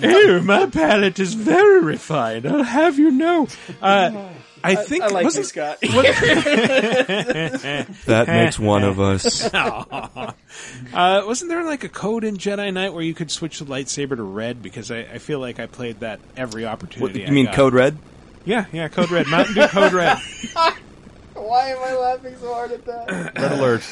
my 0.44 0.66
palate 0.66 1.20
is 1.20 1.34
very 1.34 1.80
refined. 1.80 2.44
I'll 2.44 2.64
have 2.64 2.98
you 2.98 3.12
know. 3.12 3.46
Uh, 3.80 4.30
I 4.62 4.74
think 4.76 5.10
wasn't- 5.10 5.46
Scott. 5.46 5.78
that 8.06 8.24
makes 8.28 8.58
one 8.58 8.84
of 8.84 9.00
us. 9.00 9.52
uh, 9.54 10.32
wasn't 10.92 11.50
there 11.50 11.64
like 11.64 11.84
a 11.84 11.88
code 11.88 12.24
in 12.24 12.36
Jedi 12.36 12.72
Knight 12.72 12.92
where 12.92 13.02
you 13.02 13.14
could 13.14 13.30
switch 13.30 13.58
the 13.58 13.64
lightsaber 13.64 14.16
to 14.16 14.22
red? 14.22 14.62
Because 14.62 14.90
I, 14.90 15.00
I 15.00 15.18
feel 15.18 15.38
like 15.40 15.60
I 15.60 15.66
played 15.66 16.00
that 16.00 16.20
every 16.36 16.66
opportunity. 16.66 17.00
What, 17.00 17.10
opportunity. 17.10 17.20
you 17.20 17.26
I 17.26 17.30
mean 17.30 17.46
got. 17.46 17.54
Code 17.54 17.74
Red? 17.74 17.98
Yeah, 18.44 18.64
yeah, 18.72 18.88
code 18.88 19.10
red. 19.10 19.26
Mountain 19.26 19.54
Dew 19.54 19.66
code 19.68 19.92
red. 19.92 20.18
Why 21.34 21.68
am 21.68 21.78
I 21.78 21.94
laughing 21.94 22.36
so 22.40 22.54
hard 22.54 22.72
at 22.72 22.84
that? 22.86 23.34
Red 23.36 23.52
alert. 23.52 23.82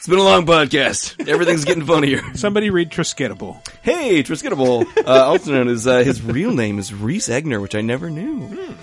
It's 0.00 0.08
been 0.08 0.18
a 0.18 0.22
long 0.22 0.46
podcast. 0.46 1.28
Everything's 1.28 1.66
getting 1.66 1.84
funnier. 1.84 2.22
Somebody 2.34 2.70
read 2.70 2.88
Triskidable. 2.90 3.60
Hey, 3.82 4.22
Triskidable, 4.22 4.86
uh, 5.06 5.26
also 5.26 5.52
known 5.52 5.68
as 5.68 5.86
uh, 5.86 5.98
his 5.98 6.22
real 6.22 6.52
name 6.52 6.78
is 6.78 6.94
Reese 6.94 7.28
Egner, 7.28 7.60
which 7.60 7.74
I 7.74 7.82
never 7.82 8.08
knew. 8.08 8.74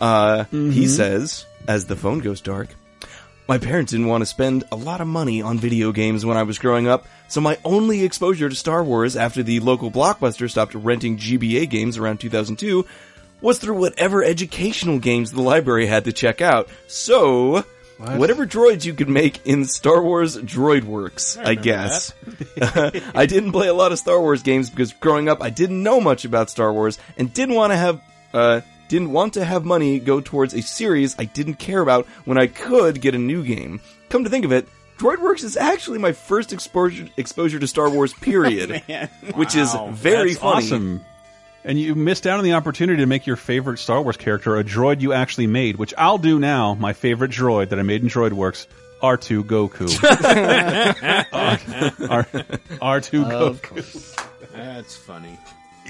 Uh, 0.00 0.44
He 0.44 0.88
says, 0.88 1.44
as 1.68 1.84
the 1.84 1.94
phone 1.94 2.20
goes 2.20 2.40
dark, 2.40 2.74
my 3.46 3.58
parents 3.58 3.92
didn't 3.92 4.06
want 4.06 4.22
to 4.22 4.26
spend 4.26 4.64
a 4.72 4.76
lot 4.76 5.02
of 5.02 5.06
money 5.08 5.42
on 5.42 5.58
video 5.58 5.92
games 5.92 6.24
when 6.24 6.38
I 6.38 6.42
was 6.44 6.58
growing 6.58 6.88
up, 6.88 7.06
so 7.28 7.42
my 7.42 7.58
only 7.66 8.02
exposure 8.02 8.48
to 8.48 8.54
Star 8.54 8.82
Wars 8.82 9.14
after 9.14 9.42
the 9.42 9.60
local 9.60 9.90
Blockbuster 9.90 10.50
stopped 10.50 10.74
renting 10.74 11.18
GBA 11.18 11.68
games 11.68 11.98
around 11.98 12.16
2002 12.20 12.86
was 13.42 13.58
through 13.58 13.76
whatever 13.78 14.24
educational 14.24 14.98
games 14.98 15.32
the 15.32 15.42
library 15.42 15.84
had 15.84 16.04
to 16.04 16.12
check 16.12 16.40
out. 16.40 16.70
So, 16.86 17.62
whatever 18.16 18.46
droids 18.46 18.84
you 18.84 18.94
could 18.94 19.08
make 19.08 19.46
in 19.46 19.64
Star 19.64 20.02
Wars 20.02 20.36
DroidWorks, 20.36 21.42
I, 21.44 21.54
guess. 21.54 22.12
I 23.14 23.26
didn't 23.26 23.52
play 23.52 23.68
a 23.68 23.74
lot 23.74 23.92
of 23.92 23.98
Star 23.98 24.20
Wars 24.20 24.42
games 24.42 24.70
because 24.70 24.92
growing 24.94 25.28
up 25.28 25.42
I 25.42 25.50
didn't 25.50 25.82
know 25.82 26.00
much 26.00 26.24
about 26.24 26.50
Star 26.50 26.72
Wars 26.72 26.98
and 27.16 27.32
didn't 27.32 27.54
want 27.54 27.72
to 27.72 27.76
have 27.76 28.00
uh 28.34 28.60
didn't 28.88 29.12
want 29.12 29.34
to 29.34 29.44
have 29.44 29.64
money 29.64 29.98
go 29.98 30.20
towards 30.20 30.54
a 30.54 30.62
series 30.62 31.18
I 31.18 31.24
didn't 31.24 31.54
care 31.54 31.80
about 31.80 32.06
when 32.24 32.38
I 32.38 32.46
could 32.46 33.00
get 33.00 33.14
a 33.14 33.18
new 33.18 33.42
game. 33.44 33.80
Come 34.08 34.24
to 34.24 34.30
think 34.30 34.44
of 34.44 34.52
it, 34.52 34.68
DroidWorks 34.98 35.44
is 35.44 35.56
actually 35.56 35.98
my 35.98 36.12
first 36.12 36.52
exposure 36.52 37.08
exposure 37.16 37.58
to 37.58 37.66
Star 37.66 37.88
Wars 37.90 38.12
period, 38.20 38.82
which 39.34 39.54
is 39.56 39.74
very 39.90 40.30
That's 40.34 40.40
funny. 40.40 40.66
awesome. 40.66 41.04
And 41.64 41.78
you 41.78 41.94
missed 41.94 42.26
out 42.26 42.38
on 42.38 42.44
the 42.44 42.54
opportunity 42.54 43.02
to 43.02 43.06
make 43.06 43.26
your 43.26 43.36
favorite 43.36 43.78
Star 43.78 44.02
Wars 44.02 44.16
character 44.16 44.56
a 44.56 44.64
droid 44.64 45.00
you 45.00 45.12
actually 45.12 45.46
made, 45.46 45.76
which 45.76 45.94
I'll 45.96 46.18
do 46.18 46.40
now. 46.40 46.74
My 46.74 46.92
favorite 46.92 47.30
droid 47.30 47.68
that 47.68 47.78
I 47.78 47.82
made 47.82 48.02
in 48.02 48.08
DroidWorks, 48.08 48.66
R2 49.00 49.44
Goku. 49.44 50.02
R, 52.10 52.26
R, 52.80 53.00
2 53.00 53.24
Of 53.24 53.62
Goku. 53.62 54.18
That's 54.52 54.96
funny. 54.96 55.38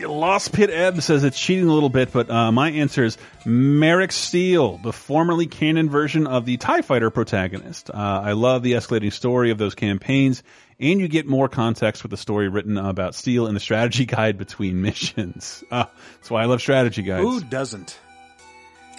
Lost 0.00 0.52
Pit 0.52 0.70
Ebb 0.70 1.02
says 1.02 1.22
it's 1.22 1.38
cheating 1.38 1.68
a 1.68 1.72
little 1.72 1.90
bit, 1.90 2.12
but 2.12 2.30
uh, 2.30 2.50
my 2.50 2.70
answer 2.70 3.04
is 3.04 3.18
Maarek 3.44 4.10
Stele, 4.10 4.78
the 4.78 4.92
formerly 4.92 5.46
canon 5.46 5.90
version 5.90 6.26
of 6.26 6.46
the 6.46 6.56
TIE 6.56 6.80
Fighter 6.82 7.10
protagonist. 7.10 7.90
Uh, 7.90 7.96
I 8.24 8.32
love 8.32 8.62
the 8.62 8.72
escalating 8.72 9.12
story 9.12 9.50
of 9.50 9.58
those 9.58 9.74
campaigns, 9.74 10.42
and 10.80 10.98
you 10.98 11.08
get 11.08 11.26
more 11.26 11.46
context 11.48 12.02
with 12.02 12.10
the 12.10 12.16
story 12.16 12.48
written 12.48 12.78
about 12.78 13.14
Stele 13.14 13.46
in 13.46 13.54
the 13.54 13.60
strategy 13.60 14.06
guide 14.06 14.38
between 14.38 14.80
missions. 14.80 15.62
Uh, 15.70 15.84
that's 16.16 16.30
why 16.30 16.42
I 16.42 16.46
love 16.46 16.60
strategy 16.62 17.02
guides. 17.02 17.22
Who 17.22 17.40
doesn't? 17.42 17.98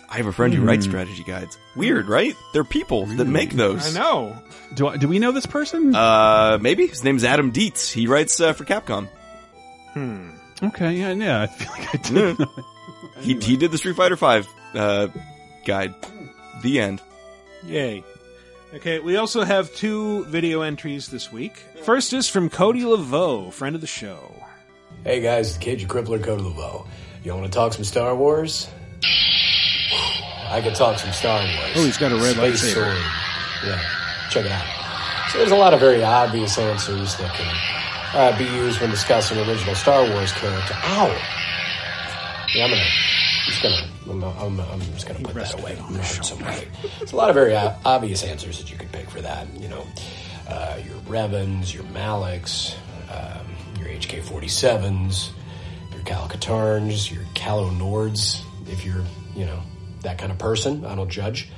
I 0.09 0.17
have 0.17 0.27
a 0.27 0.31
friend 0.31 0.53
who 0.53 0.61
writes 0.63 0.85
Hmm. 0.85 0.91
strategy 0.91 1.23
guides. 1.25 1.57
Weird, 1.75 2.07
right? 2.07 2.35
They're 2.53 2.63
people 2.63 3.07
that 3.07 3.25
make 3.25 3.49
those. 3.53 3.95
I 3.95 3.99
know. 3.99 4.37
Do 4.75 4.87
I, 4.89 4.97
do 4.97 5.07
we 5.07 5.17
know 5.17 5.31
this 5.31 5.47
person? 5.47 5.95
Uh, 5.95 6.59
maybe 6.61 6.85
his 6.85 7.03
name's 7.03 7.23
Adam 7.23 7.49
Deats. 7.49 7.91
He 7.91 8.05
writes 8.05 8.39
uh, 8.39 8.53
for 8.53 8.63
Capcom. 8.63 9.09
Hmm. 9.93 10.29
Okay, 10.63 10.93
yeah, 10.93 11.11
yeah. 11.11 11.41
I 11.41 11.47
feel 11.47 11.71
like 11.71 11.93
I 11.95 11.97
did. 11.97 12.39
know. 12.39 12.47
He 13.21 13.35
he 13.39 13.57
did 13.57 13.71
the 13.71 13.77
Street 13.77 13.95
Fighter 13.95 14.15
Five 14.17 14.47
uh, 14.73 15.07
guide. 15.65 15.93
The 16.61 16.79
end. 16.79 17.01
Yay. 17.65 18.03
Okay, 18.73 18.99
we 18.99 19.17
also 19.17 19.43
have 19.43 19.73
two 19.75 20.23
video 20.25 20.61
entries 20.61 21.07
this 21.07 21.31
week. 21.31 21.57
First 21.83 22.13
is 22.13 22.27
from 22.29 22.49
Cody 22.49 22.81
Laveau, 22.81 23.51
friend 23.53 23.75
of 23.75 23.81
the 23.81 23.87
show. 23.87 24.33
Hey 25.03 25.21
guys, 25.21 25.49
it's 25.49 25.57
Cage 25.57 25.87
Crippler 25.87 26.23
Code 26.23 26.39
Laveau. 26.41 26.87
You 27.23 27.33
want 27.33 27.45
to 27.45 27.51
talk 27.51 27.73
some 27.73 27.83
Star 27.83 28.15
Wars? 28.15 28.69
I 30.49 30.61
could 30.63 30.75
talk 30.75 30.97
some 30.99 31.11
Star 31.11 31.39
Wars. 31.39 31.71
Oh, 31.75 31.83
he's 31.85 31.97
got 31.97 32.11
a 32.11 32.15
red 32.15 32.35
Space 32.35 32.63
lightsaber. 32.63 32.73
sword. 32.73 32.97
Yeah, 33.65 33.81
check 34.29 34.45
it 34.45 34.51
out. 34.51 34.65
So 35.31 35.37
there's 35.39 35.51
a 35.51 35.55
lot 35.55 35.73
of 35.73 35.79
very 35.79 36.03
obvious 36.03 36.57
answers 36.57 37.15
that 37.17 37.33
can 37.35 37.82
uh, 38.13 38.37
be 38.37 38.45
used 38.45 38.79
when 38.81 38.89
discussing 38.89 39.37
original 39.39 39.75
Star 39.75 40.07
Wars 40.09 40.31
character. 40.33 40.73
Ow! 40.75 41.07
Yeah, 42.53 42.65
I'm 42.65 42.69
gonna. 42.69 42.81
I'm 42.81 43.49
just 43.51 43.63
gonna. 43.63 43.89
I'm, 44.09 44.23
I'm, 44.23 44.59
I'm 44.59 44.79
just 44.93 45.07
gonna 45.07 45.19
put 45.19 45.33
that 45.35 45.59
away. 45.59 45.71
I'm 45.79 45.87
gonna 45.93 46.03
hurt 46.03 46.25
somebody. 46.25 46.67
There's 46.99 47.11
a 47.11 47.15
lot 47.15 47.29
of 47.29 47.35
very 47.35 47.55
o- 47.55 47.75
obvious 47.85 48.23
answers 48.23 48.59
that 48.59 48.71
you 48.71 48.77
could 48.77 48.91
pick 48.91 49.09
for 49.09 49.21
that. 49.21 49.47
You 49.59 49.69
know, 49.69 49.85
uh, 50.47 50.79
your 50.85 50.97
Revans, 51.01 51.73
your 51.73 51.83
Malaks, 51.85 52.75
um, 53.09 53.47
your 53.79 53.89
HK-47s, 53.89 55.29
your 55.93 56.03
Kyle 56.03 56.27
Katarns, 56.27 57.11
your 57.11 57.23
Calo 57.33 57.71
Nords. 57.75 58.41
If 58.67 58.85
you're, 58.85 59.03
you 59.35 59.45
know, 59.45 59.61
that 60.01 60.17
kind 60.17 60.31
of 60.31 60.37
person, 60.37 60.85
I 60.85 60.95
don't 60.95 61.09
judge. 61.09 61.49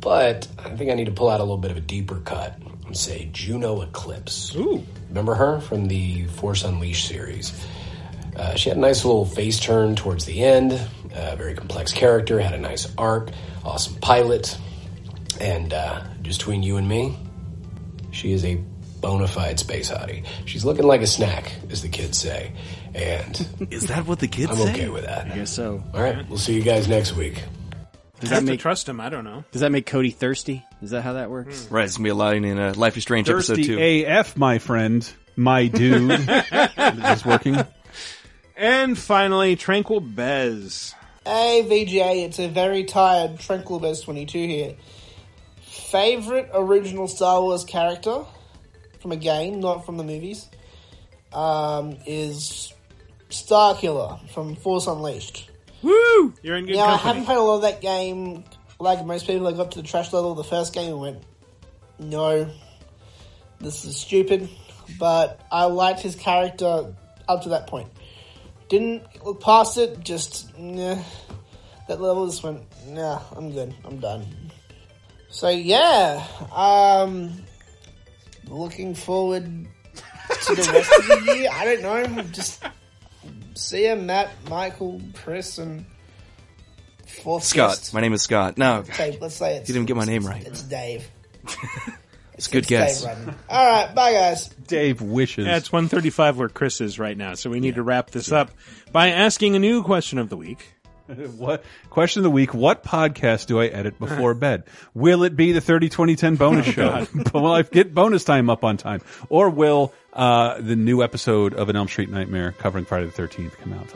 But 0.00 0.48
I 0.58 0.74
think 0.74 0.90
I 0.90 0.94
need 0.94 1.06
to 1.06 1.12
pull 1.12 1.28
out 1.28 1.38
a 1.40 1.44
little 1.44 1.58
bit 1.58 1.70
of 1.70 1.76
a 1.76 1.80
deeper 1.80 2.16
cut 2.16 2.58
and 2.86 2.96
say 2.96 3.28
Juno 3.32 3.82
Eclipse. 3.82 4.54
Ooh. 4.56 4.84
Remember 5.08 5.34
her 5.34 5.60
from 5.60 5.88
the 5.88 6.26
Force 6.26 6.64
Unleashed 6.64 7.06
series? 7.06 7.52
Uh, 8.36 8.54
she 8.54 8.70
had 8.70 8.78
a 8.78 8.80
nice 8.80 9.04
little 9.04 9.26
face 9.26 9.60
turn 9.60 9.94
towards 9.94 10.24
the 10.24 10.42
end. 10.42 10.72
Uh, 11.14 11.36
very 11.36 11.54
complex 11.54 11.92
character, 11.92 12.40
had 12.40 12.54
a 12.54 12.58
nice 12.58 12.90
arc, 12.96 13.30
awesome 13.64 13.94
pilot. 13.96 14.56
And 15.40 15.72
uh, 15.72 16.02
just 16.22 16.40
between 16.40 16.62
you 16.62 16.76
and 16.78 16.88
me, 16.88 17.16
she 18.10 18.32
is 18.32 18.44
a 18.44 18.54
bona 19.00 19.28
fide 19.28 19.58
space 19.58 19.90
hottie. 19.90 20.24
She's 20.46 20.64
looking 20.64 20.86
like 20.86 21.02
a 21.02 21.06
snack, 21.06 21.52
as 21.70 21.82
the 21.82 21.88
kids 21.88 22.16
say. 22.16 22.52
And 22.94 23.46
is 23.70 23.88
that 23.88 24.06
what 24.06 24.20
the 24.20 24.28
kids 24.28 24.52
say? 24.52 24.62
I'm 24.62 24.66
say? 24.68 24.72
okay 24.72 24.88
with 24.88 25.04
that. 25.04 25.30
I 25.30 25.34
guess 25.34 25.50
so. 25.50 25.82
All 25.92 26.00
right, 26.00 26.26
we'll 26.28 26.38
see 26.38 26.54
you 26.54 26.62
guys 26.62 26.88
next 26.88 27.14
week. 27.14 27.42
Does 28.22 28.32
I 28.32 28.36
have 28.36 28.44
that 28.44 28.46
to 28.46 28.52
make 28.52 28.60
trust 28.60 28.88
him. 28.88 29.00
I 29.00 29.08
don't 29.08 29.24
know. 29.24 29.44
Does 29.50 29.62
that 29.62 29.72
make 29.72 29.84
Cody 29.86 30.10
thirsty? 30.10 30.64
Is 30.80 30.90
that 30.90 31.02
how 31.02 31.14
that 31.14 31.28
works? 31.30 31.66
Right, 31.70 31.84
it's 31.84 31.96
gonna 31.96 32.04
be 32.04 32.10
a 32.10 32.14
line 32.14 32.44
in 32.44 32.58
uh, 32.58 32.72
Life 32.76 32.96
is 32.96 33.02
Strange 33.02 33.28
episode 33.28 33.56
Thirsty 33.56 33.76
two. 33.76 34.06
AF, 34.06 34.36
my 34.36 34.58
friend, 34.58 35.10
my 35.36 35.66
dude. 35.66 36.10
is 36.20 36.28
this 36.28 37.24
working? 37.24 37.56
And 38.56 38.96
finally, 38.96 39.56
Tranquil 39.56 40.00
Bez. 40.00 40.94
Hey 41.24 41.66
VGA, 41.68 42.26
it's 42.26 42.38
a 42.38 42.48
very 42.48 42.84
tired 42.84 43.38
Tranquil 43.38 43.80
Bez 43.80 44.00
22 44.00 44.38
here. 44.38 44.74
Favorite 45.62 46.50
original 46.54 47.08
Star 47.08 47.40
Wars 47.42 47.64
character 47.64 48.24
from 49.00 49.12
a 49.12 49.16
game, 49.16 49.60
not 49.60 49.84
from 49.84 49.96
the 49.98 50.04
movies, 50.04 50.48
um, 51.32 51.96
is 52.06 52.72
Starkiller 53.30 54.28
from 54.30 54.54
Force 54.56 54.86
Unleashed. 54.86 55.50
Woo! 55.82 56.34
You're 56.42 56.56
in 56.56 56.66
good 56.66 56.76
Now, 56.76 56.86
I 56.86 56.96
haven't 56.96 57.24
played 57.24 57.38
a 57.38 57.42
lot 57.42 57.56
of 57.56 57.62
that 57.62 57.80
game 57.80 58.44
like 58.78 59.04
most 59.04 59.26
people. 59.26 59.46
I 59.48 59.52
got 59.52 59.72
to 59.72 59.82
the 59.82 59.88
trash 59.88 60.12
level 60.12 60.32
of 60.32 60.36
the 60.36 60.44
first 60.44 60.72
game 60.72 60.90
and 60.90 61.00
went, 61.00 61.22
no, 61.98 62.50
this 63.60 63.84
is 63.84 63.96
stupid. 63.96 64.48
But 64.98 65.40
I 65.50 65.64
liked 65.64 66.00
his 66.00 66.16
character 66.16 66.94
up 67.28 67.42
to 67.42 67.50
that 67.50 67.66
point. 67.66 67.88
Didn't 68.68 69.02
look 69.24 69.40
past 69.40 69.78
it, 69.78 70.00
just, 70.00 70.56
nah. 70.58 70.98
That 71.88 72.00
level 72.00 72.26
just 72.26 72.42
went, 72.42 72.62
nah, 72.88 73.20
I'm 73.36 73.52
good, 73.52 73.74
I'm 73.84 73.98
done. 73.98 74.26
So, 75.28 75.48
yeah, 75.48 76.26
um, 76.54 77.42
looking 78.46 78.94
forward 78.94 79.44
to 79.44 80.54
the 80.54 80.70
rest 80.72 80.92
of 80.92 81.26
the 81.26 81.36
year. 81.36 81.48
I 81.52 81.64
don't 81.64 81.82
know, 81.82 82.22
just 82.24 82.62
see 83.54 83.86
ya, 83.86 83.94
Matt, 83.94 84.30
Michael, 84.48 85.00
Chris, 85.14 85.58
and 85.58 85.84
fourth 87.06 87.44
Scott. 87.44 87.70
guest. 87.70 87.94
My 87.94 88.00
name 88.00 88.12
is 88.12 88.22
Scott. 88.22 88.58
No, 88.58 88.84
Say, 88.92 89.18
let's 89.20 89.36
say 89.36 89.56
it's. 89.56 89.68
you 89.68 89.74
didn't 89.74 89.86
get 89.88 89.96
my 89.96 90.04
name 90.04 90.24
right. 90.26 90.44
It's 90.46 90.62
Dave. 90.62 91.08
It's 92.34 92.48
a 92.48 92.50
good 92.50 92.66
guess. 92.66 93.04
Dave 93.04 93.34
All 93.48 93.66
right, 93.66 93.94
bye 93.94 94.12
guys. 94.14 94.48
Dave 94.48 95.00
wishes. 95.02 95.46
Yeah, 95.46 95.58
it's 95.58 95.70
135 95.70 96.38
where 96.38 96.48
Chris 96.48 96.80
is 96.80 96.98
right 96.98 97.16
now, 97.16 97.34
so 97.34 97.50
we 97.50 97.60
need 97.60 97.74
to 97.76 97.82
wrap 97.84 98.10
this 98.10 98.32
up 98.32 98.50
by 98.90 99.10
asking 99.10 99.54
a 99.54 99.58
new 99.60 99.82
question 99.84 100.18
of 100.18 100.28
the 100.28 100.36
week. 100.36 100.72
What 101.36 101.64
question 101.90 102.20
of 102.20 102.24
the 102.24 102.30
week? 102.30 102.54
What 102.54 102.84
podcast 102.84 103.46
do 103.46 103.60
I 103.60 103.66
edit 103.66 103.98
before 103.98 104.34
bed? 104.34 104.64
Will 104.94 105.24
it 105.24 105.36
be 105.36 105.52
the 105.52 105.60
30 105.60 105.88
2010 105.88 106.36
bonus 106.36 106.66
show? 106.74 107.06
will 107.34 107.52
I 107.52 107.62
get 107.62 107.94
bonus 107.94 108.24
time 108.24 108.50
up 108.50 108.64
on 108.64 108.76
time? 108.76 109.00
Or 109.28 109.50
will 109.50 109.92
uh, 110.12 110.60
the 110.60 110.76
new 110.76 111.02
episode 111.02 111.54
of 111.54 111.68
An 111.68 111.76
Elm 111.76 111.88
Street 111.88 112.10
Nightmare 112.10 112.52
covering 112.52 112.84
Friday 112.84 113.06
the 113.06 113.12
13th 113.22 113.52
come 113.52 113.72
out? 113.72 113.92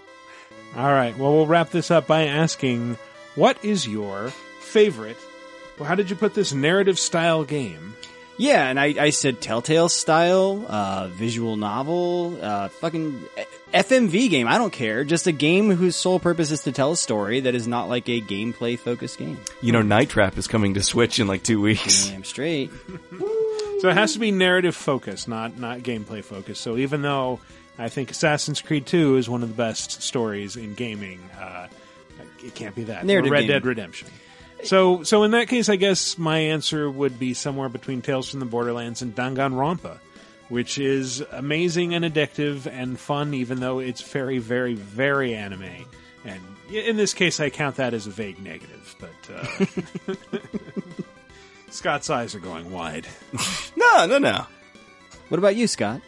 All 0.77 0.93
right, 0.93 1.17
well, 1.17 1.33
we'll 1.33 1.47
wrap 1.47 1.71
this 1.71 1.91
up 1.91 2.07
by 2.07 2.27
asking 2.27 2.99
what 3.35 3.65
is 3.65 3.87
your 3.87 4.29
favorite, 4.61 5.17
well, 5.79 5.89
how 5.89 5.95
did 5.95 6.11
you 6.11 6.17
put 6.17 6.35
this 6.35 6.53
narrative 6.53 6.99
style 6.99 7.45
game? 7.45 7.95
Yeah, 8.39 8.69
and 8.69 8.79
I, 8.79 8.95
I 8.99 9.11
said 9.11 9.41
Telltale 9.41 9.89
style, 9.89 10.67
uh, 10.69 11.09
visual 11.09 11.57
novel, 11.57 12.39
uh, 12.43 12.69
fucking 12.69 13.25
FMV 13.73 14.31
game. 14.31 14.47
I 14.49 14.59
don't 14.59 14.73
care. 14.73 15.05
Just 15.05 15.27
a 15.27 15.33
game 15.33 15.71
whose 15.71 15.97
sole 15.97 16.19
purpose 16.19 16.51
is 16.51 16.63
to 16.63 16.73
tell 16.73 16.93
a 16.93 16.97
story 16.97 17.41
that 17.41 17.55
is 17.55 17.67
not 17.67 17.89
like 17.89 18.09
a 18.09 18.21
gameplay 18.21 18.79
focused 18.79 19.19
game. 19.19 19.39
You 19.61 19.73
know, 19.73 19.83
Night 19.83 20.09
Trap 20.09 20.39
is 20.39 20.47
coming 20.47 20.75
to 20.75 20.83
Switch 20.83 21.19
in 21.19 21.27
like 21.27 21.43
two 21.43 21.61
weeks. 21.61 22.09
Damn 22.09 22.25
straight. 22.25 22.71
So 23.79 23.91
it 23.91 23.95
has 23.95 24.15
to 24.15 24.19
be 24.19 24.31
narrative 24.31 24.75
focused, 24.75 25.29
not 25.29 25.59
not 25.59 25.81
gameplay 25.81 26.25
focused. 26.25 26.63
So 26.63 26.79
even 26.79 27.03
though 27.03 27.41
I 27.79 27.91
think 27.91 28.11
Assassin's 28.11 28.63
Creed 28.63 28.87
2 28.87 29.19
is 29.19 29.29
one 29.29 29.43
of 29.43 29.51
the 29.51 29.55
best 29.55 30.01
stories 30.03 30.57
in 30.57 30.73
gaming, 30.73 31.21
uh, 31.39 31.69
it 32.43 32.55
can't 32.55 32.75
be 32.75 32.85
that. 32.85 33.03
Or 33.03 33.07
Narrative 33.07 33.31
Red 33.31 33.41
game. 33.41 33.49
Dead 33.49 33.67
Redemption. 33.67 34.09
So 34.65 35.03
so 35.03 35.25
in 35.25 35.33
that 35.33 35.49
case, 35.49 35.69
I 35.69 35.77
guess 35.77 36.17
my 36.17 36.39
answer 36.39 36.91
would 36.91 37.19
be 37.19 37.35
somewhere 37.35 37.69
between 37.69 38.01
Tales 38.01 38.31
from 38.31 38.41
the 38.41 38.47
Borderlands 38.47 39.03
and 39.03 39.15
Danganronpa, 39.15 39.99
which 40.49 40.79
is 40.79 41.21
amazing 41.33 41.95
and 41.95 42.05
addictive 42.05 42.67
and 42.67 42.99
fun, 42.99 43.35
even 43.35 43.61
though 43.61 43.79
it's 43.79 44.03
very 44.03 44.39
very 44.39 44.75
very 44.75 45.35
anime. 45.35 45.87
And 46.25 46.41
in 46.73 46.97
this 46.97 47.15
case, 47.15 47.39
I 47.39 47.51
count 47.51 47.77
that 47.77 47.95
as 47.95 48.07
a 48.07 48.11
vague 48.11 48.43
negative, 48.43 48.97
but. 48.99 50.09
Uh, 50.09 50.15
Scott's 51.71 52.09
eyes 52.11 52.35
are 52.35 52.41
going 52.41 52.71
wide. 52.71 53.07
no, 53.77 54.07
no, 54.07 54.19
no. 54.19 54.47
What 55.29 55.39
about 55.39 55.57
you, 55.57 55.67
Scott? 55.67 56.01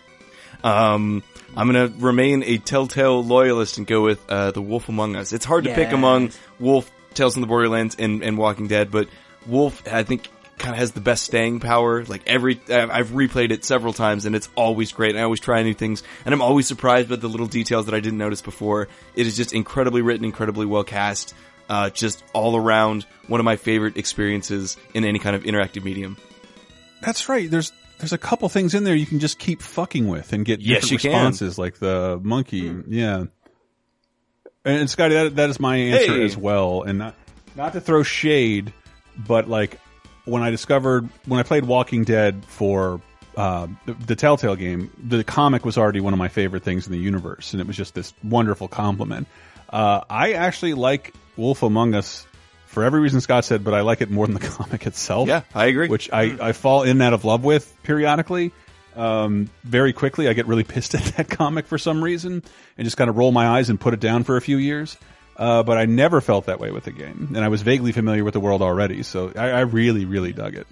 Um, 0.65 1.23
I'm 1.57 1.67
gonna 1.67 1.93
remain 1.99 2.43
a 2.43 2.59
Telltale 2.59 3.23
loyalist 3.23 3.79
and 3.79 3.87
go 3.87 4.03
with 4.03 4.21
uh, 4.29 4.51
the 4.51 4.63
Wolf 4.63 4.89
Among 4.89 5.17
Us. 5.17 5.33
It's 5.33 5.45
hard 5.45 5.65
to 5.65 5.75
pick 5.75 5.93
among 5.93 6.31
Wolf, 6.59 6.91
Tales 7.15 7.35
from 7.35 7.43
the 7.43 7.47
Borderlands, 7.47 7.97
and, 7.99 8.23
and 8.23 8.39
Walking 8.39 8.67
Dead, 8.67 8.91
but 8.91 9.09
Wolf, 9.47 9.87
I 9.87 10.03
think, 10.03 10.29
kind 10.59 10.75
of 10.75 10.79
has 10.79 10.93
the 10.93 11.01
best 11.01 11.25
staying 11.25 11.61
power. 11.61 12.05
Like 12.05 12.23
every, 12.27 12.61
I- 12.69 12.89
I've 12.99 13.09
replayed 13.11 13.51
it 13.51 13.65
several 13.65 13.93
times, 13.93 14.27
and 14.27 14.35
it's 14.37 14.49
always 14.55 14.93
great. 14.93 15.17
I 15.17 15.23
always 15.23 15.41
try 15.41 15.63
new 15.63 15.75
things, 15.75 16.03
and 16.25 16.33
I'm 16.35 16.43
always 16.43 16.67
surprised 16.67 17.09
by 17.09 17.17
the 17.17 17.29
little 17.29 17.47
details 17.47 17.87
that 17.87 17.95
I 17.95 18.01
didn't 18.01 18.19
notice 18.19 18.43
before. 18.43 18.89
It 19.15 19.27
is 19.27 19.37
just 19.37 19.53
incredibly 19.53 20.03
written, 20.03 20.25
incredibly 20.25 20.67
well 20.67 20.85
cast. 20.85 21.35
Uh, 21.71 21.91
just 21.91 22.25
all 22.33 22.57
around 22.57 23.05
one 23.27 23.41
of 23.41 23.45
my 23.45 23.57
favorite 23.57 23.99
experiences 23.99 24.79
in 24.95 25.05
any 25.05 25.19
kind 25.19 25.37
of 25.37 25.43
interactive 25.43 25.85
medium. 25.85 26.17
That's 27.03 27.29
right. 27.29 27.51
There's 27.51 27.73
there's 27.99 28.15
a 28.15 28.19
couple 28.19 28.49
things 28.49 28.75
in 28.75 28.85
there 28.85 28.95
you 28.95 29.05
can 29.05 29.19
just 29.19 29.39
keep 29.39 29.61
fucking 29.61 30.09
with 30.09 30.33
and 30.33 30.47
get 30.47 30.61
Yes, 30.63 30.83
different 30.89 30.93
you 31.05 31.11
can. 31.11 31.19
responses, 31.19 31.59
like 31.59 31.79
the 31.79 32.19
monkey. 32.23 32.75
Yeah. 32.89 33.25
And 34.65 34.89
Scotty, 34.89 35.15
that 35.15 35.37
that 35.37 35.51
is 35.51 35.61
my 35.61 35.77
answer 35.77 36.15
Hey. 36.19 36.25
as 36.25 36.37
well. 36.37 36.83
And 36.83 36.99
not 36.99 37.15
not 37.57 37.73
to 37.75 37.81
throw 37.81 38.03
shade, 38.03 38.73
but 39.17 39.49
like 39.49 39.79
when 40.29 40.43
I 40.43 40.51
discovered 40.51 41.09
when 41.27 41.41
I 41.41 41.43
played 41.43 41.65
Walking 41.65 42.05
Dead 42.05 42.45
for 42.45 43.01
uh, 43.37 43.69
the, 43.87 43.95
the 43.95 44.17
Telltale 44.17 44.57
game, 44.57 44.91
the 45.03 45.25
comic 45.25 45.65
was 45.65 45.79
already 45.79 46.01
one 46.01 46.13
of 46.13 46.19
my 46.19 46.29
favorite 46.29 46.63
things 46.63 46.87
in 46.87 46.93
the 46.93 46.99
universe, 46.99 47.53
and 47.53 47.61
it 47.61 47.67
was 47.67 47.77
just 47.77 47.95
this 47.95 48.13
wonderful 48.23 48.69
compliment. 48.69 49.29
Uh, 49.71 50.03
I 50.09 50.33
actually 50.33 50.75
like 50.75 51.15
Wolf 51.37 51.63
Among 51.63 51.95
Us 51.95 52.27
for 52.67 52.85
every 52.85 53.01
reason 53.01 53.21
Scott 53.21 53.45
said, 53.45 53.65
but 53.65 53.75
I 53.75 53.81
like 53.81 54.01
it 54.01 54.11
more 54.11 54.27
than 54.27 54.35
the 54.35 54.47
comic 54.49 54.87
itself. 54.87 55.29
Yeah, 55.29 55.43
I 55.55 55.67
agree. 55.67 55.89
Which 55.89 56.11
I, 56.13 56.37
I 56.41 56.53
fall 56.53 56.83
in 56.83 56.91
and 56.91 57.03
out 57.03 57.13
of 57.13 57.25
love 57.25 57.45
with 57.45 57.75
periodically. 57.83 58.53
Um, 58.97 59.49
very 59.63 59.93
quickly, 59.93 60.29
I 60.29 60.33
get 60.33 60.47
really 60.47 60.65
pissed 60.75 60.95
at 60.95 61.05
that 61.17 61.29
comic 61.29 61.67
for 61.67 61.79
some 61.79 62.03
reason 62.03 62.43
and 62.77 62.85
just 62.85 62.97
kind 62.97 63.09
of 63.09 63.17
roll 63.17 63.33
my 63.33 63.47
eyes 63.47 63.71
and 63.71 63.81
put 63.81 63.95
it 63.95 64.01
down 64.01 64.25
for 64.25 64.37
a 64.37 64.41
few 64.41 64.57
years. 64.57 64.97
Uh, 65.39 65.63
but 65.63 65.79
I 65.79 65.87
never 65.87 66.21
felt 66.21 66.47
that 66.47 66.59
way 66.59 66.73
with 66.73 66.85
the 66.85 66.91
game, 66.93 67.29
and 67.35 67.45
I 67.45 67.49
was 67.49 67.63
vaguely 67.63 67.93
familiar 67.93 68.25
with 68.25 68.35
the 68.35 68.41
world 68.41 68.61
already, 68.61 69.05
so 69.05 69.33
I, 69.37 69.51
I 69.51 69.61
really, 69.61 70.05
really 70.05 70.33
dug 70.33 70.57
it. 70.57 70.67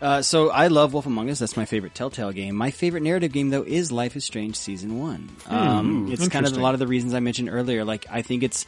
Uh, 0.00 0.20
so 0.22 0.50
I 0.50 0.66
love 0.68 0.92
Wolf 0.92 1.06
Among 1.06 1.30
Us. 1.30 1.38
That's 1.38 1.56
my 1.56 1.64
favorite 1.64 1.94
Telltale 1.94 2.32
game. 2.32 2.54
My 2.54 2.70
favorite 2.70 3.02
narrative 3.02 3.32
game, 3.32 3.50
though, 3.50 3.62
is 3.62 3.90
Life 3.92 4.16
is 4.16 4.24
Strange 4.24 4.56
Season 4.56 4.98
One. 4.98 5.28
Um, 5.46 6.06
Hmm, 6.06 6.12
it's 6.12 6.28
kind 6.28 6.46
of 6.46 6.56
a 6.56 6.60
lot 6.60 6.74
of 6.74 6.80
the 6.80 6.86
reasons 6.86 7.14
I 7.14 7.20
mentioned 7.20 7.48
earlier. 7.50 7.84
Like 7.84 8.06
I 8.10 8.22
think 8.22 8.42
it's 8.42 8.66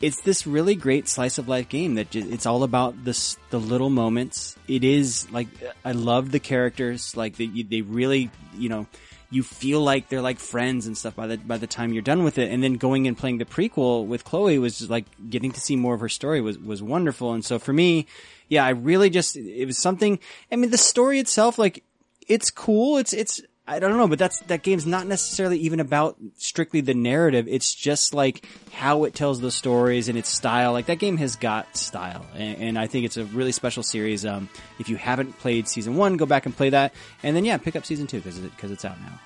it's 0.00 0.20
this 0.22 0.46
really 0.46 0.74
great 0.74 1.08
slice 1.08 1.38
of 1.38 1.46
life 1.48 1.68
game 1.68 1.94
that 1.94 2.14
it's 2.16 2.44
all 2.46 2.62
about 2.62 3.04
this 3.04 3.36
the 3.50 3.60
little 3.60 3.90
moments. 3.90 4.56
It 4.66 4.82
is 4.82 5.30
like 5.30 5.46
I 5.84 5.92
love 5.92 6.30
the 6.30 6.40
characters. 6.40 7.16
Like 7.16 7.36
they 7.36 7.46
they 7.46 7.82
really 7.82 8.30
you 8.56 8.68
know 8.70 8.86
you 9.32 9.42
feel 9.42 9.80
like 9.80 10.10
they're 10.10 10.20
like 10.20 10.38
friends 10.38 10.86
and 10.86 10.96
stuff 10.96 11.16
by 11.16 11.26
the 11.26 11.38
by 11.38 11.56
the 11.56 11.66
time 11.66 11.92
you're 11.92 12.02
done 12.02 12.22
with 12.22 12.36
it. 12.36 12.50
And 12.50 12.62
then 12.62 12.74
going 12.74 13.06
and 13.06 13.16
playing 13.16 13.38
the 13.38 13.46
prequel 13.46 14.06
with 14.06 14.24
Chloe 14.24 14.58
was 14.58 14.78
just 14.78 14.90
like 14.90 15.06
getting 15.30 15.52
to 15.52 15.60
see 15.60 15.74
more 15.74 15.94
of 15.94 16.00
her 16.00 16.08
story 16.08 16.42
was 16.42 16.58
was 16.58 16.82
wonderful. 16.82 17.32
And 17.32 17.42
so 17.42 17.58
for 17.58 17.72
me, 17.72 18.06
yeah, 18.48 18.64
I 18.64 18.70
really 18.70 19.08
just 19.08 19.36
it 19.36 19.64
was 19.64 19.78
something. 19.78 20.18
I 20.50 20.56
mean, 20.56 20.70
the 20.70 20.78
story 20.78 21.18
itself, 21.18 21.58
like 21.58 21.82
it's 22.28 22.50
cool. 22.50 22.98
It's 22.98 23.14
it's 23.14 23.40
I 23.66 23.78
don't 23.78 23.96
know, 23.96 24.08
but 24.08 24.18
that's 24.18 24.40
that 24.40 24.62
game's 24.62 24.86
not 24.86 25.06
necessarily 25.06 25.58
even 25.58 25.78
about 25.78 26.16
strictly 26.36 26.80
the 26.80 26.94
narrative. 26.94 27.46
It's 27.48 27.72
just 27.72 28.12
like 28.12 28.44
how 28.72 29.04
it 29.04 29.14
tells 29.14 29.40
the 29.40 29.52
stories 29.52 30.08
and 30.08 30.18
its 30.18 30.28
style. 30.28 30.72
Like 30.72 30.86
that 30.86 30.98
game 30.98 31.16
has 31.18 31.36
got 31.36 31.76
style, 31.76 32.26
and, 32.34 32.58
and 32.58 32.78
I 32.78 32.88
think 32.88 33.06
it's 33.06 33.16
a 33.16 33.24
really 33.24 33.52
special 33.52 33.84
series. 33.84 34.26
Um, 34.26 34.48
if 34.80 34.88
you 34.88 34.96
haven't 34.96 35.38
played 35.38 35.68
season 35.68 35.96
one, 35.96 36.16
go 36.16 36.26
back 36.26 36.44
and 36.44 36.56
play 36.56 36.70
that, 36.70 36.92
and 37.22 37.36
then 37.36 37.44
yeah, 37.44 37.56
pick 37.56 37.76
up 37.76 37.86
season 37.86 38.08
two 38.08 38.16
because 38.16 38.38
it 38.38 38.50
because 38.50 38.72
it's 38.72 38.84
out 38.84 39.00
now. 39.00 39.20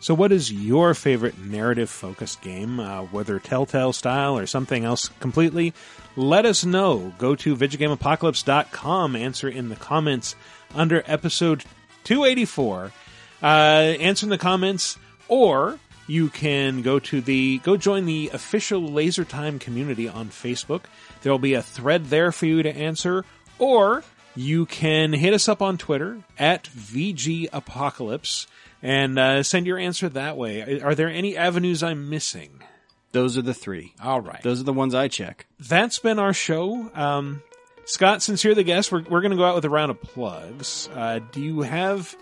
So, 0.00 0.14
what 0.14 0.30
is 0.30 0.52
your 0.52 0.94
favorite 0.94 1.38
narrative 1.38 1.90
focused 1.90 2.40
game, 2.40 2.78
uh, 2.78 3.02
whether 3.02 3.38
Telltale 3.38 3.92
style 3.92 4.38
or 4.38 4.46
something 4.46 4.84
else 4.84 5.08
completely? 5.20 5.74
Let 6.16 6.46
us 6.46 6.64
know. 6.64 7.12
Go 7.18 7.34
to 7.34 7.56
VidjagameApocalypse.com, 7.56 9.16
answer 9.16 9.48
in 9.48 9.68
the 9.68 9.76
comments 9.76 10.36
under 10.74 11.02
episode 11.06 11.64
284. 12.04 12.92
Uh, 13.42 13.96
answer 14.00 14.26
in 14.26 14.30
the 14.30 14.38
comments, 14.38 14.98
or 15.28 15.78
you 16.06 16.28
can 16.28 16.82
go 16.82 16.98
to 16.98 17.20
the 17.20 17.58
go 17.58 17.76
join 17.76 18.06
the 18.06 18.30
official 18.32 18.82
Laser 18.82 19.24
Time 19.24 19.58
community 19.58 20.08
on 20.08 20.28
Facebook. 20.28 20.84
There 21.22 21.32
will 21.32 21.38
be 21.38 21.54
a 21.54 21.62
thread 21.62 22.06
there 22.06 22.32
for 22.32 22.46
you 22.46 22.62
to 22.62 22.76
answer, 22.76 23.24
or 23.58 24.02
you 24.34 24.66
can 24.66 25.12
hit 25.12 25.34
us 25.34 25.48
up 25.48 25.62
on 25.62 25.78
Twitter 25.78 26.18
at 26.38 26.64
VG 26.64 27.48
Apocalypse 27.52 28.46
and 28.82 29.18
uh, 29.18 29.42
send 29.42 29.66
your 29.66 29.78
answer 29.78 30.08
that 30.08 30.36
way. 30.36 30.80
Are 30.80 30.94
there 30.94 31.08
any 31.08 31.36
avenues 31.36 31.82
I'm 31.82 32.08
missing? 32.08 32.62
Those 33.12 33.36
are 33.38 33.42
the 33.42 33.54
three. 33.54 33.94
All 34.02 34.20
right. 34.20 34.42
Those 34.42 34.60
are 34.60 34.64
the 34.64 34.72
ones 34.72 34.94
I 34.94 35.08
check. 35.08 35.46
That's 35.58 35.98
been 35.98 36.18
our 36.18 36.32
show. 36.32 36.90
Um, 36.94 37.42
Scott, 37.84 38.22
since 38.22 38.44
you're 38.44 38.54
the 38.54 38.62
guest, 38.62 38.92
we're, 38.92 39.02
we're 39.02 39.22
going 39.22 39.30
to 39.30 39.36
go 39.36 39.44
out 39.44 39.54
with 39.54 39.64
a 39.64 39.70
round 39.70 39.90
of 39.90 40.00
plugs. 40.00 40.88
Uh, 40.94 41.20
do 41.32 41.40
you 41.40 41.62
have 41.62 42.14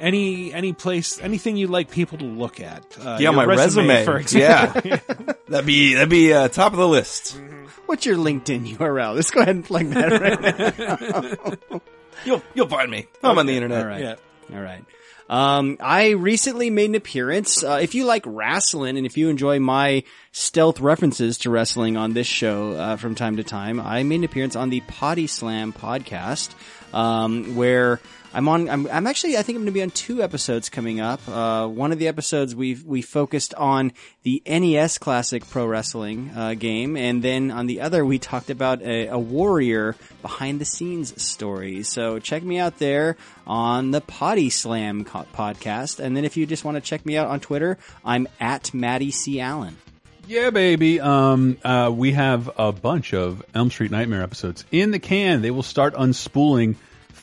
any 0.00 0.52
any 0.52 0.72
place, 0.72 1.20
anything 1.20 1.56
you'd 1.56 1.70
like 1.70 1.90
people 1.90 2.18
to 2.18 2.24
look 2.24 2.60
at? 2.60 2.96
Uh, 3.00 3.18
yeah, 3.20 3.30
my 3.30 3.44
resume. 3.44 4.04
for 4.04 4.18
example. 4.18 4.82
Yeah, 4.84 4.98
that'd 5.48 5.66
be 5.66 5.94
that'd 5.94 6.08
be 6.08 6.32
uh, 6.32 6.48
top 6.48 6.72
of 6.72 6.78
the 6.78 6.88
list. 6.88 7.40
What's 7.86 8.04
your 8.04 8.16
LinkedIn 8.16 8.76
URL? 8.76 9.14
Let's 9.14 9.30
go 9.30 9.40
ahead 9.40 9.56
and 9.56 9.64
plug 9.64 9.86
that 9.90 10.20
right 10.20 11.70
now. 11.70 11.80
You'll 12.24 12.42
you'll 12.52 12.68
find 12.68 12.90
me. 12.90 13.06
I'm 13.22 13.38
on 13.38 13.46
the 13.46 13.54
internet. 13.54 13.78
All 13.80 13.86
right. 13.86 14.18
All 14.52 14.60
right. 14.60 14.84
Um, 15.30 15.76
I 15.78 16.10
recently 16.10 16.70
made 16.70 16.88
an 16.88 16.94
appearance. 16.96 17.62
Uh, 17.62 17.78
if 17.82 17.94
you 17.94 18.06
like 18.06 18.24
wrestling 18.26 18.96
and 18.96 19.06
if 19.06 19.16
you 19.16 19.28
enjoy 19.28 19.60
my 19.60 20.02
stealth 20.32 20.80
references 20.80 21.38
to 21.38 21.50
wrestling 21.50 21.96
on 21.96 22.14
this 22.14 22.26
show 22.26 22.72
uh, 22.72 22.96
from 22.96 23.14
time 23.14 23.36
to 23.36 23.44
time, 23.44 23.78
I 23.78 24.02
made 24.02 24.16
an 24.16 24.24
appearance 24.24 24.56
on 24.56 24.70
the 24.70 24.80
Potty 24.80 25.26
Slam 25.26 25.72
podcast, 25.72 26.50
um, 26.94 27.56
where 27.56 28.00
I'm 28.34 28.46
on. 28.48 28.68
I'm, 28.68 28.86
I'm 28.88 29.06
actually. 29.06 29.36
I 29.36 29.42
think 29.42 29.56
I'm 29.56 29.62
going 29.62 29.72
to 29.72 29.72
be 29.72 29.82
on 29.82 29.90
two 29.90 30.22
episodes 30.22 30.68
coming 30.68 31.00
up. 31.00 31.26
Uh, 31.26 31.66
one 31.66 31.92
of 31.92 31.98
the 31.98 32.08
episodes 32.08 32.54
we 32.54 32.74
we 32.74 33.00
focused 33.00 33.54
on 33.54 33.92
the 34.22 34.42
NES 34.46 34.98
classic 34.98 35.48
pro 35.48 35.66
wrestling 35.66 36.30
uh, 36.36 36.54
game, 36.54 36.96
and 36.96 37.22
then 37.22 37.50
on 37.50 37.66
the 37.66 37.80
other 37.80 38.04
we 38.04 38.18
talked 38.18 38.50
about 38.50 38.82
a, 38.82 39.06
a 39.08 39.18
warrior 39.18 39.96
behind 40.20 40.60
the 40.60 40.66
scenes 40.66 41.20
story. 41.22 41.82
So 41.82 42.18
check 42.18 42.42
me 42.42 42.58
out 42.58 42.78
there 42.78 43.16
on 43.46 43.92
the 43.92 44.02
Potty 44.02 44.50
Slam 44.50 45.04
co- 45.04 45.26
podcast, 45.34 45.98
and 45.98 46.16
then 46.16 46.24
if 46.24 46.36
you 46.36 46.44
just 46.44 46.64
want 46.64 46.76
to 46.76 46.82
check 46.82 47.06
me 47.06 47.16
out 47.16 47.28
on 47.28 47.40
Twitter, 47.40 47.78
I'm 48.04 48.28
at 48.38 48.74
Maddie 48.74 49.10
C 49.10 49.40
Allen. 49.40 49.78
Yeah, 50.26 50.50
baby. 50.50 51.00
Um, 51.00 51.56
uh, 51.64 51.90
we 51.94 52.12
have 52.12 52.50
a 52.58 52.70
bunch 52.70 53.14
of 53.14 53.42
Elm 53.54 53.70
Street 53.70 53.90
Nightmare 53.90 54.22
episodes 54.22 54.66
in 54.70 54.90
the 54.90 54.98
can. 54.98 55.40
They 55.40 55.50
will 55.50 55.62
start 55.62 55.94
unspooling 55.94 56.76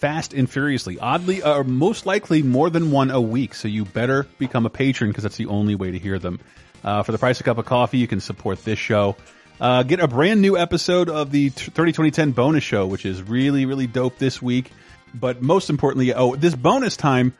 fast 0.06 0.36
and 0.36 0.48
furiously. 0.48 1.00
Oddly, 1.00 1.42
or 1.42 1.64
most 1.64 2.06
likely 2.06 2.44
more 2.44 2.70
than 2.70 2.92
one 2.92 3.10
a 3.10 3.20
week. 3.20 3.56
So 3.56 3.68
you 3.68 3.86
better 3.86 4.28
become 4.38 4.68
a 4.68 4.70
patron 4.70 5.10
because 5.10 5.24
that's 5.24 5.38
the 5.38 5.48
only 5.48 5.74
way 5.74 5.90
to 5.90 5.98
hear 5.98 6.20
them. 6.20 6.40
Uh, 6.84 7.02
for 7.02 7.12
the 7.12 7.18
price 7.18 7.40
of 7.40 7.42
a 7.42 7.46
cup 7.46 7.58
of 7.58 7.66
coffee, 7.66 7.98
you 7.98 8.08
can 8.08 8.20
support 8.20 8.64
this 8.64 8.78
show. 8.78 9.16
Uh, 9.60 9.82
get 9.82 10.00
a 10.00 10.08
brand 10.08 10.44
new 10.44 10.60
episode 10.60 11.10
of 11.10 11.32
the 11.32 11.50
30 11.50 11.94
2010 11.94 12.34
bonus 12.34 12.64
show, 12.64 12.86
which 12.86 13.04
is 13.04 13.24
really, 13.24 13.66
really 13.66 13.88
dope 13.88 14.20
this 14.20 14.40
week. 14.40 14.72
But 15.16 15.42
most 15.42 15.72
importantly, 15.72 16.14
oh, 16.14 16.36
this 16.36 16.54
bonus 16.54 16.96
time, 16.98 17.34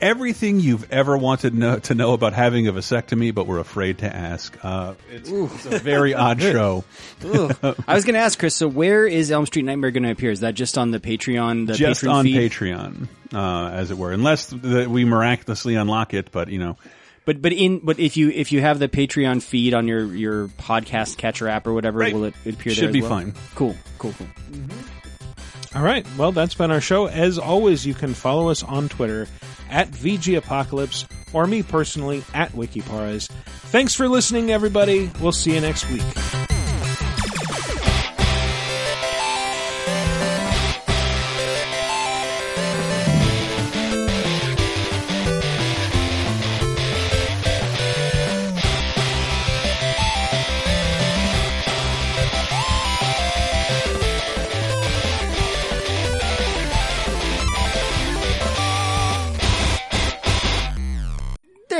everything 0.00 0.60
you've 0.60 0.90
ever 0.92 1.16
wanted 1.16 1.54
know, 1.54 1.78
to 1.80 1.94
know 1.94 2.12
about 2.12 2.32
having 2.32 2.66
a 2.68 2.72
vasectomy, 2.72 3.34
but 3.34 3.46
were 3.46 3.58
afraid 3.58 3.98
to 3.98 4.14
ask. 4.14 4.56
Uh, 4.64 4.94
it's, 5.10 5.28
it's 5.30 5.66
a 5.66 5.78
very 5.78 6.14
odd 6.14 6.40
show. 6.40 6.84
I 7.22 7.94
was 7.94 8.04
going 8.04 8.14
to 8.14 8.20
ask 8.20 8.38
Chris. 8.38 8.56
So 8.56 8.68
where 8.68 9.06
is 9.06 9.30
Elm 9.30 9.46
Street 9.46 9.64
Nightmare 9.64 9.90
going 9.90 10.04
to 10.04 10.10
appear? 10.10 10.30
Is 10.30 10.40
that 10.40 10.54
just 10.54 10.78
on 10.78 10.90
the 10.90 11.00
Patreon? 11.00 11.66
The 11.66 11.74
just 11.74 12.02
Patreon 12.04 12.12
on 12.12 12.24
feed? 12.24 12.52
Patreon, 12.52 13.08
uh, 13.32 13.70
as 13.70 13.90
it 13.90 13.98
were, 13.98 14.12
unless 14.12 14.46
the, 14.46 14.88
we 14.88 15.04
miraculously 15.04 15.74
unlock 15.74 16.14
it. 16.14 16.30
But 16.32 16.48
you 16.48 16.58
know, 16.58 16.76
But 17.24 17.42
but 17.42 17.52
in 17.52 17.80
but 17.80 17.98
if 17.98 18.16
you 18.16 18.30
if 18.30 18.52
you 18.52 18.60
have 18.60 18.78
the 18.78 18.88
Patreon 18.88 19.42
feed 19.42 19.74
on 19.74 19.86
your 19.86 20.04
your 20.14 20.48
podcast 20.48 21.16
catcher 21.18 21.48
app 21.48 21.66
or 21.66 21.72
whatever, 21.72 21.98
will 21.98 22.24
it 22.24 22.34
appear? 22.46 22.72
Should 22.72 22.82
there 22.82 22.88
as 22.88 22.92
be 22.92 23.02
well? 23.02 23.10
fine. 23.10 23.34
Cool, 23.54 23.76
cool, 23.98 24.12
cool. 24.12 24.28
All 25.74 25.82
right. 25.82 26.04
Well, 26.18 26.32
that's 26.32 26.54
been 26.54 26.72
our 26.72 26.80
show. 26.80 27.06
As 27.06 27.38
always, 27.38 27.86
you 27.86 27.94
can 27.94 28.12
follow 28.14 28.48
us 28.48 28.64
on 28.64 28.88
Twitter 28.88 29.28
at 29.70 29.90
VG 29.90 30.36
Apocalypse 30.36 31.06
or 31.32 31.46
me 31.46 31.62
personally 31.62 32.24
at 32.34 32.52
Wikiparas. 32.52 33.30
Thanks 33.70 33.94
for 33.94 34.08
listening, 34.08 34.50
everybody. 34.50 35.10
We'll 35.20 35.32
see 35.32 35.54
you 35.54 35.60
next 35.60 35.88
week. 35.90 36.49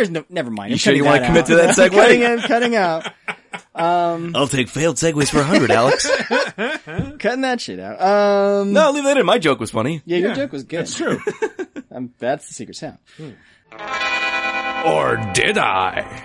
There's 0.00 0.10
no. 0.10 0.24
Never 0.30 0.50
mind. 0.50 0.70
You 0.70 0.74
I'm 0.74 0.78
sure 0.78 0.94
you 0.94 1.04
wanna 1.04 1.26
commit 1.26 1.42
out. 1.42 1.46
to 1.48 1.56
that 1.56 1.76
segue? 1.76 1.90
cutting 1.90 2.22
in, 2.22 2.40
cutting 2.40 2.74
out. 2.74 3.06
Um, 3.74 4.34
I'll 4.34 4.48
take 4.48 4.68
failed 4.68 4.96
segues 4.96 5.28
for 5.30 5.40
a 5.40 5.44
hundred, 5.44 5.70
Alex. 5.70 6.10
cutting 7.18 7.42
that 7.42 7.60
shit 7.60 7.78
out. 7.78 8.00
Um, 8.00 8.72
no, 8.72 8.90
leave 8.92 9.04
that 9.04 9.18
in. 9.18 9.26
My 9.26 9.38
joke 9.38 9.60
was 9.60 9.70
funny. 9.70 10.00
yeah, 10.06 10.16
your 10.18 10.34
joke 10.34 10.52
was 10.52 10.64
good. 10.64 10.80
That's 10.80 10.94
true. 10.96 11.20
Um, 11.92 12.14
that's 12.20 12.46
the 12.46 12.54
secret 12.54 12.76
sound. 12.76 12.98
Or 14.86 15.16
did 15.34 15.58
I? 15.58 16.22